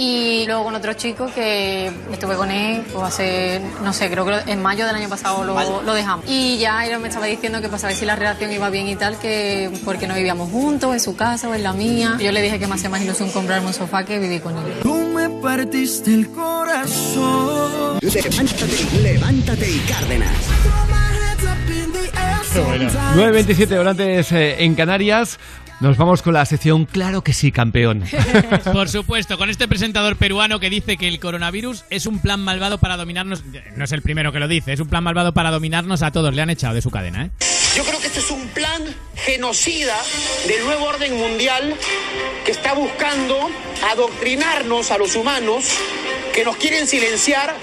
Y 0.00 0.46
luego 0.46 0.62
con 0.62 0.76
otro 0.76 0.92
chico 0.92 1.28
que 1.34 1.90
estuve 2.12 2.36
con 2.36 2.52
él, 2.52 2.84
pues 2.92 3.04
hace, 3.04 3.60
no 3.82 3.92
sé, 3.92 4.08
creo 4.08 4.24
que 4.24 4.52
en 4.52 4.62
mayo 4.62 4.86
del 4.86 4.94
año 4.94 5.08
pasado 5.08 5.42
lo, 5.42 5.82
lo 5.82 5.92
dejamos. 5.92 6.24
Y 6.28 6.56
ya 6.58 6.86
él 6.86 7.00
me 7.00 7.08
estaba 7.08 7.26
diciendo 7.26 7.60
que 7.60 7.66
para 7.66 7.80
saber 7.80 7.96
si 7.96 8.06
la 8.06 8.14
relación 8.14 8.52
iba 8.52 8.70
bien 8.70 8.86
y 8.86 8.94
tal, 8.94 9.18
que 9.18 9.68
porque 9.84 10.06
no 10.06 10.14
vivíamos 10.14 10.52
juntos, 10.52 10.92
en 10.92 11.00
su 11.00 11.16
casa 11.16 11.48
o 11.48 11.54
en 11.54 11.64
la 11.64 11.72
mía. 11.72 12.16
Yo 12.20 12.30
le 12.30 12.40
dije 12.42 12.60
que 12.60 12.68
me 12.68 12.76
hacía 12.76 12.88
más 12.88 13.02
ilusión 13.02 13.28
comprarme 13.32 13.66
un 13.66 13.74
sofá 13.74 14.04
que 14.04 14.20
vivir 14.20 14.40
con 14.40 14.56
él. 14.56 14.72
Tú 14.84 14.94
me 14.94 15.28
partiste 15.42 16.14
el 16.14 16.30
corazón. 16.30 17.98
Levántate, 18.00 19.02
levántate 19.02 19.68
y 19.68 19.78
Cárdenas. 19.80 20.30
9.27 22.54 23.78
horas 23.78 23.90
antes 23.90 24.30
eh, 24.30 24.62
en 24.62 24.76
Canarias. 24.76 25.40
Nos 25.80 25.96
vamos 25.96 26.22
con 26.22 26.34
la 26.34 26.44
sección 26.44 26.86
Claro 26.86 27.22
que 27.22 27.32
sí, 27.32 27.52
campeón. 27.52 28.02
Por 28.72 28.88
supuesto, 28.88 29.38
con 29.38 29.48
este 29.48 29.68
presentador 29.68 30.16
peruano 30.16 30.58
que 30.58 30.70
dice 30.70 30.96
que 30.96 31.06
el 31.06 31.20
coronavirus 31.20 31.84
es 31.88 32.06
un 32.06 32.18
plan 32.18 32.40
malvado 32.40 32.78
para 32.78 32.96
dominarnos. 32.96 33.44
No 33.76 33.84
es 33.84 33.92
el 33.92 34.02
primero 34.02 34.32
que 34.32 34.40
lo 34.40 34.48
dice, 34.48 34.72
es 34.72 34.80
un 34.80 34.88
plan 34.88 35.04
malvado 35.04 35.32
para 35.32 35.52
dominarnos 35.52 36.02
a 36.02 36.10
todos. 36.10 36.34
Le 36.34 36.42
han 36.42 36.50
echado 36.50 36.74
de 36.74 36.82
su 36.82 36.90
cadena, 36.90 37.26
¿eh? 37.26 37.30
Yo 37.76 37.84
creo 37.84 38.00
que 38.00 38.08
este 38.08 38.18
es 38.18 38.30
un 38.32 38.48
plan 38.48 38.82
genocida 39.14 39.96
del 40.48 40.64
nuevo 40.64 40.86
orden 40.86 41.16
mundial 41.16 41.76
que 42.44 42.50
está 42.50 42.72
buscando 42.72 43.48
adoctrinarnos 43.92 44.90
a 44.90 44.98
los 44.98 45.14
humanos, 45.14 45.64
que 46.34 46.44
nos 46.44 46.56
quieren 46.56 46.88
silenciar. 46.88 47.54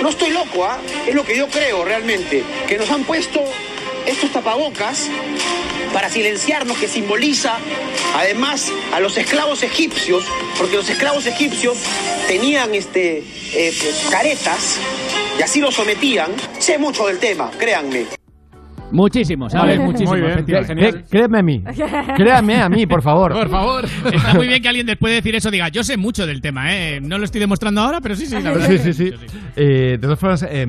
No 0.00 0.10
estoy 0.10 0.30
loco, 0.30 0.64
¿ah? 0.64 0.78
es 1.08 1.14
lo 1.14 1.24
que 1.24 1.36
yo 1.36 1.48
creo 1.48 1.84
realmente, 1.84 2.44
que 2.68 2.78
nos 2.78 2.88
han 2.88 3.02
puesto 3.02 3.40
estos 4.06 4.30
tapabocas 4.30 5.08
para 5.94 6.10
silenciarnos, 6.10 6.76
que 6.76 6.88
simboliza 6.88 7.56
además 8.16 8.70
a 8.92 8.98
los 8.98 9.16
esclavos 9.16 9.62
egipcios, 9.62 10.24
porque 10.58 10.74
los 10.76 10.90
esclavos 10.90 11.24
egipcios 11.24 11.78
tenían 12.26 12.74
este, 12.74 13.22
eh, 13.54 13.72
caretas 14.10 14.80
y 15.38 15.42
así 15.42 15.60
los 15.60 15.74
sometían. 15.74 16.32
Sé 16.58 16.78
mucho 16.78 17.06
del 17.06 17.18
tema, 17.18 17.48
créanme. 17.58 18.06
Muchísimo, 18.90 19.48
¿sabes? 19.48 19.78
Vale, 19.78 19.90
Muchísimo. 19.90 20.12
créeme 21.10 21.38
a 21.38 21.42
mí. 21.42 21.64
Créame 22.16 22.56
a 22.56 22.68
mí, 22.68 22.86
por 22.86 23.02
favor. 23.02 23.32
Por 23.32 23.48
favor. 23.48 23.84
Está 24.12 24.34
muy 24.34 24.46
bien 24.46 24.62
que 24.62 24.68
alguien 24.68 24.86
después 24.86 25.10
de 25.10 25.16
decir 25.16 25.34
eso 25.34 25.50
diga, 25.50 25.68
yo 25.68 25.82
sé 25.82 25.96
mucho 25.96 26.26
del 26.26 26.40
tema, 26.40 26.76
¿eh? 26.76 27.00
No 27.00 27.18
lo 27.18 27.24
estoy 27.24 27.40
demostrando 27.40 27.80
ahora, 27.80 28.00
pero 28.00 28.14
sí, 28.14 28.26
sí, 28.26 28.34
la 28.40 28.52
verdad. 28.52 28.68
Sí, 28.68 28.78
sí, 28.78 28.92
sí. 28.92 29.12
Eh, 29.56 29.90
de 29.92 29.98
todas 29.98 30.18
formas, 30.18 30.44
eh, 30.48 30.66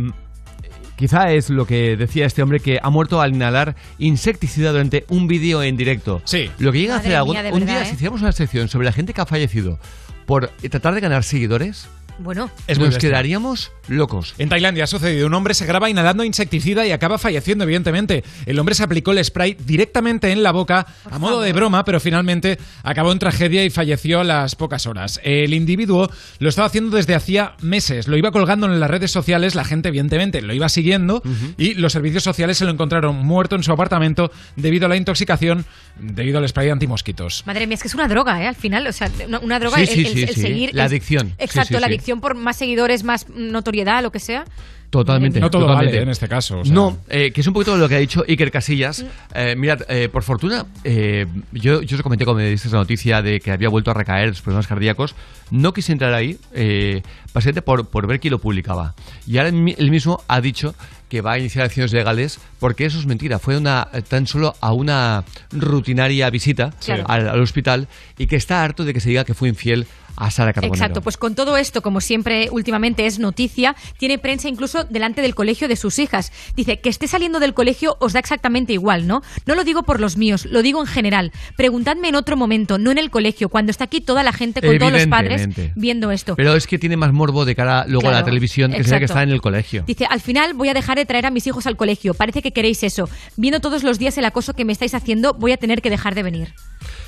quizá 0.95 1.31
es 1.31 1.49
lo 1.49 1.65
que 1.65 1.97
decía 1.97 2.25
este 2.25 2.41
hombre 2.41 2.59
que 2.59 2.79
ha 2.81 2.89
muerto 2.89 3.21
al 3.21 3.35
inhalar 3.35 3.75
insecticida 3.97 4.71
durante 4.71 5.05
un 5.09 5.27
vídeo 5.27 5.63
en 5.63 5.77
directo. 5.77 6.21
Sí. 6.25 6.49
Lo 6.59 6.71
que 6.71 6.79
llega 6.79 6.95
a 6.95 6.97
hacer 6.99 7.15
algún, 7.15 7.33
mía, 7.33 7.43
un 7.51 7.59
verdad, 7.59 7.65
día, 7.67 7.81
¿eh? 7.81 7.85
si 7.85 7.95
hiciéramos 7.95 8.21
una 8.21 8.31
sección 8.31 8.67
sobre 8.67 8.85
la 8.85 8.91
gente 8.91 9.13
que 9.13 9.21
ha 9.21 9.25
fallecido 9.25 9.79
por 10.25 10.47
tratar 10.69 10.95
de 10.95 11.01
ganar 11.01 11.23
seguidores, 11.23 11.87
Bueno, 12.19 12.49
Es 12.67 12.79
nos 12.79 12.89
bestia. 12.89 13.09
quedaríamos 13.09 13.71
locos. 13.87 14.33
En 14.37 14.49
Tailandia 14.49 14.85
ha 14.85 14.87
sucedido. 14.87 15.27
Un 15.27 15.33
hombre 15.33 15.53
se 15.53 15.65
graba 15.65 15.89
inhalando 15.89 16.23
insecticida 16.23 16.85
y 16.87 16.91
acaba 16.91 17.17
falleciendo, 17.17 17.65
evidentemente. 17.65 18.23
El 18.45 18.57
hombre 18.57 18.73
se 18.73 18.83
aplicó 18.83 19.11
el 19.11 19.23
spray 19.23 19.55
directamente 19.65 20.31
en 20.31 20.41
la 20.41 20.51
boca 20.51 20.87
a 21.11 21.19
modo 21.19 21.41
de 21.41 21.51
broma, 21.53 21.83
pero 21.85 21.99
finalmente 21.99 22.57
acabó 22.83 23.11
en 23.11 23.19
tragedia 23.19 23.63
y 23.65 23.69
falleció 23.69 24.21
a 24.21 24.23
las 24.23 24.55
pocas 24.55 24.87
horas. 24.87 25.19
El 25.23 25.53
individuo 25.53 26.09
lo 26.39 26.49
estaba 26.49 26.67
haciendo 26.67 26.95
desde 26.95 27.15
hacía 27.15 27.53
meses. 27.61 28.07
Lo 28.07 28.17
iba 28.17 28.31
colgando 28.31 28.65
en 28.65 28.79
las 28.79 28.89
redes 28.89 29.11
sociales, 29.11 29.53
la 29.55 29.65
gente, 29.65 29.89
evidentemente, 29.89 30.41
lo 30.41 30.53
iba 30.53 30.69
siguiendo 30.69 31.21
y 31.57 31.73
los 31.75 31.91
servicios 31.93 32.23
sociales 32.23 32.57
se 32.57 32.65
lo 32.65 32.71
encontraron 32.71 33.17
muerto 33.25 33.55
en 33.55 33.63
su 33.63 33.71
apartamento 33.71 34.31
debido 34.55 34.85
a 34.85 34.89
la 34.89 34.95
intoxicación 34.95 35.65
debido 35.99 36.39
al 36.39 36.47
spray 36.47 36.69
antimosquitos. 36.69 37.43
madre 37.45 37.67
mía, 37.67 37.75
es 37.75 37.81
que 37.81 37.87
es 37.87 37.95
una 37.95 38.07
droga, 38.07 38.41
¿eh? 38.43 38.47
Al 38.47 38.55
final, 38.55 38.87
o 38.87 38.91
sea, 38.91 39.09
una, 39.27 39.39
una 39.39 39.59
droga, 39.59 39.77
Sí, 39.77 39.83
el, 39.83 39.89
sí, 39.89 39.99
el- 40.01 40.07
sí, 40.13 40.23
el 40.23 40.35
sí. 40.35 40.41
seguir... 40.41 40.69
La 40.73 40.85
adicción. 40.85 41.33
Exacto, 41.37 41.75
sí, 41.75 41.79
la 41.81 41.87
sí. 41.87 41.93
Por 42.13 42.35
más 42.35 42.55
seguidores, 42.57 43.03
más 43.03 43.27
notoriedad, 43.29 44.01
lo 44.03 44.11
que 44.11 44.19
sea. 44.19 44.45
Totalmente. 44.89 45.39
No 45.41 45.49
todo 45.49 45.63
totalmente. 45.63 45.93
vale 45.97 46.03
en 46.03 46.09
este 46.09 46.27
caso. 46.29 46.59
o 46.59 46.63
sea. 46.63 46.73
No, 46.73 46.99
eh, 47.09 47.31
que 47.31 47.41
es 47.41 47.47
un 47.47 47.53
poquito 47.53 47.75
lo 47.75 47.89
que 47.89 47.95
ha 47.95 47.99
dicho 47.99 48.23
Iker 48.27 48.49
Casillas. 48.51 49.03
Eh, 49.33 49.55
mirad, 49.57 49.81
eh, 49.89 50.07
por 50.09 50.23
fortuna, 50.23 50.65
eh, 50.85 51.25
yo, 51.51 51.81
yo 51.81 51.97
os 51.97 52.03
comenté 52.03 52.23
cuando 52.23 52.43
me 52.43 52.49
diste 52.49 52.69
esa 52.69 52.77
noticia 52.77 53.21
de 53.21 53.39
que 53.41 53.51
había 53.51 53.67
vuelto 53.67 53.91
a 53.91 53.93
recaer 53.93 54.29
los 54.29 54.41
problemas 54.41 54.67
cardíacos. 54.67 55.13
No 55.51 55.73
quise 55.73 55.91
entrar 55.91 56.13
ahí, 56.13 56.37
eh, 56.53 57.01
básicamente 57.33 57.61
por, 57.61 57.87
por 57.89 58.07
ver 58.07 58.19
quién 58.21 58.31
lo 58.31 58.39
publicaba. 58.39 58.93
Y 59.27 59.37
ahora 59.37 59.49
él 59.49 59.55
mi- 59.55 59.75
él 59.77 59.91
mismo 59.91 60.21
ha 60.29 60.39
dicho 60.39 60.75
que 61.09 61.19
va 61.21 61.33
a 61.33 61.39
iniciar 61.39 61.65
acciones 61.65 61.91
legales 61.91 62.39
porque 62.59 62.85
eso 62.85 62.97
es 62.97 63.05
mentira. 63.05 63.37
Fue 63.37 63.57
una 63.57 63.87
eh, 63.91 64.01
tan 64.01 64.27
solo 64.27 64.55
a 64.61 64.71
una 64.71 65.23
rutinaria 65.51 66.29
visita 66.29 66.71
Claro. 66.83 67.03
al, 67.07 67.27
al 67.27 67.41
hospital 67.41 67.87
y 68.17 68.27
que 68.27 68.35
está 68.37 68.63
harto 68.63 68.85
de 68.85 68.93
que 68.93 68.99
se 68.99 69.09
diga 69.09 69.25
que 69.25 69.33
fue 69.33 69.49
infiel 69.49 69.87
a 70.15 70.31
Sara 70.31 70.53
Carbonero. 70.53 70.75
Exacto, 70.75 71.01
pues 71.01 71.17
con 71.17 71.35
todo 71.35 71.57
esto, 71.57 71.81
como 71.81 72.01
siempre 72.01 72.49
últimamente 72.51 73.05
es 73.05 73.19
noticia, 73.19 73.75
tiene 73.97 74.17
prensa 74.17 74.47
incluso 74.47 74.83
delante 74.83 75.21
del 75.21 75.35
colegio 75.35 75.67
de 75.67 75.75
sus 75.75 75.99
hijas. 75.99 76.31
Dice 76.55 76.79
que 76.79 76.89
esté 76.89 77.07
saliendo 77.07 77.39
del 77.39 77.53
colegio 77.53 77.97
os 77.99 78.13
da 78.13 78.19
exactamente 78.19 78.73
igual, 78.73 79.07
¿no? 79.07 79.21
No 79.45 79.55
lo 79.55 79.63
digo 79.63 79.83
por 79.83 79.99
los 79.99 80.17
míos, 80.17 80.45
lo 80.45 80.61
digo 80.61 80.81
en 80.81 80.87
general. 80.87 81.31
Preguntadme 81.57 82.09
en 82.09 82.15
otro 82.15 82.37
momento, 82.37 82.77
no 82.77 82.91
en 82.91 82.97
el 82.97 83.09
colegio, 83.09 83.49
cuando 83.49 83.71
está 83.71 83.85
aquí 83.85 84.01
toda 84.01 84.23
la 84.23 84.33
gente 84.33 84.61
con 84.61 84.77
todos 84.77 84.91
los 84.91 85.07
padres 85.07 85.47
viendo 85.75 86.11
esto. 86.11 86.35
Pero 86.35 86.55
es 86.55 86.67
que 86.67 86.79
tiene 86.79 86.97
más 86.97 87.13
morbo 87.13 87.45
de 87.45 87.55
cara 87.55 87.85
luego 87.87 88.09
a 88.09 88.11
la 88.11 88.23
televisión 88.23 88.71
que 88.71 88.83
sería 88.83 88.99
que 88.99 89.05
está 89.05 89.23
en 89.23 89.29
el 89.29 89.41
colegio. 89.41 89.83
Dice, 89.85 90.05
al 90.09 90.21
final 90.21 90.53
voy 90.53 90.69
a 90.69 90.73
dejar 90.73 90.97
de 90.97 91.05
traer 91.05 91.25
a 91.25 91.31
mis 91.31 91.45
hijos 91.47 91.67
al 91.67 91.75
colegio. 91.75 92.13
Parece 92.13 92.41
que 92.41 92.51
queréis 92.51 92.83
eso. 92.83 93.09
Viendo 93.37 93.59
todos 93.59 93.83
los 93.83 93.99
días 93.99 94.17
el 94.17 94.25
acoso 94.25 94.53
que 94.53 94.65
me 94.65 94.73
estáis 94.73 94.93
haciendo, 94.93 95.33
voy 95.33 95.51
a 95.51 95.57
tener 95.57 95.81
que 95.81 95.89
dejar 95.89 96.15
de 96.15 96.23
venir. 96.23 96.53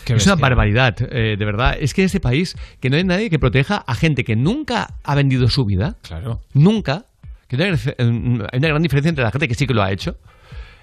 es 0.06 0.26
una 0.26 0.36
barbaridad, 0.36 0.96
eh, 1.12 1.36
de 1.38 1.46
verdad. 1.46 1.78
Es 1.80 1.94
que 1.94 2.02
en 2.02 2.06
este 2.08 2.20
país 2.20 2.56
que 2.80 2.90
no 2.90 2.97
hay 2.98 3.04
nadie 3.06 3.30
que 3.30 3.40
proteja 3.40 3.78
a 3.88 3.96
gente 3.96 4.24
que 4.24 4.36
nunca 4.36 4.96
ha 5.04 5.16
vendido 5.16 5.50
su 5.50 5.66
vida. 5.66 5.96
Claro. 6.02 6.42
Nunca. 6.54 7.06
Que 7.48 7.56
no 7.58 7.64
hay, 7.64 7.72
una 8.00 8.68
gran 8.68 8.82
diferencia 8.84 9.10
entre 9.10 9.24
la 9.24 9.32
gente 9.32 9.48
que 9.48 9.56
sí 9.56 9.66
que 9.68 9.74
lo 9.74 9.82
ha 9.82 9.92
hecho 9.92 10.18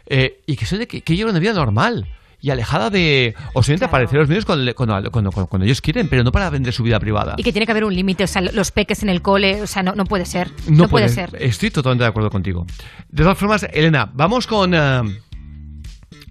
eh, 0.07 0.41
y 0.47 0.57
que, 0.57 0.67
son- 0.67 0.85
que, 0.87 1.01
que 1.03 1.17
lleva 1.17 1.31
una 1.31 1.39
vida 1.41 1.53
normal 1.53 2.07
y 2.41 2.51
alejada 2.51 2.91
de. 2.91 3.35
O 3.55 3.63
simplemente 3.63 3.85
aparecer 3.87 4.17
en 4.17 4.21
los 4.21 4.29
medios 4.29 4.45
cuando, 4.45 4.75
cuando, 4.75 5.11
cuando- 5.11 5.31
cuando 5.47 5.65
ellos 5.65 5.81
quieren, 5.81 6.09
pero 6.09 6.23
no 6.25 6.31
para 6.33 6.51
vender 6.51 6.73
su 6.75 6.83
vida 6.83 7.01
privada. 7.01 7.35
Y 7.39 7.43
que 7.43 7.53
tiene 7.53 7.65
que 7.67 7.73
haber 7.73 7.85
un 7.85 7.95
límite. 7.95 8.25
O 8.25 8.27
sea, 8.27 8.43
los 8.43 8.71
peques 8.71 9.03
en 9.03 9.09
el 9.09 9.23
cole, 9.23 9.63
o 9.63 9.67
sea, 9.67 9.83
no, 9.83 9.95
no 9.95 10.05
puede 10.05 10.27
ser. 10.27 10.49
No, 10.69 10.89
puede 10.89 11.07
pueden. 11.09 11.31
ser. 11.31 11.43
Estoy 11.43 11.71
totalmente 11.71 12.05
de 12.05 12.09
acuerdo 12.11 12.31
contigo. 12.31 12.67
De 13.09 13.23
todas 13.23 13.39
formas, 13.39 13.67
Elena, 13.73 14.11
vamos 14.13 14.47
con 14.47 14.75
eh, 14.75 15.03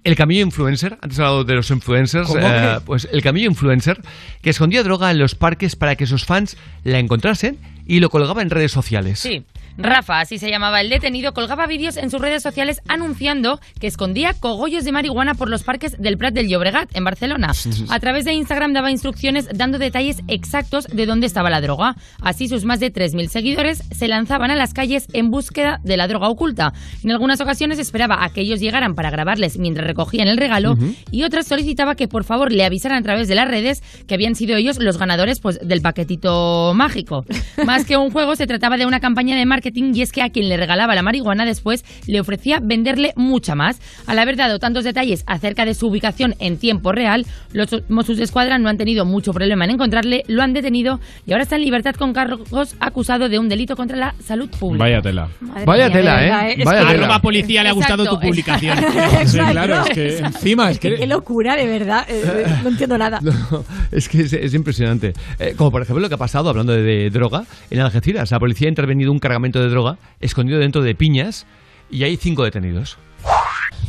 el 0.04 0.16
camillo 0.16 0.42
influencer. 0.42 0.98
Antes 1.00 1.18
he 1.18 1.22
hablado 1.22 1.44
de 1.44 1.54
los 1.54 1.70
influencers. 1.70 2.28
¿Cómo 2.28 2.40
eh, 2.40 2.76
que? 2.76 2.80
pues 2.84 3.08
el 3.10 3.22
camillo 3.22 3.48
influencer 3.48 4.00
que 4.42 4.50
escondía 4.50 4.82
droga 4.82 5.10
en 5.10 5.18
los 5.18 5.34
parques 5.34 5.76
para 5.76 5.96
que 5.96 6.06
sus 6.06 6.24
fans 6.24 6.56
la 6.84 6.98
encontrasen 6.98 7.58
y 7.86 8.00
lo 8.00 8.10
colgaba 8.10 8.42
en 8.42 8.50
redes 8.50 8.72
sociales. 8.72 9.18
Sí. 9.18 9.44
Rafa, 9.76 10.20
así 10.20 10.38
se 10.38 10.50
llamaba 10.50 10.80
el 10.80 10.88
detenido, 10.88 11.34
colgaba 11.34 11.66
vídeos 11.66 11.96
en 11.96 12.10
sus 12.10 12.20
redes 12.20 12.42
sociales 12.42 12.80
anunciando 12.86 13.58
que 13.80 13.88
escondía 13.88 14.32
cogollos 14.32 14.84
de 14.84 14.92
marihuana 14.92 15.34
por 15.34 15.50
los 15.50 15.64
parques 15.64 16.00
del 16.00 16.16
Prat 16.16 16.32
del 16.32 16.48
Llobregat, 16.48 16.94
en 16.94 17.02
Barcelona. 17.02 17.52
A 17.88 18.00
través 18.00 18.24
de 18.24 18.34
Instagram 18.34 18.72
daba 18.72 18.92
instrucciones 18.92 19.48
dando 19.52 19.78
detalles 19.78 20.18
exactos 20.28 20.86
de 20.86 21.06
dónde 21.06 21.26
estaba 21.26 21.50
la 21.50 21.60
droga. 21.60 21.96
Así 22.20 22.48
sus 22.48 22.64
más 22.64 22.78
de 22.78 22.92
3.000 22.92 23.28
seguidores 23.28 23.82
se 23.90 24.06
lanzaban 24.06 24.52
a 24.52 24.56
las 24.56 24.74
calles 24.74 25.08
en 25.12 25.32
búsqueda 25.32 25.80
de 25.82 25.96
la 25.96 26.06
droga 26.06 26.28
oculta. 26.28 26.72
En 27.02 27.10
algunas 27.10 27.40
ocasiones 27.40 27.80
esperaba 27.80 28.24
a 28.24 28.30
que 28.30 28.42
ellos 28.42 28.60
llegaran 28.60 28.94
para 28.94 29.10
grabarles 29.10 29.58
mientras 29.58 29.86
recogían 29.86 30.28
el 30.28 30.36
regalo 30.36 30.76
y 31.10 31.24
otras 31.24 31.48
solicitaba 31.48 31.96
que 31.96 32.06
por 32.06 32.22
favor 32.22 32.52
le 32.52 32.64
avisaran 32.64 32.98
a 32.98 33.02
través 33.02 33.26
de 33.26 33.34
las 33.34 33.48
redes 33.48 33.82
que 34.06 34.14
habían 34.14 34.36
sido 34.36 34.56
ellos 34.56 34.78
los 34.78 34.98
ganadores 34.98 35.40
pues, 35.40 35.58
del 35.60 35.82
paquetito 35.82 36.74
mágico. 36.74 37.24
Más 37.66 37.84
que 37.84 37.96
un 37.96 38.10
juego, 38.10 38.36
se 38.36 38.46
trataba 38.46 38.76
de 38.76 38.86
una 38.86 39.00
campaña 39.00 39.36
de 39.36 39.44
marketing 39.46 39.63
y 39.74 40.02
es 40.02 40.12
que 40.12 40.22
a 40.22 40.30
quien 40.30 40.48
le 40.48 40.56
regalaba 40.56 40.94
la 40.94 41.02
marihuana 41.02 41.44
después 41.44 41.84
le 42.06 42.20
ofrecía 42.20 42.60
venderle 42.62 43.12
mucha 43.16 43.54
más. 43.54 43.80
Al 44.06 44.18
haber 44.18 44.36
dado 44.36 44.58
tantos 44.58 44.84
detalles 44.84 45.24
acerca 45.26 45.64
de 45.64 45.74
su 45.74 45.86
ubicación 45.88 46.34
en 46.38 46.58
tiempo 46.58 46.92
real, 46.92 47.26
los 47.52 47.68
Mossos 47.88 48.16
de 48.18 48.24
Escuadra 48.24 48.58
no 48.58 48.68
han 48.68 48.76
tenido 48.76 49.04
mucho 49.04 49.32
problema 49.32 49.64
en 49.64 49.72
encontrarle, 49.72 50.24
lo 50.28 50.42
han 50.42 50.52
detenido 50.52 51.00
y 51.26 51.32
ahora 51.32 51.42
está 51.44 51.56
en 51.56 51.62
libertad 51.62 51.94
con 51.94 52.12
cargos 52.12 52.74
acusado 52.80 53.28
de 53.28 53.38
un 53.38 53.48
delito 53.48 53.76
contra 53.76 53.96
la 53.96 54.14
salud 54.22 54.48
pública. 54.50 54.84
Vaya 54.84 55.02
tela. 55.02 55.28
Madre 55.40 55.64
Vaya 55.64 55.84
mía, 55.88 55.92
tela, 55.96 56.16
verdad, 56.16 56.48
¿eh? 56.50 56.54
Es 56.58 56.64
Vaya 56.64 56.80
que- 56.80 56.86
tela. 56.86 57.04
Arroba 57.04 57.20
policía 57.20 57.62
le 57.62 57.68
ha 57.68 57.72
gustado 57.72 58.04
tu 58.04 58.14
Exacto. 58.14 58.26
publicación. 58.28 58.78
Sí, 59.26 59.38
claro, 59.38 59.84
es 59.84 59.90
que 59.90 60.18
encima 60.18 60.70
es 60.70 60.78
que... 60.78 60.94
Qué 60.96 61.06
locura, 61.06 61.56
de 61.56 61.66
verdad. 61.66 62.06
Eh, 62.08 62.46
no 62.62 62.68
entiendo 62.70 62.98
nada. 62.98 63.20
No, 63.50 63.64
es 63.90 64.08
que 64.08 64.20
es, 64.22 64.32
es 64.32 64.54
impresionante. 64.54 65.12
Eh, 65.38 65.54
como 65.56 65.70
por 65.70 65.82
ejemplo 65.82 66.00
lo 66.00 66.08
que 66.08 66.14
ha 66.14 66.18
pasado, 66.18 66.48
hablando 66.50 66.72
de, 66.72 66.82
de 66.82 67.10
droga, 67.10 67.44
en 67.70 67.80
Algeciras. 67.80 68.30
La 68.30 68.38
policía 68.38 68.68
ha 68.68 68.70
intervenido 68.70 69.10
un 69.12 69.18
cargamento 69.18 69.53
de 69.60 69.68
droga 69.68 69.98
escondido 70.20 70.58
dentro 70.58 70.82
de 70.82 70.94
piñas 70.94 71.46
y 71.90 72.04
hay 72.04 72.16
cinco 72.16 72.44
detenidos. 72.44 72.98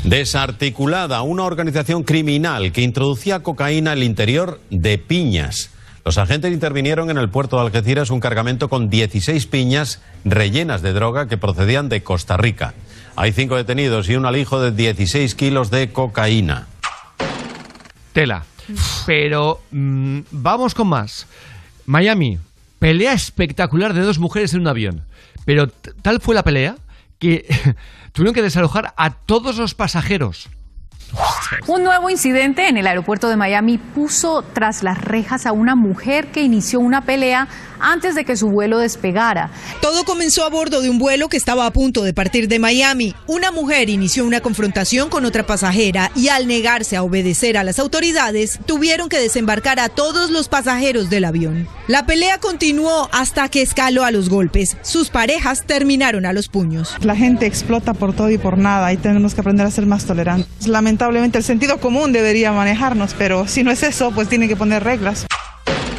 Desarticulada 0.03 1.21
una 1.23 1.43
organización 1.43 2.03
criminal 2.03 2.71
que 2.71 2.81
introducía 2.81 3.39
cocaína 3.41 3.93
al 3.93 4.03
interior 4.03 4.59
de 4.69 4.97
piñas. 4.97 5.71
Los 6.05 6.19
agentes 6.19 6.53
intervinieron 6.53 7.09
en 7.09 7.17
el 7.17 7.29
puerto 7.29 7.55
de 7.55 7.63
Algeciras 7.63 8.11
un 8.11 8.19
cargamento 8.19 8.69
con 8.69 8.91
16 8.91 9.47
piñas 9.47 10.03
rellenas 10.23 10.83
de 10.83 10.93
droga 10.93 11.27
que 11.27 11.37
procedían 11.37 11.89
de 11.89 12.03
Costa 12.03 12.37
Rica. 12.37 12.75
Hay 13.15 13.31
cinco 13.31 13.55
detenidos 13.55 14.07
y 14.09 14.15
un 14.15 14.27
alijo 14.27 14.61
de 14.61 14.71
16 14.71 15.33
kilos 15.33 15.71
de 15.71 15.91
cocaína. 15.91 16.67
Tela. 18.13 18.45
Pero 19.07 19.61
mm, 19.71 20.19
vamos 20.31 20.75
con 20.75 20.87
más. 20.87 21.27
Miami. 21.87 22.37
Pelea 22.85 23.13
espectacular 23.13 23.95
de 23.95 24.01
dos 24.01 24.19
mujeres 24.19 24.53
en 24.53 24.59
un 24.59 24.67
avión. 24.67 25.07
Pero 25.43 25.69
tal 26.03 26.21
fue 26.21 26.35
la 26.35 26.43
pelea 26.43 26.75
que 27.17 27.47
tuvieron 28.11 28.35
que 28.35 28.43
desalojar 28.43 28.93
a 28.95 29.09
todos 29.09 29.57
los 29.57 29.73
pasajeros. 29.73 30.49
Un 31.67 31.83
nuevo 31.83 32.09
incidente 32.09 32.67
en 32.67 32.77
el 32.77 32.87
aeropuerto 32.87 33.29
de 33.29 33.37
Miami 33.37 33.77
puso 33.77 34.41
tras 34.41 34.83
las 34.83 34.99
rejas 34.99 35.45
a 35.45 35.51
una 35.51 35.75
mujer 35.75 36.27
que 36.27 36.41
inició 36.41 36.79
una 36.79 37.01
pelea 37.01 37.47
antes 37.79 38.15
de 38.15 38.25
que 38.25 38.37
su 38.37 38.49
vuelo 38.49 38.79
despegara. 38.79 39.49
Todo 39.81 40.03
comenzó 40.05 40.45
a 40.45 40.49
bordo 40.49 40.81
de 40.81 40.89
un 40.89 40.97
vuelo 40.97 41.29
que 41.29 41.37
estaba 41.37 41.65
a 41.65 41.73
punto 41.73 42.03
de 42.03 42.13
partir 42.13 42.47
de 42.47 42.59
Miami. 42.59 43.15
Una 43.27 43.51
mujer 43.51 43.89
inició 43.89 44.25
una 44.25 44.41
confrontación 44.41 45.09
con 45.09 45.25
otra 45.25 45.45
pasajera 45.45 46.11
y 46.15 46.29
al 46.29 46.47
negarse 46.47 46.95
a 46.95 47.03
obedecer 47.03 47.57
a 47.57 47.63
las 47.63 47.79
autoridades, 47.79 48.59
tuvieron 48.65 49.09
que 49.09 49.19
desembarcar 49.19 49.79
a 49.79 49.89
todos 49.89 50.31
los 50.31 50.47
pasajeros 50.47 51.09
del 51.09 51.25
avión. 51.25 51.67
La 51.87 52.05
pelea 52.05 52.39
continuó 52.39 53.09
hasta 53.11 53.49
que 53.49 53.61
escaló 53.61 54.03
a 54.03 54.11
los 54.11 54.29
golpes. 54.29 54.77
Sus 54.81 55.09
parejas 55.09 55.63
terminaron 55.65 56.25
a 56.25 56.33
los 56.33 56.47
puños. 56.47 56.95
La 57.01 57.15
gente 57.15 57.45
explota 57.45 57.93
por 57.93 58.13
todo 58.13 58.29
y 58.31 58.37
por 58.37 58.57
nada 58.57 58.91
y 58.93 58.97
tenemos 58.97 59.35
que 59.35 59.41
aprender 59.41 59.65
a 59.65 59.71
ser 59.71 59.85
más 59.85 60.05
tolerantes. 60.05 60.67
Lamentablemente 60.67 61.34
el 61.37 61.43
sentido 61.43 61.77
común 61.79 62.11
debería 62.11 62.51
manejarnos, 62.51 63.13
pero 63.13 63.47
si 63.47 63.63
no 63.63 63.71
es 63.71 63.83
eso, 63.83 64.11
pues 64.11 64.29
tiene 64.29 64.47
que 64.47 64.55
poner 64.55 64.83
reglas. 64.83 65.25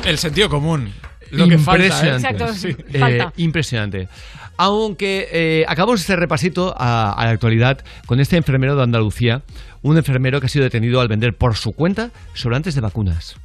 El 0.04 0.18
sentido 0.18 0.48
común. 0.48 0.92
Lo 1.30 1.48
que 1.48 1.58
falta, 1.58 1.84
¿eh? 1.84 1.86
impresionante. 1.86 2.54
Sí. 2.54 2.76
Eh, 2.92 3.26
impresionante. 3.36 4.08
Aunque 4.56 5.28
eh, 5.32 5.64
acabamos 5.68 6.00
este 6.00 6.16
repasito 6.16 6.74
a, 6.78 7.12
a 7.12 7.24
la 7.24 7.30
actualidad 7.30 7.84
con 8.06 8.20
este 8.20 8.36
enfermero 8.36 8.76
de 8.76 8.82
Andalucía, 8.82 9.42
un 9.82 9.98
enfermero 9.98 10.40
que 10.40 10.46
ha 10.46 10.48
sido 10.48 10.64
detenido 10.64 11.00
al 11.00 11.08
vender 11.08 11.34
por 11.34 11.56
su 11.56 11.72
cuenta 11.72 12.10
sobrantes 12.34 12.74
de 12.74 12.80
vacunas. 12.80 13.36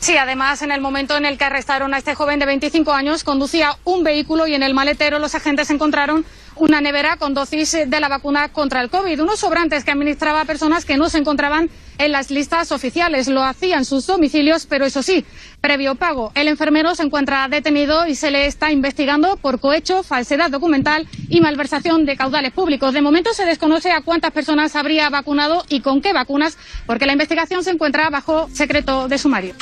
Sí, 0.00 0.16
además, 0.16 0.60
en 0.62 0.72
el 0.72 0.80
momento 0.80 1.16
en 1.16 1.24
el 1.24 1.38
que 1.38 1.44
arrestaron 1.44 1.94
a 1.94 1.98
este 1.98 2.14
joven 2.14 2.38
de 2.38 2.46
25 2.46 2.92
años, 2.92 3.24
conducía 3.24 3.76
un 3.84 4.04
vehículo 4.04 4.46
y 4.46 4.54
en 4.54 4.62
el 4.62 4.74
maletero 4.74 5.18
los 5.18 5.34
agentes 5.34 5.70
encontraron 5.70 6.24
una 6.54 6.80
nevera 6.80 7.16
con 7.16 7.34
dosis 7.34 7.72
de 7.72 8.00
la 8.00 8.08
vacuna 8.08 8.48
contra 8.50 8.80
el 8.80 8.90
COVID, 8.90 9.22
unos 9.22 9.40
sobrantes 9.40 9.84
que 9.84 9.90
administraba 9.90 10.42
a 10.42 10.44
personas 10.44 10.84
que 10.84 10.96
no 10.96 11.08
se 11.08 11.18
encontraban 11.18 11.70
en 11.98 12.12
las 12.12 12.30
listas 12.30 12.72
oficiales. 12.72 13.28
Lo 13.28 13.42
hacían 13.42 13.84
sus 13.84 14.06
domicilios, 14.06 14.66
pero 14.66 14.84
eso 14.84 15.02
sí, 15.02 15.24
previo 15.60 15.94
pago. 15.94 16.30
El 16.34 16.48
enfermero 16.48 16.94
se 16.94 17.02
encuentra 17.02 17.48
detenido 17.48 18.06
y 18.06 18.14
se 18.14 18.30
le 18.30 18.46
está 18.46 18.70
investigando 18.72 19.36
por 19.36 19.60
cohecho, 19.60 20.02
falsedad 20.02 20.50
documental 20.50 21.08
y 21.28 21.40
malversación 21.40 22.06
de 22.06 22.16
caudales 22.16 22.52
públicos. 22.52 22.92
De 22.94 23.02
momento 23.02 23.32
se 23.34 23.44
desconoce 23.44 23.92
a 23.92 24.02
cuántas 24.02 24.32
personas 24.32 24.76
habría 24.76 25.10
vacunado 25.10 25.64
y 25.68 25.80
con 25.80 26.00
qué 26.00 26.12
vacunas, 26.12 26.56
porque 26.86 27.06
la 27.06 27.12
investigación 27.12 27.64
se 27.64 27.70
encuentra 27.70 28.08
bajo 28.10 28.48
secreto 28.52 29.08
de 29.08 29.18
sumario. 29.18 29.54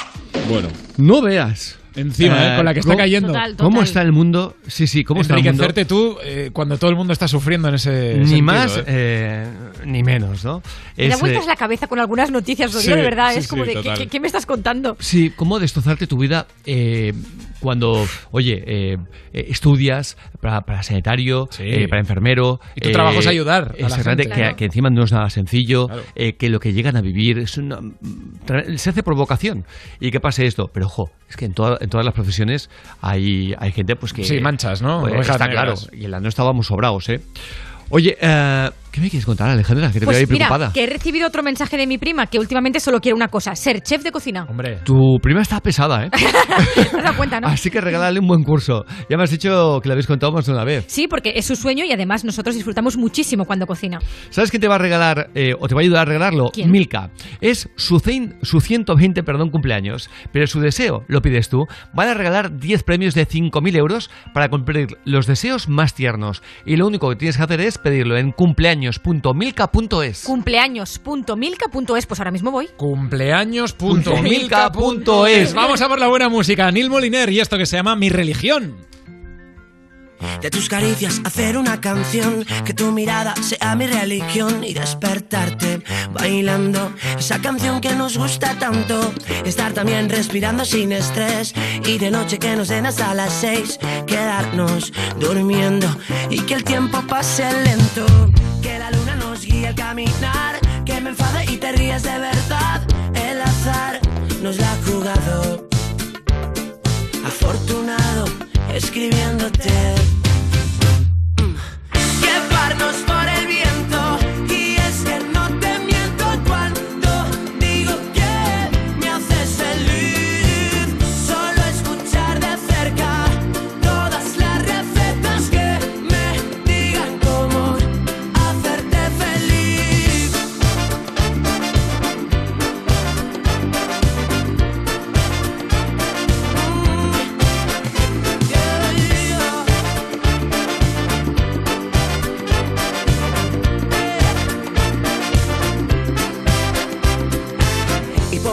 Bueno. 0.48 0.68
No 0.96 1.22
veas. 1.22 1.78
Encima, 1.96 2.54
¿eh? 2.54 2.56
con 2.56 2.64
la 2.64 2.74
que 2.74 2.80
está 2.80 2.90
¿cómo- 2.90 2.98
cayendo. 2.98 3.32
¿Cómo 3.56 3.82
está 3.82 4.02
el 4.02 4.10
mundo? 4.10 4.56
Sí, 4.66 4.88
sí, 4.88 5.04
¿cómo 5.04 5.20
está 5.20 5.34
el 5.34 5.44
mundo? 5.44 5.50
Enriquecerte 5.50 5.84
tú 5.84 6.16
eh, 6.24 6.50
cuando 6.52 6.76
todo 6.76 6.90
el 6.90 6.96
mundo 6.96 7.12
está 7.12 7.28
sufriendo 7.28 7.68
en 7.68 7.76
ese 7.76 8.14
Ni 8.18 8.24
sentido, 8.26 8.42
más 8.42 8.76
¿eh? 8.78 8.82
eh, 8.88 9.46
ni 9.86 10.02
menos, 10.02 10.44
¿no? 10.44 10.60
Me 10.96 11.06
da 11.08 11.16
vueltas 11.18 11.44
eh, 11.44 11.48
la 11.48 11.54
cabeza 11.54 11.86
con 11.86 12.00
algunas 12.00 12.32
noticias, 12.32 12.74
lo 12.74 12.80
sí, 12.80 12.86
digo 12.88 12.96
de 12.96 13.02
verdad. 13.04 13.32
sí, 13.34 13.38
es 13.38 13.46
como 13.48 13.62
sí, 13.62 13.68
de, 13.68 13.74
¿qué, 13.76 13.82
total. 13.82 13.98
qué- 13.98 14.06
qué 14.08 14.18
me 14.20 14.26
estás 14.26 14.44
contando? 14.44 14.96
Sí, 14.98 15.32
cómo 15.36 15.60
destrozarte 15.60 16.08
tu 16.08 16.18
vida 16.18 16.48
eh, 16.66 17.12
cuando, 17.64 18.06
oye, 18.30 18.62
eh, 18.66 18.98
eh, 19.32 19.46
estudias 19.48 20.16
para, 20.40 20.60
para 20.60 20.82
sanitario, 20.84 21.48
eh, 21.58 21.88
para 21.88 22.00
enfermero. 22.00 22.60
Y 22.76 22.80
tu 22.82 22.92
trabajo 22.92 23.18
es 23.18 23.26
ayudar 23.26 23.72
a 23.76 23.80
la 23.80 23.86
exactamente, 23.86 24.22
gente. 24.24 24.28
que, 24.28 24.40
Claro. 24.42 24.56
que 24.56 24.64
encima 24.66 24.90
no 24.90 25.02
es 25.02 25.10
nada 25.12 25.30
sencillo, 25.30 25.88
eh, 26.14 26.34
que 26.36 26.48
lo 26.50 26.60
que 26.60 26.72
llegan 26.72 26.96
a 26.96 27.00
vivir 27.00 27.38
es 27.38 27.58
una, 27.58 27.80
se 28.76 28.90
hace 28.90 29.02
por 29.02 29.14
vocación 29.16 29.64
y 29.98 30.10
que 30.10 30.20
pase 30.20 30.46
esto. 30.46 30.70
Pero 30.72 30.86
ojo, 30.86 31.10
es 31.28 31.36
que 31.36 31.46
en, 31.46 31.54
toda- 31.54 31.78
en 31.80 31.88
todas 31.90 32.04
las 32.04 32.14
profesiones 32.14 32.70
hay, 33.00 33.54
hay 33.58 33.72
gente 33.72 33.96
pues 33.96 34.12
que... 34.12 34.22
Sí, 34.24 34.38
manchas, 34.40 34.82
¿no? 34.82 35.00
Pues, 35.00 35.28
está 35.28 35.48
claro, 35.48 35.72
negras. 35.72 35.88
y 35.92 36.04
en 36.04 36.10
la 36.10 36.20
no 36.20 36.28
estábamos 36.28 36.66
sobrados, 36.66 37.08
¿eh? 37.08 37.20
Oye, 37.90 38.16
eh, 38.20 38.70
¿qué 38.94 39.00
me 39.00 39.10
quieres 39.10 39.26
contar, 39.26 39.50
Alejandra? 39.50 39.90
Que 39.90 39.98
te 39.98 40.06
veo 40.06 40.16
ahí 40.16 40.24
Pues 40.24 40.30
mira, 40.30 40.46
preocupada. 40.46 40.72
que 40.72 40.84
he 40.84 40.86
recibido 40.86 41.26
otro 41.26 41.42
mensaje 41.42 41.76
de 41.76 41.84
mi 41.88 41.98
prima 41.98 42.26
que 42.28 42.38
últimamente 42.38 42.78
solo 42.78 43.00
quiere 43.00 43.16
una 43.16 43.26
cosa, 43.26 43.56
ser 43.56 43.80
chef 43.82 44.04
de 44.04 44.12
cocina. 44.12 44.46
Hombre. 44.48 44.78
Tu 44.84 45.18
prima 45.20 45.42
está 45.42 45.58
pesada, 45.60 46.04
¿eh? 46.06 46.10
¿Te 46.74 46.80
has 46.80 46.92
dado 46.92 47.16
cuenta, 47.16 47.40
no? 47.40 47.48
Así 47.48 47.70
que 47.70 47.80
regálale 47.80 48.20
un 48.20 48.28
buen 48.28 48.44
curso. 48.44 48.84
Ya 49.10 49.16
me 49.16 49.24
has 49.24 49.30
dicho 49.32 49.80
que 49.82 49.88
le 49.88 49.94
habéis 49.94 50.06
contado 50.06 50.30
más 50.32 50.46
de 50.46 50.52
una 50.52 50.62
vez. 50.64 50.84
Sí, 50.86 51.08
porque 51.08 51.32
es 51.34 51.44
su 51.44 51.56
sueño 51.56 51.84
y 51.84 51.92
además 51.92 52.24
nosotros 52.24 52.54
disfrutamos 52.54 52.96
muchísimo 52.96 53.44
cuando 53.46 53.66
cocina. 53.66 53.98
¿Sabes 54.30 54.50
quién 54.52 54.60
te 54.60 54.68
va 54.68 54.76
a 54.76 54.78
regalar 54.78 55.30
eh, 55.34 55.54
o 55.58 55.66
te 55.66 55.74
va 55.74 55.80
a 55.80 55.82
ayudar 55.82 56.02
a 56.02 56.04
regalarlo? 56.04 56.50
¿Quién? 56.52 56.70
Milka. 56.70 57.10
Es 57.40 57.68
su, 57.76 57.96
cein- 57.98 58.36
su 58.42 58.60
120 58.60 59.24
perdón, 59.24 59.50
cumpleaños, 59.50 60.08
pero 60.32 60.46
su 60.46 60.60
deseo 60.60 61.02
lo 61.08 61.20
pides 61.20 61.48
tú. 61.48 61.66
Van 61.92 62.08
a 62.08 62.14
regalar 62.14 62.56
10 62.58 62.84
premios 62.84 63.14
de 63.14 63.26
5.000 63.26 63.76
euros 63.76 64.10
para 64.32 64.48
cumplir 64.48 64.98
los 65.04 65.26
deseos 65.26 65.68
más 65.68 65.94
tiernos. 65.94 66.42
Y 66.64 66.76
lo 66.76 66.86
único 66.86 67.08
que 67.10 67.16
tienes 67.16 67.36
que 67.36 67.42
hacer 67.42 67.60
es 67.60 67.78
pedirlo 67.78 68.16
en 68.16 68.30
cumpleaños.milka.es. 68.84 70.24
Cumpleaños.milka.es, 70.24 72.06
pues 72.06 72.20
ahora 72.20 72.30
mismo 72.30 72.50
voy. 72.50 72.68
Cumpleaños.milka.es. 72.76 75.54
Vamos 75.54 75.80
a 75.80 75.88
por 75.88 75.98
la 75.98 76.08
buena 76.08 76.28
música. 76.28 76.70
Neil 76.70 76.90
Moliner 76.90 77.30
y 77.30 77.40
esto 77.40 77.56
que 77.56 77.64
se 77.66 77.76
llama 77.76 77.96
Mi 77.96 78.10
Religión. 78.10 78.76
De 80.40 80.50
tus 80.50 80.68
caricias 80.68 81.20
hacer 81.24 81.56
una 81.56 81.80
canción, 81.80 82.44
que 82.64 82.74
tu 82.74 82.92
mirada 82.92 83.34
sea 83.36 83.74
mi 83.74 83.86
religión 83.86 84.64
y 84.64 84.74
despertarte 84.74 85.82
bailando 86.12 86.92
esa 87.18 87.40
canción 87.40 87.80
que 87.80 87.94
nos 87.94 88.16
gusta 88.16 88.58
tanto. 88.58 89.12
Estar 89.44 89.72
también 89.72 90.08
respirando 90.08 90.64
sin 90.64 90.92
estrés 90.92 91.54
y 91.84 91.98
de 91.98 92.10
noche 92.10 92.38
que 92.38 92.56
nos 92.56 92.68
den 92.68 92.86
hasta 92.86 93.14
las 93.14 93.32
seis, 93.32 93.78
quedarnos 94.06 94.92
durmiendo 95.18 95.88
y 96.30 96.40
que 96.40 96.54
el 96.54 96.64
tiempo 96.64 97.02
pase 97.06 97.44
lento. 97.64 98.06
Que 98.62 98.78
la 98.78 98.90
luna 98.90 99.16
nos 99.16 99.44
guíe 99.44 99.68
al 99.68 99.74
caminar, 99.74 100.60
que 100.84 101.00
me 101.00 101.10
enfade 101.10 101.44
y 101.52 101.56
te 101.56 101.72
ríes 101.72 102.02
de 102.02 102.18
verdad. 102.18 102.82
El 103.14 103.40
azar 103.40 104.00
nos 104.42 104.56
la 104.58 104.72
ha 104.72 104.76
jugado. 104.86 105.73
Afortunado 107.24 108.24
escribiéndote. 108.72 109.94
Por 113.06 113.33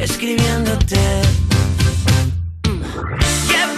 escribiéndote. 0.00 0.96
Por 2.62 3.77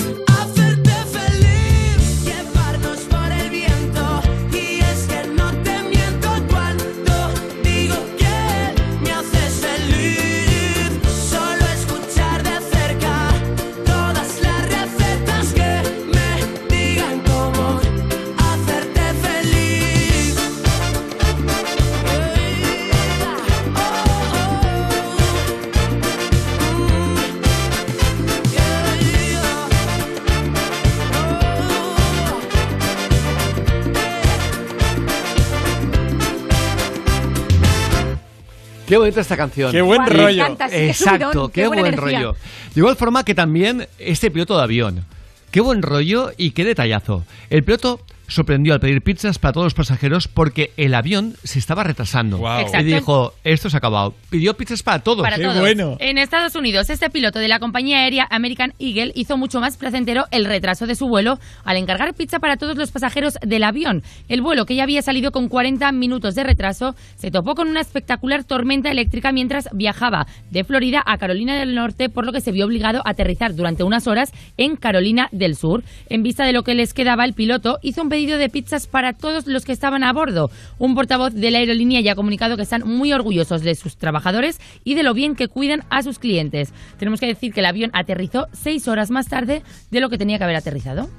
Qué 38.91 38.97
bonita 38.97 39.21
esta 39.21 39.37
canción. 39.37 39.71
Qué 39.71 39.81
buen 39.81 40.05
rollo. 40.05 40.25
Me 40.25 40.31
encanta, 40.33 40.67
sí, 40.67 40.75
qué 40.75 40.89
Exacto, 40.89 41.47
qué, 41.47 41.65
buen 41.65 41.79
energía. 41.79 42.19
rollo. 42.19 42.35
De 42.75 42.81
igual 42.81 42.97
forma 42.97 43.23
que 43.23 43.33
también 43.33 43.87
este 43.97 44.29
piloto 44.29 44.57
de 44.57 44.63
avión. 44.63 45.05
Qué 45.49 45.61
buen 45.61 45.81
rollo 45.81 46.33
y 46.35 46.51
qué 46.51 46.65
detallazo. 46.65 47.23
El 47.49 47.63
piloto 47.63 48.01
sorprendió 48.31 48.73
al 48.73 48.79
pedir 48.79 49.01
pizzas 49.01 49.39
para 49.39 49.53
todos 49.53 49.65
los 49.65 49.73
pasajeros 49.73 50.27
porque 50.27 50.71
el 50.77 50.93
avión 50.93 51.35
se 51.43 51.59
estaba 51.59 51.83
retrasando. 51.83 52.37
Exacto. 52.37 52.79
Y 52.79 52.83
dijo, 52.83 53.33
esto 53.43 53.69
se 53.69 53.77
ha 53.77 53.79
acabado. 53.79 54.13
Pidió 54.29 54.55
pizzas 54.55 54.83
para 54.83 54.99
todos. 54.99 55.21
Para 55.21 55.37
todos. 55.37 55.97
En 55.99 56.17
Estados 56.17 56.55
Unidos, 56.55 56.89
este 56.89 57.09
piloto 57.09 57.39
de 57.39 57.47
la 57.47 57.59
compañía 57.59 57.99
aérea 57.99 58.27
American 58.29 58.73
Eagle 58.79 59.11
hizo 59.15 59.37
mucho 59.37 59.59
más 59.59 59.77
placentero 59.77 60.25
el 60.31 60.45
retraso 60.45 60.87
de 60.87 60.95
su 60.95 61.07
vuelo 61.07 61.39
al 61.65 61.77
encargar 61.77 62.13
pizza 62.13 62.39
para 62.39 62.57
todos 62.57 62.77
los 62.77 62.91
pasajeros 62.91 63.37
del 63.45 63.63
avión. 63.63 64.03
El 64.29 64.41
vuelo, 64.41 64.65
que 64.65 64.75
ya 64.75 64.83
había 64.83 65.01
salido 65.01 65.31
con 65.31 65.49
40 65.49 65.91
minutos 65.91 66.35
de 66.35 66.43
retraso, 66.43 66.95
se 67.17 67.31
topó 67.31 67.55
con 67.55 67.67
una 67.67 67.81
espectacular 67.81 68.43
tormenta 68.43 68.89
eléctrica 68.91 69.31
mientras 69.31 69.67
viajaba 69.73 70.27
de 70.49 70.63
Florida 70.63 71.03
a 71.05 71.17
Carolina 71.17 71.59
del 71.59 71.75
Norte, 71.75 72.09
por 72.09 72.25
lo 72.25 72.31
que 72.31 72.41
se 72.41 72.51
vio 72.51 72.65
obligado 72.65 73.01
a 73.05 73.11
aterrizar 73.11 73.55
durante 73.55 73.83
unas 73.83 74.07
horas 74.07 74.31
en 74.57 74.77
Carolina 74.77 75.27
del 75.31 75.55
Sur. 75.55 75.83
En 76.09 76.23
vista 76.23 76.45
de 76.45 76.53
lo 76.53 76.63
que 76.63 76.75
les 76.75 76.93
quedaba, 76.93 77.25
el 77.25 77.33
piloto 77.33 77.79
hizo 77.81 78.01
un 78.01 78.09
pedido 78.09 78.20
de 78.25 78.49
pizzas 78.49 78.87
para 78.87 79.13
todos 79.13 79.47
los 79.47 79.65
que 79.65 79.71
estaban 79.71 80.03
a 80.03 80.13
bordo. 80.13 80.49
Un 80.77 80.95
portavoz 80.95 81.33
de 81.33 81.51
la 81.51 81.59
aerolínea 81.59 82.01
ya 82.01 82.13
ha 82.13 82.15
comunicado 82.15 82.55
que 82.55 82.63
están 82.63 82.87
muy 82.87 83.13
orgullosos 83.13 83.61
de 83.61 83.75
sus 83.75 83.97
trabajadores 83.97 84.59
y 84.83 84.95
de 84.95 85.03
lo 85.03 85.13
bien 85.13 85.35
que 85.35 85.47
cuidan 85.47 85.83
a 85.89 86.03
sus 86.03 86.19
clientes. 86.19 86.73
Tenemos 86.97 87.19
que 87.19 87.27
decir 87.27 87.53
que 87.53 87.61
el 87.61 87.65
avión 87.65 87.91
aterrizó 87.93 88.47
seis 88.53 88.87
horas 88.87 89.11
más 89.11 89.27
tarde 89.27 89.63
de 89.89 89.99
lo 89.99 90.09
que 90.09 90.17
tenía 90.17 90.37
que 90.37 90.43
haber 90.43 90.55
aterrizado. 90.55 91.09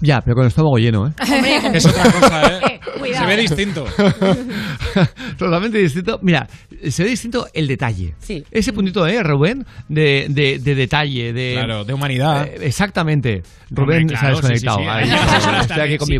Ya, 0.00 0.20
pero 0.20 0.34
con 0.36 0.44
el 0.44 0.48
estómago 0.48 0.78
lleno, 0.78 1.08
¿eh? 1.08 1.12
Es 1.74 1.86
otra 1.86 2.04
cosa, 2.04 2.58
¿eh? 2.58 2.80
Cuidado. 2.98 3.28
Se 3.28 3.34
ve 3.34 3.42
distinto. 3.42 3.84
Totalmente 5.38 5.78
distinto. 5.78 6.18
Mira, 6.22 6.46
se 6.88 7.04
ve 7.04 7.10
distinto 7.10 7.46
el 7.52 7.66
detalle. 7.66 8.14
Sí. 8.18 8.44
Ese 8.50 8.72
puntito, 8.72 9.06
¿eh, 9.06 9.22
Rubén? 9.22 9.64
De, 9.88 10.26
de, 10.28 10.58
de 10.58 10.74
detalle, 10.74 11.32
de... 11.32 11.52
Claro, 11.54 11.84
de 11.84 11.94
humanidad. 11.94 12.46
Eh, 12.46 12.58
exactamente. 12.62 13.42
Rubén 13.70 14.02
Hombre, 14.02 14.16
se 14.16 14.26
ha 14.26 14.30
claro, 14.30 14.36
sí, 14.36 14.52
desconectado. 14.52 14.78
sí, 14.78 14.84
sí. 14.84 14.90
Ahí, 14.90 15.60
estoy 15.60 15.80
aquí 15.80 15.98
con 15.98 16.06
sí, 16.06 16.12
mi 16.12 16.18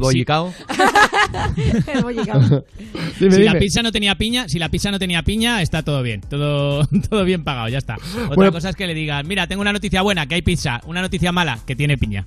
bollicao. 2.03 2.43
si 3.19 3.25
Dime, 3.29 3.39
la 3.45 3.53
dime. 3.53 3.59
pizza 3.61 3.83
no 3.83 3.93
tenía 3.93 4.15
piña, 4.17 4.49
si 4.49 4.59
la 4.59 4.69
pizza 4.69 4.91
no 4.91 4.99
tenía 4.99 5.23
piña, 5.23 5.63
está 5.63 5.83
todo 5.83 6.03
bien, 6.03 6.21
todo, 6.23 6.87
todo 7.11 7.25
bien 7.25 7.45
pagado, 7.45 7.69
ya 7.69 7.79
está. 7.79 7.95
Otra 7.97 8.35
Bueno. 8.35 8.53
cosa 8.53 8.71
es 8.71 8.77
que 8.77 8.87
le 8.87 8.95
digan, 8.95 9.27
mira, 9.27 9.47
tengo 9.47 9.61
una 9.63 9.73
noticia 9.73 10.03
buena, 10.03 10.27
que 10.27 10.35
hay 10.37 10.43
pizza, 10.43 10.81
una 10.87 11.01
noticia 11.03 11.33
mala, 11.33 11.59
que 11.67 11.77
tiene 11.77 11.97
piña. 11.99 12.25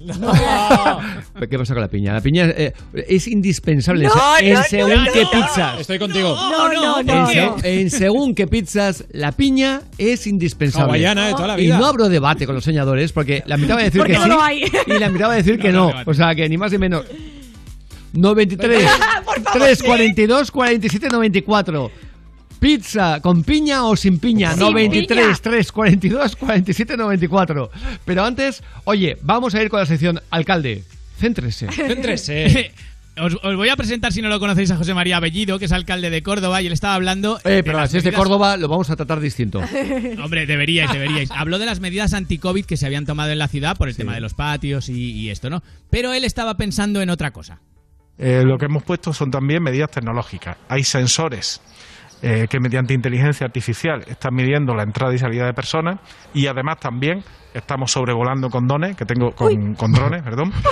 ¿Qué 1.50 1.58
pasa 1.58 1.74
con 1.74 1.82
la 1.82 1.88
piña? 1.90 2.14
La 2.14 2.22
piña 2.22 2.46
eh, 2.46 2.74
es 3.08 3.28
indispensable 3.28 4.06
No, 4.06 4.12
en 4.40 4.54
no, 4.54 4.64
según 4.64 5.04
no, 5.06 5.12
qué 5.12 5.24
no. 5.24 5.32
pizzas. 5.32 5.80
Estoy 5.80 6.00
contigo. 6.00 6.36
No, 6.36 6.74
no, 6.74 7.00
En, 7.00 7.06
no. 7.08 7.28
se- 7.60 7.82
en 7.82 7.90
según 7.90 8.36
qué 8.36 8.48
pizzas, 8.48 9.06
la 9.12 9.32
piña 9.32 9.82
es 9.98 10.28
indispensable. 10.28 10.86
Hawaiana 10.86 11.28
de 11.28 11.32
toda 11.34 11.48
la 11.48 11.60
Y 11.60 11.66
vida. 11.66 11.78
no 11.78 11.86
abro 11.86 12.10
debate 12.10 12.46
con 12.46 12.56
los 12.56 12.64
soñadores 12.64 13.12
porque 13.12 13.44
la 13.46 13.58
mitad 13.58 13.76
va 13.76 13.82
a 13.82 13.84
decir 13.84 14.00
Porque 14.00 14.14
que 14.14 14.20
no 14.20 14.24
sí 14.26 14.30
lo 14.30 14.42
hay. 14.42 14.64
y 14.88 15.00
la 15.00 15.10
mitad 15.10 15.28
va 15.28 15.34
a 15.34 15.38
decir 15.38 15.60
que 15.60 15.72
no. 15.72 15.92
O 16.06 16.14
sea, 16.14 16.34
que 16.36 16.48
ni 16.50 16.58
más 16.58 16.72
ni 16.72 16.78
menos. 16.78 17.06
93, 18.14 18.90
342, 19.54 20.52
47, 20.52 21.08
94. 21.10 21.92
Pizza 22.60 23.20
con 23.20 23.44
piña 23.44 23.86
o 23.86 23.96
sin 23.96 24.20
piña. 24.20 24.52
Sin 24.52 24.60
93, 24.62 25.26
piña. 25.26 25.38
3, 25.42 25.72
42, 25.72 26.36
47, 26.38 26.96
94. 26.98 27.70
Pero 28.06 28.24
antes, 28.24 28.64
oye, 28.86 29.18
vamos 29.22 29.54
a 29.56 29.62
ir 29.62 29.70
con 29.70 29.80
la 29.82 29.86
sección 29.86 30.22
alcalde. 30.30 30.84
Céntrese. 31.20 31.68
Céntrese. 31.72 32.72
Os, 33.16 33.36
os 33.44 33.56
voy 33.56 33.70
a 33.70 33.76
presentar, 33.76 34.12
si 34.12 34.24
no 34.24 34.28
lo 34.30 34.40
conocéis, 34.40 34.72
a 34.72 34.76
José 34.76 34.96
María 34.96 35.20
Bellido, 35.20 35.60
que 35.60 35.66
es 35.66 35.72
alcalde 35.72 36.10
de 36.10 36.24
Córdoba, 36.24 36.64
y 36.64 36.66
él 36.66 36.74
estaba 36.74 36.96
hablando... 36.96 37.38
Eh, 37.44 37.50
de 37.58 37.64
pero 37.64 37.78
si 37.86 37.98
es 37.98 38.04
de 38.04 38.10
medidas- 38.10 38.18
Córdoba, 38.18 38.58
lo 38.58 38.68
vamos 38.68 38.90
a 38.90 38.96
tratar 38.96 39.20
distinto. 39.20 39.60
Hombre, 40.24 40.48
deberíais, 40.48 40.92
deberíais. 40.92 41.30
Habló 41.30 41.60
de 41.60 41.68
las 41.68 41.80
medidas 41.80 42.16
anti-COVID 42.16 42.66
que 42.66 42.76
se 42.76 42.88
habían 42.88 43.06
tomado 43.06 43.30
en 43.32 43.38
la 43.38 43.48
ciudad 43.48 43.78
por 43.78 43.88
el 43.88 43.96
tema 43.96 44.16
de 44.16 44.20
los 44.22 44.34
patios 44.34 44.90
y, 44.90 45.12
y 45.12 45.30
esto, 45.30 45.52
¿no? 45.52 45.62
Pero 45.92 46.12
él 46.12 46.24
estaba 46.24 46.58
pensando 46.58 47.04
en 47.04 47.12
otra 47.12 47.30
cosa. 47.30 47.60
Eh, 48.18 48.44
lo 48.44 48.58
que 48.58 48.66
hemos 48.66 48.84
puesto 48.84 49.12
son 49.12 49.32
también 49.32 49.64
medidas 49.64 49.90
tecnológicas. 49.92 50.58
Hay 50.70 50.84
sensores 50.84 51.62
eh, 52.22 52.48
que 52.50 52.60
mediante 52.60 52.94
inteligencia 52.94 53.46
artificial 53.46 54.04
están 54.08 54.36
midiendo 54.36 54.76
la 54.76 54.84
entrada 54.84 55.14
y 55.14 55.18
salida 55.18 55.46
de 55.46 55.54
personas 55.54 56.00
y 56.34 56.48
además 56.48 56.80
también 56.80 57.24
estamos 57.54 57.92
sobrevolando 57.92 58.50
con 58.50 58.68
drones, 58.68 58.96
que 58.96 59.06
tengo 59.06 59.32
con, 59.32 59.74
con 59.76 59.92
drones, 59.92 60.22
perdón. 60.24 60.52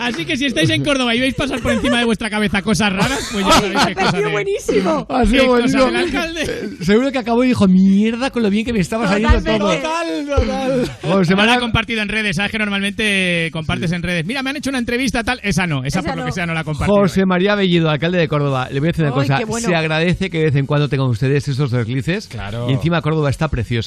Así 0.00 0.24
que 0.26 0.36
si 0.36 0.46
estáis 0.46 0.68
en 0.70 0.84
Córdoba 0.84 1.14
y 1.14 1.20
veis 1.20 1.34
pasar 1.34 1.60
por 1.60 1.72
encima 1.72 1.98
de 1.98 2.04
vuestra 2.04 2.28
cabeza 2.30 2.60
cosas 2.62 2.92
raras, 2.92 3.28
pues 3.32 3.46
ya 3.46 3.52
sabéis 3.52 3.78
qué 3.86 3.94
cosa 3.94 4.18
de... 4.18 4.30
buenísimo. 4.30 5.06
Ha 5.16 5.24
sido 5.24 5.42
¿Qué 5.42 5.46
cosa 5.48 5.48
buenísimo. 5.48 5.84
del 5.86 5.96
alcalde? 5.96 6.42
Eh, 6.42 6.68
Seguro 6.84 7.10
que 7.12 7.18
acabó 7.18 7.44
y 7.44 7.48
dijo, 7.48 7.66
mierda 7.68 8.30
con 8.30 8.42
lo 8.42 8.50
bien 8.50 8.64
que 8.66 8.72
me 8.72 8.80
estaba 8.80 9.06
saliendo 9.08 9.40
todo. 9.42 9.74
Total, 9.74 10.26
total. 10.26 10.90
José 11.02 11.30
No 11.30 11.36
la 11.36 11.42
María- 11.42 11.56
he 11.56 11.60
compartido 11.60 12.02
en 12.02 12.08
redes, 12.08 12.36
sabes 12.36 12.52
que 12.52 12.58
normalmente 12.58 13.48
compartes 13.52 13.92
en 13.92 14.02
redes. 14.02 14.26
Mira, 14.26 14.42
me 14.42 14.50
han 14.50 14.56
hecho 14.56 14.70
una 14.70 14.78
entrevista 14.78 15.22
tal, 15.24 15.40
esa 15.42 15.66
no, 15.66 15.84
esa, 15.84 16.00
Esa 16.00 16.08
por 16.08 16.16
lo 16.16 16.22
no. 16.22 16.26
que 16.26 16.32
sea 16.32 16.46
no 16.46 16.54
la 16.54 16.60
he 16.60 16.64
compartido. 16.64 16.96
José 17.00 17.24
María 17.26 17.54
Bellido, 17.54 17.88
alcalde 17.90 18.18
de 18.18 18.28
Córdoba. 18.28 18.68
Le 18.70 18.80
voy 18.80 18.88
a 18.88 18.92
decir 18.92 19.04
una 19.06 19.14
Ay, 19.14 19.20
cosa. 19.28 19.40
bueno. 19.46 19.68
Se 19.68 19.74
agradece 19.74 20.28
que 20.30 20.38
de 20.38 20.44
vez 20.46 20.56
en 20.56 20.66
cuando 20.66 20.88
tengan 20.88 21.08
ustedes 21.08 21.48
esos 21.48 21.70
deslices. 21.70 22.28
Claro. 22.28 22.66
Y 22.68 22.72
encima 22.74 23.00
Córdoba 23.00 23.30
está 23.30 23.48
preciosa. 23.48 23.85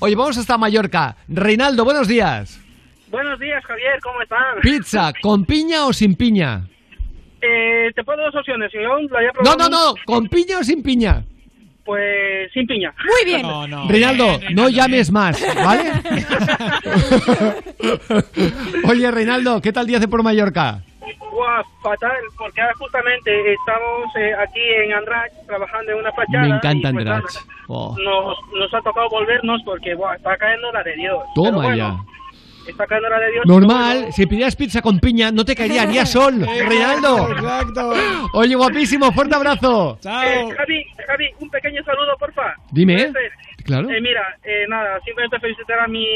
Oye, 0.00 0.14
vamos 0.14 0.36
hasta 0.38 0.58
Mallorca. 0.58 1.16
Reinaldo, 1.28 1.84
buenos 1.84 2.08
días. 2.08 2.60
Buenos 3.08 3.38
días, 3.38 3.64
Javier, 3.64 4.00
¿cómo 4.02 4.20
están? 4.22 4.60
Pizza, 4.60 5.12
¿con 5.22 5.44
piña 5.44 5.86
o 5.86 5.92
sin 5.92 6.16
piña? 6.16 6.66
Eh, 7.40 7.92
te 7.94 8.02
puedo 8.02 8.22
dos 8.24 8.34
opciones, 8.34 8.72
si 8.72 8.78
no, 8.78 8.98
lo 8.98 9.18
haya 9.18 9.28
No, 9.28 9.32
probado. 9.54 9.58
no, 9.58 9.68
no. 9.68 9.94
¿Con 10.04 10.26
piña 10.28 10.58
o 10.58 10.64
sin 10.64 10.82
piña? 10.82 11.22
Pues 11.84 12.50
sin 12.54 12.66
piña. 12.66 12.92
Muy 13.04 13.30
bien. 13.30 13.42
No, 13.42 13.68
no. 13.68 13.86
Reinaldo, 13.88 14.38
bien, 14.38 14.54
no 14.54 14.68
llames 14.70 15.10
más, 15.12 15.38
¿vale? 15.62 15.92
Oye, 18.88 19.10
Reinaldo, 19.10 19.60
¿qué 19.60 19.72
tal 19.72 19.86
día 19.86 19.98
hace 19.98 20.08
por 20.08 20.22
Mallorca? 20.22 20.82
Guau, 21.30 21.64
fatal, 21.82 22.16
porque 22.38 22.60
ahora 22.60 22.74
justamente 22.78 23.52
estamos 23.52 24.16
eh, 24.16 24.32
aquí 24.38 24.60
en 24.60 24.92
Andrach 24.92 25.32
trabajando 25.46 25.92
en 25.92 25.98
una 25.98 26.12
fachada. 26.12 26.42
Me 26.42 26.56
encanta 26.56 26.92
pues, 26.92 27.06
Andrach. 27.06 27.46
Oh. 27.68 27.96
Nos, 27.98 28.38
nos 28.58 28.74
ha 28.74 28.80
tocado 28.82 29.08
volvernos 29.10 29.62
porque 29.64 29.94
guau, 29.94 30.14
está 30.14 30.36
cayendo 30.36 30.70
la 30.72 30.82
de 30.82 30.94
Dios. 30.96 31.18
Toma 31.34 31.50
bueno, 31.50 31.76
ya. 31.76 31.96
Está 32.66 32.86
cayendo 32.86 33.08
la 33.10 33.18
de 33.18 33.32
Dios. 33.32 33.44
Normal, 33.46 33.96
Pero 34.00 34.12
si 34.12 34.26
pidieras 34.26 34.56
pizza 34.56 34.80
con 34.80 34.98
piña, 34.98 35.30
no 35.30 35.44
te 35.44 35.54
caería 35.54 35.84
ni 35.84 35.98
a 35.98 36.06
sol, 36.06 36.40
Reinaldo. 36.68 37.30
Exacto. 37.30 37.92
Oye, 38.32 38.54
guapísimo, 38.54 39.12
fuerte 39.12 39.34
abrazo. 39.34 39.98
Chao. 40.00 40.22
Eh, 40.22 40.54
Javi, 40.56 40.84
Javi, 41.06 41.30
un 41.40 41.50
pequeño 41.50 41.82
saludo, 41.84 42.16
porfa. 42.18 42.54
Dime, 42.70 42.94
¿Puede 42.94 43.26
¿eh? 43.26 43.30
Claro. 43.64 43.88
Eh, 43.90 44.00
mira, 44.00 44.22
eh, 44.44 44.66
nada, 44.68 45.00
simplemente 45.04 45.40
felicitar 45.40 45.80
a 45.80 45.88
mi 45.88 46.06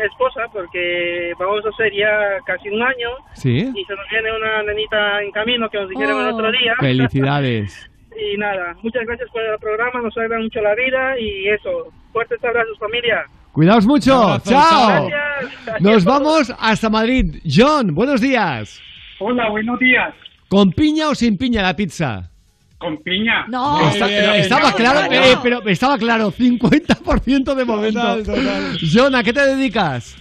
esposa 0.00 0.42
porque 0.52 1.32
vamos 1.38 1.64
a 1.64 1.68
hacer 1.68 1.92
ya 1.94 2.38
casi 2.44 2.68
un 2.68 2.82
año 2.82 3.10
Sí. 3.34 3.70
y 3.74 3.84
se 3.84 3.94
nos 3.94 4.08
viene 4.10 4.36
una 4.36 4.62
nenita 4.64 5.22
en 5.22 5.30
camino 5.30 5.68
que 5.70 5.78
nos 5.78 5.88
dijeron 5.88 6.20
el 6.20 6.32
Oh. 6.32 6.36
otro 6.36 6.50
día. 6.52 6.74
Felicidades. 6.80 7.88
y 8.34 8.36
nada, 8.38 8.74
muchas 8.82 9.06
gracias 9.06 9.30
por 9.30 9.42
el 9.42 9.58
programa, 9.58 10.00
nos 10.02 10.16
alegra 10.16 10.38
mucho 10.40 10.60
la 10.60 10.74
vida 10.74 11.18
y 11.20 11.48
eso, 11.48 11.92
fuertes 12.12 12.42
abrazos 12.44 12.78
familia. 12.78 13.24
Cuidaos 13.52 13.86
mucho. 13.86 14.12
Abrazo, 14.14 14.50
Chao. 14.50 15.08
Gracias. 15.08 15.80
Nos 15.80 16.04
vamos 16.04 16.52
hasta 16.58 16.90
Madrid. 16.90 17.36
John, 17.48 17.94
buenos 17.94 18.20
días. 18.20 18.82
Hola, 19.18 19.48
buenos 19.48 19.78
días. 19.78 20.12
¿Con 20.48 20.72
piña 20.72 21.08
o 21.08 21.14
sin 21.14 21.38
piña 21.38 21.62
la 21.62 21.74
pizza? 21.74 22.30
Con 22.78 22.98
piña. 23.02 23.46
No. 23.48 23.88
Está- 23.88 24.06
bien. 24.06 24.34
estaba 24.34 24.70
No, 24.70 24.76
claro, 24.76 25.00
no, 25.08 25.12
eh, 25.12 25.38
pero 25.42 25.66
estaba 25.68 25.96
claro, 25.98 26.30
50% 26.30 27.54
de 27.54 27.64
momento. 27.64 28.00
Total, 28.00 28.22
total. 28.24 28.78
John, 28.92 29.14
¿a 29.14 29.22
qué 29.22 29.32
te 29.32 29.46
dedicas? 29.46 30.16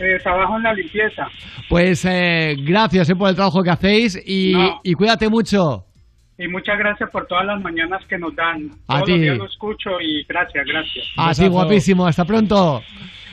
Eh, 0.00 0.18
trabajo 0.22 0.56
en 0.56 0.62
la 0.62 0.72
limpieza. 0.74 1.26
Pues 1.68 2.04
eh, 2.04 2.56
gracias 2.60 3.10
eh, 3.10 3.16
por 3.16 3.28
el 3.28 3.34
trabajo 3.34 3.62
que 3.62 3.70
hacéis 3.70 4.18
y, 4.24 4.52
No. 4.52 4.80
y 4.82 4.94
cuídate 4.94 5.28
mucho. 5.28 5.84
Y 6.38 6.46
muchas 6.46 6.78
gracias 6.78 7.10
por 7.10 7.26
todas 7.26 7.44
las 7.44 7.60
mañanas 7.60 8.00
que 8.08 8.16
nos 8.16 8.34
dan. 8.36 8.70
A 8.86 9.02
ti. 9.02 9.18
días 9.18 9.36
lo 9.36 9.46
escucho 9.46 10.00
y 10.00 10.24
gracias, 10.28 10.64
gracias. 10.66 11.04
A 11.16 11.34
ti, 11.34 11.48
guapísimo. 11.48 12.06
Hasta 12.06 12.24
pronto. 12.24 12.80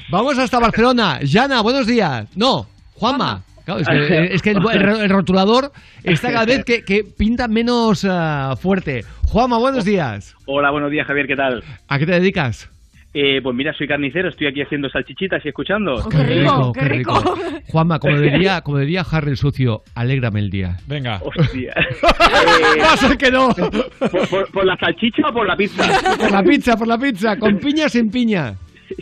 Vamos 0.09 0.37
hasta 0.39 0.59
Barcelona. 0.59 1.19
Yana, 1.21 1.61
buenos 1.61 1.85
días. 1.85 2.27
No, 2.35 2.67
Juanma. 2.95 3.43
Claro, 3.65 3.79
es, 3.81 3.87
que, 3.87 4.23
es 4.35 4.41
que 4.41 4.51
el, 4.51 4.57
el- 4.73 5.01
el 5.01 5.09
rotulador 5.09 5.71
está 6.03 6.31
cada 6.31 6.45
vez 6.45 6.63
que, 6.63 6.83
que 6.83 7.03
pinta 7.03 7.47
menos 7.47 8.05
ah, 8.09 8.55
fuerte. 8.61 9.03
Juanma, 9.27 9.57
buenos 9.57 9.83
días. 9.85 10.35
Hola, 10.45 10.69
buenos 10.71 10.91
días, 10.91 11.05
Javier, 11.07 11.25
¿qué 11.27 11.35
tal? 11.35 11.63
¿A 11.87 11.99
qué 11.99 12.05
te 12.05 12.11
dedicas? 12.13 12.69
Eh, 13.17 13.39
pues 13.41 13.55
mira, 13.55 13.73
soy 13.73 13.87
carnicero, 13.87 14.27
estoy 14.27 14.47
aquí 14.47 14.61
haciendo 14.61 14.89
salchichitas 14.89 15.43
y 15.45 15.47
escuchando. 15.47 16.05
qué 16.09 16.17
rico, 16.23 16.73
qué 16.73 16.81
rico. 16.81 17.37
Juanma, 17.69 17.97
como 17.97 18.19
diría, 18.19 18.59
como 18.63 18.77
diría 18.79 19.05
Harry 19.09 19.31
el 19.31 19.37
sucio, 19.37 19.83
alégrame 19.95 20.41
el 20.41 20.49
día. 20.49 20.75
Venga. 20.85 21.21
Hostia. 21.23 21.73
Va 22.83 22.91
a 22.93 22.97
ser 22.97 23.17
que 23.17 23.31
no. 23.31 23.49
¿Por, 23.49 24.29
por- 24.29 24.51
por 24.51 24.65
la 24.65 24.75
salchicha 24.77 25.29
o 25.29 25.33
por 25.33 25.47
la 25.47 25.55
pizza? 25.55 25.83
Por 26.17 26.29
la 26.31 26.43
pizza, 26.43 26.75
por 26.77 26.87
la 26.87 26.97
pizza, 26.97 27.37
con 27.37 27.57
piña 27.57 27.85
o 27.85 27.89
sin 27.89 28.11
piña. 28.11 28.53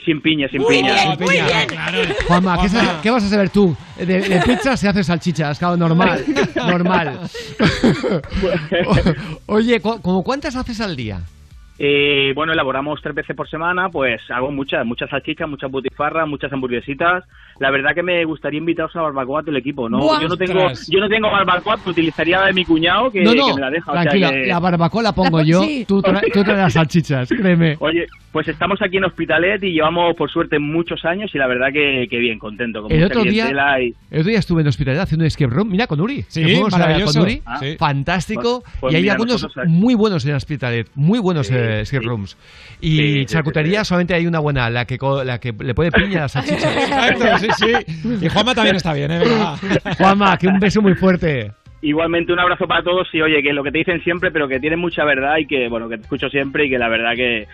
Sin 0.05 0.21
piña, 0.21 0.47
sin 0.49 0.61
Muy 0.61 0.77
piña. 0.77 0.93
bien, 0.93 1.09
muy 1.19 1.33
bien. 1.35 2.15
Juanma, 2.27 2.57
¿qué, 3.01 3.09
vas 3.09 3.23
a 3.23 3.29
saber 3.29 3.49
tú? 3.49 3.75
De, 3.97 4.05
de 4.05 4.41
pizza 4.41 4.77
se 4.77 4.87
hace 4.87 5.03
salchichas, 5.03 5.59
claro, 5.59 5.75
normal, 5.77 6.23
normal. 6.55 7.19
Oye, 9.47 9.79
¿cu- 9.81 10.01
¿como 10.01 10.23
cuántas 10.23 10.55
haces 10.55 10.79
al 10.81 10.95
día? 10.95 11.21
Eh, 11.79 12.33
bueno, 12.35 12.53
elaboramos 12.53 13.01
tres 13.01 13.15
veces 13.15 13.35
por 13.35 13.49
semana, 13.49 13.89
pues 13.89 14.21
hago 14.29 14.51
muchas, 14.51 14.85
muchas 14.85 15.09
salchichas, 15.09 15.49
muchas 15.49 15.71
butifarras, 15.71 16.27
muchas 16.27 16.53
hamburguesitas. 16.53 17.23
La 17.59 17.71
verdad 17.71 17.91
que 17.95 18.03
me 18.03 18.23
gustaría 18.25 18.59
invitaros 18.59 18.95
a 18.95 18.99
la 18.99 19.03
barbacoa 19.05 19.41
del 19.41 19.57
equipo, 19.57 19.89
¿no? 19.89 19.99
Buah. 19.99 20.21
Yo 20.21 20.27
no 20.27 20.37
tengo, 20.37 20.59
Ostras. 20.65 20.87
yo 20.89 20.99
no 20.99 21.09
tengo 21.09 21.29
barbacoa, 21.31 21.77
pero 21.77 21.91
utilizaría 21.91 22.39
la 22.39 22.47
de 22.47 22.53
mi 22.53 22.65
cuñado 22.65 23.09
que, 23.11 23.21
no, 23.23 23.33
no, 23.33 23.47
que 23.47 23.53
me 23.55 23.61
la 23.61 23.69
deja. 23.71 23.91
o 23.91 23.93
sea 23.93 24.03
tranquila, 24.03 24.31
que- 24.31 24.45
la 24.47 24.59
barbacoa 24.59 25.03
la 25.03 25.13
pongo 25.13 25.37
La- 25.39 25.43
yo, 25.43 25.63
sí. 25.63 25.85
tú, 25.87 26.01
tra- 26.01 26.21
tú 26.31 26.43
traes 26.43 26.59
las 26.59 26.73
salchichas, 26.73 27.29
créeme. 27.29 27.75
Oye, 27.79 28.05
pues 28.31 28.47
estamos 28.47 28.81
aquí 28.81 28.97
en 28.97 29.05
Hospitalet 29.05 29.63
y 29.63 29.73
llevamos 29.73 30.15
por 30.15 30.29
suerte 30.31 30.57
muchos 30.59 31.05
años 31.05 31.29
y 31.33 31.37
la 31.37 31.47
verdad 31.47 31.67
que, 31.71 32.07
que 32.09 32.17
bien, 32.17 32.39
contento. 32.39 32.81
Con 32.83 32.91
El 32.91 33.03
otro 33.03 33.23
día, 33.23 33.47
y- 33.81 33.93
el 34.11 34.19
otro 34.19 34.29
día 34.29 34.39
estuve 34.39 34.61
en 34.61 34.67
hospitalidad 34.67 35.03
haciendo 35.03 35.23
un 35.23 35.27
escape 35.27 35.53
room, 35.53 35.69
mira 35.69 35.85
con 35.87 35.99
Uri. 36.01 36.23
Sí, 36.27 36.43
a- 36.55 36.67
maravilloso. 36.69 37.19
con 37.19 37.27
Uri, 37.29 37.41
Ah. 37.45 37.57
Sí. 37.59 37.75
fantástico. 37.77 38.61
Pues- 38.63 38.77
pues 38.81 38.93
y 38.93 38.95
hay 38.97 39.01
mira, 39.03 39.13
algunos 39.13 39.41
nosotros 39.43 39.67
muy 39.67 39.93
buenos 39.95 40.25
en 40.25 40.33
Hospitalet, 40.35 40.89
muy 40.95 41.19
buenos 41.19 41.49
eh, 41.63 41.81
escape 41.81 42.05
rooms. 42.05 42.37
Y 42.81 42.97
Sí, 42.97 42.97
sí, 42.97 43.19
sí, 43.19 43.25
charcutería 43.25 43.83
solamente 43.83 44.13
hay 44.13 44.27
una 44.27 44.39
buena, 44.39 44.69
la 44.69 44.85
que, 44.85 44.97
la 45.23 45.39
que 45.39 45.53
le 45.57 45.73
pone 45.73 45.91
piña 45.91 46.19
a 46.19 46.21
las 46.23 46.31
salchichas. 46.33 46.75
Exacto, 46.77 47.25
sí, 47.39 47.47
sí. 47.57 48.17
Y 48.21 48.29
Juanma 48.29 48.53
también 48.53 48.75
está 48.75 48.93
bien, 48.93 49.11
¿eh? 49.11 49.19
Venga. 49.19 49.57
Juanma, 49.97 50.37
que 50.37 50.47
un 50.47 50.59
beso 50.59 50.81
muy 50.81 50.95
fuerte. 50.95 51.51
Igualmente 51.83 52.31
un 52.33 52.39
abrazo 52.39 52.65
para 52.65 52.81
todos 52.81 53.07
y 53.13 53.21
oye, 53.21 53.43
que 53.43 53.53
lo 53.53 53.63
que 53.63 53.71
te 53.71 53.79
dicen 53.79 54.01
siempre, 54.03 54.31
pero 54.31 54.47
que 54.47 54.59
tienen 54.59 54.79
mucha 54.79 55.03
verdad 55.05 55.37
y 55.37 55.45
que, 55.45 55.67
bueno, 55.67 55.87
que 55.89 55.97
te 55.97 56.03
escucho 56.03 56.29
siempre 56.29 56.65
y 56.65 56.69
que 56.69 56.77
la 56.77 56.87
verdad 56.89 57.11
que... 57.15 57.45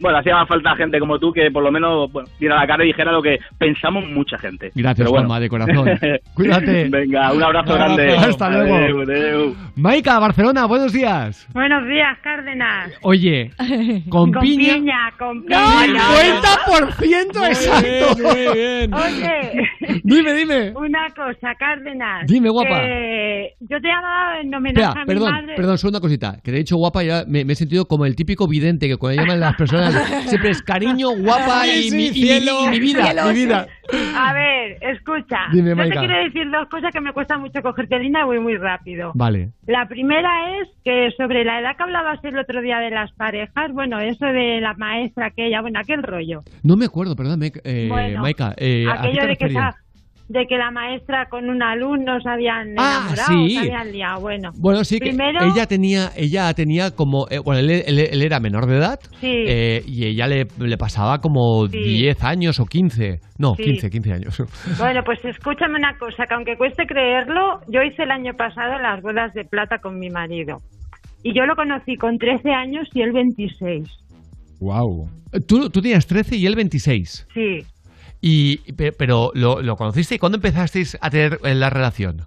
Bueno, 0.00 0.18
hacía 0.18 0.34
más 0.34 0.48
falta 0.48 0.74
gente 0.76 0.98
como 0.98 1.18
tú 1.18 1.32
que 1.32 1.50
por 1.50 1.62
lo 1.62 1.70
menos 1.70 2.10
bueno, 2.10 2.28
diera 2.40 2.56
la 2.56 2.66
cara 2.66 2.84
y 2.84 2.88
dijera 2.88 3.12
lo 3.12 3.22
que 3.22 3.38
pensamos 3.58 4.08
mucha 4.08 4.38
gente. 4.38 4.70
Gracias, 4.74 4.96
Pero 4.98 5.10
bueno. 5.10 5.28
Juanma, 5.28 5.40
de 5.40 5.48
corazón. 5.48 5.88
Cuídate. 6.34 6.88
Venga, 6.88 7.32
un 7.32 7.42
abrazo 7.42 7.74
Un 7.74 7.80
abrazo. 7.82 7.96
grande. 7.96 8.16
Hasta 8.16 8.50
luego. 8.50 8.74
Adeu, 8.74 9.00
adeu. 9.02 9.54
Maika, 9.76 10.18
Barcelona, 10.18 10.66
buenos 10.66 10.92
días. 10.92 11.46
Buenos 11.52 11.86
días, 11.86 12.18
Cárdenas. 12.22 12.92
Oye, 13.02 13.50
con, 14.08 14.30
piña. 14.32 15.10
con 15.18 15.44
piña. 15.44 15.58
50% 15.58 17.48
exacto. 17.48 18.22
Oye, 18.96 20.00
Dime, 20.04 20.32
dime. 20.34 20.72
una 20.74 21.08
cosa, 21.14 21.54
Cárdenas. 21.58 22.26
Dime, 22.26 22.48
guapa. 22.50 22.80
que 22.80 23.52
yo 23.60 23.80
te 23.80 23.88
llamaba 23.88 24.40
en 24.40 24.54
homenaje 24.54 24.86
Espera, 24.86 25.02
a 25.02 25.04
mi 25.04 25.12
perdón, 25.14 25.30
madre. 25.32 25.54
perdón, 25.56 25.78
solo 25.78 25.90
una 25.90 26.00
cosita. 26.00 26.34
Que 26.42 26.50
te 26.50 26.56
he 26.56 26.58
dicho 26.58 26.76
guapa, 26.76 27.02
ya 27.02 27.24
me, 27.26 27.44
me 27.44 27.52
he 27.52 27.56
sentido 27.56 27.86
como 27.86 28.06
el 28.06 28.14
típico 28.16 28.46
vidente 28.46 28.86
que 28.88 28.96
cuando 28.96 29.20
llaman 29.22 29.40
las 29.40 29.56
personas 29.56 29.94
siempre 30.28 30.50
es 30.50 30.62
cariño, 30.62 31.10
guapa 31.16 31.64
Sí, 31.64 31.70
y, 31.70 31.90
sí, 31.90 31.96
mi, 31.96 32.04
y 32.04 32.12
cielo. 32.12 32.52
y 32.66 32.68
mi 32.70 32.80
vida, 32.80 33.04
Cielo, 33.04 33.22
mi 33.28 33.34
sí. 33.34 33.44
vida. 33.46 33.66
A 34.16 34.32
ver, 34.34 34.76
escucha. 34.82 35.38
Dime, 35.52 35.70
yo 35.70 35.74
te 35.76 35.82
Maika. 35.82 35.98
quiero 36.00 36.18
decir 36.24 36.50
dos 36.50 36.68
cosas 36.68 36.92
que 36.92 37.00
me 37.00 37.12
cuesta 37.12 37.38
mucho 37.38 37.60
cogerte 37.62 37.98
línea 37.98 38.20
y 38.22 38.24
voy 38.26 38.38
muy 38.38 38.56
rápido. 38.56 39.12
Vale. 39.14 39.50
La 39.66 39.88
primera 39.88 40.30
es 40.60 40.68
que 40.84 41.10
sobre 41.16 41.44
la 41.44 41.60
edad 41.60 41.76
que 41.76 41.82
hablabas 41.84 42.22
el 42.24 42.38
otro 42.38 42.60
día 42.60 42.78
de 42.80 42.90
las 42.90 43.10
parejas, 43.12 43.72
bueno, 43.72 43.98
eso 43.98 44.26
de 44.26 44.60
la 44.60 44.74
maestra 44.74 45.26
aquella, 45.26 45.62
bueno, 45.62 45.80
aquel 45.80 46.02
rollo. 46.02 46.42
No 46.62 46.76
me 46.76 46.84
acuerdo, 46.84 47.16
perdón, 47.16 47.40
eh, 47.42 47.86
Bueno, 47.88 48.20
Maika. 48.20 48.54
Eh, 48.58 48.84
¿a 48.90 49.00
qué 49.00 49.08
aquello 49.08 49.20
te 49.22 49.26
de 49.28 49.36
que, 49.36 49.44
de 50.28 50.44
que 50.46 50.58
la 50.58 50.70
maestra 50.70 51.26
con 51.30 51.48
un 51.48 51.62
alumno 51.62 52.20
se 52.20 52.28
habían 52.28 52.74
Ah, 52.78 53.06
enamorado, 53.16 53.46
sí. 53.46 53.50
se 53.54 53.58
habían 53.60 53.92
liado. 53.92 54.20
Bueno, 54.20 54.50
Bueno, 54.58 54.84
sí, 54.84 54.98
que 54.98 55.06
primero, 55.10 55.40
ella 55.42 55.66
tenía, 55.66 56.10
ella 56.16 56.52
tenía 56.52 56.90
como, 56.94 57.26
eh, 57.30 57.38
bueno, 57.38 57.60
él, 57.60 57.70
él- 57.70 57.98
él 58.12 58.22
era 58.22 58.38
menor 58.38 58.66
de 58.66 58.76
edad 58.76 58.98
Sí. 59.20 59.44
eh, 59.48 59.82
y 59.86 60.04
ella 60.06 60.26
le, 60.26 60.46
le 60.58 60.76
pasaba 60.76 61.18
como 61.18 61.66
Sí. 61.68 61.78
10 61.78 62.22
años 62.24 62.60
o 62.60 62.66
15, 62.66 63.20
no, 63.38 63.54
Sí. 63.56 63.64
15, 63.64 63.88
15 63.90 64.12
años. 64.12 64.36
Bueno, 64.78 65.00
pues 65.04 65.24
escúchame 65.24 65.76
una 65.78 65.96
cosa, 65.98 66.24
que 66.26 66.34
aunque 66.34 66.56
cueste 66.56 66.84
creerlo, 66.86 67.60
yo 67.68 67.80
hice 67.82 68.02
el 68.02 68.10
año 68.10 68.34
pasado 68.34 68.78
las 68.78 69.00
bodas 69.02 69.32
de 69.32 69.44
plata 69.44 69.78
con 69.78 69.98
mi 69.98 70.10
marido. 70.10 70.58
Y 71.22 71.34
yo 71.34 71.46
lo 71.46 71.56
conocí 71.56 71.96
con 71.96 72.18
13 72.18 72.50
años 72.50 72.86
y 72.94 73.00
él 73.02 73.12
26. 73.12 73.88
Wow. 74.60 75.08
Tú, 75.46 75.68
tú 75.70 75.80
tenías 75.80 76.06
13 76.06 76.36
y 76.36 76.46
él 76.46 76.54
26. 76.56 77.26
Sí. 77.34 77.60
Y, 78.20 78.72
pe- 78.72 78.92
pero 78.92 79.30
lo, 79.34 79.62
lo 79.62 79.76
conociste 79.76 80.16
y 80.16 80.18
cuándo 80.18 80.36
empezasteis 80.38 80.98
a 81.00 81.08
tener 81.10 81.38
eh, 81.44 81.54
la 81.54 81.70
relación? 81.70 82.22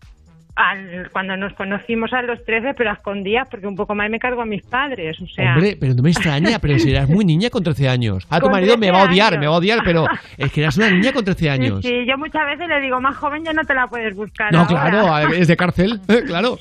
Al- 0.55 1.09
cuando 1.11 1.35
nos 1.37 1.53
conocimos 1.53 2.11
a 2.13 2.21
los 2.21 2.43
13, 2.45 2.73
pero 2.75 2.89
a 2.91 2.93
escondidas, 2.93 3.47
porque 3.49 3.67
un 3.67 3.75
poco 3.75 3.95
más 3.95 4.09
me 4.09 4.19
cargo 4.19 4.41
a 4.41 4.45
mis 4.45 4.61
padres. 4.63 5.19
O 5.21 5.27
sea, 5.27 5.53
Hombre, 5.55 5.77
pero 5.79 5.93
no 5.93 6.03
me 6.03 6.09
extraña, 6.11 6.59
pero 6.59 6.77
si 6.77 6.91
eras 6.91 7.09
muy 7.09 7.25
niña 7.25 7.49
con 7.49 7.63
13 7.63 7.89
años. 7.89 8.25
Ah, 8.29 8.39
tu 8.39 8.49
marido 8.49 8.77
me 8.77 8.87
13 8.87 8.91
va 8.91 9.01
a 9.01 9.09
odiar, 9.11 9.33
años. 9.33 9.39
me 9.41 9.47
va 9.47 9.53
a 9.53 9.57
odiar, 9.57 9.79
pero 9.83 10.05
es 10.37 10.51
que 10.51 10.61
eras 10.61 10.77
una 10.77 10.89
niña 10.91 11.13
con 11.13 11.23
13 11.25 11.49
años. 11.49 11.81
Sí, 11.81 11.89
sí, 11.89 12.05
yo 12.07 12.17
muchas 12.17 12.45
veces 12.45 12.67
le 12.67 12.79
digo, 12.81 12.99
más 13.01 13.15
joven 13.15 13.43
ya 13.45 13.53
no 13.53 13.63
te 13.63 13.73
la 13.73 13.87
puedes 13.87 14.13
buscar. 14.15 14.51
No, 14.53 14.59
ahora". 14.61 14.89
claro, 14.91 15.33
es 15.33 15.47
de 15.47 15.57
cárcel, 15.57 15.99
claro. 16.27 16.59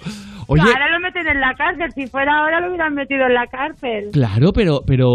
Oye, 0.52 0.62
Ahora 0.62 0.90
lo 0.90 0.98
meten 1.00 1.26
en 1.28 1.40
la 1.40 1.54
cárcel. 1.54 1.92
Si 1.94 2.06
fuera 2.08 2.32
ahora 2.40 2.60
lo 2.60 2.68
hubieran 2.68 2.92
metido 2.94 3.24
en 3.26 3.34
la 3.34 3.46
cárcel. 3.46 4.08
claro, 4.12 4.52
pero, 4.52 4.80
pero, 4.84 5.06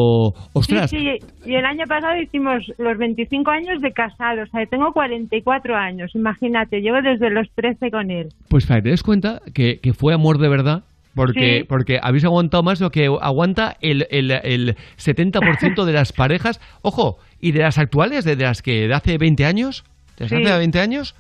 ostras, 0.54 0.90
Sí, 0.90 0.98
sí. 0.98 1.18
Y 1.46 1.56
el 1.56 1.66
año 1.66 1.84
pasado 1.90 2.16
hicimos 2.22 2.64
los 2.78 2.98
25 2.98 3.52
años 3.52 3.82
de 3.82 3.92
casados. 3.92 4.48
O 4.48 4.52
sea, 4.52 4.66
tengo 4.66 4.94
44 4.94 5.76
años. 5.76 6.12
Imagínate, 6.16 6.80
llevo 6.80 7.02
desde 7.02 7.30
los 7.32 7.48
13 7.56 7.92
con 7.92 8.12
él. 8.12 8.30
pues 8.50 8.66
para 8.66 8.80
que 8.80 8.84
te 8.84 8.90
des 8.92 9.04
cuenta 9.04 9.42
que, 9.54 9.80
que 9.84 9.94
fue 9.94 10.14
amor 10.14 10.38
de 10.38 10.48
verdad. 10.50 10.84
Porque, 11.16 11.60
Sí. 11.60 11.66
porque 11.70 11.98
habéis 12.02 12.26
aguantado 12.26 12.62
más 12.64 12.82
lo 12.82 12.90
que 12.90 13.06
aguanta 13.22 13.78
el, 13.82 14.06
el, 14.12 14.32
el 14.32 14.76
70% 14.98 15.86
de 15.86 15.94
las 15.94 16.12
parejas. 16.14 16.60
Ojo, 16.82 17.18
y 17.40 17.52
de 17.52 17.60
las 17.62 17.78
actuales, 17.78 18.26
de, 18.26 18.36
de 18.36 18.44
las 18.44 18.62
que 18.62 18.88
de 18.88 18.94
hace 18.94 19.18
20 19.18 19.46
años, 19.46 19.84
de 20.18 20.26
hace 20.26 20.36
20 20.42 20.80
años, 20.80 21.16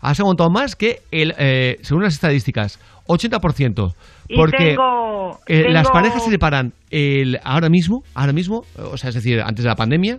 has 0.00 0.18
aguantado 0.20 0.50
más 0.50 0.74
que, 0.76 0.96
el, 1.12 1.32
eh, 1.38 1.76
según 1.82 2.02
las 2.02 2.14
estadísticas, 2.14 2.78
80%. 3.08 3.94
Y 4.28 4.36
Porque 4.36 4.70
tengo- 4.70 5.38
eh, 5.46 5.66
las 5.70 5.84
tengo- 5.84 5.92
parejas 5.92 6.24
se 6.24 6.30
separan 6.30 6.72
el, 6.90 7.38
ahora 7.44 7.68
mismo, 7.68 8.02
ahora 8.14 8.32
mismo, 8.32 8.64
o 8.76 8.96
sea, 8.96 9.08
es 9.10 9.14
decir, 9.14 9.40
antes 9.40 9.62
de 9.64 9.68
la 9.68 9.76
pandemia, 9.76 10.18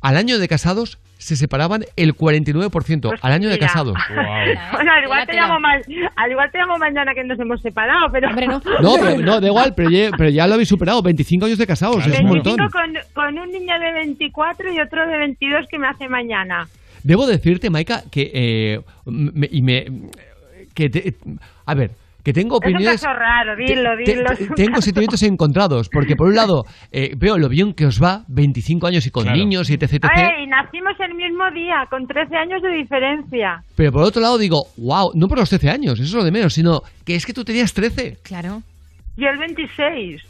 al 0.00 0.16
año 0.16 0.38
de 0.38 0.48
casados 0.48 0.98
se 1.18 1.36
separaban 1.36 1.84
el 1.96 2.14
49% 2.14 3.10
al 3.20 3.32
año 3.32 3.50
de 3.50 3.58
Pues 3.58 3.60
mira. 3.60 3.66
casados. 3.66 3.94
Bueno, 4.72 4.92
al 4.92 5.04
igual, 5.04 5.26
te 5.26 5.34
llamo 5.34 5.60
ma- 5.60 5.74
al 6.16 6.30
igual 6.30 6.50
te 6.50 6.58
llamo 6.58 6.78
mañana 6.78 7.12
que 7.14 7.22
nos 7.24 7.38
hemos 7.38 7.60
separado, 7.60 8.06
pero... 8.10 8.30
No, 8.80 8.94
pero, 8.98 9.18
no, 9.20 9.40
da 9.40 9.46
igual, 9.46 9.74
pero 9.76 9.90
ya, 9.90 10.10
pero 10.16 10.30
ya 10.30 10.46
lo 10.46 10.54
habéis 10.54 10.70
superado, 10.70 11.02
25 11.02 11.44
años 11.44 11.58
de 11.58 11.66
casados, 11.66 11.98
es 11.98 12.06
un 12.06 12.30
25 12.30 12.56
montón. 12.56 12.70
con, 12.70 12.94
con 13.12 13.38
un 13.38 13.50
niño 13.52 13.78
de 13.78 13.92
24 13.92 14.72
y 14.72 14.80
otro 14.80 15.06
de 15.06 15.18
22 15.18 15.66
que 15.70 15.78
me 15.78 15.88
hace 15.88 16.08
mañana. 16.08 16.66
Debo 17.02 17.26
decirte, 17.26 17.68
Maika, 17.68 18.02
que 18.10 18.30
eh, 18.32 18.80
me- 19.04 19.48
y 19.50 19.60
me 19.62 19.84
que 20.74 20.88
te- 20.90 21.14
a 21.66 21.74
ver, 21.74 21.90
que 22.22 22.34
tengo 22.34 22.56
Es 22.56 22.66
un 22.68 22.74
opiniones 22.74 23.00
caso 23.00 23.14
raro, 23.14 23.56
dilo, 23.56 23.90
te- 24.04 24.12
dilo. 24.12 24.30
te- 24.36 24.42
un 24.44 24.54
tengo 24.54 24.70
caso- 24.72 24.82
sentimientos 24.82 25.22
encontrados, 25.22 25.88
porque 25.88 26.16
por 26.16 26.28
un 26.28 26.34
lado 26.36 26.64
eh, 26.92 27.14
veo 27.16 27.38
lo 27.38 27.48
bien 27.48 27.72
que 27.72 27.86
os 27.86 28.02
va, 28.02 28.24
25 28.28 28.86
años 28.86 29.06
y 29.06 29.10
con 29.10 29.22
Claro. 29.24 29.38
niños 29.38 29.70
y 29.70 29.74
etc, 29.74 29.94
etc, 29.94 30.04
Ey, 30.38 30.46
nacimos 30.46 30.92
el 31.00 31.14
mismo 31.14 31.50
día, 31.52 31.86
con 31.88 32.06
13 32.06 32.36
años 32.36 32.60
de 32.62 32.70
diferencia. 32.72 33.62
pero 33.74 33.90
por 33.92 34.02
otro 34.02 34.20
lado 34.20 34.36
digo, 34.36 34.64
wow, 34.76 35.12
no 35.14 35.28
por 35.28 35.38
los 35.38 35.48
13 35.48 35.70
años, 35.70 35.94
eso 35.94 36.02
es 36.04 36.12
lo 36.12 36.24
de 36.24 36.30
menos, 36.30 36.52
sino 36.52 36.82
que 37.06 37.14
es 37.14 37.24
que 37.24 37.32
tú 37.32 37.42
tenías 37.44 37.72
13. 37.72 38.18
Claro. 38.22 38.62
Y 39.16 39.24
el 39.24 39.38
26. 39.38 40.22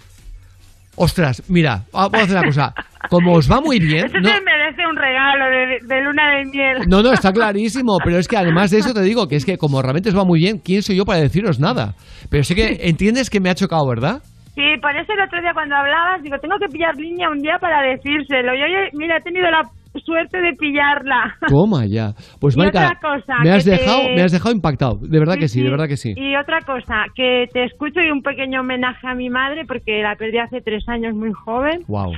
Ostras, 1.02 1.42
mira, 1.48 1.84
vamos 1.94 2.12
a 2.12 2.22
hacer 2.24 2.36
una 2.36 2.44
cosa, 2.44 2.74
como 3.08 3.32
os 3.32 3.50
va 3.50 3.62
muy 3.62 3.78
bien, 3.80 4.04
Eso 4.04 4.20
no, 4.20 4.28
te 4.28 4.40
merece 4.42 4.86
un 4.86 4.96
regalo 4.96 5.46
de, 5.46 5.78
de 5.86 6.02
luna 6.02 6.36
de 6.36 6.44
miel. 6.44 6.76
No, 6.88 7.02
no, 7.02 7.14
está 7.14 7.32
clarísimo, 7.32 7.96
pero 8.04 8.18
es 8.18 8.28
que 8.28 8.36
además 8.36 8.70
de 8.70 8.80
eso 8.80 8.92
te 8.92 9.00
digo 9.00 9.26
que 9.26 9.36
es 9.36 9.46
que 9.46 9.56
como 9.56 9.80
realmente 9.80 10.10
os 10.10 10.14
va 10.18 10.26
muy 10.26 10.40
bien, 10.40 10.58
¿quién 10.62 10.82
soy 10.82 10.96
yo 10.96 11.06
para 11.06 11.20
deciros 11.20 11.58
nada? 11.58 11.94
Pero 12.28 12.44
sí 12.44 12.54
que 12.54 12.80
entiendes 12.90 13.30
que 13.30 13.40
me 13.40 13.48
ha 13.48 13.54
chocado, 13.54 13.88
¿verdad? 13.88 14.20
Sí, 14.54 14.76
por 14.82 14.94
eso 14.94 15.10
el 15.14 15.22
otro 15.22 15.40
día 15.40 15.54
cuando 15.54 15.74
hablabas, 15.74 16.22
digo, 16.22 16.36
tengo 16.36 16.58
que 16.58 16.68
pillar 16.68 16.94
línea 16.94 17.30
un 17.30 17.40
día 17.40 17.56
para 17.58 17.80
decírselo. 17.80 18.54
Y 18.54 18.62
oye, 18.62 18.90
mira, 18.92 19.16
he 19.16 19.22
tenido 19.22 19.50
la 19.50 19.62
suerte 20.04 20.40
de 20.40 20.52
pillarla. 20.54 21.34
Toma 21.48 21.86
ya. 21.86 22.12
Pues 22.40 22.56
Y 22.56 22.58
Maika, 22.60 22.86
otra 22.86 22.98
cosa, 23.00 23.34
me 23.42 23.50
has 23.50 23.64
te- 23.64 23.70
dejado, 23.72 24.02
me 24.14 24.22
has 24.22 24.32
dejado 24.32 24.54
impactado. 24.54 24.96
De 25.00 25.18
verdad 25.18 25.36
que 25.38 25.48
sí, 25.48 25.62
de 25.62 25.70
verdad 25.70 25.88
que 25.88 25.96
sí. 25.96 26.14
Y 26.16 26.36
otra 26.36 26.60
cosa, 26.60 27.04
que 27.14 27.46
te 27.52 27.64
escucho 27.64 28.00
y 28.00 28.10
un 28.10 28.22
pequeño 28.22 28.60
homenaje 28.60 29.06
a 29.06 29.14
mi 29.14 29.28
madre 29.30 29.64
porque 29.66 30.02
la 30.02 30.14
perdí 30.16 30.38
hace 30.38 30.60
tres 30.60 30.88
años 30.88 31.14
muy 31.14 31.32
joven. 31.32 31.82
Wow, 31.88 32.12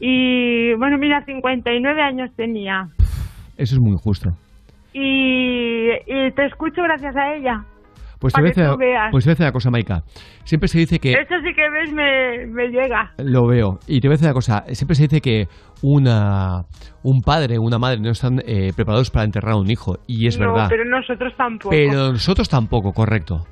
Y 0.00 0.74
bueno, 0.74 0.98
mira, 0.98 1.24
59 1.24 2.02
años 2.02 2.30
tenía. 2.36 2.88
eso 3.56 3.74
es 3.76 3.80
muy 3.80 3.92
injusto. 3.92 4.30
Y, 4.92 5.88
y 6.06 6.30
te 6.36 6.46
escucho 6.46 6.82
gracias 6.82 7.16
a 7.16 7.34
ella. 7.34 7.64
Pues 8.24 8.32
te, 8.32 8.38
Pa' 8.38 8.40
voy 8.40 8.50
a 8.50 8.54
que 8.54 8.60
decir- 8.62 8.72
tú 8.72 8.78
veas. 8.78 9.08
pues 9.10 9.24
te 9.24 9.28
voy 9.28 9.32
a 9.32 9.34
decir 9.34 9.44
una 9.44 9.52
cosa, 9.52 9.70
Maika. 9.70 10.02
Siempre 10.44 10.68
se 10.68 10.78
dice 10.78 10.98
que 10.98 11.12
Eso 11.12 11.34
sí 11.44 11.52
que 11.54 11.68
ves, 11.68 11.92
me, 11.92 12.46
me 12.46 12.68
llega. 12.68 13.12
Lo 13.18 13.46
veo. 13.46 13.78
Y 13.86 14.00
te 14.00 14.08
voy 14.08 14.14
a 14.14 14.16
decir 14.16 14.28
una 14.28 14.32
cosa. 14.32 14.64
Siempre 14.72 14.94
se 14.94 15.02
dice 15.02 15.20
que 15.20 15.46
una, 15.82 16.64
un 17.02 17.20
padre 17.20 17.58
o 17.58 17.62
una 17.62 17.78
madre 17.78 18.00
no 18.00 18.08
están 18.10 18.40
eh, 18.46 18.72
preparados 18.74 19.10
para 19.10 19.26
enterrar 19.26 19.52
a 19.52 19.56
un 19.56 19.70
hijo. 19.70 19.98
Y 20.06 20.26
es 20.26 20.38
no, 20.38 20.54
verdad. 20.54 20.68
pero 20.70 20.86
nosotros 20.86 21.34
tampoco. 21.36 21.68
Pero 21.68 22.12
nosotros 22.12 22.48
tampoco, 22.48 22.94
correcto. 22.94 23.44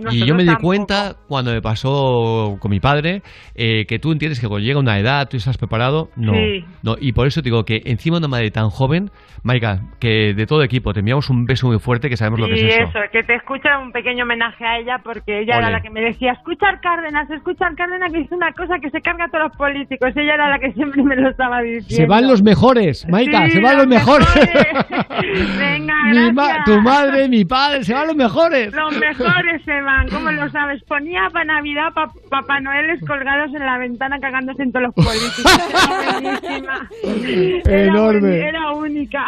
Y 0.00 0.04
Nosotros 0.04 0.28
yo 0.28 0.34
me 0.34 0.42
di 0.42 0.48
tampoco. 0.48 0.66
cuenta 0.66 1.16
cuando 1.28 1.52
me 1.52 1.60
pasó 1.62 2.56
con 2.60 2.70
mi 2.70 2.80
padre 2.80 3.22
eh, 3.54 3.84
que 3.86 3.98
tú 3.98 4.12
entiendes 4.12 4.40
que 4.40 4.48
cuando 4.48 4.64
llega 4.66 4.78
una 4.80 4.98
edad 4.98 5.28
tú 5.28 5.36
estás 5.36 5.58
preparado. 5.58 6.08
No, 6.16 6.32
Sí. 6.34 6.64
no. 6.82 6.96
Y 7.00 7.12
por 7.12 7.26
eso 7.26 7.42
te 7.42 7.50
digo 7.50 7.64
que 7.64 7.82
encima 7.84 8.16
de 8.16 8.20
una 8.20 8.28
madre 8.28 8.50
tan 8.50 8.70
joven, 8.70 9.10
Maika, 9.42 9.80
que 10.00 10.34
de 10.34 10.46
todo 10.46 10.62
equipo 10.62 10.92
te 10.92 11.00
enviamos 11.00 11.30
un 11.30 11.44
beso 11.44 11.66
muy 11.66 11.78
fuerte 11.78 12.08
que 12.08 12.16
sabemos 12.16 12.40
lo 12.40 12.46
que 12.46 12.60
y 12.60 12.66
es 12.66 12.74
eso. 12.78 12.82
eso, 12.90 12.98
que 13.12 13.22
te 13.22 13.34
escucha 13.34 13.78
un 13.78 13.92
pequeño 13.92 14.24
homenaje 14.24 14.64
a 14.64 14.78
ella 14.78 14.98
porque 15.04 15.40
ella 15.42 15.56
Ole. 15.58 15.66
era 15.66 15.70
la 15.70 15.80
que 15.80 15.90
me 15.90 16.00
decía, 16.00 16.32
escuchar 16.32 16.80
Cárdenas, 16.80 17.30
escuchar 17.30 17.74
Cárdenas, 17.76 18.12
que 18.12 18.20
es 18.20 18.32
una 18.32 18.52
cosa 18.52 18.78
que 18.80 18.90
se 18.90 19.00
carga 19.00 19.24
a 19.26 19.28
todos 19.28 19.44
los 19.48 19.56
políticos. 19.56 20.10
Ella 20.16 20.34
era 20.34 20.48
la 20.50 20.58
que 20.58 20.72
siempre 20.72 21.02
me 21.02 21.16
lo 21.16 21.30
estaba 21.30 21.60
diciendo. 21.62 21.88
Se 21.96 22.06
van 22.06 22.26
los 22.28 22.42
mejores, 22.42 23.06
Maika, 23.08 23.46
Sí, 23.46 23.52
se 23.52 23.60
van 23.60 23.76
los 23.76 23.86
los 23.86 23.94
mejores. 23.94 24.28
Venga, 25.58 25.94
Mi 26.10 26.32
ma- 26.32 26.44
gracias. 26.46 26.64
tu 26.64 26.80
madre, 26.82 27.28
mi 27.28 27.44
padre, 27.44 27.84
se 27.84 27.94
van 27.94 28.06
los 28.06 28.16
mejores. 28.16 28.72
Los 28.72 28.96
mejores 28.96 29.62
se 29.64 29.80
van, 29.82 29.89
¿cómo 30.10 30.30
lo 30.30 30.48
sabes? 30.50 30.82
Ponía 30.84 31.28
para 31.32 31.44
Navidad 31.44 31.92
pa- 31.94 32.10
Papá 32.28 32.60
Noeles 32.60 33.00
colgados 33.06 33.54
en 33.54 33.64
la 33.64 33.78
ventana 33.78 34.18
cagándose 34.20 34.62
en 34.62 34.72
todos 34.72 34.86
los 34.86 34.94
políticos. 34.94 35.44
Era 37.66 37.84
Enorme. 37.84 38.38
Era 38.48 38.72
única. 38.72 39.24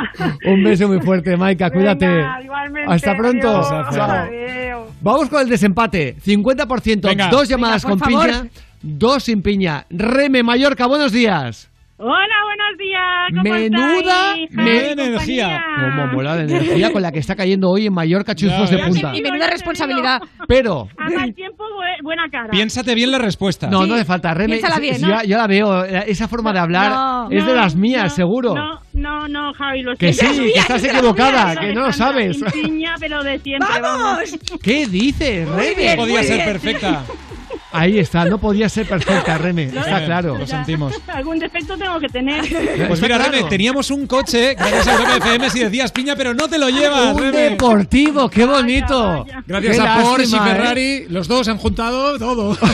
Un 0.46 0.62
beso 0.64 0.88
muy 0.88 1.00
fuerte, 1.00 1.36
Maika, 1.36 1.70
cuídate. 1.70 2.06
Venga, 2.06 2.42
igualmente, 2.42 2.92
Hasta 2.92 3.16
pronto. 3.16 3.48
adiós. 3.48 3.98
Adiós. 3.98 4.88
Vamos 5.00 5.28
con 5.28 5.40
el 5.42 5.48
desempate. 5.48 6.16
50%, 6.24 7.00
Venga. 7.08 7.28
dos 7.28 7.48
llamadas 7.48 7.84
Venga, 7.84 7.98
con 7.98 8.08
piña, 8.08 8.44
dos 8.82 9.24
sin 9.24 9.42
piña. 9.42 9.84
Reme 9.90 10.42
Mallorca, 10.42 10.86
buenos 10.86 11.12
días. 11.12 11.70
Hola, 12.04 12.34
buenos 12.44 12.78
días. 12.78 13.28
¿Cómo 13.30 13.42
Menuda, 13.44 14.34
estáis, 14.34 14.50
me- 14.50 14.96
compañía? 15.12 15.62
Como 15.76 16.06
mola 16.08 16.34
la 16.34 16.42
energía 16.42 16.90
con 16.92 17.00
la 17.00 17.12
que 17.12 17.20
está 17.20 17.36
cayendo 17.36 17.70
hoy 17.70 17.86
en 17.86 17.92
Mallorca, 17.92 18.34
chuzos 18.34 18.70
de 18.70 18.78
punta. 18.78 19.12
Y 19.14 19.22
menuda 19.22 19.48
responsabilidad. 19.48 20.20
Pero, 20.48 20.88
A 20.98 21.10
mal 21.10 21.32
tiempo, 21.32 21.62
bu- 21.62 22.02
buena 22.02 22.28
cara. 22.28 22.48
Piénsate 22.50 22.96
bien 22.96 23.12
la 23.12 23.18
respuesta. 23.18 23.68
no, 23.68 23.86
no 23.86 23.94
hace 23.94 24.04
falta. 24.04 24.34
Reme, 24.34 24.54
Piénsala 24.56 24.80
bien, 24.80 25.00
¿no? 25.00 25.08
ya, 25.10 25.22
ya 25.22 25.38
la 25.38 25.46
veo. 25.46 25.84
eh, 25.84 26.04
Esa 26.08 26.26
forma 26.26 26.52
de 26.52 26.58
hablar 26.58 26.90
No. 26.90 27.30
es 27.30 27.46
de 27.46 27.52
No, 27.52 27.60
las 27.60 27.76
mías, 27.76 28.04
no, 28.04 28.10
seguro. 28.10 28.54
No, 28.56 28.80
no, 28.94 29.28
no, 29.28 29.54
Javi, 29.54 29.82
lo 29.82 29.94
Que 29.94 30.12
sí, 30.12 30.26
que 30.52 30.58
estás 30.58 30.82
equivocada, 30.82 31.54
que 31.54 31.72
no 31.72 31.82
lo 31.82 31.92
sabes. 31.92 32.42
Piña, 32.52 32.96
pero 32.98 33.22
de 33.22 33.38
siempre, 33.38 33.80
vamos. 33.80 34.36
¿Qué 34.60 34.86
dices, 34.88 35.48
Reme? 35.48 35.94
No 35.94 36.02
podía 36.02 36.24
ser 36.24 36.44
perfecta. 36.44 37.04
Ahí 37.72 37.98
está, 37.98 38.24
no 38.26 38.38
podía 38.38 38.68
ser 38.68 38.86
perfecta, 38.86 39.38
Reme. 39.38 39.66
No, 39.66 39.80
Está 39.80 40.04
claro. 40.04 40.36
Lo 40.38 40.46
sentimos. 40.46 40.92
Algún 41.08 41.38
defecto 41.38 41.76
tengo 41.76 41.98
que 41.98 42.08
tener. 42.08 42.44
Pues 42.88 43.00
mira, 43.00 43.16
claro. 43.16 43.32
Reme, 43.32 43.48
teníamos 43.48 43.90
un 43.90 44.06
coche, 44.06 44.54
gracias 44.54 44.86
a 44.88 44.92
Europa 44.92 45.16
FM, 45.16 45.50
si 45.50 45.58
decías 45.60 45.90
piña, 45.92 46.14
pero 46.16 46.34
no 46.34 46.48
te 46.48 46.58
lo 46.58 46.68
llevas, 46.68 47.14
Un 47.14 47.20
Reme. 47.22 47.38
deportivo, 47.50 48.28
qué 48.28 48.44
bonito. 48.46 49.24
Gracias 49.46 49.76
Qué 49.76 49.82
a 49.82 50.02
Porsche 50.02 50.30
y 50.30 50.34
¿eh? 50.34 50.42
Ferrari, 50.44 51.04
los 51.08 51.28
dos 51.28 51.48
han 51.48 51.58
juntado 51.58 52.18
todo. 52.18 52.56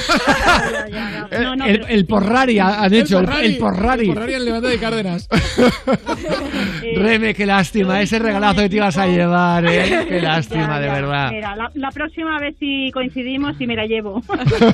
El, 1.30 1.42
No, 1.42 1.56
no, 1.56 1.64
el, 1.66 1.80
pero- 1.80 1.86
el 1.88 2.06
Porrari 2.06 2.58
ha- 2.58 2.82
han 2.82 2.94
hecho, 2.94 3.18
el, 3.20 3.28
el 3.44 3.56
Porrari. 3.58 4.08
El 4.08 4.14
Porrari 4.14 4.34
al 4.34 4.44
levante 4.44 4.68
de 4.68 4.78
Cárdenas. 4.78 5.28
Reme, 6.98 7.34
qué 7.34 7.46
lástima, 7.46 8.00
ese 8.02 8.18
regalazo 8.18 8.62
que 8.62 8.68
te 8.68 8.76
ibas 8.76 8.96
a 8.98 9.06
llevar, 9.06 9.66
¿eh? 9.66 10.04
Qué 10.08 10.20
lástima, 10.20 10.80
de 10.80 10.88
verdad. 10.88 11.30
Mira, 11.30 11.56
la, 11.56 11.70
la 11.74 11.90
próxima 11.90 12.38
vez 12.38 12.56
si 12.58 12.90
coincidimos 12.92 13.60
y 13.60 13.66
me 13.66 13.76
la 13.76 13.86
llevo. 13.86 14.22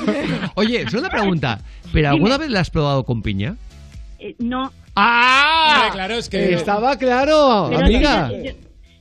Oye, 0.55 0.89
solo 0.89 1.01
una 1.01 1.11
pregunta, 1.11 1.61
¿pero 1.93 2.11
alguna 2.11 2.39
vez 2.39 2.51
la 2.51 2.61
has 2.61 2.71
probado 2.71 3.05
con 3.05 3.23
piña? 3.23 3.57
Eh, 4.19 4.35
no. 4.39 4.73
¡Ah! 4.97 5.91
claro, 5.93 6.15
es 6.15 6.29
que... 6.29 6.55
Estaba 6.55 6.97
claro, 6.97 7.67
Pero 7.71 7.85
amiga. 7.85 8.31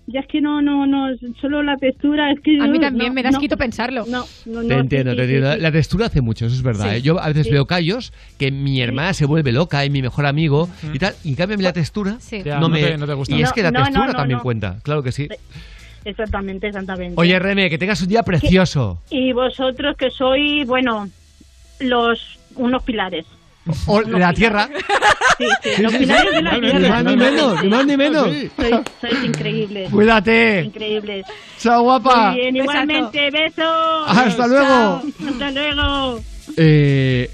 Ya 0.08 0.20
es 0.20 0.28
que 0.28 0.42
no, 0.42 0.62
no, 0.62 0.86
no, 0.86 1.08
solo 1.40 1.64
la 1.64 1.78
textura, 1.78 2.32
es 2.32 2.40
que 2.42 2.58
A 2.62 2.68
mí 2.68 2.80
también 2.80 3.10
no, 3.10 3.14
me 3.14 3.24
das 3.24 3.34
no, 3.36 3.40
quito 3.40 3.56
pensarlo. 3.58 4.06
No, 4.08 4.26
no, 4.46 4.62
no. 4.62 4.68
Te 4.68 4.74
entiendo, 4.76 5.12
sí, 5.12 5.18
te 5.18 5.24
sí, 5.28 5.34
entiendo. 5.34 5.54
sí, 5.56 5.62
La 5.62 5.72
textura 5.72 6.06
hace 6.08 6.22
mucho, 6.22 6.46
eso 6.46 6.56
es 6.56 6.62
verdad. 6.62 6.90
Sí. 6.92 6.96
¿eh? 6.98 7.02
Yo 7.02 7.20
a 7.20 7.28
veces 7.28 7.46
Sí. 7.48 7.52
veo 7.54 7.66
callos 7.68 8.12
que 8.38 8.52
mi 8.52 8.82
hermana 8.82 9.14
se 9.14 9.26
vuelve 9.26 9.52
loca 9.52 9.86
y 9.86 9.90
mi 9.90 10.02
mejor 10.02 10.26
amigo 10.26 10.70
y 10.94 11.00
tal, 11.00 11.14
y 11.24 11.30
en 11.30 11.36
cambio 11.36 11.56
a 11.56 11.58
mí 11.58 11.64
la 11.64 11.74
textura 11.74 12.18
Sí. 12.20 12.42
Ya, 12.44 12.56
no, 12.56 12.62
no 12.62 12.70
me... 12.70 12.82
te- 12.82 12.98
no 12.98 13.08
te 13.08 13.14
gusta. 13.14 13.36
Y 13.36 13.42
es 13.44 13.54
que 13.54 13.64
la 13.64 13.72
no, 13.72 13.80
textura 13.82 14.06
no, 14.08 14.12
no, 14.14 14.18
también 14.18 14.38
no. 14.38 14.44
cuenta, 14.44 14.78
claro 14.84 15.04
que 15.04 15.12
sí. 15.12 15.28
Exactamente, 16.06 16.68
exactamente. 16.68 17.14
Oye, 17.18 17.40
Reme, 17.40 17.70
que 17.70 17.78
tengas 17.78 18.02
un 18.02 18.10
día 18.10 18.24
precioso. 18.24 19.02
Y 19.10 19.32
vosotros 19.32 19.96
que 19.96 20.10
sois, 20.12 20.68
bueno, 20.68 21.08
los 21.80 22.40
unos 22.56 22.84
pilares. 22.84 23.26
O 23.88 24.02
la 24.02 24.34
tierra. 24.34 24.70
Sí, 25.36 25.48
sí, 25.64 25.70
Sí, 25.78 25.82
los 25.82 25.92
sí, 25.92 25.98
pilares 25.98 26.30
sí. 26.30 26.36
de 26.36 26.42
la 26.44 26.52
Ni 26.54 26.62
tierra. 26.70 26.90
más 26.90 27.04
ni 27.06 27.16
menos, 27.18 27.64
ni 27.64 27.70
más 27.70 27.86
ni 27.88 27.98
menos. 27.98 28.24
Sois, 28.26 28.52
sois 29.02 29.24
increíbles. 29.24 29.90
Cuídate. 29.90 30.62
Increíbles. 30.66 31.26
Chao, 31.60 31.82
guapa. 31.82 32.32
Muy 32.32 32.40
bien, 32.42 32.56
igualmente, 32.58 33.32
besos. 33.32 34.04
Hasta 34.08 34.46
luego. 34.48 34.68
Chao. 34.68 35.04
Hasta 35.28 35.52
luego. 35.52 36.22
Eh, 36.56 37.32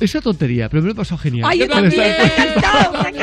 esa 0.00 0.20
tontería, 0.20 0.68
pero 0.68 0.82
me 0.82 0.86
lo 0.88 0.92
he 0.92 0.96
pasado 0.96 1.18
genial. 1.18 1.48
¡Ay, 1.48 1.60
yo 1.60 1.68
también! 1.68 1.96
¡Me 1.96 2.04
ha 2.04 2.26
encantado! 2.26 2.92
¡Me 2.92 2.98
ha 2.98 3.08
encantado! 3.10 3.21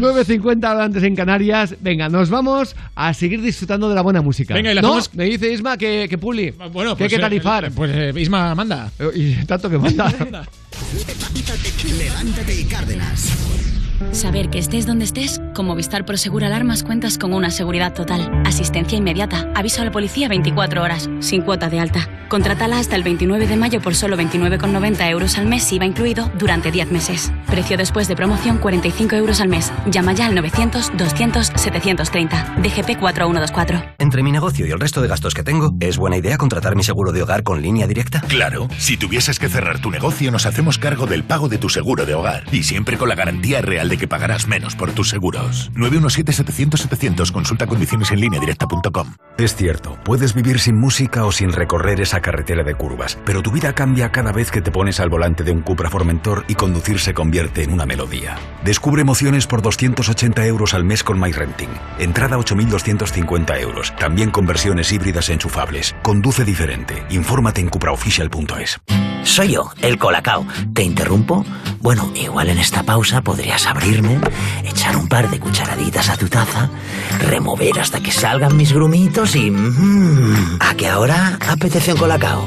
9.50 0.00 0.56
horas 0.70 0.84
antes 0.86 1.02
en 1.02 1.14
Canarias. 1.14 1.76
Venga, 1.80 2.08
nos 2.08 2.30
vamos 2.30 2.74
a 2.94 3.14
seguir 3.14 3.40
disfrutando 3.42 3.88
de 3.88 3.94
la 3.94 4.02
buena 4.02 4.22
música. 4.22 4.54
Venga, 4.54 4.72
y 4.72 4.74
la 4.74 4.82
¿No? 4.82 4.88
hacemos- 4.96 5.14
Me 5.14 5.24
dice 5.24 5.52
Isma 5.52 5.76
que, 5.76 6.06
que 6.08 6.18
Puli. 6.18 6.50
Bueno, 6.72 6.96
que 6.96 7.04
hay 7.04 7.08
pues, 7.08 7.10
que 7.10 7.16
eh, 7.16 7.20
tarifar. 7.20 7.64
eh, 7.66 7.70
Pues 7.74 7.90
eh, 7.94 8.12
Isma, 8.16 8.54
manda. 8.54 8.90
Y 9.14 9.34
tanto 9.44 9.68
que 9.70 9.78
manda. 9.78 10.12
Levántate 11.98 12.60
y 12.60 12.64
Cárdenas. 12.64 13.32
Saber 14.12 14.50
que 14.50 14.58
estés 14.58 14.86
donde 14.86 15.04
estés, 15.04 15.40
con 15.54 15.66
Movistar 15.66 16.04
Prosegur 16.04 16.42
Alarmas 16.44 16.82
cuentas 16.82 17.16
con 17.18 17.32
una 17.32 17.50
seguridad 17.50 17.92
total, 17.92 18.42
asistencia 18.44 18.98
inmediata, 18.98 19.48
aviso 19.54 19.82
a 19.82 19.84
la 19.84 19.90
policía 19.90 20.28
24 20.28 20.82
horas, 20.82 21.08
sin 21.20 21.42
cuota 21.42 21.68
de 21.68 21.78
alta. 21.80 22.08
Contrátala 22.28 22.78
hasta 22.78 22.96
el 22.96 23.02
29 23.02 23.48
de 23.48 23.56
mayo 23.56 23.80
por 23.80 23.96
solo 23.96 24.16
29,90 24.16 25.10
euros 25.10 25.36
al 25.36 25.46
mes, 25.46 25.72
IVA 25.72 25.86
incluido, 25.86 26.30
durante 26.38 26.70
10 26.70 26.92
meses. 26.92 27.32
Precio 27.48 27.76
después 27.76 28.06
de 28.08 28.16
promoción 28.16 28.58
45 28.58 29.16
euros 29.16 29.40
al 29.40 29.48
mes. 29.48 29.72
Llama 29.86 30.12
ya 30.12 30.26
al 30.26 30.36
900-200-730. 30.36 32.62
DGP 32.62 33.00
4124. 33.00 33.82
Entre 33.98 34.22
mi 34.22 34.30
negocio 34.30 34.64
y 34.66 34.70
el 34.70 34.78
resto 34.78 35.02
de 35.02 35.08
gastos 35.08 35.34
que 35.34 35.42
tengo, 35.42 35.72
¿es 35.80 35.98
buena 35.98 36.16
idea 36.16 36.38
contratar 36.38 36.76
mi 36.76 36.84
seguro 36.84 37.10
de 37.10 37.22
hogar 37.22 37.42
con 37.42 37.60
línea 37.60 37.88
directa? 37.88 38.20
Claro, 38.28 38.68
si 38.78 38.96
tuvieses 38.96 39.40
que 39.40 39.48
cerrar 39.48 39.80
tu 39.80 39.90
negocio 39.90 40.30
nos 40.30 40.46
hacemos 40.46 40.78
cargo 40.78 41.06
del 41.06 41.24
pago 41.24 41.48
de 41.48 41.58
tu 41.58 41.68
seguro 41.68 42.06
de 42.06 42.14
hogar 42.14 42.44
y 42.52 42.62
siempre 42.62 42.96
con 42.96 43.08
la 43.08 43.16
garantía 43.16 43.60
real 43.60 43.88
de 43.90 43.98
que 43.98 44.08
pagarás 44.08 44.46
menos 44.46 44.74
por 44.74 44.92
tus 44.92 45.10
seguros. 45.10 45.70
917-700-700 45.74 47.32
consulta 47.32 47.66
condiciones 47.66 48.10
en 48.10 48.20
línea 48.20 48.40
directa.com. 48.40 49.14
Es 49.36 49.54
cierto, 49.54 49.98
puedes 50.04 50.32
vivir 50.34 50.60
sin 50.60 50.78
música 50.78 51.24
o 51.26 51.32
sin 51.32 51.52
recorrer 51.52 52.00
esa 52.00 52.20
carretera 52.20 52.62
de 52.62 52.74
curvas, 52.74 53.18
pero 53.26 53.42
tu 53.42 53.50
vida 53.50 53.74
cambia 53.74 54.12
cada 54.12 54.32
vez 54.32 54.50
que 54.50 54.62
te 54.62 54.70
pones 54.70 55.00
al 55.00 55.10
volante 55.10 55.44
de 55.44 55.50
un 55.50 55.60
Cupra 55.60 55.90
Formentor 55.90 56.44
y 56.48 56.54
conducir 56.54 57.00
se 57.00 57.12
convierte 57.12 57.62
en 57.62 57.72
una 57.72 57.84
melodía. 57.84 58.36
Descubre 58.64 59.02
emociones 59.02 59.46
por 59.46 59.60
280 59.60 60.46
euros 60.46 60.72
al 60.72 60.84
mes 60.84 61.02
con 61.02 61.18
MyRenting. 61.18 61.70
Entrada 61.98 62.38
8.250 62.38 63.60
euros. 63.60 63.94
También 63.96 64.30
con 64.30 64.46
versiones 64.46 64.92
híbridas 64.92 65.28
enchufables. 65.28 65.94
Conduce 66.02 66.44
diferente. 66.44 67.04
Infórmate 67.10 67.60
en 67.60 67.68
cupraofficial.es. 67.68 68.80
Soy 69.22 69.52
yo, 69.52 69.70
el 69.82 69.98
Colacao. 69.98 70.46
¿Te 70.72 70.82
interrumpo? 70.82 71.44
Bueno, 71.80 72.10
igual 72.14 72.48
en 72.48 72.58
esta 72.58 72.82
pausa 72.82 73.22
podrías 73.22 73.66
abrirme, 73.80 74.20
echar 74.62 74.94
un 74.96 75.08
par 75.08 75.30
de 75.30 75.40
cucharaditas 75.40 76.10
a 76.10 76.16
tu 76.16 76.28
taza, 76.28 76.68
remover 77.28 77.80
hasta 77.80 78.00
que 78.00 78.12
salgan 78.12 78.54
mis 78.56 78.72
grumitos 78.74 79.34
y... 79.34 79.50
mm, 79.50 80.58
¿A 80.60 80.74
que 80.74 80.86
ahora 80.86 81.38
apetece 81.48 81.94
un 81.94 81.98
Colacao? 81.98 82.46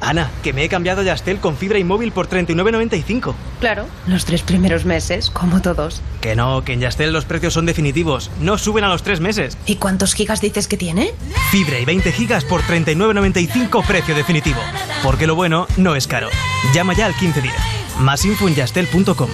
Ana, 0.00 0.30
que 0.44 0.52
me 0.52 0.62
he 0.62 0.68
cambiado 0.68 1.00
a 1.00 1.04
Yastel 1.04 1.40
con 1.40 1.56
fibra 1.56 1.76
y 1.80 1.82
móvil 1.84 2.12
por 2.12 2.28
39.95. 2.28 3.34
Claro, 3.58 3.86
los 4.06 4.24
tres 4.24 4.42
primeros 4.42 4.84
meses, 4.84 5.28
como 5.30 5.60
todos. 5.60 6.00
Que 6.20 6.36
no, 6.36 6.62
que 6.62 6.74
en 6.74 6.80
Yastel 6.80 7.12
los 7.12 7.24
precios 7.24 7.54
son 7.54 7.66
definitivos, 7.66 8.30
no 8.40 8.56
suben 8.56 8.84
a 8.84 8.88
los 8.88 9.02
tres 9.02 9.18
meses. 9.18 9.58
¿Y 9.66 9.74
cuántos 9.76 10.14
gigas 10.14 10.40
dices 10.40 10.68
que 10.68 10.76
tiene? 10.76 11.10
Fibra 11.50 11.80
y 11.80 11.84
20 11.84 12.12
gigas 12.12 12.44
por 12.44 12.62
39.95 12.62 13.84
precio 13.84 14.14
definitivo. 14.14 14.60
Porque 15.02 15.26
lo 15.26 15.34
bueno 15.34 15.66
no 15.76 15.96
es 15.96 16.06
caro. 16.06 16.28
Llama 16.72 16.94
ya 16.94 17.06
al 17.06 17.12
1510. 17.14 17.52
Más 17.98 18.24
info 18.24 18.46
en 18.46 18.54
yastel.com. 18.54 19.28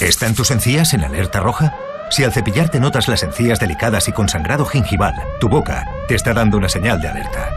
¿Están 0.00 0.34
tus 0.34 0.50
encías 0.50 0.94
en 0.94 1.04
alerta 1.04 1.40
roja? 1.40 1.74
Si 2.10 2.24
al 2.24 2.32
cepillarte 2.32 2.80
notas 2.80 3.06
las 3.06 3.22
encías 3.22 3.60
delicadas 3.60 4.08
y 4.08 4.12
con 4.12 4.30
sangrado 4.30 4.64
gingival, 4.64 5.14
tu 5.40 5.48
boca 5.50 5.86
te 6.08 6.14
está 6.14 6.32
dando 6.32 6.56
una 6.56 6.70
señal 6.70 7.02
de 7.02 7.08
alerta. 7.08 7.50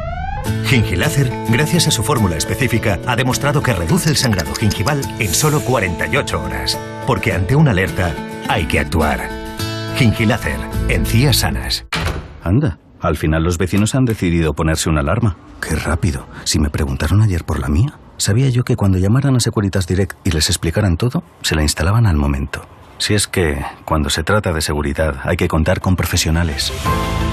Gingilácer, 0.66 1.32
gracias 1.48 1.88
a 1.88 1.92
su 1.92 2.04
fórmula 2.04 2.36
específica, 2.36 3.00
ha 3.08 3.16
demostrado 3.16 3.64
que 3.64 3.72
reduce 3.72 4.10
el 4.10 4.18
sangrado 4.18 4.54
gingival 4.56 5.00
en 5.20 5.34
solo 5.34 5.62
48 5.62 6.44
horas. 6.44 6.78
Porque 7.08 7.32
ante 7.32 7.56
una 7.56 7.72
alerta, 7.72 8.14
hay 8.50 8.66
que 8.66 8.82
actuar. 8.82 9.22
Gingilácer, 9.96 10.60
encías 10.90 11.38
sanas. 11.38 11.86
Anda, 12.44 12.78
al 13.00 13.16
final 13.16 13.44
los 13.44 13.58
vecinos 13.58 13.96
han 13.96 14.04
decidido 14.04 14.54
ponerse 14.54 14.90
una 14.90 15.00
alarma. 15.00 15.38
Qué 15.62 15.78
rápido. 15.78 16.28
Si 16.44 16.60
me 16.60 16.70
preguntaron 16.70 17.22
ayer 17.22 17.46
por 17.46 17.60
la 17.60 17.70
mía, 17.70 17.98
sabía 18.24 18.50
yo 18.50 18.64
que 18.64 18.76
cuando 18.76 18.98
llamaran 18.98 19.36
a 19.36 19.40
Securitas 19.40 19.86
Direct 19.86 20.18
y 20.24 20.32
les 20.32 20.50
explicaran 20.50 20.98
todo, 20.98 21.22
se 21.42 21.54
la 21.56 21.62
instalaban 21.62 22.08
al 22.08 22.16
momento. 22.16 22.66
Si 22.98 23.14
es 23.14 23.28
que, 23.28 23.64
cuando 23.84 24.10
se 24.10 24.24
trata 24.24 24.54
de 24.54 24.62
seguridad, 24.62 25.18
hay 25.24 25.36
que 25.36 25.50
contar 25.50 25.82
con 25.82 25.98
profesionales. 25.98 26.72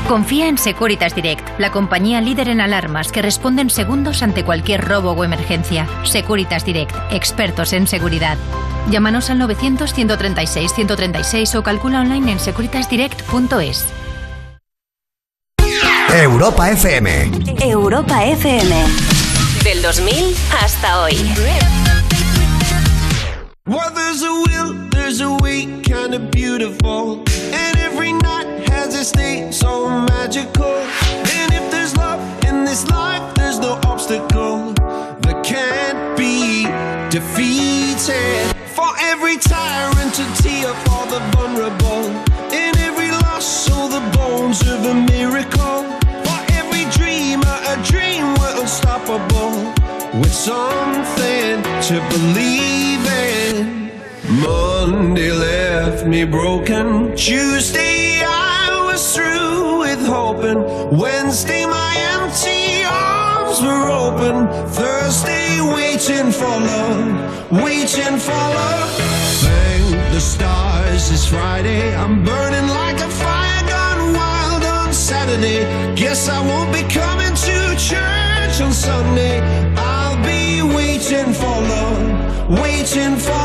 Confía 0.08 0.48
en 0.48 0.58
Securitas 0.58 1.14
Direct, 1.14 1.48
la 1.60 1.70
compañía 1.70 2.20
líder 2.20 2.48
en 2.48 2.60
alarmas 2.60 3.12
que 3.12 3.22
responde 3.22 3.62
en 3.62 3.70
segundos 3.70 4.24
ante 4.24 4.44
cualquier 4.44 4.84
robo 4.84 5.12
o 5.12 5.22
emergencia. 5.22 5.86
Securitas 6.02 6.64
Direct, 6.64 6.96
expertos 7.12 7.72
en 7.72 7.86
seguridad. 7.86 8.36
Llámanos 8.90 9.30
al 9.30 9.40
900-136-136 9.42 11.54
o 11.54 11.62
calcula 11.62 12.00
online 12.00 12.32
en 12.32 12.40
securitasdirect.es. 12.40 13.86
Europa 16.12 16.72
FM. 16.72 17.30
Europa 17.60 18.24
FM. 18.24 19.19
Del 19.80 19.94
2000 19.94 20.36
hasta 20.50 21.00
hoy. 21.00 21.16
Well, 23.66 23.90
there's 23.94 24.22
a 24.22 24.30
will, 24.30 24.74
there's 24.90 25.22
a 25.22 25.30
way, 25.42 25.80
kinda 25.82 26.18
beautiful. 26.18 27.24
And 27.52 27.78
every 27.78 28.12
night 28.12 28.68
has 28.68 28.94
a 28.94 29.04
state 29.04 29.54
so 29.54 29.88
magical. 29.88 30.82
And 31.32 31.52
if 31.54 31.70
there's 31.70 31.96
love 31.96 32.20
in 32.44 32.66
this 32.66 32.86
life, 32.90 33.22
there's 33.36 33.58
no 33.58 33.80
obstacle 33.86 34.74
that 35.22 35.42
can't 35.42 36.14
be 36.14 36.66
defeated. 37.08 38.54
For 38.74 38.90
every 39.00 39.38
tyrant 39.38 40.12
to 40.14 40.24
tear 40.42 40.74
for 40.84 41.06
the 41.06 41.20
vulnerable. 41.32 42.10
Every 42.52 43.10
loss, 43.12 43.46
so 43.46 43.88
the 43.88 44.00
bones 44.14 44.60
of 44.60 44.84
a 44.84 44.94
miracle. 44.94 46.09
Unstoppable. 48.70 49.74
With 50.20 50.32
something 50.32 51.62
to 51.88 51.96
believe 52.14 53.04
in. 53.06 53.90
Monday 54.40 55.32
left 55.32 56.06
me 56.06 56.24
broken. 56.24 57.16
Tuesday 57.16 58.22
I 58.24 58.84
was 58.86 59.02
through 59.14 59.80
with 59.80 60.02
hoping. 60.06 60.60
Wednesday 60.96 61.66
my 61.66 61.94
empty 62.14 62.84
arms 62.84 63.60
were 63.60 63.88
open. 63.90 64.36
Thursday 64.70 65.60
waiting 65.60 66.30
for 66.30 66.54
love, 66.70 67.50
waiting 67.50 68.18
for 68.26 68.42
love. 68.58 68.90
Thank 69.46 70.12
the 70.14 70.20
stars 70.20 71.10
it's 71.10 71.26
Friday. 71.26 71.94
I'm 71.96 72.24
burning 72.24 72.68
like 72.68 73.00
a 73.00 73.10
fire 73.22 73.62
gone 73.68 74.12
wild 74.14 74.62
on 74.62 74.92
Saturday. 74.92 75.60
Guess 75.96 76.28
I 76.28 76.40
won't 76.46 76.72
be 76.72 76.82
coming 76.94 77.19
Sunday. 78.80 79.40
I'll 79.76 80.16
be 80.24 80.62
waiting 80.62 81.34
for 81.34 81.56
love, 81.74 82.58
waiting 82.60 83.16
for 83.16 83.39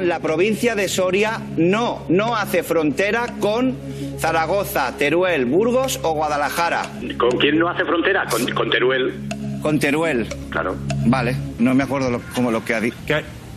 La 0.00 0.20
provincia 0.20 0.74
de 0.74 0.88
Soria 0.88 1.40
no, 1.56 2.02
no 2.08 2.36
hace 2.36 2.62
frontera 2.62 3.34
con 3.40 3.76
Zaragoza, 4.18 4.92
Teruel, 4.98 5.44
Burgos 5.46 5.98
o 6.02 6.12
Guadalajara. 6.12 6.82
¿Con 7.18 7.38
quién 7.38 7.58
no 7.58 7.68
hace 7.68 7.84
frontera? 7.84 8.26
Con, 8.30 8.46
con 8.52 8.70
Teruel. 8.70 9.14
Con 9.62 9.78
Teruel. 9.78 10.26
Claro. 10.50 10.76
Vale, 11.06 11.36
no 11.58 11.74
me 11.74 11.84
acuerdo 11.84 12.10
lo- 12.10 12.20
como 12.34 12.50
lo 12.50 12.64
que 12.64 12.74
ha 12.74 12.80
dicho. 12.80 12.96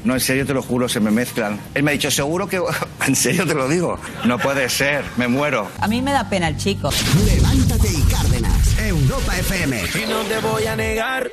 No, 0.04 0.14
en 0.14 0.20
serio 0.22 0.46
te 0.46 0.54
lo 0.54 0.62
juro, 0.62 0.88
se 0.88 1.00
me 1.02 1.12
mezclan. 1.12 1.60
Él 1.74 1.84
me 1.84 1.92
ha 1.92 1.94
dicho, 1.94 2.10
seguro 2.12 2.48
que... 2.48 2.62
En 3.08 3.16
serio 3.16 3.46
te 3.46 3.54
lo 3.54 3.68
digo. 3.70 4.00
No 4.26 4.38
puede 4.38 4.68
ser, 4.70 5.04
me 5.18 5.28
muero. 5.28 5.68
A 5.80 5.88
mí 5.88 6.02
me 6.02 6.12
da 6.12 6.30
pena 6.30 6.48
el 6.50 6.58
chico. 6.58 6.90
Levántate 7.26 7.88
y 7.90 8.02
Cárdenas. 8.12 8.78
Europa 8.80 9.38
FM. 9.38 9.78
Y 9.82 10.10
no 10.10 10.20
te 10.22 10.40
voy 10.40 10.66
a 10.68 10.76
negar. 10.76 11.30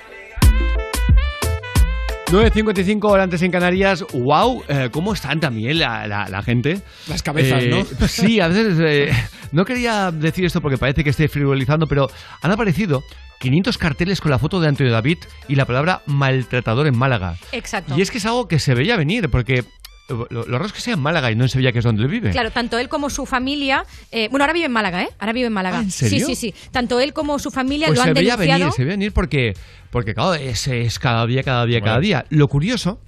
9.55 2.35 3.05
horas 3.09 3.25
antes 3.25 3.43
en 3.43 3.53
Canarias. 3.53 4.05
¡Wow! 4.13 4.65
eh, 4.67 4.89
¿Cómo 4.91 5.13
están 5.13 5.39
también 5.39 5.79
la, 5.79 6.05
la- 6.09 6.29
la 6.29 6.43
gente? 6.43 6.81
Las 7.07 7.23
cabezas, 7.23 7.63
Eh, 7.63 7.69
¿no? 7.71 7.85
Sí, 8.09 8.41
a 8.41 8.49
veces. 8.49 8.77
eh, 8.81 9.13
no 9.53 9.65
quería 9.65 10.11
decir 10.11 10.45
esto 10.45 10.61
porque 10.61 10.77
parece 10.77 11.05
que 11.05 11.11
esté 11.11 11.29
frivolizando, 11.29 11.87
pero 11.87 12.09
han 12.43 12.51
aparecido 12.51 13.05
500 13.39 13.79
carteles 13.79 14.21
con 14.21 14.33
la 14.33 14.41
foto 14.41 14.59
de 14.61 14.67
Antonio 14.67 14.93
David 14.93 15.19
y 15.47 15.55
la 15.55 15.65
palabra 15.65 16.03
maltratador 16.07 16.89
en 16.89 16.99
Málaga. 16.99 17.37
Exacto. 17.53 17.95
Y 17.97 18.03
es 18.03 18.11
que 18.11 18.19
es 18.19 18.27
algo 18.27 18.49
que 18.49 18.59
se 18.59 18.75
veía 18.75 18.97
venir, 18.97 19.29
porque 19.31 19.63
lo, 20.09 20.27
lo 20.29 20.45
raro 20.45 20.67
es 20.67 20.73
que 20.73 20.81
sea 20.81 20.95
en 20.95 21.01
Málaga 21.01 21.31
y 21.31 21.35
no 21.37 21.45
en 21.45 21.49
Sevilla, 21.49 21.73
que 21.73 21.79
es 21.79 21.85
donde 21.85 22.03
él 22.03 22.09
vive. 22.09 22.31
Claro, 22.31 22.51
tanto 22.51 22.79
él 22.79 22.89
como 22.89 23.09
su 23.11 23.25
familia. 23.27 23.85
eh, 24.11 24.29
bueno, 24.31 24.45
ahora 24.45 24.53
vive 24.53 24.67
en 24.67 24.73
Málaga, 24.73 25.03
¿eh? 25.03 25.09
Ahora 25.19 25.33
vive 25.33 25.47
en 25.47 25.53
Málaga. 25.53 25.79
Ah, 25.79 25.83
¿en 25.83 25.91
serio? 25.91 26.27
Sí, 26.27 26.35
sí, 26.37 26.53
sí. 26.53 26.69
Tanto 26.71 27.01
él 27.01 27.13
como 27.13 27.39
su 27.39 27.51
familia 27.51 27.87
Pues 27.87 27.99
lo 27.99 28.03
se 28.05 28.11
han 28.11 28.15
veía 28.15 28.37
denunciado. 28.37 28.61
venir, 28.61 28.73
se 28.75 28.83
veía 28.85 28.93
venir 28.97 29.13
porque, 29.13 29.55
porque 29.91 30.15
claro, 30.15 30.35
es, 30.35 30.67
es 30.69 30.99
cada 30.99 31.27
día, 31.27 31.43
cada 31.43 31.65
día, 31.67 31.81
cada 31.81 32.01
día. 32.01 32.27
Lo 32.31 32.49
curioso 32.49 33.01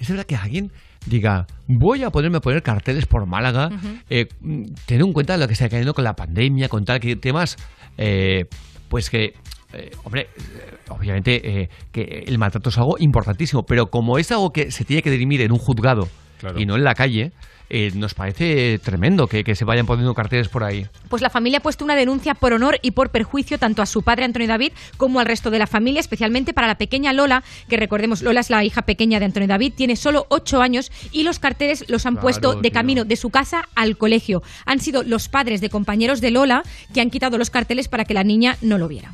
es 0.00 0.08
verdad 0.08 0.24
que 0.26 0.36
alguien 0.36 0.70
diga, 1.06 1.46
voy 1.66 2.02
a 2.02 2.10
ponerme 2.10 2.36
a 2.36 2.40
poner 2.40 2.62
carteles 2.62 3.06
por 3.06 3.24
Málaga, 3.26 3.70
eh, 4.10 4.28
mm, 4.40 4.64
teniendo 4.86 5.06
en 5.06 5.12
cuenta 5.12 5.36
lo 5.36 5.46
que 5.46 5.54
está 5.54 5.68
cayendo 5.68 5.94
con 5.94 6.04
la 6.04 6.14
pandemia, 6.14 6.68
con 6.68 6.84
tal 6.84 7.00
que 7.00 7.16
temas, 7.16 7.56
eh, 7.96 8.44
pues 8.88 9.08
que, 9.10 9.34
eh, 9.72 9.90
hombre, 10.04 10.28
eh, 10.36 10.74
obviamente 10.88 11.62
eh, 11.62 11.68
que 11.92 12.24
el 12.26 12.38
maltrato 12.38 12.70
es 12.70 12.78
algo 12.78 12.96
importantísimo, 12.98 13.64
pero 13.64 13.90
como 13.90 14.18
es 14.18 14.30
algo 14.32 14.52
que 14.52 14.70
se 14.70 14.84
tiene 14.84 15.02
que 15.02 15.10
dirimir 15.10 15.40
en 15.42 15.52
un 15.52 15.58
juzgado 15.58 16.08
y 16.56 16.66
no 16.66 16.76
en 16.76 16.84
la 16.84 16.94
calle, 16.94 17.32
eh, 17.70 17.90
nos 17.94 18.14
parece 18.14 18.78
tremendo 18.78 19.26
que, 19.26 19.44
que 19.44 19.54
se 19.54 19.64
vayan 19.66 19.84
poniendo 19.84 20.14
carteles 20.14 20.48
por 20.48 20.64
ahí. 20.64 20.86
Pues 21.10 21.20
la 21.20 21.28
familia 21.28 21.58
ha 21.58 21.60
puesto 21.62 21.84
una 21.84 21.96
denuncia 21.96 22.34
por 22.34 22.54
honor 22.54 22.78
y 22.80 22.92
por 22.92 23.10
perjuicio 23.10 23.58
tanto 23.58 23.82
a 23.82 23.86
su 23.86 24.02
padre 24.02 24.24
Antonio 24.24 24.48
David 24.48 24.72
como 24.96 25.20
al 25.20 25.26
resto 25.26 25.50
de 25.50 25.58
la 25.58 25.66
familia, 25.66 26.00
especialmente 26.00 26.54
para 26.54 26.66
la 26.66 26.76
pequeña 26.76 27.12
Lola, 27.12 27.42
que 27.68 27.76
recordemos, 27.76 28.22
Lola 28.22 28.40
es 28.40 28.48
la 28.48 28.64
hija 28.64 28.82
pequeña 28.82 29.18
de 29.18 29.26
Antonio 29.26 29.48
David, 29.48 29.74
tiene 29.76 29.96
solo 29.96 30.24
ocho 30.30 30.62
años 30.62 30.90
y 31.12 31.24
los 31.24 31.40
carteles 31.40 31.84
los 31.88 32.06
han 32.06 32.14
Claro, 32.14 32.22
puesto 32.22 32.54
de 32.54 32.62
tío. 32.62 32.72
camino 32.72 33.04
de 33.04 33.16
su 33.16 33.28
casa 33.28 33.68
al 33.74 33.98
colegio. 33.98 34.42
Han 34.64 34.80
sido 34.80 35.02
los 35.02 35.28
padres 35.28 35.60
de 35.60 35.68
compañeros 35.68 36.22
de 36.22 36.30
Lola 36.30 36.62
que 36.94 37.02
han 37.02 37.10
quitado 37.10 37.36
los 37.36 37.50
carteles 37.50 37.88
para 37.88 38.06
que 38.06 38.14
la 38.14 38.24
niña 38.24 38.56
no 38.62 38.78
lo 38.78 38.88
viera. 38.88 39.12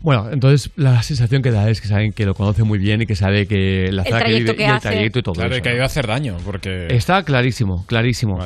Bueno, 0.00 0.28
entonces 0.30 0.70
la 0.76 1.02
sensación 1.02 1.42
que 1.42 1.50
da 1.50 1.68
es 1.68 1.80
que 1.80 1.88
saben 1.88 2.12
que 2.12 2.26
lo 2.26 2.34
conoce 2.34 2.62
muy 2.62 2.78
bien 2.78 3.02
y 3.02 3.06
que 3.06 3.16
sabe 3.16 3.46
que 3.46 3.90
la 3.92 4.02
El 4.02 4.08
zona 4.08 4.18
que 4.18 4.24
trayecto 4.24 4.52
vive 4.52 4.56
que 4.56 4.62
y 4.62 4.66
el 4.66 4.72
hace. 4.72 4.88
trayecto 4.88 5.18
y 5.18 5.22
todo 5.22 5.34
Claro, 5.34 5.54
eso. 5.54 5.62
que 5.62 5.68
ha 5.70 5.74
ido 5.74 5.82
a 5.82 5.86
hacer 5.86 6.06
daño, 6.06 6.36
porque... 6.44 6.86
Está 6.90 7.22
clarísimo, 7.24 7.84
clarísimo. 7.86 8.38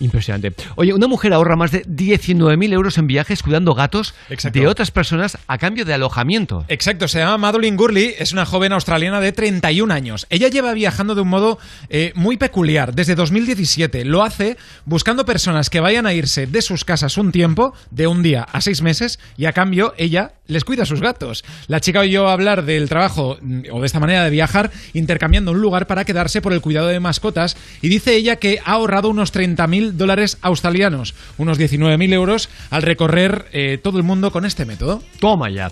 Impresionante. 0.00 0.52
Oye, 0.76 0.92
una 0.92 1.06
mujer 1.06 1.32
ahorra 1.32 1.56
más 1.56 1.70
de 1.70 1.84
19.000 1.84 2.72
euros 2.72 2.98
en 2.98 3.06
viajes 3.06 3.42
cuidando 3.42 3.74
gatos 3.74 4.14
de 4.52 4.66
otras 4.66 4.90
personas 4.90 5.38
a 5.46 5.58
cambio 5.58 5.84
de 5.84 5.94
alojamiento. 5.94 6.64
Exacto, 6.68 7.08
se 7.08 7.18
llama 7.18 7.38
Madeline 7.38 7.76
Gurley, 7.76 8.14
es 8.18 8.32
una 8.32 8.46
joven 8.46 8.72
australiana 8.72 9.20
de 9.20 9.32
31 9.32 9.92
años. 9.92 10.26
Ella 10.30 10.48
lleva 10.48 10.72
viajando 10.72 11.14
de 11.14 11.22
un 11.22 11.28
modo 11.28 11.58
eh, 11.88 12.12
muy 12.14 12.36
peculiar 12.36 12.94
desde 12.94 13.14
2017. 13.14 14.04
Lo 14.04 14.22
hace 14.22 14.56
buscando 14.84 15.24
personas 15.24 15.70
que 15.70 15.80
vayan 15.80 16.06
a 16.06 16.14
irse 16.14 16.46
de 16.46 16.62
sus 16.62 16.84
casas 16.84 17.16
un 17.18 17.32
tiempo, 17.32 17.74
de 17.90 18.06
un 18.06 18.22
día 18.22 18.42
a 18.42 18.60
seis 18.60 18.82
meses, 18.82 19.18
y 19.36 19.46
a 19.46 19.52
cambio 19.52 19.94
ella 19.96 20.32
les 20.46 20.64
cuida 20.64 20.84
a 20.84 20.86
sus 20.86 21.00
gatos. 21.00 21.44
La 21.66 21.80
chica 21.80 22.00
oyó 22.00 22.28
hablar 22.28 22.64
del 22.64 22.88
trabajo 22.88 23.38
mm, 23.40 23.62
o 23.72 23.80
de 23.80 23.86
esta 23.86 24.00
manera 24.00 24.24
de 24.24 24.30
viajar 24.30 24.70
intercambiando 24.92 25.52
un 25.52 25.60
lugar 25.60 25.86
para 25.86 26.04
quedarse 26.04 26.40
por 26.40 26.52
el 26.52 26.60
cuidado 26.60 26.88
de 26.88 27.00
mascotas 27.00 27.56
y 27.82 27.88
dice 27.88 28.14
ella 28.14 28.36
que 28.36 28.60
ha 28.64 28.72
ahorrado 28.72 29.08
unos 29.08 29.34
30.000 29.34 29.85
dólares 29.92 30.38
australianos, 30.42 31.14
unos 31.38 31.58
19.000 31.58 32.12
euros, 32.12 32.48
al 32.70 32.82
recorrer 32.82 33.46
eh, 33.52 33.78
todo 33.82 33.98
el 33.98 34.04
mundo 34.04 34.30
con 34.30 34.44
este 34.44 34.64
método. 34.64 35.02
Toma 35.20 35.50
ya. 35.50 35.70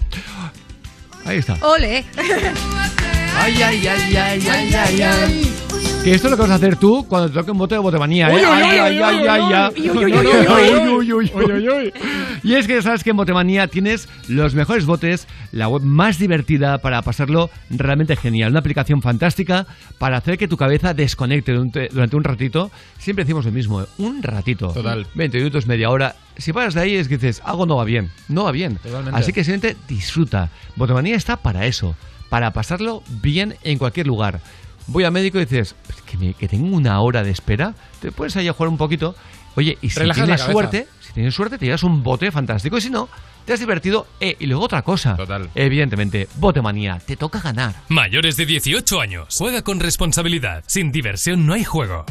Ahí 1.24 1.38
está. 1.38 1.54
¡Ole! 1.62 2.04
Ay, 3.36 3.62
ay, 3.62 3.86
ay, 3.86 4.16
ay, 4.16 4.48
ay, 4.48 4.74
ay, 4.74 5.02
ay. 5.02 5.83
Que 6.04 6.12
esto 6.12 6.26
es 6.26 6.32
lo 6.32 6.36
que 6.36 6.42
vas 6.42 6.50
a 6.50 6.56
hacer 6.56 6.76
tú 6.76 7.06
cuando 7.08 7.28
te 7.30 7.34
toque 7.34 7.50
un 7.50 7.56
bote 7.56 7.76
de 7.76 7.78
botemanía, 7.78 8.28
¿eh? 8.28 8.42
Ay, 8.46 8.78
ay, 8.78 9.00
ay. 9.00 9.74
Y 12.42 12.52
es 12.52 12.66
que 12.66 12.82
sabes 12.82 13.02
que 13.02 13.08
en 13.08 13.16
Botemanía 13.16 13.68
tienes 13.68 14.06
los 14.28 14.54
mejores 14.54 14.84
botes, 14.84 15.26
la 15.50 15.66
web 15.66 15.80
más 15.80 16.18
divertida 16.18 16.76
para 16.76 17.00
pasarlo 17.00 17.48
realmente 17.70 18.16
genial. 18.16 18.50
Una 18.50 18.60
aplicación 18.60 19.00
fantástica 19.00 19.66
para 19.96 20.18
hacer 20.18 20.36
que 20.36 20.46
tu 20.46 20.58
cabeza 20.58 20.92
desconecte 20.92 21.52
durante, 21.52 21.88
durante 21.88 22.16
un 22.16 22.24
ratito. 22.24 22.70
Siempre 22.98 23.24
decimos 23.24 23.46
lo 23.46 23.52
mismo, 23.52 23.80
¿eh? 23.80 23.86
un 23.96 24.22
ratito. 24.22 24.74
Total. 24.74 25.06
20 25.14 25.38
minutos, 25.38 25.66
media 25.66 25.88
hora. 25.88 26.16
Si 26.36 26.52
paras 26.52 26.74
de 26.74 26.82
ahí 26.82 26.96
es 26.96 27.08
que 27.08 27.16
dices, 27.16 27.40
algo 27.46 27.64
no 27.64 27.76
va 27.76 27.84
bien. 27.84 28.10
No 28.28 28.44
va 28.44 28.52
bien. 28.52 28.76
Totalmente. 28.76 29.18
Así 29.18 29.32
que 29.32 29.42
simplemente 29.42 29.80
disfruta. 29.88 30.50
Botemanía 30.76 31.16
está 31.16 31.38
para 31.38 31.64
eso, 31.64 31.96
para 32.28 32.52
pasarlo 32.52 33.02
bien 33.22 33.54
en 33.62 33.78
cualquier 33.78 34.06
lugar. 34.06 34.42
Voy 34.86 35.04
al 35.04 35.12
médico 35.12 35.38
y 35.38 35.44
dices, 35.44 35.74
"Pues 35.86 36.02
que, 36.02 36.16
me- 36.18 36.34
que 36.34 36.48
tengo 36.48 36.74
una 36.76 37.00
hora 37.00 37.22
de 37.22 37.30
espera, 37.30 37.74
te 38.00 38.12
puedes 38.12 38.34
ir 38.36 38.48
a 38.48 38.52
jugar 38.52 38.68
un 38.68 38.76
poquito. 38.76 39.14
Oye, 39.56 39.78
y 39.80 39.88
si 39.90 40.00
Relajas 40.00 40.24
tienes 40.24 40.40
suerte, 40.42 40.86
si 41.00 41.12
tienes 41.12 41.34
suerte, 41.34 41.58
te 41.58 41.66
llevas 41.66 41.82
un 41.84 42.02
bote 42.02 42.30
fantástico. 42.32 42.76
Y 42.76 42.80
si 42.80 42.90
no, 42.90 43.08
te 43.44 43.52
has 43.52 43.60
divertido. 43.60 44.06
Eh, 44.20 44.36
y 44.40 44.46
luego 44.46 44.64
otra 44.64 44.82
cosa. 44.82 45.16
Evidentemente, 45.54 46.28
botemanía, 46.36 46.98
te 47.06 47.16
toca 47.16 47.40
ganar. 47.40 47.74
Mayores 47.88 48.36
de 48.36 48.46
18 48.46 49.00
años. 49.00 49.26
Juega 49.38 49.62
con 49.62 49.78
responsabilidad. 49.80 50.64
Sin 50.66 50.90
diversión 50.92 51.46
no 51.46 51.54
hay 51.54 51.64
juego. 51.64 52.04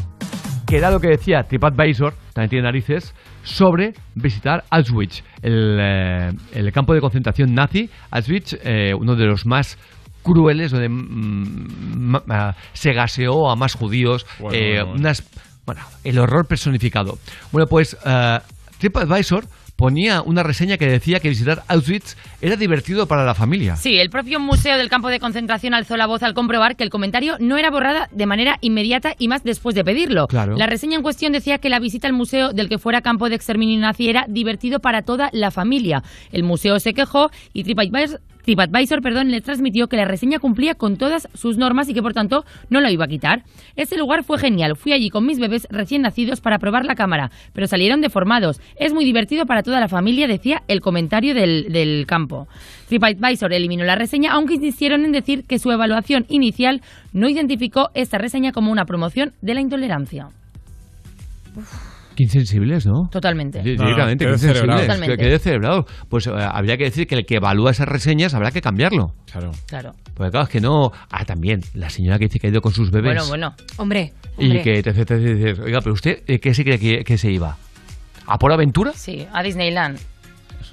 que 0.66 0.78
era 0.78 0.90
lo 0.90 0.98
que 0.98 1.08
decía 1.08 1.42
TripAdvisor, 1.42 2.14
también 2.32 2.48
tiene 2.48 2.62
narices, 2.64 3.14
sobre 3.42 3.92
visitar 4.14 4.64
Auschwitz, 4.70 5.22
el, 5.42 5.76
eh, 5.78 6.32
el 6.54 6.72
campo 6.72 6.94
de 6.94 7.02
concentración 7.02 7.52
nazi. 7.54 7.90
Auschwitz, 8.10 8.56
eh, 8.64 8.94
uno 8.98 9.14
de 9.14 9.26
los 9.26 9.44
más 9.44 9.76
crueles, 10.24 10.72
donde 10.72 10.88
mm, 10.88 12.22
ma- 12.26 12.56
se 12.72 12.92
gaseó 12.92 13.48
a 13.50 13.54
más 13.56 13.74
judíos, 13.74 14.26
Bueno, 14.40 14.56
eh, 14.58 14.68
bueno, 14.72 14.84
bueno. 14.86 15.00
unas, 15.00 15.22
bueno, 15.66 15.80
el 16.02 16.18
horror 16.18 16.46
personificado. 16.46 17.18
Bueno, 17.52 17.66
pues 17.68 17.96
eh, 18.04 18.38
TripAdvisor 18.78 19.46
ponía 19.76 20.22
una 20.22 20.44
reseña 20.44 20.76
que 20.76 20.86
decía 20.86 21.18
que 21.18 21.28
visitar 21.28 21.64
Auschwitz 21.66 22.14
era 22.40 22.54
divertido 22.54 23.08
para 23.08 23.24
la 23.24 23.34
familia. 23.34 23.74
Sí, 23.74 23.96
el 23.98 24.08
propio 24.08 24.38
Museo 24.38 24.78
del 24.78 24.88
Campo 24.88 25.08
de 25.08 25.18
Concentración 25.18 25.74
alzó 25.74 25.96
la 25.96 26.06
voz 26.06 26.22
al 26.22 26.32
comprobar 26.32 26.76
que 26.76 26.84
el 26.84 26.90
comentario 26.90 27.36
no 27.40 27.56
era 27.58 27.70
borrada 27.72 28.08
de 28.12 28.26
manera 28.26 28.56
inmediata 28.60 29.16
y 29.18 29.26
más 29.26 29.42
después 29.42 29.74
de 29.74 29.82
pedirlo. 29.82 30.28
Claro. 30.28 30.56
La 30.56 30.66
reseña 30.68 30.96
en 30.96 31.02
cuestión 31.02 31.32
decía 31.32 31.58
que 31.58 31.70
la 31.70 31.80
visita 31.80 32.06
al 32.06 32.12
museo 32.14 32.52
del 32.52 32.68
que 32.68 32.78
fuera 32.78 33.00
campo 33.00 33.28
de 33.28 33.34
exterminio 33.34 33.80
nazi 33.80 34.08
era 34.08 34.26
divertido 34.28 34.78
para 34.78 35.02
toda 35.02 35.28
la 35.32 35.50
familia. 35.50 36.04
El 36.30 36.44
museo 36.44 36.78
se 36.78 36.94
quejó 36.94 37.30
y 37.52 37.64
TripAdvisor 37.64 38.20
TripAdvisor 38.44 39.02
perdón, 39.02 39.30
le 39.30 39.40
transmitió 39.40 39.88
que 39.88 39.96
la 39.96 40.04
reseña 40.04 40.38
cumplía 40.38 40.74
con 40.74 40.96
todas 40.96 41.28
sus 41.34 41.56
normas 41.56 41.88
y 41.88 41.94
que 41.94 42.02
por 42.02 42.12
tanto 42.12 42.44
no 42.70 42.80
lo 42.80 42.90
iba 42.90 43.04
a 43.04 43.08
quitar. 43.08 43.42
Ese 43.76 43.96
lugar 43.96 44.24
fue 44.24 44.38
genial. 44.38 44.76
Fui 44.76 44.92
allí 44.92 45.10
con 45.10 45.26
mis 45.26 45.38
bebés 45.38 45.66
recién 45.70 46.02
nacidos 46.02 46.40
para 46.40 46.58
probar 46.58 46.84
la 46.84 46.94
cámara, 46.94 47.30
pero 47.52 47.66
salieron 47.66 48.00
deformados. 48.00 48.60
Es 48.76 48.92
muy 48.92 49.04
divertido 49.04 49.46
para 49.46 49.62
toda 49.62 49.80
la 49.80 49.88
familia, 49.88 50.26
decía 50.26 50.62
el 50.68 50.80
comentario 50.80 51.34
del, 51.34 51.72
del 51.72 52.06
campo. 52.06 52.48
TripAdvisor 52.88 53.52
eliminó 53.52 53.84
la 53.84 53.96
reseña, 53.96 54.32
aunque 54.32 54.54
insistieron 54.54 55.04
en 55.04 55.12
decir 55.12 55.44
que 55.44 55.58
su 55.58 55.70
evaluación 55.70 56.26
inicial 56.28 56.82
no 57.12 57.28
identificó 57.28 57.90
esta 57.94 58.18
reseña 58.18 58.52
como 58.52 58.70
una 58.70 58.84
promoción 58.84 59.32
de 59.40 59.54
la 59.54 59.60
intolerancia. 59.60 60.28
Qué 62.16 62.22
insensibles, 62.24 62.86
¿no? 62.86 63.08
Totalmente. 63.10 63.58
No, 63.58 63.64
Directamente, 63.64 64.24
qué 64.24 64.30
insensibles. 64.32 65.16
Qué- 65.18 65.24
descerebrados. 65.28 65.84
Pues 66.08 66.26
eh, 66.26 66.32
habría 66.34 66.76
que 66.76 66.84
decir 66.84 67.06
que 67.06 67.14
el 67.16 67.26
que 67.26 67.36
evalúa 67.36 67.70
esas 67.70 67.88
reseñas 67.88 68.34
habrá 68.34 68.50
que 68.50 68.60
cambiarlo. 68.60 69.12
Claro. 69.30 69.50
Claro. 69.66 69.92
Porque 70.14 70.30
claro, 70.30 70.44
es 70.44 70.50
que 70.50 70.60
no... 70.60 70.92
Ah, 71.10 71.24
también, 71.24 71.60
la 71.74 71.90
señora 71.90 72.18
que 72.18 72.26
dice 72.26 72.38
que 72.38 72.46
ha 72.46 72.50
ido 72.50 72.60
con 72.60 72.72
sus 72.72 72.90
bebés. 72.90 73.14
Bueno, 73.14 73.26
bueno. 73.28 73.54
Hombre, 73.78 74.12
Y 74.38 74.46
hombre. 74.46 74.62
que 74.62 74.82
te, 74.82 74.92
te- 74.92 75.04
te 75.04 75.18
dices, 75.18 75.58
oiga, 75.58 75.80
pero 75.80 75.92
usted, 75.94 76.22
eh, 76.26 76.38
¿qué 76.38 76.54
se 76.54 76.62
cree 76.64 76.78
que, 76.78 77.04
que 77.04 77.18
se 77.18 77.30
iba? 77.30 77.56
¿A 78.26 78.38
por 78.38 78.52
aventura? 78.52 78.92
Sí, 78.94 79.26
a 79.32 79.42
Disneyland. 79.42 79.98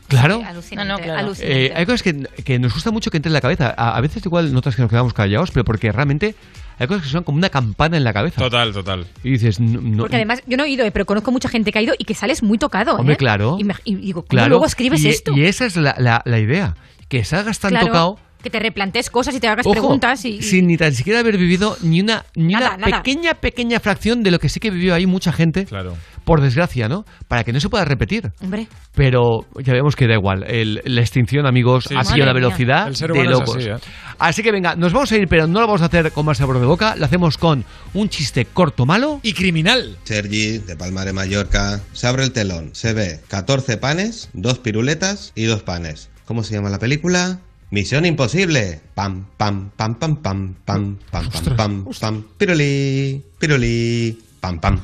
Claro. 0.07 0.41
No, 0.75 0.85
no, 0.85 0.97
claro. 0.99 1.31
Eh, 1.39 1.71
hay 1.73 1.85
cosas 1.85 2.03
que, 2.03 2.13
que 2.43 2.59
nos 2.59 2.73
gusta 2.73 2.91
mucho 2.91 3.09
que 3.09 3.17
entre 3.17 3.29
en 3.29 3.33
la 3.33 3.41
cabeza. 3.41 3.73
A, 3.77 3.95
a 3.95 4.01
veces 4.01 4.25
igual 4.25 4.53
notas 4.53 4.75
que 4.75 4.81
nos 4.81 4.91
quedamos 4.91 5.13
callados, 5.13 5.51
pero 5.51 5.63
porque 5.63 5.89
realmente 5.91 6.35
hay 6.81 6.87
cosas 6.87 7.03
que 7.03 7.09
son 7.09 7.23
como 7.23 7.37
una 7.37 7.49
campana 7.49 7.95
en 7.95 8.03
la 8.03 8.11
cabeza. 8.11 8.41
Total, 8.41 8.73
total. 8.73 9.05
Y 9.23 9.31
dices, 9.31 9.59
no, 9.59 9.79
no- 9.79 9.97
Porque 10.03 10.15
además, 10.15 10.41
yo 10.47 10.57
no 10.57 10.63
he 10.63 10.69
ido, 10.69 10.83
eh, 10.83 10.91
pero 10.91 11.05
conozco 11.05 11.31
mucha 11.31 11.47
gente 11.47 11.71
que 11.71 11.77
ha 11.79 11.81
ido 11.81 11.93
y 11.97 12.05
que 12.05 12.15
sales 12.15 12.41
muy 12.41 12.57
tocado. 12.57 12.95
hombre, 12.95 13.13
¿eh? 13.13 13.17
claro. 13.17 13.57
Y, 13.59 13.63
me- 13.63 13.75
y 13.83 13.95
digo, 13.95 14.21
¿cómo 14.21 14.27
claro. 14.29 14.49
luego 14.49 14.65
escribes 14.65 15.03
y, 15.03 15.09
esto? 15.09 15.31
Y 15.37 15.45
esa 15.45 15.65
es 15.65 15.75
la, 15.77 15.95
la- 15.99 16.21
la 16.25 16.39
idea. 16.39 16.75
Que 17.07 17.23
salgas 17.23 17.59
tan 17.59 17.69
Claro, 17.71 17.87
tocado 17.87 18.19
Que 18.43 18.49
te 18.49 18.59
replantees 18.59 19.09
cosas 19.09 19.35
y 19.35 19.39
te 19.39 19.47
hagas 19.47 19.65
Ojo, 19.65 19.73
preguntas. 19.73 20.25
Y, 20.25 20.35
y- 20.37 20.41
sin 20.41 20.67
ni 20.67 20.77
tan 20.77 20.93
siquiera 20.93 21.19
haber 21.19 21.37
vivido 21.37 21.77
ni 21.81 22.01
una, 22.01 22.25
ni 22.35 22.53
Nada, 22.53 22.75
una 22.75 22.87
nada. 22.87 23.03
pequeña, 23.03 23.33
pequeña 23.35 23.79
fracción 23.79 24.23
de 24.23 24.31
lo 24.31 24.39
que 24.39 24.49
sí 24.49 24.59
que 24.59 24.69
vivió 24.71 24.93
ahí 24.95 25.05
mucha 25.05 25.31
gente. 25.31 25.65
Claro. 25.65 25.95
Por 26.25 26.39
desgracia, 26.41 26.87
¿no? 26.87 27.03
Para 27.27 27.43
que 27.43 27.51
no 27.51 27.59
se 27.59 27.67
pueda 27.69 27.83
repetir. 27.83 28.31
Hombre. 28.41 28.67
Pero 28.95 29.45
ya 29.63 29.73
vemos 29.73 29.95
que 29.95 30.07
da 30.07 30.13
igual. 30.13 30.43
El- 30.47 30.81
la 30.85 31.01
extinción, 31.01 31.45
amigos, 31.47 31.85
Sí, 31.87 31.95
ha 31.97 32.03
sido 32.03 32.25
la 32.25 32.33
velocidad 32.33 32.87
El 32.87 32.95
ser 32.95 33.11
de 33.11 33.23
locos. 33.23 33.55
así, 33.57 33.69
¿eh? 33.69 33.75
Así 34.19 34.43
que 34.43 34.51
venga, 34.51 34.75
nos 34.75 34.93
vamos 34.93 35.11
a 35.11 35.17
ir, 35.17 35.27
pero 35.27 35.47
no 35.47 35.59
lo 35.61 35.65
vamos 35.67 35.81
a 35.81 35.85
hacer 35.85 36.11
con 36.11 36.25
más 36.25 36.37
sabor 36.37 36.59
de 36.59 36.65
boca. 36.65 36.95
Lo 36.95 37.05
hacemos 37.05 37.37
con 37.37 37.65
un 37.93 38.09
chiste 38.09 38.45
corto, 38.45 38.85
malo. 38.85 39.19
Y 39.23 39.33
criminal. 39.33 39.97
Sergi, 40.03 40.59
de 40.59 40.75
Palma 40.75 41.05
de 41.05 41.13
Mallorca. 41.13 41.79
Se 41.93 42.05
abre 42.07 42.23
el 42.23 42.31
telón. 42.31 42.69
Se 42.73 42.93
ve 42.93 43.19
14 43.27 43.77
panes, 43.77 44.29
dos 44.33 44.59
piruletas 44.59 45.31
y 45.35 45.45
dos 45.45 45.63
panes. 45.63 46.09
¿Cómo 46.25 46.43
se 46.43 46.53
llama 46.53 46.69
la 46.69 46.79
película? 46.79 47.39
Misión 47.72 48.06
imposible. 48.06 48.82
Pam, 48.93 49.25
pam, 49.38 49.72
pam, 49.77 49.95
pam, 49.95 50.17
pam, 50.17 50.56
pam, 50.66 50.98
pam, 51.09 51.09
pam, 51.09 51.56
pam, 51.56 51.85
pam, 51.88 52.24
pirulí, 52.38 53.24
pirulí, 53.40 54.19
pam, 54.41 54.59
pam. 54.59 54.77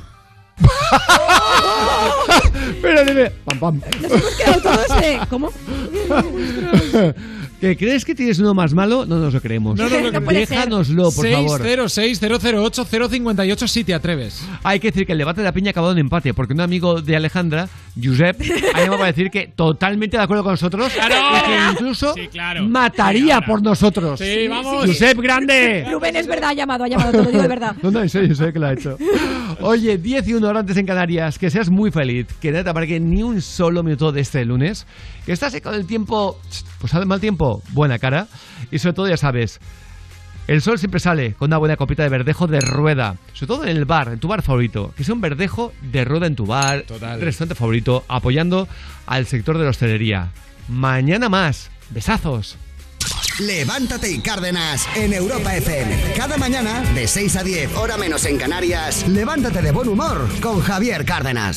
Pero 2.82 3.04
dime. 3.04 3.30
Pam, 3.44 3.60
pam. 3.60 3.82
Nos 4.02 4.12
hemos 4.12 4.36
quedado 4.36 4.62
todos, 4.62 5.04
¿eh? 5.04 5.20
¿Cómo? 5.30 5.52
¿Que 7.60 7.76
crees 7.76 8.06
que 8.06 8.14
tienes 8.14 8.38
uno 8.40 8.54
más 8.54 8.74
malo? 8.74 9.06
No 9.06 9.18
nos 9.18 9.34
lo 9.34 9.42
creemos. 9.42 9.78
No, 9.80 9.90
no, 9.90 10.00
no, 10.00 10.12
no. 10.12 10.20
Déjanoslo, 10.32 11.12
por 11.12 11.28
favor. 11.28 11.62
606-008-058 11.62 13.68
si 13.68 13.84
te 13.84 13.94
atreves. 13.94 14.44
Hay 14.64 14.80
que 14.80 14.88
decir 14.90 15.06
que 15.06 15.12
el 15.14 15.18
debate 15.18 15.42
de 15.42 15.46
la 15.46 15.52
piña 15.52 15.70
ha 15.70 15.72
acabado 15.72 15.94
en 15.94 16.00
empate, 16.00 16.34
porque 16.34 16.54
un 16.54 16.62
amigo 16.62 17.02
de 17.02 17.16
Alejandra, 17.16 17.68
Josep, 18.02 18.40
ha 18.76 18.80
llamado 18.80 18.98
para 19.00 19.12
decir 19.12 19.32
que 19.32 19.48
totalmente 19.48 20.18
de 20.18 20.24
acuerdo 20.24 20.44
con 20.44 20.54
nosotros 20.54 20.92
¡Claro! 20.94 21.16
y 21.16 21.50
que 21.50 21.58
incluso 21.72 22.14
Sí, 22.14 22.28
claro. 22.28 22.64
mataría 22.68 23.42
por 23.42 23.62
nosotros. 23.64 24.20
Sí, 24.20 24.48
vamos. 24.48 24.86
Josep 24.86 25.18
Grande. 25.20 25.86
Rubén, 25.92 26.16
es 26.16 26.28
verdad, 26.28 26.50
ha 26.50 26.54
llamado, 26.54 26.84
ha 26.84 26.88
llamado, 26.88 27.12
te 27.12 27.18
lo 27.18 27.26
digo 27.26 27.42
de 27.42 27.48
verdad. 27.48 27.76
No, 27.82 27.92
no, 27.92 28.02
en 28.02 28.10
serio, 28.10 28.36
sé 28.36 28.54
que 28.54 28.60
lo 28.60 28.68
ha 28.68 28.74
hecho. 28.74 28.98
Oye, 29.62 29.98
10 29.98 30.28
y 30.28 30.34
1 30.36 30.48
horas 30.48 30.60
antes 30.62 30.78
en 30.78 30.86
Canarias, 30.86 31.40
que 31.40 31.50
seas 31.50 31.70
muy 31.70 31.90
feliz, 31.92 32.28
que 32.40 32.52
no 32.52 32.64
te 32.64 32.70
aparque 32.70 33.00
ni 33.00 33.24
un 33.24 33.42
solo 33.42 33.82
minuto 33.82 34.12
de 34.12 34.22
este 34.22 34.46
lunes, 34.46 34.86
que 35.26 35.32
estás 35.32 35.60
con 35.62 35.74
el 35.74 35.88
tiempo, 35.88 36.40
pues 36.80 36.92
sale 36.92 37.06
mal 37.06 37.20
tiempo, 37.20 37.62
buena 37.70 38.00
cara, 38.00 38.28
y 38.72 38.80
sobre 38.80 38.94
todo 38.94 39.08
ya 39.08 39.18
sabes, 39.18 39.60
el 40.48 40.62
sol 40.62 40.80
siempre 40.80 41.02
sale 41.02 41.34
con 41.34 41.50
una 41.50 41.58
buena 41.58 41.76
copita 41.76 42.04
de 42.04 42.10
verdejo 42.10 42.48
de 42.48 42.62
rueda, 42.62 43.18
sobre 43.34 43.48
todo 43.48 43.64
en 43.66 43.76
el 43.76 43.86
bar, 43.86 44.14
en 44.14 44.20
tu 44.20 44.30
bar 44.30 44.42
favorito, 44.42 44.94
que 44.96 45.04
sea 45.04 45.14
un 45.14 45.22
verdejo 45.22 45.74
de 45.82 46.06
rueda 46.06 46.26
en 46.26 46.36
tu 46.36 46.46
bar, 46.46 46.86
restaurante 47.20 47.56
favorito, 47.56 48.06
apoyando 48.08 48.68
al 49.06 49.26
sector 49.26 49.58
de 49.58 49.66
la 49.66 49.72
hostelería. 49.72 50.32
Mañana 50.70 51.28
más, 51.28 51.70
besazos. 51.90 52.58
Levántate 53.40 54.12
y 54.12 54.20
Cárdenas 54.20 54.88
en 54.96 55.14
Europa 55.14 55.56
FM. 55.56 56.14
Cada 56.16 56.38
mañana, 56.38 56.82
de 56.96 57.08
6 57.08 57.36
a 57.36 57.44
10, 57.44 57.76
hora 57.76 57.96
menos 57.96 58.26
en 58.26 58.38
Canarias, 58.38 59.08
levántate 59.08 59.62
de 59.62 59.72
buen 59.72 59.88
humor 59.90 60.28
con 60.42 60.60
Javier 60.60 61.06
Cárdenas. 61.06 61.46